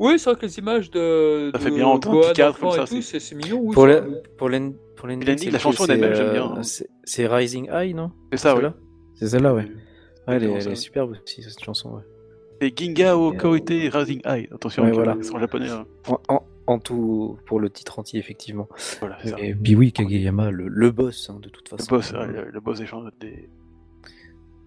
Euh, 0.00 0.04
Oui, 0.06 0.18
c'est 0.18 0.30
vrai 0.30 0.38
que 0.38 0.46
les 0.46 0.58
images 0.58 0.90
de. 0.90 1.50
Ça 1.52 1.58
de 1.58 1.62
fait 1.64 1.70
bien 1.70 1.86
en 1.86 1.98
Gohan 1.98 2.20
comme 2.20 2.30
et 2.30 2.34
ça, 2.34 2.84
tout, 2.86 3.02
c'est- 3.02 3.34
mignon. 3.34 3.60
Oui, 3.62 3.74
Pour 3.74 3.86
le- 3.86 4.22
Pour 4.36 4.48
l'en- 4.48 4.72
pour 4.96 5.08
l'ending, 5.08 5.50
la 5.50 5.58
chanson 5.58 5.84
c'est, 5.84 5.92
elle-même, 5.92 6.14
j'aime 6.14 6.26
euh, 6.28 6.32
bien, 6.32 6.44
hein. 6.56 6.62
c'est- 6.62 6.88
C'est 7.04 7.26
Rising 7.26 7.68
High, 7.72 7.94
non? 7.94 8.10
C'est 8.32 8.38
ça, 8.38 8.56
oui. 8.56 8.62
C'est 9.14 9.28
celle-là, 9.28 9.54
ouais. 9.54 9.64
Ouais, 10.28 10.36
elle, 10.36 10.44
est, 10.44 10.52
elle 10.66 10.76
superbe 10.76 11.12
aussi, 11.22 11.42
cette 11.42 11.62
chanson, 11.62 11.90
ouais. 11.96 12.02
Et 12.60 12.72
Gingao 12.74 13.32
Koite 13.34 13.68
Rising 13.68 14.20
High. 14.24 14.48
Attention, 14.52 14.82
Ouais, 14.84 14.90
voilà. 14.92 15.16
c'est 15.20 15.34
en 15.34 15.38
japonais. 15.38 15.68
hein. 15.70 15.84
En, 16.08 16.18
en- 16.28 16.42
en 16.68 16.78
tout, 16.80 17.38
pour 17.46 17.60
le 17.60 17.70
titre 17.70 17.98
entier, 18.00 18.18
effectivement. 18.18 18.68
Voilà, 19.00 19.18
c'est 19.22 19.28
ça. 19.28 19.36
Et 19.38 19.54
puis 19.54 19.76
oui, 19.76 19.92
Kageyama, 19.92 20.50
le, 20.50 20.66
le 20.66 20.90
boss, 20.90 21.30
hein, 21.30 21.38
de 21.40 21.48
toute 21.48 21.70
Le 21.70 21.76
façon. 21.76 21.94
boss, 21.94 22.12
ouais, 22.12 22.26
le, 22.26 22.50
le 22.50 22.60
boss 22.60 22.78
des 22.80 22.86
gens 22.86 23.04
des. 23.20 23.48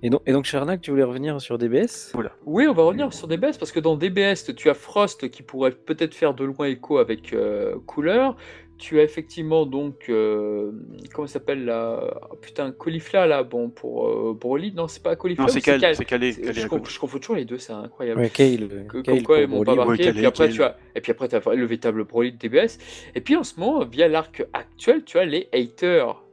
Et 0.02 0.10
donc, 0.10 0.22
et 0.26 0.32
donc 0.32 0.46
Charnac, 0.46 0.82
tu 0.82 0.92
voulais 0.92 1.04
revenir 1.04 1.42
sur 1.42 1.58
DBS 1.58 2.14
Oui, 2.46 2.68
on 2.68 2.74
va 2.74 2.84
revenir 2.84 3.12
sur 3.14 3.28
DBS 3.28 3.58
parce 3.60 3.72
que 3.72 3.80
dans 3.80 3.98
DBS, 3.98 4.56
tu 4.56 4.70
as 4.70 4.74
Frost 4.74 5.30
qui 5.30 5.44
pourrait 5.44 5.72
peut-être 5.72 6.16
faire 6.16 6.34
de 6.34 6.46
loin 6.46 6.68
écho 6.68 6.98
avec 7.00 7.34
euh, 7.34 7.76
Cooler. 7.86 8.30
Tu 8.78 8.98
as 9.02 9.04
effectivement 9.04 9.66
donc 9.66 10.06
euh, 10.08 10.72
comment 11.14 11.28
ça 11.28 11.34
s'appelle 11.34 11.66
là 11.66 12.00
oh, 12.32 12.36
Putain, 12.42 12.72
Caulifla 12.72 13.28
là, 13.28 13.44
bon 13.44 13.70
pour 13.70 14.08
euh, 14.08 14.38
Broly. 14.40 14.72
Non, 14.72 14.88
c'est 14.88 15.04
pas 15.04 15.18
Caulifla. 15.18 15.44
Non, 15.44 15.48
c'est 15.50 15.60
c'est- 15.60 16.06
calé 16.06 16.32
Je, 16.32 16.66
confonds 16.98 17.20
toujours 17.20 17.36
les 17.36 17.44
deux, 17.44 17.58
c'est 17.58 17.74
incroyable. 17.74 18.22
Ouais, 18.22 18.30
Kale. 18.30 18.86
Que- 18.88 19.02
Kale 19.02 19.16
comme 19.18 19.24
quoi 19.24 19.36
pour 19.36 19.44
ils 19.44 19.48
m'ont 19.50 19.64
pas 19.66 19.76
Broly. 19.76 19.88
marqué. 19.90 20.04
ouais, 20.04 20.10
et, 20.10 20.14
puis 20.14 20.22
Calais, 20.22 20.28
après, 20.28 20.50
tu 20.50 20.64
as, 20.64 20.78
et 20.96 21.02
puis 21.02 21.12
après, 21.12 21.28
tu 21.28 21.36
as 21.36 21.56
le 21.56 21.66
véritable 21.66 22.06
Broly 22.06 22.32
de 22.32 22.38
DBS. 22.38 22.78
Et 23.16 23.20
puis 23.20 23.36
en 23.36 23.44
ce 23.44 23.60
moment, 23.60 23.84
via 23.84 24.08
l'arc 24.08 24.46
actuel, 24.54 25.04
tu 25.04 25.18
as 25.20 25.26
les 25.26 25.50
haters. 25.52 26.24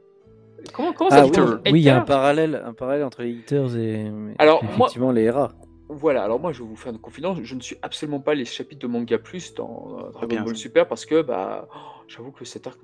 Comment, 0.73 0.93
comment 0.93 1.09
ça 1.09 1.21
Ah 1.21 1.25
se 1.33 1.71
oui, 1.71 1.79
il 1.79 1.83
y 1.85 1.89
a 1.89 1.97
un 1.97 2.01
parallèle, 2.01 2.61
un 2.65 2.73
parallèle 2.73 3.03
entre 3.03 3.21
les 3.23 3.37
haters 3.39 3.75
et, 3.77 4.11
Alors, 4.39 4.61
et 4.63 4.65
moi- 4.65 4.87
effectivement 4.87 5.11
les 5.11 5.29
RA. 5.29 5.51
Voilà, 5.89 6.23
alors 6.23 6.37
moi 6.39 6.51
je 6.51 6.61
vais 6.63 6.67
vous 6.67 6.75
faire 6.75 6.91
une 6.91 6.99
confidence, 6.99 7.37
je 7.41 7.55
ne 7.55 7.61
suis 7.61 7.77
absolument 7.81 8.19
pas 8.19 8.33
les 8.35 8.43
chapitres 8.43 8.81
de 8.81 8.87
manga 8.87 9.17
plus 9.17 9.53
dans 9.53 10.09
Dragon 10.11 10.27
bien, 10.27 10.43
Ball 10.43 10.55
ça. 10.55 10.61
Super 10.63 10.85
parce 10.85 11.05
que 11.05 11.21
bah 11.21 11.69
oh, 11.73 11.77
j'avoue 12.09 12.31
que 12.31 12.43
cet 12.43 12.67
arc 12.67 12.79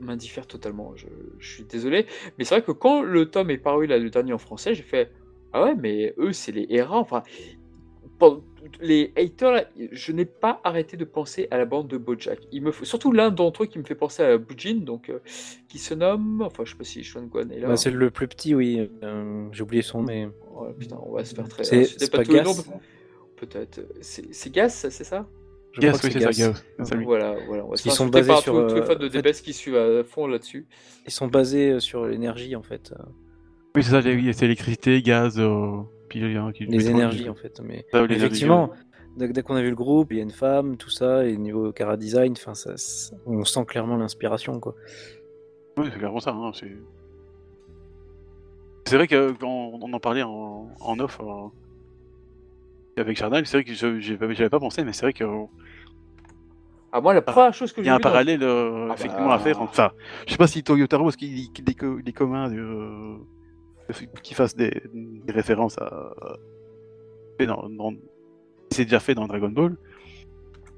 m'indiffère 0.00 0.46
totalement. 0.46 0.92
Je, 0.94 1.06
je 1.38 1.50
suis 1.54 1.64
désolé, 1.64 2.04
mais 2.36 2.44
c'est 2.44 2.56
vrai 2.56 2.62
que 2.62 2.72
quand 2.72 3.00
le 3.00 3.30
tome 3.30 3.48
est 3.50 3.56
paru 3.56 3.86
là 3.86 3.96
le 3.96 4.10
dernier 4.10 4.34
en 4.34 4.38
français, 4.38 4.74
j'ai 4.74 4.82
fait 4.82 5.10
ah 5.54 5.62
ouais 5.64 5.74
mais 5.74 6.12
eux 6.18 6.32
c'est 6.34 6.52
les 6.52 6.66
ERA, 6.68 6.98
enfin 6.98 7.22
les 8.80 9.12
haters 9.16 9.66
je 9.90 10.12
n'ai 10.12 10.24
pas 10.24 10.60
arrêté 10.64 10.96
de 10.96 11.04
penser 11.04 11.48
à 11.50 11.58
la 11.58 11.64
bande 11.64 11.88
de 11.88 11.96
Bojack. 11.96 12.38
Il 12.52 12.62
me 12.62 12.70
faut 12.70 12.84
surtout 12.84 13.12
l'un 13.12 13.30
d'entre 13.30 13.64
eux 13.64 13.66
qui 13.66 13.78
me 13.78 13.84
fait 13.84 13.94
penser 13.94 14.22
à 14.22 14.38
Bujin 14.38 14.84
donc 14.84 15.08
euh, 15.08 15.18
qui 15.68 15.78
se 15.78 15.94
nomme 15.94 16.42
enfin 16.42 16.64
je 16.64 16.70
sais 16.72 16.76
pas 16.76 16.84
si 16.84 17.02
Sean 17.02 17.22
Guan 17.24 17.50
est 17.50 17.58
là. 17.58 17.68
Bah, 17.68 17.76
c'est 17.76 17.90
le 17.90 18.10
plus 18.10 18.28
petit, 18.28 18.54
oui. 18.54 18.88
euh, 19.02 19.48
J'ai 19.52 19.62
oublié 19.62 19.82
son 19.82 19.98
nom, 19.98 20.04
mais 20.04 20.28
Oh, 20.54 20.66
putain, 20.78 20.98
on 21.04 21.12
va 21.12 21.24
se 21.24 21.34
faire 21.34 21.48
très 21.48 21.64
c'est 21.64 22.10
pas 22.10 22.22
tous 22.22 22.32
les 22.32 22.38
Gas. 22.38 22.64
Peut-être. 23.36 23.80
C'est 24.00 24.52
Gas, 24.52 24.86
c'est 24.90 25.04
ça? 25.04 25.26
Je 25.72 25.80
que 25.80 25.86
oui, 25.86 25.92
c'est 26.02 26.20
ça, 26.20 26.30
Gas. 26.30 26.38
Gas. 26.38 26.62
C'est 26.84 26.94
lui. 26.94 27.04
Voilà, 27.04 27.34
voilà. 27.46 27.64
On 27.64 27.70
va 27.70 27.76
se 27.76 27.88
Ils 27.88 27.92
sont 27.92 28.06
basés 28.06 28.36
sur, 28.36 28.52
tous, 28.52 28.68
tous 28.68 28.74
les 28.74 28.80
euh, 28.82 28.84
fans 28.84 28.94
de 28.96 29.08
DBS 29.08 29.40
qui 29.42 29.52
suivent 29.54 29.76
à 29.76 30.04
fond 30.04 30.26
là-dessus. 30.26 30.66
Ils 31.06 31.10
sont 31.10 31.28
basés 31.28 31.80
sur 31.80 32.06
l'énergie 32.06 32.54
en 32.54 32.62
fait, 32.62 32.92
Oui, 33.74 33.82
c'est 33.82 33.90
ça, 33.90 34.02
c'est 34.02 34.44
électricité, 34.44 35.00
gaz, 35.02 35.38
euh, 35.38 35.78
il 36.20 36.32
y 36.32 36.36
a 36.36 36.42
un 36.42 36.52
qui. 36.52 36.66
les 36.66 36.88
énergies 36.90 37.28
en 37.28 37.34
fait. 37.34 37.60
Mais 37.62 37.84
effectivement, 38.10 38.70
dès, 39.16 39.28
dès 39.28 39.42
qu'on 39.42 39.54
a 39.56 39.62
vu 39.62 39.70
le 39.70 39.76
groupe, 39.76 40.12
il 40.12 40.16
y 40.18 40.20
a 40.20 40.22
une 40.22 40.30
femme, 40.30 40.76
tout 40.76 40.90
ça, 40.90 41.24
et 41.26 41.36
niveau 41.36 41.72
cara 41.72 41.96
design, 41.96 42.32
enfin, 42.32 42.54
ça, 42.54 42.74
on 43.26 43.44
sent 43.44 43.64
clairement 43.66 43.96
l'inspiration 43.96 44.60
quoi. 44.60 44.74
Oui, 45.78 45.88
c'est 45.92 45.98
clairement 45.98 46.20
ça. 46.20 46.30
Hein, 46.32 46.50
c'est... 46.54 46.70
c'est 48.86 48.96
vrai 48.96 49.06
que 49.08 49.32
quand 49.32 49.48
on 49.80 49.92
en 49.92 50.00
parlait 50.00 50.22
en, 50.22 50.68
en 50.80 50.98
off 51.00 51.18
euh, 51.22 51.48
avec 53.00 53.16
Jardin, 53.16 53.42
c'est 53.44 53.56
vrai 53.58 53.64
que 53.64 53.72
je 53.74 54.00
j'avais 54.00 54.50
pas 54.50 54.60
pensé, 54.60 54.84
mais 54.84 54.92
c'est 54.92 55.06
vrai 55.06 55.12
qu'il 55.14 55.26
Ah, 56.92 57.00
moi, 57.00 57.14
la 57.14 57.22
première 57.22 57.54
chose 57.54 57.72
que 57.72 57.80
y 57.80 57.84
j'ai 57.84 57.90
a 57.90 57.94
un 57.94 57.96
vue 57.96 58.02
dans- 58.02 58.08
parallèle 58.10 58.42
euh, 58.42 58.88
Ah 58.90 58.94
effectivement 58.94 59.28
bah. 59.28 59.34
à 59.34 59.38
faire. 59.38 59.62
Enfin, 59.62 59.92
je 60.26 60.32
sais 60.32 60.36
pas 60.36 60.46
si 60.46 60.62
Toyotaro, 60.62 61.08
est-ce 61.08 61.16
qu'il 61.16 61.38
est, 61.40 61.74
co- 61.74 61.98
il 62.00 62.06
est 62.08 62.12
commun 62.12 62.52
euh, 62.52 63.16
qu'il 64.22 64.36
fasse 64.36 64.54
des, 64.56 64.72
des 64.92 65.32
références 65.32 65.78
à. 65.78 66.14
fait 67.38 67.46
dans, 67.46 67.68
dans- 67.68 67.94
c'est 68.70 68.84
déjà 68.84 69.00
fait 69.00 69.14
dans 69.14 69.26
Dragon 69.26 69.48
Ball. 69.50 69.76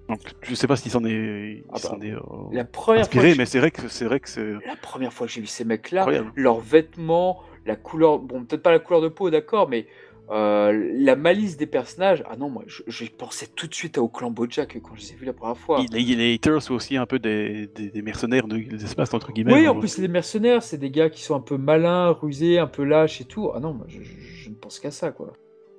Donc, 0.09 0.21
je 0.43 0.55
sais 0.55 0.67
pas 0.67 0.77
s'il 0.77 0.91
s'en 0.91 1.05
est, 1.05 1.65
Ah 1.73 1.77
bah, 1.83 1.97
est 2.03 2.13
euh, 2.13 2.19
La 2.53 2.65
première, 2.65 2.73
fois 2.73 3.01
inspiré, 3.01 3.33
que 3.33 3.39
mais 3.39 3.47
c'est 3.47 3.59
vrai 3.59 3.71
que 3.71 3.89
c'est 3.89 4.05
vrai 4.05 4.21
que 4.21 4.29
c'est 4.29 4.45
j'ai- 4.45 4.67
la 4.67 4.77
première 4.77 5.13
fois 5.13 5.27
que 5.27 5.33
j'ai 5.33 5.41
vu 5.41 5.47
ces 5.47 5.65
mecs-là, 5.65 6.07
leurs 6.37 6.61
vêtements, 6.61 7.43
la 7.65 7.77
couleur, 7.77 8.19
bon, 8.19 8.45
peut-être 8.45 8.63
pas 8.63 8.73
la 8.73 8.81
couleur 8.81 9.01
de 9.01 9.09
peau, 9.09 9.31
d'accord, 9.31 9.69
mais 9.69 9.87
euh, 10.31 10.91
la 10.95 11.17
malice 11.17 11.57
des 11.57 11.67
personnages. 11.67 12.23
Ah 12.29 12.37
non, 12.37 12.49
moi, 12.49 12.63
je- 12.67 12.83
j'ai 12.87 13.09
pensé 13.09 13.47
tout 13.55 13.67
de 13.67 13.75
suite 13.75 13.99
au 13.99 14.09
clan 14.09 14.31
Bojack 14.31 14.79
quand 14.83 14.95
je 14.95 15.01
les 15.01 15.13
ai 15.13 15.17
vus 15.17 15.27
la 15.27 15.33
première 15.33 15.59
fois. 15.59 15.85
Les, 15.93 16.03
les 16.03 16.35
haters 16.35 16.63
sont 16.63 16.75
aussi 16.75 16.97
un 16.97 17.07
peu 17.07 17.19
des, 17.19 17.67
des, 17.69 17.91
des 17.91 18.03
mercenaires 18.03 18.47
de 18.49 18.57
l'espace, 18.57 19.13
entre 19.13 19.33
guillemets. 19.33 19.53
Oui, 19.53 19.69
en 19.69 19.79
plus, 19.79 19.89
c'est 19.89 20.03
des 20.03 20.09
mercenaires, 20.09 20.63
c'est 20.63 20.79
des 20.79 20.91
gars 20.91 21.11
qui 21.11 21.23
sont 21.23 21.35
un 21.35 21.41
peu 21.41 21.57
malins, 21.57 22.11
rusés, 22.11 22.59
un 22.59 22.67
peu 22.67 22.85
lâches 22.85 23.21
et 23.21 23.25
tout. 23.25 23.51
Ah 23.55 23.61
non, 23.61 23.75
moi, 23.75 23.87
je, 23.89 24.03
je- 24.03 24.19
je 24.45 24.51
ne 24.51 24.55
pense 24.55 24.79
qu'à 24.81 24.91
ça, 24.91 25.11
quoi. 25.13 25.33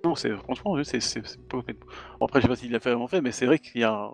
Non, 0.03 0.13
c'est 0.15 0.35
franchement, 0.37 0.75
c'est 0.83 1.21
pas 1.49 1.63
après, 2.21 2.39
je 2.39 2.43
sais 2.43 2.47
pas 2.47 2.55
s'il 2.55 2.71
l'a 2.71 2.79
fait 2.79 2.91
vraiment 2.91 3.07
fait, 3.07 3.21
mais 3.21 3.31
c'est 3.31 3.45
vrai 3.47 3.57
qu'il 3.57 3.81
y 3.81 3.83
a 3.83 3.91
un 3.93 4.13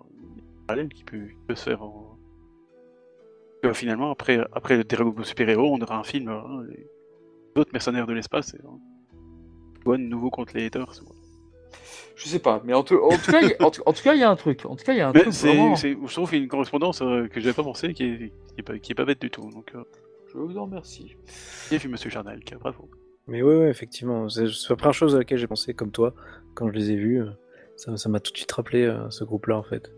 parallèle 0.67 0.87
qui 0.89 1.03
peut, 1.03 1.25
qui 1.27 1.35
peut 1.47 1.55
se 1.55 1.63
faire. 1.69 1.83
En... 1.83 2.17
Que, 3.61 3.73
finalement, 3.73 4.09
après, 4.11 4.39
après 4.53 4.77
le 4.77 4.83
Dragon 4.85 5.13
Super 5.23 5.49
Héros, 5.49 5.75
on 5.75 5.81
aura 5.81 5.97
un 5.97 6.03
film, 6.03 6.29
hein, 6.29 6.63
les 6.69 6.87
autres 7.61 7.71
mercenaires 7.73 8.07
de 8.07 8.13
l'espace, 8.13 8.53
et, 8.53 8.57
hein, 8.65 8.79
Gohan 9.83 9.97
nouveau 9.99 10.29
contre 10.29 10.55
les 10.55 10.65
haters. 10.65 10.85
quoi. 11.05 11.15
Je 12.15 12.27
sais 12.27 12.39
pas, 12.39 12.61
mais 12.65 12.73
en 12.73 12.83
tout, 12.83 12.95
en 13.01 13.17
tout 13.17 13.31
cas, 13.31 13.41
il- 13.41 13.55
en 13.63 13.71
tout, 13.71 13.81
en 13.85 13.93
tout 13.93 14.03
cas, 14.03 14.13
il 14.13 14.19
y 14.19 14.23
a 14.23 14.29
un 14.29 14.35
truc. 14.35 14.65
En 14.65 14.75
tout 14.75 14.83
cas, 14.85 14.93
il 14.93 14.97
y 14.97 15.01
a 15.01 15.09
un 15.09 15.11
Mais 15.13 15.21
truc 15.21 15.33
c'est, 15.33 15.47
vraiment. 15.47 15.75
je 15.75 16.13
trouve 16.13 16.33
une 16.35 16.47
correspondance 16.47 17.01
euh, 17.01 17.27
que 17.27 17.39
j'avais 17.39 17.53
pas 17.55 17.63
pensé 17.63 17.93
qui 17.93 18.03
est, 18.03 18.17
qui 18.53 18.59
est 18.59 18.63
pas, 18.63 18.77
qui 18.77 18.91
est 18.91 18.95
pas 18.95 19.05
bête 19.05 19.21
du 19.21 19.29
tout. 19.31 19.49
Donc, 19.49 19.71
euh, 19.75 19.83
Je 20.31 20.37
vous 20.37 20.57
en 20.57 20.65
remercie. 20.65 21.15
bien 21.69 21.79
vu, 21.79 21.89
monsieur 21.89 22.09
Charnel, 22.11 22.41
bravo. 22.59 22.89
Mais 23.27 23.41
ouais, 23.41 23.57
ouais, 23.57 23.69
effectivement. 23.69 24.29
C'est 24.29 24.45
la 24.69 24.75
première 24.75 24.93
chose 24.93 25.15
à 25.15 25.19
laquelle 25.19 25.37
j'ai 25.39 25.47
pensé, 25.47 25.73
comme 25.73 25.91
toi, 25.91 26.13
quand 26.53 26.67
je 26.69 26.73
les 26.73 26.91
ai 26.91 26.95
vus. 26.95 27.21
euh, 27.21 27.29
Ça 27.75 27.97
ça 27.97 28.09
m'a 28.09 28.19
tout 28.19 28.31
de 28.31 28.37
suite 28.37 28.51
rappelé 28.51 28.83
euh, 28.83 29.09
ce 29.09 29.23
groupe-là, 29.23 29.57
en 29.57 29.63
fait. 29.63 29.91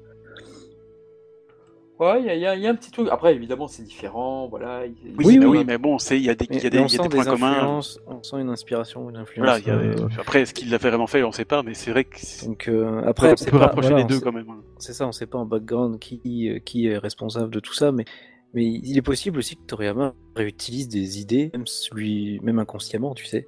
Ouais, 2.03 2.21
il 2.21 2.25
y, 2.25 2.29
a- 2.29 2.35
y 2.35 2.45
a- 2.45 2.55
y 2.55 2.67
a 2.67 2.69
un 2.69 2.75
petit 2.75 2.91
truc. 2.91 3.07
Après, 3.11 3.33
évidemment, 3.33 3.67
c'est 3.67 3.83
différent. 3.83 4.47
Voilà. 4.47 4.85
il- 4.85 4.93
il- 5.05 5.15
Oui, 5.17 5.25
Oui, 5.25 5.37
mais, 5.39 5.45
oui. 5.45 5.63
mais 5.65 5.77
bon, 5.77 5.97
c'est- 5.99 6.17
il 6.17 6.23
y 6.23 6.29
a 6.29 6.35
des, 6.35 6.45
Mais, 6.49 6.57
y 6.57 6.67
a 6.67 6.69
des, 6.69 6.79
on 6.79 6.87
y 6.87 6.95
a 6.99 7.03
points 7.09 7.23
communs. 7.25 7.79
on 8.07 8.23
sent 8.23 8.35
une 8.39 8.49
inspiration, 8.49 9.09
une 9.09 9.17
influence. 9.17 9.61
Voilà, 9.61 9.75
a- 9.77 9.83
euh, 9.83 10.07
Après, 10.19 10.45
ce 10.45 10.53
qu'il 10.53 10.69
l'a 10.69 10.79
fait 10.79 10.89
vraiment 10.89 11.07
fait, 11.07 11.23
on 11.23 11.31
sait 11.31 11.45
pas, 11.45 11.63
mais 11.63 11.73
c'est 11.73 11.91
vrai 11.91 12.03
que 12.03 12.17
c'est- 12.19 12.45
Donc 12.47 12.67
euh, 12.67 13.01
on 13.03 13.07
après, 13.07 13.29
peut, 13.31 13.35
c'est 13.37 13.47
on 13.49 13.51
peut 13.51 13.57
pas- 13.59 13.65
rapprocher 13.67 13.89
voilà, 13.89 13.97
les 13.99 14.03
on 14.05 14.07
deux 14.07 14.15
sait- 14.17 14.21
quand 14.23 14.31
même. 14.31 14.49
hein. 14.49 14.61
C'est 14.79 14.93
ça, 14.93 15.07
on 15.07 15.11
sait 15.11 15.25
pas 15.27 15.37
en 15.37 15.45
background 15.45 15.99
qui, 15.99 16.49
euh, 16.49 16.59
qui 16.59 16.87
est 16.87 16.97
responsable 16.97 17.49
de 17.53 17.59
tout 17.59 17.73
ça, 17.73 17.91
mais, 17.91 18.05
mais 18.53 18.65
il 18.65 18.97
est 18.97 19.01
possible 19.01 19.37
aussi 19.39 19.55
que 19.55 19.61
Toriyama 19.65 20.13
réutilise 20.35 20.87
des 20.89 21.19
idées, 21.21 21.49
même, 21.53 21.65
lui, 21.93 22.39
même 22.43 22.59
inconsciemment, 22.59 23.13
tu 23.13 23.25
sais, 23.25 23.47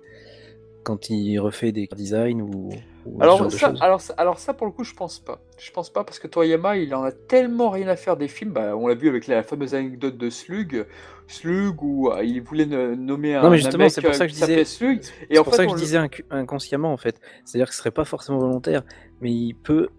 quand 0.86 1.10
il 1.10 1.40
refait 1.40 1.72
des 1.72 1.88
designs 1.95 2.41
ou, 2.41 2.70
ou 3.06 3.18
ce 3.20 3.24
Alors 3.24 3.52
ça, 3.52 3.74
alors, 3.82 3.99
ça, 4.02 4.14
alors 4.18 4.40
ça, 4.40 4.53
pour 4.53 4.68
le 4.68 4.72
coup, 4.72 4.84
je 4.84 4.94
pense 4.94 5.20
pas. 5.20 5.41
Je 5.57 5.72
pense 5.72 5.90
pas 5.90 6.03
parce 6.03 6.20
que 6.20 6.28
Toriyama, 6.28 6.78
il 6.78 6.94
en 6.95 7.03
a 7.03 7.12
tellement 7.12 7.72
rien 7.72 7.88
à 7.88 7.95
faire 7.95 8.16
des 8.16 8.28
films. 8.28 8.52
Bah, 8.53 8.78
on 8.78 8.88
l'a 8.88 8.94
vu 8.95 9.10
avec 9.10 9.26
la 9.28 9.41
fameuse 9.44 9.74
anecdote 9.76 10.16
de 10.18 10.30
Slug, 10.30 10.86
Slug 11.28 11.82
où 11.82 12.10
euh, 12.12 12.24
il 12.24 12.41
voulait 12.41 12.66
nommer 12.68 13.36
un, 13.36 13.41
Non, 13.41 13.49
mais 13.49 13.57
justement, 13.57 13.90
c'est 13.90 14.02
pour 14.02 14.14
ça 14.14 14.28
que 14.28 14.34
je 14.34 14.38
disais- 14.40 14.64
Slug. 14.64 14.99
Et 15.30 15.34
C'est 15.36 15.40
en 15.40 15.44
pour 15.44 15.53
fait, 15.53 15.57
ça 15.57 15.66
que 15.66 15.72
on 15.72 15.76
je 15.76 15.80
le- 15.82 15.86
disais 15.86 15.99
inconsciemment, 16.30 16.94
en 16.94 16.98
fait. 16.98 17.20
C'est-à-dire 17.44 17.68
que 17.68 17.74
ce 17.74 17.80
serait 17.80 17.91
pas 17.91 18.06
forcément 18.06 18.38
volontaire, 18.38 18.84
mais 19.22 19.32
il 19.32 19.56
peut 19.56 19.90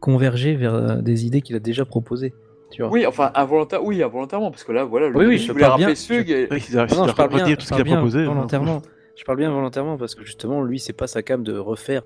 converger 0.00 0.54
vers 0.54 1.02
des 1.02 1.26
idées 1.26 1.40
qu'il 1.42 1.56
a 1.56 1.60
déjà 1.60 1.84
proposées. 1.84 2.32
Tu 2.70 2.80
vois. 2.82 2.90
Oui, 2.90 3.04
enfin 3.04 3.30
involontaire, 3.34 3.84
oui, 3.84 4.02
involontairement, 4.02 4.50
parce 4.50 4.64
que 4.64 4.72
là, 4.72 4.84
voilà, 4.84 5.08
le 5.08 5.18
Oui, 5.18 5.26
oui, 5.26 5.38
je 5.38 5.52
parle 5.52 5.64
rappeler 5.72 5.86
bien, 5.86 5.94
Slug. 5.94 6.26
je- 6.28 6.32
et- 6.32 6.48
Oui, 6.50 6.58
de 6.60 6.62
je 6.64 7.12
parle 7.14 7.28
bien, 7.34 7.44
tout 7.44 7.60
je 7.60 7.66
ce 7.66 7.72
qu'il 7.74 7.80
a 7.82 7.84
proposé. 7.84 8.20
hein. 8.20 8.26
volontairement. 8.32 8.80
Je 9.16 9.24
parle 9.24 9.38
bien 9.38 9.50
volontairement 9.52 9.96
parce 9.98 10.14
que 10.14 10.24
justement, 10.24 10.62
lui, 10.62 10.78
c'est 10.78 10.92
pas 10.92 11.06
sa 11.06 11.22
came 11.22 11.42
de 11.42 11.56
refaire. 11.56 12.02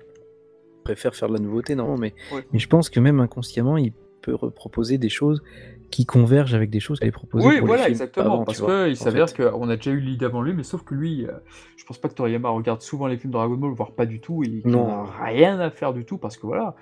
Il 0.79 0.83
préfère 0.83 1.15
faire 1.15 1.27
de 1.29 1.33
la 1.33 1.39
nouveauté, 1.39 1.75
non, 1.75 1.97
mais, 1.97 2.13
Ouais. 2.33 2.45
mais 2.51 2.59
je 2.59 2.67
pense 2.67 2.89
que 2.89 2.99
même 2.99 3.19
inconsciemment, 3.19 3.77
il 3.77 3.93
peut 4.21 4.35
reproposer 4.35 4.97
des 4.97 5.09
choses 5.09 5.41
qui 5.89 6.05
convergent 6.05 6.53
avec 6.53 6.69
des 6.69 6.79
choses 6.81 6.99
qu'il 6.99 7.11
proposées 7.13 7.47
Oui, 7.47 7.57
pour 7.59 7.67
voilà, 7.67 7.83
les 7.83 7.85
films 7.85 7.93
exactement. 7.93 8.33
avant, 8.33 8.43
parce 8.45 8.61
qu'il 8.61 8.97
s'avère 8.97 9.33
qu'on 9.33 9.69
a 9.69 9.75
déjà 9.77 9.91
eu 9.91 9.99
l'idée 10.01 10.25
avant 10.25 10.41
lui, 10.41 10.53
mais 10.53 10.63
sauf 10.63 10.83
que 10.83 10.93
lui, 10.93 11.25
euh, 11.25 11.31
je 11.77 11.85
pense 11.85 11.97
pas 11.97 12.09
que 12.09 12.13
Toriyama 12.13 12.49
regarde 12.49 12.81
souvent 12.81 13.07
les 13.07 13.17
films 13.17 13.31
de 13.31 13.37
Dragon 13.37 13.55
Ball, 13.55 13.71
voire 13.73 13.93
pas 13.93 14.05
du 14.05 14.19
tout, 14.19 14.43
et 14.43 14.47
qu'il 14.61 14.69
n'a 14.71 15.05
rien 15.23 15.59
à 15.61 15.69
faire 15.69 15.93
du 15.93 16.03
tout, 16.03 16.17
parce 16.17 16.35
que 16.35 16.45
voilà, 16.45 16.75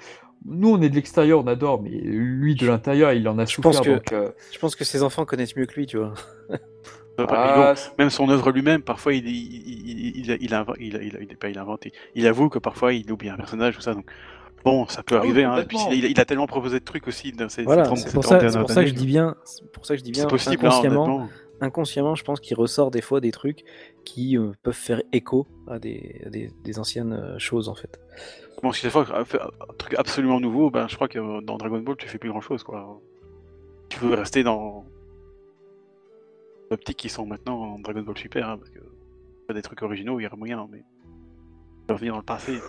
nous 0.45 0.69
on 0.71 0.81
est 0.81 0.89
de 0.89 0.95
l'extérieur, 0.95 1.39
on 1.43 1.47
adore, 1.47 1.81
mais 1.83 1.91
lui 1.91 2.55
de 2.55 2.65
l'intérieur, 2.65 3.11
il 3.13 3.27
en 3.27 3.37
a 3.37 3.45
Je 3.45 3.53
souffert. 3.53 3.71
pense 3.71 3.81
que- 3.81 3.89
donc, 3.91 4.11
euh, 4.11 4.31
Je 4.51 4.57
pense 4.59 4.75
que 4.75 4.83
ses 4.83 5.03
enfants 5.03 5.25
connaissent 5.25 5.55
mieux 5.55 5.65
que 5.67 5.75
lui, 5.75 5.85
tu 5.85 5.97
vois. 5.97 6.13
Ah, 7.17 7.73
même 7.97 8.09
son 8.09 8.29
œuvre 8.29 8.51
lui-même, 8.51 8.81
parfois, 8.81 9.13
il, 9.13 9.27
il, 9.27 10.27
il, 10.41 10.53
inventé. 10.53 11.93
Avoue 12.25 12.49
que 12.49 12.59
parfois, 12.59 12.93
il 12.93 13.09
oublie 13.11 13.29
un 13.29 13.37
personnage 13.37 13.77
ou 13.77 13.81
ça. 13.81 13.93
Donc, 13.93 14.09
bon, 14.63 14.87
ça 14.87 15.03
peut 15.03 15.15
Ah 15.15 15.19
arriver. 15.19 15.43
hein. 15.43 15.65
Il, 15.91 16.05
a- 16.05 16.09
il 16.09 16.19
a 16.19 16.25
tellement 16.25 16.47
proposé 16.47 16.79
de 16.79 16.85
trucs 16.85 17.07
aussi 17.07 17.31
dans 17.31 17.49
ces, 17.49 17.63
Voilà, 17.63 17.83
ces 17.83 17.87
30 17.87 17.97
c'est 17.99 18.09
ces 18.09 18.13
pour 18.15 18.23
30 18.23 18.41
ça, 18.41 18.81
que 18.81 18.87
je 18.87 18.93
dis 18.93 19.05
bien, 19.05 19.35
c'est 19.45 19.71
pour 19.71 19.85
ça 19.85 19.93
que 19.95 19.99
je 19.99 20.03
dis 20.03 20.11
bien 20.11 20.23
C'est 20.23 20.27
possible, 20.29 20.65
hein, 20.65 20.69
inconsciemment, 20.69 21.29
inconsciemment, 21.61 22.15
je 22.15 22.23
pense 22.23 22.39
qu'il 22.39 22.57
ressort 22.57 22.91
des 22.91 23.01
fois 23.01 23.21
des 23.21 23.31
trucs 23.31 23.63
qui 24.03 24.37
euh, 24.37 24.51
peuvent 24.63 24.73
faire 24.73 25.01
écho 25.13 25.47
à 25.67 25.79
des, 25.79 26.21
à 26.25 26.29
des, 26.29 26.51
des 26.63 26.79
anciennes 26.79 27.13
euh, 27.13 27.39
choses 27.39 27.69
en 27.69 27.75
fait. 27.75 27.99
Bon, 28.61 28.71
si 28.71 28.83
des 28.85 28.89
fois, 28.89 29.05
un 29.13 29.23
truc 29.77 29.95
absolument 29.97 30.39
nouveau, 30.39 30.69
ben, 30.69 30.87
je 30.89 30.95
crois 30.95 31.07
que 31.07 31.41
dans 31.41 31.57
Dragon 31.57 31.79
Ball, 31.79 31.95
tu 31.97 32.07
fais 32.07 32.17
plus 32.17 32.29
grand 32.29 32.41
chose, 32.41 32.63
quoi. 32.63 32.99
Tu 33.89 33.99
veux 33.99 34.15
rester 34.15 34.43
dans 34.43 34.85
l'optique 36.71 36.97
qui 36.97 37.09
sont 37.09 37.25
maintenant 37.25 37.61
en 37.61 37.79
Dragon 37.79 38.01
Ball 38.01 38.17
Super, 38.17 38.49
hein, 38.49 38.57
parce 38.57 38.69
que 38.69 38.79
pas 39.47 39.53
des 39.53 39.61
trucs 39.61 39.81
originaux, 39.83 40.19
il 40.19 40.23
y 40.23 40.27
aurait 40.27 40.37
moyen, 40.37 40.67
mais 40.71 40.83
revenir 41.89 42.13
dans 42.13 42.19
le 42.19 42.25
passé. 42.25 42.59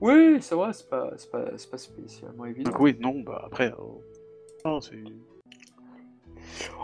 oui, 0.00 0.38
c'est 0.40 0.54
vrai, 0.54 0.72
c'est 0.72 0.88
pas, 0.88 1.10
c'est 1.16 1.30
pas, 1.30 1.44
c'est 1.56 1.70
pas 1.70 1.78
spécialement 1.78 2.46
évident. 2.46 2.70
Donc 2.70 2.80
oui, 2.80 2.96
non, 3.00 3.20
bah 3.20 3.42
après, 3.46 3.68
euh, 3.68 3.74
non, 4.64 4.80
c'est 4.80 4.96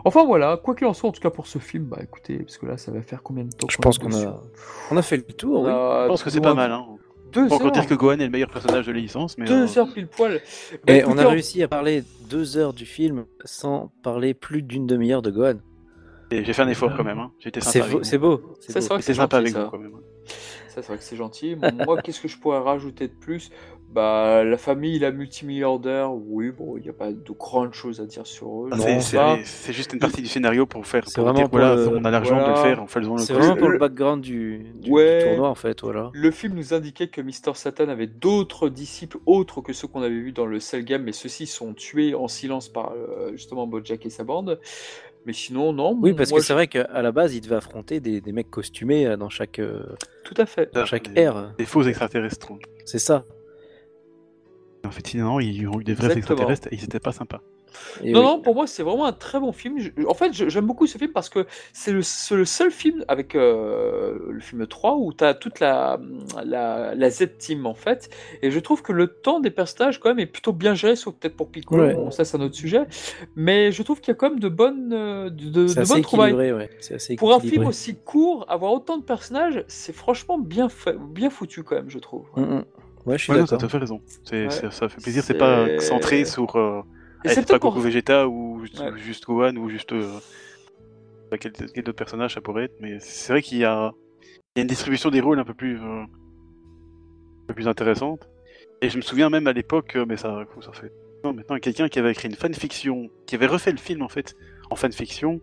Enfin 0.04 0.24
voilà, 0.24 0.56
quoi 0.56 0.74
qu'il 0.74 0.86
en 0.86 0.94
soit, 0.94 1.08
en 1.08 1.12
tout 1.12 1.20
cas 1.20 1.30
pour 1.30 1.46
ce 1.46 1.58
film, 1.58 1.84
bah 1.84 1.98
écoutez, 2.02 2.38
parce 2.38 2.58
que 2.58 2.66
là, 2.66 2.76
ça 2.76 2.90
va 2.92 3.02
faire 3.02 3.22
combien 3.22 3.44
de 3.44 3.50
temps 3.52 3.66
Je 3.68 3.76
pense 3.78 3.98
qu'on 3.98 4.14
a, 4.14 4.42
on 4.90 4.96
a 4.96 5.02
fait 5.02 5.16
le 5.16 5.22
tour. 5.24 5.62
Oui. 5.62 5.70
a 5.70 6.02
Je 6.04 6.08
pense 6.08 6.22
que 6.22 6.30
c'est 6.30 6.40
pas 6.40 6.54
mal, 6.54 6.72
hein. 6.72 6.86
Deux 7.32 7.44
encore 7.52 7.66
heures. 7.66 7.72
dire 7.72 7.86
que 7.86 7.92
Gohan 7.94 8.18
est 8.20 8.24
le 8.24 8.30
meilleur 8.30 8.48
personnage 8.50 8.86
de 8.86 8.92
la 8.92 8.98
licence, 9.00 9.36
mais 9.36 9.44
Deux 9.44 9.76
euh, 9.76 9.80
heures 9.80 9.92
pile 9.92 10.06
poil. 10.06 10.40
Bah, 10.86 10.94
Et 10.94 11.04
on 11.04 11.18
a 11.18 11.26
en- 11.26 11.28
réussi 11.28 11.62
à 11.62 11.68
parler 11.68 12.02
deux 12.30 12.56
heures 12.56 12.72
du 12.72 12.86
film 12.86 13.26
sans 13.44 13.92
parler 14.02 14.32
plus 14.32 14.62
d'une 14.62 14.86
demi-heure 14.86 15.20
de 15.20 15.30
Gohan. 15.30 15.56
J'ai 16.30 16.52
fait 16.52 16.62
un 16.62 16.68
effort 16.68 16.94
quand 16.96 17.04
même. 17.04 17.18
Hein. 17.18 17.32
J'ai 17.38 17.48
été 17.48 17.60
C'est 17.60 17.72
sympa 17.72 17.84
avec 17.84 17.92
beau, 17.92 17.98
vous. 17.98 18.04
c'est 18.04 18.18
beau. 18.18 18.42
c'est 18.60 18.72
beau. 18.88 18.96
J'étais 18.98 19.14
sympa 19.14 19.36
avec 19.38 19.52
ça. 19.52 19.64
vous 19.64 19.70
quand 19.70 19.78
même. 19.78 19.94
hein. 19.94 20.00
Ça, 20.68 20.82
c'est 20.82 20.88
vrai 20.88 20.98
que 20.98 21.04
c'est 21.04 21.16
gentil. 21.16 21.56
Moi, 21.56 21.96
qu'est-ce 22.02 22.20
que 22.20 22.28
je 22.28 22.38
pourrais 22.38 22.58
rajouter 22.60 23.08
de 23.08 23.14
plus? 23.14 23.50
Bah, 23.90 24.44
la 24.44 24.58
famille, 24.58 24.98
la 24.98 25.10
multimilliardaire, 25.12 26.12
oui, 26.12 26.50
bon, 26.50 26.76
il 26.76 26.82
n'y 26.82 26.90
a 26.90 26.92
pas 26.92 27.10
de 27.10 27.32
grandes 27.32 27.72
choses 27.72 28.02
à 28.02 28.04
dire 28.04 28.26
sur 28.26 28.66
eux. 28.66 28.68
Ah, 28.70 28.76
non, 28.76 29.00
c'est- 29.00 29.72
juste 29.72 29.94
une 29.94 29.98
partie 29.98 30.20
du 30.20 30.28
scénario 30.28 30.66
pour 30.66 30.86
faire 30.86 31.04
C'est 31.08 31.14
pour 31.14 31.24
vraiment 31.24 31.38
dire 31.38 31.48
pour 31.48 31.58
voilà, 31.58 31.74
le- 31.74 31.88
on 31.96 32.04
a 32.04 32.10
l'argent 32.10 32.36
de 32.36 32.40
voilà. 32.42 32.54
le 32.54 32.60
faire, 32.68 32.82
on 32.82 32.86
fait 32.86 33.00
le 33.00 33.06
C'est 33.16 33.32
vraiment 33.32 33.54
Le- 33.54 33.58
pour 33.58 33.68
le 33.68 33.72
le- 33.72 33.78
background 33.78 34.20
du, 34.22 34.58
du- 34.74 34.90
Ouais. 34.90 35.20
du 35.20 35.24
tournoi 35.30 35.48
en 35.48 35.54
fait, 35.54 35.80
voilà. 35.80 36.10
Le 36.12 36.30
film 36.30 36.52
nous 36.54 36.74
indiquait 36.74 37.08
que 37.08 37.22
Mister 37.22 37.52
Satan 37.54 37.88
avait 37.88 38.06
d'autres 38.06 38.68
disciples 38.68 39.16
autres 39.24 39.62
que 39.62 39.72
ceux 39.72 39.88
qu'on 39.88 40.02
avait 40.02 40.10
vus 40.20 40.32
dans 40.32 40.44
le 40.44 40.60
Cell 40.60 40.84
Game, 40.84 41.02
mais 41.04 41.12
ceux-ci 41.12 41.46
sont 41.46 41.72
tués 41.72 42.14
en 42.14 42.28
silence 42.28 42.68
par 42.68 42.92
euh, 42.92 43.30
justement 43.32 43.66
Bojack 43.66 44.04
et 44.04 44.10
sa 44.10 44.22
bande. 44.22 44.60
Mais 45.28 45.34
sinon, 45.34 45.74
non. 45.74 45.94
Oui, 46.00 46.14
parce 46.14 46.30
moi, 46.30 46.40
que 46.40 46.44
c'est 46.46 46.54
vrai 46.54 46.68
qu'à 46.68 47.02
la 47.02 47.12
base, 47.12 47.34
il 47.34 47.42
devait 47.42 47.56
affronter 47.56 48.00
des, 48.00 48.22
des 48.22 48.32
mecs 48.32 48.50
costumés 48.50 49.06
euh, 49.06 49.18
dans 49.18 49.28
chaque, 49.28 49.58
euh, 49.58 49.82
Tout 50.24 50.32
à 50.38 50.46
fait. 50.46 50.72
dans 50.72 50.86
chaque 50.86 51.12
des, 51.12 51.20
ère. 51.20 51.52
des 51.58 51.66
faux 51.66 51.82
extraterrestres. 51.82 52.48
C'est 52.86 52.98
ça. 52.98 53.26
En 54.86 54.90
fait, 54.90 55.12
non, 55.18 55.38
ils 55.38 55.66
ont 55.68 55.78
eu 55.82 55.84
des 55.84 55.92
vrais 55.92 56.06
Exactement. 56.06 56.16
extraterrestres 56.48 56.68
et 56.72 56.76
ils 56.76 56.84
étaient 56.84 56.98
pas 56.98 57.12
sympas. 57.12 57.42
Et 58.02 58.12
non, 58.12 58.20
oui. 58.20 58.26
non, 58.26 58.40
pour 58.40 58.54
moi, 58.54 58.66
c'est 58.66 58.82
vraiment 58.82 59.06
un 59.06 59.12
très 59.12 59.38
bon 59.40 59.52
film. 59.52 59.78
Je- 59.78 59.90
en 60.06 60.14
fait, 60.14 60.32
j'aime 60.32 60.66
beaucoup 60.66 60.86
ce 60.86 60.98
film 60.98 61.12
parce 61.12 61.28
que 61.28 61.46
c'est 61.72 61.92
le, 61.92 62.02
seul 62.02 62.70
film 62.70 63.04
avec 63.08 63.34
euh, 63.34 64.18
le 64.30 64.40
film 64.40 64.66
3 64.66 64.96
où 64.96 65.12
tu 65.12 65.24
as 65.24 65.34
toute 65.34 65.60
la, 65.60 65.98
la, 66.44 66.94
la 66.94 67.10
Z-Team, 67.10 67.66
en 67.66 67.74
fait. 67.74 68.10
Et 68.42 68.50
je 68.50 68.58
trouve 68.60 68.82
que 68.82 68.92
le 68.92 69.06
temps 69.08 69.40
des 69.40 69.50
personnages, 69.50 70.00
quand 70.00 70.08
même, 70.10 70.18
est 70.18 70.26
plutôt 70.26 70.52
bien 70.52 70.74
géré, 70.74 70.96
sauf 70.96 71.14
peut-être 71.14 71.36
pour 71.36 71.48
Piccolo. 71.50 71.82
Ouais. 71.84 71.94
Bon, 71.94 72.10
ça, 72.10 72.24
c'est 72.24 72.36
un 72.36 72.40
autre 72.40 72.54
sujet. 72.56 72.82
Mais 73.36 73.72
je 73.72 73.82
trouve 73.82 74.00
qu'il 74.00 74.08
y 74.12 74.12
a 74.12 74.14
quand 74.16 74.30
même 74.30 74.40
de 74.40 74.48
bonnes, 74.48 74.92
euh, 74.92 75.30
de, 75.30 75.50
de, 75.50 75.88
bonnes 75.88 76.02
trouvailles. 76.02 76.32
ouais. 76.52 76.70
Pour 77.16 77.34
un 77.34 77.40
film 77.40 77.66
aussi 77.66 77.96
court, 77.96 78.44
avoir 78.48 78.72
autant 78.72 78.98
de 78.98 79.02
personnages, 79.04 79.64
c'est 79.68 79.94
franchement 79.94 80.38
bien, 80.38 80.68
fait, 80.68 80.96
bien 80.98 81.30
foutu, 81.30 81.62
quand 81.62 81.74
même, 81.76 81.90
je 81.90 81.98
trouve. 81.98 82.26
Mm, 82.36 82.42
mm. 82.42 82.64
Ouais, 83.06 83.16
je 83.16 83.22
suis 83.22 83.32
Ouais, 83.32 83.38
non, 83.38 83.46
ça 83.46 83.56
d'accord. 83.56 83.68
te 83.68 83.72
fait 83.72 83.78
raison. 83.78 84.00
Ouais. 84.32 84.48
ça 84.50 84.88
fait 84.88 85.00
plaisir. 85.00 85.22
C'est 85.22 85.32
C'est- 85.32 85.38
pas 85.38 85.78
centré 85.80 86.24
sur 86.24 86.56
euh, 86.56 86.82
Et 87.24 87.28
c'est 87.28 87.40
être 87.40 87.48
pas 87.48 87.58
pour- 87.58 87.72
Goku 87.72 87.82
Vegeta 87.84 88.28
ou 88.28 88.60
juste, 88.64 88.80
Ouais. 88.80 88.90
ou 88.92 88.96
juste 88.98 89.24
Gohan 89.26 89.56
ou 89.56 89.68
juste 89.68 89.92
euh, 89.92 90.18
quel, 91.40 91.52
quel 91.52 91.80
autre 91.80 91.92
personnage 91.92 92.34
ça 92.34 92.40
pourrait 92.40 92.64
être. 92.64 92.76
Mais 92.80 92.98
c'est 93.00 93.32
vrai 93.32 93.42
qu'il 93.42 93.58
y 93.58 93.64
a, 93.64 93.92
il 94.54 94.58
y 94.58 94.60
a 94.60 94.62
une 94.62 94.68
distribution 94.68 95.10
des 95.10 95.20
rôles 95.20 95.38
un 95.38 95.44
peu 95.44 95.54
plus, 95.54 95.76
euh, 95.80 96.02
un 96.02 97.46
peu 97.48 97.54
plus 97.54 97.68
intéressante. 97.68 98.28
Et 98.80 98.90
je 98.90 98.96
me 98.96 99.02
souviens 99.02 99.28
même 99.30 99.46
à 99.46 99.52
l'époque, 99.52 99.96
euh, 99.96 100.04
mais 100.06 100.16
ça, 100.16 100.44
ça 100.60 100.72
fait 100.72 100.92
non, 101.24 101.32
maintenant 101.32 101.58
quelqu'un 101.58 101.88
qui 101.88 101.98
avait 101.98 102.12
écrit 102.12 102.28
une 102.28 102.36
fanfiction, 102.36 103.10
qui 103.26 103.34
avait 103.34 103.46
refait 103.48 103.72
le 103.72 103.78
film 103.78 104.02
en 104.02 104.08
fait 104.08 104.36
en 104.70 104.76
fanfiction, 104.76 105.40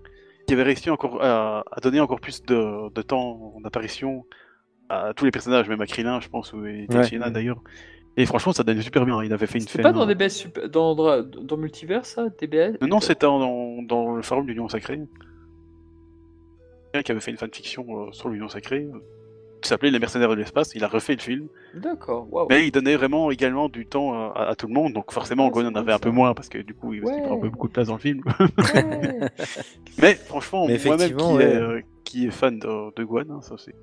qui 0.47 0.53
avait 0.53 0.63
réussi 0.63 0.89
encore 0.89 1.21
à, 1.21 1.65
à 1.69 1.79
donner 1.81 1.99
encore 1.99 2.21
plus 2.21 2.41
de, 2.43 2.89
de 2.93 3.01
temps 3.01 3.55
d'apparition 3.61 4.25
à 4.87 5.13
tous 5.13 5.25
les 5.25 5.31
personnages, 5.31 5.67
même 5.67 5.81
à 5.81 5.85
Krillin, 5.87 6.21
je 6.21 6.29
pense, 6.29 6.53
ou 6.53 6.65
et 6.65 6.87
Ouais. 6.89 7.29
D'ailleurs. 7.31 7.59
Et 8.17 8.25
franchement, 8.25 8.53
ça 8.53 8.63
donnait 8.63 8.81
super 8.81 9.05
bien. 9.05 9.21
Il 9.23 9.33
avait 9.33 9.45
fait 9.47 9.59
une 9.59 9.67
C'est 9.67 9.81
pas 9.81 9.91
fin- 9.91 9.99
dans 9.99 10.05
DBS 10.05 10.29
Super- 10.29 10.69
dans, 10.69 10.95
dans, 10.95 11.21
dans 11.21 11.57
Multiverse, 11.57 12.09
ça 12.09 12.27
DBS 12.39 12.77
Non, 12.81 12.87
non, 12.87 12.99
c'était 13.01 13.25
dans, 13.25 13.81
le 14.15 14.21
forum 14.21 14.45
de 14.45 14.51
l'Union 14.51 14.69
Sacrée. 14.69 15.01
Quelqu'un 16.93 17.03
qui 17.03 17.11
avait 17.11 17.21
fait 17.21 17.31
une 17.31 17.37
fanfiction 17.37 17.85
euh, 17.89 18.11
sur 18.13 18.29
l'Union 18.29 18.47
Sacrée, 18.47 18.83
euh, 18.93 18.99
qui 19.61 19.67
s'appelait 19.67 19.91
Les 19.91 19.99
Mercenaires 19.99 20.29
de 20.29 20.35
l'espace. 20.35 20.71
Il 20.75 20.83
a 20.85 20.87
refait 20.87 21.15
le 21.15 21.19
film. 21.21 21.47
D'accord, 21.73 22.27
waouh. 22.31 22.47
Mais 22.49 22.65
il 22.65 22.71
donnait 22.71 22.95
vraiment 22.95 23.31
également 23.31 23.67
du 23.67 23.85
temps 23.85 24.13
à, 24.31 24.45
à 24.49 24.55
tout 24.55 24.67
le 24.67 24.73
monde. 24.73 24.93
Donc 24.93 25.11
forcément, 25.11 25.49
c'est 25.49 25.65
en 25.67 25.75
avait 25.75 25.91
un 25.91 25.99
peu 25.99 26.11
moins 26.11 26.33
parce 26.33 26.47
que 26.47 26.59
du 26.59 26.73
coup, 26.73 26.93
il, 26.93 27.03
Ouais. 27.03 27.13
il 27.17 27.23
prend 27.23 27.35
un 27.37 27.41
peu 27.41 27.49
beaucoup 27.49 27.67
de 27.67 27.73
place 27.73 27.87
dans 27.87 27.95
le 27.95 27.99
film. 27.99 28.21
Ouais. 28.39 29.19
Mais 30.01 30.13
franchement, 30.15 30.67
moi-même 30.67 31.15
qui, 31.17 31.23
est, 31.43 31.55
euh, 31.55 31.81
qui 32.05 32.27
est 32.27 32.31
fan 32.31 32.59
de, 32.59 32.95
de 32.95 33.03
hein, 33.31 33.41
ça 33.41 33.55
c'est. 33.57 33.75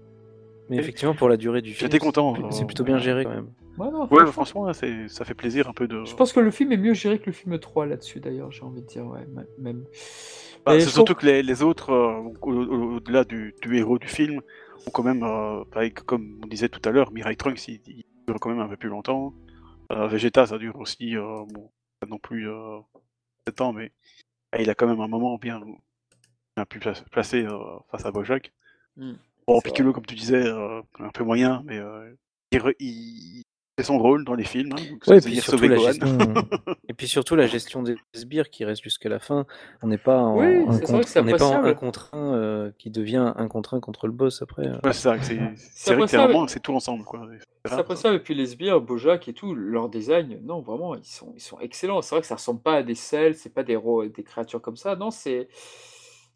Mais 0.71 0.77
effectivement, 0.79 1.15
pour 1.15 1.29
la 1.29 1.37
durée 1.37 1.61
du 1.61 1.73
film, 1.75 1.91
J'étais 1.91 1.99
content. 2.03 2.35
c'est- 2.51 2.59
c'est 2.61 2.65
plutôt 2.65 2.85
bien 2.85 2.99
géré 2.99 3.25
quand 3.25 3.31
même. 3.35 3.49
Ouais, 3.79 3.91
non, 3.91 4.07
Ouais, 4.11 4.27
franchement, 4.27 4.73
c'est- 4.73 5.09
ça 5.09 5.25
fait 5.25 5.35
plaisir 5.35 5.69
un 5.69 5.73
peu 5.73 5.89
de. 5.89 6.05
Je 6.05 6.15
pense 6.15 6.33
que 6.33 6.41
le 6.41 6.51
film 6.51 6.73
est 6.73 6.77
mieux 6.77 6.95
géré 6.95 7.19
que 7.19 7.27
le 7.27 7.33
film 7.33 7.59
3 7.59 7.87
là-dessus, 7.87 8.21
d'ailleurs, 8.21 8.51
j'ai 8.53 8.63
envie 8.63 8.83
de 8.83 8.87
dire, 8.87 9.07
ouais, 9.07 9.27
même. 9.59 9.85
Bah, 10.65 10.79
c'est 10.79 10.89
surtout 10.91 11.15
trouve- 11.15 11.23
que 11.23 11.27
les, 11.27 11.43
les 11.43 11.63
autres, 11.63 11.91
euh, 11.91 12.19
au- 12.43 12.53
au- 12.53 12.95
au-delà 12.97 13.25
du, 13.25 13.55
du 13.63 13.77
héros 13.77 13.99
du 13.99 14.07
film, 14.09 14.41
ont 14.87 14.91
quand 14.91 15.03
même, 15.03 15.23
euh, 15.25 15.65
pareil 15.65 15.93
comme 15.93 16.39
on 16.43 16.47
disait 16.47 16.69
tout 16.69 16.81
à 16.89 16.93
l'heure, 16.93 17.13
Mirai 17.13 17.35
Trunks, 17.37 17.67
il, 17.69 17.81
il- 17.87 18.05
dure 18.29 18.39
quand 18.39 18.51
même 18.51 18.61
un 18.61 18.69
peu 18.69 18.77
plus 18.77 18.89
longtemps. 18.89 19.35
Euh, 19.91 20.07
Vegeta, 20.07 20.47
ça 20.47 20.57
dure 20.59 20.77
aussi, 20.77 21.17
bon, 21.17 21.73
non 22.09 22.19
plus 22.19 22.49
euh, 22.49 22.79
7 23.49 23.61
ans, 23.61 23.73
mais 23.73 23.91
ah, 24.53 24.61
il 24.63 24.71
a 24.71 24.75
quand 24.77 24.87
même 24.87 25.01
un 25.01 25.09
moment 25.09 25.37
bien, 25.39 25.61
bien 26.57 26.65
plus 26.67 26.79
pla- 26.79 26.93
placé 27.11 27.45
face 27.91 28.05
à 28.05 28.13
Bojack. 28.13 28.53
Hmm. 28.97 29.15
Bon, 29.49 29.61
Piccolo, 29.61 29.93
comme 29.93 30.07
tu 30.07 30.15
disais, 30.15 30.49
un 30.49 31.09
peu 31.13 31.25
moyen, 31.25 31.65
mais 31.67 31.81
il 32.79 33.43
fait 33.79 33.85
son 33.85 33.99
rôle 33.99 34.25
dans 34.25 34.35
les 34.35 34.45
films. 34.45 34.73
Hein, 34.73 34.83
donc 34.91 35.03
Ouais, 35.07 35.17
et 35.17 35.21
c'est 35.21 35.29
puis, 35.31 35.37
surtout 35.41 35.51
sauver 35.53 35.69
la 35.69 35.77
Gohan. 35.77 35.87
gestion... 35.87 36.19
et 36.89 36.95
puis 36.95 37.09
surtout 37.09 37.37
la 37.37 37.47
gestion 37.47 37.83
des 37.83 37.97
sbires 38.15 38.51
qui 38.51 38.65
reste 38.65 38.83
jusqu'à 38.83 39.09
la 39.09 39.19
fin. 39.19 39.47
On 39.83 39.87
n'est 39.87 39.99
pas 39.99 40.19
en, 40.19 40.39
Oui, 40.39 40.47
un 40.47 40.73
c'est 40.73 40.79
vrai 40.85 40.87
contre- 40.93 41.01
que 41.05 41.09
c'est 41.09 41.21
on 41.21 41.25
n'est 41.25 41.33
pas 41.37 41.45
en 41.47 41.49
appréciable. 41.53 41.69
un 41.69 41.75
contre 41.75 42.11
un 42.15 42.35
euh, 42.35 42.71
qui 42.79 42.91
devient 42.91 43.33
un 43.37 43.49
contre 43.49 43.75
un 43.75 43.81
contre 43.81 44.07
le 44.07 44.13
boss 44.13 44.43
après. 44.43 44.67
euh. 44.67 44.75
Ouais, 44.85 44.93
c'est 44.93 45.09
c'est 45.23 45.23
c'est 45.23 45.35
vrai 45.39 45.51
que 45.55 45.59
c'est 45.59 45.93
appréciable. 45.95 46.33
vraiment, 46.33 46.49
c'est 46.49 46.61
tout 46.61 46.75
ensemble, 46.75 47.05
quoi. 47.05 47.27
C'est 47.65 47.71
C'est 47.71 47.97
ça, 47.97 48.13
et 48.13 48.19
puis 48.19 48.35
les 48.35 48.47
sbires, 48.47 48.81
Bojack 48.81 49.29
et 49.29 49.33
tout, 49.33 49.55
leur 49.55 49.89
design, 49.89 50.39
non, 50.45 50.61
vraiment, 50.61 50.95
ils 50.97 51.05
sont, 51.05 51.33
ils 51.37 51.41
sont 51.43 51.59
excellents. 51.61 52.03
C'est 52.03 52.15
vrai 52.15 52.21
que 52.21 52.27
ça 52.27 52.35
ressemble 52.35 52.61
pas 52.61 52.75
à 52.75 52.83
des 52.83 52.95
selles, 52.95 53.35
c'est 53.37 53.55
pas 53.55 53.63
des, 53.63 53.77
ro- 53.77 54.05
des 54.07 54.23
créatures 54.23 54.61
comme 54.61 54.77
ça. 54.77 54.97
Non, 54.97 55.11
c'est. 55.11 55.49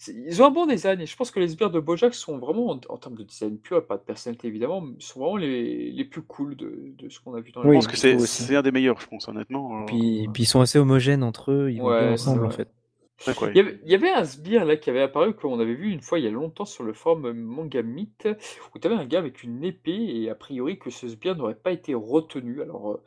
Ils 0.09 0.43
ont 0.43 0.47
un 0.47 0.51
bon 0.51 0.67
design, 0.67 1.01
et 1.01 1.07
je 1.07 1.17
pense 1.17 1.31
que 1.31 1.41
les 1.41 1.49
sbires 1.49 1.71
de 1.71 1.81
Bojack 1.81 2.15
sont 2.15 2.39
vraiment, 2.39 2.71
en, 2.71 2.81
en 2.89 2.99
termes 2.99 3.17
de 3.17 3.25
design 3.25 3.59
pur, 3.59 3.87
pas 3.87 3.97
de 3.97 4.03
personnalité 4.03 4.49
évidemment, 4.49 4.81
mais 4.83 4.95
sont 5.01 5.21
vraiment 5.21 5.37
les, 5.37 5.91
les 5.91 6.05
plus 6.05 6.23
cool 6.23 6.57
de, 6.57 6.93
de 6.99 7.09
ce 7.09 7.21
qu'on 7.21 7.35
a 7.35 7.41
vu 7.41 7.53
dans 7.53 7.63
les 7.63 7.69
Je 7.69 7.73
Oui, 7.73 7.77
pense 7.77 7.87
films. 7.87 7.89
que 7.89 7.97
je 7.97 7.99
c'est 7.99 8.17
trouve 8.17 8.21
aussi. 8.21 8.45
c'est 8.47 8.57
un 8.57 8.63
des 8.63 8.73
meilleurs, 8.73 8.99
je 9.01 9.07
pense, 9.07 9.29
honnêtement. 9.29 9.83
euh, 9.83 9.85
Puis, 9.85 10.29
puis 10.33 10.45
ils 10.45 10.47
sont 10.47 10.61
assez 10.61 10.79
homogènes 10.79 11.23
entre 11.23 11.51
eux, 11.53 11.71
ils 11.73 11.83
vont 11.83 11.93
Ouais, 11.93 11.95
bien 11.95 12.11
c'est 12.17 12.39
ensemble 12.39 12.47
en 12.47 12.51
vrai. 12.51 12.51
fait. 12.51 12.69
ouais, 13.27 13.35
quoi. 13.35 13.51
Il 13.55 13.59
y, 13.59 13.61
avait, 13.61 13.81
il 13.85 13.91
y 13.93 13.95
avait 13.95 14.11
un 14.13 14.25
sbire 14.25 14.65
là 14.67 14.77
qui 14.77 14.91
avait 14.91 15.03
apparu 15.03 15.35
qu'on 15.35 15.61
avait 15.61 15.75
vu 15.75 15.91
une 15.93 16.03
fois 16.03 16.19
il 16.19 16.25
y 16.27 16.29
a 16.29 16.33
longtemps 16.33 16.65
sur 16.67 16.85
le 16.85 16.95
forum 16.95 17.33
Manga 17.35 17.83
Myth 17.83 18.29
où 18.75 18.79
tu 18.81 18.87
avais 18.89 18.97
un 18.97 19.07
gars 19.07 19.21
avec 19.21 19.43
une 19.45 19.65
épée 19.65 19.93
et 20.23 20.31
a 20.31 20.35
priori 20.37 20.79
que 20.79 20.91
ce 20.91 21.09
sbire 21.09 21.37
n'aurait 21.37 21.57
pas 21.57 21.73
été 21.73 21.95
retenu. 21.95 22.63
Alors 22.63 22.93
euh, 22.93 23.05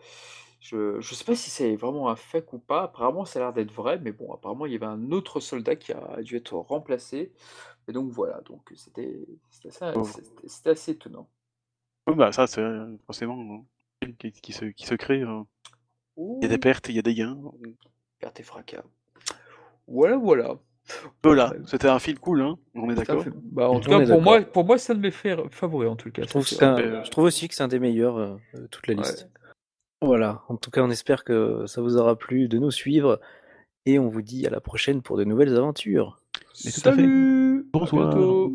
je 0.60 0.98
ne 0.98 1.02
sais 1.02 1.24
pas 1.26 1.36
si 1.36 1.50
c'est 1.50 1.76
vraiment 1.76 2.10
un 2.10 2.16
fake 2.16 2.54
ou 2.54 2.60
pas. 2.60 2.84
Apparemment 2.84 3.26
ça 3.26 3.40
a 3.40 3.44
l'air 3.44 3.54
d'être 3.54 3.72
vrai, 3.74 4.00
mais 4.00 4.12
bon 4.12 4.34
apparemment 4.34 4.66
il 4.66 4.74
y 4.74 4.76
avait 4.76 4.86
un 4.86 5.12
autre 5.12 5.40
soldat 5.40 5.76
qui 5.76 5.94
a 5.94 6.22
dû 6.24 6.36
être 6.38 6.54
remplacé. 6.56 7.34
Et 7.88 7.94
donc 7.94 8.12
voilà, 8.12 8.42
donc 8.44 8.72
c'était 8.76 9.28
c'était 9.50 9.70
assez, 9.70 10.04
c'était- 10.04 10.48
c'était 10.50 10.72
assez 10.72 10.92
étonnant. 10.94 11.30
Ouais, 12.08 12.16
bah, 12.16 12.32
ça, 12.32 12.48
c'est 12.48 12.60
euh, 12.62 12.98
forcément 13.06 13.40
un 13.42 13.66
film 14.06 14.16
qui, 14.18 14.32
qui 14.32 14.54
se, 14.54 14.66
qui 14.66 14.86
se 14.86 14.96
crée. 14.96 15.22
euh. 15.22 15.44
Il 16.42 16.46
y 16.46 16.48
a 16.48 16.50
des 16.50 16.58
Ouh, 16.58 16.60
pertes, 16.60 16.90
il 16.90 16.96
y 16.96 17.00
a 17.00 17.04
des 17.04 17.16
gains. 17.16 17.38
perte 18.20 18.40
et 18.40 18.44
fracas. 18.44 18.84
Voilà, 19.88 20.18
voilà. 20.18 20.58
Voilà, 21.24 21.54
c'était 21.66 21.88
un 21.88 22.00
film 22.00 22.18
cool, 22.18 22.42
hein 22.42 22.58
on 22.76 22.90
est 22.90 22.96
Ça 22.96 22.96
d'accord? 22.96 23.24
fait- 23.24 23.32
bah, 23.36 23.70
en 23.70 23.80
tout 23.80 23.90
On 23.90 23.92
cas, 23.92 24.00
est 24.00 24.06
pour 24.06 24.22
moi, 24.22 24.42
d'accord. 24.42 24.44
pour 24.44 24.66
moi, 24.66 24.78
c'est 24.78 24.94
un 24.94 24.96
de 24.96 25.02
mes 25.02 25.12
fa- 25.12 25.50
favoris 25.50 25.90
en 25.90 25.96
tout 25.96 26.12
cas. 26.12 26.24
Je 26.24 26.28
trouve, 26.28 26.48
c'est 26.48 26.56
que 26.56 26.56
c'est 26.56 26.66
vrai. 26.66 26.66
un- 26.66 26.80
Euh, 26.82 27.04
je 27.04 27.10
trouve 27.12 27.26
aussi 27.26 27.48
que 27.48 27.56
c'est 27.56 27.64
un 27.64 27.68
des 27.68 27.80
meilleurs 27.80 28.18
euh, 28.18 28.38
de 28.54 28.68
toute 28.68 28.88
la 28.88 28.94
Ouais. 28.96 29.16
liste. 29.16 29.28
Voilà, 30.02 30.44
en 30.48 30.56
tout 30.56 30.72
cas 30.72 30.82
on 30.82 30.90
espère 30.90 31.24
que 31.24 31.66
ça 31.66 31.82
vous 31.82 31.98
aura 31.98 32.16
plu 32.16 32.48
de 32.48 32.58
nous 32.58 32.72
suivre 32.72 33.20
et 33.86 34.00
on 34.00 34.08
vous 34.08 34.22
dit 34.22 34.48
à 34.48 34.50
la 34.50 34.62
prochaine 34.62 35.02
pour 35.02 35.18
de 35.18 35.26
nouvelles 35.26 35.56
aventures. 35.56 36.22
Mais 36.64 36.72
tout 36.72 36.82
à 36.86 36.94
fait. 36.94 37.02
Salut 37.02 37.66
À 37.74 37.80
Bonsoir. 37.80 38.50